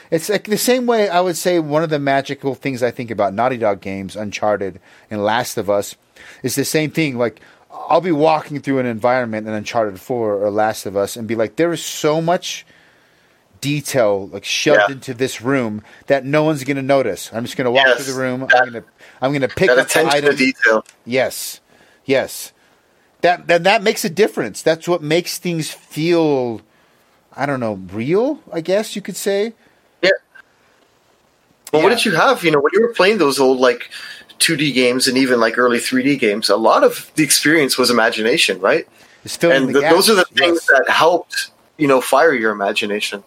It's 0.09 0.27
like 0.29 0.45
the 0.45 0.57
same 0.57 0.87
way 0.87 1.07
I 1.07 1.21
would 1.21 1.37
say 1.37 1.59
one 1.59 1.83
of 1.83 1.89
the 1.89 1.99
magical 1.99 2.55
things 2.55 2.81
I 2.81 2.91
think 2.91 3.11
about 3.11 3.33
Naughty 3.33 3.57
Dog 3.57 3.79
games, 3.79 4.15
Uncharted 4.15 4.79
and 5.11 5.23
Last 5.23 5.57
of 5.57 5.69
Us, 5.69 5.95
is 6.41 6.55
the 6.55 6.65
same 6.65 6.89
thing. 6.91 7.17
Like 7.17 7.39
I'll 7.71 8.01
be 8.01 8.11
walking 8.11 8.59
through 8.59 8.79
an 8.79 8.85
environment 8.87 9.47
in 9.47 9.53
Uncharted 9.53 9.99
4 9.99 10.33
or 10.43 10.49
Last 10.49 10.85
of 10.87 10.97
Us 10.97 11.15
and 11.15 11.27
be 11.27 11.35
like, 11.35 11.57
there 11.57 11.71
is 11.71 11.83
so 11.83 12.21
much 12.21 12.65
detail 13.61 14.27
like 14.27 14.45
shoved 14.45 14.81
Yeah. 14.87 14.93
into 14.95 15.13
this 15.13 15.41
room 15.41 15.81
that 16.07 16.25
no 16.25 16.43
one's 16.43 16.63
going 16.63 16.77
to 16.77 16.83
notice. 16.83 17.29
I'm 17.33 17.43
just 17.43 17.57
going 17.57 17.65
to 17.65 17.71
walk 17.71 17.85
Yes, 17.87 18.03
through 18.03 18.13
the 18.13 18.19
room. 18.19 18.41
that- 18.41 18.55
I'm 18.55 18.69
going 18.71 18.83
to 18.83 18.89
I'm 19.21 19.31
going 19.31 19.41
to 19.41 19.47
pick 19.47 19.69
up 19.69 19.87
the 19.87 20.07
item. 20.07 20.35
detail. 20.35 20.85
Yes, 21.05 21.59
yes. 22.05 22.53
That 23.21 23.47
that 23.47 23.63
that 23.63 23.83
makes 23.83 24.05
a 24.05 24.09
difference. 24.09 24.61
That's 24.61 24.87
what 24.87 25.01
makes 25.01 25.37
things 25.39 25.71
feel, 25.71 26.61
I 27.35 27.45
don't 27.45 27.59
know, 27.59 27.73
real. 27.91 28.41
I 28.51 28.61
guess 28.61 28.95
you 28.95 29.01
could 29.01 29.15
say. 29.15 29.53
Yeah. 30.01 30.11
Well, 31.73 31.83
what 31.83 31.89
did 31.89 32.05
you 32.05 32.15
have? 32.15 32.43
You 32.43 32.51
know, 32.51 32.59
when 32.59 32.71
you 32.73 32.81
were 32.81 32.93
playing 32.93 33.17
those 33.17 33.39
old 33.39 33.59
like 33.59 33.89
2D 34.39 34.73
games 34.73 35.07
and 35.07 35.17
even 35.17 35.39
like 35.39 35.57
early 35.57 35.79
3D 35.79 36.19
games, 36.19 36.49
a 36.49 36.55
lot 36.55 36.83
of 36.83 37.11
the 37.15 37.23
experience 37.23 37.77
was 37.77 37.89
imagination, 37.89 38.59
right? 38.59 38.87
And 39.41 39.75
the 39.75 39.81
those 39.81 40.09
are 40.09 40.15
the 40.15 40.23
things 40.25 40.65
yes. 40.69 40.85
that 40.85 40.89
helped, 40.89 41.51
you 41.77 41.87
know, 41.87 41.99
fire 41.99 42.33
your 42.33 42.51
imagination. 42.51 43.23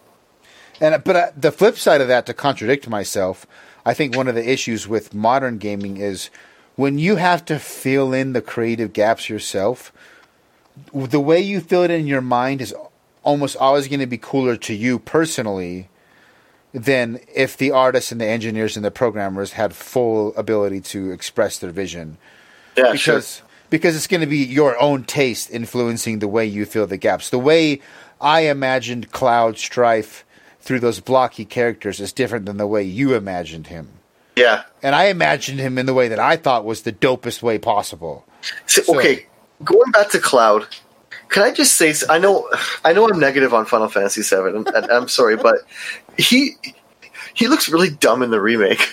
And 0.81 1.01
but 1.03 1.15
uh, 1.15 1.31
the 1.37 1.51
flip 1.51 1.77
side 1.77 2.01
of 2.01 2.07
that, 2.09 2.25
to 2.25 2.33
contradict 2.33 2.89
myself, 2.89 3.45
I 3.85 3.93
think 3.93 4.15
one 4.15 4.27
of 4.27 4.35
the 4.35 4.51
issues 4.51 4.87
with 4.87 5.13
modern 5.13 5.59
gaming 5.59 5.97
is 5.97 6.29
when 6.75 6.97
you 6.97 7.17
have 7.17 7.45
to 7.45 7.59
fill 7.59 8.13
in 8.13 8.33
the 8.33 8.41
creative 8.41 8.91
gaps 8.91 9.29
yourself. 9.29 9.93
The 10.93 11.19
way 11.19 11.39
you 11.39 11.59
fill 11.59 11.83
it 11.83 11.91
in 11.91 12.07
your 12.07 12.21
mind 12.21 12.61
is 12.61 12.73
almost 13.23 13.55
always 13.57 13.87
going 13.87 13.99
to 13.99 14.07
be 14.07 14.17
cooler 14.17 14.55
to 14.57 14.73
you 14.73 14.97
personally 14.97 15.89
than 16.73 17.19
if 17.35 17.57
the 17.57 17.71
artists 17.71 18.11
and 18.11 18.19
the 18.19 18.25
engineers 18.25 18.75
and 18.75 18.85
the 18.85 18.91
programmers 18.91 19.53
had 19.53 19.75
full 19.75 20.33
ability 20.35 20.79
to 20.79 21.11
express 21.11 21.59
their 21.59 21.71
vision 21.71 22.17
Yeah, 22.77 22.91
because 22.93 23.41
because 23.69 23.95
it's 23.95 24.07
going 24.07 24.21
to 24.21 24.27
be 24.27 24.37
your 24.37 24.81
own 24.81 25.03
taste 25.03 25.51
influencing 25.51 26.19
the 26.19 26.27
way 26.27 26.45
you 26.45 26.65
fill 26.65 26.87
the 26.87 26.97
gaps. 26.97 27.29
The 27.29 27.39
way 27.39 27.81
I 28.19 28.41
imagined 28.41 29.11
Cloud 29.11 29.57
Strife 29.57 30.25
through 30.61 30.79
those 30.79 30.99
blocky 30.99 31.45
characters 31.45 31.99
is 31.99 32.13
different 32.13 32.45
than 32.45 32.57
the 32.57 32.67
way 32.67 32.83
you 32.83 33.13
imagined 33.15 33.67
him. 33.67 33.89
Yeah. 34.35 34.63
And 34.81 34.95
I 34.95 35.05
imagined 35.05 35.59
him 35.59 35.77
in 35.77 35.85
the 35.85 35.93
way 35.93 36.07
that 36.07 36.19
I 36.19 36.37
thought 36.37 36.65
was 36.65 36.83
the 36.83 36.91
dopest 36.91 37.41
way 37.41 37.57
possible. 37.57 38.25
So, 38.65 38.81
So- 38.83 38.97
okay, 38.97 39.25
going 39.63 39.91
back 39.91 40.09
to 40.11 40.19
Cloud, 40.19 40.67
can 41.29 41.43
I 41.43 41.51
just 41.51 41.77
say? 41.77 41.93
I 42.09 42.17
know, 42.19 42.49
I 42.83 42.93
know, 42.93 43.07
I'm 43.09 43.19
negative 43.19 43.53
on 43.53 43.65
Final 43.65 43.87
Fantasy 43.87 44.21
VII, 44.21 44.55
and, 44.57 44.67
and 44.67 44.91
I'm 44.91 45.07
sorry, 45.07 45.37
but 45.37 45.57
he 46.17 46.55
he 47.33 47.47
looks 47.47 47.69
really 47.69 47.89
dumb 47.89 48.21
in 48.21 48.31
the 48.31 48.41
remake. 48.41 48.89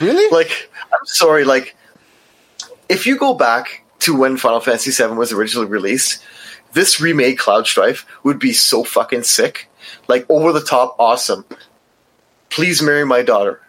Really? 0.00 0.28
Like, 0.30 0.70
I'm 0.84 1.06
sorry, 1.06 1.44
like 1.44 1.76
if 2.88 3.06
you 3.06 3.18
go 3.18 3.34
back 3.34 3.84
to 4.00 4.16
when 4.16 4.36
Final 4.36 4.60
Fantasy 4.60 4.90
VII 4.90 5.14
was 5.14 5.32
originally 5.32 5.66
released, 5.68 6.22
this 6.72 7.00
remade 7.00 7.38
Cloud 7.38 7.66
Strife 7.66 8.06
would 8.22 8.38
be 8.38 8.52
so 8.52 8.84
fucking 8.84 9.22
sick, 9.24 9.68
like 10.08 10.26
over 10.30 10.52
the 10.52 10.60
top 10.62 10.96
awesome. 10.98 11.44
Please 12.50 12.82
marry 12.82 13.04
my 13.04 13.22
daughter. 13.22 13.60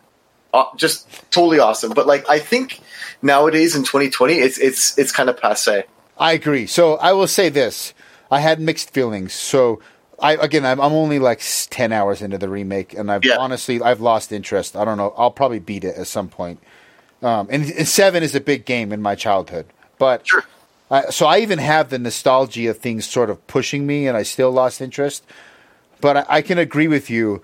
Uh, 0.54 0.66
just 0.76 1.08
totally 1.32 1.60
awesome. 1.60 1.92
But 1.94 2.08
like, 2.08 2.28
I 2.30 2.40
think 2.40 2.80
nowadays 3.22 3.76
in 3.76 3.84
2020, 3.84 4.36
it's 4.36 4.58
it's 4.58 4.98
it's 4.98 5.12
kind 5.12 5.30
of 5.30 5.38
passe. 5.40 5.84
I 6.18 6.34
agree. 6.34 6.66
So 6.66 6.96
I 6.96 7.14
will 7.14 7.28
say 7.28 7.50
this: 7.50 7.94
I 8.32 8.40
had 8.40 8.60
mixed 8.60 8.90
feelings. 8.92 9.34
So 9.34 9.80
I 10.20 10.34
again, 10.34 10.66
I'm, 10.66 10.80
I'm 10.82 10.94
only 10.94 11.20
like 11.20 11.42
ten 11.70 11.92
hours 11.92 12.22
into 12.22 12.38
the 12.38 12.50
remake, 12.50 12.94
and 12.94 13.12
I've 13.12 13.24
Yeah. 13.26 13.38
honestly 13.38 13.82
I've 13.82 14.02
lost 14.02 14.32
interest. 14.32 14.76
I 14.76 14.86
don't 14.86 14.98
know. 14.98 15.14
I'll 15.18 15.32
probably 15.32 15.60
beat 15.60 15.84
it 15.84 15.96
at 15.98 16.08
some 16.08 16.30
point. 16.30 16.60
Um, 17.22 17.48
and, 17.52 17.70
and 17.72 17.88
seven 17.88 18.24
is 18.24 18.34
a 18.34 18.40
big 18.40 18.66
game 18.66 18.94
in 18.94 19.02
my 19.02 19.14
childhood, 19.14 19.66
but 19.98 20.26
Sure. 20.26 20.46
I, 20.92 21.10
so 21.12 21.26
I 21.28 21.40
even 21.40 21.60
have 21.60 21.90
the 21.90 22.00
nostalgia 22.00 22.70
of 22.70 22.78
things 22.80 23.08
sort 23.08 23.30
of 23.30 23.46
pushing 23.48 23.86
me, 23.86 24.08
and 24.08 24.18
I 24.18 24.24
still 24.24 24.52
lost 24.52 24.82
interest. 24.82 25.24
But 26.02 26.18
I, 26.18 26.26
I 26.30 26.42
can 26.42 26.58
agree 26.58 26.88
with 26.88 27.10
you. 27.10 27.42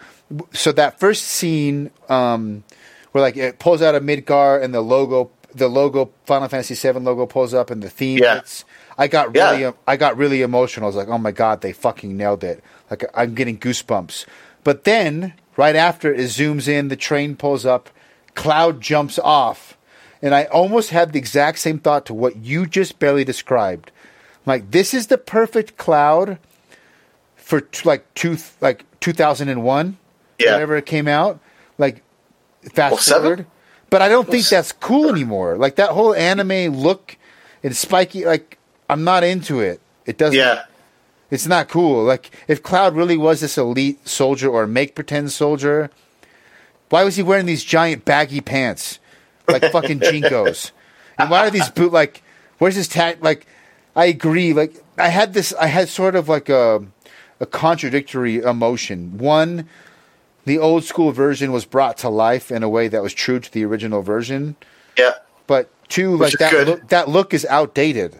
So 0.53 0.71
that 0.71 0.99
first 0.99 1.23
scene, 1.25 1.91
um, 2.09 2.63
where 3.11 3.21
like 3.21 3.37
it 3.37 3.59
pulls 3.59 3.81
out 3.81 3.95
of 3.95 4.03
Midgar 4.03 4.61
and 4.63 4.73
the 4.73 4.81
logo, 4.81 5.29
the 5.53 5.67
logo 5.67 6.11
Final 6.25 6.47
Fantasy 6.47 6.73
VII 6.75 6.99
logo 6.99 7.25
pulls 7.25 7.53
up 7.53 7.69
and 7.69 7.83
the 7.83 7.89
theme 7.89 8.17
Yeah. 8.19 8.35
hits. 8.35 8.65
I 8.97 9.07
got 9.07 9.35
Yeah. 9.35 9.51
really, 9.51 9.73
I 9.87 9.97
got 9.97 10.17
really 10.17 10.41
emotional. 10.41 10.85
I 10.85 10.87
was 10.87 10.95
like, 10.95 11.09
"Oh 11.09 11.17
my 11.17 11.31
god, 11.31 11.61
they 11.61 11.73
fucking 11.73 12.15
nailed 12.17 12.43
it!" 12.43 12.63
Like 12.89 13.03
I'm 13.13 13.35
getting 13.35 13.57
goosebumps. 13.57 14.25
But 14.63 14.85
then, 14.85 15.33
right 15.57 15.75
after 15.75 16.13
it 16.13 16.21
zooms 16.27 16.67
in, 16.67 16.87
the 16.87 16.95
train 16.95 17.35
pulls 17.35 17.65
up, 17.65 17.89
Cloud 18.33 18.81
jumps 18.81 19.19
off, 19.19 19.74
and 20.25 20.33
I 20.35 20.45
almost 20.45 20.89
had 20.89 21.13
the 21.13 21.19
exact 21.19 21.59
same 21.59 21.77
thought 21.79 22.05
to 22.07 22.13
what 22.13 22.35
you 22.37 22.65
just 22.65 22.97
barely 22.99 23.23
described. 23.23 23.91
Like, 24.45 24.71
this 24.71 24.93
is 24.93 25.07
the 25.07 25.17
perfect 25.17 25.77
Cloud 25.77 26.39
for 27.35 27.61
t- 27.61 27.87
like 27.87 28.11
two, 28.15 28.37
like 28.59 28.85
2001, 29.01 29.97
Yeah. 30.39 30.53
whenever 30.53 30.75
it 30.75 30.85
came 30.85 31.07
out. 31.07 31.39
Like, 31.77 32.01
fast 32.73 32.91
Well, 32.91 33.01
seven? 33.01 33.21
forward. 33.23 33.45
But 33.91 34.01
I 34.01 34.09
don't 34.09 34.27
think 34.29 34.47
that's 34.47 34.71
cool 34.71 35.09
anymore. 35.09 35.55
Like 35.57 35.75
that 35.75 35.91
whole 35.91 36.13
anime 36.15 36.75
look 36.75 37.17
and 37.63 37.75
spiky. 37.77 38.25
Like 38.25 38.57
I'm 38.89 39.03
not 39.03 39.23
into 39.23 39.59
it. 39.61 39.79
It 40.07 40.17
doesn't. 40.17 40.37
Yeah. 40.37 40.63
It's 41.29 41.45
not 41.45 41.69
cool. 41.69 42.03
Like 42.03 42.31
if 42.47 42.61
Cloud 42.63 42.95
really 42.95 43.15
was 43.15 43.41
this 43.41 43.57
elite 43.59 44.05
soldier 44.07 44.49
or 44.49 44.65
make 44.67 44.95
pretend 44.95 45.31
soldier, 45.31 45.91
why 46.89 47.03
was 47.03 47.15
he 47.15 47.23
wearing 47.23 47.45
these 47.45 47.63
giant 47.63 48.05
baggy 48.05 48.41
pants 48.41 48.99
like 49.47 49.71
fucking 49.71 49.99
JNCOs? 49.99 50.71
And 51.17 51.29
why 51.29 51.47
are 51.47 51.51
these 51.51 51.69
boot 51.69 51.93
like? 51.93 52.23
Where's 52.57 52.75
his 52.75 52.87
tag? 52.87 53.23
Like, 53.23 53.45
I 53.95 54.05
agree. 54.05 54.53
Like 54.53 54.83
I 54.97 55.09
had 55.09 55.33
this. 55.33 55.53
I 55.53 55.67
had 55.67 55.89
sort 55.89 56.15
of 56.15 56.29
like 56.29 56.49
a 56.49 56.85
a 57.39 57.45
contradictory 57.45 58.37
emotion. 58.37 59.17
One, 59.17 59.67
the 60.45 60.59
old 60.59 60.83
school 60.83 61.11
version 61.11 61.51
was 61.51 61.65
brought 61.65 61.97
to 61.99 62.09
life 62.09 62.51
in 62.51 62.63
a 62.63 62.69
way 62.69 62.87
that 62.87 63.01
was 63.01 63.13
true 63.13 63.39
to 63.39 63.51
the 63.51 63.65
original 63.65 64.01
version. 64.01 64.55
Yeah. 64.97 65.13
But 65.47 65.69
two, 65.89 66.17
Which 66.17 66.39
like 66.39 66.51
that 66.51 66.67
look, 66.67 66.87
that 66.89 67.09
look 67.09 67.33
is 67.33 67.45
outdated. 67.45 68.19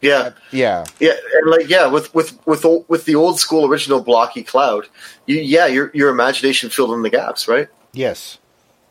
Yeah. 0.00 0.16
Uh, 0.16 0.30
yeah. 0.50 0.84
Yeah, 0.98 1.12
and 1.34 1.50
like 1.50 1.68
yeah, 1.68 1.86
with 1.86 2.12
with 2.14 2.38
with 2.46 2.64
ol- 2.64 2.84
with 2.88 3.04
the 3.04 3.14
old 3.14 3.38
school 3.38 3.66
original 3.66 4.00
blocky 4.00 4.42
cloud, 4.42 4.88
you 5.26 5.36
yeah, 5.38 5.66
your 5.66 5.90
your 5.94 6.10
imagination 6.10 6.70
filled 6.70 6.92
in 6.92 7.02
the 7.02 7.10
gaps, 7.10 7.46
right? 7.46 7.68
Yes. 7.92 8.38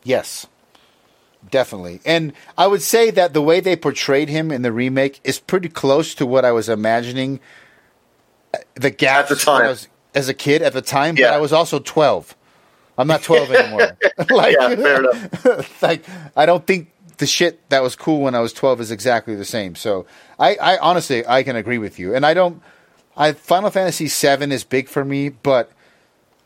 Yes. 0.04 0.46
Definitely. 1.50 2.00
And 2.04 2.32
I 2.56 2.66
would 2.66 2.82
say 2.82 3.10
that 3.10 3.34
the 3.34 3.42
way 3.42 3.60
they 3.60 3.76
portrayed 3.76 4.28
him 4.28 4.50
in 4.50 4.62
the 4.62 4.72
remake 4.72 5.20
is 5.24 5.38
pretty 5.38 5.68
close 5.68 6.14
to 6.16 6.24
what 6.26 6.44
I 6.44 6.52
was 6.52 6.68
imagining 6.68 7.40
uh, 8.54 8.58
the 8.74 8.90
gaps 8.90 9.30
At 9.30 9.38
the 9.38 9.44
time. 9.44 9.66
was, 9.66 9.88
as 10.14 10.28
a 10.28 10.34
kid 10.34 10.62
at 10.62 10.72
the 10.72 10.82
time, 10.82 11.16
Yeah. 11.16 11.28
but 11.30 11.34
I 11.34 11.38
was 11.38 11.52
also 11.52 11.78
12. 11.78 12.36
I'm 12.96 13.06
not 13.06 13.22
12 13.22 13.50
anymore. 13.52 13.96
like, 14.30 14.56
Yeah, 14.58 14.68
fair 14.76 15.00
enough. 15.00 15.82
like 15.82 16.04
I 16.36 16.46
don't 16.46 16.66
think 16.66 16.90
the 17.18 17.26
shit 17.26 17.68
that 17.70 17.82
was 17.82 17.96
cool 17.96 18.20
when 18.22 18.34
I 18.34 18.40
was 18.40 18.52
12 18.52 18.80
is 18.80 18.90
exactly 18.90 19.34
the 19.34 19.44
same. 19.44 19.74
So 19.74 20.06
I, 20.38 20.54
I 20.56 20.78
honestly 20.78 21.26
I 21.26 21.42
can 21.42 21.56
agree 21.56 21.78
with 21.78 21.98
you. 21.98 22.14
And 22.14 22.24
I 22.24 22.34
don't 22.34 22.62
I 23.16 23.32
Final 23.32 23.70
Fantasy 23.70 24.08
7 24.08 24.52
is 24.52 24.64
big 24.64 24.88
for 24.88 25.04
me, 25.04 25.28
but 25.28 25.70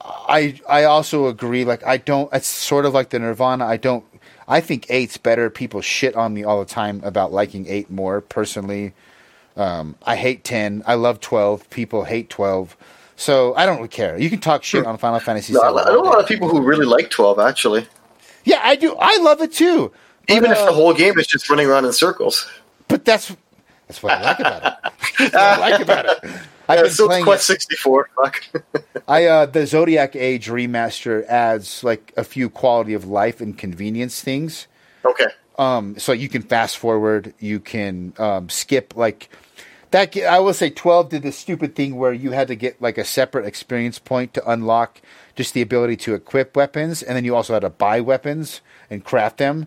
I 0.01 0.61
I 0.69 0.85
also 0.85 1.27
agree 1.27 1.65
like 1.65 1.85
I 1.87 1.97
don't 1.97 2.33
it's 2.33 2.49
sort 2.49 2.87
of 2.87 2.95
like 2.95 3.11
the 3.11 3.19
Nirvana. 3.19 3.65
I 3.67 3.77
don't 3.77 4.05
I 4.49 4.61
think 4.61 4.87
eight's 4.89 5.17
better. 5.17 5.51
People 5.51 5.81
shit 5.81 6.15
on 6.15 6.35
me 6.35 6.45
all 6.45 6.61
the 6.61 6.71
time 6.71 7.01
about 7.05 7.33
liking 7.33 7.67
8 7.67 7.91
more 7.91 8.21
personally. 8.21 8.95
Um, 9.57 9.97
I 10.05 10.17
hate 10.17 10.45
10. 10.45 10.83
I 10.87 10.95
love 10.95 11.21
12. 11.21 11.69
People 11.71 12.05
hate 12.05 12.31
12. 12.31 12.77
So 13.17 13.55
I 13.55 13.65
don't 13.65 13.77
really 13.77 13.89
care. 13.89 14.19
You 14.19 14.29
can 14.29 14.41
talk 14.41 14.63
shit 14.63 14.85
on 14.87 14.99
Final 14.99 15.19
Fantasy 15.21 15.55
No, 15.55 15.61
7. 15.61 15.79
I, 15.79 15.83
I 15.83 15.93
know 15.93 16.03
a 16.03 16.05
lot 16.05 16.21
of 16.21 16.29
people 16.29 16.49
who 16.49 16.61
really 16.61 16.85
like 16.85 17.11
twelve 17.11 17.39
actually, 17.39 17.87
Yeah, 18.45 18.61
I 18.63 18.77
do. 18.77 18.95
I 18.99 19.17
love 19.19 19.41
it 19.41 19.53
too. 19.53 19.91
But, 20.29 20.37
even 20.37 20.51
if 20.51 20.59
uh, 20.59 20.67
the 20.67 20.73
whole 20.73 20.93
game 20.93 21.19
is 21.19 21.27
just 21.27 21.49
running 21.49 21.67
around 21.67 21.87
in 21.87 21.93
circles. 21.95 22.47
But 22.89 23.07
that's 23.07 23.35
that's 23.87 24.03
what 24.03 24.13
I 24.13 24.23
like 24.23 24.39
about 24.41 24.65
it. 24.67 24.93
That's 25.19 25.33
what 25.33 25.35
I 25.35 25.59
like 25.59 25.81
about 25.81 26.07
it. 26.07 26.31
I've 26.69 26.79
Yeah, 26.79 26.83
been 26.83 26.91
so 26.93 27.07
playing 27.09 27.25
Quest 27.25 27.47
sixty 27.47 27.77
four. 27.77 28.11
Fuck. 28.17 28.45
I 29.09 29.27
uh, 29.27 29.47
the 29.47 29.67
Zodiac 29.67 30.17
Age 30.17 30.49
remaster 30.49 31.25
adds 31.27 31.85
like 31.85 32.13
a 32.17 32.25
few 32.25 32.51
quality 32.51 32.95
of 32.95 33.07
life 33.07 33.41
and 33.41 33.57
convenience 33.59 34.21
things. 34.23 34.67
okay. 35.05 35.27
Um, 35.59 35.99
so 35.99 36.13
you 36.13 36.29
can 36.29 36.43
fast 36.43 36.79
forward, 36.79 37.35
you 37.39 37.61
can 37.61 38.15
um, 38.19 38.49
skip 38.51 38.97
like 38.97 39.31
that. 39.93 40.17
I 40.19 40.41
will 40.41 40.55
say 40.55 40.71
twelve 40.71 41.11
did 41.11 41.23
this 41.23 41.39
stupid 41.39 41.75
thing 41.77 41.97
where 41.97 42.13
you 42.13 42.33
had 42.33 42.49
to 42.49 42.57
get 42.57 42.83
like 42.83 42.99
a 42.99 43.05
separate 43.05 43.47
experience 43.47 43.99
point 43.99 44.35
to 44.35 44.51
unlock 44.51 45.01
just 45.37 45.55
the 45.55 45.63
ability 45.63 45.97
to 45.99 46.15
equip 46.15 46.57
weapons, 46.57 47.03
and 47.03 47.17
then 47.17 47.25
you 47.25 47.37
also 47.37 47.55
had 47.55 47.61
to 47.61 47.71
buy 47.71 48.01
weapons 48.01 48.61
and 48.91 49.05
craft 49.05 49.39
them. 49.39 49.67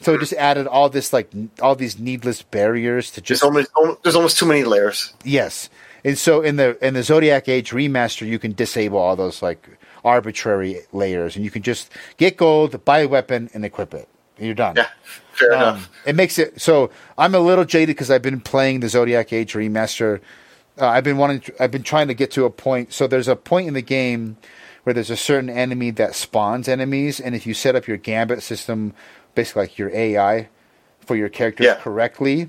So 0.00 0.14
it 0.14 0.18
just 0.20 0.32
added 0.34 0.66
all 0.66 0.88
this 0.90 1.12
like 1.12 1.30
all 1.62 1.76
these 1.76 1.98
needless 1.98 2.42
barriers 2.42 3.10
to 3.12 3.20
There's 3.28 3.40
just 3.40 3.44
almost 3.44 3.70
there's 4.02 4.16
almost 4.16 4.38
too 4.38 4.46
many 4.46 4.64
layers. 4.64 5.14
Yes, 5.24 5.70
and 6.04 6.18
so 6.18 6.42
in 6.42 6.56
the 6.56 6.84
in 6.86 6.94
the 6.94 7.02
Zodiac 7.02 7.48
Age 7.48 7.70
remaster, 7.70 8.26
you 8.26 8.38
can 8.38 8.52
disable 8.52 8.98
all 8.98 9.16
those 9.16 9.42
like 9.42 9.68
arbitrary 10.04 10.80
layers, 10.92 11.36
and 11.36 11.44
you 11.44 11.50
can 11.50 11.62
just 11.62 11.92
get 12.16 12.36
gold, 12.36 12.84
buy 12.84 13.00
a 13.00 13.08
weapon, 13.08 13.50
and 13.54 13.64
equip 13.64 13.94
it. 13.94 14.08
And 14.36 14.46
you're 14.46 14.54
done. 14.54 14.76
Yeah, 14.76 14.88
Fair 15.32 15.52
Um, 15.54 15.60
enough. 15.60 15.90
It 16.06 16.16
makes 16.16 16.38
it 16.38 16.60
so 16.60 16.90
I'm 17.18 17.34
a 17.34 17.40
little 17.40 17.64
jaded 17.64 17.96
because 17.96 18.10
I've 18.10 18.22
been 18.22 18.40
playing 18.40 18.80
the 18.80 18.88
Zodiac 18.88 19.32
Age 19.32 19.54
remaster. 19.54 20.20
Uh, 20.80 20.86
I've 20.86 21.04
been 21.04 21.18
wanting, 21.18 21.40
to, 21.40 21.62
I've 21.62 21.70
been 21.72 21.82
trying 21.82 22.08
to 22.08 22.14
get 22.14 22.30
to 22.32 22.46
a 22.46 22.50
point. 22.50 22.92
So 22.94 23.06
there's 23.06 23.28
a 23.28 23.36
point 23.36 23.68
in 23.68 23.74
the 23.74 23.82
game 23.82 24.38
where 24.84 24.94
there's 24.94 25.10
a 25.10 25.16
certain 25.16 25.50
enemy 25.50 25.90
that 25.90 26.14
spawns 26.14 26.68
enemies, 26.68 27.20
and 27.20 27.34
if 27.34 27.46
you 27.46 27.52
set 27.52 27.76
up 27.76 27.86
your 27.86 27.98
gambit 27.98 28.42
system, 28.42 28.94
basically 29.34 29.62
like 29.64 29.78
your 29.78 29.90
AI 29.94 30.48
for 31.04 31.16
your 31.16 31.28
characters 31.28 31.66
Yeah. 31.66 31.74
correctly, 31.74 32.48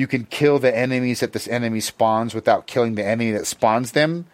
you 0.00 0.06
can 0.06 0.24
kill 0.24 0.58
the 0.58 0.76
enemies 0.76 1.20
that 1.20 1.32
this 1.32 1.46
enemy 1.46 1.80
spawns 1.80 2.34
without 2.34 2.66
killing 2.66 2.94
the 2.96 3.04
enemy 3.04 3.30
that 3.32 3.46
spawns 3.46 3.92
them 3.92 4.26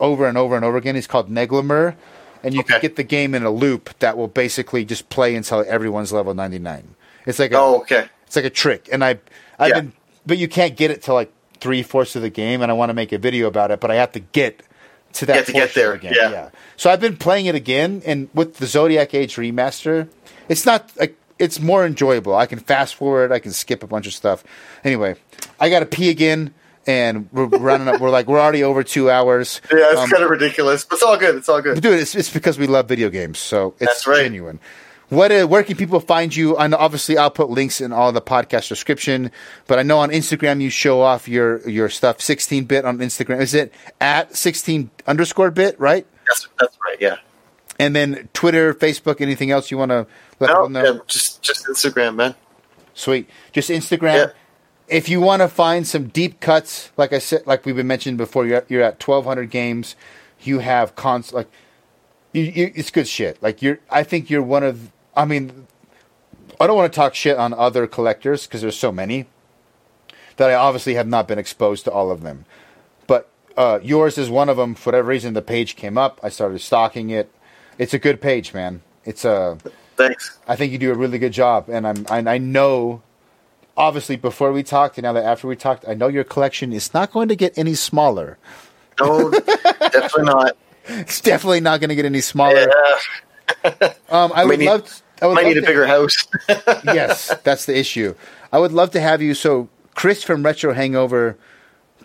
over 0.00 0.26
and 0.26 0.36
over 0.36 0.56
and 0.56 0.64
over 0.64 0.76
again. 0.76 0.96
It's 0.96 1.06
called 1.06 1.30
Negalmuur, 1.30 1.94
and 2.42 2.54
you 2.54 2.64
can 2.64 2.80
get 2.80 2.96
the 2.96 3.04
game 3.04 3.34
in 3.34 3.44
a 3.44 3.50
loop 3.50 3.96
that 4.00 4.16
will 4.16 4.28
basically 4.28 4.84
just 4.84 5.08
play 5.10 5.34
until 5.36 5.64
everyone's 5.68 6.12
level 6.12 6.34
99. 6.34 6.94
It's 7.26 7.38
like 7.38 7.52
a, 7.52 7.58
Oh, 7.58 7.80
okay. 7.82 8.06
it's 8.26 8.36
like 8.36 8.44
a 8.44 8.50
trick, 8.50 8.88
and 8.90 9.04
I 9.04 9.18
I've 9.58 9.68
Yeah. 9.68 9.74
been, 9.80 9.92
but 10.26 10.38
you 10.38 10.48
can't 10.48 10.76
get 10.76 10.90
it 10.90 11.02
to 11.02 11.14
like 11.14 11.30
three 11.60 11.82
fourths 11.82 12.16
of 12.16 12.22
the 12.22 12.30
game, 12.30 12.60
and 12.62 12.70
I 12.70 12.74
want 12.74 12.90
to 12.90 12.94
make 12.94 13.12
a 13.12 13.18
video 13.18 13.46
about 13.46 13.70
it, 13.70 13.80
but 13.80 13.90
I 13.90 13.94
have 13.96 14.12
to 14.12 14.20
get 14.20 14.62
to 15.14 15.26
that 15.26 15.32
You 15.34 15.38
have 15.38 15.46
to 15.46 15.52
get 15.52 15.74
there, 15.74 15.92
the 15.92 15.98
game. 15.98 16.12
yeah. 16.14 16.48
So 16.76 16.90
I've 16.90 17.00
been 17.00 17.16
playing 17.16 17.46
it 17.46 17.54
again, 17.54 18.02
and 18.04 18.28
with 18.34 18.56
the 18.56 18.66
Zodiac 18.66 19.14
Age 19.14 19.36
remaster, 19.36 20.08
it's 20.48 20.66
not 20.66 20.90
like 20.98 21.16
it's 21.38 21.60
more 21.60 21.84
enjoyable. 21.84 22.34
I 22.34 22.46
can 22.46 22.58
fast 22.58 22.94
forward, 22.94 23.32
I 23.32 23.38
can 23.38 23.52
skip 23.52 23.82
a 23.82 23.86
bunch 23.86 24.06
of 24.06 24.14
stuff. 24.14 24.44
Anyway, 24.84 25.16
I 25.58 25.70
got 25.70 25.80
to 25.80 25.86
pee 25.86 26.10
again, 26.10 26.54
and 26.86 27.28
we're 27.32 27.46
running 27.46 27.88
up. 27.88 28.00
We're 28.00 28.10
like 28.10 28.26
we're 28.26 28.40
already 28.40 28.62
over 28.62 28.82
two 28.84 29.10
hours. 29.10 29.60
Yeah, 29.72 29.78
it's 29.90 30.00
Um, 30.00 30.10
kind 30.10 30.22
of 30.24 30.30
ridiculous, 30.30 30.84
but 30.84 30.96
it's 30.96 31.02
all 31.02 31.16
good. 31.16 31.34
It's 31.36 31.48
all 31.48 31.62
good. 31.62 31.80
Dude, 31.80 31.98
it's, 32.00 32.14
it's 32.14 32.30
because 32.32 32.58
we 32.58 32.66
love 32.66 32.88
video 32.88 33.10
games, 33.10 33.38
so 33.38 33.74
it's 33.80 33.86
That's 33.92 34.06
right. 34.06 34.22
genuine. 34.22 34.60
What 35.10 35.30
uh, 35.30 35.46
where 35.46 35.62
can 35.62 35.76
people 35.76 36.00
find 36.00 36.34
you? 36.34 36.56
And 36.56 36.74
obviously, 36.74 37.18
I'll 37.18 37.30
put 37.30 37.50
links 37.50 37.80
in 37.80 37.92
all 37.92 38.10
the 38.10 38.22
podcast 38.22 38.68
description. 38.68 39.30
But 39.66 39.78
I 39.78 39.82
know 39.82 39.98
on 39.98 40.10
Instagram 40.10 40.62
you 40.62 40.70
show 40.70 41.02
off 41.02 41.28
your 41.28 41.66
your 41.68 41.88
stuff. 41.90 42.20
Sixteen 42.22 42.64
bit 42.64 42.84
on 42.86 42.98
Instagram 42.98 43.40
is 43.40 43.52
it 43.54 43.72
at 44.00 44.34
sixteen 44.34 44.90
underscore 45.06 45.50
bit 45.50 45.78
right? 45.78 46.06
That's, 46.26 46.48
that's 46.58 46.78
right. 46.82 46.96
Yeah. 47.00 47.16
And 47.78 47.94
then 47.96 48.28
Twitter, 48.32 48.72
Facebook, 48.74 49.20
anything 49.20 49.50
else 49.50 49.70
you 49.70 49.78
want 49.78 49.90
to 49.90 50.06
let 50.40 50.48
No, 50.48 50.54
people 50.54 50.68
know? 50.70 50.84
yeah, 50.84 50.98
just 51.06 51.42
just 51.42 51.66
Instagram, 51.66 52.16
man. 52.16 52.34
Sweet. 52.94 53.28
Just 53.52 53.70
Instagram. 53.70 54.14
Yeah. 54.28 54.32
If 54.86 55.08
you 55.08 55.20
want 55.20 55.42
to 55.42 55.48
find 55.48 55.86
some 55.86 56.08
deep 56.08 56.40
cuts, 56.40 56.92
like 56.96 57.12
I 57.12 57.18
said, 57.18 57.46
like 57.46 57.64
we've 57.66 57.74
been 57.76 57.86
mentioned 57.86 58.18
before, 58.18 58.46
you're 58.46 58.58
at, 58.58 58.70
you're 58.70 58.82
at 58.82 59.02
1,200 59.06 59.50
games. 59.50 59.96
You 60.40 60.58
have 60.60 60.94
cons 60.94 61.32
like 61.32 61.48
you, 62.32 62.42
you, 62.42 62.72
it's 62.74 62.90
good 62.90 63.08
shit. 63.08 63.42
Like 63.42 63.62
you're, 63.62 63.78
I 63.90 64.02
think 64.02 64.30
you're 64.30 64.42
one 64.42 64.62
of. 64.62 64.92
I 65.16 65.24
mean, 65.24 65.66
I 66.60 66.66
don't 66.66 66.76
want 66.76 66.92
to 66.92 66.96
talk 66.96 67.14
shit 67.14 67.36
on 67.38 67.54
other 67.54 67.86
collectors 67.86 68.46
because 68.46 68.60
there's 68.60 68.76
so 68.76 68.92
many 68.92 69.26
that 70.36 70.50
I 70.50 70.54
obviously 70.54 70.94
have 70.94 71.06
not 71.08 71.26
been 71.28 71.38
exposed 71.38 71.84
to 71.84 71.92
all 71.92 72.10
of 72.10 72.22
them. 72.22 72.44
But 73.06 73.28
uh, 73.56 73.80
yours 73.82 74.18
is 74.18 74.28
one 74.28 74.48
of 74.48 74.56
them. 74.56 74.74
For 74.74 74.88
whatever 74.90 75.08
reason, 75.08 75.34
the 75.34 75.42
page 75.42 75.76
came 75.76 75.96
up. 75.96 76.20
I 76.22 76.28
started 76.28 76.60
stalking 76.60 77.10
it. 77.10 77.32
It's 77.78 77.94
a 77.94 77.98
good 77.98 78.20
page, 78.20 78.52
man. 78.54 78.82
It's 79.04 79.24
a. 79.24 79.58
Thanks. 79.96 80.38
I 80.48 80.56
think 80.56 80.72
you 80.72 80.78
do 80.78 80.90
a 80.90 80.94
really 80.94 81.18
good 81.18 81.32
job, 81.32 81.68
and 81.68 81.86
I'm 81.86 82.06
I, 82.10 82.18
I 82.34 82.38
know. 82.38 83.02
Obviously, 83.76 84.14
before 84.16 84.52
we 84.52 84.62
talked, 84.62 84.98
and 84.98 85.02
now 85.02 85.12
that 85.14 85.24
after 85.24 85.48
we 85.48 85.56
talked, 85.56 85.84
I 85.88 85.94
know 85.94 86.06
your 86.08 86.22
collection 86.24 86.72
is 86.72 86.94
not 86.94 87.10
going 87.12 87.28
to 87.28 87.36
get 87.36 87.58
any 87.58 87.74
smaller. 87.74 88.38
No, 89.00 89.30
definitely 89.80 90.24
not. 90.24 90.56
It's 90.86 91.20
definitely 91.20 91.60
not 91.60 91.80
going 91.80 91.88
to 91.88 91.96
get 91.96 92.04
any 92.04 92.20
smaller. 92.20 92.68
Yeah, 93.64 93.92
Um, 94.08 94.30
I 94.34 94.44
would 94.44 94.60
need- 94.60 94.66
love. 94.66 95.02
I 95.22 95.26
would 95.26 95.34
might 95.34 95.42
love 95.44 95.48
need 95.54 95.56
a 95.58 95.60
to- 95.62 95.66
bigger 95.66 95.86
house. 95.86 96.26
yes, 96.84 97.34
that's 97.42 97.66
the 97.66 97.76
issue. 97.76 98.14
I 98.52 98.58
would 98.58 98.72
love 98.72 98.90
to 98.92 99.00
have 99.00 99.20
you. 99.22 99.34
So, 99.34 99.68
Chris 99.94 100.22
from 100.22 100.44
Retro 100.44 100.72
Hangover 100.72 101.36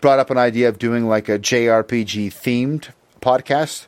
brought 0.00 0.18
up 0.18 0.30
an 0.30 0.38
idea 0.38 0.68
of 0.68 0.78
doing 0.78 1.06
like 1.08 1.28
a 1.28 1.38
JRPG 1.38 2.28
themed 2.28 2.88
podcast 3.20 3.86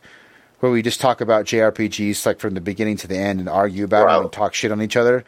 where 0.63 0.71
we 0.71 0.81
just 0.81 1.01
talk 1.01 1.21
about 1.21 1.45
JRPGs 1.45 2.25
like 2.25 2.39
from 2.39 2.55
the 2.55 2.61
beginning 2.61 2.97
to 2.99 3.09
the 3.09 3.17
end 3.17 3.41
and 3.41 3.49
argue 3.49 3.83
about 3.83 4.07
Wow. 4.07 4.15
them 4.19 4.23
and 4.27 4.33
talk 4.33 4.55
shit 4.55 4.71
on 4.71 4.81
each 4.81 4.97
other. 4.97 5.25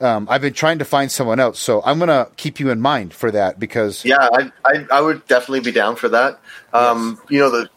Um, 0.00 0.28
I've 0.30 0.42
been 0.42 0.52
trying 0.52 0.78
to 0.78 0.84
find 0.84 1.10
someone 1.10 1.40
else, 1.40 1.58
so 1.58 1.82
I'm 1.84 1.98
gonna 1.98 2.28
keep 2.36 2.60
you 2.60 2.70
in 2.70 2.80
mind 2.80 3.12
for 3.12 3.32
that 3.32 3.58
because 3.58 4.04
yeah, 4.04 4.28
I, 4.32 4.52
I 4.64 4.86
I 4.92 5.00
would 5.00 5.26
definitely 5.26 5.60
be 5.60 5.72
down 5.72 5.96
for 5.96 6.08
that. 6.10 6.38
Um, 6.72 7.18
You 7.28 7.40
know 7.40 7.50
the 7.50 7.68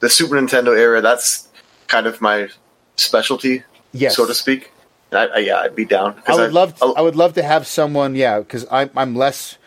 the 0.00 0.08
Super 0.08 0.36
Nintendo 0.36 0.74
era. 0.78 1.02
That's 1.02 1.46
kind 1.88 2.06
of 2.06 2.22
my 2.22 2.48
specialty, 2.96 3.62
Yes. 3.92 4.16
so 4.16 4.26
to 4.26 4.32
speak. 4.34 4.72
I, 5.12 5.26
I, 5.26 5.38
yeah, 5.38 5.58
I'd 5.60 5.76
be 5.76 5.84
down. 5.84 6.20
I 6.26 6.36
would 6.36 6.52
love. 6.54 6.74
I, 6.82 6.86
I 6.86 7.00
would 7.02 7.16
love 7.16 7.34
to 7.34 7.42
have 7.42 7.66
someone. 7.66 8.14
Yeah, 8.14 8.38
because 8.38 8.64
I'm 8.70 8.88
I'm 8.96 9.14
less. 9.14 9.58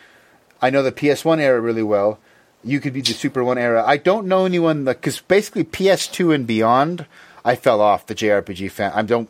I 0.60 0.70
know 0.70 0.82
the 0.82 0.92
PS1 0.92 1.38
era 1.38 1.60
really 1.60 1.82
well. 1.84 2.18
You 2.62 2.80
could 2.80 2.92
be 2.92 3.00
the 3.00 3.12
Super 3.12 3.42
One 3.42 3.56
era. 3.58 3.82
I 3.86 3.96
don't 3.96 4.26
know 4.26 4.44
anyone 4.44 4.84
because 4.84 5.20
basically 5.20 5.64
PS2 5.64 6.34
and 6.34 6.46
beyond, 6.46 7.06
I 7.44 7.56
fell 7.56 7.80
off 7.80 8.06
the 8.06 8.14
JRPG 8.14 8.70
fan. 8.70 8.92
I 8.94 9.02
don't. 9.02 9.28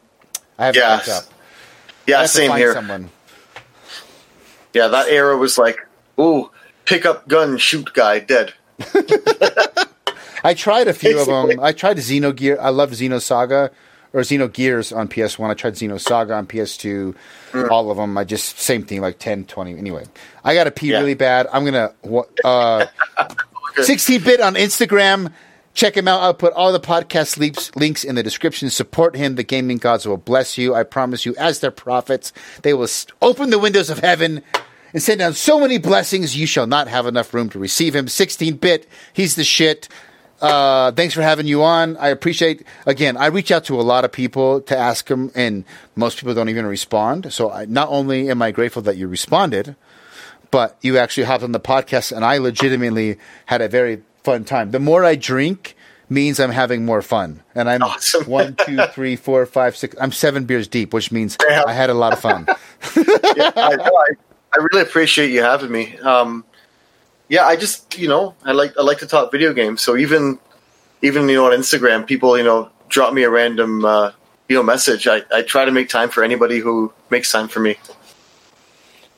I 0.58 0.66
haven't 0.66 0.80
Yeah. 0.80 1.14
up. 1.16 1.24
Yeah, 2.06 2.20
have 2.22 2.30
same 2.30 2.50
here. 2.56 2.72
Someone. 2.74 3.10
Yeah, 4.74 4.88
that 4.88 5.08
era 5.08 5.36
was 5.36 5.58
like, 5.58 5.78
ooh, 6.18 6.50
pick 6.84 7.06
up 7.06 7.28
gun, 7.28 7.56
shoot 7.58 7.92
guy, 7.92 8.18
dead. 8.18 8.54
I 10.42 10.54
tried 10.54 10.88
a 10.88 10.92
few 10.94 11.18
of 11.20 11.26
them. 11.26 11.60
I 11.60 11.72
tried 11.72 11.98
Xenogear. 11.98 12.58
I 12.60 12.70
love 12.70 12.90
Xenosaga 12.92 13.70
or 14.12 14.20
Xenogears 14.22 14.96
on 14.96 15.08
PS1. 15.08 15.50
I 15.50 15.54
tried 15.54 15.74
Xenosaga 15.74 16.36
on 16.36 16.46
PS2. 16.46 17.14
Mm. 17.52 17.70
All 17.70 17.90
of 17.90 17.96
them. 17.96 18.16
I 18.18 18.24
just 18.24 18.58
same 18.58 18.84
thing 18.84 19.00
like 19.00 19.18
10, 19.18 19.44
20. 19.44 19.78
Anyway, 19.78 20.04
I 20.44 20.54
got 20.54 20.64
to 20.64 20.70
pee 20.70 20.88
Yeah. 20.90 20.98
really 20.98 21.14
bad. 21.14 21.46
I'm 21.52 21.64
gonna 21.64 21.92
uh, 22.44 22.86
16 23.76 24.22
bit 24.22 24.40
on 24.40 24.54
Instagram. 24.54 25.32
Check 25.72 25.96
him 25.96 26.08
out. 26.08 26.20
I'll 26.20 26.34
put 26.34 26.52
all 26.54 26.72
the 26.72 26.80
podcast 26.80 27.38
links 27.38 27.74
links 27.76 28.02
in 28.02 28.16
the 28.16 28.22
description. 28.24 28.68
Support 28.70 29.14
him. 29.16 29.36
The 29.36 29.44
gaming 29.44 29.78
gods 29.78 30.06
will 30.06 30.16
bless 30.16 30.58
you. 30.58 30.74
I 30.74 30.82
promise 30.82 31.24
you, 31.24 31.34
as 31.36 31.60
their 31.60 31.70
prophets, 31.70 32.32
they 32.62 32.74
will 32.74 32.88
open 33.22 33.50
the 33.50 33.58
windows 33.58 33.88
of 33.88 34.00
heaven 34.00 34.42
and 34.92 35.00
send 35.00 35.20
down 35.20 35.34
so 35.34 35.60
many 35.60 35.78
blessings 35.78 36.36
you 36.36 36.46
shall 36.46 36.66
not 36.66 36.88
have 36.88 37.06
enough 37.06 37.32
room 37.32 37.48
to 37.50 37.60
receive 37.60 37.94
him. 37.94 38.08
16 38.08 38.56
bit. 38.56 38.88
He's 39.12 39.36
the 39.36 39.44
shit. 39.44 39.88
Uh, 40.40 40.90
thanks 40.92 41.12
for 41.14 41.22
having 41.22 41.46
you 41.46 41.62
on. 41.62 41.96
I 41.98 42.08
appreciate. 42.08 42.64
Again, 42.86 43.16
I 43.16 43.26
reach 43.26 43.50
out 43.50 43.64
to 43.64 43.78
a 43.78 43.82
lot 43.82 44.04
of 44.04 44.12
people 44.12 44.60
to 44.62 44.76
ask 44.76 45.06
them, 45.06 45.30
and 45.34 45.64
most 45.96 46.18
people 46.18 46.34
don't 46.34 46.48
even 46.48 46.66
respond. 46.66 47.32
So, 47.32 47.50
I, 47.50 47.66
not 47.66 47.88
only 47.90 48.30
am 48.30 48.40
I 48.42 48.50
grateful 48.50 48.82
that 48.82 48.96
you 48.96 49.06
responded, 49.08 49.76
but 50.50 50.76
you 50.80 50.96
actually 50.98 51.24
hopped 51.24 51.42
on 51.44 51.52
the 51.52 51.60
podcast, 51.60 52.10
and 52.14 52.24
I 52.24 52.38
legitimately 52.38 53.18
had 53.46 53.60
a 53.60 53.68
very 53.68 54.02
fun 54.24 54.44
time. 54.44 54.70
The 54.70 54.80
more 54.80 55.04
I 55.04 55.14
drink 55.14 55.76
means 56.08 56.40
I'm 56.40 56.50
having 56.50 56.84
more 56.84 57.02
fun, 57.02 57.42
and 57.54 57.68
I'm 57.70 57.82
Awesome. 57.82 58.24
one, 58.24 58.56
two, 58.56 58.78
three, 58.92 59.16
four, 59.16 59.44
five, 59.46 59.76
six. 59.76 59.94
I'm 60.00 60.10
seven 60.10 60.44
beers 60.46 60.66
deep, 60.68 60.92
which 60.94 61.12
means 61.12 61.36
Damn. 61.36 61.68
I 61.68 61.72
had 61.72 61.90
a 61.90 61.94
lot 61.94 62.12
of 62.12 62.18
fun. 62.20 62.46
yeah, 62.96 63.52
I, 63.56 63.76
I, 63.78 64.06
I 64.52 64.66
really 64.72 64.82
appreciate 64.82 65.30
you 65.30 65.42
having 65.42 65.70
me. 65.70 65.96
Um, 65.98 66.44
yeah, 67.30 67.46
I 67.46 67.56
just 67.56 67.96
you 67.96 68.08
know 68.08 68.34
I 68.44 68.52
like 68.52 68.76
I 68.76 68.82
like 68.82 68.98
to 68.98 69.06
talk 69.06 69.32
video 69.32 69.54
games. 69.54 69.80
So 69.80 69.96
even 69.96 70.38
even 71.00 71.28
you 71.28 71.36
know 71.36 71.46
on 71.46 71.58
Instagram, 71.58 72.06
people 72.06 72.36
you 72.36 72.44
know 72.44 72.68
drop 72.88 73.14
me 73.14 73.22
a 73.22 73.30
random 73.30 73.84
uh, 73.84 74.10
you 74.48 74.56
know 74.56 74.64
message. 74.64 75.06
I, 75.06 75.22
I 75.32 75.42
try 75.42 75.64
to 75.64 75.70
make 75.70 75.88
time 75.88 76.10
for 76.10 76.22
anybody 76.24 76.58
who 76.58 76.92
makes 77.08 77.30
time 77.32 77.48
for 77.48 77.60
me. 77.60 77.76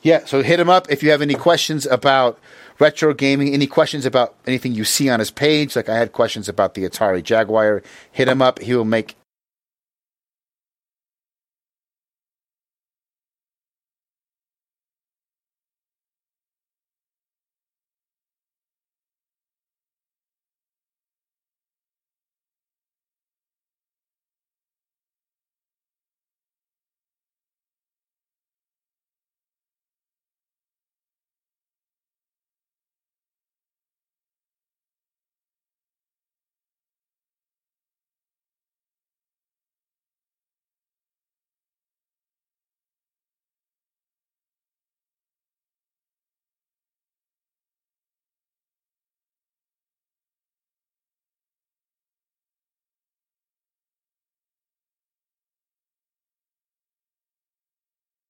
Yeah, 0.03 0.25
so 0.25 0.43
hit 0.43 0.59
him 0.59 0.69
up 0.69 0.91
if 0.91 1.01
you 1.01 1.09
have 1.09 1.21
any 1.21 1.33
questions 1.33 1.85
about 1.87 2.39
retro 2.77 3.13
gaming, 3.13 3.53
any 3.53 3.67
questions 3.67 4.05
about 4.05 4.35
anything 4.45 4.75
you 4.75 4.83
see 4.83 5.09
on 5.09 5.19
his 5.19 5.31
page. 5.31 5.75
Like 5.75 5.89
I 5.89 5.97
had 5.97 6.11
questions 6.11 6.47
about 6.47 6.75
the 6.75 6.87
Atari 6.87 7.23
Jaguar. 7.23 7.81
Hit 8.11 8.27
him 8.27 8.43
up. 8.43 8.59
He 8.59 8.75
will 8.75 8.85
make 8.85 9.15